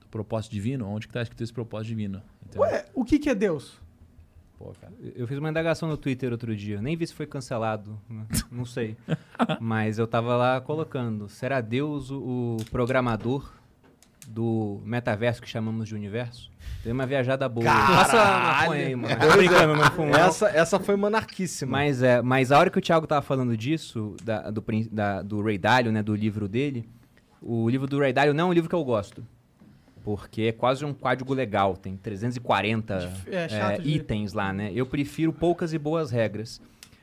do 0.00 0.06
propósito 0.10 0.52
divino. 0.52 0.86
Onde 0.88 1.06
que 1.08 1.12
tá 1.12 1.22
escrito 1.22 1.42
esse 1.42 1.52
propósito 1.52 1.88
divino? 1.88 2.22
Entendeu? 2.46 2.62
Ué, 2.62 2.84
o 2.94 3.04
que, 3.04 3.18
que 3.18 3.28
é 3.28 3.34
Deus? 3.34 3.78
Pô, 4.58 4.72
cara. 4.80 4.92
Eu 5.14 5.26
fiz 5.26 5.36
uma 5.38 5.50
indagação 5.50 5.88
no 5.88 5.96
Twitter 5.98 6.32
outro 6.32 6.56
dia, 6.56 6.80
nem 6.80 6.96
vi 6.96 7.06
se 7.06 7.12
foi 7.14 7.26
cancelado, 7.26 8.00
né? 8.08 8.24
não 8.50 8.64
sei. 8.64 8.96
Mas 9.60 9.98
eu 9.98 10.06
tava 10.06 10.34
lá 10.36 10.60
colocando: 10.60 11.28
será 11.28 11.60
Deus 11.60 12.10
o, 12.10 12.56
programador 12.70 13.52
do 14.26 14.80
metaverso 14.84 15.42
que 15.42 15.48
chamamos 15.48 15.86
de 15.88 15.94
universo? 15.94 16.50
Tem 16.82 16.92
uma 16.92 17.06
viajada 17.06 17.48
boa. 17.48 17.66
Passa 17.66 18.20
a 18.20 18.60
maconha 18.62 18.86
aí, 18.86 18.96
mano. 18.96 19.14
Tô 19.20 19.36
brincando, 19.36 19.76
não 19.76 19.90
fumo. 19.90 20.16
Essa, 20.16 20.48
essa 20.48 20.80
foi 20.80 20.96
monarquíssima. 20.96 21.72
Mas, 21.72 22.02
é, 22.02 22.22
mas 22.22 22.50
a 22.50 22.58
hora 22.58 22.70
que 22.70 22.78
o 22.78 22.82
Thiago 22.82 23.06
tava 23.06 23.22
falando 23.22 23.56
disso, 23.56 24.16
da- 24.24 24.50
do, 24.50 24.64
da- 24.90 25.22
do 25.22 25.42
Ray 25.42 25.58
Dalio, 25.58 25.92
né, 25.92 26.02
do 26.02 26.14
livro 26.14 26.48
dele, 26.48 26.88
o 27.42 27.68
livro 27.68 27.86
do 27.86 27.98
Ray 28.00 28.12
Dalio 28.12 28.32
não 28.34 28.44
é 28.44 28.46
um 28.48 28.52
livro 28.52 28.68
que 28.70 28.74
eu 28.74 28.84
gosto. 28.84 29.24
Porque 30.06 30.42
é 30.42 30.52
quase 30.52 30.84
um 30.84 30.94
código 30.94 31.34
legal, 31.34 31.76
tem 31.76 31.96
340 31.96 32.94
É, 33.26 33.48
é, 33.52 33.80
itens 33.82 34.32
lá, 34.32 34.52
né? 34.52 34.70
Eu 34.72 34.86
prefiro 34.86 35.32
poucas 35.32 35.72
e 35.72 35.78
boas 35.78 36.12
regras, 36.12 36.62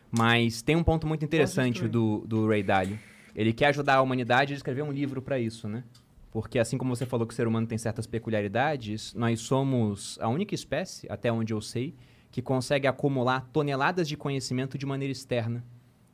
mas 0.10 0.62
tem 0.62 0.78
um 0.78 0.84
ponto 0.86 1.06
muito 1.06 1.26
interessante 1.26 1.86
do, 1.86 2.24
do 2.26 2.48
Ray 2.48 2.64
Dalio. 2.64 2.98
Ele 3.36 3.52
quer 3.52 3.66
ajudar 3.66 3.96
a 3.96 4.02
humanidade 4.02 4.54
a 4.54 4.56
escrever 4.56 4.84
um 4.84 4.92
livro 4.94 5.22
para 5.22 5.38
isso, 5.38 5.68
né? 5.68 5.84
Porque 6.32 6.58
assim 6.58 6.78
como 6.78 6.96
você 6.96 7.06
falou 7.06 7.28
que 7.28 7.34
o 7.34 7.36
ser 7.36 7.46
humano 7.46 7.68
tem 7.68 7.78
certas 7.78 8.08
peculiaridades, 8.08 9.14
nós 9.16 9.42
somos 9.42 10.18
a 10.22 10.30
única 10.30 10.56
espécie, 10.56 11.06
até 11.12 11.30
onde 11.30 11.54
eu 11.54 11.60
sei, 11.60 11.94
que 12.32 12.42
consegue 12.42 12.88
acumular 12.88 13.42
toneladas 13.52 14.08
de 14.08 14.16
conhecimento 14.16 14.78
de 14.78 14.86
maneira 14.86 15.12
externa, 15.12 15.62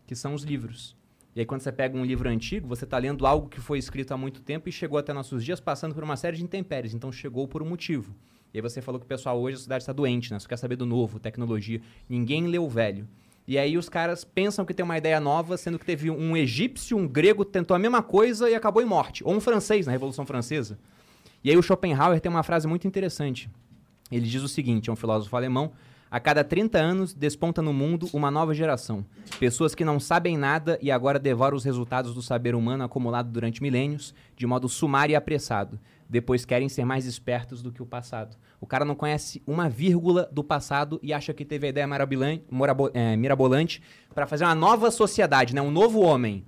que 0.07 0.15
são 0.15 0.33
os 0.33 0.41
livros. 0.41 0.97
E 1.35 1.39
aí 1.39 1.45
quando 1.45 1.61
você 1.61 1.71
pega 1.71 1.97
um 1.97 2.03
livro 2.03 2.27
antigo, 2.29 2.67
você 2.67 2.85
está 2.85 2.97
lendo 2.97 3.25
algo 3.25 3.47
que 3.47 3.59
foi 3.59 3.77
escrito 3.77 4.13
há 4.13 4.17
muito 4.17 4.41
tempo 4.41 4.67
e 4.67 4.71
chegou 4.71 4.97
até 4.97 5.13
nossos 5.13 5.43
dias 5.43 5.59
passando 5.59 5.93
por 5.93 6.03
uma 6.03 6.15
série 6.17 6.37
de 6.37 6.43
intempéries, 6.43 6.93
então 6.93 7.11
chegou 7.11 7.47
por 7.47 7.61
um 7.61 7.65
motivo. 7.65 8.15
E 8.53 8.57
aí 8.57 8.61
você 8.61 8.81
falou 8.81 8.99
que 8.99 9.05
o 9.05 9.07
pessoal 9.07 9.39
hoje, 9.39 9.55
a 9.55 9.57
sociedade 9.57 9.83
está 9.83 9.93
doente, 9.93 10.31
né? 10.31 10.39
Quer 10.47 10.57
saber 10.57 10.75
do 10.75 10.85
novo, 10.85 11.19
tecnologia. 11.19 11.81
Ninguém 12.09 12.47
lê 12.47 12.57
o 12.57 12.67
velho. 12.67 13.07
E 13.47 13.57
aí 13.57 13.77
os 13.77 13.89
caras 13.89 14.23
pensam 14.23 14.65
que 14.65 14.73
tem 14.73 14.83
uma 14.83 14.97
ideia 14.97 15.19
nova, 15.19 15.57
sendo 15.57 15.79
que 15.79 15.85
teve 15.85 16.09
um 16.09 16.35
egípcio, 16.35 16.97
um 16.97 17.07
grego 17.07 17.45
tentou 17.45 17.75
a 17.75 17.79
mesma 17.79 18.01
coisa 18.01 18.49
e 18.49 18.55
acabou 18.55 18.81
em 18.81 18.85
morte. 18.85 19.23
Ou 19.23 19.33
um 19.33 19.39
francês 19.39 19.85
na 19.85 19.91
Revolução 19.91 20.25
Francesa. 20.25 20.79
E 21.43 21.49
aí 21.49 21.57
o 21.57 21.63
Schopenhauer 21.63 22.19
tem 22.19 22.29
uma 22.29 22.43
frase 22.43 22.67
muito 22.67 22.87
interessante. 22.87 23.49
Ele 24.11 24.27
diz 24.27 24.41
o 24.41 24.47
seguinte, 24.47 24.89
é 24.89 24.93
um 24.93 24.95
filósofo 24.95 25.35
alemão, 25.35 25.71
a 26.11 26.19
cada 26.19 26.43
30 26.43 26.77
anos 26.79 27.13
desponta 27.13 27.61
no 27.61 27.71
mundo 27.71 28.09
uma 28.13 28.31
nova 28.31 28.53
geração. 28.53 29.05
Pessoas 29.39 29.75
que 29.75 29.85
não 29.85 29.99
sabem 29.99 30.37
nada 30.37 30.79
e 30.81 30.89
agora 30.89 31.19
devoram 31.19 31.55
os 31.55 31.63
resultados 31.63 32.15
do 32.15 32.21
saber 32.21 32.55
humano 32.55 32.83
acumulado 32.83 33.29
durante 33.29 33.61
milênios, 33.61 34.13
de 34.35 34.47
modo 34.47 34.67
sumário 34.67 35.13
e 35.13 35.15
apressado. 35.15 35.79
Depois 36.09 36.45
querem 36.45 36.67
ser 36.67 36.83
mais 36.83 37.05
espertos 37.05 37.61
do 37.61 37.71
que 37.71 37.83
o 37.83 37.85
passado. 37.85 38.35
O 38.59 38.65
cara 38.65 38.83
não 38.83 38.95
conhece 38.95 39.43
uma 39.45 39.69
vírgula 39.69 40.27
do 40.31 40.43
passado 40.43 40.99
e 41.03 41.13
acha 41.13 41.31
que 41.31 41.45
teve 41.45 41.67
a 41.67 41.69
ideia 41.69 41.87
é, 42.95 43.15
mirabolante 43.15 43.81
para 44.13 44.25
fazer 44.25 44.45
uma 44.45 44.55
nova 44.55 44.89
sociedade, 44.89 45.53
né? 45.53 45.61
um 45.61 45.69
novo 45.69 45.99
homem. 45.99 46.43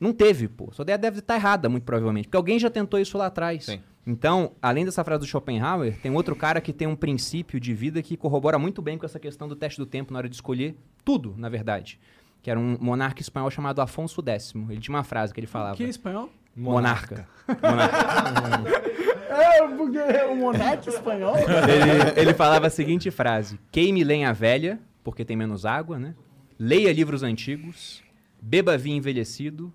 Não 0.00 0.14
teve, 0.14 0.48
pô. 0.48 0.70
Sua 0.72 0.82
ideia 0.82 0.96
deve 0.96 1.18
estar 1.18 1.34
errada, 1.34 1.68
muito 1.68 1.84
provavelmente. 1.84 2.24
Porque 2.24 2.36
alguém 2.38 2.58
já 2.58 2.70
tentou 2.70 2.98
isso 2.98 3.18
lá 3.18 3.26
atrás. 3.26 3.66
Sim. 3.66 3.80
Então, 4.06 4.52
além 4.62 4.84
dessa 4.84 5.04
frase 5.04 5.20
do 5.20 5.26
Schopenhauer, 5.26 5.98
tem 6.00 6.10
outro 6.10 6.34
cara 6.34 6.60
que 6.60 6.72
tem 6.72 6.88
um 6.88 6.96
princípio 6.96 7.60
de 7.60 7.74
vida 7.74 8.02
que 8.02 8.16
corrobora 8.16 8.58
muito 8.58 8.80
bem 8.80 8.96
com 8.96 9.04
essa 9.04 9.20
questão 9.20 9.46
do 9.46 9.54
teste 9.54 9.78
do 9.78 9.86
tempo 9.86 10.12
na 10.12 10.18
hora 10.18 10.28
de 10.28 10.34
escolher 10.34 10.74
tudo, 11.04 11.34
na 11.36 11.48
verdade. 11.48 12.00
Que 12.42 12.50
era 12.50 12.58
um 12.58 12.78
monarca 12.80 13.20
espanhol 13.20 13.50
chamado 13.50 13.80
Afonso 13.82 14.22
X. 14.26 14.54
Ele 14.68 14.80
tinha 14.80 14.94
uma 14.94 15.04
frase 15.04 15.34
que 15.34 15.40
ele 15.40 15.46
falava. 15.46 15.76
Que 15.76 15.84
é 15.84 15.88
espanhol? 15.88 16.30
Monarca. 16.56 17.28
Monarca. 17.62 18.90
É, 19.30 19.66
porque 19.76 19.96
é 19.96 20.26
o 20.26 20.34
monarca 20.34 20.90
espanhol. 20.90 21.36
ele, 21.36 22.20
ele 22.20 22.34
falava 22.34 22.66
a 22.66 22.70
seguinte 22.70 23.10
frase: 23.12 23.60
Queime 23.70 24.02
lenha 24.02 24.32
velha, 24.32 24.80
porque 25.04 25.24
tem 25.24 25.36
menos 25.36 25.64
água, 25.64 26.00
né? 26.00 26.16
Leia 26.58 26.92
livros 26.92 27.22
antigos, 27.22 28.02
beba 28.42 28.76
vinho 28.76 28.96
envelhecido 28.96 29.72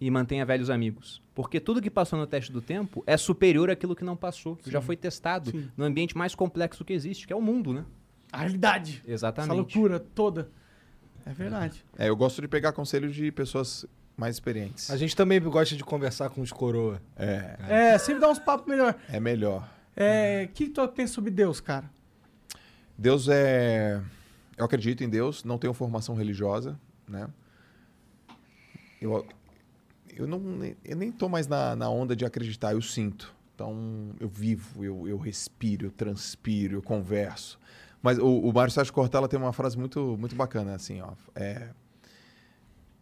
e 0.00 0.10
mantenha 0.10 0.44
velhos 0.46 0.70
amigos. 0.70 1.22
Porque 1.34 1.60
tudo 1.60 1.80
que 1.82 1.90
passou 1.90 2.18
no 2.18 2.26
teste 2.26 2.50
do 2.50 2.60
tempo 2.62 3.04
é 3.06 3.16
superior 3.16 3.70
àquilo 3.70 3.94
que 3.94 4.04
não 4.04 4.16
passou, 4.16 4.56
que 4.56 4.70
já 4.70 4.80
foi 4.80 4.96
testado 4.96 5.50
Sim. 5.50 5.68
no 5.76 5.84
ambiente 5.84 6.16
mais 6.16 6.34
complexo 6.34 6.84
que 6.84 6.92
existe, 6.92 7.26
que 7.26 7.32
é 7.32 7.36
o 7.36 7.42
mundo, 7.42 7.72
né? 7.74 7.84
A 8.32 8.38
realidade. 8.38 9.00
Essa 9.04 9.12
Exatamente. 9.12 9.56
loucura 9.56 10.00
toda. 10.00 10.50
É 11.26 11.32
verdade. 11.32 11.84
É, 11.98 12.08
eu 12.08 12.16
gosto 12.16 12.40
de 12.40 12.48
pegar 12.48 12.72
conselho 12.72 13.10
de 13.10 13.30
pessoas 13.30 13.84
mais 14.16 14.36
experientes. 14.36 14.90
A 14.90 14.96
gente 14.96 15.14
também 15.14 15.40
gosta 15.40 15.76
de 15.76 15.84
conversar 15.84 16.30
com 16.30 16.40
os 16.40 16.50
coroa. 16.52 17.00
É, 17.16 17.56
É, 17.68 17.98
sempre 17.98 18.20
dá 18.20 18.30
uns 18.30 18.38
papos 18.38 18.66
melhor. 18.66 18.94
é 19.08 19.20
melhor. 19.20 19.68
É, 19.96 20.44
o 20.44 20.48
que 20.54 20.68
tu 20.68 20.86
pensa 20.88 21.12
sobre 21.14 21.30
Deus, 21.30 21.60
cara? 21.60 21.90
Deus 22.96 23.28
é. 23.28 24.00
Eu 24.56 24.64
acredito 24.64 25.02
em 25.02 25.08
Deus, 25.08 25.42
não 25.44 25.58
tenho 25.58 25.72
formação 25.72 26.14
religiosa, 26.14 26.78
né? 27.08 27.28
Eu, 29.00 29.26
eu, 30.16 30.26
não, 30.26 30.40
eu 30.84 30.96
nem 30.96 31.10
tô 31.10 31.28
mais 31.28 31.46
na, 31.46 31.76
na 31.76 31.88
onda 31.88 32.14
de 32.14 32.24
acreditar, 32.24 32.72
eu 32.72 32.82
sinto. 32.82 33.34
Então, 33.54 34.10
eu 34.18 34.28
vivo, 34.28 34.84
eu, 34.84 35.06
eu 35.06 35.18
respiro, 35.18 35.86
eu 35.86 35.90
transpiro, 35.90 36.76
eu 36.76 36.82
converso. 36.82 37.58
Mas 38.02 38.18
o, 38.18 38.26
o 38.26 38.52
Mário 38.52 38.72
Sérgio 38.72 38.92
Cortella 38.92 39.28
tem 39.28 39.38
uma 39.38 39.52
frase 39.52 39.78
muito, 39.78 40.16
muito 40.18 40.34
bacana, 40.34 40.74
assim, 40.74 41.02
ó. 41.02 41.12
É, 41.34 41.68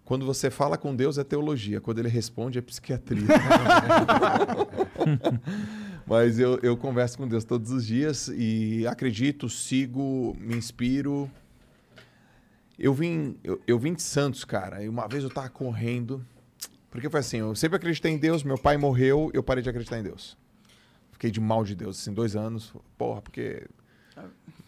quando 0.08 0.24
você 0.24 0.50
fala 0.50 0.78
com 0.78 0.96
Deus 0.96 1.18
é 1.18 1.22
teologia, 1.22 1.82
quando 1.82 1.98
ele 1.98 2.08
responde 2.08 2.58
é 2.58 2.62
psiquiatria. 2.62 3.28
Mas 6.06 6.38
eu, 6.38 6.58
eu 6.62 6.78
converso 6.78 7.18
com 7.18 7.28
Deus 7.28 7.44
todos 7.44 7.70
os 7.70 7.86
dias 7.86 8.30
e 8.34 8.86
acredito, 8.86 9.50
sigo, 9.50 10.34
me 10.40 10.56
inspiro. 10.56 11.30
Eu 12.78 12.94
vim, 12.94 13.36
eu, 13.44 13.60
eu 13.66 13.78
vim 13.78 13.92
de 13.92 14.00
Santos, 14.00 14.46
cara, 14.46 14.82
e 14.82 14.88
uma 14.88 15.06
vez 15.06 15.22
eu 15.22 15.28
tava 15.28 15.50
correndo, 15.50 16.24
porque 16.90 17.10
foi 17.10 17.20
assim, 17.20 17.38
eu 17.38 17.54
sempre 17.54 17.76
acreditei 17.76 18.12
em 18.12 18.18
Deus, 18.18 18.42
meu 18.42 18.58
pai 18.58 18.76
morreu, 18.76 19.30
eu 19.34 19.42
parei 19.42 19.62
de 19.62 19.68
acreditar 19.68 19.98
em 19.98 20.02
Deus. 20.02 20.36
Fiquei 21.12 21.30
de 21.30 21.40
mal 21.40 21.64
de 21.64 21.74
Deus, 21.74 22.00
assim, 22.00 22.12
dois 22.12 22.36
anos, 22.36 22.72
porra, 22.96 23.20
porque... 23.20 23.66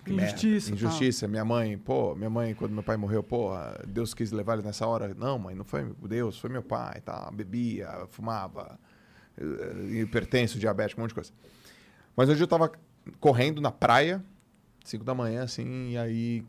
que 0.05 0.13
merda, 0.13 0.33
Injustiça. 0.33 0.73
Injustiça. 0.73 1.29
Minha 1.29 1.45
mãe, 1.45 1.79
pô, 1.79 2.15
minha 2.15 2.29
mãe, 2.29 2.55
quando 2.55 2.73
meu 2.73 2.83
pai 2.83 2.97
morreu, 2.97 3.23
pô, 3.23 3.53
Deus 3.87 4.13
quis 4.13 4.33
levar 4.33 4.55
ele 4.55 4.63
nessa 4.63 4.87
hora. 4.87 5.15
Não, 5.15 5.39
mãe, 5.39 5.55
não 5.55 5.65
foi 5.65 5.95
Deus, 6.03 6.39
foi 6.39 6.51
meu 6.51 6.63
pai, 6.63 7.01
tá? 7.03 7.31
Bebia, 7.33 8.07
fumava, 8.09 8.79
eh, 9.39 10.01
hipertenso, 10.01 10.59
diabético, 10.59 11.01
um 11.01 11.05
monte 11.05 11.11
de 11.11 11.15
coisa. 11.15 11.33
Mas 12.17 12.29
hoje 12.29 12.43
eu 12.43 12.49
tava 12.49 12.73
correndo 13.21 13.61
na 13.61 13.71
praia, 13.71 14.23
5 14.85 15.05
da 15.05 15.15
manhã, 15.15 15.45
assim, 15.45 15.91
e 15.91 15.99
aí 15.99 16.45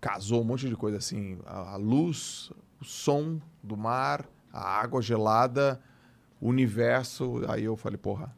casou 0.00 0.42
um 0.42 0.44
monte 0.44 0.68
de 0.68 0.76
coisa, 0.76 0.98
assim, 0.98 1.38
a, 1.46 1.74
a 1.74 1.76
luz, 1.76 2.52
o 2.80 2.84
som 2.84 3.40
do 3.62 3.76
mar, 3.76 4.28
a 4.54 4.80
água 4.80 5.02
gelada, 5.02 5.80
o 6.40 6.48
universo. 6.48 7.42
Aí 7.48 7.64
eu 7.64 7.76
falei, 7.76 7.98
porra, 7.98 8.34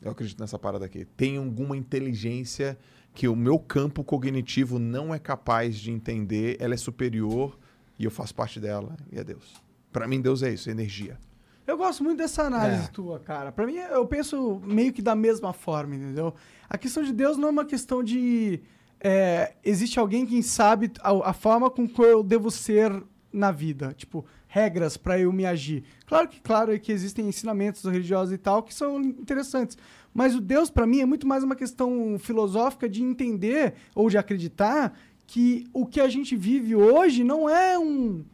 eu 0.00 0.10
acredito 0.12 0.38
nessa 0.40 0.58
parada 0.58 0.84
aqui. 0.86 1.04
Tem 1.16 1.36
alguma 1.36 1.76
inteligência 1.76 2.78
que 3.14 3.26
o 3.28 3.34
meu 3.36 3.58
campo 3.58 4.02
cognitivo 4.04 4.78
não 4.78 5.12
é 5.14 5.18
capaz 5.18 5.76
de 5.76 5.90
entender, 5.90 6.56
ela 6.60 6.74
é 6.74 6.76
superior 6.76 7.58
e 7.98 8.04
eu 8.04 8.10
faço 8.10 8.34
parte 8.34 8.58
dela, 8.58 8.96
e 9.12 9.18
é 9.18 9.24
Deus. 9.24 9.54
Pra 9.92 10.08
mim, 10.08 10.20
Deus 10.20 10.42
é 10.42 10.50
isso, 10.52 10.70
energia. 10.70 11.18
Eu 11.66 11.76
gosto 11.76 12.02
muito 12.02 12.18
dessa 12.18 12.44
análise 12.44 12.84
É. 12.84 12.88
tua, 12.88 13.20
cara. 13.20 13.52
Pra 13.52 13.66
mim, 13.66 13.76
eu 13.76 14.06
penso 14.06 14.60
meio 14.64 14.92
que 14.92 15.02
da 15.02 15.14
mesma 15.14 15.52
forma, 15.52 15.94
entendeu? 15.94 16.34
A 16.68 16.78
questão 16.78 17.02
de 17.02 17.12
Deus 17.12 17.36
não 17.36 17.48
é 17.48 17.50
uma 17.50 17.64
questão 17.64 18.02
de. 18.02 18.60
é, 18.98 19.54
existe 19.62 19.98
alguém 19.98 20.24
que 20.26 20.42
sabe 20.42 20.90
a, 21.00 21.30
a 21.30 21.32
forma 21.32 21.68
com 21.70 21.86
que 21.86 22.00
eu 22.00 22.22
devo 22.22 22.50
ser 22.50 22.90
na 23.32 23.52
vida. 23.52 23.92
Tipo, 23.94 24.24
regras 24.52 24.98
pra 24.98 25.18
eu 25.18 25.32
me 25.32 25.46
agir. 25.46 25.82
Claro 26.06 26.28
que, 26.28 26.38
claro, 26.38 26.74
é 26.74 26.78
que 26.78 26.92
existem 26.92 27.26
ensinamentos 27.26 27.82
religiosos 27.84 28.34
e 28.34 28.38
tal 28.38 28.62
que 28.62 28.74
são 28.74 29.00
interessantes. 29.00 29.78
Mas 30.12 30.34
o 30.34 30.42
Deus, 30.42 30.68
pra 30.68 30.86
mim, 30.86 31.00
é 31.00 31.06
muito 31.06 31.26
mais 31.26 31.42
uma 31.42 31.56
questão 31.56 32.18
filosófica 32.18 32.86
de 32.86 33.02
entender 33.02 33.72
ou 33.94 34.10
de 34.10 34.18
acreditar 34.18 34.92
que 35.26 35.66
o 35.72 35.86
que 35.86 36.02
a 36.02 36.08
gente 36.08 36.36
vive 36.36 36.76
hoje 36.76 37.24
não 37.24 37.48
é 37.48 37.78
um, 37.78 38.26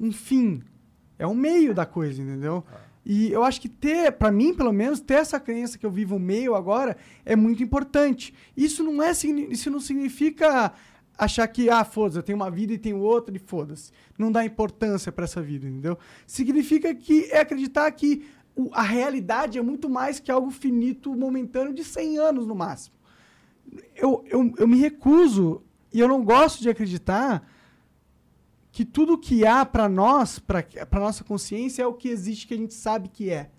um 0.00 0.10
fim. 0.10 0.62
É 1.18 1.26
um 1.26 1.34
meio 1.34 1.74
da 1.74 1.84
coisa, 1.84 2.22
entendeu? 2.22 2.64
E 3.04 3.30
eu 3.30 3.44
acho 3.44 3.60
que 3.60 3.68
ter, 3.68 4.12
pra 4.12 4.32
mim, 4.32 4.54
pelo 4.54 4.72
menos, 4.72 5.00
ter 5.00 5.14
essa 5.14 5.38
crença 5.38 5.76
que 5.76 5.84
eu 5.84 5.90
vivo 5.90 6.16
o 6.16 6.20
meio 6.20 6.54
agora 6.54 6.96
é 7.26 7.36
muito 7.36 7.62
importante. 7.62 8.32
Isso 8.56 8.82
não 8.82 9.02
é 9.02 9.10
isso 9.50 9.70
não 9.70 9.80
significa 9.80 10.72
achar 11.18 11.46
que 11.48 11.68
ah, 11.68 11.84
foda-se, 11.84 12.18
eu 12.18 12.22
tenho 12.22 12.36
uma 12.36 12.50
vida 12.50 12.72
e 12.72 12.78
tenho 12.78 12.98
outra 13.00 13.34
e 13.34 13.38
foda-se. 13.40 13.90
Não 14.16 14.30
dá 14.30 14.44
importância 14.44 15.10
pra 15.10 15.24
essa 15.24 15.42
vida, 15.42 15.66
entendeu? 15.66 15.98
Significa 16.26 16.94
que 16.94 17.24
é 17.32 17.40
acreditar 17.40 17.90
que 17.90 18.24
o- 18.54 18.70
a 18.72 18.82
realidade 18.82 19.58
é 19.58 19.62
muito 19.62 19.90
mais 19.90 20.20
que 20.20 20.30
algo 20.30 20.50
finito, 20.50 21.14
momentâneo 21.16 21.74
de 21.74 21.82
100 21.84 22.18
anos 22.18 22.46
no 22.46 22.54
máximo. 22.54 22.94
Eu, 23.96 24.24
eu, 24.28 24.52
eu 24.56 24.68
me 24.68 24.78
recuso 24.78 25.62
e 25.92 25.98
eu 26.00 26.06
não 26.08 26.24
gosto 26.24 26.62
de 26.62 26.70
acreditar 26.70 27.46
que 28.70 28.84
tudo 28.84 29.18
que 29.18 29.44
há 29.44 29.64
para 29.66 29.88
nós, 29.88 30.38
para 30.38 30.64
nossa 31.00 31.24
consciência, 31.24 31.82
é 31.82 31.86
o 31.86 31.94
que 31.94 32.08
existe 32.08 32.46
que 32.46 32.54
a 32.54 32.56
gente 32.56 32.74
sabe 32.74 33.08
que 33.08 33.28
é. 33.28 33.50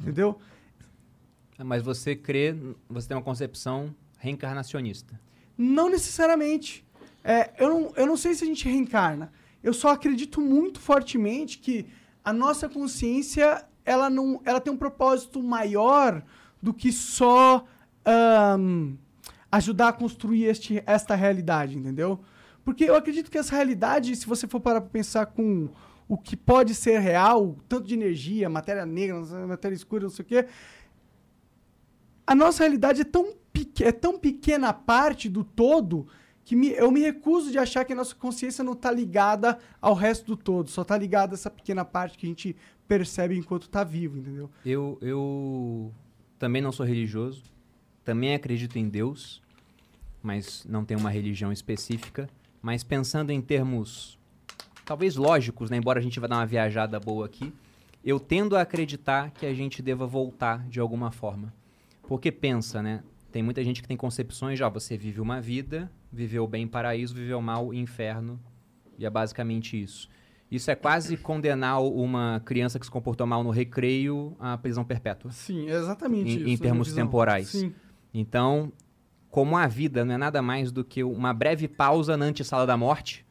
Entendeu? 0.00 0.38
Mas 1.64 1.82
você 1.82 2.16
crê, 2.16 2.56
você 2.88 3.06
tem 3.08 3.16
uma 3.16 3.22
concepção 3.22 3.94
reencarnacionista. 4.18 5.20
Não 5.58 5.90
necessariamente. 5.90 6.84
É, 7.24 7.52
eu, 7.58 7.68
não, 7.68 7.92
eu 7.96 8.06
não 8.06 8.16
sei 8.16 8.34
se 8.34 8.44
a 8.44 8.46
gente 8.46 8.68
reencarna. 8.68 9.32
Eu 9.62 9.72
só 9.72 9.90
acredito 9.90 10.40
muito 10.40 10.80
fortemente 10.80 11.58
que 11.58 11.86
a 12.24 12.32
nossa 12.32 12.68
consciência 12.68 13.64
ela, 13.84 14.08
não, 14.10 14.40
ela 14.44 14.60
tem 14.60 14.72
um 14.72 14.76
propósito 14.76 15.42
maior 15.42 16.22
do 16.60 16.72
que 16.72 16.92
só 16.92 17.64
ahn, 18.04 18.94
ajudar 19.50 19.88
a 19.88 19.92
construir 19.92 20.44
este, 20.44 20.82
esta 20.86 21.14
realidade, 21.14 21.76
entendeu? 21.78 22.20
Porque 22.64 22.84
eu 22.84 22.94
acredito 22.94 23.30
que 23.30 23.38
essa 23.38 23.54
realidade, 23.54 24.14
se 24.14 24.26
você 24.26 24.46
for 24.46 24.60
parar 24.60 24.80
para 24.80 24.90
pensar 24.90 25.26
com 25.26 25.68
o 26.08 26.16
que 26.16 26.36
pode 26.36 26.74
ser 26.74 26.98
real, 27.00 27.56
tanto 27.68 27.86
de 27.86 27.94
energia, 27.94 28.48
matéria 28.48 28.86
negra, 28.86 29.20
matéria 29.46 29.74
escura, 29.74 30.04
não 30.04 30.10
sei 30.10 30.24
o 30.24 30.26
quê, 30.26 30.46
a 32.26 32.34
nossa 32.34 32.62
realidade 32.62 33.00
é 33.00 33.04
tão, 33.04 33.34
peque- 33.52 33.84
é 33.84 33.92
tão 33.92 34.18
pequena 34.18 34.72
parte 34.72 35.28
do 35.28 35.42
todo 35.42 36.06
que 36.44 36.56
me- 36.56 36.70
eu 36.72 36.90
me 36.90 37.00
recuso 37.00 37.50
de 37.50 37.58
achar 37.58 37.84
que 37.84 37.92
a 37.92 37.96
nossa 37.96 38.14
consciência 38.14 38.64
não 38.64 38.74
tá 38.74 38.90
ligada 38.90 39.58
ao 39.80 39.94
resto 39.94 40.26
do 40.26 40.36
todo, 40.36 40.68
só 40.70 40.82
tá 40.84 40.96
ligada 40.98 41.34
a 41.34 41.36
essa 41.36 41.50
pequena 41.50 41.84
parte 41.84 42.18
que 42.18 42.26
a 42.26 42.28
gente 42.28 42.56
percebe 42.88 43.36
enquanto 43.38 43.68
tá 43.68 43.84
vivo, 43.84 44.18
entendeu? 44.18 44.50
Eu, 44.66 44.98
eu 45.00 45.92
também 46.38 46.60
não 46.60 46.72
sou 46.72 46.84
religioso, 46.84 47.44
também 48.04 48.34
acredito 48.34 48.76
em 48.76 48.88
Deus, 48.88 49.40
mas 50.22 50.64
não 50.68 50.84
tenho 50.84 50.98
uma 51.00 51.10
religião 51.10 51.52
específica. 51.52 52.28
Mas 52.60 52.82
pensando 52.84 53.30
em 53.30 53.40
termos 53.40 54.18
talvez 54.84 55.16
lógicos, 55.16 55.70
né? 55.70 55.76
embora 55.76 55.98
a 56.00 56.02
gente 56.02 56.18
vá 56.20 56.26
dar 56.26 56.36
uma 56.36 56.46
viajada 56.46 56.98
boa 57.00 57.26
aqui, 57.26 57.52
eu 58.04 58.18
tendo 58.20 58.56
a 58.56 58.62
acreditar 58.62 59.30
que 59.30 59.46
a 59.46 59.54
gente 59.54 59.80
deva 59.80 60.06
voltar 60.06 60.66
de 60.68 60.80
alguma 60.80 61.10
forma. 61.12 61.52
Porque 62.02 62.30
pensa, 62.32 62.82
né? 62.82 63.02
Tem 63.30 63.42
muita 63.42 63.62
gente 63.64 63.80
que 63.80 63.88
tem 63.88 63.96
concepções, 63.96 64.58
já 64.58 64.68
você 64.68 64.96
vive 64.96 65.20
uma 65.20 65.40
vida, 65.40 65.90
viveu 66.12 66.46
bem 66.46 66.66
paraíso, 66.66 67.14
viveu 67.14 67.40
mal 67.40 67.72
inferno, 67.72 68.38
e 68.98 69.06
é 69.06 69.10
basicamente 69.10 69.80
isso. 69.80 70.08
Isso 70.50 70.70
é 70.70 70.74
quase 70.74 71.16
condenar 71.16 71.82
uma 71.82 72.42
criança 72.44 72.78
que 72.78 72.84
se 72.84 72.90
comportou 72.92 73.26
mal 73.26 73.42
no 73.42 73.48
recreio 73.50 74.36
à 74.38 74.58
prisão 74.58 74.84
perpétua. 74.84 75.30
Sim, 75.32 75.68
é 75.70 75.74
exatamente 75.74 76.28
Em- 76.30 76.34
isso. 76.34 76.40
em 76.40 76.44
minha 76.44 76.58
termos 76.58 76.92
temporais. 76.92 77.48
Sim. 77.48 77.72
Então, 78.12 78.70
como 79.30 79.56
a 79.56 79.66
vida 79.66 80.04
não 80.04 80.14
é 80.14 80.18
nada 80.18 80.42
mais 80.42 80.70
do 80.70 80.84
que 80.84 81.02
uma 81.02 81.32
breve 81.32 81.66
pausa 81.66 82.18
na 82.18 82.26
antessala 82.26 82.66
da 82.66 82.76
morte, 82.76 83.24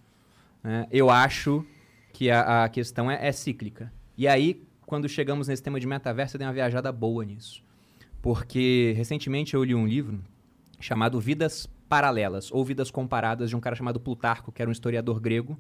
né, 0.63 0.87
eu 0.89 1.11
acho 1.11 1.63
que 2.11 2.31
a, 2.31 2.63
a 2.63 2.69
questão 2.69 3.09
é, 3.09 3.27
é 3.27 3.31
cíclica. 3.31 3.93
E 4.17 4.27
aí, 4.27 4.63
quando 4.87 5.07
chegamos 5.07 5.47
nesse 5.47 5.61
tema 5.61 5.79
de 5.79 5.85
metaverso, 5.85 6.35
eu 6.35 6.39
dei 6.39 6.47
uma 6.47 6.53
viajada 6.53 6.91
boa 6.91 7.23
nisso. 7.23 7.63
Porque 8.19 8.93
recentemente 8.97 9.53
eu 9.53 9.63
li 9.63 9.73
um 9.75 9.87
livro 9.87 10.19
chamado 10.79 11.19
Vidas 11.19 11.69
Paralelas, 11.91 12.49
ou 12.53 12.63
Vidas 12.63 12.89
Comparadas, 12.89 13.49
de 13.49 13.55
um 13.57 13.59
cara 13.59 13.75
chamado 13.75 13.99
Plutarco, 13.99 14.49
que 14.49 14.61
era 14.61 14.69
um 14.69 14.71
historiador 14.71 15.19
grego, 15.19 15.59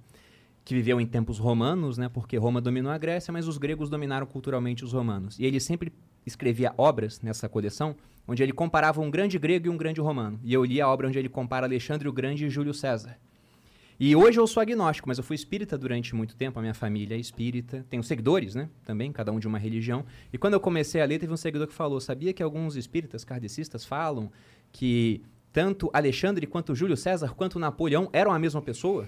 que 0.63 0.73
viveu 0.73 1.01
em 1.01 1.05
tempos 1.05 1.37
romanos, 1.37 1.97
né? 1.97 2.07
Porque 2.07 2.37
Roma 2.37 2.61
dominou 2.61 2.89
a 2.89 2.97
Grécia, 2.97 3.33
mas 3.33 3.49
os 3.49 3.57
gregos 3.57 3.89
dominaram 3.89 4.25
culturalmente 4.25 4.85
os 4.85 4.93
romanos. 4.93 5.37
E 5.37 5.43
ele 5.43 5.59
sempre 5.59 5.91
escrevia 6.25 6.73
obras 6.77 7.19
nessa 7.19 7.49
coleção, 7.49 7.97
onde 8.25 8.41
ele 8.41 8.53
comparava 8.53 9.01
um 9.01 9.11
grande 9.11 9.37
grego 9.37 9.67
e 9.67 9.69
um 9.69 9.75
grande 9.75 9.99
romano. 9.99 10.39
E 10.41 10.53
eu 10.53 10.63
li 10.63 10.79
a 10.79 10.87
obra 10.87 11.09
onde 11.09 11.19
ele 11.19 11.27
compara 11.27 11.65
Alexandre 11.65 12.07
o 12.07 12.13
Grande 12.13 12.45
e 12.45 12.49
Júlio 12.49 12.73
César. 12.73 13.17
E 13.99 14.15
hoje 14.15 14.39
eu 14.39 14.47
sou 14.47 14.61
agnóstico, 14.61 15.09
mas 15.09 15.17
eu 15.17 15.25
fui 15.25 15.35
espírita 15.35 15.77
durante 15.77 16.15
muito 16.15 16.37
tempo, 16.37 16.57
a 16.57 16.61
minha 16.61 16.73
família 16.73 17.15
é 17.15 17.19
espírita. 17.19 17.85
Tenho 17.89 18.03
seguidores, 18.03 18.55
né? 18.55 18.69
Também, 18.85 19.11
cada 19.11 19.33
um 19.33 19.37
de 19.37 19.47
uma 19.47 19.59
religião. 19.59 20.05
E 20.31 20.37
quando 20.37 20.53
eu 20.53 20.61
comecei 20.61 21.01
a 21.01 21.05
ler, 21.05 21.19
teve 21.19 21.33
um 21.33 21.37
seguidor 21.37 21.67
que 21.67 21.73
falou: 21.73 21.99
sabia 21.99 22.31
que 22.31 22.41
alguns 22.41 22.77
espíritas 22.77 23.25
kardecistas 23.25 23.83
falam 23.83 24.31
que 24.71 25.21
tanto 25.51 25.89
Alexandre 25.93 26.47
quanto 26.47 26.75
Júlio 26.75 26.97
César 26.97 27.33
quanto 27.35 27.59
Napoleão 27.59 28.09
eram 28.13 28.31
a 28.31 28.39
mesma 28.39 28.61
pessoa? 28.61 29.07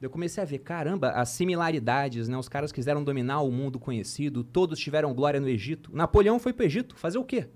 Eu 0.00 0.10
comecei 0.10 0.42
a 0.42 0.46
ver, 0.46 0.58
caramba, 0.58 1.10
as 1.10 1.30
similaridades, 1.30 2.28
né? 2.28 2.36
Os 2.36 2.48
caras 2.48 2.72
quiseram 2.72 3.02
dominar 3.02 3.40
o 3.40 3.50
mundo 3.50 3.78
conhecido, 3.78 4.44
todos 4.44 4.78
tiveram 4.78 5.14
glória 5.14 5.40
no 5.40 5.48
Egito. 5.48 5.90
Napoleão 5.94 6.38
foi 6.38 6.52
pro 6.52 6.66
Egito, 6.66 6.96
fazer 6.96 7.16
o 7.16 7.24
quê? 7.24 7.48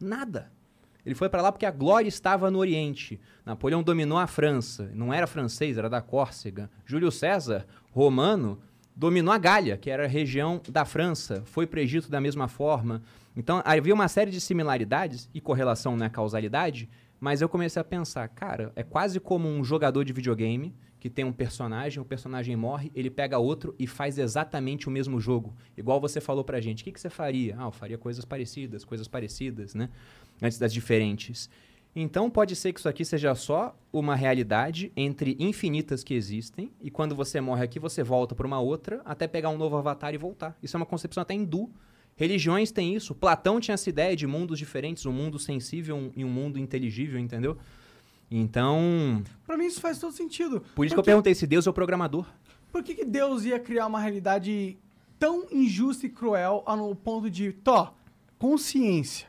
Nada. 0.00 0.52
Ele 1.06 1.14
foi 1.14 1.28
para 1.28 1.40
lá 1.40 1.52
porque 1.52 1.64
a 1.64 1.70
glória 1.70 2.08
estava 2.08 2.50
no 2.50 2.58
Oriente. 2.58 3.20
Napoleão 3.44 3.82
dominou 3.82 4.18
a 4.18 4.26
França, 4.26 4.90
não 4.92 5.14
era 5.14 5.26
francês, 5.26 5.78
era 5.78 5.88
da 5.88 6.02
Córcega. 6.02 6.68
Júlio 6.84 7.12
César, 7.12 7.64
romano, 7.92 8.60
dominou 8.94 9.32
a 9.32 9.38
Gália, 9.38 9.76
que 9.76 9.88
era 9.88 10.04
a 10.04 10.08
região 10.08 10.60
da 10.68 10.84
França, 10.84 11.42
foi 11.44 11.66
para 11.66 11.78
o 11.78 11.82
Egito 11.82 12.10
da 12.10 12.20
mesma 12.20 12.48
forma. 12.48 13.02
Então 13.36 13.62
havia 13.64 13.94
uma 13.94 14.08
série 14.08 14.30
de 14.30 14.40
similaridades 14.40 15.30
e 15.32 15.40
correlação 15.40 15.96
na 15.96 16.10
causalidade, 16.10 16.88
mas 17.26 17.42
eu 17.42 17.48
comecei 17.48 17.82
a 17.82 17.84
pensar, 17.84 18.28
cara, 18.28 18.70
é 18.76 18.84
quase 18.84 19.18
como 19.18 19.48
um 19.48 19.64
jogador 19.64 20.04
de 20.04 20.12
videogame 20.12 20.72
que 21.00 21.10
tem 21.10 21.24
um 21.24 21.32
personagem, 21.32 22.00
o 22.00 22.04
personagem 22.04 22.54
morre, 22.54 22.92
ele 22.94 23.10
pega 23.10 23.36
outro 23.36 23.74
e 23.80 23.84
faz 23.84 24.16
exatamente 24.16 24.86
o 24.86 24.92
mesmo 24.92 25.18
jogo. 25.18 25.52
Igual 25.76 26.00
você 26.00 26.20
falou 26.20 26.44
pra 26.44 26.60
gente. 26.60 26.82
O 26.82 26.84
que, 26.84 26.92
que 26.92 27.00
você 27.00 27.10
faria? 27.10 27.56
Ah, 27.58 27.64
eu 27.64 27.72
faria 27.72 27.98
coisas 27.98 28.24
parecidas, 28.24 28.84
coisas 28.84 29.08
parecidas, 29.08 29.74
né? 29.74 29.88
Antes 30.40 30.56
das 30.56 30.72
diferentes. 30.72 31.50
Então 31.96 32.30
pode 32.30 32.54
ser 32.54 32.72
que 32.72 32.78
isso 32.78 32.88
aqui 32.88 33.04
seja 33.04 33.34
só 33.34 33.76
uma 33.92 34.14
realidade 34.14 34.92
entre 34.96 35.36
infinitas 35.40 36.04
que 36.04 36.14
existem, 36.14 36.70
e 36.80 36.92
quando 36.92 37.12
você 37.16 37.40
morre 37.40 37.64
aqui, 37.64 37.80
você 37.80 38.04
volta 38.04 38.36
para 38.36 38.46
uma 38.46 38.60
outra, 38.60 39.02
até 39.04 39.26
pegar 39.26 39.48
um 39.48 39.58
novo 39.58 39.76
avatar 39.76 40.14
e 40.14 40.16
voltar. 40.16 40.56
Isso 40.62 40.76
é 40.76 40.78
uma 40.78 40.86
concepção 40.86 41.22
até 41.22 41.34
hindu. 41.34 41.68
Religiões 42.16 42.70
têm 42.72 42.94
isso. 42.94 43.14
Platão 43.14 43.60
tinha 43.60 43.74
essa 43.74 43.90
ideia 43.90 44.16
de 44.16 44.26
mundos 44.26 44.58
diferentes, 44.58 45.04
um 45.04 45.12
mundo 45.12 45.38
sensível 45.38 46.10
e 46.16 46.24
um 46.24 46.28
mundo 46.28 46.58
inteligível, 46.58 47.18
entendeu? 47.18 47.58
Então, 48.30 49.22
Pra 49.46 49.56
mim 49.56 49.66
isso 49.66 49.80
faz 49.80 49.98
todo 49.98 50.12
sentido. 50.12 50.62
por 50.74 50.84
isso 50.84 50.94
que 50.94 50.98
eu 50.98 51.04
perguntei 51.04 51.34
se 51.34 51.46
Deus 51.46 51.66
é 51.66 51.70
o 51.70 51.72
programador. 51.72 52.26
Por 52.72 52.82
que, 52.82 52.94
que 52.94 53.04
Deus 53.04 53.44
ia 53.44 53.58
criar 53.60 53.86
uma 53.86 54.00
realidade 54.00 54.76
tão 55.18 55.46
injusta 55.50 56.06
e 56.06 56.08
cruel 56.08 56.62
ao 56.66 56.94
ponto 56.94 57.30
de, 57.30 57.52
tó, 57.52 57.94
consciência, 58.38 59.28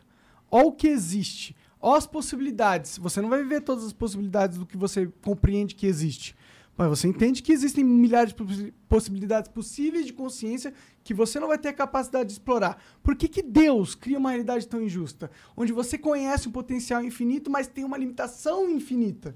ó 0.49 0.63
o 0.63 0.71
que 0.71 0.87
existe, 0.87 1.55
ó 1.79 1.95
as 1.95 2.07
possibilidades. 2.07 2.97
Você 2.97 3.21
não 3.21 3.29
vai 3.29 3.41
viver 3.43 3.61
todas 3.61 3.85
as 3.85 3.93
possibilidades 3.93 4.57
do 4.57 4.65
que 4.65 4.77
você 4.77 5.07
compreende 5.21 5.75
que 5.75 5.85
existe. 5.85 6.35
Mas 6.77 6.89
você 6.89 7.07
entende 7.07 7.41
que 7.41 7.51
existem 7.51 7.83
milhares 7.83 8.29
de 8.33 8.35
possi- 8.35 8.73
possibilidades 8.87 9.49
possíveis 9.49 10.05
de 10.05 10.13
consciência 10.13 10.71
que 11.03 11.13
você 11.13 11.39
não 11.39 11.47
vai 11.47 11.57
ter 11.57 11.69
a 11.69 11.73
capacidade 11.73 12.27
de 12.27 12.33
explorar. 12.33 12.81
Por 13.01 13.15
que, 13.15 13.27
que 13.27 13.41
Deus 13.41 13.95
cria 13.95 14.17
uma 14.19 14.29
realidade 14.29 14.67
tão 14.67 14.81
injusta? 14.81 15.31
Onde 15.55 15.73
você 15.73 15.97
conhece 15.97 16.47
um 16.47 16.51
potencial 16.51 17.03
infinito, 17.03 17.49
mas 17.49 17.65
tem 17.67 17.83
uma 17.83 17.97
limitação 17.97 18.69
infinita. 18.69 19.35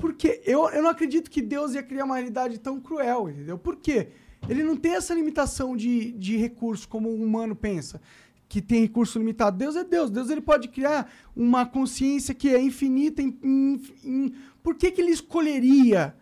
Porque 0.00 0.40
eu, 0.46 0.68
eu 0.70 0.82
não 0.82 0.88
acredito 0.90 1.30
que 1.30 1.42
Deus 1.42 1.74
ia 1.74 1.82
criar 1.82 2.04
uma 2.04 2.14
realidade 2.14 2.58
tão 2.58 2.80
cruel, 2.80 3.28
entendeu? 3.28 3.58
Por 3.58 3.76
quê? 3.76 4.08
Ele 4.48 4.62
não 4.62 4.76
tem 4.76 4.94
essa 4.94 5.12
limitação 5.12 5.76
de, 5.76 6.12
de 6.12 6.36
recurso 6.36 6.88
como 6.88 7.08
o 7.10 7.22
humano 7.22 7.54
pensa, 7.56 8.00
que 8.48 8.62
tem 8.62 8.80
recurso 8.82 9.18
limitado. 9.18 9.58
Deus 9.58 9.74
é 9.76 9.84
Deus. 9.84 10.08
Deus 10.08 10.30
ele 10.30 10.40
pode 10.40 10.68
criar 10.68 11.10
uma 11.34 11.66
consciência 11.66 12.32
que 12.34 12.48
é 12.48 12.62
infinita. 12.62 13.20
Em, 13.20 13.36
em- 13.42 13.82
em- 14.04 14.34
por 14.62 14.74
que, 14.74 14.90
que 14.90 15.00
ele 15.02 15.10
escolheria, 15.10 16.14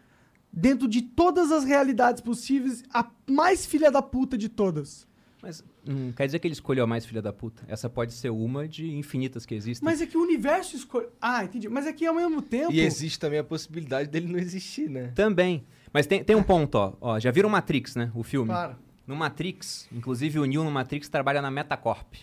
dentro 0.52 0.86
de 0.86 1.02
todas 1.02 1.50
as 1.50 1.64
realidades 1.64 2.20
possíveis, 2.20 2.84
a 2.92 3.08
mais 3.28 3.64
filha 3.64 3.90
da 3.90 4.02
puta 4.02 4.36
de 4.36 4.48
todas? 4.48 5.06
Mas 5.42 5.64
não 5.84 6.12
quer 6.12 6.26
dizer 6.26 6.38
que 6.38 6.46
ele 6.46 6.52
escolheu 6.52 6.84
a 6.84 6.86
mais 6.86 7.04
filha 7.04 7.20
da 7.20 7.32
puta. 7.32 7.64
Essa 7.66 7.90
pode 7.90 8.12
ser 8.12 8.30
uma 8.30 8.68
de 8.68 8.88
infinitas 8.94 9.44
que 9.44 9.54
existem. 9.54 9.84
Mas 9.84 10.00
é 10.00 10.06
que 10.06 10.16
o 10.16 10.22
universo 10.22 10.76
escolhe. 10.76 11.08
Ah, 11.20 11.42
entendi. 11.42 11.68
Mas 11.68 11.84
é 11.84 11.92
que 11.92 12.06
ao 12.06 12.14
mesmo 12.14 12.40
tempo. 12.40 12.72
E 12.72 12.80
existe 12.80 13.18
também 13.18 13.40
a 13.40 13.44
possibilidade 13.44 14.08
dele 14.08 14.28
não 14.28 14.38
existir, 14.38 14.88
né? 14.88 15.10
Também. 15.16 15.64
Mas 15.92 16.06
tem, 16.06 16.22
tem 16.22 16.36
um 16.36 16.44
ponto, 16.44 16.76
ó. 16.76 16.94
ó. 17.00 17.18
Já 17.18 17.32
viram 17.32 17.48
Matrix, 17.48 17.96
né? 17.96 18.12
O 18.14 18.22
filme? 18.22 18.50
Claro. 18.50 18.76
No 19.04 19.16
Matrix, 19.16 19.88
inclusive 19.92 20.38
o 20.38 20.44
Neo 20.44 20.62
no 20.62 20.70
Matrix 20.70 21.08
trabalha 21.08 21.42
na 21.42 21.50
Metacorp. 21.50 22.14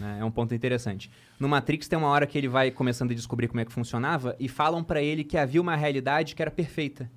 né? 0.00 0.18
É 0.20 0.24
um 0.24 0.30
ponto 0.32 0.52
interessante. 0.52 1.08
No 1.38 1.48
Matrix 1.48 1.86
tem 1.86 1.96
uma 1.96 2.08
hora 2.08 2.26
que 2.26 2.36
ele 2.36 2.48
vai 2.48 2.72
começando 2.72 3.12
a 3.12 3.14
descobrir 3.14 3.46
como 3.46 3.60
é 3.60 3.64
que 3.64 3.72
funcionava 3.72 4.34
e 4.40 4.48
falam 4.48 4.82
pra 4.82 5.00
ele 5.00 5.22
que 5.22 5.38
havia 5.38 5.60
uma 5.60 5.76
realidade 5.76 6.34
que 6.34 6.42
era 6.42 6.50
perfeita. 6.50 7.08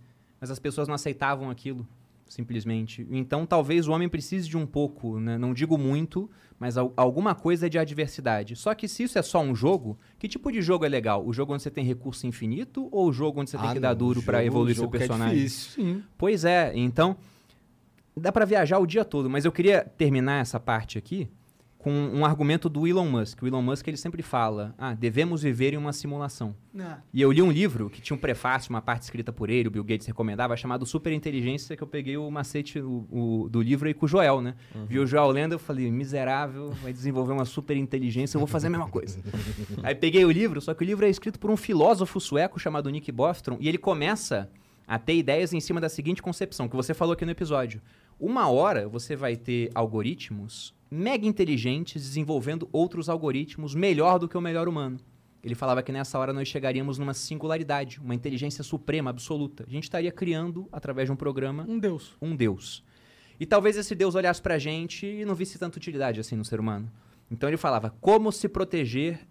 Mas 0.42 0.50
as 0.52 0.58
pessoas 0.60 0.88
não 0.88 0.96
aceitavam 0.96 1.50
aquilo, 1.52 1.88
simplesmente. 2.28 3.06
Então 3.12 3.46
talvez 3.46 3.88
o 3.88 3.92
homem 3.92 4.10
precise 4.10 4.50
de 4.50 4.58
um 4.58 4.66
pouco, 4.66 5.20
né? 5.20 5.38
não 5.38 5.54
digo 5.54 5.78
muito, 5.78 6.28
mas 6.60 6.78
al- 6.78 6.92
alguma 6.98 7.36
coisa 7.36 7.70
de 7.70 7.78
adversidade. 7.78 8.56
Só 8.56 8.74
que 8.74 8.88
se 8.88 9.04
isso 9.04 9.20
é 9.20 9.22
só 9.22 9.40
um 9.42 9.54
jogo, 9.54 9.98
que 10.18 10.28
tipo 10.28 10.52
de 10.52 10.62
jogo 10.62 10.84
é 10.86 10.90
legal? 10.90 11.24
O 11.26 11.32
jogo 11.32 11.54
onde 11.54 11.62
você 11.62 11.70
tem 11.70 11.86
recurso 11.86 12.26
infinito 12.26 12.88
ou 12.92 13.10
o 13.10 13.14
jogo 13.14 13.40
onde 13.42 13.50
você 13.52 13.58
tem 13.58 13.70
Ah, 13.70 13.74
que 13.74 13.80
dar 13.80 13.90
não, 13.90 13.98
duro 13.98 14.20
o 14.20 14.24
pra 14.24 14.40
jogo- 14.40 14.48
evoluir 14.48 14.72
o 14.72 14.76
seu 14.76 14.84
jogo 14.86 14.92
que 14.98 15.04
é 15.04 15.08
personagem? 15.08 15.36
difícil. 15.38 15.72
Sim. 15.84 16.04
Pois 16.18 16.44
é, 16.44 16.72
então 16.76 17.16
dá 18.18 18.32
pra 18.32 18.46
viajar 18.46 18.80
o 18.80 18.86
dia 18.88 19.06
todo, 19.06 19.30
mas 19.30 19.46
eu 19.46 19.52
queria 19.52 19.84
terminar 19.98 20.42
essa 20.42 20.60
parte 20.60 20.98
aqui 20.98 21.30
com 21.82 21.92
um 21.92 22.24
argumento 22.24 22.70
do 22.70 22.86
Elon 22.88 23.08
Musk. 23.10 23.42
O 23.42 23.48
Elon 23.48 23.62
Musk 23.62 23.88
ele 23.88 23.98
sempre 23.98 24.22
fala: 24.22 24.76
"Ah, 24.78 24.94
devemos 24.94 25.42
viver 25.42 25.74
em 25.74 25.78
uma 25.78 25.92
simulação". 25.92 26.56
Não. 26.74 26.98
E 27.14 27.20
eu 27.22 27.32
li 27.32 27.42
um 27.42 27.52
livro 27.52 27.90
que 27.90 28.00
tinha 28.02 28.16
um 28.16 28.20
prefácio, 28.20 28.70
uma 28.70 28.82
parte 28.82 29.02
escrita 29.04 29.34
por 29.34 29.50
ele, 29.50 29.68
o 29.68 29.72
Bill 29.72 29.84
Gates 29.84 30.06
recomendava, 30.08 30.56
chamado 30.56 30.86
Super 30.86 31.12
Inteligência, 31.12 31.76
que 31.76 31.82
eu 31.84 31.88
peguei 31.88 32.16
o 32.18 32.30
macete 32.30 32.80
o- 32.80 33.08
o- 33.12 33.50
do 33.50 33.62
livro 33.62 33.88
aí 33.88 33.94
com 33.94 34.06
o 34.06 34.08
Joel, 34.08 34.42
né? 34.42 34.56
Vi 34.88 35.00
o 35.00 35.08
Joel 35.08 35.28
lendo, 35.32 35.54
eu 35.54 35.60
falei, 35.60 35.90
miserável, 35.92 36.70
vai 36.84 36.94
desenvolver 36.94 37.34
uma 37.34 37.46
super 37.46 37.76
inteligência, 37.76 38.38
eu 38.38 38.40
vou 38.40 38.48
fazer 38.48 38.68
a 38.68 38.70
mesma 38.70 38.88
coisa. 38.88 39.20
aí 39.84 39.96
peguei 39.96 40.24
o 40.24 40.32
livro, 40.32 40.62
só 40.62 40.74
que 40.74 40.84
o 40.84 40.86
livro 40.86 41.06
é 41.06 41.10
escrito 41.10 41.40
por 41.40 41.50
um 41.50 41.58
filósofo 41.58 42.20
sueco 42.20 42.60
chamado 42.60 42.90
Nick 42.90 43.12
Bostrom, 43.12 43.58
e 43.60 43.68
ele 43.68 43.78
começa 43.78 44.50
a 44.88 45.00
ter 45.00 45.16
ideias 45.16 45.54
em 45.54 45.60
cima 45.60 45.80
da 45.82 45.88
seguinte 45.90 46.22
concepção, 46.22 46.68
que 46.68 46.76
você 46.76 46.94
falou 46.94 47.14
aqui 47.14 47.26
no 47.26 47.32
episódio. 47.32 47.82
Uma 48.22 48.48
hora 48.48 48.88
você 48.88 49.16
vai 49.16 49.36
ter 49.36 49.72
algoritmos 49.74 50.76
mega 50.92 51.26
inteligentes 51.26 52.04
desenvolvendo 52.04 52.70
outros 52.72 53.10
algoritmos 53.10 53.74
melhor 53.74 54.20
do 54.20 54.30
que 54.30 54.38
o 54.38 54.42
melhor 54.42 54.68
humano. 54.68 55.00
Ele 55.44 55.56
falava 55.56 55.82
que 55.82 55.92
nessa 55.92 56.20
hora 56.20 56.32
nós 56.32 56.48
chegaríamos 56.48 57.00
numa 57.00 57.16
singularidade, 57.16 58.00
uma 58.00 58.14
inteligência 58.14 58.64
suprema, 58.64 59.10
absoluta. 59.10 59.66
A 59.68 59.72
gente 59.72 59.86
estaria 59.86 60.12
criando, 60.12 60.70
através 60.72 61.08
de 61.08 61.12
um 61.12 61.16
programa, 61.16 61.66
Um 61.68 61.80
Deus. 61.80 62.16
um 62.22 62.36
Deus. 62.36 62.84
E 63.40 63.46
talvez 63.48 63.76
esse 63.76 63.96
Deus 63.96 64.14
olhasse 64.14 64.40
pra 64.40 64.60
gente 64.60 65.08
e 65.08 65.26
não 65.26 65.34
visse 65.34 65.58
tanta 65.58 65.80
utilidade 65.80 66.20
assim 66.20 66.36
no 66.36 66.46
ser 66.46 66.60
humano. 66.60 66.92
Então 67.32 67.50
ele 67.50 67.58
falava 67.58 67.90
como 68.00 68.32
se 68.32 68.48
proteger 68.48 69.28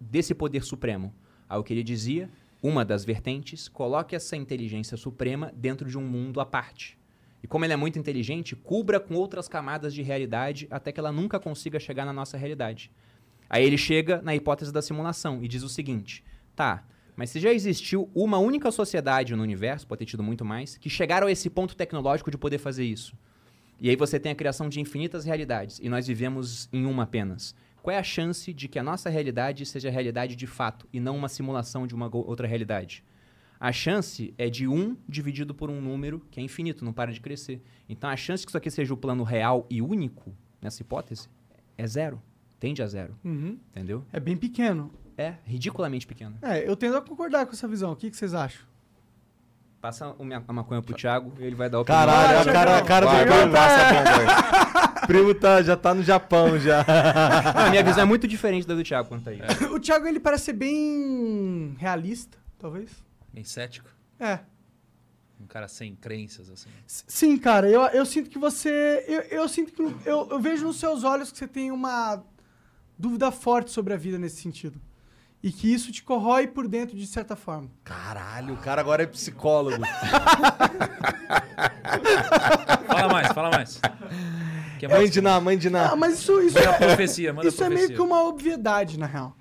desse 0.00 0.34
poder 0.34 0.64
supremo. 0.64 1.14
Aí 1.46 1.58
o 1.58 1.62
que 1.62 1.74
ele 1.74 1.84
dizia, 1.84 2.30
uma 2.62 2.86
das 2.86 3.04
vertentes, 3.04 3.68
coloque 3.68 4.16
essa 4.16 4.34
inteligência 4.34 4.96
suprema 4.96 5.52
dentro 5.54 5.86
de 5.90 5.98
um 5.98 6.08
mundo 6.08 6.40
à 6.40 6.46
parte. 6.46 6.98
E 7.42 7.46
como 7.46 7.64
ele 7.64 7.72
é 7.72 7.76
muito 7.76 7.98
inteligente, 7.98 8.54
cubra 8.54 9.00
com 9.00 9.14
outras 9.14 9.48
camadas 9.48 9.94
de 9.94 10.02
realidade 10.02 10.66
até 10.70 10.92
que 10.92 11.00
ela 11.00 11.12
nunca 11.12 11.40
consiga 11.40 11.80
chegar 11.80 12.04
na 12.04 12.12
nossa 12.12 12.36
realidade. 12.36 12.90
Aí 13.48 13.64
ele 13.64 13.78
chega 13.78 14.20
na 14.22 14.34
hipótese 14.34 14.72
da 14.72 14.82
simulação 14.82 15.42
e 15.42 15.48
diz 15.48 15.62
o 15.62 15.68
seguinte: 15.68 16.22
tá, 16.54 16.84
mas 17.16 17.30
se 17.30 17.40
já 17.40 17.52
existiu 17.52 18.10
uma 18.14 18.38
única 18.38 18.70
sociedade 18.70 19.34
no 19.34 19.42
universo, 19.42 19.86
pode 19.86 19.98
ter 19.98 20.06
tido 20.06 20.22
muito 20.22 20.44
mais, 20.44 20.78
que 20.78 20.88
chegaram 20.88 21.26
a 21.26 21.32
esse 21.32 21.50
ponto 21.50 21.76
tecnológico 21.76 22.30
de 22.30 22.38
poder 22.38 22.58
fazer 22.58 22.84
isso. 22.84 23.16
E 23.80 23.88
aí 23.88 23.96
você 23.96 24.20
tem 24.20 24.32
a 24.32 24.34
criação 24.34 24.68
de 24.68 24.80
infinitas 24.80 25.24
realidades 25.24 25.80
e 25.82 25.88
nós 25.88 26.06
vivemos 26.06 26.68
em 26.72 26.84
uma 26.84 27.04
apenas. 27.04 27.54
Qual 27.82 27.94
é 27.94 27.98
a 27.98 28.02
chance 28.02 28.52
de 28.52 28.68
que 28.68 28.78
a 28.78 28.82
nossa 28.82 29.08
realidade 29.08 29.64
seja 29.64 29.88
a 29.88 29.92
realidade 29.92 30.36
de 30.36 30.46
fato 30.46 30.86
e 30.92 31.00
não 31.00 31.16
uma 31.16 31.28
simulação 31.28 31.86
de 31.86 31.94
uma 31.94 32.14
outra 32.14 32.46
realidade? 32.46 33.02
A 33.60 33.72
chance 33.72 34.32
é 34.38 34.48
de 34.48 34.66
1 34.66 34.96
dividido 35.06 35.54
por 35.54 35.68
um 35.68 35.82
número 35.82 36.22
que 36.30 36.40
é 36.40 36.42
infinito, 36.42 36.82
não 36.82 36.94
para 36.94 37.12
de 37.12 37.20
crescer. 37.20 37.60
Então 37.86 38.08
a 38.08 38.16
chance 38.16 38.42
que 38.46 38.50
isso 38.50 38.56
aqui 38.56 38.70
seja 38.70 38.94
o 38.94 38.96
plano 38.96 39.22
real 39.22 39.66
e 39.68 39.82
único, 39.82 40.32
nessa 40.62 40.80
hipótese, 40.80 41.28
é 41.76 41.86
zero. 41.86 42.20
Tende 42.58 42.82
a 42.82 42.86
zero. 42.86 43.14
Uhum. 43.22 43.58
Entendeu? 43.70 44.02
É 44.12 44.18
bem 44.18 44.34
pequeno. 44.36 44.90
É 45.16 45.34
ridiculamente 45.44 46.06
pequeno. 46.06 46.36
É, 46.40 46.66
eu 46.66 46.74
tendo 46.74 46.96
a 46.96 47.02
concordar 47.02 47.44
com 47.44 47.52
essa 47.52 47.68
visão. 47.68 47.92
O 47.92 47.96
que, 47.96 48.10
que 48.10 48.16
vocês 48.16 48.32
acham? 48.32 48.62
Passa 49.80 50.14
a 50.48 50.52
maconha 50.52 50.80
pro 50.80 50.94
Thiago 50.94 51.32
e 51.38 51.44
ele 51.44 51.54
vai 51.54 51.68
dar 51.68 51.80
o. 51.80 51.84
Caralho, 51.84 52.40
a 52.48 52.52
cara, 52.52 52.78
a 52.78 52.82
cara 52.82 53.06
Vai, 53.06 53.24
do 53.24 53.32
primo. 53.32 53.52
passa 53.52 55.02
a 55.02 55.06
primo 55.06 55.34
tá, 55.34 55.62
já 55.62 55.76
tá 55.76 55.94
no 55.94 56.02
Japão 56.02 56.58
já. 56.58 56.84
A 57.56 57.70
minha 57.70 57.82
visão 57.82 58.02
é 58.02 58.06
muito 58.06 58.28
diferente 58.28 58.66
da 58.66 58.74
do 58.74 58.82
Thiago 58.82 59.08
quanto 59.08 59.28
a 59.28 59.32
isso. 59.32 59.42
O 59.74 59.80
Thiago, 59.80 60.06
ele 60.06 60.20
parece 60.20 60.44
ser 60.44 60.52
bem 60.52 61.74
realista, 61.78 62.38
talvez. 62.58 62.90
Bem 63.32 63.44
cético. 63.44 63.88
É. 64.18 64.40
Um 65.40 65.46
cara 65.46 65.68
sem 65.68 65.94
crenças, 65.94 66.50
assim. 66.50 66.68
Sim, 66.86 67.38
cara, 67.38 67.68
eu, 67.68 67.80
eu 67.86 68.04
sinto 68.04 68.28
que 68.28 68.38
você. 68.38 69.04
Eu, 69.08 69.20
eu 69.22 69.48
sinto 69.48 69.72
que. 69.72 69.82
Eu, 70.06 70.28
eu 70.30 70.38
vejo 70.38 70.66
nos 70.66 70.78
seus 70.78 71.02
olhos 71.02 71.32
que 71.32 71.38
você 71.38 71.48
tem 71.48 71.70
uma 71.70 72.22
dúvida 72.98 73.30
forte 73.30 73.70
sobre 73.70 73.94
a 73.94 73.96
vida 73.96 74.18
nesse 74.18 74.42
sentido. 74.42 74.78
E 75.42 75.50
que 75.50 75.72
isso 75.72 75.90
te 75.90 76.02
corrói 76.02 76.46
por 76.46 76.68
dentro 76.68 76.94
de 76.94 77.06
certa 77.06 77.34
forma. 77.34 77.70
Caralho, 77.82 78.52
o 78.52 78.58
cara 78.58 78.82
agora 78.82 79.02
é 79.04 79.06
psicólogo. 79.06 79.82
Fala 82.86 83.08
mais, 83.12 83.28
fala 83.28 83.50
mais. 83.50 83.80
Que 84.78 84.84
é 84.84 84.88
Mãe 84.88 84.98
mais 84.98 85.10
de 85.10 85.20
Ná, 85.20 85.40
mãe 85.40 85.56
de 85.56 85.70
Ná. 85.70 85.92
Ah, 85.92 85.96
mas 85.96 86.18
isso, 86.18 86.40
isso, 86.40 86.58
Manda 86.58 86.70
a 86.70 86.74
profecia, 86.74 87.34
isso 87.44 87.64
é 87.64 87.70
meio 87.70 87.88
que 87.88 88.00
uma 88.00 88.22
obviedade, 88.24 88.98
na 88.98 89.06
real. 89.06 89.34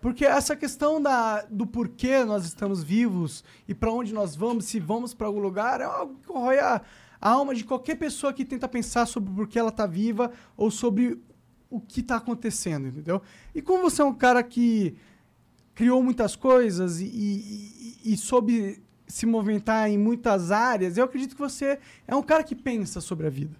Porque 0.00 0.24
essa 0.24 0.56
questão 0.56 1.00
da, 1.00 1.42
do 1.42 1.66
porquê 1.66 2.24
nós 2.24 2.44
estamos 2.46 2.82
vivos 2.82 3.44
e 3.68 3.74
pra 3.74 3.92
onde 3.92 4.14
nós 4.14 4.34
vamos, 4.34 4.64
se 4.64 4.80
vamos 4.80 5.12
pra 5.12 5.26
algum 5.26 5.40
lugar, 5.40 5.80
é 5.80 5.84
algo 5.84 6.14
que 6.16 6.26
corrói 6.26 6.58
a, 6.58 6.80
a 7.20 7.30
alma 7.30 7.54
de 7.54 7.64
qualquer 7.64 7.96
pessoa 7.96 8.32
que 8.32 8.44
tenta 8.44 8.66
pensar 8.66 9.04
sobre 9.06 9.30
por 9.32 9.46
que 9.46 9.58
ela 9.58 9.70
tá 9.70 9.86
viva 9.86 10.32
ou 10.56 10.70
sobre 10.70 11.20
o 11.68 11.80
que 11.80 12.02
tá 12.02 12.16
acontecendo, 12.16 12.88
entendeu? 12.88 13.20
E 13.54 13.60
como 13.60 13.82
você 13.82 14.00
é 14.00 14.04
um 14.04 14.14
cara 14.14 14.42
que 14.42 14.96
criou 15.74 16.02
muitas 16.02 16.34
coisas 16.34 17.00
e, 17.00 17.04
e- 17.04 18.12
e 18.12 18.16
soube 18.16 18.82
se 19.06 19.26
movimentar 19.26 19.88
em 19.90 19.98
muitas 19.98 20.50
áreas, 20.50 20.96
eu 20.96 21.04
acredito 21.04 21.34
que 21.34 21.40
você 21.40 21.78
é 22.08 22.14
um 22.16 22.22
cara 22.22 22.42
que 22.42 22.54
pensa 22.54 23.00
sobre 23.00 23.26
a 23.26 23.30
vida. 23.30 23.56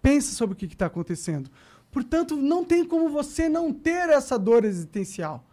Pensa 0.00 0.32
sobre 0.34 0.54
o 0.54 0.56
que 0.56 0.64
está 0.66 0.86
acontecendo. 0.86 1.50
Portanto, 1.90 2.36
não 2.36 2.64
tem 2.64 2.84
como 2.84 3.08
você 3.10 3.48
não 3.48 3.72
ter 3.72 4.08
essa 4.08 4.38
dor 4.38 4.64
existencial. 4.64 5.44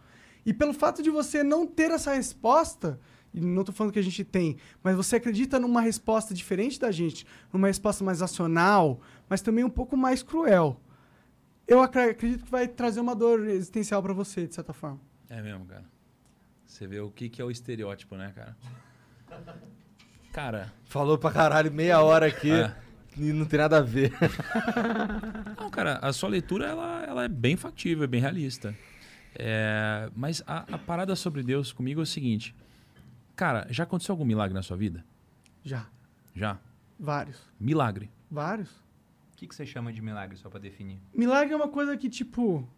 E 0.50 0.52
pelo 0.52 0.74
fato 0.74 1.00
de 1.00 1.10
você 1.10 1.44
não 1.44 1.64
ter 1.64 1.92
essa 1.92 2.12
resposta, 2.12 2.98
e 3.32 3.40
não 3.40 3.60
estou 3.62 3.72
falando 3.72 3.92
que 3.92 4.00
a 4.00 4.02
gente 4.02 4.24
tem, 4.24 4.56
mas 4.82 4.96
você 4.96 5.14
acredita 5.14 5.60
numa 5.60 5.80
resposta 5.80 6.34
diferente 6.34 6.76
da 6.80 6.90
gente, 6.90 7.24
numa 7.52 7.68
resposta 7.68 8.02
mais 8.02 8.20
racional, 8.20 9.00
mas 9.28 9.40
também 9.42 9.62
um 9.62 9.70
pouco 9.70 9.96
mais 9.96 10.24
cruel. 10.24 10.80
Eu 11.68 11.80
acredito 11.80 12.44
que 12.46 12.50
vai 12.50 12.66
trazer 12.66 12.98
uma 12.98 13.14
dor 13.14 13.46
existencial 13.46 14.02
para 14.02 14.12
você, 14.12 14.44
de 14.48 14.52
certa 14.56 14.72
forma. 14.72 15.00
É 15.28 15.40
mesmo, 15.40 15.64
cara. 15.66 15.84
Você 16.66 16.84
vê 16.84 16.98
o 16.98 17.12
que, 17.12 17.28
que 17.28 17.40
é 17.40 17.44
o 17.44 17.50
estereótipo, 17.52 18.16
né, 18.16 18.32
cara? 18.34 18.56
Cara, 20.32 20.72
Falou 20.84 21.16
pra 21.16 21.30
caralho 21.30 21.70
meia 21.70 22.00
hora 22.02 22.26
aqui 22.26 22.50
É. 22.50 22.74
e 23.16 23.32
não 23.32 23.46
tem 23.46 23.60
nada 23.60 23.78
a 23.78 23.82
ver. 23.82 24.12
não, 25.60 25.70
cara, 25.70 25.98
a 26.02 26.12
sua 26.12 26.28
leitura 26.28 26.66
ela, 26.66 27.04
ela 27.04 27.24
é 27.24 27.28
bem 27.28 27.56
factível, 27.56 28.02
é 28.02 28.08
bem 28.08 28.20
realista. 28.20 28.74
É, 29.34 30.10
mas 30.14 30.42
a, 30.46 30.74
a 30.74 30.78
parada 30.78 31.14
sobre 31.14 31.42
Deus 31.42 31.72
comigo 31.72 32.00
é 32.00 32.02
o 32.02 32.06
seguinte. 32.06 32.54
Cara, 33.36 33.66
já 33.70 33.84
aconteceu 33.84 34.12
algum 34.12 34.24
milagre 34.24 34.54
na 34.54 34.62
sua 34.62 34.76
vida? 34.76 35.04
Já. 35.64 35.86
Já? 36.34 36.58
Vários. 36.98 37.38
Milagre. 37.58 38.10
Vários. 38.30 38.70
O 38.70 39.36
que, 39.36 39.46
que 39.46 39.54
você 39.54 39.64
chama 39.64 39.92
de 39.92 40.02
milagre, 40.02 40.36
só 40.36 40.50
pra 40.50 40.60
definir? 40.60 41.00
Milagre 41.14 41.54
é 41.54 41.56
uma 41.56 41.68
coisa 41.68 41.96
que, 41.96 42.10
tipo. 42.10 42.68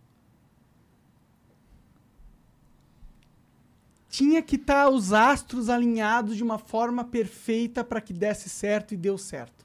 Tinha 4.09 4.43
que 4.43 4.57
estar 4.57 4.89
os 4.89 5.13
astros 5.13 5.69
alinhados 5.69 6.37
de 6.37 6.43
uma 6.43 6.59
forma 6.59 7.03
perfeita 7.03 7.83
para 7.83 8.01
que 8.01 8.13
desse 8.13 8.49
certo 8.49 8.93
e 8.93 8.97
deu 8.97 9.17
certo. 9.17 9.65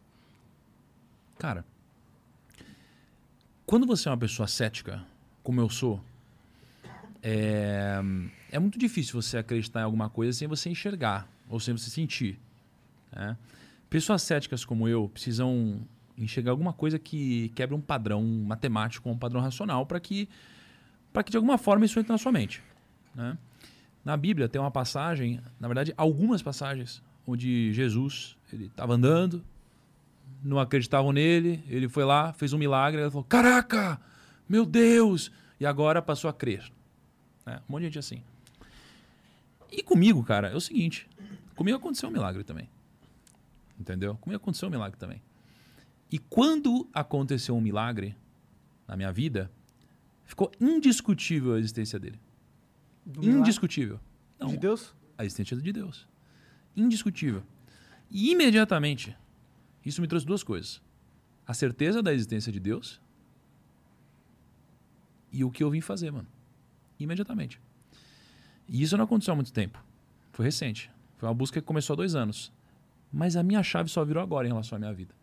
Cara, 1.38 1.65
quando 3.65 3.85
você 3.85 4.07
é 4.07 4.11
uma 4.11 4.18
pessoa 4.18 4.47
cética, 4.47 5.05
como 5.43 5.59
eu 5.61 5.69
sou, 5.69 6.01
é, 7.30 8.02
é 8.54 8.58
muito 8.58 8.80
difícil 8.80 9.22
você 9.22 9.38
acreditar 9.38 9.82
em 9.82 9.84
alguma 9.84 10.10
coisa 10.10 10.32
sem 10.32 10.48
você 10.48 10.70
enxergar 10.70 11.28
ou 11.49 11.60
sem 11.60 11.78
você 11.78 11.90
sentir. 11.90 12.40
né? 13.14 13.36
Pessoas 13.90 14.22
céticas 14.22 14.64
como 14.64 14.88
eu 14.88 15.10
precisam 15.10 15.82
enxergar 16.18 16.52
alguma 16.52 16.72
coisa 16.72 16.98
que 16.98 17.49
quebre 17.49 17.76
um 17.76 17.82
padrão 17.82 18.24
matemático, 18.24 19.10
um 19.10 19.18
padrão 19.18 19.41
racional, 19.41 19.86
para 19.86 19.99
que, 19.99 20.30
que 21.26 21.32
de 21.32 21.36
alguma 21.36 21.58
forma 21.58 21.84
isso 21.84 21.99
entre 21.99 22.14
na 22.14 22.18
sua 22.18 22.32
mente. 22.32 22.64
né? 23.14 23.38
Na 24.06 24.16
Bíblia 24.16 24.48
tem 24.48 24.62
uma 24.62 24.72
passagem, 24.72 25.41
na 25.60 25.68
verdade, 25.68 25.94
algumas 25.98 26.41
passagens, 26.41 27.04
onde 27.26 27.74
Jesus 27.74 28.38
ele 28.54 28.68
estava 28.68 28.94
andando, 28.94 29.44
não 30.41 30.60
acreditavam 30.60 31.12
nele, 31.12 31.62
ele 31.68 31.90
foi 31.90 32.06
lá, 32.06 32.32
fez 32.32 32.54
um 32.54 32.58
milagre, 32.58 33.02
ele 33.02 33.12
falou: 33.12 33.26
Caraca, 33.26 33.99
meu 34.48 34.66
Deus! 34.66 35.30
E 35.60 35.66
agora 35.66 36.02
passou 36.02 36.30
a 36.30 36.34
crer. 36.34 36.72
Né? 37.48 37.61
Um 37.68 37.72
monte 37.72 37.82
de 37.82 37.86
gente 37.88 37.99
assim. 37.99 38.22
E 39.72 39.82
comigo, 39.82 40.22
cara, 40.24 40.49
é 40.49 40.56
o 40.56 40.60
seguinte: 40.61 41.07
comigo 41.56 41.78
aconteceu 41.78 42.10
um 42.10 42.11
milagre 42.11 42.44
também. 42.44 42.69
Entendeu? 43.80 44.15
Comigo 44.18 44.41
aconteceu 44.41 44.68
um 44.68 44.72
milagre 44.72 44.99
também. 44.99 45.22
E 46.11 46.19
quando 46.19 46.88
aconteceu 46.94 47.56
um 47.56 47.61
milagre 47.61 48.15
na 48.88 48.95
minha 48.95 49.11
vida, 49.11 49.52
ficou 50.26 50.52
indiscutível 50.60 51.53
a 51.53 51.60
existência 51.60 51.98
dele. 51.99 52.19
Do 53.06 53.24
Indiscutível. 53.24 53.99
Não, 54.38 54.49
De 54.49 54.57
Deus? 54.57 54.94
a 55.18 55.24
existência 55.26 55.56
de 55.56 55.72
Deus. 55.72 56.07
Indiscutível. 56.76 57.44
E 58.11 58.32
imediatamente, 58.32 59.15
isso 59.86 60.02
me 60.02 60.07
trouxe 60.07 60.26
duas 60.26 60.44
coisas: 60.44 60.82
a 61.45 61.53
certeza 61.53 62.03
da 62.03 62.14
existência 62.14 62.52
de 62.52 62.60
Deus 62.60 62.99
e 65.32 65.44
o 65.44 65.52
que 65.52 65.64
eu 65.64 65.69
vim 65.69 65.82
fazer, 65.82 66.11
mano. 66.11 66.28
Imediatamente. 66.99 67.60
E 68.68 68.82
isso 68.82 68.98
não 68.98 69.06
aconteceu 69.06 69.32
há 69.32 69.36
muito 69.36 69.53
tempo. 69.53 69.84
Foi 70.32 70.45
recente. 70.45 70.91
Foi 71.18 71.28
uma 71.28 71.36
busca 71.36 71.60
que 71.60 71.65
começou 71.65 71.94
há 71.94 71.98
dois 71.98 72.15
anos. 72.15 72.52
Mas 73.11 73.36
a 73.36 73.44
minha 73.44 73.64
chave 73.64 73.90
só 73.90 74.03
virou 74.03 74.22
agora 74.22 74.48
em 74.48 74.52
relação 74.52 74.76
à 74.76 74.80
minha 74.80 74.94
vida. 74.94 75.14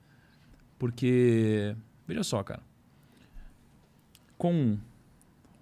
Porque, 0.78 1.76
veja 2.06 2.22
só, 2.22 2.42
cara. 2.42 2.62
Com 4.36 4.78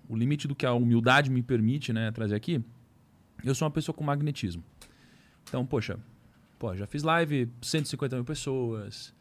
o 0.08 0.16
limite 0.16 0.46
do 0.46 0.54
que 0.54 0.66
a 0.66 0.72
humildade 0.72 1.30
me 1.30 1.42
permite 1.42 1.92
né, 1.92 2.10
trazer 2.10 2.34
aqui, 2.34 2.62
eu 3.44 3.54
sou 3.54 3.66
uma 3.66 3.72
pessoa 3.72 3.94
com 3.94 4.04
magnetismo. 4.04 4.62
Então, 5.48 5.66
poxa, 5.66 5.98
pô, 6.58 6.74
já 6.76 6.86
fiz 6.86 7.02
live 7.02 7.50
150 7.60 8.16
mil 8.16 8.24
pessoas, 8.24 9.14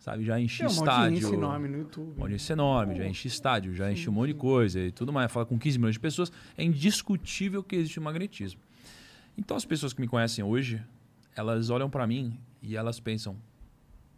sabe? 0.00 0.24
Já 0.24 0.40
enchi 0.40 0.58
Tem 0.58 0.66
uma 0.66 0.72
estádio. 0.72 1.04
audiência 1.04 1.34
enorme 1.34 1.68
no 1.68 1.78
YouTube. 1.78 2.12
Uma 2.16 2.24
audiência 2.24 2.52
enorme, 2.54 2.96
já 2.96 3.06
enchi 3.06 3.28
estádio, 3.28 3.72
já 3.74 3.92
enchi 3.92 4.10
um 4.10 4.12
monte 4.12 4.28
de 4.28 4.34
coisa 4.34 4.80
e 4.80 4.90
tudo 4.90 5.12
mais. 5.12 5.30
Fala 5.30 5.46
com 5.46 5.56
15 5.56 5.78
milhões 5.78 5.94
de 5.94 6.00
pessoas, 6.00 6.32
é 6.56 6.64
indiscutível 6.64 7.62
que 7.62 7.76
existe 7.76 8.00
um 8.00 8.02
magnetismo. 8.02 8.60
Então 9.38 9.56
as 9.56 9.64
pessoas 9.64 9.92
que 9.92 10.00
me 10.00 10.08
conhecem 10.08 10.42
hoje, 10.42 10.82
elas 11.36 11.70
olham 11.70 11.88
pra 11.88 12.06
mim 12.06 12.36
e 12.60 12.76
elas 12.76 12.98
pensam: 12.98 13.36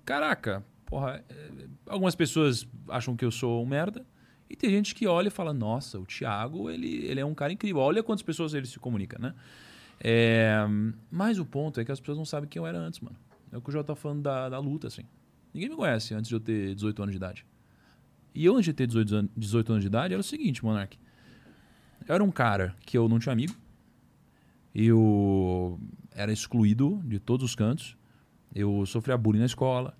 caraca, 0.04 0.64
porra, 0.86 1.22
é, 1.28 1.66
algumas 1.86 2.14
pessoas 2.14 2.66
acham 2.88 3.14
que 3.14 3.24
eu 3.24 3.30
sou 3.30 3.62
um 3.62 3.66
merda. 3.66 4.06
E 4.48 4.56
tem 4.56 4.70
gente 4.70 4.94
que 4.94 5.06
olha 5.06 5.28
e 5.28 5.30
fala: 5.30 5.52
nossa, 5.52 5.98
o 5.98 6.06
Thiago, 6.06 6.70
ele, 6.70 7.06
ele 7.06 7.20
é 7.20 7.24
um 7.24 7.34
cara 7.34 7.52
incrível. 7.52 7.80
Olha 7.80 8.02
quantas 8.02 8.22
pessoas 8.22 8.54
ele 8.54 8.66
se 8.66 8.78
comunica, 8.78 9.18
né? 9.18 9.34
É, 9.98 10.58
mas 11.10 11.38
o 11.38 11.44
ponto 11.44 11.80
é 11.80 11.84
que 11.84 11.92
as 11.92 11.98
pessoas 12.00 12.18
não 12.18 12.24
sabem 12.24 12.48
quem 12.48 12.60
eu 12.60 12.66
era 12.66 12.78
antes, 12.78 13.00
mano. 13.00 13.16
É 13.50 13.56
o 13.56 13.60
que 13.60 13.68
o 13.68 13.72
Jota 13.72 13.88
tá 13.88 13.96
falando 13.96 14.22
da, 14.22 14.48
da 14.48 14.58
luta, 14.58 14.86
assim. 14.88 15.02
Ninguém 15.52 15.70
me 15.70 15.76
conhece 15.76 16.14
antes 16.14 16.28
de 16.28 16.34
eu 16.34 16.40
ter 16.40 16.74
18 16.74 17.02
anos 17.02 17.12
de 17.12 17.16
idade. 17.16 17.46
E 18.34 18.44
eu, 18.44 18.54
antes 18.54 18.64
de 18.64 18.72
ter 18.72 18.86
18 18.86 19.14
anos, 19.14 19.30
18 19.36 19.72
anos 19.72 19.82
de 19.82 19.88
idade, 19.88 20.14
era 20.14 20.20
o 20.20 20.24
seguinte, 20.24 20.64
Monark. 20.64 20.98
Eu 22.08 22.14
era 22.14 22.24
um 22.24 22.30
cara 22.30 22.74
que 22.80 22.96
eu 22.96 23.08
não 23.08 23.18
tinha 23.18 23.32
amigo. 23.32 23.54
Eu 24.74 25.78
era 26.14 26.32
excluído 26.32 27.00
de 27.04 27.18
todos 27.18 27.44
os 27.44 27.54
cantos. 27.54 27.96
Eu 28.54 28.84
sofria 28.86 29.16
bullying 29.16 29.40
na 29.40 29.46
escola. 29.46 29.96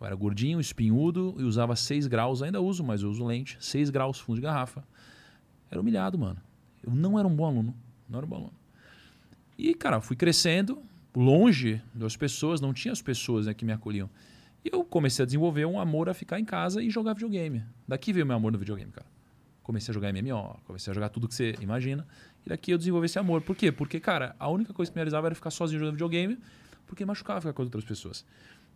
Eu 0.00 0.06
era 0.06 0.14
gordinho, 0.16 0.60
espinhudo 0.60 1.34
e 1.38 1.44
usava 1.44 1.76
6 1.76 2.08
graus. 2.08 2.42
Ainda 2.42 2.60
uso, 2.60 2.82
mas 2.82 3.02
eu 3.02 3.10
uso 3.10 3.24
lente. 3.24 3.56
6 3.60 3.90
graus 3.90 4.18
fundo 4.18 4.36
de 4.36 4.42
garrafa. 4.42 4.84
Era 5.70 5.80
humilhado, 5.80 6.18
mano. 6.18 6.40
Eu 6.82 6.92
não 6.92 7.18
era 7.18 7.26
um 7.26 7.34
bom 7.34 7.46
aluno. 7.46 7.74
Não 8.08 8.18
era 8.18 8.26
um 8.26 8.28
bom 8.28 8.36
aluno. 8.36 8.52
E, 9.56 9.74
cara, 9.74 10.00
fui 10.00 10.16
crescendo 10.16 10.82
longe 11.14 11.80
das 11.94 12.16
pessoas. 12.16 12.60
Não 12.60 12.74
tinha 12.74 12.90
as 12.90 13.00
pessoas 13.00 13.46
né, 13.46 13.54
que 13.54 13.64
me 13.64 13.72
acolhiam. 13.72 14.10
E 14.64 14.70
eu 14.72 14.84
comecei 14.84 15.22
a 15.22 15.26
desenvolver 15.26 15.66
um 15.66 15.78
amor 15.78 16.08
a 16.08 16.14
ficar 16.14 16.38
em 16.38 16.44
casa 16.44 16.82
e 16.82 16.88
jogar 16.88 17.14
videogame. 17.14 17.64
Daqui 17.86 18.12
veio 18.12 18.24
meu 18.24 18.36
amor 18.36 18.52
no 18.52 18.58
videogame, 18.58 18.92
cara. 18.92 19.06
Comecei 19.62 19.92
a 19.92 19.94
jogar 19.94 20.12
MMO, 20.12 20.60
comecei 20.64 20.90
a 20.90 20.94
jogar 20.94 21.08
tudo 21.08 21.28
que 21.28 21.34
você 21.34 21.54
imagina. 21.60 22.06
E 22.44 22.48
daqui 22.48 22.72
eu 22.72 22.78
desenvolvi 22.78 23.06
esse 23.06 23.18
amor. 23.18 23.42
Por 23.42 23.56
quê? 23.56 23.70
Porque, 23.70 24.00
cara, 24.00 24.34
a 24.38 24.48
única 24.48 24.72
coisa 24.72 24.90
que 24.90 24.96
me 24.96 25.00
realizava 25.00 25.28
era 25.28 25.34
ficar 25.34 25.50
sozinho 25.50 25.78
jogando 25.78 25.94
videogame, 25.94 26.38
porque 26.86 27.04
machucava 27.04 27.40
ficar 27.40 27.52
com 27.52 27.62
outras 27.62 27.84
pessoas. 27.84 28.24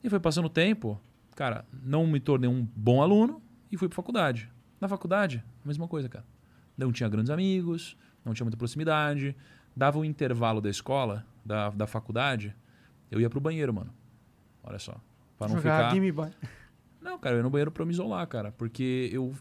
E 0.02 0.08
foi 0.08 0.20
passando 0.20 0.46
o 0.46 0.50
tempo, 0.50 1.00
cara, 1.34 1.64
não 1.72 2.06
me 2.06 2.20
tornei 2.20 2.48
um 2.48 2.66
bom 2.76 3.02
aluno 3.02 3.42
e 3.70 3.76
fui 3.76 3.88
pra 3.88 3.96
faculdade. 3.96 4.48
Na 4.80 4.88
faculdade, 4.88 5.42
a 5.64 5.68
mesma 5.68 5.88
coisa, 5.88 6.08
cara. 6.08 6.24
Não 6.76 6.92
tinha 6.92 7.08
grandes 7.08 7.30
amigos, 7.30 7.96
não 8.24 8.34
tinha 8.34 8.44
muita 8.44 8.56
proximidade. 8.56 9.34
Dava 9.74 9.98
o 9.98 10.04
intervalo 10.04 10.60
da 10.60 10.70
escola, 10.70 11.26
da, 11.44 11.70
da 11.70 11.86
faculdade, 11.86 12.54
eu 13.10 13.20
ia 13.20 13.28
pro 13.28 13.40
banheiro, 13.40 13.72
mano. 13.72 13.92
Olha 14.62 14.78
só. 14.78 15.00
Pra 15.38 15.48
não 15.48 15.56
Jogar 15.56 15.78
ficar. 15.78 15.94
Game 15.94 16.12
Boy. 16.12 16.30
Não, 17.00 17.18
cara, 17.20 17.36
eu 17.36 17.38
ia 17.38 17.42
no 17.44 17.50
banheiro 17.50 17.70
pra 17.70 17.84
me 17.84 17.92
isolar, 17.92 18.26
cara. 18.26 18.50
Porque 18.50 19.08
eu, 19.12 19.32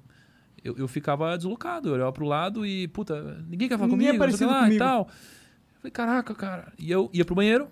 eu, 0.63 0.77
eu 0.77 0.88
ficava 0.88 1.35
deslocado. 1.35 1.89
Eu 1.89 1.93
olhava 1.95 2.13
pro 2.13 2.26
lado 2.26 2.63
e, 2.63 2.88
puta, 2.89 3.43
ninguém 3.47 3.67
quer 3.67 3.76
falar 3.77 3.89
Ninguém 3.89 4.09
é 4.09 4.11
comigo, 4.11 4.31
não 4.31 4.38
sei 4.38 4.45
lá 4.45 4.59
comigo. 4.59 4.76
e 4.76 4.77
tal. 4.77 5.07
Eu 5.07 5.80
falei, 5.80 5.91
caraca, 5.91 6.35
cara. 6.35 6.73
E 6.77 6.91
eu 6.91 7.09
ia 7.11 7.26
pro 7.26 7.34
banheiro, 7.34 7.67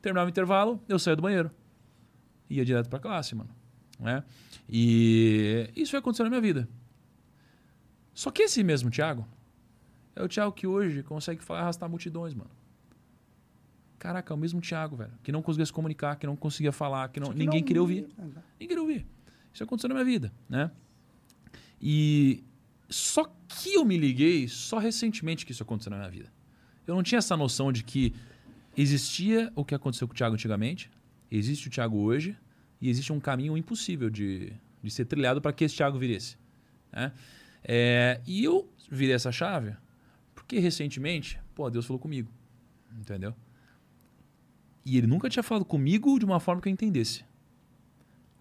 terminava 0.00 0.26
o 0.26 0.30
intervalo, 0.30 0.80
eu 0.88 1.00
saía 1.00 1.16
do 1.16 1.22
banheiro. 1.22 1.50
Ia 2.48 2.64
direto 2.64 2.88
pra 2.88 3.00
classe, 3.00 3.34
mano. 3.34 3.50
Né? 3.98 4.22
E 4.68 5.68
isso 5.74 5.90
foi 5.90 5.98
acontecendo 5.98 6.26
na 6.26 6.30
minha 6.30 6.40
vida. 6.42 6.68
Só 8.14 8.30
que 8.30 8.42
esse 8.42 8.62
mesmo 8.62 8.90
Thiago 8.90 9.26
é 10.14 10.22
o 10.22 10.28
Thiago 10.28 10.52
que 10.52 10.66
hoje 10.66 11.02
consegue 11.02 11.42
falar, 11.42 11.60
arrastar 11.62 11.88
multidões, 11.88 12.34
mano. 12.34 12.50
Caraca, 13.98 14.32
é 14.32 14.34
o 14.34 14.38
mesmo 14.38 14.60
Thiago, 14.60 14.96
velho. 14.96 15.12
Que 15.22 15.32
não 15.32 15.42
conseguia 15.42 15.66
se 15.66 15.72
comunicar, 15.72 16.16
que 16.16 16.26
não 16.26 16.36
conseguia 16.36 16.70
falar, 16.72 17.08
que, 17.08 17.18
não, 17.18 17.32
que 17.32 17.38
ninguém 17.38 17.60
não- 17.60 17.66
queria 17.66 17.82
ouvir. 17.82 18.06
Ninguém 18.16 18.68
queria 18.68 18.80
ouvir. 18.80 19.06
Isso 19.52 19.64
aconteceu 19.64 19.88
na 19.88 19.94
minha 19.94 20.04
vida, 20.04 20.32
né? 20.48 20.70
E 21.80 22.44
só 22.88 23.24
que 23.48 23.74
eu 23.74 23.84
me 23.84 23.96
liguei 23.96 24.46
só 24.48 24.78
recentemente 24.78 25.44
que 25.44 25.52
isso 25.52 25.62
aconteceu 25.62 25.90
na 25.90 25.96
minha 25.98 26.10
vida. 26.10 26.32
Eu 26.86 26.94
não 26.94 27.02
tinha 27.02 27.18
essa 27.18 27.36
noção 27.36 27.72
de 27.72 27.82
que 27.84 28.14
existia 28.76 29.52
o 29.54 29.64
que 29.64 29.74
aconteceu 29.74 30.06
com 30.06 30.14
o 30.14 30.16
Thiago 30.16 30.34
antigamente, 30.34 30.90
existe 31.30 31.68
o 31.68 31.70
Thiago 31.70 31.98
hoje 31.98 32.36
e 32.80 32.88
existe 32.88 33.12
um 33.12 33.20
caminho 33.20 33.56
impossível 33.56 34.08
de, 34.08 34.52
de 34.82 34.90
ser 34.90 35.04
trilhado 35.04 35.40
para 35.40 35.52
que 35.52 35.64
esse 35.64 35.76
Thiago 35.76 35.98
viresse. 35.98 36.36
Né? 36.92 37.12
É, 37.64 38.20
e 38.26 38.44
eu 38.44 38.70
virei 38.90 39.14
essa 39.14 39.32
chave 39.32 39.74
porque 40.34 40.58
recentemente, 40.58 41.38
pô, 41.54 41.68
Deus 41.68 41.84
falou 41.84 41.98
comigo. 42.00 42.30
Entendeu? 42.98 43.34
E 44.84 44.96
ele 44.96 45.06
nunca 45.06 45.28
tinha 45.28 45.42
falado 45.42 45.64
comigo 45.64 46.18
de 46.18 46.24
uma 46.24 46.40
forma 46.40 46.62
que 46.62 46.68
eu 46.68 46.72
entendesse. 46.72 47.24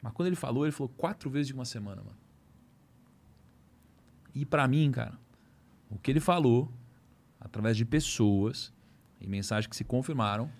Mas 0.02 0.14
quando 0.14 0.28
ele 0.28 0.36
falou, 0.36 0.66
ele 0.66 0.72
falou 0.72 0.90
quatro 0.96 1.30
vezes 1.30 1.52
em 1.52 1.54
uma 1.54 1.66
semana, 1.66 2.02
mano. 2.02 2.18
E 4.34 4.46
pra 4.46 4.68
mim, 4.68 4.92
cara, 4.92 5.18
o 5.90 5.98
que 5.98 6.12
ele 6.12 6.20
falou, 6.20 6.72
através 7.40 7.76
de 7.76 7.84
pessoas 7.84 8.72
e 9.20 9.28
mensagens 9.28 9.68
que 9.68 9.76
se 9.76 9.84
confirmaram, 9.84 10.52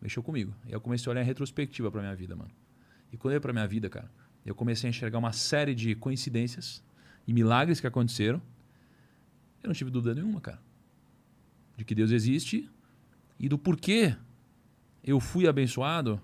mexeu 0.00 0.22
comigo. 0.22 0.54
E 0.66 0.72
eu 0.72 0.80
comecei 0.80 1.10
a 1.10 1.12
olhar 1.12 1.22
em 1.22 1.26
retrospectiva 1.26 1.90
pra 1.90 2.00
minha 2.00 2.14
vida, 2.14 2.36
mano. 2.36 2.50
E 3.12 3.16
quando 3.16 3.32
eu 3.32 3.36
olhei 3.36 3.40
pra 3.40 3.52
minha 3.52 3.66
vida, 3.66 3.88
cara, 3.90 4.10
eu 4.44 4.54
comecei 4.54 4.88
a 4.88 4.90
enxergar 4.90 5.18
uma 5.18 5.32
série 5.32 5.74
de 5.74 5.94
coincidências 5.94 6.82
e 7.26 7.32
milagres 7.32 7.80
que 7.80 7.86
aconteceram. 7.86 8.40
Eu 9.62 9.68
não 9.68 9.74
tive 9.74 9.90
dúvida 9.90 10.14
nenhuma, 10.14 10.40
cara. 10.40 10.62
De 11.76 11.84
que 11.84 11.94
Deus 11.94 12.10
existe 12.10 12.70
e 13.38 13.48
do 13.48 13.58
porquê 13.58 14.16
eu 15.04 15.20
fui 15.20 15.46
abençoado 15.46 16.20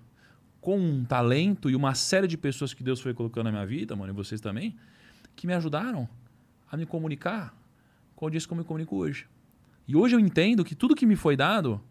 com 0.59 0.77
um 0.79 1.05
talento 1.05 1.69
e 1.69 1.75
uma 1.75 1.93
série 1.95 2.27
de 2.27 2.37
pessoas 2.37 2.73
que 2.73 2.83
Deus 2.83 2.99
foi 2.99 3.13
colocando 3.13 3.45
na 3.45 3.51
minha 3.51 3.65
vida, 3.65 3.95
mano, 3.95 4.11
e 4.11 4.15
vocês 4.15 4.41
também, 4.41 4.75
que 5.35 5.47
me 5.47 5.53
ajudaram 5.53 6.07
a 6.69 6.75
me 6.77 6.85
comunicar 6.85 7.55
com 8.15 8.25
o 8.25 8.29
dias 8.29 8.45
que 8.45 8.53
eu 8.53 8.57
me 8.57 8.63
comunico 8.63 8.95
hoje. 8.95 9.27
E 9.87 9.95
hoje 9.95 10.15
eu 10.15 10.19
entendo 10.19 10.63
que 10.63 10.75
tudo 10.75 10.95
que 10.95 11.05
me 11.05 11.15
foi 11.15 11.35
dado 11.35 11.81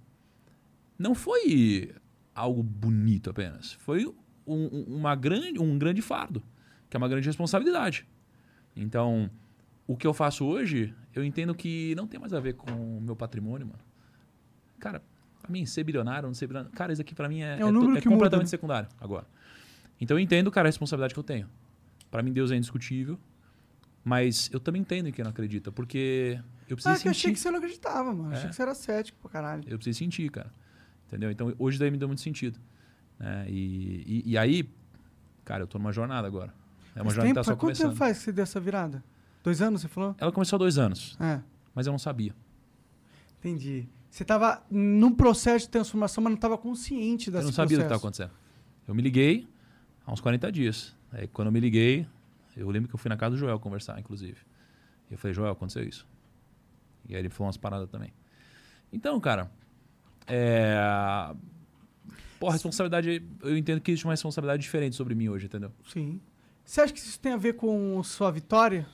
não 0.98 1.14
foi 1.14 1.94
algo 2.34 2.62
bonito 2.62 3.30
apenas. 3.30 3.72
Foi 3.72 4.06
um, 4.06 4.14
um- 4.46 4.84
uma 4.96 5.14
grande, 5.14 5.58
um 5.60 5.78
grande 5.78 6.00
fardo, 6.02 6.42
que 6.88 6.96
é 6.96 6.98
uma 6.98 7.08
grande 7.08 7.26
responsabilidade. 7.26 8.06
Então, 8.76 9.28
o 9.86 9.96
que 9.96 10.06
eu 10.06 10.14
faço 10.14 10.44
hoje, 10.44 10.94
eu 11.14 11.24
entendo 11.24 11.54
que 11.54 11.94
não 11.96 12.06
tem 12.06 12.20
mais 12.20 12.32
a 12.32 12.40
ver 12.40 12.54
com 12.54 12.70
o 12.70 13.00
meu 13.00 13.16
patrimônio, 13.16 13.66
mano. 13.66 13.80
Cara, 14.78 15.02
mim, 15.50 15.66
ser 15.66 15.84
bilionário, 15.84 16.26
não 16.26 16.34
ser 16.34 16.46
bilionário... 16.46 16.74
Cara, 16.76 16.92
isso 16.92 17.02
aqui 17.02 17.14
pra 17.14 17.28
mim 17.28 17.40
é, 17.40 17.58
É 17.58 17.64
um 17.64 17.68
é 17.68 17.70
é 17.70 17.72
que 17.72 17.78
muda, 17.78 18.02
completamente 18.02 18.46
né? 18.46 18.50
secundário 18.50 18.88
agora. 19.00 19.26
Então 20.00 20.16
eu 20.16 20.20
entendo, 20.22 20.50
cara, 20.50 20.68
a 20.68 20.70
responsabilidade 20.70 21.12
que 21.14 21.20
eu 21.20 21.24
tenho. 21.24 21.48
Pra 22.10 22.22
mim, 22.22 22.32
Deus 22.32 22.50
é 22.50 22.56
indiscutível. 22.56 23.18
Mas 24.02 24.48
eu 24.52 24.58
também 24.58 24.80
entendo 24.80 25.08
em 25.08 25.12
quem 25.12 25.22
não 25.22 25.30
acredita, 25.30 25.70
porque 25.70 26.40
eu 26.68 26.74
preciso 26.76 26.94
Ah, 26.94 26.98
que 26.98 27.06
eu 27.06 27.10
achei 27.10 27.22
sentir. 27.28 27.34
que 27.34 27.40
você 27.40 27.50
não 27.50 27.58
acreditava, 27.58 28.14
mano. 28.14 28.30
Achei 28.32 28.46
É. 28.46 28.48
que 28.48 28.56
você 28.56 28.62
era 28.62 28.74
cético 28.74 29.18
pra 29.20 29.30
caralho. 29.30 29.62
Eu 29.66 29.76
preciso 29.76 29.98
sentir, 29.98 30.30
cara. 30.30 30.50
Entendeu? 31.06 31.30
Então 31.30 31.52
hoje 31.58 31.78
daí 31.78 31.90
me 31.90 31.98
deu 31.98 32.08
muito 32.08 32.22
sentido. 32.22 32.58
né? 33.18 33.44
E, 33.48 34.22
e, 34.26 34.30
e 34.32 34.38
aí, 34.38 34.66
cara, 35.44 35.64
eu 35.64 35.66
tô 35.66 35.78
numa 35.78 35.92
jornada 35.92 36.26
agora. 36.26 36.54
É 36.96 37.02
uma 37.02 37.04
Faz 37.10 37.14
jornada 37.16 37.20
que 37.20 37.28
tempo? 37.28 37.34
tá 37.34 37.44
só 37.44 37.50
Faz 37.50 37.58
quanto 37.60 37.76
tempo 37.76 37.82
começando. 37.88 37.98
faz 37.98 38.18
que 38.18 38.24
você 38.24 38.32
deu 38.32 38.42
essa 38.44 38.58
virada? 38.58 39.04
Dois 39.44 39.60
anos, 39.60 39.82
você 39.82 39.88
falou? 39.88 40.16
Ela 40.18 40.32
começou 40.32 40.56
há 40.56 40.58
dois 40.58 40.78
anos, 40.78 41.16
É, 41.20 41.40
mas 41.74 41.86
eu 41.86 41.90
não 41.92 41.98
sabia. 41.98 42.34
entendi. 43.38 43.86
Você 44.10 44.24
tava 44.24 44.62
num 44.70 45.14
processo 45.14 45.66
de 45.66 45.70
transformação, 45.70 46.22
mas 46.22 46.32
não 46.32 46.38
tava 46.38 46.58
consciente 46.58 47.30
desse 47.30 47.44
eu 47.44 47.46
não 47.46 47.52
sabia 47.52 47.76
do 47.76 47.80
que 47.80 47.86
estava 47.86 48.00
acontecendo. 48.00 48.32
Eu 48.86 48.94
me 48.94 49.02
liguei 49.02 49.48
há 50.04 50.12
uns 50.12 50.20
40 50.20 50.50
dias. 50.50 50.96
Aí 51.12 51.28
quando 51.28 51.46
eu 51.46 51.52
me 51.52 51.60
liguei, 51.60 52.06
eu 52.56 52.68
lembro 52.68 52.88
que 52.88 52.94
eu 52.94 52.98
fui 52.98 53.08
na 53.08 53.16
casa 53.16 53.36
do 53.36 53.38
Joel 53.38 53.58
conversar, 53.60 53.98
inclusive. 54.00 54.38
E 55.08 55.14
eu 55.14 55.18
falei, 55.18 55.32
Joel, 55.32 55.52
aconteceu 55.52 55.84
isso. 55.84 56.06
E 57.08 57.14
aí 57.14 57.20
ele 57.20 57.28
falou 57.28 57.46
umas 57.46 57.56
paradas 57.56 57.88
também. 57.88 58.12
Então, 58.92 59.18
cara, 59.20 59.50
é. 60.26 60.76
Pô, 62.40 62.48
a 62.48 62.52
responsabilidade. 62.52 63.22
Eu 63.42 63.56
entendo 63.56 63.80
que 63.80 63.92
existe 63.92 64.06
uma 64.06 64.12
responsabilidade 64.12 64.62
diferente 64.62 64.96
sobre 64.96 65.14
mim 65.14 65.28
hoje, 65.28 65.46
entendeu? 65.46 65.72
Sim. 65.88 66.20
Você 66.64 66.80
acha 66.80 66.92
que 66.92 66.98
isso 66.98 67.18
tem 67.20 67.32
a 67.32 67.36
ver 67.36 67.54
com 67.54 68.02
sua 68.02 68.30
vitória? 68.30 68.86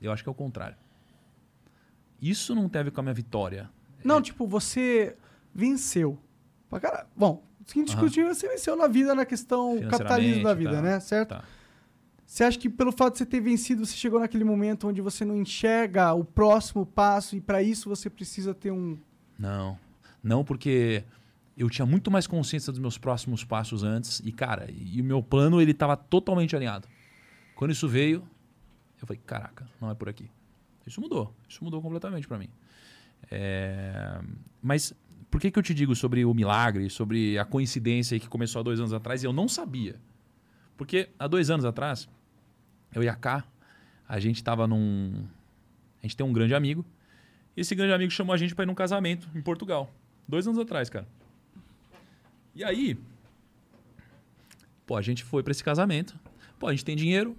Eu 0.00 0.12
acho 0.12 0.22
que 0.22 0.28
é 0.28 0.32
o 0.32 0.34
contrário. 0.34 0.76
Isso 2.20 2.54
não 2.54 2.68
tem 2.68 2.80
a 2.80 2.84
ver 2.84 2.90
com 2.90 3.00
a 3.00 3.02
minha 3.02 3.14
vitória. 3.14 3.70
Não, 4.04 4.18
É, 4.18 4.22
tipo, 4.22 4.46
você 4.46 5.16
venceu. 5.54 6.18
Cara... 6.80 7.06
Bom, 7.16 7.42
o 7.60 7.70
Aham. 7.70 7.80
indiscutível, 7.82 8.34
você 8.34 8.48
venceu 8.48 8.76
na 8.76 8.86
vida, 8.86 9.14
na 9.14 9.24
questão 9.24 9.80
capitalismo 9.88 10.44
da 10.44 10.54
vida, 10.54 10.72
tá, 10.72 10.82
né? 10.82 11.00
Certo? 11.00 11.30
Tá. 11.30 11.44
Você 12.26 12.44
acha 12.44 12.58
que 12.58 12.68
pelo 12.68 12.90
fato 12.90 13.12
de 13.12 13.18
você 13.18 13.26
ter 13.26 13.40
vencido, 13.40 13.86
você 13.86 13.94
chegou 13.94 14.18
naquele 14.18 14.44
momento 14.44 14.88
onde 14.88 15.00
você 15.00 15.24
não 15.24 15.36
enxerga 15.36 16.12
o 16.12 16.24
próximo 16.24 16.84
passo 16.84 17.36
e 17.36 17.40
pra 17.40 17.62
isso 17.62 17.88
você 17.88 18.10
precisa 18.10 18.52
ter 18.52 18.72
um... 18.72 18.98
Não. 19.38 19.78
Não, 20.22 20.44
porque 20.44 21.04
eu 21.56 21.70
tinha 21.70 21.86
muito 21.86 22.10
mais 22.10 22.26
consciência 22.26 22.72
dos 22.72 22.80
meus 22.80 22.98
próximos 22.98 23.44
passos 23.44 23.84
antes. 23.84 24.20
E, 24.24 24.32
cara, 24.32 24.68
e 24.68 25.00
o 25.00 25.04
meu 25.04 25.22
plano 25.22 25.60
ele 25.60 25.70
estava 25.70 25.96
totalmente 25.96 26.54
alinhado. 26.56 26.88
Quando 27.54 27.70
isso 27.70 27.88
veio, 27.88 28.28
eu 29.00 29.06
falei, 29.06 29.22
caraca, 29.24 29.68
não 29.80 29.90
é 29.90 29.94
por 29.94 30.08
aqui. 30.08 30.28
Isso 30.86 31.00
mudou. 31.00 31.34
Isso 31.48 31.62
mudou 31.64 31.82
completamente 31.82 32.28
para 32.28 32.38
mim. 32.38 32.48
É, 33.30 34.20
Mas 34.62 34.94
por 35.30 35.40
que, 35.40 35.50
que 35.50 35.58
eu 35.58 35.62
te 35.62 35.74
digo 35.74 35.94
sobre 35.94 36.24
o 36.24 36.32
milagre, 36.32 36.88
sobre 36.88 37.38
a 37.38 37.44
coincidência 37.44 38.18
que 38.18 38.28
começou 38.28 38.60
há 38.60 38.62
dois 38.62 38.78
anos 38.78 38.92
atrás 38.92 39.22
e 39.22 39.26
eu 39.26 39.32
não 39.32 39.48
sabia? 39.48 39.96
Porque 40.76 41.08
há 41.18 41.26
dois 41.26 41.50
anos 41.50 41.64
atrás, 41.64 42.08
eu 42.94 43.02
e 43.02 43.08
a 43.08 43.14
Cá, 43.14 43.44
a 44.08 44.20
gente 44.20 44.42
tava 44.42 44.66
num. 44.66 45.26
A 46.02 46.06
gente 46.06 46.16
tem 46.16 46.24
um 46.24 46.32
grande 46.32 46.54
amigo. 46.54 46.84
E 47.56 47.60
esse 47.60 47.74
grande 47.74 47.92
amigo 47.92 48.10
chamou 48.10 48.34
a 48.34 48.36
gente 48.36 48.54
para 48.54 48.64
ir 48.64 48.66
num 48.66 48.74
casamento 48.74 49.28
em 49.34 49.40
Portugal. 49.40 49.92
Dois 50.28 50.46
anos 50.46 50.58
atrás, 50.58 50.88
cara. 50.90 51.06
E 52.54 52.62
aí, 52.62 52.98
pô, 54.86 54.96
a 54.96 55.02
gente 55.02 55.24
foi 55.24 55.42
para 55.42 55.50
esse 55.50 55.64
casamento. 55.64 56.18
Pô, 56.58 56.68
a 56.68 56.70
gente 56.70 56.84
tem 56.84 56.94
dinheiro. 56.94 57.36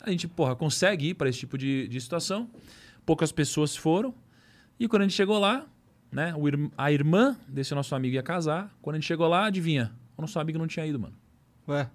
A 0.00 0.10
gente, 0.10 0.28
porra, 0.28 0.54
consegue 0.54 1.08
ir 1.08 1.14
para 1.14 1.28
esse 1.28 1.38
tipo 1.38 1.56
de, 1.56 1.88
de 1.88 2.00
situação. 2.00 2.48
Poucas 3.04 3.32
pessoas 3.32 3.76
foram. 3.76 4.14
E 4.78 4.88
quando 4.88 5.02
a 5.02 5.04
gente 5.04 5.14
chegou 5.14 5.38
lá, 5.38 5.66
né, 6.10 6.34
a 6.76 6.92
irmã 6.92 7.36
desse 7.48 7.74
nosso 7.74 7.94
amigo 7.94 8.14
ia 8.14 8.22
casar. 8.22 8.74
Quando 8.80 8.96
a 8.96 8.98
gente 8.98 9.06
chegou 9.06 9.26
lá, 9.28 9.46
adivinha? 9.46 9.92
O 10.16 10.22
nosso 10.22 10.38
amigo 10.38 10.58
não 10.58 10.66
tinha 10.66 10.86
ido, 10.86 10.98
mano. 10.98 11.14
Ué, 11.68 11.88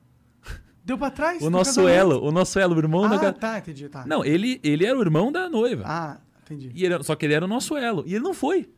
Deu 0.84 0.98
pra 0.98 1.10
trás? 1.12 1.42
O 1.42 1.50
nosso 1.50 1.76
casamento? 1.76 1.96
elo, 1.98 2.24
o 2.28 2.32
nosso 2.32 2.60
elo, 2.60 2.76
o 2.76 2.80
irmão 2.80 3.08
da 3.10 3.30
Ah, 3.30 3.34
tá, 3.34 3.60
entendi, 3.60 3.88
tá. 3.90 4.06
Não, 4.06 4.24
ele, 4.26 4.60
ele 4.64 4.86
era 4.86 4.98
o 4.98 5.02
irmão 5.02 5.32
da 5.32 5.50
noiva. 5.50 5.84
Ah, 5.86 6.18
Entendi. 6.44 6.72
E 6.74 6.84
ele, 6.84 7.04
só 7.04 7.16
que 7.16 7.26
ele 7.28 7.34
era 7.36 7.46
o 7.46 7.48
nosso 7.48 7.78
elo. 7.78 8.04
E 8.08 8.16
ele 8.16 8.24
não 8.24 8.34
foi. 8.34 8.70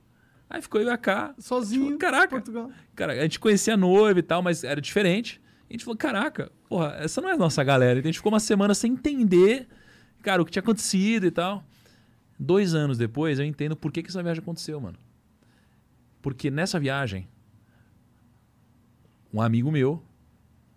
Aí 0.50 0.62
ficou 0.62 0.82
eu 0.82 0.88
e 0.88 0.90
a 0.90 0.98
K. 0.98 1.34
Sozinho. 1.40 1.86
Tipo, 1.86 2.00
caraca. 2.00 2.28
Portugal. 2.28 2.70
Cara, 2.94 3.14
a 3.14 3.22
gente 3.22 3.40
conhecia 3.40 3.76
a 3.76 3.78
noiva 3.78 4.20
e 4.20 4.24
tal, 4.24 4.42
mas 4.42 4.66
era 4.66 4.82
diferente. 4.82 5.42
E 5.70 5.74
a 5.74 5.78
gente 5.78 5.86
falou, 5.86 5.98
caraca, 5.98 6.52
porra, 6.68 6.98
essa 7.00 7.22
não 7.22 7.30
é 7.30 7.34
a 7.34 7.38
nossa 7.38 7.64
galera. 7.64 8.00
E 8.00 8.02
a 8.02 8.06
gente 8.06 8.18
ficou 8.18 8.30
uma 8.30 8.42
semana 8.42 8.74
sem 8.74 8.92
entender, 8.92 9.70
cara, 10.22 10.42
o 10.42 10.46
que 10.46 10.52
tinha 10.52 10.62
acontecido 10.62 11.26
e 11.26 11.32
tal. 11.32 11.64
Dois 12.44 12.74
anos 12.74 12.98
depois, 12.98 13.38
eu 13.38 13.46
entendo 13.46 13.76
por 13.76 13.92
que, 13.92 14.02
que 14.02 14.10
essa 14.10 14.24
viagem 14.24 14.42
aconteceu, 14.42 14.82
mano. 14.82 14.98
Porque 16.24 16.50
nessa 16.50 16.80
viagem, 16.80 17.28
um 19.32 19.40
amigo 19.40 19.72
meu, 19.72 20.04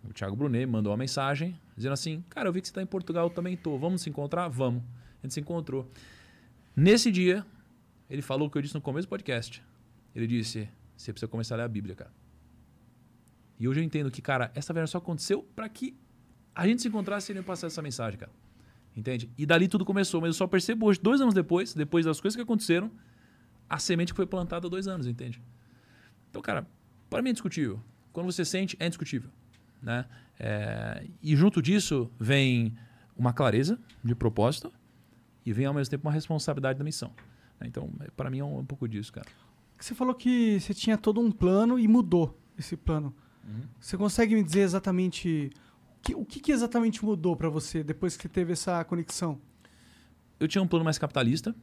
o 0.07 0.13
Thiago 0.13 0.35
Brunet, 0.35 0.67
mandou 0.67 0.91
uma 0.91 0.97
mensagem 0.97 1.59
dizendo 1.75 1.93
assim: 1.93 2.23
Cara, 2.29 2.47
eu 2.47 2.53
vi 2.53 2.61
que 2.61 2.67
você 2.67 2.71
está 2.71 2.83
em 2.83 2.85
Portugal, 2.85 3.25
eu 3.25 3.29
também 3.31 3.57
tô. 3.57 3.79
Vamos 3.79 4.03
se 4.03 4.11
encontrar? 4.11 4.47
Vamos. 4.47 4.83
A 5.23 5.25
gente 5.25 5.33
se 5.33 5.39
encontrou. 5.39 5.89
Nesse 6.75 7.11
dia, 7.11 7.43
ele 8.07 8.21
falou 8.21 8.47
o 8.47 8.51
que 8.51 8.59
eu 8.59 8.61
disse 8.61 8.75
no 8.75 8.81
começo 8.81 9.07
do 9.07 9.09
podcast. 9.09 9.63
Ele 10.13 10.27
disse: 10.27 10.69
Você 10.95 11.11
precisa 11.11 11.27
começar 11.27 11.55
a 11.55 11.57
ler 11.57 11.63
a 11.63 11.67
Bíblia, 11.67 11.95
cara. 11.95 12.13
E 13.59 13.67
hoje 13.67 13.79
eu 13.79 13.83
entendo 13.83 14.11
que, 14.11 14.21
cara, 14.21 14.51
essa 14.53 14.71
viagem 14.71 14.91
só 14.91 14.99
aconteceu 14.99 15.41
para 15.55 15.67
que 15.67 15.97
a 16.53 16.67
gente 16.67 16.83
se 16.83 16.89
encontrasse 16.89 17.31
e 17.31 17.35
ele 17.35 17.41
passasse 17.41 17.73
essa 17.73 17.81
mensagem, 17.81 18.19
cara. 18.19 18.44
Entende? 18.95 19.29
E 19.37 19.45
dali 19.45 19.67
tudo 19.67 19.83
começou. 19.83 20.21
Mas 20.21 20.29
eu 20.29 20.33
só 20.33 20.47
percebo 20.47 20.85
hoje, 20.85 20.99
dois 21.01 21.19
anos 21.19 21.33
depois, 21.33 21.73
depois 21.73 22.05
das 22.05 22.21
coisas 22.21 22.35
que 22.35 22.41
aconteceram, 22.41 22.89
a 23.69 23.77
semente 23.77 24.13
que 24.13 24.17
foi 24.17 24.25
plantada 24.25 24.67
há 24.67 24.69
dois 24.69 24.87
anos, 24.87 25.05
entende? 25.05 25.41
Então, 26.29 26.41
cara, 26.41 26.67
para 27.09 27.21
mim 27.21 27.29
é 27.29 27.31
indiscutível. 27.31 27.81
Quando 28.13 28.31
você 28.31 28.45
sente, 28.45 28.77
é 28.79 28.85
indiscutível. 28.85 29.29
Né? 29.81 30.05
É, 30.39 31.05
e 31.21 31.35
junto 31.35 31.61
disso 31.61 32.09
vem 32.19 32.73
uma 33.17 33.33
clareza 33.33 33.79
de 34.03 34.15
propósito 34.15 34.71
e 35.45 35.53
vem 35.53 35.65
ao 35.65 35.73
mesmo 35.73 35.91
tempo 35.91 36.07
uma 36.07 36.13
responsabilidade 36.13 36.79
da 36.79 36.85
missão. 36.85 37.11
Então, 37.63 37.89
para 38.15 38.29
mim 38.29 38.39
é 38.39 38.43
um, 38.43 38.59
um 38.59 38.65
pouco 38.65 38.87
disso, 38.87 39.11
cara. 39.11 39.27
Você 39.79 39.93
falou 39.93 40.15
que 40.15 40.59
você 40.59 40.73
tinha 40.73 40.97
todo 40.97 41.19
um 41.19 41.31
plano 41.31 41.77
e 41.77 41.87
mudou 41.87 42.39
esse 42.57 42.77
plano. 42.77 43.13
Uhum. 43.45 43.61
Você 43.79 43.97
consegue 43.97 44.35
me 44.35 44.43
dizer 44.43 44.61
exatamente 44.61 45.51
que, 46.05 46.15
o 46.15 46.25
que 46.25 46.39
que 46.39 46.51
exatamente 46.51 47.03
mudou 47.03 47.35
pra 47.35 47.49
você 47.49 47.83
depois 47.83 48.15
que 48.15 48.29
teve 48.29 48.53
essa 48.53 48.83
conexão? 48.83 49.39
eu 50.39 50.47
tinha 50.47 50.61
um 50.61 50.67
plano 50.67 50.83
mais 50.83 50.97
capitalista 50.97 51.55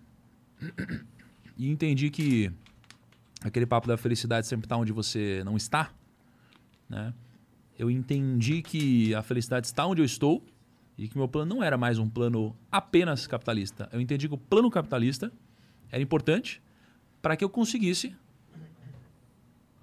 e 1.56 1.68
entendi 1.68 2.10
que 2.10 2.50
aquele 3.42 3.66
papo 3.66 3.86
da 3.86 3.96
felicidade 3.96 4.46
sempre 4.46 4.66
está 4.66 4.76
onde 4.76 4.92
você 4.92 5.42
não 5.44 5.56
está, 5.56 5.92
né? 6.88 7.12
Eu 7.78 7.90
entendi 7.90 8.62
que 8.62 9.14
a 9.14 9.22
felicidade 9.22 9.66
está 9.66 9.86
onde 9.86 10.00
eu 10.00 10.04
estou 10.04 10.44
e 10.96 11.08
que 11.08 11.16
meu 11.16 11.26
plano 11.26 11.54
não 11.54 11.62
era 11.62 11.76
mais 11.76 11.98
um 11.98 12.08
plano 12.08 12.54
apenas 12.70 13.26
capitalista. 13.26 13.88
Eu 13.92 14.00
entendi 14.00 14.28
que 14.28 14.34
o 14.34 14.38
plano 14.38 14.70
capitalista 14.70 15.32
era 15.90 16.02
importante 16.02 16.62
para 17.20 17.36
que 17.36 17.44
eu 17.44 17.48
conseguisse 17.48 18.14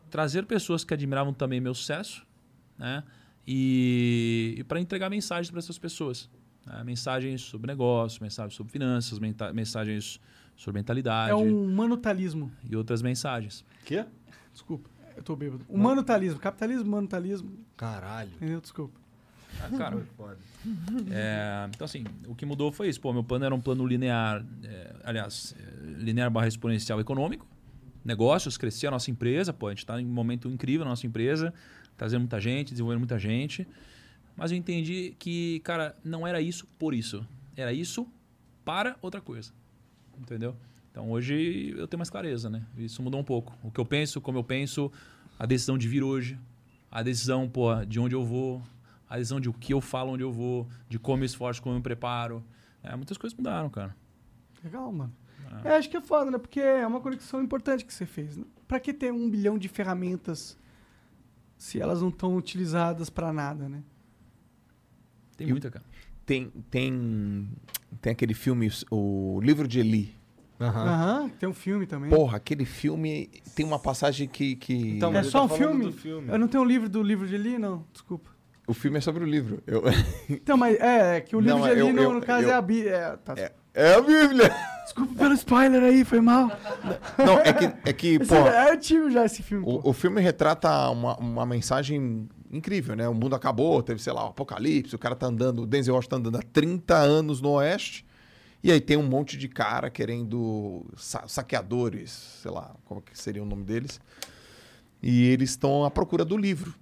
trazer 0.09 0.45
pessoas 0.45 0.83
que 0.83 0.93
admiravam 0.93 1.33
também 1.33 1.59
meu 1.59 1.73
sucesso, 1.73 2.25
né? 2.77 3.03
E, 3.52 4.56
e 4.60 4.64
para 4.64 4.80
entregar 4.80 5.10
mensagens 5.10 5.50
para 5.50 5.58
essas 5.60 5.78
pessoas. 5.80 6.30
né? 6.68 6.84
Mensagens 6.84 7.42
sobre 7.42 7.66
negócio, 7.68 8.22
mensagens 8.22 8.53
sobre 8.56 8.72
finanças, 8.72 9.18
menta- 9.18 9.52
mensagens 9.52 10.19
sobre 10.56 10.80
mentalidade 10.80 11.32
É 11.32 11.36
um 11.36 11.74
manutalismo. 11.74 12.52
e 12.69 12.76
outras 12.76 13.02
mensagens. 13.02 13.66
Quê? 13.86 14.06
Desculpa, 14.53 14.88
eu 15.18 15.24
tô 15.24 15.36
bêbado. 15.36 15.66
O 15.68 15.78
manutalismo. 15.78 16.40
Capitalismo, 16.40 16.92
manutalismo. 16.92 17.52
Caralho. 17.76 18.30
Entendeu? 18.36 18.61
Desculpa. 18.61 19.00
Ah, 19.61 19.69
cara, 19.78 19.98
é, 21.10 21.68
então 21.74 21.86
assim, 21.86 22.06
o 22.28 22.36
que 22.36 22.45
mudou 22.45 22.72
foi 22.72 22.88
isso. 22.88 23.02
Pô, 23.02 23.11
meu 23.11 23.24
plano 23.24 23.45
era 23.45 23.56
um 23.56 23.60
plano 23.60 23.86
linear, 23.86 24.45
é, 24.64 24.95
aliás, 25.03 25.56
é, 25.60 25.86
linear 26.02 26.30
barra 26.30 26.48
exponencial 26.48 27.00
econômico. 27.02 27.48
Negócios, 28.06 28.58
crescer 28.58 28.88
a 28.88 28.92
nossa 28.92 29.10
empresa. 29.11 29.52
Pô, 29.52 29.68
a 29.68 29.72
gente 29.72 29.80
está 29.80 30.00
em 30.00 30.06
um 30.06 30.10
momento 30.14 30.48
incrível 30.50 30.86
na 30.86 30.92
nossa 30.92 31.06
empresa, 31.08 31.53
trazendo 32.00 32.22
muita 32.22 32.40
gente, 32.40 32.72
desenvolvendo 32.72 33.00
muita 33.00 33.19
gente. 33.19 33.68
Mas 34.36 34.52
eu 34.52 34.58
entendi 34.58 35.14
que, 35.19 35.60
cara, 35.60 35.95
não 36.02 36.26
era 36.26 36.42
isso 36.42 36.66
por 36.80 36.94
isso. 36.94 37.28
Era 37.58 37.74
isso 37.74 38.08
para 38.64 38.95
outra 39.02 39.19
coisa. 39.19 39.52
Entendeu? 40.18 40.56
Então 40.90 41.11
hoje 41.11 41.76
eu 41.78 41.88
tenho 41.90 42.00
mais 42.00 42.10
clareza, 42.10 42.50
né? 42.50 42.66
Isso 42.78 43.03
mudou 43.03 43.19
um 43.19 43.24
pouco. 43.24 43.53
O 43.61 43.69
que 43.69 43.80
eu 43.80 43.86
penso, 43.86 44.22
como 44.22 44.38
eu 44.38 44.44
penso, 44.44 44.90
a 45.38 45.45
decisão 45.45 45.78
de 45.78 45.90
vir 45.90 46.02
hoje, 46.02 46.40
a 46.90 47.03
decisão, 47.03 47.50
pô, 47.50 47.76
de 47.86 48.00
onde 48.00 48.16
eu 48.16 48.24
vou, 48.26 48.64
a 49.10 49.18
decisão 49.18 49.42
de 49.42 49.50
o 49.50 49.53
que 49.53 49.74
eu 49.74 49.82
falo 49.82 50.14
onde 50.14 50.24
eu 50.24 50.32
vou, 50.32 50.69
de 50.88 50.98
como 50.98 51.24
eu 51.24 51.26
esforço, 51.26 51.61
como 51.61 51.76
eu 51.76 51.80
me 51.80 51.84
preparo. 51.84 52.42
É, 52.82 52.95
muitas 52.95 53.18
coisas 53.18 53.38
mudaram, 53.38 53.69
cara. 53.69 53.94
Legal, 54.64 54.90
mano. 54.90 55.14
É, 55.66 55.76
acho 55.76 55.90
que 55.90 55.98
é 55.98 56.02
foda, 56.02 56.32
né? 56.32 56.38
Porque 56.38 56.61
é 56.61 56.88
uma 56.88 57.02
conexão 57.02 57.44
importante 57.44 57.84
que 57.84 57.94
você 57.94 58.06
fez. 58.06 58.38
Né? 58.38 58.45
Pra 58.68 58.80
que 58.80 58.94
ter 58.94 59.11
um 59.11 59.30
bilhão 59.30 59.58
de 59.58 59.68
ferramentas 59.68 60.58
se 61.59 61.79
elas 61.79 62.01
não 62.01 62.09
estão 62.09 62.35
utilizadas 62.35 63.09
pra 63.11 63.31
nada, 63.31 63.69
né? 63.69 63.83
Tem 65.38 65.45
E 65.47 65.51
o- 65.51 65.53
muita, 65.53 65.69
cara. 65.69 65.85
Tem, 66.25 66.49
tem, 66.71 67.49
tem 68.01 68.11
aquele 68.13 68.33
filme, 68.33 68.71
o 68.89 69.39
livro 69.43 69.67
de 69.67 69.79
Eli. 69.79 70.15
Aham. 70.59 70.83
Aham, 70.88 71.29
tem 71.39 71.47
um 71.49 71.53
filme 71.53 71.85
também. 71.88 72.09
Porra, 72.09 72.38
aquele 72.38 72.65
filme 72.65 73.29
tem 73.55 73.65
uma 73.65 73.79
passagem 73.79 74.27
que. 74.27 74.55
que... 74.55 74.73
Então, 74.97 75.13
é 75.13 75.23
só 75.23 75.47
tá 75.47 75.53
um 75.53 75.57
filme? 75.57 75.91
filme. 75.91 76.29
Eu 76.31 76.38
não 76.38 76.47
tenho 76.47 76.63
um 76.63 76.65
livro 76.65 76.89
do 76.89 77.01
livro 77.01 77.27
de 77.27 77.35
Eli, 77.35 77.57
não. 77.57 77.85
Desculpa. 77.93 78.29
O 78.69 78.73
filme 78.73 78.98
é 78.99 79.01
sobre 79.01 79.23
o 79.23 79.27
livro. 79.27 79.64
Eu... 79.65 79.81
Então, 80.30 80.56
mas 80.56 80.80
é, 80.80 81.17
é 81.17 81.22
que 81.22 81.35
o 81.35 81.39
livro 81.39 81.57
Não, 81.59 81.65
de 81.65 81.72
Eli, 81.72 81.80
eu- 81.80 81.93
no, 81.93 82.01
eu- 82.03 82.14
no 82.14 82.22
caso, 82.22 82.48
é 82.48 82.53
a 82.53 82.61
Bíblia. 82.61 82.95
É, 82.95 83.17
tá. 83.17 83.33
É, 83.35 83.51
é 83.73 83.93
a 83.95 84.01
Bíblia! 84.01 84.56
Desculpa 84.83 85.14
pelo 85.15 85.33
spoiler 85.33 85.81
aí, 85.83 86.03
foi 86.06 86.22
mal. 86.22 86.51
Não, 87.17 87.39
é 87.39 87.51
que, 87.53 87.65
é 87.89 87.93
que 87.93 88.19
porra, 88.19 88.49
é 88.49 88.73
antigo 88.73 89.09
já 89.09 89.25
esse 89.25 89.41
filme. 89.43 89.64
pô. 89.65 89.81
o, 89.83 89.89
o 89.89 89.93
filme 89.93 90.19
retrata 90.22 90.89
uma, 90.89 91.15
uma 91.17 91.45
mensagem 91.45 92.27
incrível, 92.51 92.95
né? 92.95 93.07
O 93.07 93.14
mundo 93.14 93.35
acabou, 93.35 93.81
teve, 93.83 94.01
sei 94.01 94.14
lá, 94.14 94.25
o 94.25 94.30
apocalipse, 94.30 94.95
o 94.95 94.99
cara 94.99 95.15
tá 95.15 95.27
andando, 95.27 95.64
o 95.64 95.65
Denzel 95.67 95.93
Washington 95.95 96.15
tá 96.22 96.30
andando 96.30 96.38
há 96.38 96.43
30 96.53 96.95
anos 96.95 97.39
no 97.41 97.49
Oeste, 97.51 98.06
e 98.64 98.72
aí 98.72 98.81
tem 98.81 98.98
um 98.98 99.03
monte 99.03 99.38
de 99.38 99.48
cara 99.48 99.89
querendo 99.91 100.85
sa- 100.98 101.27
saqueadores, 101.27 102.11
sei 102.41 102.49
lá, 102.51 102.75
como 102.85 103.01
que 103.01 103.17
seria 103.17 103.41
o 103.43 103.45
nome 103.45 103.64
deles, 103.64 103.99
e 105.01 105.27
eles 105.27 105.51
estão 105.51 105.85
à 105.85 105.91
procura 105.91 106.25
do 106.25 106.35
livro. 106.38 106.73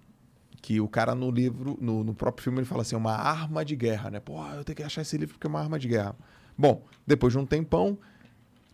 Que 0.68 0.82
o 0.82 0.88
cara 0.90 1.16
no 1.16 1.32
livro, 1.32 1.78
no, 1.80 2.04
no 2.04 2.14
próprio 2.14 2.44
filme, 2.44 2.60
ele 2.60 2.66
fala 2.66 2.82
assim: 2.82 2.98
uma 2.98 3.14
arma 3.14 3.64
de 3.64 3.74
guerra, 3.74 4.12
né? 4.12 4.20
Pô, 4.20 4.46
eu 4.48 4.66
tenho 4.66 4.76
que 4.76 4.84
achar 4.84 5.02
esse 5.02 5.18
livro 5.18 5.36
porque 5.36 5.48
é 5.48 5.50
uma 5.50 5.62
arma 5.62 5.80
de 5.80 5.88
guerra. 5.88 6.14
Bom, 6.58 6.84
depois 7.06 7.32
de 7.32 7.40
um 7.40 7.46
tempão, 7.46 7.98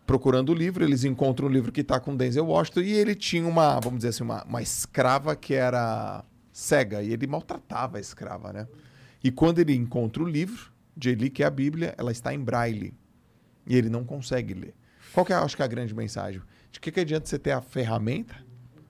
procurando 0.04 0.50
o 0.50 0.54
livro, 0.56 0.82
eles 0.82 1.04
encontram 1.04 1.46
o 1.46 1.48
livro 1.48 1.70
que 1.70 1.82
está 1.82 2.00
com 2.00 2.16
Denzel 2.16 2.46
Washington 2.46 2.80
e 2.80 2.92
ele 2.94 3.14
tinha 3.14 3.46
uma, 3.46 3.78
vamos 3.78 3.98
dizer 3.98 4.08
assim, 4.08 4.24
uma, 4.24 4.42
uma 4.42 4.60
escrava 4.60 5.36
que 5.36 5.54
era 5.54 6.24
cega 6.52 7.00
e 7.00 7.12
ele 7.12 7.28
maltratava 7.28 7.98
a 7.98 8.00
escrava, 8.00 8.52
né? 8.52 8.66
E 9.22 9.30
quando 9.30 9.60
ele 9.60 9.72
encontra 9.72 10.20
o 10.20 10.26
livro 10.26 10.72
de 10.96 11.10
Eli, 11.10 11.30
que 11.30 11.44
é 11.44 11.46
a 11.46 11.50
Bíblia, 11.50 11.94
ela 11.96 12.10
está 12.10 12.34
em 12.34 12.40
braille 12.40 12.92
e 13.64 13.76
ele 13.76 13.88
não 13.88 14.02
consegue 14.02 14.52
ler. 14.52 14.74
Qual 15.12 15.24
que 15.24 15.32
é, 15.32 15.36
acho 15.36 15.54
que 15.54 15.62
é 15.62 15.64
a 15.64 15.68
grande 15.68 15.94
mensagem? 15.94 16.42
De 16.72 16.80
que, 16.80 16.90
que 16.90 16.98
adianta 16.98 17.24
você 17.28 17.38
ter 17.38 17.52
a 17.52 17.62
ferramenta 17.62 18.34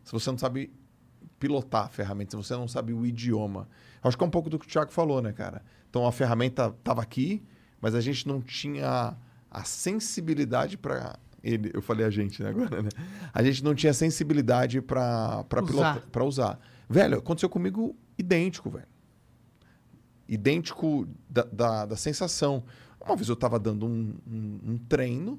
se 0.02 0.10
você 0.10 0.30
não 0.30 0.38
sabe 0.38 0.72
pilotar 1.44 1.84
a 1.84 1.88
ferramenta, 1.88 2.30
se 2.30 2.36
você 2.38 2.54
não 2.54 2.66
sabe 2.66 2.94
o 2.94 3.04
idioma? 3.04 3.68
Acho 4.02 4.16
que 4.16 4.24
é 4.24 4.26
um 4.26 4.30
pouco 4.30 4.48
do 4.48 4.58
que 4.58 4.64
o 4.64 4.68
Thiago 4.68 4.90
falou, 4.90 5.20
né, 5.20 5.30
cara? 5.30 5.62
Então 5.90 6.06
a 6.06 6.10
ferramenta 6.12 6.74
estava 6.78 7.02
aqui, 7.02 7.42
mas 7.82 7.94
a 7.94 8.00
gente 8.00 8.26
não 8.26 8.40
tinha 8.40 9.14
a 9.50 9.64
sensibilidade 9.64 10.78
para 10.78 11.18
ele, 11.42 11.70
eu 11.74 11.82
falei 11.82 12.06
a 12.06 12.10
gente 12.10 12.42
né, 12.42 12.48
agora, 12.48 12.82
né? 12.82 12.88
A 13.30 13.42
gente 13.42 13.62
não 13.62 13.74
tinha 13.74 13.92
sensibilidade 13.92 14.80
para 14.80 15.44
pilotar, 15.66 16.00
para 16.10 16.24
usar. 16.24 16.58
Velho, 16.88 17.18
aconteceu 17.18 17.50
comigo 17.50 17.94
idêntico, 18.16 18.70
velho. 18.70 18.88
Idêntico 20.26 21.06
da, 21.28 21.42
da, 21.42 21.86
da 21.86 21.96
sensação. 21.96 22.64
Uma 23.04 23.16
vez 23.16 23.28
eu 23.28 23.34
estava 23.34 23.58
dando 23.58 23.84
um, 23.84 24.16
um, 24.26 24.60
um 24.64 24.78
treino 24.78 25.38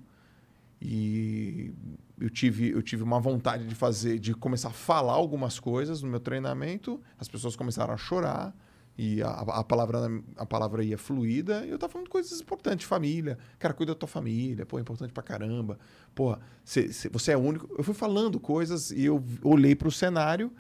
e 0.80 1.74
eu 2.20 2.30
tive, 2.30 2.70
eu 2.70 2.82
tive 2.82 3.04
uma 3.04 3.20
vontade 3.20 3.68
de 3.68 3.76
fazer, 3.76 4.20
de 4.20 4.34
começar 4.34 4.70
a 4.70 4.72
falar 4.72 5.14
algumas 5.14 5.60
coisas 5.60 6.02
no 6.02 6.10
meu 6.10 6.20
treinamento. 6.20 7.02
As 7.20 7.28
pessoas 7.28 7.56
começaram 7.56 7.94
a 7.94 7.98
chorar 7.98 8.56
e 8.98 9.22
a, 9.22 9.30
a 9.30 9.64
palavra 9.64 10.00
a 10.38 10.46
palavra 10.46 10.84
ia 10.84 10.98
fluida. 10.98 11.66
E 11.66 11.70
eu 11.70 11.78
tava 11.78 11.92
falando 11.92 12.10
coisas 12.10 12.40
importantes, 12.40 12.86
família. 12.88 13.38
Cara, 13.60 13.74
cuida 13.74 13.94
da 13.94 14.00
tua 14.00 14.08
família. 14.08 14.66
Pô, 14.66 14.78
é 14.78 14.82
importante 14.82 15.12
pra 15.12 15.22
caramba. 15.22 15.78
Porra, 16.14 16.40
cê- 16.64 16.92
cê- 16.94 17.10
você 17.10 17.34
é 17.34 17.38
único. 17.38 17.68
Eu 17.78 17.84
fui 17.84 17.94
falando 17.94 18.40
coisas 18.40 18.92
e 18.92 19.04
eu 19.06 19.22
olhei 19.44 19.76
pro 19.76 19.92
cenário 19.92 20.52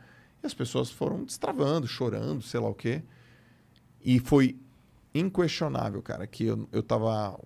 e 0.43 0.45
as 0.45 0.53
pessoas 0.53 0.91
foram 0.91 1.23
destravando, 1.23 1.87
chorando, 1.87 2.41
sei 2.41 2.59
lá 2.59 2.67
o 2.67 2.75
quê. 2.75 3.01
E 4.03 4.19
foi 4.19 4.59
inquestionável, 5.13 6.01
cara, 6.01 6.27
que 6.27 6.43
eu, 6.45 6.67
eu 6.73 6.83
tava. 6.83 7.39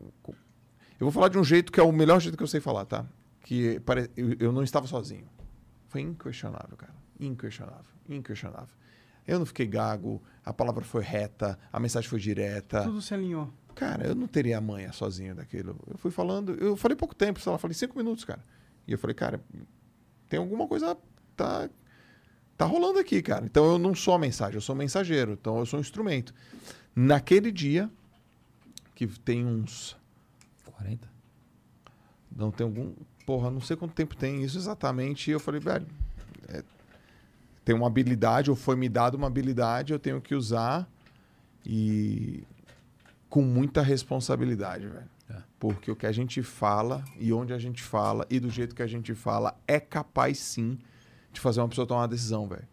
Eu 0.99 1.05
vou 1.05 1.11
falar 1.11 1.27
de 1.29 1.37
um 1.37 1.43
jeito 1.43 1.71
que 1.71 1.79
é 1.79 1.83
o 1.83 1.91
melhor 1.91 2.19
jeito 2.19 2.35
que 2.35 2.43
eu 2.43 2.47
sei 2.47 2.59
falar, 2.59 2.85
tá? 2.85 3.05
Que 3.41 3.79
pare... 3.79 4.09
eu, 4.15 4.51
não 4.51 4.63
estava 4.63 4.87
sozinho. 4.87 5.27
Foi 5.87 6.01
inquestionável, 6.01 6.77
cara. 6.77 6.93
Inquestionável. 7.19 7.91
Inquestionável. 8.07 8.75
Eu 9.25 9.39
não 9.39 9.45
fiquei 9.45 9.67
gago, 9.67 10.21
a 10.43 10.51
palavra 10.53 10.83
foi 10.83 11.03
reta, 11.03 11.57
a 11.71 11.79
mensagem 11.79 12.09
foi 12.09 12.19
direta. 12.19 12.83
Tudo 12.83 13.01
se 13.01 13.13
alinhou. 13.13 13.51
Cara, 13.75 14.07
eu 14.07 14.15
não 14.15 14.27
teria 14.27 14.57
a 14.57 14.61
manha 14.61 14.91
sozinho 14.91 15.35
daquilo. 15.35 15.79
Eu 15.87 15.97
fui 15.97 16.11
falando, 16.11 16.53
eu 16.55 16.75
falei 16.75 16.97
pouco 16.97 17.15
tempo, 17.15 17.39
sei 17.39 17.51
lá, 17.51 17.57
falei 17.57 17.75
cinco 17.75 17.97
minutos, 17.97 18.25
cara. 18.25 18.43
E 18.87 18.91
eu 18.91 18.97
falei, 18.97 19.13
cara, 19.13 19.41
tem 20.27 20.39
alguma 20.39 20.67
coisa. 20.67 20.97
Tá, 21.35 21.69
tá 22.57 22.65
rolando 22.65 22.99
aqui, 22.99 23.21
cara. 23.21 23.45
Então 23.45 23.65
eu 23.65 23.77
não 23.77 23.95
sou 23.95 24.13
a 24.13 24.19
mensagem, 24.19 24.55
eu 24.55 24.61
sou 24.61 24.75
mensageiro. 24.75 25.33
Então 25.33 25.59
eu 25.59 25.65
sou 25.65 25.77
um 25.77 25.81
instrumento. 25.81 26.33
Naquele 26.95 27.51
dia, 27.51 27.89
que 28.95 29.07
tem 29.07 29.45
uns. 29.45 29.95
40? 30.65 31.09
Não 32.35 32.51
tem 32.51 32.65
algum. 32.65 32.93
Porra, 33.29 33.51
não 33.51 33.61
sei 33.61 33.77
quanto 33.77 33.93
tempo 33.93 34.15
tem 34.15 34.41
isso 34.41 34.57
exatamente. 34.57 35.29
E 35.29 35.33
eu 35.33 35.39
falei, 35.39 35.59
velho, 35.61 35.85
é, 36.47 36.63
tem 37.63 37.75
uma 37.75 37.85
habilidade, 37.85 38.49
ou 38.49 38.55
foi 38.55 38.75
me 38.75 38.89
dado 38.89 39.13
uma 39.13 39.27
habilidade, 39.27 39.93
eu 39.93 39.99
tenho 39.99 40.19
que 40.19 40.33
usar 40.33 40.89
e 41.63 42.43
com 43.29 43.43
muita 43.43 43.83
responsabilidade, 43.83 44.87
velho. 44.87 45.07
É. 45.29 45.43
Porque 45.59 45.91
o 45.91 45.95
que 45.95 46.07
a 46.07 46.11
gente 46.11 46.41
fala 46.41 47.05
e 47.19 47.31
onde 47.31 47.53
a 47.53 47.59
gente 47.59 47.83
fala 47.83 48.25
e 48.31 48.39
do 48.39 48.49
jeito 48.49 48.73
que 48.73 48.81
a 48.81 48.87
gente 48.87 49.13
fala 49.13 49.55
é 49.67 49.79
capaz 49.79 50.39
sim 50.39 50.79
de 51.31 51.39
fazer 51.39 51.61
uma 51.61 51.69
pessoa 51.69 51.85
tomar 51.85 52.01
uma 52.01 52.07
decisão, 52.07 52.47
velho. 52.47 52.67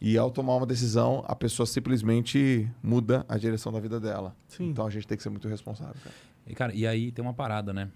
E 0.00 0.16
ao 0.16 0.30
tomar 0.30 0.56
uma 0.56 0.66
decisão, 0.66 1.22
a 1.28 1.36
pessoa 1.36 1.66
simplesmente 1.66 2.66
muda 2.82 3.22
a 3.28 3.36
direção 3.36 3.70
da 3.70 3.80
vida 3.80 4.00
dela. 4.00 4.34
Sim. 4.48 4.70
Então 4.70 4.86
a 4.86 4.90
gente 4.90 5.06
tem 5.06 5.14
que 5.18 5.22
ser 5.22 5.28
muito 5.28 5.46
responsável, 5.46 5.96
cara. 6.02 6.16
E, 6.46 6.54
cara, 6.54 6.74
e 6.74 6.86
aí 6.86 7.12
tem 7.12 7.22
uma 7.22 7.34
parada, 7.34 7.74
né? 7.74 7.90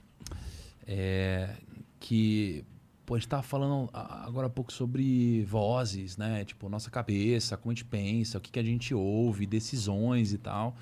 É, 0.87 1.57
que. 2.01 2.65
Pô, 3.05 3.17
a 3.17 3.19
gente 3.19 3.29
tava 3.29 3.43
falando 3.43 3.91
agora 3.93 4.47
há 4.47 4.51
pouco 4.51 4.73
sobre 4.73 5.45
vozes, 5.45 6.17
né? 6.17 6.45
Tipo, 6.45 6.69
nossa 6.69 6.89
cabeça, 6.91 7.57
como 7.57 7.73
a 7.73 7.75
gente 7.75 7.85
pensa, 7.85 8.39
o 8.39 8.41
que, 8.41 8.51
que 8.51 8.59
a 8.59 8.63
gente 8.63 8.95
ouve, 8.95 9.45
decisões 9.45 10.33
e 10.33 10.39
tal. 10.39 10.77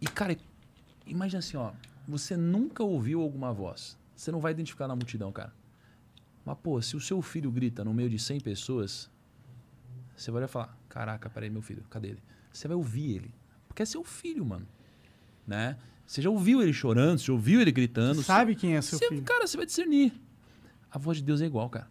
E, 0.00 0.06
cara, 0.06 0.36
imagina 1.06 1.38
assim, 1.38 1.56
ó. 1.56 1.72
Você 2.06 2.36
nunca 2.36 2.84
ouviu 2.84 3.22
alguma 3.22 3.52
voz. 3.52 3.98
Você 4.14 4.30
não 4.30 4.38
vai 4.38 4.52
identificar 4.52 4.86
na 4.86 4.94
multidão, 4.94 5.32
cara. 5.32 5.52
Mas, 6.44 6.56
pô, 6.62 6.80
se 6.80 6.96
o 6.96 7.00
seu 7.00 7.20
filho 7.22 7.50
grita 7.50 7.82
no 7.82 7.92
meio 7.92 8.08
de 8.08 8.18
100 8.18 8.40
pessoas, 8.40 9.10
você 10.16 10.30
vai 10.30 10.40
olhar 10.40 10.48
e 10.48 10.52
falar: 10.52 10.78
Caraca, 10.88 11.28
peraí, 11.28 11.50
meu 11.50 11.62
filho, 11.62 11.82
cadê 11.90 12.08
ele? 12.08 12.22
Você 12.52 12.68
vai 12.68 12.76
ouvir 12.76 13.16
ele. 13.16 13.34
Porque 13.66 13.82
é 13.82 13.86
seu 13.86 14.04
filho, 14.04 14.44
mano. 14.44 14.66
Né? 15.46 15.76
Você 16.06 16.22
já 16.22 16.30
ouviu 16.30 16.62
ele 16.62 16.72
chorando, 16.72 17.18
você 17.18 17.26
já 17.26 17.32
ouviu 17.32 17.60
ele 17.60 17.72
gritando. 17.72 18.16
Você 18.16 18.24
sabe 18.24 18.54
quem 18.54 18.74
é 18.76 18.82
seu 18.82 18.98
Você- 18.98 19.08
filho. 19.08 19.22
Cara, 19.22 19.46
você 19.46 19.56
vai 19.56 19.66
discernir. 19.66 20.12
A 20.90 20.98
voz 20.98 21.18
de 21.18 21.24
Deus 21.24 21.40
é 21.40 21.46
igual, 21.46 21.68
cara. 21.68 21.88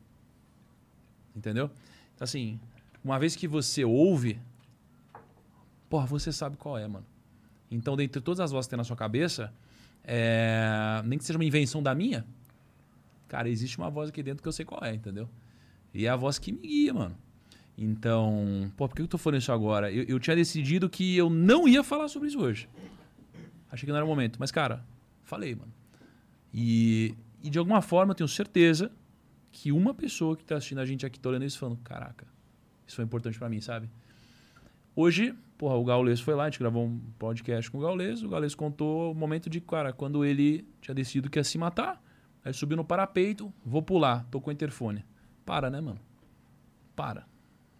Entendeu? 1.36 1.70
Então, 2.16 2.24
assim, 2.24 2.60
uma 3.04 3.20
vez 3.20 3.36
que 3.36 3.48
você 3.48 3.84
ouve, 3.84 4.40
porra, 5.90 6.06
você 6.06 6.32
sabe 6.32 6.56
qual 6.58 6.78
é, 6.78 6.88
mano. 6.88 7.06
Então, 7.70 7.96
dentre 7.98 8.22
todas 8.22 8.40
as 8.40 8.52
vozes 8.52 8.68
que 8.68 8.72
tem 8.72 8.78
na 8.78 8.84
sua 8.84 8.96
cabeça, 8.96 9.54
é, 10.04 11.02
nem 11.06 11.18
que 11.20 11.26
seja 11.26 11.38
uma 11.38 11.44
invenção 11.46 11.84
da 11.84 11.94
minha, 11.94 12.26
cara, 13.28 13.50
existe 13.50 13.78
uma 13.78 13.90
voz 13.90 14.10
aqui 14.10 14.24
dentro 14.24 14.42
que 14.42 14.48
eu 14.48 14.52
sei 14.54 14.64
qual 14.64 14.84
é, 14.84 14.94
entendeu? 14.94 15.28
E 15.94 16.06
é 16.06 16.10
a 16.10 16.16
voz 16.16 16.40
que 16.40 16.52
me 16.52 16.60
guia, 16.60 16.94
mano. 16.94 17.18
Então, 17.78 18.72
pô, 18.78 18.88
por 18.88 18.96
que 18.96 19.02
eu 19.02 19.08
tô 19.08 19.18
falando 19.18 19.42
isso 19.42 19.52
agora? 19.52 19.92
Eu, 19.92 20.04
eu 20.04 20.20
tinha 20.20 20.36
decidido 20.36 20.90
que 20.90 21.18
eu 21.18 21.30
não 21.30 21.68
ia 21.68 21.84
falar 21.84 22.08
sobre 22.08 22.30
isso 22.30 22.40
hoje. 22.40 22.70
Achei 23.76 23.86
que 23.86 23.92
não 23.92 23.98
era 23.98 24.06
o 24.06 24.08
momento. 24.08 24.38
Mas, 24.40 24.52
cara, 24.52 24.84
falei, 25.24 25.54
mano. 25.54 25.72
E, 26.54 27.14
e 27.44 27.50
de 27.50 27.60
alguma 27.60 27.82
forma 27.82 28.12
eu 28.12 28.16
tenho 28.16 28.28
certeza 28.28 28.90
que 29.52 29.70
uma 29.72 29.94
pessoa 29.94 30.36
que 30.38 30.46
tá 30.46 30.56
assistindo 30.56 30.80
a 30.80 30.86
gente 30.86 31.06
aqui 31.06 31.20
tá 31.20 31.28
olhando 31.28 31.44
isso 31.44 31.60
falando, 31.60 31.78
caraca, 31.84 32.26
isso 32.88 32.96
foi 32.96 33.04
importante 33.04 33.38
pra 33.38 33.50
mim, 33.50 33.60
sabe? 33.60 33.90
Hoje, 34.96 35.36
porra, 35.58 35.76
o 35.76 35.84
Gaules 35.84 36.22
foi 36.22 36.34
lá, 36.36 36.44
a 36.44 36.50
gente 36.50 36.60
gravou 36.60 36.86
um 36.86 37.00
podcast 37.20 37.70
com 37.70 37.78
o 37.78 37.82
Gaules, 37.82 38.24
o 38.24 38.30
Gaules 38.30 38.56
contou 38.56 39.12
o 39.12 39.16
momento 39.16 39.50
de, 39.50 39.60
cara, 39.60 39.92
quando 39.92 40.24
ele 40.24 40.66
tinha 40.82 40.96
decidido 40.96 41.30
que 41.30 41.38
ia 41.38 41.44
se 41.44 41.58
matar, 41.58 42.02
aí 42.44 42.54
subiu 42.54 42.78
no 42.78 42.86
parapeito, 42.86 43.54
vou 43.66 43.82
pular, 43.82 44.26
tocou 44.32 44.52
o 44.52 44.54
interfone. 44.54 45.04
Para, 45.46 45.70
né, 45.70 45.82
mano? 45.82 46.00
Para. 46.96 47.28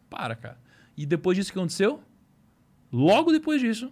Para, 0.10 0.36
cara. 0.36 0.60
E 0.98 1.06
depois 1.06 1.38
disso 1.38 1.54
que 1.54 1.58
aconteceu? 1.58 2.04
Logo 2.92 3.32
depois 3.32 3.62
disso, 3.62 3.92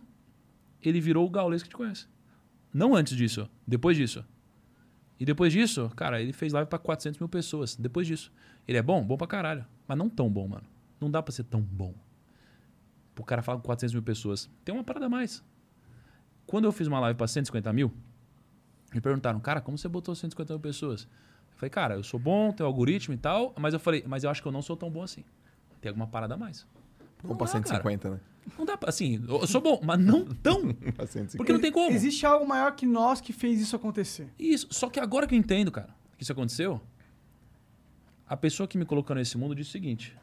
ele 0.83 0.99
virou 0.99 1.25
o 1.25 1.29
Gaules 1.29 1.63
que 1.63 1.69
te 1.69 1.75
conhece. 1.75 2.07
Não 2.73 2.95
antes 2.95 3.15
disso, 3.15 3.49
depois 3.67 3.95
disso. 3.97 4.25
E 5.19 5.25
depois 5.25 5.53
disso, 5.53 5.91
cara, 5.95 6.21
ele 6.21 6.33
fez 6.33 6.51
live 6.51 6.69
pra 6.69 6.79
400 6.79 7.19
mil 7.19 7.29
pessoas. 7.29 7.75
Depois 7.75 8.07
disso. 8.07 8.31
Ele 8.67 8.77
é 8.77 8.81
bom? 8.81 9.03
Bom 9.05 9.15
pra 9.15 9.27
caralho. 9.27 9.65
Mas 9.87 9.97
não 9.97 10.09
tão 10.09 10.29
bom, 10.29 10.47
mano. 10.47 10.65
Não 10.99 11.09
dá 11.09 11.21
pra 11.21 11.31
ser 11.31 11.43
tão 11.43 11.61
bom. 11.61 11.93
O 13.17 13.23
cara 13.23 13.41
falar 13.41 13.59
com 13.59 13.63
400 13.63 13.93
mil 13.93 14.03
pessoas. 14.03 14.49
Tem 14.65 14.73
uma 14.73 14.83
parada 14.83 15.05
a 15.05 15.09
mais. 15.09 15.43
Quando 16.45 16.65
eu 16.65 16.71
fiz 16.71 16.87
uma 16.87 16.99
live 16.99 17.15
pra 17.15 17.27
150 17.27 17.71
mil, 17.71 17.93
me 18.93 18.99
perguntaram, 18.99 19.39
cara, 19.39 19.61
como 19.61 19.77
você 19.77 19.87
botou 19.87 20.13
150 20.15 20.53
mil 20.53 20.59
pessoas? 20.59 21.03
Eu 21.03 21.57
falei, 21.57 21.69
cara, 21.69 21.95
eu 21.95 22.03
sou 22.03 22.19
bom, 22.19 22.51
tenho 22.51 22.67
algoritmo 22.67 23.13
e 23.13 23.17
tal, 23.17 23.53
mas 23.57 23.73
eu 23.73 23.79
falei, 23.79 24.03
mas 24.07 24.23
eu 24.23 24.29
acho 24.29 24.41
que 24.41 24.47
eu 24.47 24.51
não 24.51 24.61
sou 24.61 24.75
tão 24.75 24.89
bom 24.89 25.03
assim. 25.03 25.23
Tem 25.79 25.89
alguma 25.89 26.07
parada 26.07 26.33
a 26.33 26.37
mais. 26.37 26.67
Vamos 27.21 27.37
pra 27.37 27.45
dá, 27.45 27.53
cara. 27.53 27.81
150, 27.81 28.09
né? 28.09 28.19
Não 28.57 28.65
dá 28.65 28.77
pra, 28.77 28.89
assim, 28.89 29.23
eu 29.27 29.47
sou 29.47 29.61
bom, 29.61 29.79
mas 29.83 29.99
não 29.99 30.25
tão. 30.25 30.73
Pra 30.95 31.05
150. 31.07 31.37
Porque 31.37 31.53
não 31.53 31.59
tem 31.59 31.71
como. 31.71 31.95
Existe 31.95 32.25
algo 32.25 32.47
maior 32.47 32.75
que 32.75 32.85
nós 32.85 33.21
que 33.21 33.33
fez 33.33 33.59
isso 33.59 33.75
acontecer. 33.75 34.27
Isso. 34.37 34.67
Só 34.69 34.89
que 34.89 34.99
agora 34.99 35.25
que 35.25 35.33
eu 35.33 35.39
entendo, 35.39 35.71
cara, 35.71 35.95
que 36.17 36.23
isso 36.23 36.31
aconteceu, 36.31 36.81
a 38.27 38.35
pessoa 38.37 38.67
que 38.67 38.77
me 38.77 38.85
colocou 38.85 39.15
nesse 39.15 39.37
mundo 39.37 39.55
disse 39.55 39.69
o 39.69 39.73
seguinte: 39.73 40.15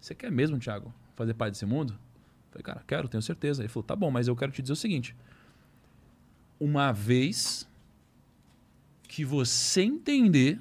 Você 0.00 0.14
quer 0.14 0.30
mesmo, 0.30 0.58
Thiago, 0.58 0.92
fazer 1.14 1.34
parte 1.34 1.52
desse 1.52 1.66
mundo? 1.66 1.92
Eu 1.92 2.50
falei, 2.52 2.62
cara, 2.62 2.84
quero, 2.86 3.08
tenho 3.08 3.22
certeza. 3.22 3.62
Ele 3.62 3.68
falou, 3.68 3.84
tá 3.84 3.96
bom, 3.96 4.10
mas 4.10 4.28
eu 4.28 4.36
quero 4.36 4.52
te 4.52 4.62
dizer 4.62 4.72
o 4.72 4.76
seguinte: 4.76 5.16
Uma 6.60 6.92
vez 6.92 7.68
que 9.08 9.24
você 9.24 9.82
entender 9.82 10.60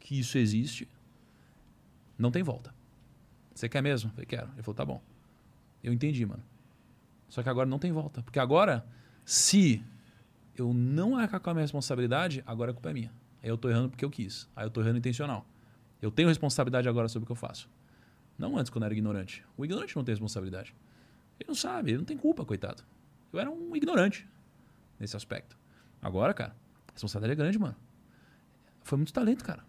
que 0.00 0.18
isso 0.18 0.36
existe, 0.38 0.88
não 2.18 2.30
tem 2.30 2.42
volta. 2.42 2.74
Você 3.54 3.68
quer 3.68 3.82
mesmo? 3.82 4.10
Eu 4.10 4.12
falei, 4.12 4.26
quero. 4.26 4.50
Ele 4.54 4.62
falou, 4.62 4.74
tá 4.74 4.84
bom. 4.84 5.00
Eu 5.84 5.92
entendi, 5.92 6.24
mano. 6.24 6.42
Só 7.28 7.42
que 7.42 7.48
agora 7.48 7.68
não 7.68 7.78
tem 7.78 7.92
volta. 7.92 8.22
Porque 8.22 8.38
agora, 8.38 8.86
se 9.24 9.84
eu 10.56 10.72
não 10.72 11.16
arcar 11.16 11.38
com 11.40 11.50
a 11.50 11.54
minha 11.54 11.62
responsabilidade, 11.62 12.42
agora 12.46 12.70
a 12.70 12.74
culpa 12.74 12.90
é 12.90 12.94
minha. 12.94 13.12
Aí 13.42 13.50
eu 13.50 13.58
tô 13.58 13.68
errando 13.68 13.90
porque 13.90 14.04
eu 14.04 14.10
quis. 14.10 14.48
Aí 14.56 14.64
eu 14.64 14.70
tô 14.70 14.80
errando 14.80 14.96
intencional. 14.96 15.46
Eu 16.00 16.10
tenho 16.10 16.28
responsabilidade 16.28 16.88
agora 16.88 17.06
sobre 17.06 17.24
o 17.24 17.26
que 17.26 17.32
eu 17.32 17.36
faço. 17.36 17.68
Não 18.38 18.56
antes, 18.56 18.70
quando 18.70 18.84
eu 18.84 18.86
era 18.86 18.94
ignorante. 18.94 19.44
O 19.56 19.64
ignorante 19.64 19.94
não 19.94 20.02
tem 20.02 20.14
responsabilidade. 20.14 20.74
Ele 21.38 21.48
não 21.48 21.54
sabe, 21.54 21.90
ele 21.90 21.98
não 21.98 22.04
tem 22.04 22.16
culpa, 22.16 22.44
coitado. 22.44 22.82
Eu 23.32 23.38
era 23.38 23.50
um 23.50 23.76
ignorante 23.76 24.26
nesse 24.98 25.16
aspecto. 25.16 25.56
Agora, 26.00 26.32
cara, 26.32 26.56
a 26.88 26.92
responsabilidade 26.92 27.38
é 27.40 27.42
grande, 27.42 27.58
mano. 27.58 27.76
Foi 28.82 28.96
muito 28.96 29.12
talento, 29.12 29.44
cara. 29.44 29.62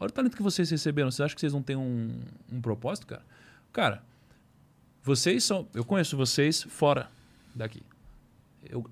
Olha 0.00 0.08
o 0.08 0.12
talento 0.12 0.36
que 0.36 0.42
vocês 0.42 0.68
receberam. 0.70 1.10
Vocês 1.10 1.20
acham 1.20 1.34
que 1.34 1.40
vocês 1.40 1.52
não 1.52 1.62
têm 1.62 1.76
um, 1.76 2.20
um 2.50 2.60
propósito, 2.60 3.06
cara? 3.06 3.24
Cara, 3.72 4.02
vocês 5.04 5.44
são. 5.44 5.68
Eu 5.74 5.84
conheço 5.84 6.16
vocês 6.16 6.62
fora 6.62 7.10
daqui. 7.54 7.82
Eu, 8.62 8.90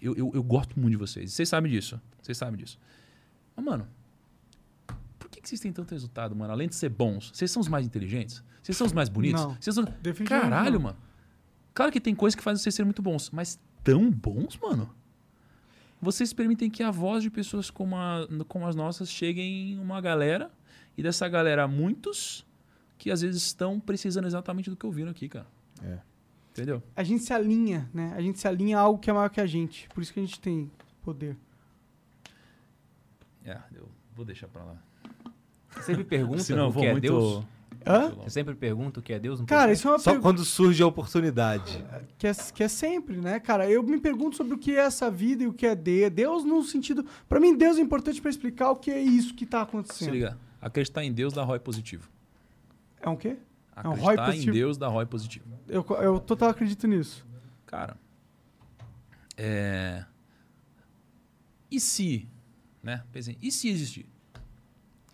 eu, 0.00 0.14
eu, 0.14 0.30
eu 0.34 0.42
gosto 0.42 0.78
muito 0.78 0.92
de 0.92 0.98
vocês. 0.98 1.32
Vocês 1.32 1.48
sabem 1.48 1.72
disso. 1.72 1.98
Vocês 2.20 2.36
sabem 2.36 2.58
disso. 2.58 2.78
Mas, 3.56 3.64
mano, 3.64 3.88
por 5.18 5.30
que, 5.30 5.40
que 5.40 5.48
vocês 5.48 5.58
têm 5.58 5.72
tanto 5.72 5.92
resultado, 5.92 6.36
mano? 6.36 6.52
Além 6.52 6.68
de 6.68 6.74
ser 6.74 6.90
bons, 6.90 7.30
vocês 7.32 7.50
são 7.50 7.62
os 7.62 7.68
mais 7.68 7.86
inteligentes? 7.86 8.44
Vocês 8.62 8.76
são 8.76 8.86
os 8.86 8.92
mais 8.92 9.08
bonitos? 9.08 9.40
Não. 9.40 9.56
Vocês 9.58 9.74
são... 9.74 9.84
Caralho, 10.26 10.74
não. 10.74 10.80
mano. 10.80 10.98
Claro 11.72 11.90
que 11.90 12.00
tem 12.00 12.14
coisas 12.14 12.34
que 12.34 12.42
fazem 12.42 12.62
vocês 12.62 12.74
serem 12.74 12.88
muito 12.88 13.00
bons, 13.00 13.30
mas 13.30 13.58
tão 13.82 14.10
bons, 14.10 14.58
mano? 14.58 14.94
Vocês 16.02 16.34
permitem 16.34 16.68
que 16.68 16.82
a 16.82 16.90
voz 16.90 17.22
de 17.22 17.30
pessoas 17.30 17.70
como, 17.70 17.96
a, 17.96 18.28
como 18.46 18.66
as 18.66 18.76
nossas 18.76 19.10
cheguem 19.10 19.72
em 19.72 19.78
uma 19.78 20.02
galera, 20.02 20.50
e 20.98 21.02
dessa 21.02 21.26
galera, 21.28 21.66
muitos 21.66 22.45
que 22.98 23.10
às 23.10 23.20
vezes 23.20 23.42
estão 23.42 23.78
precisando 23.80 24.26
exatamente 24.26 24.70
do 24.70 24.76
que 24.76 24.86
ouviram 24.86 25.10
aqui, 25.10 25.28
cara. 25.28 25.46
É. 25.82 25.98
Entendeu? 26.52 26.82
A 26.96 27.02
gente 27.02 27.22
se 27.22 27.32
alinha, 27.34 27.88
né? 27.92 28.14
A 28.16 28.20
gente 28.22 28.38
se 28.38 28.48
alinha 28.48 28.78
a 28.78 28.80
algo 28.80 28.98
que 28.98 29.10
é 29.10 29.12
maior 29.12 29.28
que 29.28 29.40
a 29.40 29.46
gente. 29.46 29.88
Por 29.90 30.02
isso 30.02 30.12
que 30.12 30.18
a 30.20 30.22
gente 30.22 30.40
tem 30.40 30.70
poder. 31.02 31.36
É, 33.44 33.58
eu 33.74 33.88
vou 34.14 34.24
deixar 34.24 34.48
pra 34.48 34.64
lá. 34.64 34.76
Você 35.70 35.82
sempre 35.82 36.04
pergunta 36.04 36.42
Senão 36.42 36.68
o 36.70 36.72
que 36.72 36.84
é 36.86 36.92
muito- 36.92 37.02
Deus? 37.02 37.44
Hã? 37.88 38.08
Você 38.24 38.30
sempre 38.30 38.54
pergunta 38.56 38.98
o 38.98 39.02
que 39.02 39.12
é 39.12 39.18
Deus? 39.18 39.38
no 39.38 39.46
Cara, 39.46 39.68
podcast? 39.68 39.78
isso 39.80 39.88
é 39.88 39.90
uma 39.92 39.98
Só 40.00 40.20
quando 40.20 40.44
surge 40.44 40.82
a 40.82 40.86
oportunidade. 40.88 41.84
que 42.18 42.26
é, 42.26 42.34
que 42.34 42.62
é 42.64 42.68
sempre, 42.68 43.16
né, 43.18 43.38
cara? 43.38 43.70
Eu 43.70 43.80
me 43.84 44.00
pergunto 44.00 44.34
sobre 44.36 44.54
o 44.54 44.58
que 44.58 44.72
é 44.72 44.80
essa 44.80 45.08
vida 45.08 45.44
e 45.44 45.46
o 45.46 45.52
que 45.52 45.66
é 45.66 45.74
de- 45.76 46.10
Deus 46.10 46.42
no 46.42 46.64
sentido... 46.64 47.04
Pra 47.28 47.38
mim, 47.38 47.56
Deus 47.56 47.76
é 47.78 47.80
importante 47.80 48.20
pra 48.20 48.28
explicar 48.30 48.70
o 48.70 48.76
que 48.76 48.90
é 48.90 49.00
isso 49.00 49.34
que 49.34 49.46
tá 49.46 49.58
Se 49.58 49.62
acontecendo. 49.64 50.12
liga, 50.14 50.36
acreditar 50.60 51.04
em 51.04 51.12
Deus 51.12 51.32
dá 51.32 51.44
ROI 51.44 51.60
positivo. 51.60 52.08
É 53.00 53.08
um 53.08 53.16
quê? 53.16 53.36
É 53.76 53.88
um 53.88 53.92
Acreditar 53.92 54.02
ROI 54.04 54.14
em 54.14 54.26
positivo? 54.32 54.52
Deus 54.52 54.78
dá 54.78 54.88
ROI 54.88 55.06
positivo. 55.06 55.44
Eu, 55.68 55.84
eu 56.00 56.20
total 56.20 56.50
acredito 56.50 56.86
nisso. 56.86 57.26
Cara, 57.66 57.96
é... 59.36 60.04
E 61.70 61.80
se, 61.80 62.28
né? 62.82 63.02
Pensei, 63.12 63.36
e 63.42 63.50
se 63.50 63.68
existir? 63.68 64.06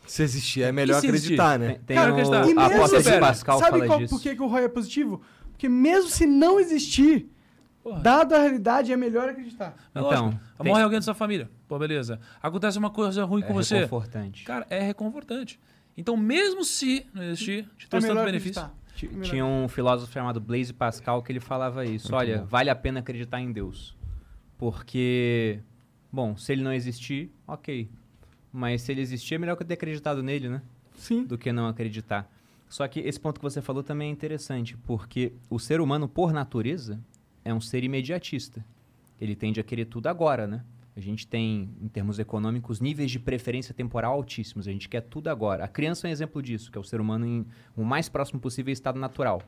Se 0.06 0.22
existir, 0.22 0.62
é 0.62 0.72
melhor 0.72 0.98
E 0.98 1.00
se 1.00 1.06
existir? 1.08 1.40
acreditar, 1.40 1.58
né? 1.58 1.80
Tem, 1.86 1.96
Cara, 1.96 2.10
o, 2.10 2.14
acreditar. 2.14 2.46
E 2.48 2.52
a 2.64 2.68
mesmo 2.68 3.02
de 3.02 3.18
Pascal 3.20 3.58
Sabe 3.58 3.70
fala 3.70 3.86
qual, 3.86 3.98
disso. 3.98 4.14
por 4.14 4.22
que, 4.22 4.34
que 4.36 4.42
o 4.42 4.46
ROI 4.46 4.64
é 4.64 4.68
positivo? 4.68 5.22
Porque 5.50 5.68
mesmo 5.68 6.10
se 6.10 6.26
não 6.26 6.60
existir, 6.60 7.28
Porra. 7.82 7.98
Dado 7.98 8.32
a 8.36 8.38
realidade, 8.38 8.92
é 8.92 8.96
melhor 8.96 9.28
acreditar. 9.28 9.74
É 9.92 9.98
Então, 9.98 10.26
lógico. 10.26 10.40
tem- 10.56 10.66
Morre 10.70 10.82
alguém 10.84 10.98
da 11.00 11.02
sua 11.02 11.14
família. 11.14 11.50
Pô, 11.66 11.76
beleza. 11.80 12.20
Acontece 12.40 12.78
uma 12.78 12.90
coisa 12.90 13.24
ruim 13.24 13.42
É 13.42 13.46
com 13.46 13.54
você. 13.54 13.74
reconfortante. 13.74 14.44
Cara, 14.44 14.64
é 14.70 14.80
reconfortante. 14.80 15.58
Então, 15.96 16.16
mesmo 16.16 16.64
se 16.64 17.06
não 17.12 17.22
existir, 17.22 17.64
te 17.76 17.86
É 17.86 17.88
trouxe 17.88 18.06
tanto 18.06 18.16
melhor 18.18 18.24
benefício. 18.26 18.62
acreditar. 18.62 18.82
Melhor. 19.10 19.24
Tinha 19.24 19.44
um 19.44 19.66
filósofo 19.68 20.12
chamado 20.12 20.40
Blaise 20.40 20.72
Pascal 20.72 21.22
que 21.22 21.32
ele 21.32 21.40
falava 21.40 21.84
isso. 21.84 22.14
Olha, 22.14 22.44
vale 22.44 22.70
a 22.70 22.74
pena 22.74 23.00
acreditar 23.00 23.40
em 23.40 23.50
Deus. 23.50 23.96
Porque, 24.58 25.58
bom, 26.12 26.36
se 26.36 26.52
ele 26.52 26.62
não 26.62 26.72
existir, 26.72 27.30
ok. 27.46 27.90
Mas 28.52 28.82
se 28.82 28.92
ele 28.92 29.00
existir, 29.00 29.34
é 29.34 29.38
melhor 29.38 29.56
que 29.56 29.62
eu 29.62 29.66
ter 29.66 29.74
acreditado 29.74 30.22
nele, 30.22 30.48
né? 30.48 30.62
Sim. 30.94 31.24
Do 31.24 31.36
que 31.36 31.50
não 31.52 31.66
acreditar. 31.66 32.30
Só 32.68 32.86
que 32.86 33.00
esse 33.00 33.18
ponto 33.18 33.38
que 33.40 33.42
você 33.44 33.60
falou 33.60 33.82
também 33.82 34.08
é 34.08 34.12
interessante, 34.12 34.76
porque 34.86 35.32
o 35.50 35.58
ser 35.58 35.80
humano, 35.80 36.08
por 36.08 36.32
natureza, 36.32 37.00
é 37.44 37.52
um 37.52 37.60
ser 37.60 37.82
imediatista. 37.82 38.64
Ele 39.20 39.34
tende 39.34 39.58
a 39.58 39.64
querer 39.64 39.86
tudo 39.86 40.06
agora, 40.06 40.46
né? 40.46 40.64
A 40.94 41.00
gente 41.00 41.26
tem, 41.26 41.70
em 41.80 41.88
termos 41.88 42.18
econômicos, 42.18 42.80
níveis 42.80 43.10
de 43.10 43.18
preferência 43.18 43.72
temporal 43.72 44.12
altíssimos. 44.12 44.68
A 44.68 44.70
gente 44.70 44.88
quer 44.88 45.00
tudo 45.00 45.28
agora. 45.28 45.64
A 45.64 45.68
criança 45.68 46.06
é 46.06 46.10
um 46.10 46.12
exemplo 46.12 46.42
disso, 46.42 46.70
que 46.70 46.76
é 46.76 46.80
o 46.80 46.84
ser 46.84 47.00
humano 47.00 47.26
em 47.26 47.46
o 47.74 47.82
mais 47.82 48.08
próximo 48.08 48.38
possível 48.38 48.72
estado 48.72 48.98
natural. 48.98 49.40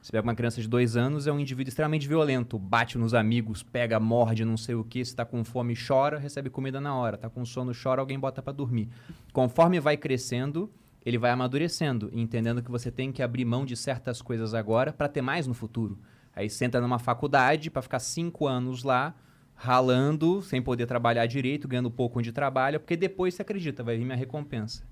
Você 0.00 0.12
pega 0.12 0.26
uma 0.26 0.34
criança 0.34 0.60
de 0.60 0.68
dois 0.68 0.96
anos, 0.96 1.26
é 1.26 1.32
um 1.32 1.40
indivíduo 1.40 1.68
extremamente 1.68 2.06
violento. 2.06 2.58
Bate 2.58 2.96
nos 2.96 3.12
amigos, 3.12 3.62
pega, 3.62 3.98
morde, 3.98 4.44
não 4.44 4.56
sei 4.56 4.74
o 4.74 4.84
que. 4.84 5.04
Se 5.04 5.14
tá 5.14 5.24
com 5.24 5.44
fome, 5.44 5.74
chora, 5.76 6.18
recebe 6.18 6.48
comida 6.48 6.80
na 6.80 6.94
hora. 6.94 7.18
Tá 7.18 7.28
com 7.28 7.44
sono, 7.44 7.72
chora, 7.74 8.00
alguém 8.00 8.18
bota 8.18 8.40
para 8.40 8.52
dormir. 8.52 8.88
Conforme 9.32 9.80
vai 9.80 9.96
crescendo, 9.96 10.70
ele 11.04 11.18
vai 11.18 11.30
amadurecendo, 11.30 12.08
entendendo 12.12 12.62
que 12.62 12.70
você 12.70 12.90
tem 12.90 13.12
que 13.12 13.22
abrir 13.22 13.44
mão 13.44 13.64
de 13.64 13.76
certas 13.76 14.22
coisas 14.22 14.54
agora 14.54 14.92
para 14.92 15.08
ter 15.08 15.22
mais 15.22 15.46
no 15.46 15.54
futuro. 15.54 15.98
Aí 16.34 16.48
senta 16.48 16.80
numa 16.80 16.98
faculdade 16.98 17.70
para 17.70 17.82
ficar 17.82 17.98
cinco 17.98 18.46
anos 18.46 18.82
lá, 18.82 19.14
ralando, 19.56 20.42
sem 20.42 20.60
poder 20.60 20.86
trabalhar 20.86 21.26
direito, 21.26 21.66
ganhando 21.66 21.90
pouco 21.90 22.18
onde 22.18 22.30
trabalha, 22.30 22.78
porque 22.78 22.94
depois 22.94 23.34
você 23.34 23.42
acredita, 23.42 23.82
vai 23.82 23.96
vir 23.96 24.04
minha 24.04 24.16
recompensa. 24.16 24.84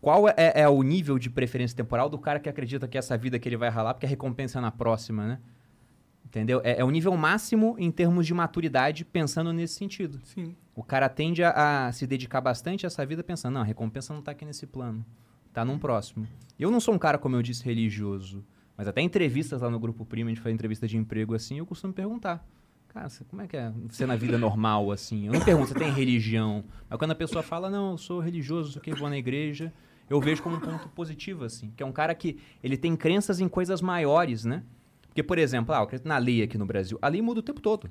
Qual 0.00 0.28
é, 0.28 0.34
é 0.36 0.68
o 0.68 0.82
nível 0.82 1.18
de 1.18 1.30
preferência 1.30 1.76
temporal 1.76 2.08
do 2.08 2.18
cara 2.18 2.40
que 2.40 2.48
acredita 2.48 2.88
que 2.88 2.98
essa 2.98 3.16
vida 3.16 3.38
que 3.38 3.48
ele 3.48 3.56
vai 3.56 3.68
ralar, 3.68 3.94
porque 3.94 4.06
a 4.06 4.08
recompensa 4.08 4.58
é 4.58 4.62
na 4.62 4.72
próxima, 4.72 5.26
né? 5.26 5.38
Entendeu? 6.24 6.60
É, 6.64 6.80
é 6.80 6.84
o 6.84 6.90
nível 6.90 7.14
máximo 7.16 7.76
em 7.78 7.90
termos 7.90 8.26
de 8.26 8.32
maturidade 8.32 9.04
pensando 9.04 9.52
nesse 9.52 9.74
sentido. 9.74 10.18
Sim. 10.24 10.56
O 10.74 10.82
cara 10.82 11.08
tende 11.08 11.44
a, 11.44 11.86
a 11.86 11.92
se 11.92 12.06
dedicar 12.06 12.40
bastante 12.40 12.86
a 12.86 12.88
essa 12.88 13.04
vida 13.04 13.22
pensando, 13.22 13.54
não, 13.54 13.60
a 13.60 13.64
recompensa 13.64 14.14
não 14.14 14.22
tá 14.22 14.32
aqui 14.32 14.44
nesse 14.44 14.66
plano, 14.66 15.04
tá 15.52 15.64
num 15.64 15.78
próximo. 15.78 16.26
Eu 16.58 16.70
não 16.70 16.80
sou 16.80 16.94
um 16.94 16.98
cara, 16.98 17.18
como 17.18 17.36
eu 17.36 17.42
disse, 17.42 17.62
religioso, 17.62 18.44
mas 18.76 18.88
até 18.88 19.02
entrevistas 19.02 19.60
lá 19.60 19.68
no 19.68 19.78
Grupo 19.78 20.06
Primo, 20.06 20.30
a 20.30 20.32
gente 20.32 20.40
faz 20.40 20.54
entrevista 20.54 20.88
de 20.88 20.96
emprego 20.96 21.34
assim, 21.34 21.58
eu 21.58 21.66
costumo 21.66 21.92
perguntar. 21.92 22.44
Cara, 22.92 23.08
como 23.28 23.42
é 23.42 23.46
que 23.46 23.56
é 23.56 23.72
ser 23.90 24.06
na 24.06 24.16
vida 24.16 24.36
normal, 24.36 24.90
assim? 24.92 25.26
Eu 25.26 25.32
não 25.32 25.40
pergunto, 25.40 25.68
você 25.68 25.74
tem 25.74 25.90
religião? 25.90 26.64
Mas 26.90 26.98
quando 26.98 27.12
a 27.12 27.14
pessoa 27.14 27.42
fala, 27.42 27.70
não, 27.70 27.92
eu 27.92 27.98
sou 27.98 28.20
religioso, 28.20 28.78
aqui, 28.78 28.92
vou 28.94 29.08
na 29.08 29.16
igreja, 29.16 29.72
eu 30.10 30.20
vejo 30.20 30.42
como 30.42 30.56
um 30.56 30.60
ponto 30.60 30.88
positivo, 30.90 31.44
assim. 31.44 31.72
Que 31.74 31.82
é 31.82 31.86
um 31.86 31.92
cara 31.92 32.14
que, 32.14 32.38
ele 32.62 32.76
tem 32.76 32.94
crenças 32.94 33.40
em 33.40 33.48
coisas 33.48 33.80
maiores, 33.80 34.44
né? 34.44 34.62
Porque, 35.06 35.22
por 35.22 35.38
exemplo, 35.38 35.74
ah, 35.74 35.78
eu 35.78 35.82
acredito 35.84 36.06
na 36.06 36.18
lei 36.18 36.42
aqui 36.42 36.58
no 36.58 36.66
Brasil. 36.66 36.98
A 37.00 37.08
lei 37.08 37.22
muda 37.22 37.40
o 37.40 37.42
tempo 37.42 37.60
todo. 37.60 37.90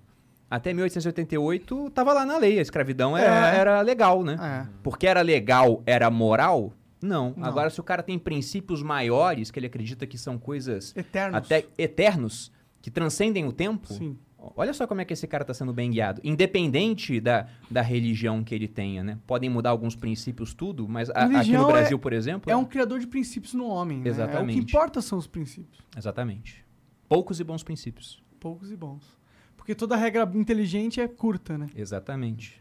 Até 0.50 0.74
1888, 0.74 1.90
tava 1.92 2.14
lá 2.14 2.26
na 2.26 2.38
lei, 2.38 2.60
a 2.60 2.62
escravidão 2.62 3.18
era, 3.18 3.56
É. 3.56 3.60
era 3.60 3.82
legal, 3.82 4.22
né? 4.24 4.38
É. 4.40 4.68
Porque 4.84 5.08
era 5.08 5.22
legal, 5.22 5.82
era 5.86 6.10
moral? 6.12 6.74
Não. 7.02 7.34
Não. 7.36 7.46
Agora, 7.48 7.70
se 7.70 7.80
o 7.80 7.84
cara 7.84 8.04
tem 8.04 8.20
princípios 8.20 8.84
maiores, 8.84 9.50
que 9.50 9.58
ele 9.58 9.66
acredita 9.68 10.06
que 10.06 10.18
são 10.18 10.38
coisas 10.38 10.96
Eternos. 10.96 11.38
até 11.38 11.66
eternos, 11.78 12.52
que 12.82 12.92
transcendem 12.92 13.46
o 13.48 13.52
tempo, 13.52 13.94
Sim. 13.94 14.18
Olha 14.56 14.74
só 14.74 14.88
como 14.88 15.02
é 15.02 15.06
que 15.06 15.14
esse 15.14 15.28
cara 15.28 15.44
está 15.44 15.54
sendo 15.54 15.72
bem 15.74 15.92
guiado. 15.92 16.20
Independente 16.24 17.20
da, 17.20 17.48
da 17.70 17.82
religião 17.82 18.44
que 18.44 18.54
ele 18.56 18.68
tenha, 18.68 19.04
né? 19.04 19.20
Podem 19.28 19.50
mudar 19.50 19.70
alguns 19.70 19.96
princípios, 19.96 20.54
tudo, 20.54 20.88
mas 20.88 21.10
a- 21.12 21.26
aqui 21.40 21.52
no 21.52 21.70
é- 21.70 21.72
Brasil, 21.72 22.00
por 22.00 22.14
exemplo... 22.14 22.52
É 22.52 22.56
um 22.56 22.66
criador 22.66 23.00
de 23.00 23.08
princípios 23.08 23.54
no 23.54 23.66
homem. 23.68 24.00
né? 24.00 24.08
É, 24.08 24.12
o 24.12 24.14
Exatamente. 24.14 24.54
que 24.58 24.64
importa 24.72 25.02
são 25.02 25.18
os 25.18 25.28
princípios. 25.28 25.80
Exatamente. 25.96 26.66
Poucos 27.08 27.40
e 27.40 27.44
bons 27.44 27.62
princípios. 27.64 28.24
Poucos 28.40 28.72
e 28.72 28.76
bons. 28.76 29.04
Porque 29.58 29.76
toda 29.76 29.96
regra 29.96 30.30
inteligente 30.34 31.00
é 31.00 31.08
curta, 31.08 31.58
né? 31.58 31.68
Exatamente. 31.76 32.60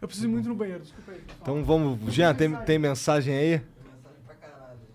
Eu 0.00 0.08
preciso 0.08 0.26
ir 0.26 0.30
muito 0.30 0.48
no 0.48 0.54
banheiro, 0.54 0.82
desculpa 0.82 1.12
aí. 1.12 1.20
Então 1.40 1.62
vamos. 1.64 2.12
Jean, 2.12 2.34
tem, 2.34 2.54
tem 2.64 2.78
mensagem 2.78 3.34
aí? 3.34 3.62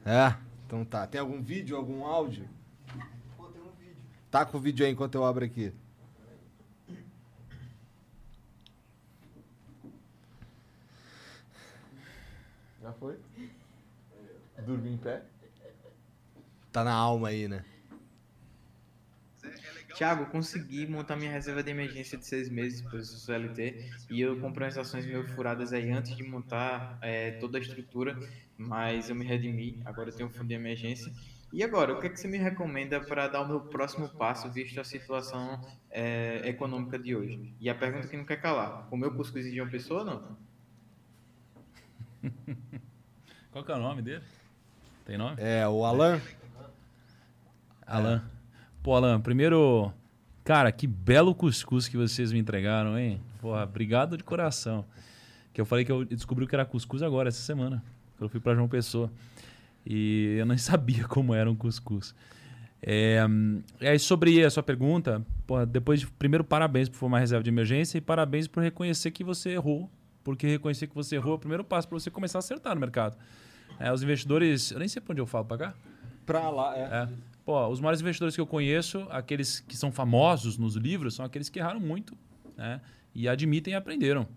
É? 0.06 0.36
Então 0.66 0.84
tá. 0.84 1.08
Tem 1.08 1.20
algum 1.20 1.42
vídeo, 1.42 1.78
algum 1.78 2.06
áudio? 2.06 2.48
Tá 4.30 4.46
com 4.46 4.58
o 4.58 4.62
vídeo 4.62 4.86
aí 4.86 4.92
enquanto 4.92 5.16
eu 5.16 5.26
abro 5.26 5.46
aqui. 5.46 5.74
Já 12.82 12.94
foi? 12.94 13.18
Dormir 14.66 14.94
em 14.94 14.98
pé? 14.98 15.24
Tá 16.72 16.84
na 16.84 16.94
alma 16.94 17.30
aí, 17.30 17.48
né? 17.48 17.64
Tiago, 19.96 20.28
consegui 20.28 20.86
montar 20.86 21.16
minha 21.16 21.32
reserva 21.32 21.64
de 21.64 21.72
emergência 21.72 22.18
de 22.18 22.26
seis 22.26 22.50
meses 22.50 22.82
para 22.82 22.98
o 23.00 23.04
CLT 23.04 23.90
e 24.12 24.22
eu 24.22 24.40
comprei 24.40 24.68
umas 24.68 24.78
ações 24.78 25.06
meio 25.06 25.28
furadas 25.30 25.74
aí 25.74 25.90
antes 25.90 26.16
de 26.16 26.24
montar 26.24 27.00
é, 27.02 27.32
toda 27.40 27.58
a 27.58 27.62
estrutura, 27.62 28.16
mas 28.56 29.10
eu 29.10 29.16
me 29.16 29.26
redimi, 29.26 29.82
agora 29.86 30.10
eu 30.10 30.16
tenho 30.16 30.30
um 30.30 30.32
fundo 30.32 30.50
de 30.50 30.54
emergência. 30.54 31.12
E 31.52 31.64
agora, 31.64 31.94
o 31.94 32.00
que, 32.00 32.08
é 32.08 32.10
que 32.10 32.20
você 32.20 32.28
me 32.28 32.38
recomenda 32.38 33.00
para 33.00 33.28
dar 33.28 33.42
o 33.42 33.48
meu 33.48 33.62
próximo 33.62 34.10
passo, 34.10 34.50
visto 34.52 34.80
a 34.82 34.84
situação 34.84 35.62
é, 35.90 36.42
econômica 36.46 37.00
de 37.00 37.16
hoje? 37.16 37.54
E 37.60 37.70
a 37.70 37.76
pergunta 37.76 38.08
que 38.08 38.18
não 38.18 38.26
quer 38.26 38.42
calar, 38.42 38.86
comeu 38.90 39.14
cuscuz 39.14 39.50
de 39.50 39.62
uma 39.62 39.70
pessoa 39.70 40.02
ou 40.02 40.06
não? 40.06 40.38
Qual 43.52 43.64
que 43.64 43.72
é 43.72 43.76
o 43.76 43.80
nome 43.80 44.02
dele? 44.02 44.24
Tem 45.06 45.18
nome? 45.18 45.38
É, 45.40 45.66
o 45.68 45.86
Alan. 45.86 46.20
Alan. 47.86 48.22
Pô, 48.84 48.94
Alan, 48.94 49.22
primeiro, 49.22 49.92
cara, 50.44 50.70
que 50.72 50.86
belo 50.86 51.34
cuscuz 51.34 51.88
que 51.88 51.96
vocês 51.96 52.34
me 52.34 52.40
entregaram, 52.40 53.00
hein? 53.00 53.22
Porra, 53.40 53.64
obrigado 53.64 54.18
de 54.18 54.24
coração. 54.24 54.86
Que 55.54 55.62
eu 55.62 55.66
falei 55.66 55.86
que 55.86 55.92
eu 55.92 56.04
descobri 56.04 56.44
o 56.44 56.48
que 56.48 56.56
era 56.56 56.66
cuscuz 56.66 57.02
agora, 57.02 57.30
essa 57.30 57.42
semana. 57.42 57.82
que 58.18 58.24
Eu 58.24 58.28
fui 58.28 58.40
pra 58.40 58.54
João 58.54 58.68
Pessoa. 58.68 59.10
E 59.88 60.36
eu 60.38 60.46
nem 60.46 60.58
sabia 60.60 61.08
como 61.08 61.34
era 61.34 61.50
um 61.50 61.56
cuscuz. 61.56 62.14
É, 62.82 63.26
hum, 63.28 63.62
e 63.80 63.88
aí, 63.88 63.98
sobre 63.98 64.44
a 64.44 64.50
sua 64.50 64.62
pergunta, 64.62 65.26
porra, 65.46 65.66
depois 65.66 66.02
de. 66.02 66.08
Primeiro, 66.08 66.44
parabéns 66.44 66.90
por 66.90 66.98
formar 66.98 67.20
reserva 67.20 67.44
de 67.44 67.50
emergência 67.50 67.98
e 67.98 68.02
parabéns 68.02 68.48
por 68.48 68.62
reconhecer 68.62 69.12
que 69.12 69.24
você 69.24 69.52
errou. 69.52 69.90
Porque 70.24 70.46
reconhecer 70.46 70.88
que 70.88 70.96
você 70.96 71.16
errou 71.16 71.34
é 71.34 71.36
o 71.36 71.40
primeiro 71.40 71.64
passo 71.64 71.88
para 71.88 71.98
você 71.98 72.12
começar 72.12 72.38
a 72.38 72.42
acertar 72.42 72.76
no 72.76 72.82
mercado. 72.82 73.18
É, 73.80 73.92
os 73.92 74.04
investidores. 74.04 74.72
Eu 74.72 74.80
nem 74.80 74.88
sei 74.88 75.02
pra 75.02 75.14
onde 75.14 75.22
eu 75.22 75.26
falo, 75.26 75.46
pra 75.46 75.58
cá? 75.58 75.74
Pra 76.26 76.50
lá, 76.50 76.78
é. 76.78 76.82
É. 76.82 77.10
Pô, 77.46 77.66
os 77.68 77.80
maiores 77.80 78.02
investidores 78.02 78.36
que 78.36 78.42
eu 78.42 78.46
conheço, 78.46 79.08
aqueles 79.10 79.62
que 79.62 79.78
são 79.78 79.90
famosos 79.90 80.58
nos 80.58 80.76
livros, 80.76 81.16
são 81.16 81.24
aqueles 81.24 81.48
que 81.48 81.60
erraram 81.60 81.80
muito 81.80 82.18
né? 82.58 82.82
e 83.16 83.30
admitem 83.30 83.74
e 83.74 83.76
aprenderam. 83.76 84.28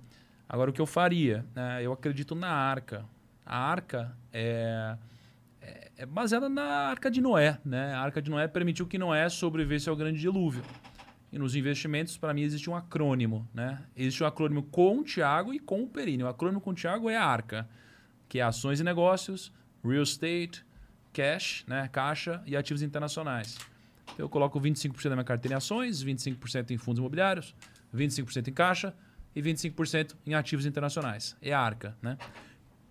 Agora, 0.48 0.70
o 0.70 0.72
que 0.72 0.80
eu 0.80 0.86
faria? 0.86 1.44
né? 1.54 1.80
eu 1.82 1.92
acredito 1.92 2.36
na 2.36 2.50
arca. 2.50 3.04
A 3.44 3.58
arca 3.58 4.16
é, 4.32 4.96
é, 6.00 6.06
baseada 6.06 6.48
na 6.48 6.62
arca 6.62 7.10
de 7.10 7.20
Noé. 7.20 7.58
Né? 7.62 7.92
A 7.92 8.00
arca 8.00 8.22
de 8.22 8.30
Noé 8.30 8.48
permitiu 8.48 8.86
que 8.86 8.96
Noé 8.96 9.28
sobrevivesse 9.28 9.88
ao 9.88 9.94
grande 9.94 10.18
dilúvio. 10.18 10.62
E 11.30 11.38
nos 11.38 11.54
investimentos, 11.54 12.16
para 12.16 12.32
mim, 12.32 12.40
existe 12.40 12.70
um 12.70 12.74
acrônimo. 12.74 13.46
Né? 13.52 13.78
Existe 13.94 14.24
um 14.24 14.26
acrônimo 14.26 14.62
com 14.62 15.00
o 15.00 15.04
Tiago 15.04 15.52
e 15.52 15.58
com 15.58 15.82
o 15.82 15.86
Perini. 15.86 16.24
O 16.24 16.28
acrônimo 16.28 16.60
com 16.60 16.70
o 16.70 16.74
Tiago 16.74 17.10
é 17.10 17.16
a 17.16 17.24
arca, 17.24 17.68
que 18.28 18.38
é 18.38 18.42
ações 18.42 18.80
e 18.80 18.84
negócios, 18.84 19.52
real 19.84 20.02
estate, 20.02 20.64
cash, 21.12 21.64
né, 21.66 21.88
caixa 21.92 22.42
e 22.46 22.56
ativos 22.56 22.82
internacionais. 22.82 23.58
Então, 24.14 24.24
eu 24.24 24.28
coloco 24.28 24.58
25% 24.58 25.08
da 25.08 25.16
minha 25.16 25.24
carteira 25.24 25.54
em 25.54 25.56
ações, 25.56 26.02
25% 26.02 26.70
em 26.70 26.78
fundos 26.78 26.98
imobiliários, 26.98 27.54
25% 27.94 28.48
em 28.48 28.52
caixa 28.52 28.94
e 29.36 29.42
25% 29.42 30.16
em 30.26 30.34
ativos 30.34 30.64
internacionais. 30.64 31.36
É 31.42 31.52
a 31.52 31.60
arca, 31.60 31.96
né? 32.00 32.16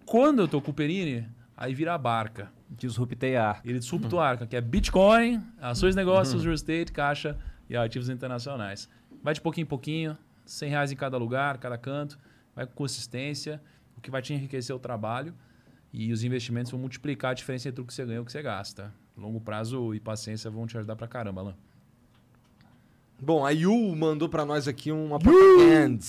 Quando 0.05 0.41
eu 0.41 0.47
tô 0.47 0.61
com 0.61 0.71
o 0.71 0.73
Perini, 0.73 1.27
aí 1.59 1.73
vira 1.73 1.93
a 1.93 1.97
barca. 1.97 2.49
Disruptei 2.69 3.35
a 3.35 3.49
arca. 3.49 3.69
Ele 3.69 3.79
disrupta 3.79 4.17
a 4.17 4.25
arca, 4.25 4.47
que 4.47 4.55
é 4.55 4.61
Bitcoin, 4.61 5.43
ações, 5.59 5.93
negócios, 5.93 6.43
real 6.43 6.55
estate, 6.55 6.91
caixa 6.93 7.37
e 7.69 7.75
ativos 7.75 8.09
internacionais. 8.09 8.87
Vai 9.21 9.33
de 9.33 9.41
pouquinho 9.41 9.65
em 9.65 9.67
pouquinho, 9.67 10.17
100 10.45 10.69
reais 10.69 10.91
em 10.91 10.95
cada 10.95 11.17
lugar, 11.17 11.57
cada 11.57 11.77
canto, 11.77 12.17
vai 12.55 12.65
com 12.65 12.73
consistência, 12.73 13.61
o 13.97 14.01
que 14.01 14.09
vai 14.09 14.21
te 14.21 14.33
enriquecer 14.33 14.73
o 14.73 14.79
trabalho 14.79 15.35
e 15.91 16.13
os 16.13 16.23
investimentos 16.23 16.71
vão 16.71 16.79
multiplicar 16.79 17.31
a 17.31 17.33
diferença 17.33 17.67
entre 17.67 17.81
o 17.81 17.85
que 17.85 17.93
você 17.93 18.05
ganha 18.05 18.17
e 18.17 18.21
o 18.21 18.25
que 18.25 18.31
você 18.31 18.41
gasta. 18.41 18.93
Longo 19.17 19.41
prazo 19.41 19.93
e 19.93 19.99
paciência 19.99 20.49
vão 20.49 20.65
te 20.65 20.77
ajudar 20.77 20.95
pra 20.95 21.07
caramba, 21.07 21.41
Alan. 21.41 21.55
Bom, 23.21 23.45
a 23.45 23.49
Yu 23.49 23.93
mandou 23.97 24.29
pra 24.29 24.45
nós 24.45 24.65
aqui 24.65 24.93
uma 24.93 25.19
propaganda 25.19 26.05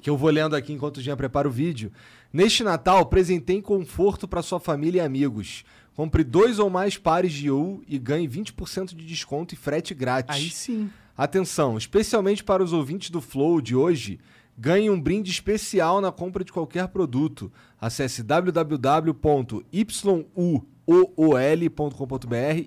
que 0.00 0.08
eu 0.08 0.16
vou 0.16 0.30
lendo 0.30 0.54
aqui 0.54 0.72
enquanto 0.72 0.98
o 0.98 1.00
Jean 1.00 1.16
prepara 1.16 1.48
o 1.48 1.50
vídeo. 1.50 1.90
Neste 2.32 2.62
Natal, 2.62 3.06
presentei 3.06 3.62
conforto 3.62 4.28
para 4.28 4.42
sua 4.42 4.60
família 4.60 5.00
e 5.02 5.04
amigos. 5.04 5.64
Compre 5.94 6.22
dois 6.22 6.58
ou 6.58 6.68
mais 6.70 6.96
pares 6.96 7.32
de 7.32 7.46
Yu 7.48 7.82
e 7.88 7.98
ganhe 7.98 8.28
20% 8.28 8.94
de 8.94 9.04
desconto 9.04 9.54
e 9.54 9.56
frete 9.56 9.94
grátis. 9.94 10.36
Aí 10.36 10.50
sim. 10.50 10.90
Atenção, 11.16 11.76
especialmente 11.76 12.44
para 12.44 12.62
os 12.62 12.72
ouvintes 12.72 13.10
do 13.10 13.20
Flow 13.20 13.60
de 13.60 13.74
hoje, 13.74 14.20
ganhe 14.56 14.88
um 14.88 15.00
brinde 15.00 15.30
especial 15.30 16.00
na 16.00 16.12
compra 16.12 16.44
de 16.44 16.52
qualquer 16.52 16.86
produto. 16.88 17.50
Acesse 17.80 18.22
www.yuool.com.br 18.22 19.66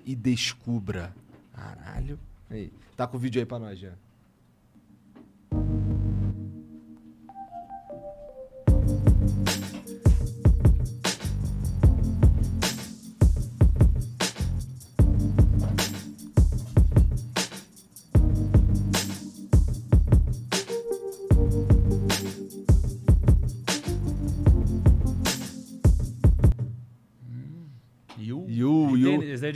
e 0.04 0.14
descubra. 0.14 1.14
Caralho. 1.54 2.18
Aí, 2.50 2.70
tá 2.94 3.06
com 3.06 3.16
o 3.16 3.20
vídeo 3.20 3.40
aí 3.40 3.46
pra 3.46 3.58
nós, 3.58 3.78
já. 3.78 3.92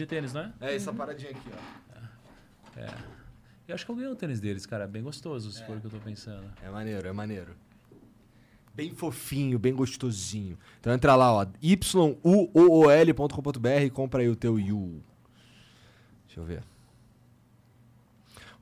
De 0.06 0.08
tênis, 0.08 0.34
é 0.34 0.34
não 0.34 0.54
é? 0.60 0.70
É 0.70 0.76
essa 0.76 0.92
paradinha 0.92 1.32
aqui, 1.32 1.50
ó. 1.52 1.56
Eu 3.66 3.74
acho 3.74 3.84
que 3.84 3.90
eu 3.90 3.96
ganhei 3.96 4.10
um 4.10 4.14
tênis 4.14 4.38
deles, 4.38 4.64
cara. 4.64 4.86
Bem 4.86 5.02
gostoso, 5.02 5.50
se 5.50 5.66
for 5.66 5.76
o 5.76 5.80
que 5.80 5.86
eu 5.86 5.90
tô 5.90 5.98
pensando. 5.98 6.48
É 6.62 6.70
maneiro, 6.70 7.08
é 7.08 7.12
maneiro. 7.12 7.56
Bem 8.72 8.94
fofinho, 8.94 9.58
bem 9.58 9.74
gostosinho. 9.74 10.56
Então 10.78 10.92
entra 10.92 11.16
lá, 11.16 11.32
ó, 11.32 11.44
yuool.com.br 12.24 13.68
e 13.84 13.90
compra 13.90 14.22
aí 14.22 14.28
o 14.28 14.36
teu 14.36 14.60
Yu. 14.60 15.02
Deixa 16.26 16.40
eu 16.40 16.44
ver. 16.44 16.62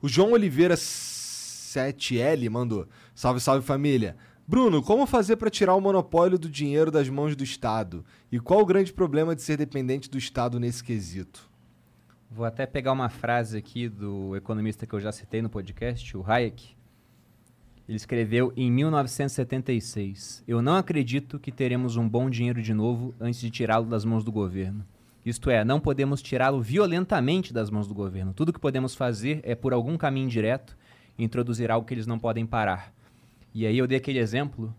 O 0.01 0.07
João 0.07 0.31
Oliveira 0.31 0.73
7L 0.75 2.49
mandou: 2.49 2.87
Salve, 3.13 3.39
salve 3.39 3.63
família. 3.63 4.17
Bruno, 4.47 4.79
como 4.83 5.07
fazer 5.07 5.37
para 5.37 5.49
tirar 5.49 5.73
o 5.73 5.81
monopólio 5.81 6.37
do 6.37 6.47
dinheiro 6.47 6.91
das 6.91 7.09
mãos 7.09 7.35
do 7.35 7.43
Estado? 7.43 8.05
E 8.31 8.39
qual 8.39 8.61
o 8.61 8.65
grande 8.65 8.93
problema 8.93 9.35
de 9.35 9.41
ser 9.41 9.57
dependente 9.57 10.07
do 10.07 10.19
Estado 10.19 10.59
nesse 10.59 10.83
quesito? 10.83 11.49
Vou 12.29 12.45
até 12.45 12.67
pegar 12.67 12.91
uma 12.91 13.09
frase 13.09 13.57
aqui 13.57 13.89
do 13.89 14.35
economista 14.35 14.85
que 14.85 14.93
eu 14.93 14.99
já 14.99 15.11
citei 15.11 15.41
no 15.41 15.49
podcast, 15.49 16.15
o 16.15 16.23
Hayek. 16.23 16.75
Ele 17.89 17.97
escreveu 17.97 18.53
em 18.55 18.71
1976: 18.71 20.43
Eu 20.47 20.61
não 20.61 20.75
acredito 20.75 21.39
que 21.39 21.51
teremos 21.51 21.97
um 21.97 22.07
bom 22.07 22.29
dinheiro 22.29 22.61
de 22.61 22.73
novo 22.73 23.15
antes 23.19 23.39
de 23.39 23.49
tirá-lo 23.49 23.87
das 23.87 24.05
mãos 24.05 24.23
do 24.23 24.31
governo. 24.31 24.85
Isto 25.25 25.49
é, 25.49 25.65
não 25.65 25.79
podemos 25.79 26.21
tirá-lo 26.21 26.61
violentamente 26.61 27.51
das 27.51 27.71
mãos 27.71 27.87
do 27.87 27.95
governo. 27.95 28.31
Tudo 28.31 28.53
que 28.53 28.59
podemos 28.59 28.93
fazer 28.93 29.39
é, 29.41 29.55
por 29.55 29.73
algum 29.73 29.97
caminho 29.97 30.29
direto, 30.29 30.77
introduzir 31.17 31.71
algo 31.71 31.87
que 31.87 31.95
eles 31.95 32.05
não 32.05 32.19
podem 32.19 32.45
parar. 32.45 32.94
E 33.55 33.65
aí 33.65 33.77
eu 33.77 33.87
dei 33.87 33.97
aquele 33.97 34.19
exemplo 34.19 34.75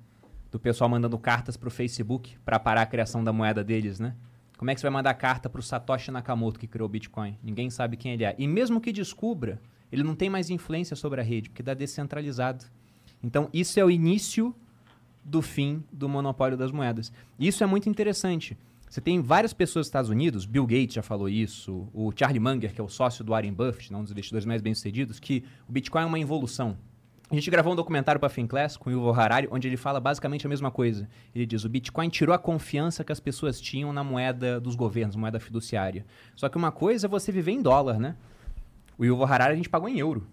do 0.50 0.60
pessoal 0.60 0.90
mandando 0.90 1.18
cartas 1.18 1.56
para 1.56 1.66
o 1.66 1.70
Facebook 1.70 2.36
para 2.44 2.58
parar 2.58 2.82
a 2.82 2.86
criação 2.86 3.24
da 3.24 3.32
moeda 3.32 3.64
deles, 3.64 3.98
né? 3.98 4.14
Como 4.58 4.70
é 4.70 4.74
que 4.74 4.80
você 4.82 4.86
vai 4.86 4.92
mandar 4.92 5.14
carta 5.14 5.48
para 5.48 5.58
o 5.58 5.62
Satoshi 5.62 6.10
Nakamoto 6.10 6.60
que 6.60 6.66
criou 6.66 6.86
o 6.86 6.90
Bitcoin? 6.90 7.38
Ninguém 7.42 7.70
sabe 7.70 7.96
quem 7.96 8.12
ele 8.12 8.24
é. 8.24 8.34
E 8.36 8.46
mesmo 8.46 8.78
que 8.78 8.92
descubra, 8.92 9.58
ele 9.90 10.02
não 10.02 10.14
tem 10.14 10.28
mais 10.28 10.50
influência 10.50 10.94
sobre 10.94 11.22
a 11.22 11.24
rede, 11.24 11.48
porque 11.48 11.62
está 11.62 11.72
descentralizado. 11.72 12.66
Então, 13.22 13.48
isso 13.50 13.80
é 13.80 13.84
o 13.84 13.90
início 13.90 14.54
do 15.24 15.40
fim 15.40 15.82
do 15.90 16.06
monopólio 16.06 16.58
das 16.58 16.70
moedas. 16.70 17.10
Isso 17.40 17.64
é 17.64 17.66
muito 17.66 17.88
interessante. 17.88 18.58
Você 18.90 19.00
tem 19.00 19.22
várias 19.22 19.54
pessoas 19.54 19.84
nos 19.84 19.88
Estados 19.88 20.10
Unidos, 20.10 20.44
Bill 20.44 20.66
Gates 20.66 20.92
já 20.92 21.02
falou 21.02 21.30
isso, 21.30 21.88
o 21.94 22.12
Charlie 22.14 22.38
Munger, 22.38 22.74
que 22.74 22.80
é 22.80 22.84
o 22.84 22.90
sócio 22.90 23.24
do 23.24 23.30
Warren 23.30 23.54
Buffett, 23.54 23.90
né, 23.90 23.98
um 23.98 24.02
dos 24.02 24.12
investidores 24.12 24.44
mais 24.44 24.60
bem-sucedidos, 24.60 25.18
que 25.18 25.44
o 25.66 25.72
Bitcoin 25.72 26.02
é 26.02 26.06
uma 26.06 26.18
involução. 26.18 26.76
A 27.28 27.34
gente 27.34 27.50
gravou 27.50 27.72
um 27.72 27.76
documentário 27.76 28.20
para 28.20 28.28
a 28.28 28.30
Finclass 28.30 28.76
com 28.76 28.88
o 28.88 28.92
Yuval 28.92 29.14
Harari, 29.14 29.48
onde 29.50 29.66
ele 29.66 29.76
fala 29.76 29.98
basicamente 29.98 30.46
a 30.46 30.48
mesma 30.48 30.70
coisa. 30.70 31.08
Ele 31.34 31.44
diz: 31.44 31.64
o 31.64 31.68
Bitcoin 31.68 32.08
tirou 32.08 32.32
a 32.32 32.38
confiança 32.38 33.02
que 33.02 33.10
as 33.10 33.18
pessoas 33.18 33.60
tinham 33.60 33.92
na 33.92 34.04
moeda 34.04 34.60
dos 34.60 34.76
governos, 34.76 35.16
moeda 35.16 35.40
fiduciária. 35.40 36.06
Só 36.36 36.48
que 36.48 36.56
uma 36.56 36.70
coisa 36.70 37.06
é 37.06 37.08
você 37.08 37.32
viver 37.32 37.50
em 37.50 37.60
dólar, 37.60 37.98
né? 37.98 38.14
O 38.96 39.04
Yuval 39.04 39.26
Harari 39.26 39.52
a 39.54 39.56
gente 39.56 39.68
pagou 39.68 39.88
em 39.88 39.98
euro. 39.98 40.26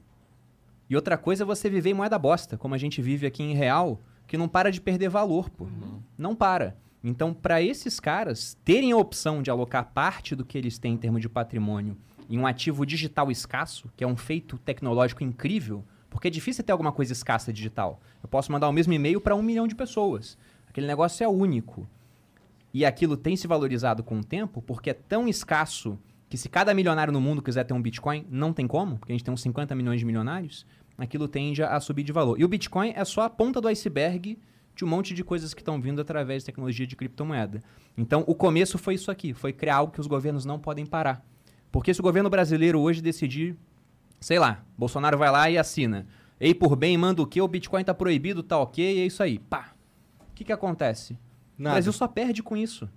E 0.87 0.95
outra 0.95 1.17
coisa 1.17 1.43
é 1.43 1.45
você 1.45 1.67
viver 1.67 1.89
em 1.89 1.95
moeda 1.95 2.19
bosta, 2.19 2.57
como 2.57 2.75
a 2.75 2.77
gente 2.77 3.01
vive 3.01 3.25
aqui 3.25 3.41
em 3.41 3.55
real, 3.55 3.99
que 4.27 4.37
não 4.37 4.47
para 4.47 4.71
de 4.71 4.79
perder 4.79 5.09
valor, 5.09 5.49
pô. 5.49 5.67
Não 6.15 6.35
para. 6.35 6.77
Então, 7.03 7.33
para 7.33 7.61
esses 7.61 7.99
caras 7.99 8.55
terem 8.63 8.91
a 8.91 8.97
opção 8.97 9.41
de 9.41 9.49
alocar 9.49 9.91
parte 9.93 10.35
do 10.35 10.45
que 10.45 10.57
eles 10.57 10.77
têm 10.77 10.93
em 10.93 10.97
termos 10.97 11.21
de 11.21 11.27
patrimônio 11.27 11.97
em 12.29 12.37
um 12.37 12.47
ativo 12.47 12.85
digital 12.85 13.29
escasso, 13.29 13.91
que 13.97 14.03
é 14.03 14.07
um 14.07 14.15
feito 14.15 14.57
tecnológico 14.57 15.23
incrível, 15.23 15.83
porque 16.13 16.27
é 16.27 16.31
difícil 16.31 16.63
ter 16.63 16.71
alguma 16.71 16.91
coisa 16.91 17.11
escassa 17.11 17.51
digital. 17.51 17.99
Eu 18.21 18.29
posso 18.29 18.51
mandar 18.51 18.69
o 18.69 18.71
mesmo 18.71 18.93
e-mail 18.93 19.19
para 19.19 19.35
um 19.35 19.41
milhão 19.41 19.67
de 19.67 19.73
pessoas. 19.73 20.37
Aquele 20.69 20.85
negócio 20.85 21.23
é 21.23 21.27
único. 21.27 21.87
E 22.71 22.85
aquilo 22.85 23.17
tem 23.17 23.35
se 23.35 23.47
valorizado 23.47 24.03
com 24.03 24.19
o 24.19 24.23
tempo 24.23 24.61
porque 24.61 24.91
é 24.91 24.93
tão 24.93 25.27
escasso 25.27 25.97
que 26.29 26.37
se 26.37 26.47
cada 26.49 26.73
milionário 26.73 27.11
no 27.11 27.19
mundo 27.19 27.41
quiser 27.41 27.63
ter 27.63 27.73
um 27.73 27.81
Bitcoin, 27.81 28.27
não 28.29 28.53
tem 28.53 28.67
como, 28.67 28.97
porque 28.97 29.11
a 29.11 29.15
gente 29.15 29.23
tem 29.23 29.33
uns 29.33 29.41
50 29.41 29.75
milhões 29.75 29.99
de 29.99 30.05
milionários, 30.05 30.65
aquilo 30.97 31.27
tende 31.27 31.63
a 31.63 31.79
subir 31.79 32.03
de 32.03 32.11
valor. 32.11 32.39
E 32.39 32.45
o 32.45 32.47
Bitcoin 32.47 32.93
é 32.95 33.03
só 33.03 33.21
a 33.21 33.29
ponta 33.29 33.59
do 33.59 33.67
iceberg 33.67 34.37
de 34.75 34.85
um 34.85 34.87
monte 34.87 35.13
de 35.13 35.23
coisas 35.23 35.53
que 35.53 35.61
estão 35.61 35.81
vindo 35.81 35.99
através 35.99 36.43
de 36.43 36.47
tecnologia 36.47 36.85
de 36.85 36.95
criptomoeda. 36.95 37.61
Então, 37.97 38.23
o 38.27 38.33
começo 38.33 38.77
foi 38.77 38.95
isso 38.95 39.11
aqui, 39.11 39.33
foi 39.33 39.51
criar 39.51 39.77
algo 39.77 39.93
que 39.93 39.99
os 39.99 40.07
governos 40.07 40.45
não 40.45 40.59
podem 40.59 40.85
parar. 40.85 41.23
Porque 41.71 41.93
se 41.93 41.99
o 41.99 42.03
governo 42.03 42.29
brasileiro 42.29 42.79
hoje 42.79 43.01
decidir, 43.01 43.55
sei 44.23 44.39
lá, 44.39 44.63
Bolsonaro 44.77 45.17
vai 45.17 45.29
lá 45.31 45.49
e 45.49 45.57
assina, 45.57 46.07
ei 46.39 46.53
por 46.55 46.75
bem, 46.75 46.97
manda 46.97 47.21
o 47.21 47.27
quê? 47.27 47.41
O 47.41 47.47
Bitcoin 47.47 47.83
tá 47.83 47.93
proibido, 47.93 48.41
tá 48.41 48.57
ok, 48.57 48.83
e 48.97 48.99
é 49.01 49.05
isso 49.05 49.21
aí. 49.21 49.37
Pá. 49.39 49.73
O 50.29 50.33
que 50.33 50.43
que 50.43 50.51
acontece? 50.53 51.13
O 51.13 51.63
Nada. 51.63 51.75
Brasil 51.75 51.91
só 51.93 52.07
perde 52.07 52.41
com 52.41 52.55
isso. 52.57 52.89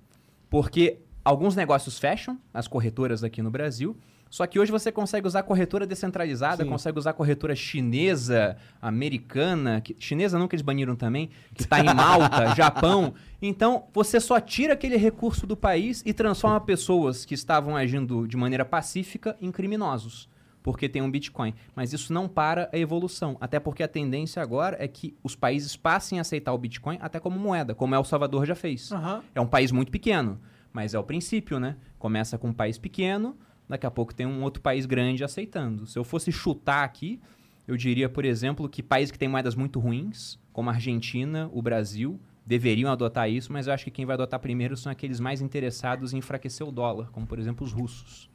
Porque 0.49 0.99
alguns 1.25 1.55
negócios 1.57 1.99
fecham, 1.99 2.39
as 2.55 2.67
corretoras 2.69 3.23
aqui 3.25 3.43
no 3.43 3.51
Brasil, 3.51 3.97
só 4.31 4.47
que 4.47 4.59
hoje 4.59 4.73
você 4.73 4.91
consegue 4.91 5.27
usar 5.27 5.43
corretora 5.43 5.87
descentralizada, 5.87 6.65
Sim. 6.65 6.71
consegue 6.71 6.99
usar 6.99 7.13
corretora 7.13 7.55
chinesa, 7.55 8.57
americana, 8.81 9.81
que- 9.81 9.95
chinesa 9.99 10.39
não 10.39 10.49
que 10.49 10.55
eles 10.57 10.63
baniram 10.65 10.97
também, 10.97 11.31
que 11.55 11.63
está 11.63 11.81
em 11.81 11.85
Malta, 11.95 12.55
Japão. 12.55 13.15
Então, 13.41 13.85
você 13.93 14.19
só 14.21 14.41
tira 14.41 14.73
aquele 14.75 14.97
recurso 14.97 15.47
do 15.47 15.57
país 15.57 16.03
e 16.05 16.13
transforma 16.13 16.61
pessoas 16.61 17.25
que 17.25 17.35
estavam 17.35 17.77
agindo 17.77 18.27
de 18.27 18.37
maneira 18.37 18.65
pacífica 18.65 19.37
em 19.41 19.51
criminosos, 19.53 20.29
porque 20.67 20.89
tem 20.89 21.01
um 21.01 21.09
Bitcoin. 21.09 21.55
Mas 21.77 21.93
isso 21.93 22.13
não 22.13 22.27
para 22.27 22.69
a 22.73 22.77
evolução, 22.77 23.37
até 23.41 23.61
porque 23.61 23.85
a 23.85 23.89
tendência 23.89 24.43
agora 24.43 24.77
é 24.81 24.89
que 24.89 25.17
os 25.23 25.37
países 25.37 25.77
passem 25.77 26.19
a 26.19 26.23
aceitar 26.23 26.53
o 26.53 26.59
Bitcoin 26.59 26.99
até 27.01 27.21
como 27.21 27.39
moeda, 27.39 27.73
como 27.73 27.95
El 27.95 28.03
Salvador 28.03 28.45
já 28.45 28.57
fez. 28.57 28.91
Aham. 28.91 29.23
É 29.33 29.41
um 29.41 29.47
país 29.47 29.71
muito 29.71 29.93
pequeno, 29.93 30.41
mas 30.73 30.93
é 30.93 30.99
o 30.99 31.05
princípio, 31.05 31.61
né? 31.61 31.77
Começa 32.01 32.37
com 32.37 32.49
um 32.49 32.53
país 32.53 32.79
pequeno, 32.79 33.37
daqui 33.69 33.87
a 33.87 33.91
pouco 33.93 34.13
tem 34.13 34.27
um 34.27 34.43
outro 34.43 34.61
país 34.61 34.87
grande 34.87 35.23
aceitando. 35.23 35.87
Se 35.87 35.97
eu 35.97 36.03
fosse 36.03 36.33
chutar 36.33 36.83
aqui, 36.83 37.21
eu 37.69 37.77
diria, 37.77 38.09
por 38.09 38.25
exemplo, 38.25 38.69
que 38.69 38.83
países 38.83 39.13
que 39.13 39.19
têm 39.21 39.29
moedas 39.29 39.55
muito 39.55 39.79
ruins, 39.79 40.37
como 40.53 40.69
a 40.69 40.73
Argentina, 40.73 41.49
o 41.53 41.63
Brasil, 41.63 42.19
deveriam 42.45 42.91
adotar 42.91 43.31
isso, 43.31 43.53
mas 43.53 43.69
eu 43.69 43.73
acho 43.73 43.85
que 43.85 43.91
quem 43.93 44.05
vai 44.05 44.15
adotar 44.15 44.41
primeiro 44.41 44.77
são 44.77 44.91
aqueles 44.91 45.21
mais 45.21 45.41
interessados 45.41 46.13
em 46.13 46.19
enfraquecer 46.19 46.67
o 46.67 46.73
dólar, 46.73 47.13
como 47.13 47.25
por 47.25 47.39
exemplo 47.39 47.65
os 47.65 47.73
russos. 47.73 48.29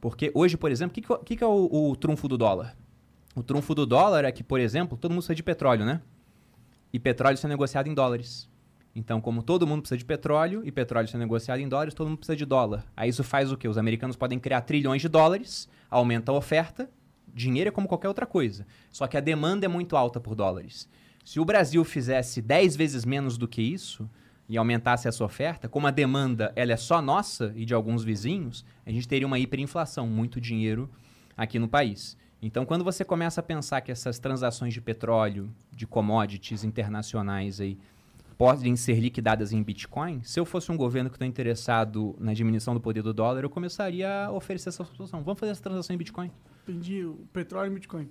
Porque 0.00 0.30
hoje, 0.34 0.56
por 0.56 0.70
exemplo, 0.70 0.92
o 0.92 0.94
que, 0.94 1.02
que, 1.02 1.12
é 1.12 1.14
o- 1.14 1.18
que 1.18 1.36
que 1.36 1.44
é 1.44 1.46
o, 1.46 1.90
o 1.90 1.96
trunfo 1.96 2.26
do 2.28 2.36
dólar? 2.38 2.76
O 3.34 3.42
trunfo 3.42 3.74
do 3.74 3.86
dólar 3.86 4.24
é 4.24 4.32
que, 4.32 4.42
por 4.42 4.58
exemplo, 4.58 4.96
todo 4.98 5.10
mundo 5.12 5.18
precisa 5.20 5.34
de 5.34 5.42
petróleo, 5.42 5.84
né? 5.84 6.00
E 6.92 6.98
petróleo 6.98 7.38
é 7.42 7.46
negociado 7.46 7.86
em 7.88 7.94
dólares. 7.94 8.48
Então, 8.94 9.20
como 9.20 9.42
todo 9.42 9.66
mundo 9.66 9.82
precisa 9.82 9.98
de 9.98 10.04
petróleo 10.04 10.62
e 10.64 10.72
petróleo 10.72 11.08
é 11.12 11.16
negociado 11.16 11.60
em 11.60 11.68
dólares, 11.68 11.94
todo 11.94 12.08
mundo 12.08 12.18
precisa 12.18 12.34
de 12.36 12.44
dólar. 12.44 12.84
Aí 12.96 13.08
isso 13.08 13.22
faz 13.22 13.52
o 13.52 13.56
quê? 13.56 13.68
Os 13.68 13.78
americanos 13.78 14.16
podem 14.16 14.38
criar 14.38 14.62
trilhões 14.62 15.00
de 15.00 15.08
dólares, 15.08 15.68
aumenta 15.88 16.32
a 16.32 16.34
oferta, 16.34 16.90
dinheiro 17.32 17.68
é 17.68 17.70
como 17.70 17.86
qualquer 17.86 18.08
outra 18.08 18.26
coisa. 18.26 18.66
Só 18.90 19.06
que 19.06 19.16
a 19.16 19.20
demanda 19.20 19.64
é 19.64 19.68
muito 19.68 19.96
alta 19.96 20.18
por 20.18 20.34
dólares. 20.34 20.88
Se 21.24 21.38
o 21.38 21.44
Brasil 21.44 21.84
fizesse 21.84 22.42
10 22.42 22.74
vezes 22.74 23.04
menos 23.04 23.38
do 23.38 23.46
que 23.46 23.62
isso 23.62 24.10
e 24.50 24.58
aumentasse 24.58 25.06
essa 25.06 25.24
oferta, 25.24 25.68
como 25.68 25.86
a 25.86 25.92
demanda 25.92 26.52
ela 26.56 26.72
é 26.72 26.76
só 26.76 27.00
nossa 27.00 27.52
e 27.54 27.64
de 27.64 27.72
alguns 27.72 28.02
vizinhos, 28.02 28.64
a 28.84 28.90
gente 28.90 29.06
teria 29.06 29.24
uma 29.24 29.38
hiperinflação, 29.38 30.08
muito 30.08 30.40
dinheiro 30.40 30.90
aqui 31.36 31.56
no 31.56 31.68
país. 31.68 32.18
Então, 32.42 32.66
quando 32.66 32.82
você 32.82 33.04
começa 33.04 33.40
a 33.40 33.44
pensar 33.44 33.80
que 33.80 33.92
essas 33.92 34.18
transações 34.18 34.74
de 34.74 34.80
petróleo, 34.80 35.54
de 35.70 35.86
commodities 35.86 36.64
internacionais 36.64 37.60
aí, 37.60 37.78
podem 38.36 38.74
ser 38.74 38.98
liquidadas 38.98 39.52
em 39.52 39.62
Bitcoin, 39.62 40.20
se 40.24 40.40
eu 40.40 40.44
fosse 40.44 40.72
um 40.72 40.76
governo 40.76 41.10
que 41.10 41.16
está 41.16 41.26
interessado 41.26 42.16
na 42.18 42.34
diminuição 42.34 42.74
do 42.74 42.80
poder 42.80 43.02
do 43.02 43.14
dólar, 43.14 43.44
eu 43.44 43.50
começaria 43.50 44.24
a 44.24 44.32
oferecer 44.32 44.70
essa 44.70 44.82
solução. 44.82 45.22
Vamos 45.22 45.38
fazer 45.38 45.52
essa 45.52 45.62
transação 45.62 45.94
em 45.94 45.98
Bitcoin. 45.98 46.32
Entendi. 46.64 47.04
O 47.04 47.24
petróleo 47.32 47.68
e 47.68 47.70
o 47.70 47.74
Bitcoin. 47.74 48.08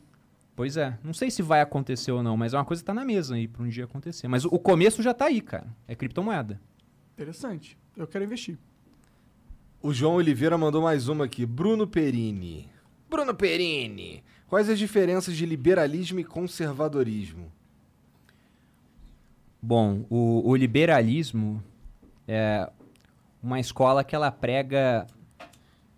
Pois 0.59 0.75
é. 0.75 0.99
Não 1.01 1.13
sei 1.13 1.31
se 1.31 1.41
vai 1.41 1.61
acontecer 1.61 2.11
ou 2.11 2.21
não, 2.21 2.35
mas 2.35 2.53
é 2.53 2.57
uma 2.57 2.65
coisa 2.65 2.81
que 2.81 2.83
está 2.83 2.93
na 2.93 3.05
mesa 3.05 3.35
aí 3.35 3.47
para 3.47 3.63
um 3.63 3.69
dia 3.69 3.85
acontecer. 3.85 4.27
Mas 4.27 4.43
o, 4.43 4.59
começo 4.59 5.01
já 5.01 5.11
está 5.11 5.27
aí, 5.27 5.39
cara. 5.39 5.73
É 5.87 5.95
criptomoeda. 5.95 6.59
Interessante. 7.13 7.77
Eu 7.95 8.05
quero 8.05 8.25
investir. 8.25 8.57
O 9.81 9.93
João 9.93 10.15
Oliveira 10.15 10.57
mandou 10.57 10.81
mais 10.81 11.07
uma 11.07 11.23
aqui. 11.23 11.45
Bruno 11.45 11.87
Perini. 11.87 12.69
Bruno 13.09 13.33
Perini. 13.33 14.21
Quais 14.49 14.67
as 14.69 14.77
diferenças 14.77 15.37
de 15.37 15.45
liberalismo 15.45 16.19
e 16.19 16.25
conservadorismo? 16.25 17.49
Bom, 19.61 20.05
o, 20.09 20.41
o 20.45 20.57
liberalismo 20.57 21.63
é 22.27 22.69
uma 23.41 23.61
escola 23.61 24.03
que 24.03 24.13
ela 24.13 24.29
prega. 24.29 25.07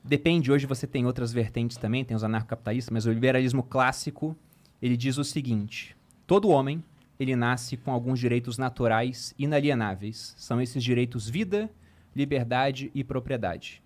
Depende, 0.04 0.52
hoje 0.52 0.68
você 0.68 0.86
tem 0.86 1.08
outras 1.08 1.34
vertentes 1.34 1.78
também, 1.78 2.06
tem 2.06 2.16
os 2.16 2.24
anarcocapitalistas, 2.24 2.92
mas 2.92 3.08
o 3.08 3.12
liberalismo 3.12 3.64
clássico 3.64 4.38
ele 4.82 4.98
diz 4.98 5.18
o 5.18 5.24
seguinte: 5.24 5.96
todo 6.26 6.50
homem 6.50 6.84
ele 7.20 7.36
nasce 7.36 7.78
com 7.78 7.92
alguns 7.92 8.20
direitos 8.20 8.58
naturais 8.58 9.34
inalienáveis. 9.38 10.34
São 10.38 10.60
esses 10.60 10.84
direitos 10.84 11.30
vida, 11.30 11.70
liberdade 12.16 12.90
e 12.96 13.04
propriedade. 13.04 13.82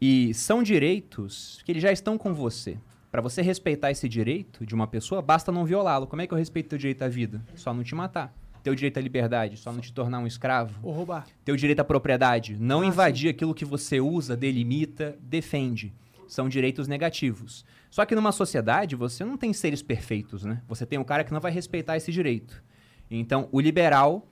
E 0.00 0.32
são 0.34 0.62
direitos 0.62 1.60
que 1.64 1.72
eles 1.72 1.82
já 1.82 1.90
estão 1.90 2.18
com 2.18 2.34
você. 2.34 2.78
Para 3.10 3.22
você 3.22 3.40
respeitar 3.40 3.90
esse 3.90 4.06
direito 4.08 4.66
de 4.66 4.74
uma 4.74 4.86
pessoa, 4.86 5.22
basta 5.22 5.50
não 5.50 5.64
violá-lo. 5.64 6.06
Como 6.06 6.20
é 6.20 6.26
que 6.26 6.34
eu 6.34 6.38
respeito 6.38 6.68
teu 6.68 6.78
direito 6.78 7.02
à 7.02 7.08
vida? 7.08 7.42
Só 7.56 7.72
não 7.72 7.82
te 7.82 7.94
matar. 7.94 8.32
Teu 8.62 8.74
direito 8.74 8.98
à 8.98 9.00
liberdade, 9.00 9.56
só 9.56 9.72
não 9.72 9.80
te 9.80 9.92
tornar 9.92 10.18
um 10.18 10.26
escravo. 10.26 10.78
Ou 10.82 10.92
roubar. 10.92 11.26
Teu 11.44 11.56
direito 11.56 11.80
à 11.80 11.84
propriedade, 11.84 12.58
não 12.60 12.82
Ah, 12.82 12.86
invadir 12.86 13.30
aquilo 13.30 13.54
que 13.54 13.64
você 13.64 13.98
usa, 13.98 14.36
delimita, 14.36 15.16
defende. 15.22 15.94
São 16.28 16.48
direitos 16.48 16.86
negativos. 16.86 17.64
Só 17.90 18.04
que 18.04 18.14
numa 18.14 18.32
sociedade, 18.32 18.94
você 18.94 19.24
não 19.24 19.36
tem 19.36 19.52
seres 19.52 19.82
perfeitos, 19.82 20.44
né? 20.44 20.62
Você 20.68 20.84
tem 20.84 20.98
um 20.98 21.04
cara 21.04 21.24
que 21.24 21.32
não 21.32 21.40
vai 21.40 21.52
respeitar 21.52 21.96
esse 21.96 22.12
direito. 22.12 22.62
Então, 23.10 23.48
o 23.50 23.60
liberal, 23.60 24.28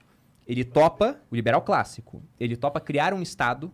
ele 0.47 0.65
topa, 0.65 1.21
o 1.31 1.35
liberal 1.35 1.63
clássico, 1.63 2.23
ele 2.39 2.57
topa 2.57 2.81
criar 2.81 3.15
um 3.15 3.23
Estado 3.23 3.73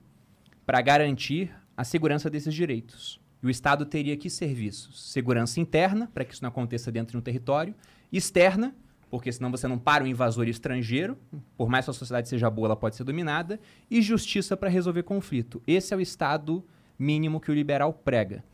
para 0.65 0.81
garantir 0.81 1.53
a 1.77 1.85
segurança 1.85 2.31
desses 2.31 2.55
direitos. 2.55 3.21
E 3.43 3.47
o 3.47 3.51
Estado 3.51 3.85
teria 3.85 4.17
que 4.17 4.31
serviços? 4.31 5.11
Segurança 5.11 5.59
interna, 5.59 6.09
para 6.15 6.25
que 6.25 6.33
isso 6.33 6.43
não 6.43 6.49
aconteça 6.49 6.93
dentro 6.93 7.13
de 7.13 7.19
um 7.19 7.21
território, 7.21 7.75
externa, 8.13 8.75
porque 9.11 9.33
senão 9.33 9.51
você 9.51 9.67
não 9.67 9.79
para 9.79 10.05
um 10.05 10.07
invasor 10.07 10.47
estrangeiro, 10.49 11.19
por 11.57 11.69
mais 11.69 11.85
que 11.85 11.91
a 11.91 11.95
sociedade 11.95 12.29
seja 12.29 12.49
boa, 12.49 12.69
ela 12.69 12.77
pode 12.77 12.95
ser 12.95 13.05
dominada, 13.05 13.59
e 13.91 14.01
justiça 14.01 14.57
para 14.57 14.71
resolver 14.71 15.03
conflito. 15.03 15.61
Esse 15.67 15.93
é 15.93 15.97
o 15.97 16.01
Estado 16.01 16.65
mínimo 16.97 17.41
que 17.41 17.51
o 17.51 17.55
liberal 17.55 17.93
prega. 17.93 18.45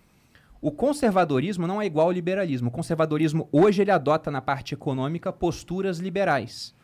O 0.60 0.72
conservadorismo 0.72 1.68
não 1.68 1.80
é 1.80 1.86
igual 1.86 2.06
ao 2.06 2.12
liberalismo. 2.12 2.68
O 2.68 2.72
conservadorismo 2.72 3.48
hoje 3.52 3.82
ele 3.82 3.92
adota 3.92 4.28
na 4.28 4.42
parte 4.42 4.74
econômica 4.74 5.32
posturas 5.32 5.98
liberais. 5.98 6.74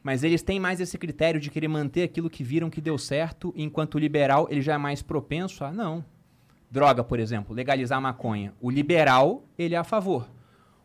Mas 0.00 0.22
eles 0.22 0.42
têm 0.42 0.60
mais 0.60 0.80
esse 0.80 0.96
critério 0.96 1.40
de 1.40 1.50
querer 1.50 1.66
manter 1.66 2.04
aquilo 2.04 2.30
que 2.30 2.44
viram 2.44 2.70
que 2.70 2.80
deu 2.80 2.96
certo, 2.96 3.52
enquanto 3.56 3.96
o 3.96 3.98
liberal 3.98 4.46
ele 4.48 4.62
já 4.62 4.74
é 4.74 4.78
mais 4.78 5.02
propenso 5.02 5.64
a 5.64 5.72
não. 5.72 6.04
Droga, 6.70 7.02
por 7.02 7.18
exemplo, 7.18 7.52
legalizar 7.52 7.98
a 7.98 8.00
maconha. 8.00 8.54
O 8.60 8.70
liberal, 8.70 9.42
ele 9.58 9.74
é 9.74 9.78
a 9.78 9.84
favor. 9.84 10.28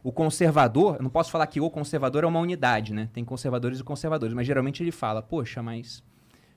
O 0.03 0.11
conservador, 0.11 0.95
eu 0.95 1.03
não 1.03 1.11
posso 1.11 1.29
falar 1.29 1.45
que 1.45 1.61
o 1.61 1.69
conservador 1.69 2.23
é 2.23 2.27
uma 2.27 2.39
unidade, 2.39 2.91
né? 2.91 3.07
Tem 3.13 3.23
conservadores 3.23 3.79
e 3.79 3.83
conservadores, 3.83 4.33
mas 4.33 4.47
geralmente 4.47 4.81
ele 4.81 4.91
fala, 4.91 5.21
poxa, 5.21 5.61
mas 5.61 6.03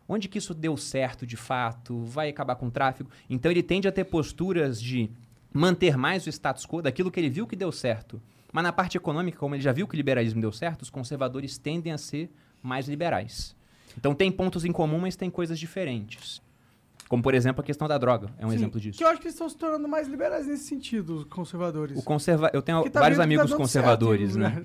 onde 0.09 0.29
que 0.29 0.39
isso 0.39 0.55
deu 0.55 0.79
certo 0.79 1.27
de 1.27 1.37
fato? 1.37 2.03
Vai 2.05 2.31
acabar 2.31 2.57
com 2.57 2.69
o 2.69 2.71
tráfico? 2.71 3.11
Então 3.29 3.51
ele 3.51 3.63
tende 3.63 3.87
a 3.87 3.93
ter 3.93 4.05
posturas 4.05 4.81
de 4.81 5.11
manter 5.55 5.97
mais 5.97 6.27
o 6.27 6.29
status 6.29 6.67
quo 6.67 6.83
daquilo 6.83 7.11
que 7.11 7.21
ele 7.21 7.31
viu 7.31 7.47
que 7.47 7.55
deu 7.55 7.71
certo. 7.71 8.21
Mas 8.53 8.65
na 8.65 8.73
parte 8.73 8.97
econômica, 8.97 9.39
como 9.39 9.55
ele 9.55 9.63
já 9.63 9.73
viu 9.73 9.87
que 9.87 9.95
o 9.95 9.97
liberalismo 9.97 10.41
deu 10.41 10.53
certo, 10.53 10.83
os 10.83 10.91
conservadores 10.91 11.57
tendem 11.57 11.93
a 11.93 11.99
ser 11.99 12.31
mais 12.61 12.89
liberais. 12.89 13.57
Então 13.97 14.15
tem 14.15 14.31
pontos 14.31 14.65
em 14.65 14.73
comum, 14.73 14.99
mas 14.99 15.15
tem 15.15 15.31
coisas 15.31 15.59
diferentes. 15.59 16.43
Como, 17.09 17.23
por 17.23 17.35
exemplo, 17.35 17.61
a 17.61 17.65
questão 17.65 17.87
da 17.87 17.99
droga. 17.99 18.31
É 18.39 18.47
um 18.47 18.51
Sim, 18.51 18.57
exemplo 18.57 18.81
disso. 18.81 18.99
Que 18.99 19.05
eu 19.05 19.09
acho 19.09 19.21
que 19.21 19.27
eles 19.27 19.35
estão 19.35 19.49
se 19.49 19.57
tornando 19.57 19.87
mais 19.87 20.09
liberais 20.09 20.47
nesse 20.47 20.65
sentido, 20.65 21.19
os 21.19 21.25
conservadores. 21.25 21.99
O 21.99 22.03
conserva... 22.03 22.51
Eu 22.53 22.63
tenho 22.63 22.83
tá 22.91 23.01
vários 23.01 23.19
tá 23.19 23.25
amigos 23.25 23.51
dando 23.51 23.59
conservadores, 23.59 24.33
certo 24.33 24.43
né? 24.43 24.49
lugar. 24.49 24.65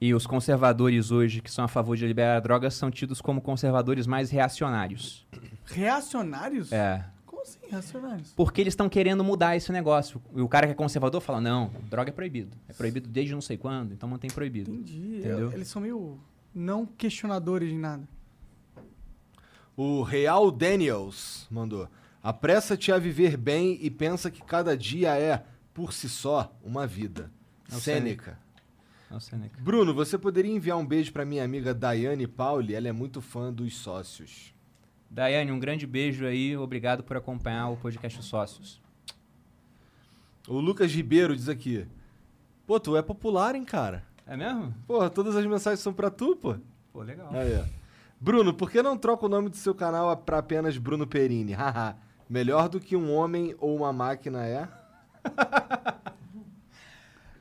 E 0.00 0.14
os 0.14 0.26
conservadores 0.26 1.10
hoje, 1.10 1.40
que 1.40 1.50
são 1.50 1.64
a 1.64 1.68
favor 1.68 1.96
de 1.96 2.06
liberar 2.06 2.36
a 2.36 2.40
droga, 2.40 2.70
são 2.70 2.90
tidos 2.90 3.20
como 3.20 3.40
conservadores 3.40 4.06
mais 4.06 4.30
reacionários. 4.30 5.26
Reacionários? 5.64 6.72
É. 6.72 7.04
Como 7.42 7.50
assim, 7.50 7.58
reacionários? 7.68 8.32
Porque 8.34 8.60
eles 8.60 8.72
estão 8.72 8.88
querendo 8.88 9.24
mudar 9.24 9.56
esse 9.56 9.72
negócio. 9.72 10.22
E 10.34 10.40
o 10.40 10.48
cara 10.48 10.66
que 10.66 10.72
é 10.72 10.74
conservador 10.74 11.20
fala: 11.20 11.40
não, 11.40 11.70
droga 11.90 12.10
é 12.10 12.12
proibido. 12.12 12.56
É 12.68 12.72
proibido 12.72 13.08
desde 13.08 13.34
não 13.34 13.40
sei 13.40 13.56
quando, 13.56 13.92
então 13.92 14.08
mantém 14.08 14.30
proibido. 14.30 14.70
Entendi. 14.70 15.18
Entendeu? 15.18 15.52
Eles 15.52 15.68
são 15.68 15.82
meio 15.82 16.20
não 16.54 16.86
questionadores 16.86 17.68
de 17.68 17.76
nada. 17.76 18.08
O 19.76 20.02
Real 20.02 20.50
Daniels 20.50 21.46
mandou. 21.50 21.88
Apressa-te 22.22 22.92
a 22.92 22.98
viver 22.98 23.36
bem 23.36 23.78
e 23.80 23.90
pensa 23.90 24.30
que 24.30 24.42
cada 24.42 24.76
dia 24.76 25.18
é, 25.18 25.44
por 25.74 25.92
si 25.92 26.08
só, 26.08 26.56
uma 26.62 26.86
vida. 26.86 27.30
É 27.70 27.74
o 27.74 27.80
Sêneca. 27.80 28.38
É. 29.10 29.60
Bruno, 29.60 29.92
você 29.92 30.16
poderia 30.16 30.52
enviar 30.52 30.78
um 30.78 30.86
beijo 30.86 31.12
pra 31.12 31.24
minha 31.24 31.44
amiga 31.44 31.74
Daiane 31.74 32.26
Pauli? 32.26 32.74
Ela 32.74 32.88
é 32.88 32.92
muito 32.92 33.20
fã 33.20 33.52
dos 33.52 33.76
sócios. 33.76 34.54
Daiane, 35.12 35.52
um 35.52 35.58
grande 35.58 35.86
beijo 35.86 36.24
aí. 36.24 36.56
Obrigado 36.56 37.04
por 37.04 37.18
acompanhar 37.18 37.68
o 37.68 37.76
podcast 37.76 38.22
Sócios. 38.22 38.80
O 40.48 40.58
Lucas 40.58 40.90
Ribeiro 40.90 41.36
diz 41.36 41.50
aqui. 41.50 41.86
Pô, 42.66 42.80
tu 42.80 42.96
é 42.96 43.02
popular, 43.02 43.54
hein, 43.54 43.62
cara? 43.62 44.04
É 44.26 44.38
mesmo? 44.38 44.74
Porra, 44.86 45.10
todas 45.10 45.36
as 45.36 45.44
mensagens 45.44 45.80
são 45.80 45.92
pra 45.92 46.10
tu, 46.10 46.34
pô. 46.34 46.56
Pô, 46.94 47.02
legal. 47.02 47.28
Aí, 47.30 47.60
ó. 47.60 47.64
Bruno, 48.18 48.54
por 48.54 48.70
que 48.70 48.82
não 48.82 48.96
troca 48.96 49.26
o 49.26 49.28
nome 49.28 49.50
do 49.50 49.56
seu 49.56 49.74
canal 49.74 50.16
pra 50.16 50.38
apenas 50.38 50.78
Bruno 50.78 51.06
Perini? 51.06 51.52
Haha. 51.52 51.94
Melhor 52.26 52.70
do 52.70 52.80
que 52.80 52.96
um 52.96 53.12
homem 53.14 53.54
ou 53.58 53.76
uma 53.76 53.92
máquina 53.92 54.46
é? 54.46 54.66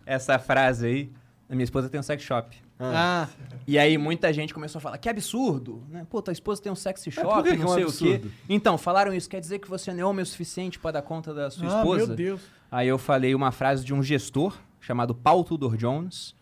Essa 0.06 0.38
frase 0.38 0.86
aí, 0.88 1.14
a 1.52 1.56
minha 1.56 1.66
esposa 1.66 1.90
tem 1.90 2.00
um 2.00 2.04
sex 2.04 2.24
shop. 2.24 2.56
Ah, 2.80 3.28
E 3.68 3.78
aí 3.78 3.98
muita 3.98 4.32
gente 4.32 4.54
começou 4.54 4.80
a 4.80 4.82
falar, 4.82 4.98
que 4.98 5.10
absurdo, 5.10 5.84
né? 5.90 6.08
Pô, 6.10 6.22
tua 6.22 6.32
esposa 6.32 6.62
tem 6.62 6.72
um 6.72 6.76
sex 6.76 7.04
shop, 7.12 7.28
por 7.28 7.44
que 7.44 7.52
que 7.52 7.58
não 7.58 7.66
é 7.68 7.70
um 7.70 7.74
sei 7.74 7.84
o 7.84 7.88
absurdo? 7.88 8.30
quê. 8.30 8.36
Então, 8.50 8.78
falaram 8.78 9.14
isso, 9.14 9.30
quer 9.30 9.40
dizer 9.42 9.60
que 9.60 9.70
você 9.70 9.92
não 9.94 10.00
é 10.00 10.06
homem 10.06 10.24
o 10.24 10.26
suficiente 10.26 10.80
pra 10.80 10.92
dar 10.92 11.02
conta 11.02 11.34
da 11.34 11.52
sua 11.52 11.66
ah 11.66 11.78
esposa? 11.80 12.08
meu 12.08 12.16
Deus. 12.16 12.42
Aí 12.72 12.88
eu 12.88 12.98
falei 12.98 13.36
uma 13.36 13.52
frase 13.52 13.84
de 13.84 13.94
um 13.94 14.02
gestor 14.02 14.58
chamado 14.80 15.14
Paul 15.14 15.44
Tudor 15.44 15.76
Jones, 15.76 16.34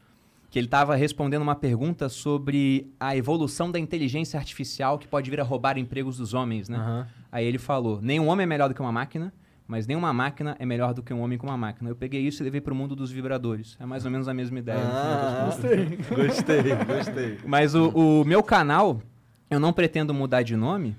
que 0.52 0.58
ele 0.60 0.68
estava 0.68 0.96
respondendo 0.96 1.42
uma 1.42 1.56
pergunta 1.56 2.08
sobre 2.08 2.92
a 3.00 3.16
evolução 3.18 3.72
da 3.72 3.78
inteligência 3.80 4.38
artificial 4.40 4.98
que 5.00 5.08
pode 5.08 5.30
vir 5.30 5.40
a 5.40 5.44
roubar 5.44 5.78
empregos 5.78 6.18
dos 6.18 6.34
homens, 6.36 6.70
né? 6.70 6.78
Aham. 6.78 7.08
Aí 7.32 7.46
ele 7.46 7.58
falou: 7.58 8.00
nenhum 8.02 8.28
homem 8.28 8.44
é 8.44 8.48
melhor 8.48 8.68
do 8.70 8.76
que 8.76 8.82
uma 8.82 8.92
máquina, 8.92 9.34
mas 9.70 9.86
nenhuma 9.86 10.12
máquina 10.12 10.56
é 10.58 10.66
melhor 10.66 10.96
do 10.96 11.04
que 11.04 11.14
um 11.14 11.22
homem 11.22 11.38
com 11.38 11.46
uma 11.46 11.56
máquina. 11.56 11.92
Eu 11.92 11.96
peguei 11.96 12.22
isso 12.22 12.42
e 12.42 12.44
levei 12.44 12.60
para 12.60 12.74
o 12.74 12.76
mundo 12.76 12.96
dos 12.96 13.12
vibradores. 13.12 13.78
É 13.80 13.86
mais 13.86 14.04
ou 14.04 14.10
menos 14.10 14.28
a 14.28 14.34
mesma 14.34 14.58
ideia. 14.58 14.80
Ah, 14.82 15.46
Gostei. 15.46 15.86
gostei, 16.26 16.76
gostei. 16.88 17.38
Mas 17.46 17.76
o, 17.76 17.90
o 17.90 18.26
meu 18.26 18.42
canal, 18.42 19.00
eu 19.48 19.60
não 19.60 19.72
pretendo 19.72 20.12
mudar 20.12 20.42
de 20.42 20.56
nome, 20.56 20.96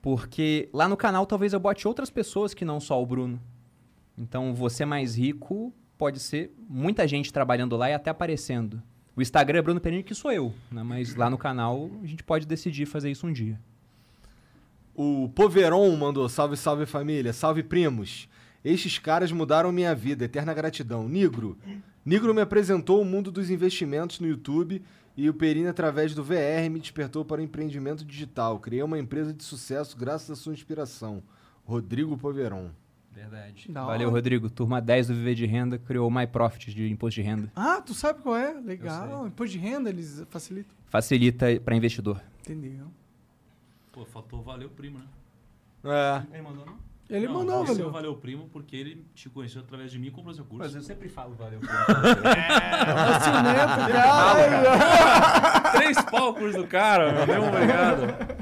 porque 0.00 0.70
lá 0.72 0.88
no 0.88 0.96
canal 0.96 1.26
talvez 1.26 1.52
eu 1.52 1.60
bote 1.60 1.86
outras 1.86 2.08
pessoas 2.08 2.54
que 2.54 2.64
não 2.64 2.80
só 2.80 3.00
o 3.00 3.04
Bruno. 3.04 3.38
Então, 4.16 4.54
você 4.54 4.86
mais 4.86 5.18
rico 5.18 5.70
pode 5.98 6.18
ser 6.18 6.50
muita 6.66 7.06
gente 7.06 7.30
trabalhando 7.30 7.76
lá 7.76 7.90
e 7.90 7.92
até 7.92 8.08
aparecendo. 8.08 8.82
O 9.14 9.20
Instagram 9.20 9.58
é 9.58 9.62
Bruno 9.62 9.80
Perini, 9.82 10.02
que 10.02 10.14
sou 10.14 10.32
eu, 10.32 10.54
né? 10.72 10.82
mas 10.82 11.14
lá 11.14 11.28
no 11.28 11.36
canal 11.36 11.90
a 12.02 12.06
gente 12.06 12.24
pode 12.24 12.46
decidir 12.46 12.86
fazer 12.86 13.10
isso 13.10 13.26
um 13.26 13.32
dia. 13.32 13.60
O 15.00 15.28
Poveron 15.28 15.94
mandou 15.96 16.28
salve, 16.28 16.56
salve 16.56 16.84
família, 16.84 17.32
salve 17.32 17.62
primos. 17.62 18.28
Estes 18.64 18.98
caras 18.98 19.30
mudaram 19.30 19.70
minha 19.70 19.94
vida, 19.94 20.24
eterna 20.24 20.52
gratidão. 20.52 21.08
Nigro. 21.08 21.56
Nigro 22.04 22.34
me 22.34 22.40
apresentou 22.40 23.00
o 23.00 23.04
mundo 23.04 23.30
dos 23.30 23.48
investimentos 23.48 24.18
no 24.18 24.26
YouTube 24.26 24.82
e 25.16 25.30
o 25.30 25.34
Perini, 25.34 25.68
através 25.68 26.16
do 26.16 26.24
VR, 26.24 26.68
me 26.68 26.80
despertou 26.80 27.24
para 27.24 27.40
o 27.40 27.44
empreendimento 27.44 28.04
digital. 28.04 28.58
Criei 28.58 28.82
uma 28.82 28.98
empresa 28.98 29.32
de 29.32 29.44
sucesso 29.44 29.96
graças 29.96 30.32
à 30.32 30.34
sua 30.34 30.52
inspiração. 30.52 31.22
Rodrigo 31.64 32.18
Poveron. 32.18 32.70
Verdade. 33.12 33.70
Da 33.70 33.84
Valeu, 33.84 34.08
hora. 34.08 34.16
Rodrigo. 34.16 34.50
Turma 34.50 34.80
10 34.80 35.06
do 35.06 35.14
Viver 35.14 35.36
de 35.36 35.46
Renda 35.46 35.78
criou 35.78 36.08
o 36.08 36.10
MyProfit 36.10 36.74
de 36.74 36.90
imposto 36.90 37.20
de 37.20 37.22
renda. 37.22 37.52
Ah, 37.54 37.80
tu 37.80 37.94
sabe 37.94 38.20
qual 38.20 38.36
é? 38.36 38.52
Legal. 38.52 39.28
Imposto 39.28 39.56
de 39.56 39.58
renda, 39.58 39.90
eles 39.90 40.24
facilitam. 40.28 40.74
Facilita 40.86 41.46
para 41.64 41.76
investidor. 41.76 42.20
Entendeu? 42.40 42.88
Pô, 43.98 44.04
faltou 44.04 44.40
valeu 44.40 44.70
primo, 44.70 45.00
né? 45.00 45.04
É. 45.82 46.22
Ele 46.32 46.42
mandou, 46.42 46.64
não? 46.64 46.78
Ele 47.10 47.26
não, 47.26 47.34
mandou, 47.34 47.64
valeu. 47.64 47.90
valeu 47.90 48.14
primo 48.14 48.48
porque 48.52 48.76
ele 48.76 49.04
te 49.12 49.28
conheceu 49.28 49.60
através 49.60 49.90
de 49.90 49.98
mim 49.98 50.06
e 50.06 50.10
comprou 50.12 50.32
seu 50.32 50.44
curso. 50.44 50.76
eu 50.76 50.82
sempre 50.82 51.08
falo 51.08 51.34
valeu 51.34 51.58
É 51.66 51.66
o 53.10 53.20
ciumento, 53.24 53.92
cara. 53.92 55.70
Três 55.74 56.00
pau 56.02 56.30
o 56.30 56.34
curso 56.34 56.58
do 56.58 56.66
cara, 56.68 57.12
meu. 57.12 57.26
Meu 57.26 57.48
obrigado. 57.48 58.36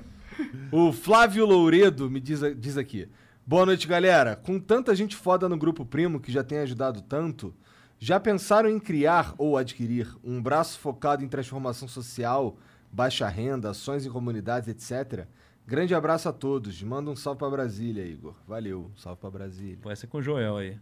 O 0.71 0.93
Flávio 0.93 1.47
Louredo 1.47 2.11
me 2.11 2.21
diz, 2.21 2.41
diz 2.59 2.77
aqui. 2.77 3.09
Boa 3.47 3.65
noite, 3.65 3.89
galera. 3.89 4.37
Com 4.37 4.61
tanta 4.61 4.95
gente 4.95 5.17
foda 5.17 5.49
no 5.49 5.57
Grupo 5.57 5.87
Primo 5.87 6.21
que 6.21 6.31
já 6.31 6.45
tem 6.45 6.59
ajudado 6.59 7.01
tanto, 7.01 7.55
já 7.99 8.21
pensaram 8.21 8.69
em 8.69 8.79
criar 8.79 9.35
ou 9.39 9.57
adquirir 9.57 10.15
um 10.23 10.43
braço 10.43 10.79
focado 10.79 11.25
em 11.25 11.29
transformação 11.29 11.89
social, 11.89 12.59
baixa 12.93 13.27
renda, 13.27 13.71
ações 13.71 14.05
em 14.05 14.11
comunidades, 14.11 14.69
etc. 14.69 15.27
Grande 15.67 15.97
abraço 15.97 16.29
a 16.29 16.33
todos. 16.33 16.81
Manda 16.85 17.11
um 17.11 17.17
salve 17.17 17.41
pra 17.41 17.51
Brasília, 17.51 18.05
Igor. 18.07 18.35
Valeu. 18.47 18.89
Salve 18.97 19.21
pra 19.21 19.29
Brasília. 19.29 19.77
Pode 19.83 19.99
ser 19.99 20.07
com 20.07 20.19
o 20.19 20.23
Joel 20.23 20.57
aí. 20.59 20.79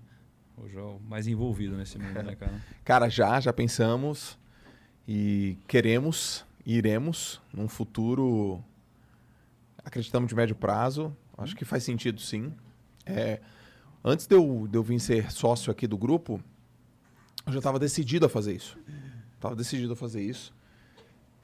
O 0.59 0.69
Joel 0.69 1.01
mais 1.09 1.27
envolvido 1.27 1.75
nesse 1.75 1.99
mundo, 1.99 2.23
né, 2.23 2.37
cara? 2.37 2.53
Cara, 2.85 3.09
já, 3.09 3.41
já 3.41 3.51
pensamos 3.51 4.39
e 5.09 5.57
queremos, 5.67 6.45
e 6.67 6.77
iremos 6.77 7.41
num 7.53 7.67
futuro, 7.67 8.63
acreditamos 9.83 10.29
de 10.29 10.35
médio 10.35 10.55
prazo. 10.55 11.17
Acho 11.37 11.57
que 11.57 11.65
faz 11.65 11.83
sentido, 11.83 12.21
sim. 12.21 12.53
É, 13.07 13.41
antes 14.05 14.27
de 14.27 14.37
eu, 14.37 14.69
de 14.71 14.77
eu 14.77 14.83
vir 14.83 15.01
ser 15.01 15.33
sócio 15.33 15.73
aqui 15.73 15.87
do 15.87 15.97
grupo, 15.97 16.43
eu 17.47 17.53
já 17.55 17.59
estava 17.59 17.79
decidido 17.79 18.27
a 18.27 18.29
fazer 18.29 18.55
isso. 18.55 18.79
Estava 19.35 19.57
decidido 19.57 19.95
a 19.95 19.97
fazer 19.97 20.23
isso. 20.23 20.55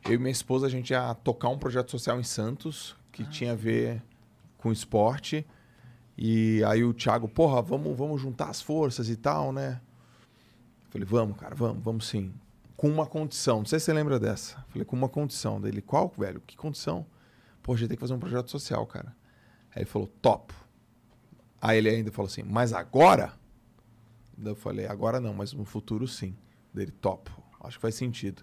Eu 0.05 0.13
e 0.13 0.19
minha 0.19 0.31
esposa, 0.31 0.67
a 0.67 0.71
gente 0.71 0.91
ia 0.91 1.15
tocar 1.15 1.49
um 1.49 1.59
projeto 1.59 1.91
social 1.91 2.21
em 2.21 2.23
Santos 2.23 3.00
que 3.25 3.31
tinha 3.31 3.53
a 3.53 3.57
ver 3.57 4.03
com 4.57 4.73
esporte. 4.73 5.47
E 6.17 6.63
aí 6.65 6.83
o 6.85 6.95
Thiago, 6.95 7.29
porra, 7.29 7.61
vamos, 7.61 7.97
vamos 7.97 8.21
juntar 8.21 8.49
as 8.49 8.63
forças 8.63 9.09
e 9.09 9.17
tal, 9.17 9.53
né? 9.53 9.81
Falei, 10.91 11.07
vamos, 11.07 11.37
cara, 11.37 11.55
vamos, 11.55 11.83
vamos 11.83 12.09
sim. 12.09 12.33
Com 12.77 12.89
uma 12.89 13.07
condição. 13.07 13.59
Não 13.59 13.67
sei 13.67 13.79
se 13.79 13.87
você 13.87 13.93
lembra 13.93 14.19
dessa. 14.19 14.65
Falei, 14.69 14.85
com 14.85 14.97
uma 14.97 15.09
condição. 15.09 15.61
Dele, 15.61 15.83
qual, 15.83 16.13
velho? 16.17 16.43
Que 16.47 16.57
condição? 16.57 17.07
Pô, 17.63 17.75
a 17.75 17.77
gente 17.77 17.89
tem 17.89 17.97
que 17.97 18.01
fazer 18.01 18.15
um 18.15 18.19
projeto 18.19 18.51
social, 18.51 18.87
cara. 18.87 19.15
Aí 19.75 19.83
ele 19.83 19.87
falou, 19.87 20.09
top. 20.21 20.55
Aí 21.61 21.79
ele 21.79 21.91
ainda 21.91 22.11
falou 22.11 22.27
assim, 22.27 22.43
mas 22.43 22.73
agora? 22.73 23.35
Eu 24.43 24.57
falei, 24.57 24.87
agora 24.87 25.21
não, 25.21 25.35
mas 25.35 25.53
no 25.53 25.65
futuro 25.65 26.09
sim. 26.09 26.35
Dele, 26.73 26.91
top. 26.91 27.31
Acho 27.61 27.77
que 27.77 27.83
faz 27.83 27.95
sentido. 27.95 28.43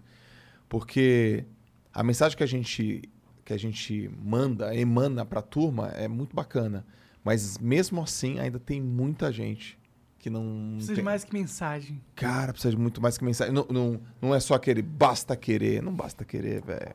Porque 0.68 1.44
a 1.92 2.02
mensagem 2.02 2.36
que 2.36 2.44
a 2.44 2.46
gente, 2.46 3.02
que 3.48 3.54
a 3.54 3.56
gente 3.56 4.10
manda, 4.22 4.76
emana 4.76 5.24
pra 5.24 5.40
turma 5.40 5.88
é 5.96 6.06
muito 6.06 6.36
bacana. 6.36 6.84
Mas 7.24 7.56
mesmo 7.56 8.02
assim, 8.02 8.38
ainda 8.38 8.58
tem 8.58 8.78
muita 8.78 9.32
gente 9.32 9.78
que 10.18 10.28
não. 10.28 10.72
Precisa 10.72 10.92
de 10.92 10.96
tem... 10.96 11.04
mais 11.04 11.24
que 11.24 11.32
mensagem. 11.32 11.98
Cara, 12.14 12.52
precisa 12.52 12.72
de 12.72 12.76
muito 12.76 13.00
mais 13.00 13.16
que 13.16 13.24
mensagem. 13.24 13.54
Não, 13.54 13.66
não, 13.70 14.00
não 14.20 14.34
é 14.34 14.40
só 14.40 14.52
aquele 14.52 14.82
basta 14.82 15.34
querer. 15.34 15.82
Não 15.82 15.94
basta 15.94 16.26
querer, 16.26 16.62
velho. 16.62 16.94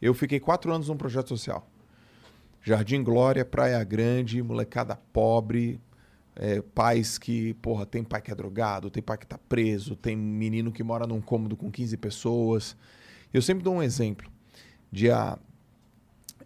Eu 0.00 0.14
fiquei 0.14 0.40
quatro 0.40 0.72
anos 0.72 0.88
num 0.88 0.96
projeto 0.96 1.28
social. 1.28 1.68
Jardim 2.62 3.02
Glória, 3.02 3.44
Praia 3.44 3.84
Grande, 3.84 4.42
molecada 4.42 4.96
pobre, 5.12 5.78
é, 6.34 6.62
pais 6.62 7.18
que, 7.18 7.52
porra, 7.54 7.84
tem 7.84 8.02
pai 8.02 8.22
que 8.22 8.30
é 8.30 8.34
drogado, 8.34 8.88
tem 8.88 9.02
pai 9.02 9.18
que 9.18 9.26
tá 9.26 9.36
preso, 9.36 9.94
tem 9.94 10.16
menino 10.16 10.72
que 10.72 10.82
mora 10.82 11.06
num 11.06 11.20
cômodo 11.20 11.58
com 11.58 11.70
15 11.70 11.94
pessoas. 11.98 12.74
Eu 13.34 13.42
sempre 13.42 13.62
dou 13.62 13.74
um 13.74 13.82
exemplo. 13.82 14.30
Dia, 14.90 15.38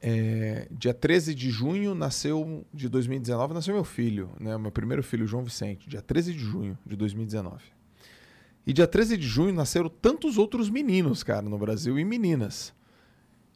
é, 0.07 0.69
dia 0.71 0.93
13 0.93 1.35
de 1.35 1.49
junho 1.49 1.95
nasceu, 1.95 2.63
de 2.75 2.91
2019, 2.91 3.55
nasceu 3.55 3.73
meu 3.73 3.85
filho, 3.85 4.31
né? 4.39 4.59
Meu 4.59 4.71
primeiro 4.71 5.03
filho, 5.03 5.27
João 5.27 5.43
Vicente. 5.43 5.89
Dia 5.89 6.03
13 6.03 6.35
de 6.35 6.41
junho 6.41 6.79
de 6.85 6.95
2019. 6.95 7.65
E 8.67 8.73
dia 8.75 8.87
13 8.87 9.17
de 9.17 9.27
junho 9.27 9.55
nasceram 9.55 9.89
tantos 9.89 10.37
outros 10.37 10.69
meninos, 10.69 11.23
cara, 11.23 11.41
no 11.41 11.57
Brasil 11.57 11.99
e 11.99 12.05
meninas. 12.05 12.75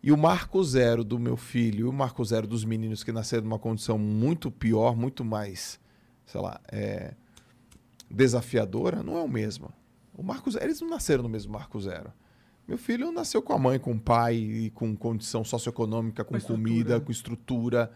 E 0.03 0.11
o 0.11 0.17
marco 0.17 0.65
zero 0.65 1.05
do 1.05 1.19
meu 1.19 1.37
filho 1.37 1.91
o 1.91 1.93
marco 1.93 2.25
zero 2.25 2.47
dos 2.47 2.65
meninos 2.65 3.05
que 3.05 3.13
nasceram 3.13 3.45
numa 3.45 3.59
condição 3.59 3.99
muito 3.99 4.51
pior, 4.51 4.97
muito 4.97 5.23
mais, 5.23 5.79
sei 6.25 6.41
lá, 6.41 6.59
é, 6.73 7.13
desafiadora, 8.11 9.03
não 9.03 9.19
é 9.19 9.21
o 9.21 9.29
mesmo. 9.29 9.71
O 10.15 10.23
marco 10.23 10.51
zero, 10.51 10.65
eles 10.65 10.81
não 10.81 10.89
nasceram 10.89 11.25
no 11.25 11.29
mesmo 11.29 11.53
marco 11.53 11.79
zero. 11.79 12.11
Meu 12.69 12.77
filho 12.77 13.11
nasceu 13.11 13.41
com 13.41 13.55
a 13.55 13.59
mãe, 13.59 13.79
com 13.79 13.93
o 13.93 13.99
pai, 13.99 14.37
e 14.37 14.71
com 14.71 14.95
condição 14.95 15.43
socioeconômica, 15.43 16.23
com, 16.23 16.33
Com 16.33 16.37
estrutura. 16.37 16.69
comida, 16.69 17.01
com 17.01 17.11
estrutura, 17.11 17.91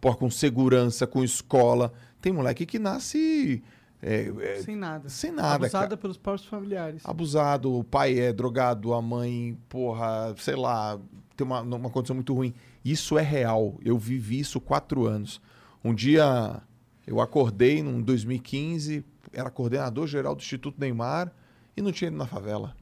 pô, 0.00 0.14
com 0.16 0.30
segurança, 0.30 1.06
com 1.06 1.22
escola. 1.22 1.92
Tem 2.22 2.32
moleque 2.32 2.64
que 2.64 2.78
nasce 2.78 3.62
é, 4.00 4.32
é, 4.40 4.62
Sem 4.62 4.76
nada. 4.76 5.08
sem 5.10 5.30
nada, 5.30 5.54
Abusada 5.66 5.96
pelos 5.96 6.16
próprios 6.16 6.46
familiares. 6.48 7.02
abusado, 7.04 7.72
o 7.78 7.84
pai 7.84 8.18
é 8.18 8.32
drogado, 8.32 8.94
a 8.94 9.02
mãe, 9.02 9.58
porra, 9.68 10.34
sei 10.38 10.56
lá, 10.56 10.98
tem 11.36 11.46
uma, 11.46 11.60
uma 11.60 11.90
condição 11.90 12.14
muito 12.14 12.32
ruim. 12.34 12.54
Isso 12.84 13.18
é 13.18 13.22
real. 13.22 13.78
Eu 13.84 13.98
vivi 13.98 14.40
isso 14.40 14.58
quatro 14.60 15.06
anos. 15.06 15.40
Um 15.82 15.94
dia 15.94 16.62
eu 17.06 17.20
acordei 17.20 17.78
em 17.78 18.00
2015, 18.00 19.04
era 19.32 19.50
coordenador 19.50 20.06
geral 20.06 20.34
do 20.34 20.40
Instituto 20.40 20.80
Neymar 20.80 21.30
e 21.76 21.82
não 21.82 21.92
tinha 21.92 22.08
ido 22.08 22.16
na 22.16 22.26
favela. 22.26 22.74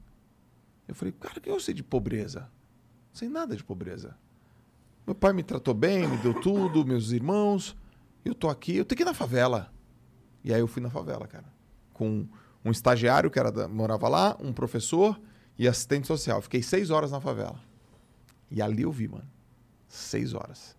Eu 0.87 0.95
falei, 0.95 1.13
cara, 1.13 1.37
o 1.37 1.41
que 1.41 1.49
eu 1.49 1.59
sei 1.59 1.73
de 1.73 1.83
pobreza? 1.83 2.49
Sem 3.11 3.29
nada 3.29 3.55
de 3.55 3.63
pobreza. 3.63 4.15
Meu 5.05 5.15
pai 5.15 5.33
me 5.33 5.43
tratou 5.43 5.73
bem, 5.73 6.07
me 6.07 6.17
deu 6.17 6.33
tudo, 6.41 6.85
meus 6.85 7.11
irmãos. 7.11 7.75
Eu 8.23 8.33
tô 8.33 8.49
aqui, 8.49 8.75
eu 8.77 8.85
tenho 8.85 8.97
que 8.97 9.03
ir 9.03 9.05
na 9.05 9.13
favela. 9.13 9.71
E 10.43 10.53
aí 10.53 10.59
eu 10.59 10.67
fui 10.67 10.81
na 10.81 10.89
favela, 10.89 11.27
cara. 11.27 11.45
Com 11.93 12.27
um 12.63 12.71
estagiário 12.71 13.29
que 13.29 13.37
era 13.39 13.51
da- 13.51 13.67
morava 13.67 14.07
lá, 14.07 14.37
um 14.41 14.51
professor 14.53 15.19
e 15.57 15.67
assistente 15.67 16.07
social. 16.07 16.41
Fiquei 16.41 16.61
seis 16.63 16.89
horas 16.89 17.11
na 17.11 17.19
favela. 17.19 17.59
E 18.49 18.61
ali 18.61 18.83
eu 18.83 18.91
vi, 18.91 19.07
mano. 19.07 19.27
Seis 19.87 20.33
horas. 20.33 20.75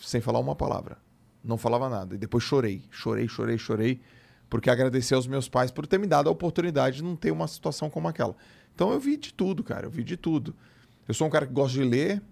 Sem 0.00 0.20
falar 0.20 0.38
uma 0.38 0.54
palavra. 0.54 0.98
Não 1.42 1.58
falava 1.58 1.88
nada. 1.88 2.14
E 2.14 2.18
depois 2.18 2.42
chorei. 2.44 2.84
Chorei, 2.90 3.28
chorei, 3.28 3.58
chorei. 3.58 4.00
Porque 4.48 4.70
agradeci 4.70 5.12
aos 5.14 5.26
meus 5.26 5.48
pais 5.48 5.70
por 5.70 5.86
ter 5.86 5.98
me 5.98 6.06
dado 6.06 6.28
a 6.28 6.32
oportunidade 6.32 6.96
de 6.96 7.04
não 7.04 7.14
ter 7.16 7.30
uma 7.30 7.46
situação 7.46 7.90
como 7.90 8.08
aquela. 8.08 8.34
Então 8.78 8.92
eu 8.92 9.00
vi 9.00 9.16
de 9.16 9.34
tudo, 9.34 9.64
cara. 9.64 9.86
Eu 9.86 9.90
vi 9.90 10.04
de 10.04 10.16
tudo. 10.16 10.54
Eu 11.08 11.12
sou 11.12 11.26
um 11.26 11.30
cara 11.30 11.44
que 11.44 11.52
gosta 11.52 11.76
de 11.76 11.82
ler, 11.82 12.22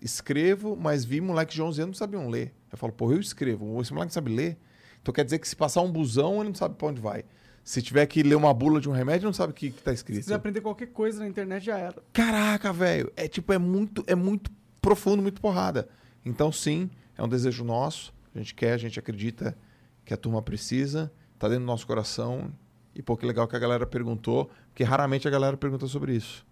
escrevo, 0.00 0.74
mas 0.74 1.04
vi 1.04 1.20
moleque 1.20 1.52
de 1.52 1.60
11 1.60 1.82
anos 1.82 1.94
não 1.94 1.98
sabiam 1.98 2.26
ler. 2.30 2.54
Eu 2.72 2.78
falo, 2.78 2.90
pô, 2.90 3.12
eu 3.12 3.20
escrevo. 3.20 3.78
Esse 3.78 3.92
moleque 3.92 4.08
não 4.08 4.14
sabe 4.14 4.34
ler. 4.34 4.56
Então 5.02 5.12
quer 5.12 5.26
dizer 5.26 5.38
que 5.38 5.46
se 5.46 5.54
passar 5.54 5.82
um 5.82 5.92
busão, 5.92 6.36
ele 6.40 6.48
não 6.48 6.54
sabe 6.54 6.74
pra 6.74 6.88
onde 6.88 7.02
vai. 7.02 7.22
Se 7.62 7.82
tiver 7.82 8.06
que 8.06 8.22
ler 8.22 8.34
uma 8.34 8.54
bula 8.54 8.80
de 8.80 8.88
um 8.88 8.92
remédio, 8.92 9.26
não 9.26 9.32
sabe 9.34 9.50
o 9.50 9.54
que, 9.54 9.70
que 9.70 9.82
tá 9.82 9.90
Se 9.90 9.96
escrito. 9.96 10.20
quiser 10.20 10.36
aprender 10.36 10.62
qualquer 10.62 10.86
coisa 10.86 11.20
na 11.20 11.28
internet, 11.28 11.66
já 11.66 11.76
era. 11.76 12.02
Caraca, 12.14 12.72
velho. 12.72 13.12
É 13.14 13.28
tipo, 13.28 13.52
é 13.52 13.58
muito, 13.58 14.02
é 14.06 14.14
muito 14.14 14.50
profundo, 14.80 15.20
muito 15.22 15.38
porrada. 15.38 15.86
Então, 16.24 16.50
sim, 16.50 16.88
é 17.14 17.22
um 17.22 17.28
desejo 17.28 17.62
nosso. 17.62 18.14
A 18.34 18.38
gente 18.38 18.54
quer, 18.54 18.72
a 18.72 18.78
gente 18.78 18.98
acredita 18.98 19.54
que 20.02 20.14
a 20.14 20.16
turma 20.16 20.40
precisa. 20.40 21.12
Tá 21.38 21.46
dentro 21.46 21.64
do 21.64 21.66
nosso 21.66 21.86
coração. 21.86 22.50
E 22.94 23.02
pô, 23.02 23.16
que 23.16 23.26
legal 23.26 23.46
que 23.46 23.54
a 23.54 23.58
galera 23.60 23.86
perguntou, 23.86 24.50
porque 24.78 24.84
raramente 24.84 25.26
a 25.26 25.30
galera 25.32 25.56
pergunta 25.56 25.88
sobre 25.88 26.14
isso. 26.14 26.46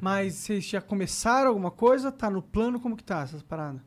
Mas 0.00 0.34
vocês 0.34 0.64
já 0.64 0.80
começaram 0.80 1.46
alguma 1.48 1.70
coisa? 1.70 2.10
Tá 2.10 2.28
no 2.28 2.42
plano? 2.42 2.80
Como 2.80 2.96
que 2.96 3.04
tá 3.04 3.20
essas 3.20 3.40
paradas? 3.40 3.80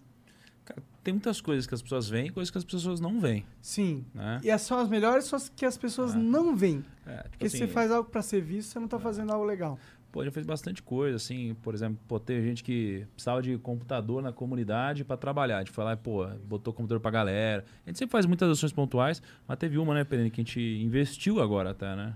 Cara, 0.64 0.82
tem 1.04 1.14
muitas 1.14 1.42
coisas 1.42 1.68
que 1.68 1.74
as 1.76 1.82
pessoas 1.82 2.08
veem 2.08 2.28
e 2.28 2.30
coisas 2.30 2.50
que 2.50 2.58
as 2.58 2.64
pessoas 2.64 3.02
não 3.02 3.20
veem, 3.20 3.46
Sim. 3.62 4.06
né? 4.14 4.40
E 4.46 4.50
essas 4.50 4.66
são 4.66 4.80
as 4.80 4.88
melhores, 4.88 5.26
só 5.26 5.36
as 5.36 5.50
que 5.50 5.66
as 5.66 5.78
pessoas 5.78 6.16
Ah. 6.16 6.18
não 6.18 6.56
veem. 6.56 6.86
É, 7.06 7.18
tipo 7.18 7.30
Porque 7.32 7.50
se 7.50 7.58
assim, 7.58 7.66
você 7.68 7.74
faz 7.74 7.92
algo 7.92 8.10
pra 8.10 8.22
ser 8.22 8.40
visto, 8.42 8.70
você 8.70 8.80
não 8.80 8.88
tá 8.88 8.98
fazendo 8.98 9.30
algo 9.34 9.44
legal. 9.44 9.78
Pô, 10.10 10.24
já 10.24 10.32
fez 10.32 10.46
bastante 10.46 10.82
coisa, 10.82 11.18
assim, 11.18 11.54
por 11.62 11.74
exemplo, 11.76 12.00
pô, 12.08 12.18
teve 12.18 12.48
gente 12.48 12.64
que 12.64 13.06
precisava 13.14 13.42
de 13.42 13.58
computador 13.58 14.22
na 14.24 14.32
comunidade 14.32 15.04
para 15.04 15.18
trabalhar. 15.18 15.58
A 15.58 15.60
gente 15.60 15.72
foi 15.72 15.84
lá 15.84 15.92
e, 15.94 15.98
pô, 15.98 16.26
botou 16.46 16.74
computador 16.74 17.02
pra 17.02 17.12
galera. 17.12 17.66
A 17.86 17.90
gente 17.90 18.00
sempre 18.00 18.14
faz 18.14 18.26
muitas 18.26 18.50
ações 18.50 18.72
pontuais, 18.72 19.22
mas 19.46 19.58
teve 19.60 19.78
uma, 19.78 19.94
né, 19.94 20.06
Perini, 20.06 20.32
que 20.32 20.40
a 20.40 20.44
gente 20.46 20.62
investiu 20.82 21.42
agora 21.42 21.72
até, 21.72 21.94
né? 21.94 22.14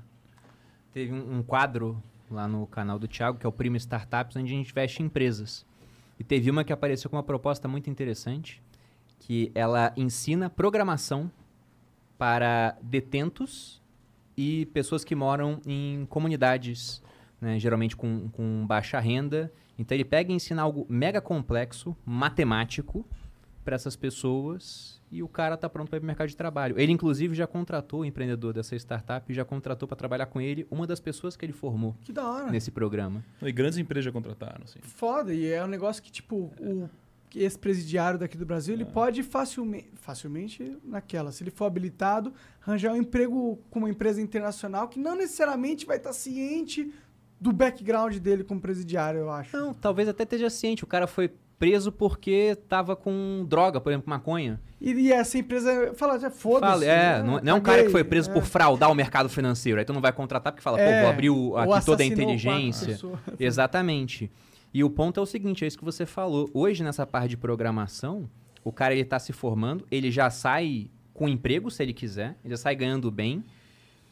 Teve 0.95 1.11
um, 1.11 1.40
um 1.40 1.43
quadro 1.43 2.01
lá 2.32 2.48
no 2.48 2.65
canal 2.67 2.98
do 2.98 3.06
Thiago, 3.06 3.38
que 3.38 3.45
é 3.45 3.49
o 3.49 3.51
Primo 3.51 3.75
Startups, 3.75 4.38
onde 4.38 4.53
a 4.53 4.56
gente 4.56 4.72
investe 4.72 5.03
em 5.03 5.07
empresas. 5.07 5.65
E 6.17 6.24
teve 6.24 6.49
uma 6.49 6.64
que 6.64 6.72
apareceu 6.72 7.09
com 7.09 7.17
uma 7.17 7.22
proposta 7.22 7.67
muito 7.67 7.90
interessante, 7.90 8.64
que 9.19 9.51
ela 9.53 9.91
ensina 9.98 10.49
programação 10.49 11.30
para 12.17 12.77
detentos 12.82 13.83
e 14.38 14.67
pessoas 14.67 15.03
que 15.03 15.14
moram 15.14 15.59
em 15.65 16.06
comunidades, 16.06 17.03
né, 17.41 17.59
geralmente 17.59 17.98
com, 17.98 18.30
com 18.30 18.65
baixa 18.65 18.98
renda. 18.98 19.51
Então 19.77 19.98
ele 19.98 20.06
pega 20.06 20.32
e 20.32 20.35
ensina 20.35 20.61
algo 20.61 20.85
mega 20.88 21.19
complexo, 21.19 21.93
matemático, 22.06 23.06
para 23.65 23.75
essas 23.75 23.95
pessoas 23.95 25.01
e 25.11 25.21
o 25.23 25.27
cara 25.27 25.57
tá 25.57 25.67
pronto 25.67 25.89
para 25.89 25.97
ir 25.97 25.99
pro 25.99 26.07
mercado 26.07 26.27
de 26.29 26.37
trabalho. 26.37 26.79
Ele, 26.79 26.91
inclusive, 26.91 27.33
já 27.35 27.47
contratou 27.47 28.01
o 28.01 28.05
empreendedor 28.05 28.53
dessa 28.53 28.75
startup, 28.75 29.33
já 29.33 29.43
contratou 29.43 29.87
para 29.87 29.97
trabalhar 29.97 30.27
com 30.27 30.39
ele 30.39 30.65
uma 30.69 30.85
das 30.87 30.99
pessoas 30.99 31.35
que 31.35 31.43
ele 31.45 31.53
formou 31.53 31.95
Que 32.03 32.13
da 32.13 32.25
hora. 32.29 32.51
nesse 32.51 32.69
programa. 32.71 33.23
E 33.41 33.51
grandes 33.51 33.77
empresas 33.77 34.05
já 34.05 34.11
contrataram, 34.11 34.63
assim. 34.63 34.79
Foda. 34.81 35.33
E 35.33 35.47
é 35.47 35.63
um 35.63 35.67
negócio 35.67 36.01
que, 36.01 36.11
tipo, 36.11 36.51
o 36.59 36.89
ex-presidiário 37.33 38.17
daqui 38.19 38.37
do 38.37 38.45
Brasil, 38.45 38.73
ele 38.73 38.85
pode 38.85 39.21
facilmente, 39.23 39.89
facilmente, 39.95 40.77
naquela, 40.83 41.31
se 41.31 41.43
ele 41.43 41.51
for 41.51 41.65
habilitado, 41.65 42.33
arranjar 42.65 42.93
um 42.93 42.97
emprego 42.97 43.59
com 43.69 43.79
uma 43.79 43.89
empresa 43.89 44.21
internacional 44.21 44.87
que 44.87 44.99
não 44.99 45.15
necessariamente 45.15 45.85
vai 45.85 45.97
estar 45.97 46.13
ciente 46.13 46.93
do 47.39 47.51
background 47.51 48.15
dele 48.17 48.43
como 48.43 48.61
presidiário, 48.61 49.19
eu 49.19 49.29
acho. 49.29 49.55
Não, 49.55 49.73
talvez 49.73 50.07
até 50.07 50.23
esteja 50.23 50.49
ciente. 50.49 50.83
O 50.83 50.87
cara 50.87 51.05
foi 51.07 51.29
preso 51.58 51.92
porque 51.92 52.58
tava 52.67 52.95
com 52.95 53.45
droga, 53.48 53.80
por 53.80 53.92
exemplo, 53.92 54.09
maconha. 54.09 54.59
E, 54.80 54.92
e 54.92 55.11
essa 55.11 55.38
empresa 55.38 55.93
fala, 55.95 56.19
já 56.19 56.30
foda-se. 56.30 56.85
É, 56.85 57.17
né? 57.17 57.24
não, 57.24 57.40
não 57.42 57.51
é 57.51 57.53
um 57.53 57.61
cara 57.61 57.84
que 57.84 57.90
foi 57.90 58.03
preso 58.03 58.30
é. 58.30 58.34
por 58.34 58.43
fraudar 58.43 58.92
o 58.92 58.95
mercado 58.95 59.30
financeiro. 59.30 59.80
Aí 59.80 59.85
tu 59.85 59.93
não 59.93 60.01
vai 60.01 60.11
contratar 60.11 60.51
porque 60.51 60.64
fala, 60.64 60.80
É, 60.80 60.98
pô, 60.98 61.01
vou 61.01 61.09
abrir 61.09 61.30
o- 61.30 61.51
ou 61.51 61.74
aqui 61.74 61.85
toda 61.85 62.03
a 62.03 62.06
inteligência. 62.06 63.00
Exatamente. 63.40 64.32
E 64.74 64.84
o 64.84 64.90
ponto 64.90 65.19
é 65.19 65.24
o 65.24 65.25
seguinte, 65.25 65.64
é 65.64 65.67
isso 65.67 65.77
que 65.77 65.85
você 65.85 66.06
falou. 66.06 66.50
Hoje, 66.53 66.84
nessa 66.84 67.08
parte 67.08 67.30
de 67.30 67.38
programação, 67.38 68.30
o 68.64 68.72
cara 68.72 68.93
ele 68.93 69.06
tá 69.06 69.17
se 69.17 69.32
formando, 69.32 69.85
ele 69.90 70.11
já 70.11 70.30
sai 70.30 70.90
com 71.14 71.30
emprego, 71.30 71.72
se 71.72 71.82
ele 71.82 71.93
quiser, 71.93 72.35
ele 72.43 72.53
já 72.53 72.58
sai 72.58 72.75
ganhando 72.75 73.09
bem. 73.09 73.43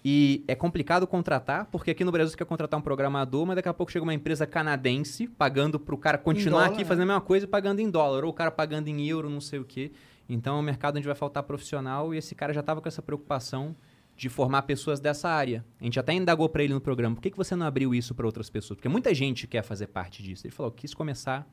E 0.06 0.44
é 0.50 0.54
complicado 0.54 1.08
contratar, 1.08 1.66
porque 1.72 1.92
aqui 1.92 2.04
no 2.04 2.12
Brasil 2.12 2.32
você 2.32 2.38
quer 2.38 2.46
contratar 2.46 2.78
um 2.78 2.84
programador, 2.84 3.46
mas 3.46 3.56
daqui 3.56 3.70
a 3.70 3.74
pouco 3.74 3.90
chega 3.90 4.04
uma 4.04 4.14
empresa 4.14 4.46
canadense 4.46 5.28
pagando 5.28 5.80
pro 5.80 5.98
cara 5.98 6.18
continuar 6.18 6.64
dólar, 6.64 6.74
aqui 6.74 6.84
fazendo 6.84 7.04
a 7.04 7.06
mesma 7.06 7.22
coisa 7.22 7.46
e 7.46 7.48
pagando 7.48 7.80
em 7.80 7.90
dólar, 7.90 8.26
ou 8.26 8.32
o 8.32 8.34
cara 8.34 8.52
pagando 8.52 8.90
em 8.90 9.08
euro, 9.08 9.30
não 9.30 9.40
sei 9.40 9.60
o 9.60 9.64
quê. 9.64 9.92
Então 10.28 10.58
é 10.58 10.60
um 10.60 10.64
mercado 10.64 10.98
onde 10.98 11.06
vai 11.06 11.16
faltar 11.16 11.44
profissional 11.44 12.14
e 12.14 12.18
esse 12.18 12.36
cara 12.36 12.52
já 12.52 12.60
estava 12.60 12.82
com 12.82 12.88
essa 12.88 13.02
preocupação 13.02 13.76
de 14.16 14.28
formar 14.30 14.64
pessoas 14.64 15.00
dessa 15.00 15.30
área. 15.30 15.66
A 15.80 15.84
gente 15.86 16.00
até 16.00 16.14
indagou 16.14 16.50
para 16.50 16.64
ele 16.64 16.74
no 16.74 16.82
programa, 16.82 17.16
por 17.16 17.22
que, 17.22 17.32
que 17.32 17.38
você 17.38 17.56
não 17.56 17.66
abriu 17.66 17.96
isso 17.96 18.14
para 18.14 18.26
outras 18.26 18.50
pessoas? 18.50 18.78
Porque 18.78 18.90
muita 18.90 19.14
gente 19.14 19.48
quer 19.48 19.64
fazer 19.64 19.88
parte 19.88 20.22
disso. 20.22 20.46
Ele 20.46 20.54
falou, 20.54 20.72
quis 20.72 20.94
começar 20.94 21.48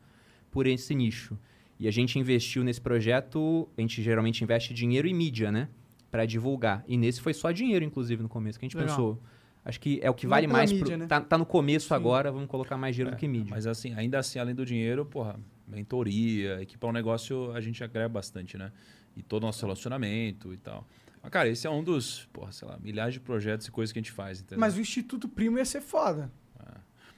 por 0.51 0.67
esse 0.67 0.95
nicho. 0.95 1.39
E 1.79 1.89
a 1.89 1.91
gente 1.91 2.19
investiu 2.19 2.63
nesse 2.63 2.81
projeto, 2.81 3.69
a 3.79 3.81
gente 3.81 4.03
geralmente 4.03 4.45
investe 4.45 4.75
dinheiro 4.75 5.09
e 5.09 5.15
mídia, 5.15 5.51
né? 5.51 5.69
Para 6.11 6.27
divulgar. 6.27 6.85
E 6.89 6.97
nesse 6.97 7.21
foi 7.21 7.33
só 7.33 7.51
dinheiro, 7.53 7.85
inclusive, 7.85 8.23
no 8.23 8.29
começo, 8.29 8.59
que 8.59 8.65
a 8.65 8.69
gente 8.69 8.77
Legal. 8.77 8.95
pensou. 8.97 9.23
Acho 9.65 9.79
que 9.79 10.01
é 10.03 10.09
o 10.11 10.15
que 10.15 10.27
vale 10.27 10.47
mais. 10.47 10.73
mídia, 10.73 10.87
pro- 10.87 10.97
né? 10.97 11.07
tá, 11.07 11.21
tá 11.21 11.37
no 11.39 11.45
começo 11.47 11.89
Sim. 11.89 11.95
agora, 11.95 12.33
vamos 12.33 12.49
colocar 12.49 12.77
mais 12.77 12.95
dinheiro 12.97 13.15
do 13.15 13.19
que 13.19 13.29
mídia. 13.29 13.51
Mas 13.51 13.67
assim, 13.67 13.93
ainda 13.95 14.19
assim, 14.19 14.39
além 14.39 14.55
do 14.55 14.65
dinheiro, 14.65 15.05
porra, 15.05 15.39
mentoria, 15.69 16.61
equipar 16.63 16.91
um 16.91 16.93
negócio, 16.93 17.53
a 17.53 17.61
gente 17.61 17.83
agrega 17.85 18.09
bastante, 18.09 18.57
né? 18.57 18.73
E 19.17 19.23
todo 19.23 19.43
o 19.43 19.47
nosso 19.47 19.65
relacionamento 19.65 20.53
e 20.53 20.57
tal. 20.57 20.87
Mas, 21.23 21.31
cara, 21.31 21.49
esse 21.49 21.67
é 21.67 21.71
um 21.71 21.85
dos, 21.85 22.27
porra, 22.33 22.53
sei 22.53 22.67
lá, 22.67 22.79
milhares 22.81 23.15
de 23.15 23.21
projetos 23.21 23.67
e 23.67 23.71
coisas 23.71 23.93
que 23.93 23.99
a 23.99 24.03
gente 24.03 24.13
faz, 24.13 24.41
entendeu? 24.41 24.59
Mas 24.61 24.77
o 24.77 24.81
Instituto 24.81 25.29
Primo 25.29 25.59
ia 25.59 25.65
ser 25.65 25.81
foda. 25.83 26.31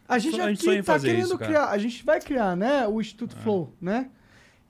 A 0.09 0.19
gente 0.19 0.35
A 0.41 0.49
gente 0.49 0.55
aqui 0.57 0.65
sonha 0.65 0.79
em 0.81 0.83
tá 0.83 0.99
querendo 0.99 1.25
isso, 1.27 1.39
criar, 1.39 1.71
a 1.71 1.79
gente 1.79 2.05
vai 2.05 2.21
criar, 2.21 2.57
né, 2.57 2.87
o 2.89 3.01
Instituto 3.01 3.37
Flow, 3.37 3.73
né? 3.81 4.11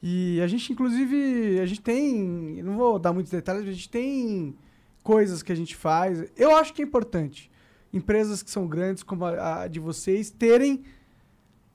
E 0.02 0.40
a 0.40 0.46
gente, 0.48 0.72
inclusive, 0.72 1.60
a 1.60 1.66
gente 1.66 1.80
tem, 1.80 2.60
não 2.62 2.76
vou 2.76 2.98
dar 2.98 3.12
muitos 3.12 3.30
detalhes, 3.30 3.62
mas 3.62 3.70
a 3.70 3.74
gente 3.74 3.88
tem 3.88 4.56
coisas 5.02 5.42
que 5.42 5.52
a 5.52 5.54
gente 5.54 5.76
faz. 5.76 6.24
Eu 6.36 6.56
acho 6.56 6.74
que 6.74 6.82
é 6.82 6.84
importante 6.84 7.50
empresas 7.92 8.42
que 8.42 8.50
são 8.50 8.66
grandes 8.66 9.02
como 9.02 9.24
a, 9.24 9.62
a 9.62 9.68
de 9.68 9.78
vocês 9.78 10.30
terem 10.30 10.82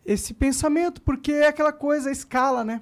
esse 0.06 0.34
pensamento, 0.34 1.02
porque 1.02 1.32
é 1.32 1.48
aquela 1.48 1.72
coisa, 1.72 2.10
a 2.10 2.12
escala, 2.12 2.64
né? 2.64 2.82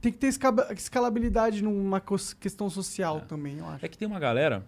Tem 0.00 0.12
que 0.12 0.18
ter 0.18 0.28
escalabilidade 0.76 1.62
numa 1.62 2.00
questão 2.40 2.70
social 2.70 3.22
também, 3.22 3.58
eu 3.58 3.66
acho. 3.66 3.84
É 3.84 3.88
que 3.88 3.98
tem 3.98 4.06
uma 4.06 4.20
galera 4.20 4.64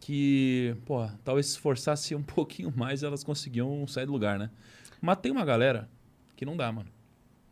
que, 0.00 0.76
porra, 0.86 1.18
talvez 1.24 1.46
se 1.46 1.52
esforçasse 1.52 2.14
um 2.16 2.22
pouquinho 2.22 2.72
mais, 2.76 3.02
elas 3.02 3.22
conseguiam 3.24 3.86
sair 3.86 4.06
do 4.06 4.12
lugar, 4.12 4.38
né? 4.38 4.50
Mas 5.00 5.18
tem 5.18 5.30
uma 5.30 5.44
galera 5.44 5.88
que 6.36 6.46
não 6.46 6.56
dá, 6.56 6.70
mano. 6.72 6.88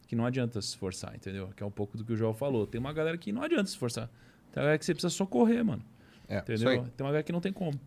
Que 0.06 0.14
não 0.14 0.24
adianta 0.24 0.60
se 0.62 0.68
esforçar, 0.68 1.14
entendeu? 1.14 1.48
Que 1.56 1.62
é 1.62 1.66
um 1.66 1.70
pouco 1.70 1.96
do 1.96 2.04
que 2.04 2.12
o 2.12 2.16
João 2.16 2.32
falou. 2.32 2.66
Tem 2.66 2.78
uma 2.80 2.92
galera 2.92 3.16
que 3.18 3.32
não 3.32 3.42
adianta 3.42 3.64
se 3.66 3.72
esforçar. 3.72 4.08
Tem 4.52 4.60
uma 4.60 4.62
galera 4.62 4.78
que 4.78 4.84
você 4.84 4.94
precisa 4.94 5.10
só 5.10 5.26
correr, 5.26 5.62
mano. 5.62 5.82
É, 6.28 6.38
Entendeu? 6.38 6.82
Tem 6.96 7.04
uma 7.04 7.10
galera 7.10 7.22
que 7.22 7.32
não 7.32 7.40
tem 7.40 7.52
como. 7.52 7.78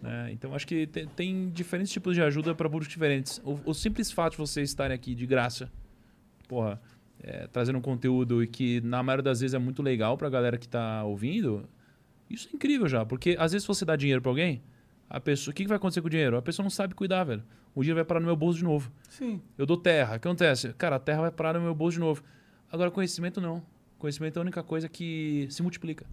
né? 0.00 0.30
Então 0.32 0.54
acho 0.54 0.66
que 0.66 0.86
tem, 0.86 1.06
tem 1.08 1.50
diferentes 1.50 1.92
tipos 1.92 2.14
de 2.14 2.22
ajuda 2.22 2.54
para 2.54 2.68
públicos 2.68 2.88
diferentes. 2.92 3.40
O, 3.44 3.58
o 3.66 3.74
simples 3.74 4.10
fato 4.10 4.32
de 4.32 4.38
vocês 4.38 4.68
estarem 4.68 4.94
aqui 4.94 5.14
de 5.14 5.26
graça, 5.26 5.70
porra, 6.48 6.80
é, 7.22 7.46
trazendo 7.46 7.78
um 7.78 7.82
conteúdo 7.82 8.42
e 8.42 8.46
que 8.46 8.80
na 8.82 9.02
maioria 9.02 9.22
das 9.22 9.40
vezes 9.40 9.54
é 9.54 9.58
muito 9.58 9.82
legal 9.82 10.16
pra 10.18 10.28
galera 10.28 10.58
que 10.58 10.68
tá 10.68 11.02
ouvindo, 11.04 11.66
isso 12.28 12.48
é 12.52 12.56
incrível 12.56 12.88
já. 12.88 13.04
Porque 13.04 13.36
às 13.38 13.52
vezes 13.52 13.66
você 13.66 13.84
dá 13.84 13.96
dinheiro 13.96 14.20
pra 14.20 14.30
alguém, 14.30 14.62
a 15.08 15.20
pessoa, 15.20 15.52
o 15.52 15.54
que, 15.54 15.62
que 15.64 15.68
vai 15.68 15.76
acontecer 15.76 16.00
com 16.00 16.06
o 16.08 16.10
dinheiro? 16.10 16.36
A 16.36 16.42
pessoa 16.42 16.64
não 16.64 16.70
sabe 16.70 16.94
cuidar, 16.94 17.24
velho. 17.24 17.42
O 17.74 17.82
dinheiro 17.82 17.96
vai 17.96 18.04
parar 18.04 18.20
no 18.20 18.26
meu 18.26 18.36
bolso 18.36 18.58
de 18.58 18.64
novo. 18.64 18.90
Sim. 19.08 19.40
Eu 19.56 19.66
dou 19.66 19.76
terra. 19.76 20.16
O 20.16 20.20
que 20.20 20.26
acontece? 20.28 20.72
Cara, 20.74 20.96
a 20.96 20.98
terra 20.98 21.22
vai 21.22 21.30
parar 21.30 21.54
no 21.54 21.60
meu 21.60 21.74
bolso 21.74 21.94
de 21.94 22.00
novo. 22.00 22.22
Agora, 22.72 22.90
conhecimento 22.90 23.40
não. 23.40 23.62
Conhecimento 23.98 24.36
é 24.36 24.40
a 24.40 24.42
única 24.42 24.62
coisa 24.62 24.88
que 24.88 25.46
se 25.50 25.62
multiplica. 25.62 26.06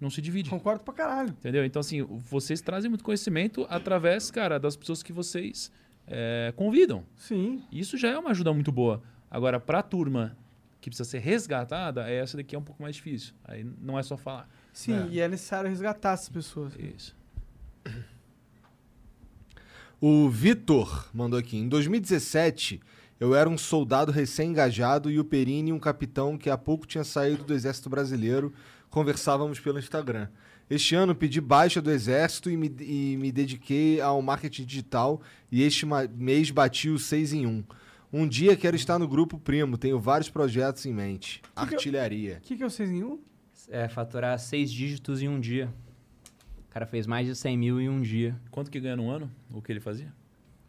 Não 0.00 0.08
se 0.10 0.20
divide. 0.22 0.48
Concordo 0.48 0.82
pra 0.82 0.94
caralho. 0.94 1.30
Entendeu? 1.30 1.64
Então, 1.64 1.80
assim, 1.80 2.02
vocês 2.02 2.60
trazem 2.62 2.88
muito 2.88 3.04
conhecimento 3.04 3.66
através, 3.68 4.30
cara, 4.30 4.58
das 4.58 4.74
pessoas 4.76 5.02
que 5.02 5.12
vocês 5.12 5.70
é, 6.06 6.52
convidam. 6.56 7.04
Sim. 7.16 7.62
Isso 7.70 7.96
já 7.98 8.08
é 8.08 8.18
uma 8.18 8.30
ajuda 8.30 8.52
muito 8.52 8.72
boa. 8.72 9.02
Agora, 9.30 9.60
pra 9.60 9.82
turma 9.82 10.36
que 10.80 10.88
precisa 10.88 11.08
ser 11.08 11.18
resgatada, 11.18 12.08
essa 12.10 12.38
daqui 12.38 12.56
é 12.56 12.58
um 12.58 12.62
pouco 12.62 12.82
mais 12.82 12.96
difícil. 12.96 13.34
Aí 13.44 13.62
não 13.80 13.98
é 13.98 14.02
só 14.02 14.16
falar. 14.16 14.48
Sim, 14.72 14.94
É. 14.94 15.08
e 15.10 15.20
é 15.20 15.28
necessário 15.28 15.68
resgatar 15.68 16.12
essas 16.14 16.30
pessoas. 16.30 16.72
Isso. 16.78 17.14
O 20.00 20.28
Vitor 20.30 21.08
mandou 21.12 21.38
aqui. 21.38 21.58
Em 21.58 21.68
2017, 21.68 22.80
eu 23.18 23.34
era 23.34 23.48
um 23.48 23.58
soldado 23.58 24.10
recém-engajado 24.10 25.10
e 25.10 25.18
o 25.20 25.24
Perini, 25.24 25.72
um 25.72 25.78
capitão 25.78 26.38
que 26.38 26.48
há 26.48 26.56
pouco 26.56 26.86
tinha 26.86 27.04
saído 27.04 27.44
do 27.44 27.52
Exército 27.54 27.90
Brasileiro, 27.90 28.52
conversávamos 28.88 29.60
pelo 29.60 29.78
Instagram. 29.78 30.28
Este 30.70 30.94
ano 30.94 31.14
pedi 31.14 31.40
baixa 31.40 31.82
do 31.82 31.90
Exército 31.90 32.48
e 32.48 32.56
me, 32.56 32.74
e 32.80 33.16
me 33.18 33.30
dediquei 33.32 34.00
ao 34.00 34.22
marketing 34.22 34.64
digital 34.64 35.20
e 35.50 35.62
este 35.62 35.84
mês 36.16 36.50
bati 36.50 36.88
o 36.88 36.98
6 36.98 37.32
em 37.34 37.46
1. 37.46 37.64
Um 38.12 38.26
dia 38.26 38.56
quero 38.56 38.76
estar 38.76 38.98
no 38.98 39.06
Grupo 39.06 39.38
Primo, 39.38 39.76
tenho 39.76 40.00
vários 40.00 40.30
projetos 40.30 40.86
em 40.86 40.94
mente. 40.94 41.40
que 41.54 41.60
eu- 41.74 41.78
Artilharia. 41.78 42.38
O 42.38 42.40
que, 42.40 42.56
que 42.56 42.62
é 42.62 42.66
o 42.66 42.70
6 42.70 42.90
em 42.90 43.02
1? 43.04 43.18
É, 43.68 43.88
faturar 43.88 44.36
seis 44.38 44.70
dígitos 44.72 45.20
em 45.22 45.28
um 45.28 45.38
dia. 45.38 45.72
O 46.70 46.72
cara 46.72 46.86
fez 46.86 47.04
mais 47.04 47.26
de 47.26 47.34
100 47.34 47.58
mil 47.58 47.80
em 47.80 47.88
um 47.88 48.00
dia. 48.00 48.34
Quanto 48.50 48.70
que 48.70 48.78
ganha 48.78 48.94
no 48.96 49.10
ano? 49.10 49.28
O 49.52 49.60
que 49.60 49.72
ele 49.72 49.80
fazia? 49.80 50.12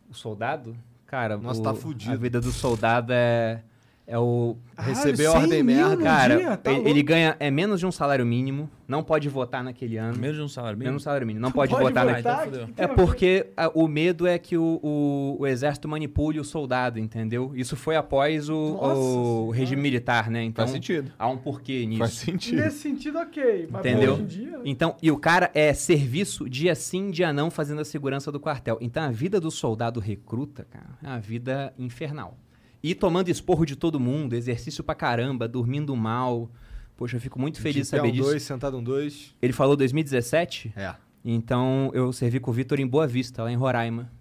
O 0.09 0.15
soldado? 0.15 0.75
Cara, 1.05 1.37
Nossa, 1.37 1.61
o- 1.61 1.63
tá 1.63 1.75
fudido. 1.75 2.11
a 2.11 2.15
vida 2.15 2.41
do 2.41 2.51
soldado 2.51 3.13
é, 3.13 3.61
é 4.07 4.17
o... 4.17 4.57
Receber 4.77 5.27
Ah, 5.27 5.31
100 5.31 5.41
ordem 5.41 5.63
merda. 5.63 5.97
Cara, 6.03 6.35
dia? 6.37 6.57
Tá 6.57 6.71
ele, 6.73 6.89
ele 6.89 7.03
ganha 7.03 7.35
é 7.39 7.51
menos 7.51 7.79
de 7.79 7.85
um 7.85 7.91
salário 7.91 8.25
mínimo, 8.25 8.69
não 8.87 9.03
pode 9.03 9.29
votar 9.29 9.63
naquele 9.63 9.95
ano. 9.97 10.17
Menos 10.17 10.35
de 10.37 10.41
um 10.41 10.47
salário 10.47 10.77
mínimo? 10.77 10.89
Menos 10.91 11.01
um 11.01 11.05
salário 11.05 11.27
mínimo, 11.27 11.41
não 11.41 11.51
pode, 11.51 11.71
Pode 11.71 11.83
votar, 11.83 12.05
votar? 12.05 12.23
naquele 12.25 12.55
então 12.55 12.67
que 12.67 12.73
tem 12.73 12.83
É 12.85 12.87
porque 12.87 13.47
a- 13.55 13.69
o 13.75 13.87
medo 13.87 14.25
é 14.25 14.37
que 14.39 14.57
o, 14.57 14.79
o, 14.81 15.37
o 15.39 15.47
exército 15.47 15.87
manipule 15.87 16.39
o 16.39 16.43
soldado, 16.43 16.99
entendeu? 16.99 17.51
Isso 17.55 17.75
foi 17.75 17.95
após 17.95 18.49
o, 18.49 18.53
Nossa 18.81 18.99
o 18.99 19.49
regime 19.51 19.81
militar, 19.81 20.29
né? 20.31 20.43
Então 20.43 20.63
Faz 20.65 20.71
sentido. 20.71 21.11
há 21.17 21.27
um 21.27 21.37
porquê 21.37 21.85
nisso. 21.85 21.99
Faz 21.99 22.13
sentido. 22.13 22.57
Nesse 22.61 22.79
sentido, 22.79 23.19
ok. 23.19 23.67
Mas 23.71 23.85
Entendeu? 23.85 24.13
hoje 24.13 24.23
em 24.23 24.25
dia... 24.25 24.59
Então, 24.65 24.95
e 25.01 25.11
o 25.11 25.17
cara 25.17 25.51
é 25.53 25.73
serviço 25.73 26.49
dia 26.49 26.73
sim, 26.75 27.11
dia 27.11 27.31
não, 27.31 27.49
fazendo 27.51 27.81
a 27.81 27.85
segurança 27.85 28.31
do 28.31 28.39
quartel. 28.39 28.77
Então, 28.81 29.03
a 29.03 29.11
vida 29.11 29.39
do 29.39 29.51
soldado 29.51 29.99
recruta, 29.99 30.65
cara, 30.69 30.89
é 31.03 31.07
uma 31.07 31.19
vida 31.19 31.73
infernal. 31.77 32.37
E 32.83 32.95
tomando 32.95 33.29
esporro 33.29 33.65
de 33.65 33.75
todo 33.75 33.99
mundo, 33.99 34.33
exercício 34.33 34.83
pra 34.83 34.95
caramba, 34.95 35.47
dormindo 35.47 35.95
mal. 35.95 36.49
Poxa, 36.97 37.17
eu 37.17 37.21
fico 37.21 37.39
muito 37.39 37.59
feliz 37.61 37.75
de 37.83 37.85
saber 37.85 38.09
um 38.09 38.11
disso. 38.11 38.23
dois, 38.29 38.43
sentado 38.43 38.77
um 38.77 38.83
dois. 38.83 39.35
Ele 39.41 39.53
falou 39.53 39.75
2017, 39.75 40.73
É. 40.75 40.95
então 41.23 41.91
eu 41.93 42.11
servi 42.13 42.39
com 42.39 42.51
o 42.51 42.53
Vitor 42.53 42.79
em 42.79 42.87
Boa 42.87 43.05
Vista, 43.07 43.43
lá 43.43 43.51
em 43.51 43.55
Roraima. 43.55 44.11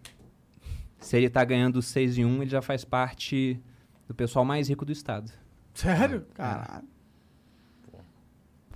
Se 0.98 1.16
ele 1.16 1.30
tá 1.30 1.42
ganhando 1.44 1.80
6 1.80 2.18
em 2.18 2.24
1, 2.26 2.42
ele 2.42 2.50
já 2.50 2.60
faz 2.60 2.84
parte 2.84 3.58
do 4.06 4.14
pessoal 4.14 4.44
mais 4.44 4.68
rico 4.68 4.84
do 4.84 4.92
estado. 4.92 5.32
Sério? 5.72 6.26
Caralho. 6.34 6.84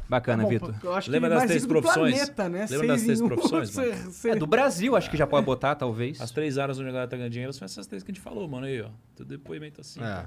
Bacana, 0.08 0.42
Bom, 0.42 0.48
Vitor. 0.50 0.74
Lembra 1.08 1.30
das 1.30 1.44
três 1.44 1.66
profissões? 1.66 2.14
Planeta, 2.14 2.48
né? 2.48 2.66
Lembra 2.70 2.86
das 2.88 3.02
três 3.02 3.20
profissões, 3.20 4.24
É 4.26 4.36
do 4.36 4.46
Brasil, 4.46 4.94
acho 4.96 5.10
que 5.10 5.16
já 5.16 5.26
pode 5.26 5.44
botar, 5.46 5.74
talvez. 5.74 6.20
As 6.20 6.30
três 6.30 6.58
áreas 6.58 6.78
onde 6.78 6.88
a 6.88 6.92
galera 6.92 7.08
tá 7.10 7.16
ganhando 7.16 7.32
dinheiro 7.32 7.52
são 7.52 7.64
essas 7.64 7.86
três 7.86 8.02
que 8.02 8.10
a 8.10 8.14
gente 8.14 8.22
falou, 8.22 8.46
mano. 8.46 8.66
Aí, 8.66 8.82
ó. 8.82 8.90
Tudo 9.16 9.28
depoimento 9.28 9.80
assim. 9.80 10.00
É. 10.02 10.26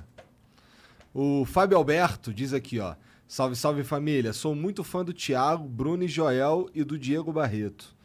O 1.14 1.46
Fábio 1.46 1.78
Alberto 1.78 2.34
diz 2.34 2.54
aqui, 2.54 2.80
ó. 2.80 2.96
Salve, 3.28 3.56
salve 3.56 3.84
família. 3.84 4.34
Sou 4.34 4.56
muito 4.56 4.84
fã 4.84 5.04
do 5.04 5.14
Thiago, 5.14 5.68
Bruno 5.68 6.04
e 6.04 6.08
Joel 6.08 6.70
e 6.74 6.84
do 6.84 6.98
Diego 6.98 7.32
Barreto. 7.32 7.96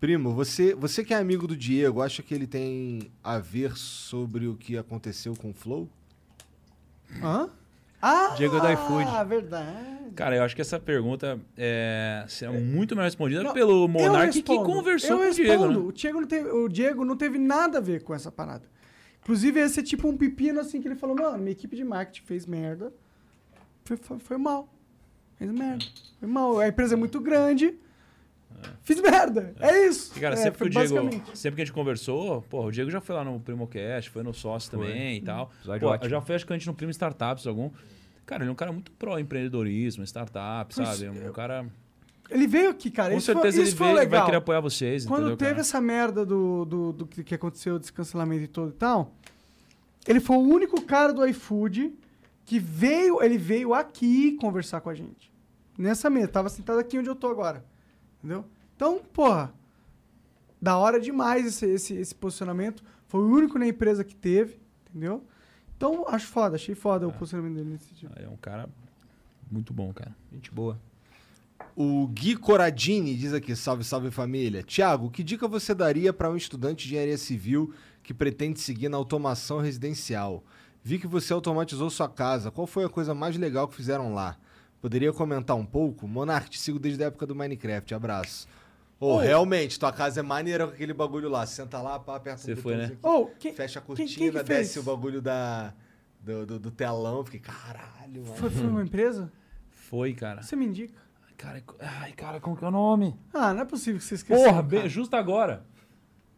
Primo, 0.00 0.34
você, 0.34 0.74
você 0.74 1.04
que 1.04 1.14
é 1.14 1.16
amigo 1.16 1.46
do 1.46 1.56
Diego, 1.56 2.02
acha 2.02 2.22
que 2.22 2.34
ele 2.34 2.46
tem 2.46 3.10
a 3.24 3.38
ver 3.38 3.76
sobre 3.76 4.46
o 4.46 4.54
que 4.54 4.76
aconteceu 4.76 5.34
com 5.34 5.50
o 5.50 5.54
Flow? 5.54 5.88
Hã? 7.22 7.48
Ah, 8.00 8.34
Diego 8.36 8.60
do 8.60 8.70
iFood. 8.70 9.28
verdade. 9.28 9.96
Cara, 10.14 10.36
eu 10.36 10.42
acho 10.42 10.54
que 10.54 10.62
essa 10.62 10.80
pergunta 10.80 11.38
é, 11.56 12.24
será 12.26 12.50
muito 12.52 12.94
melhor 12.94 13.04
respondida 13.04 13.42
Não, 13.42 13.52
pelo 13.52 13.86
Monark 13.86 14.42
que 14.42 14.56
conversou 14.56 15.22
eu 15.22 15.24
com 15.24 15.30
o 15.30 15.34
Diego, 15.34 15.50
respondo. 15.50 15.80
né? 15.80 15.86
O, 15.86 15.92
Diego 15.92 16.20
não 16.20 16.26
teve, 16.26 16.48
o 16.48 16.68
Diego 16.68 17.04
não 17.04 17.16
teve 17.16 17.38
nada 17.38 17.78
a 17.78 17.80
ver 17.80 18.02
com 18.02 18.14
essa 18.14 18.32
parada. 18.32 18.64
Inclusive, 19.22 19.60
esse 19.60 19.80
é 19.80 19.82
tipo 19.82 20.08
um 20.08 20.16
pepino 20.16 20.60
assim 20.60 20.80
que 20.80 20.88
ele 20.88 20.94
falou, 20.94 21.16
mano, 21.16 21.36
minha 21.38 21.50
equipe 21.50 21.76
de 21.76 21.84
marketing 21.84 22.24
fez 22.26 22.46
merda. 22.46 22.92
Foi, 23.84 23.96
foi, 23.96 24.18
foi 24.18 24.36
mal. 24.38 24.72
Fez 25.36 25.50
merda. 25.50 25.84
Foi 26.18 26.28
mal. 26.28 26.58
A 26.60 26.68
empresa 26.68 26.94
é 26.94 26.96
muito 26.96 27.20
grande. 27.20 27.74
Fiz 28.82 29.00
merda. 29.00 29.54
É 29.60 29.86
isso. 29.86 30.12
E, 30.16 30.20
cara, 30.20 30.34
É, 30.34 30.36
sempre 30.38 30.52
que 30.68 30.74
foi 30.74 30.84
o 30.84 30.88
Diego. 31.10 31.22
Sempre 31.34 31.56
que 31.56 31.62
a 31.62 31.64
gente 31.64 31.74
conversou, 31.74 32.42
porra, 32.42 32.66
o 32.68 32.72
Diego 32.72 32.90
já 32.90 33.00
foi 33.00 33.14
lá 33.14 33.24
no 33.24 33.38
Primocast, 33.40 34.10
foi 34.10 34.22
no 34.22 34.32
sócio 34.32 34.70
também 34.70 35.16
e 35.18 35.20
tal. 35.22 35.50
Pô, 35.80 35.86
ótimo. 35.88 36.08
já 36.10 36.20
foi, 36.20 36.34
acho 36.36 36.46
que 36.46 36.52
a 36.52 36.56
gente 36.58 36.66
no 36.66 36.74
Primo 36.74 36.90
Startups 36.90 37.46
algum. 37.46 37.70
Cara, 38.24 38.42
ele 38.42 38.50
é 38.50 38.52
um 38.52 38.56
cara 38.56 38.72
muito 38.72 38.90
pró-empreendedorismo, 38.92 40.02
startup, 40.04 40.74
Pois, 40.74 40.88
sabe? 40.88 41.08
Um 41.08 41.32
cara. 41.32 41.66
Ele 42.28 42.46
veio 42.48 42.70
aqui, 42.70 42.90
cara. 42.90 43.12
Com 43.12 43.18
isso 43.18 43.26
foi- 43.32 43.34
certeza 43.42 43.62
isso 43.62 43.70
ele 43.70 43.76
foi 43.76 43.86
veio, 43.86 43.98
legal. 43.98 44.18
vai 44.20 44.26
querer 44.26 44.38
apoiar 44.38 44.60
vocês, 44.60 45.06
Quando 45.06 45.20
entendeu? 45.20 45.36
teve 45.36 45.50
cara? 45.52 45.60
essa 45.60 45.80
merda 45.80 46.26
do, 46.26 46.64
do, 46.64 46.92
do 46.92 47.06
que 47.06 47.22
que 47.22 47.34
aconteceu, 47.36 47.78
desse 47.78 47.92
cancelamento 47.92 48.42
e 48.42 48.48
todo 48.48 48.70
e 48.70 48.74
tal, 48.74 49.14
Ele 50.08 50.18
foi 50.20 50.36
o 50.36 50.40
único 50.40 50.80
cara 50.82 51.12
do 51.12 51.24
iFood 51.26 51.92
que 52.44 52.58
veio, 52.58 53.22
ele 53.22 53.36
veio 53.38 53.74
aqui 53.74 54.32
conversar 54.40 54.80
com 54.80 54.88
a 54.90 54.94
gente. 54.94 55.32
Nessa 55.78 56.08
mesa, 56.10 56.28
tava 56.28 56.48
sentado 56.48 56.78
aqui 56.80 56.98
onde 56.98 57.08
eu 57.08 57.14
tô 57.14 57.28
agora. 57.28 57.64
Entendeu? 58.18 58.44
Então, 58.76 59.00
porra, 59.12 59.52
da 60.60 60.76
hora 60.76 61.00
demais 61.00 61.46
esse, 61.46 61.66
esse, 61.66 61.94
esse 61.94 62.14
posicionamento. 62.14 62.82
Foi 63.08 63.20
o 63.20 63.28
único 63.28 63.58
na 63.58 63.66
empresa 63.66 64.04
que 64.04 64.14
teve, 64.14 64.60
entendeu? 64.88 65.24
Então, 65.76 66.04
acho 66.08 66.26
foda, 66.26 66.56
achei 66.56 66.74
foda 66.74 67.08
o 67.08 67.12
posicionamento 67.12 67.54
dele 67.54 67.70
nesse 67.70 67.86
sentido. 67.86 68.12
É 68.16 68.28
um 68.28 68.36
cara 68.36 68.68
muito 69.50 69.72
bom, 69.72 69.92
cara. 69.92 70.14
Gente 70.32 70.50
boa. 70.50 70.78
O 71.74 72.06
Gui 72.08 72.36
Coradini 72.36 73.14
diz 73.14 73.32
aqui, 73.32 73.54
salve, 73.54 73.84
salve 73.84 74.10
família. 74.10 74.62
Tiago, 74.62 75.10
que 75.10 75.22
dica 75.22 75.46
você 75.46 75.74
daria 75.74 76.12
para 76.12 76.30
um 76.30 76.36
estudante 76.36 76.86
de 76.86 76.94
engenharia 76.94 77.18
civil 77.18 77.72
que 78.02 78.14
pretende 78.14 78.60
seguir 78.60 78.88
na 78.88 78.96
automação 78.96 79.60
residencial? 79.60 80.42
Vi 80.82 80.98
que 80.98 81.06
você 81.06 81.32
automatizou 81.32 81.90
sua 81.90 82.08
casa. 82.08 82.50
Qual 82.50 82.66
foi 82.66 82.84
a 82.84 82.88
coisa 82.88 83.14
mais 83.14 83.36
legal 83.36 83.68
que 83.68 83.74
fizeram 83.74 84.14
lá? 84.14 84.36
Poderia 84.80 85.12
comentar 85.12 85.56
um 85.56 85.66
pouco? 85.66 86.06
Monark, 86.06 86.48
te 86.48 86.58
sigo 86.58 86.78
desde 86.78 87.02
a 87.02 87.06
época 87.08 87.26
do 87.26 87.34
Minecraft. 87.34 87.94
Abraço. 87.94 88.46
Ô, 88.98 89.18
realmente, 89.18 89.78
tua 89.78 89.92
casa 89.92 90.20
é 90.20 90.22
maneira 90.22 90.66
com 90.66 90.72
aquele 90.72 90.92
bagulho 90.94 91.28
lá. 91.28 91.44
Senta 91.46 91.80
lá, 91.82 91.98
pá, 91.98 92.16
aperta 92.16 92.38
Você 92.42 92.54
um 92.54 92.56
foi, 92.56 92.76
né? 92.76 92.92
Oh, 93.02 93.26
quem, 93.38 93.52
Fecha 93.54 93.78
a 93.78 93.82
quem- 93.82 93.86
cortina, 93.88 94.08
quem 94.08 94.26
que 94.30 94.32
fez? 94.32 94.46
desce 94.46 94.78
o 94.78 94.82
bagulho 94.82 95.20
da, 95.20 95.74
do, 96.20 96.46
do, 96.46 96.58
do 96.58 96.70
telão. 96.70 97.22
Fiquei, 97.24 97.40
caralho, 97.40 98.22
mano. 98.22 98.34
foi, 98.36 98.48
foi 98.50 98.66
uma 98.66 98.82
empresa? 98.82 99.30
Foi, 99.70 100.14
cara. 100.14 100.42
Você 100.42 100.56
me 100.56 100.64
indica. 100.66 100.98
Cara, 101.36 101.62
ai, 102.00 102.12
cara, 102.12 102.40
como 102.40 102.56
que 102.56 102.64
é 102.64 102.68
o 102.68 102.70
nome? 102.70 103.14
Ah, 103.34 103.52
não 103.52 103.60
é 103.60 103.64
possível 103.66 103.98
que 104.00 104.06
você 104.06 104.14
esqueceu. 104.14 104.42
Porra, 104.42 104.62
bem, 104.62 104.88
justo 104.88 105.14
agora. 105.14 105.66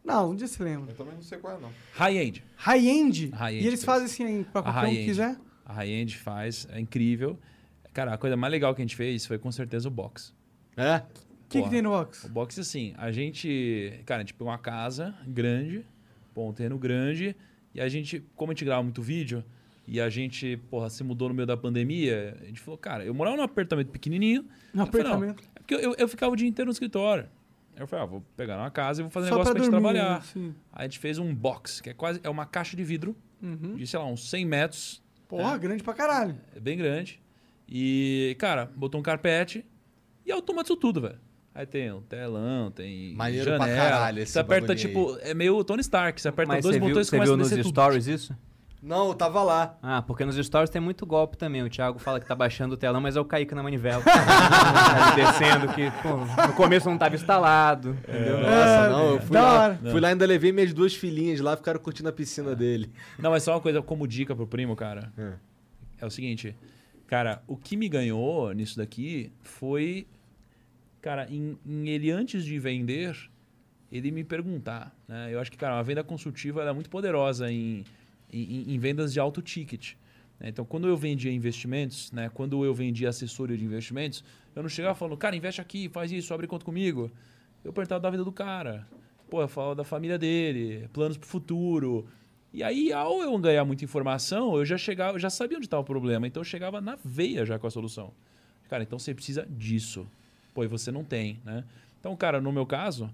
Não, 0.03 0.31
um 0.31 0.35
dia 0.35 0.45
você 0.47 0.61
lembra. 0.61 0.91
Eu 0.91 0.95
também 0.97 1.13
não 1.15 1.21
sei 1.21 1.37
qual 1.37 1.55
é, 1.55 1.59
não. 1.61 1.69
High-end. 1.93 2.43
High-end. 2.57 3.29
High-end 3.29 3.63
e 3.63 3.67
eles 3.67 3.79
fez. 3.79 3.85
fazem 3.85 4.05
assim 4.05 4.43
pra 4.51 4.61
qualquer 4.61 4.87
um 4.87 4.89
que 4.89 5.05
quiser. 5.05 5.37
A 5.65 5.71
High-end 5.71 6.17
faz, 6.17 6.67
é 6.71 6.79
incrível. 6.81 7.39
Cara, 7.93 8.13
a 8.13 8.17
coisa 8.17 8.35
mais 8.35 8.51
legal 8.51 8.75
que 8.75 8.81
a 8.81 8.83
gente 8.83 8.95
fez 8.97 9.25
foi 9.25 9.37
com 9.39 9.49
certeza 9.51 9.87
o 9.87 9.91
box. 9.91 10.33
É? 10.75 11.01
O 11.49 11.51
que, 11.51 11.63
que 11.63 11.69
tem 11.69 11.81
no 11.81 11.89
box? 11.89 12.25
O 12.25 12.29
box, 12.29 12.59
assim, 12.59 12.93
a 12.97 13.11
gente. 13.11 14.01
Cara, 14.05 14.19
a 14.19 14.23
gente 14.23 14.33
pegou 14.33 14.47
uma 14.51 14.57
casa 14.59 15.15
grande, 15.27 15.83
pô, 16.33 16.47
um 16.49 16.53
terreno 16.53 16.77
grande, 16.77 17.35
e 17.73 17.81
a 17.81 17.89
gente, 17.89 18.23
como 18.35 18.51
a 18.51 18.53
gente 18.53 18.63
grava 18.65 18.83
muito 18.83 19.01
vídeo, 19.01 19.43
e 19.87 19.99
a 19.99 20.09
gente, 20.09 20.57
porra, 20.69 20.89
se 20.89 21.03
mudou 21.03 21.29
no 21.29 21.33
meio 21.35 21.47
da 21.47 21.57
pandemia, 21.57 22.37
a 22.41 22.45
gente 22.45 22.59
falou, 22.61 22.77
cara, 22.77 23.03
eu 23.03 23.13
morava 23.13 23.35
num 23.35 23.43
apartamento 23.43 23.89
pequenininho. 23.89 24.45
No 24.73 24.83
eu 24.83 24.85
falei, 24.87 25.01
apartamento. 25.07 25.43
é 25.55 25.59
porque 25.59 25.73
eu, 25.73 25.95
eu 25.97 26.07
ficava 26.07 26.31
o 26.31 26.35
dia 26.35 26.47
inteiro 26.47 26.67
no 26.67 26.71
escritório. 26.71 27.27
Aí 27.75 27.81
eu 27.81 27.87
falei, 27.87 28.03
ah, 28.03 28.07
vou 28.07 28.21
pegar 28.37 28.57
uma 28.57 28.69
casa 28.69 29.01
e 29.01 29.03
vou 29.03 29.09
fazer 29.09 29.27
um 29.27 29.29
negócio 29.31 29.51
pra 29.51 29.55
pra, 29.55 29.63
gente 29.63 29.71
dormir, 29.71 29.93
trabalhar. 29.93 30.17
assim. 30.19 30.53
Aí 30.71 30.81
a 30.81 30.83
gente 30.83 30.99
fez 30.99 31.17
um 31.17 31.33
box, 31.33 31.81
que 31.81 31.89
é 31.89 31.93
quase 31.93 32.19
é 32.23 32.29
uma 32.29 32.45
caixa 32.45 32.77
de 32.77 32.83
vidro, 32.83 33.15
Uhum. 33.41 33.75
de, 33.77 33.87
sei 33.87 33.97
lá, 33.97 34.05
uns 34.05 34.29
100 34.29 34.45
metros. 34.45 35.01
Porra, 35.27 35.57
grande 35.57 35.81
pra 35.81 35.93
caralho. 35.93 36.37
É 36.55 36.59
bem 36.59 36.77
grande. 36.77 37.19
E, 37.67 38.35
cara, 38.37 38.65
botou 38.75 38.99
um 38.99 39.03
carpete 39.03 39.65
e 40.25 40.31
automatizou 40.31 40.75
tudo, 40.75 40.99
velho. 41.01 41.17
Aí 41.59 41.65
tem 41.65 41.91
um 41.91 41.99
telão, 41.99 42.71
tem 42.71 43.13
Maneiro 43.15 43.57
pra 43.57 43.67
janela. 43.67 43.89
caralho 43.89 44.19
esse 44.21 44.31
você 44.31 44.39
aperta, 44.39 44.67
bagulho 44.73 44.79
tipo, 44.79 45.17
é 45.19 45.33
meio 45.33 45.61
Tony 45.65 45.81
Stark. 45.81 46.21
Você 46.21 46.29
aperta 46.29 46.53
Mas 46.53 46.63
dois 46.63 46.75
você 46.75 46.79
viu, 46.79 46.87
botões 46.87 47.07
e 47.07 47.09
você 47.09 47.17
começa 47.17 47.25
viu 47.27 47.33
a 47.33 47.37
nos 47.37 47.49
descer 47.49 47.63
tudo. 47.63 47.71
stories 47.73 48.07
isso? 48.07 48.33
Não, 48.81 49.09
eu 49.09 49.13
tava 49.13 49.43
lá. 49.43 49.77
Ah, 49.83 50.01
porque 50.01 50.23
nos 50.23 50.37
stories 50.37 50.69
tem 50.69 50.81
muito 50.81 51.05
golpe 51.05 51.35
também. 51.37 51.61
O 51.61 51.69
Thiago 51.69 51.99
fala 51.99 52.17
que 52.17 52.25
tá 52.25 52.33
baixando 52.33 52.75
o 52.75 52.77
telão, 52.77 53.01
mas 53.01 53.17
é 53.17 53.19
o 53.19 53.25
Kaique 53.25 53.53
na 53.53 53.61
manivela. 53.61 54.01
Tá 54.07 55.15
descendo, 55.15 55.67
que 55.73 55.91
pô, 56.01 56.15
no 56.47 56.53
começo 56.53 56.89
não 56.89 56.97
tava 56.97 57.15
instalado. 57.15 57.89
Entendeu? 58.07 58.39
Nossa, 58.39 58.89
não, 58.89 59.09
eu 59.15 59.19
fui 59.19 59.33
da 59.33 59.41
lá. 59.41 59.59
hora. 59.63 59.79
Fui 59.91 59.99
lá 59.99 60.07
e 60.07 60.11
ainda 60.11 60.25
levei 60.25 60.53
minhas 60.53 60.73
duas 60.73 60.95
filhinhas 60.95 61.41
lá, 61.41 61.57
ficaram 61.57 61.81
curtindo 61.81 62.07
a 62.07 62.13
piscina 62.13 62.55
dele. 62.55 62.89
Não, 63.17 63.31
mas 63.31 63.43
só 63.43 63.55
uma 63.55 63.59
coisa 63.59 63.81
como 63.81 64.07
dica 64.07 64.33
pro 64.33 64.47
primo, 64.47 64.77
cara. 64.77 65.11
É. 65.17 65.33
É, 65.99 66.05
o 66.05 66.09
seguinte. 66.09 66.55
Cara, 67.05 67.43
o 67.47 67.57
que 67.57 67.75
me 67.75 67.89
ganhou 67.89 68.53
nisso 68.53 68.77
daqui 68.77 69.29
foi... 69.41 70.07
Cara, 71.01 71.27
em, 71.29 71.57
em 71.65 71.87
ele 71.87 72.11
antes 72.11 72.43
de 72.43 72.59
vender, 72.59 73.15
ele 73.91 74.11
me 74.11 74.23
perguntar. 74.23 74.95
Né? 75.07 75.29
Eu 75.33 75.39
acho 75.39 75.51
que, 75.51 75.57
cara, 75.57 75.79
a 75.79 75.83
venda 75.83 76.03
consultiva 76.03 76.63
é 76.63 76.73
muito 76.73 76.89
poderosa 76.89 77.51
em, 77.51 77.83
em, 78.31 78.73
em 78.73 78.79
vendas 78.79 79.13
de 79.13 79.19
alto 79.19 79.41
ticket. 79.41 79.93
né? 80.39 80.49
Então, 80.49 80.65
quando 80.65 80.87
eu 80.87 80.97
vendia 80.97 81.31
investimentos, 81.31 82.11
né? 82.11 82.29
quando 82.33 82.63
eu 82.63 82.73
vendia 82.73 83.09
assessoria 83.09 83.57
de 83.57 83.63
investimentos, 83.63 84.23
eu 84.55 84.61
não 84.61 84.69
chegava 84.69 84.95
falando, 84.95 85.17
cara, 85.17 85.35
investe 85.35 85.61
aqui, 85.61 85.87
faz 85.89 86.11
isso, 86.11 86.33
abre 86.33 86.47
conta 86.47 86.65
comigo. 86.65 87.11
Eu 87.63 87.71
perguntava 87.71 88.01
da 88.01 88.09
vida 88.09 88.23
do 88.23 88.31
cara. 88.31 88.87
Pô, 89.29 89.41
eu 89.41 89.47
falava 89.47 89.75
da 89.75 89.83
família 89.83 90.17
dele, 90.17 90.89
planos 90.91 91.17
pro 91.17 91.27
futuro. 91.27 92.07
E 92.51 92.63
aí, 92.63 92.91
ao 92.91 93.21
eu 93.21 93.37
ganhar 93.37 93.63
muita 93.63 93.85
informação, 93.85 94.57
eu 94.57 94.65
já 94.65 94.77
chegava, 94.77 95.15
eu 95.15 95.19
já 95.19 95.29
sabia 95.29 95.57
onde 95.57 95.67
estava 95.67 95.81
o 95.81 95.85
problema. 95.85 96.25
Então, 96.27 96.41
eu 96.41 96.45
chegava 96.45 96.81
na 96.81 96.97
veia 97.03 97.45
já 97.45 97.59
com 97.59 97.67
a 97.67 97.71
solução. 97.71 98.11
Cara, 98.67 98.83
então 98.83 98.99
você 98.99 99.13
precisa 99.13 99.47
disso. 99.49 100.07
Pô, 100.59 100.65
e 100.65 100.67
você 100.67 100.91
não 100.91 101.05
tem, 101.05 101.39
né? 101.45 101.63
Então, 102.01 102.13
cara, 102.17 102.41
no 102.41 102.51
meu 102.51 102.65
caso, 102.65 103.09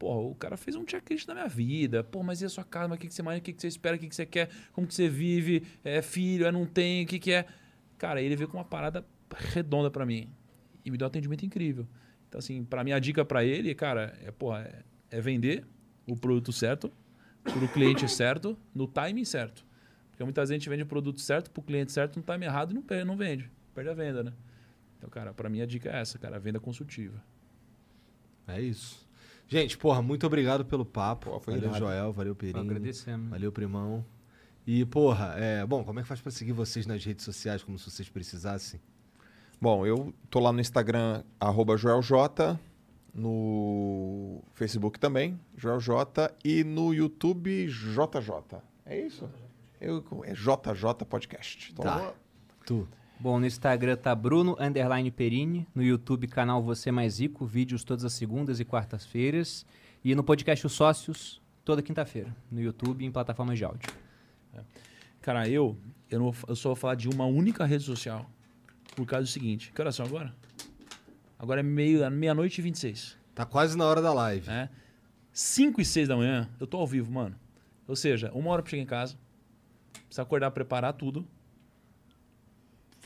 pô, 0.00 0.30
o 0.30 0.34
cara 0.34 0.56
fez 0.56 0.74
um 0.74 0.84
checklist 0.84 1.28
da 1.28 1.32
minha 1.32 1.46
vida. 1.46 2.02
Pô, 2.02 2.24
mas 2.24 2.42
e 2.42 2.44
a 2.44 2.48
sua 2.48 2.64
casa? 2.64 2.88
Mas 2.88 2.96
o 2.96 3.00
que, 3.00 3.06
que 3.06 3.14
você 3.14 3.22
mais? 3.22 3.38
O 3.38 3.42
que, 3.42 3.52
que 3.52 3.60
você 3.60 3.68
espera? 3.68 3.94
O 3.94 4.00
que, 4.00 4.08
que 4.08 4.16
você 4.16 4.26
quer? 4.26 4.50
Como 4.72 4.84
que 4.84 4.92
você 4.92 5.08
vive? 5.08 5.62
É 5.84 6.02
filho? 6.02 6.44
É 6.44 6.50
não 6.50 6.66
tem? 6.66 7.04
O 7.04 7.06
que, 7.06 7.20
que 7.20 7.30
é? 7.30 7.46
Cara, 7.98 8.20
ele 8.20 8.34
veio 8.34 8.48
com 8.48 8.56
uma 8.56 8.64
parada 8.64 9.06
redonda 9.32 9.92
pra 9.92 10.04
mim. 10.04 10.28
E 10.84 10.90
me 10.90 10.98
deu 10.98 11.06
um 11.06 11.08
atendimento 11.08 11.46
incrível. 11.46 11.86
Então, 12.28 12.40
assim, 12.40 12.64
pra 12.64 12.82
mim, 12.82 12.90
a 12.90 12.98
dica 12.98 13.24
pra 13.24 13.44
ele, 13.44 13.72
cara, 13.76 14.18
é, 14.24 14.32
porra, 14.32 14.62
é, 14.62 15.18
é 15.18 15.20
vender 15.20 15.64
o 16.04 16.16
produto 16.16 16.52
certo, 16.52 16.90
pro 17.44 17.68
cliente 17.68 18.08
certo, 18.08 18.58
no 18.74 18.88
timing 18.88 19.24
certo. 19.24 19.64
Porque 20.10 20.24
muitas 20.24 20.48
vezes 20.48 20.50
a 20.50 20.58
gente 20.58 20.68
vende 20.68 20.82
o 20.82 20.86
produto 20.86 21.20
certo 21.20 21.48
pro 21.48 21.62
cliente 21.62 21.92
certo, 21.92 22.16
no 22.16 22.24
time 22.24 22.44
errado 22.44 22.72
e 22.72 22.74
não, 22.74 23.04
não 23.04 23.16
vende. 23.16 23.48
Perde 23.72 23.88
a 23.88 23.94
venda, 23.94 24.24
né? 24.24 24.32
Então, 24.98 25.08
cara, 25.08 25.32
pra 25.32 25.48
mim 25.48 25.62
a 25.62 25.66
dica 25.66 25.88
é 25.90 26.00
essa, 26.00 26.18
cara, 26.18 26.36
a 26.36 26.38
venda 26.38 26.60
consultiva. 26.60 27.22
É 28.46 28.60
isso. 28.60 29.08
Gente, 29.46 29.78
porra, 29.78 30.02
muito 30.02 30.26
obrigado 30.26 30.64
pelo 30.64 30.84
papo. 30.84 31.30
Pô, 31.30 31.40
foi 31.40 31.54
valeu, 31.54 31.70
irado. 31.70 31.84
Joel, 31.84 32.12
valeu, 32.12 32.34
Perinho. 32.34 32.60
Agradecemos. 32.60 33.30
Valeu, 33.30 33.50
Primão. 33.50 34.04
E, 34.66 34.84
porra, 34.84 35.34
é, 35.38 35.64
bom, 35.64 35.82
como 35.82 35.98
é 35.98 36.02
que 36.02 36.08
faz 36.08 36.20
pra 36.20 36.30
seguir 36.30 36.52
vocês 36.52 36.86
nas 36.86 37.02
redes 37.02 37.24
sociais, 37.24 37.62
como 37.62 37.78
se 37.78 37.90
vocês 37.90 38.08
precisassem? 38.10 38.80
Bom, 39.60 39.86
eu 39.86 40.12
tô 40.28 40.40
lá 40.40 40.52
no 40.52 40.60
Instagram, 40.60 41.24
arroba 41.40 41.76
JoelJ, 41.76 42.58
no 43.14 44.42
Facebook 44.52 45.00
também, 45.00 45.40
JoelJ, 45.56 45.90
e 46.44 46.62
no 46.64 46.92
YouTube, 46.92 47.66
JJ. 47.66 48.60
É 48.84 49.00
isso? 49.00 49.28
Eu, 49.80 50.04
é 50.24 50.32
JJ 50.34 51.06
Podcast. 51.08 51.72
Então, 51.72 51.84
Tá. 51.84 52.14
Tu. 52.66 52.86
Bom, 53.20 53.40
no 53.40 53.46
Instagram 53.46 53.96
tá 53.96 54.14
Bruno 54.14 54.56
Underline 54.60 55.10
Perini. 55.10 55.66
No 55.74 55.82
YouTube, 55.82 56.28
canal 56.28 56.62
Você 56.62 56.90
Mais 56.92 57.18
Rico. 57.20 57.44
Vídeos 57.46 57.82
todas 57.82 58.04
as 58.04 58.12
segundas 58.12 58.60
e 58.60 58.64
quartas-feiras. 58.64 59.66
E 60.04 60.14
no 60.14 60.22
podcast 60.22 60.64
Os 60.66 60.72
Sócios, 60.72 61.40
toda 61.64 61.82
quinta-feira. 61.82 62.34
No 62.50 62.60
YouTube 62.60 63.02
e 63.02 63.06
em 63.06 63.10
plataformas 63.10 63.58
de 63.58 63.64
áudio. 63.64 63.88
Cara, 65.20 65.48
eu, 65.48 65.76
eu, 66.08 66.18
não, 66.20 66.32
eu 66.46 66.54
só 66.54 66.68
vou 66.70 66.76
falar 66.76 66.94
de 66.94 67.08
uma 67.08 67.26
única 67.26 67.64
rede 67.64 67.82
social. 67.84 68.30
Por 68.94 69.04
causa 69.04 69.24
do 69.24 69.28
seguinte. 69.30 69.72
Que 69.72 69.80
horas 69.80 69.96
são 69.96 70.06
agora? 70.06 70.32
Agora 71.38 71.60
é 71.60 71.62
meio- 71.62 72.08
meia-noite 72.10 72.60
e 72.60 72.62
26. 72.62 73.16
Tá 73.34 73.44
quase 73.44 73.76
na 73.76 73.84
hora 73.84 74.00
da 74.00 74.12
live. 74.12 74.46
né? 74.46 74.70
5 75.32 75.80
e 75.80 75.84
6 75.84 76.08
da 76.08 76.16
manhã, 76.16 76.48
eu 76.58 76.66
tô 76.66 76.78
ao 76.78 76.86
vivo, 76.86 77.12
mano. 77.12 77.36
Ou 77.86 77.94
seja, 77.94 78.30
uma 78.32 78.50
hora 78.50 78.62
pra 78.62 78.70
chegar 78.70 78.82
em 78.82 78.86
casa. 78.86 79.16
Precisa 80.06 80.22
acordar, 80.22 80.50
preparar 80.50 80.92
tudo. 80.94 81.26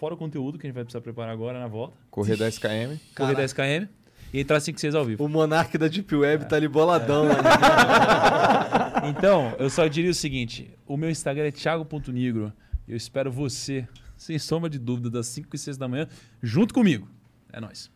Fora 0.02 0.14
o 0.14 0.18
conteúdo 0.18 0.58
que 0.58 0.66
a 0.66 0.68
gente 0.68 0.74
vai 0.74 0.82
precisar 0.82 1.00
preparar 1.00 1.32
agora 1.32 1.60
na 1.60 1.68
volta. 1.68 1.96
correr 2.10 2.36
10 2.36 2.58
km. 2.58 2.96
Correr 3.14 3.36
10 3.36 3.52
km 3.52 3.86
e 4.34 4.40
entrar 4.40 4.58
5 4.58 4.76
e 4.76 4.80
6 4.80 4.96
ao 4.96 5.04
vivo. 5.04 5.24
O 5.24 5.28
monarca 5.28 5.78
da 5.78 5.86
Deep 5.86 6.12
Web 6.12 6.48
tá 6.48 6.56
ali 6.56 6.66
boladão, 6.66 7.26
né? 7.26 7.34
Então, 9.08 9.54
eu 9.60 9.70
só 9.70 9.86
diria 9.86 10.10
o 10.10 10.14
seguinte: 10.14 10.68
o 10.88 10.96
meu 10.96 11.08
Instagram 11.08 11.44
é 11.46 11.52
thiago.nigro. 11.52 12.52
Eu 12.88 12.96
espero 12.96 13.30
você, 13.30 13.86
sem 14.16 14.40
sombra 14.40 14.68
de 14.68 14.76
dúvida, 14.76 15.08
das 15.08 15.28
5 15.28 15.54
e 15.54 15.58
6 15.58 15.76
da 15.76 15.86
manhã, 15.86 16.08
junto 16.42 16.74
comigo. 16.74 17.08
É 17.52 17.60
nóis. 17.60 17.88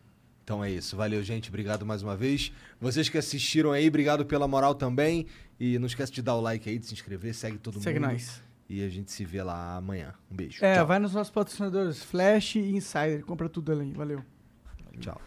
Então 0.45 0.63
é 0.63 0.71
isso. 0.71 0.95
Valeu, 0.95 1.21
gente. 1.21 1.49
Obrigado 1.49 1.85
mais 1.85 2.01
uma 2.03 2.15
vez. 2.15 2.53
Vocês 2.79 3.09
que 3.09 3.17
assistiram 3.17 3.73
aí, 3.73 3.85
obrigado 3.85 4.25
pela 4.25 4.47
moral 4.47 4.73
também. 4.73 5.25
E 5.59 5.77
não 5.77 5.87
esquece 5.87 6.13
de 6.13 6.21
dar 6.21 6.35
o 6.35 6.41
like 6.41 6.69
aí, 6.69 6.79
de 6.79 6.85
se 6.85 6.93
inscrever. 6.93 7.33
Segue 7.33 7.57
todo 7.57 7.81
Segue 7.81 7.99
mundo. 7.99 8.11
nós. 8.11 8.46
E 8.69 8.83
a 8.83 8.89
gente 8.89 9.11
se 9.11 9.23
vê 9.23 9.41
lá 9.41 9.77
amanhã. 9.77 10.13
Um 10.29 10.35
beijo. 10.35 10.63
É, 10.63 10.75
Tchau. 10.75 10.87
vai 10.87 10.99
nos 10.99 11.13
nossos 11.13 11.31
patrocinadores, 11.31 12.03
Flash 12.03 12.55
e 12.55 12.75
Insider. 12.75 13.23
Compra 13.25 13.47
tudo 13.47 13.71
ali. 13.71 13.93
Valeu. 13.93 14.23
Tchau. 14.99 15.21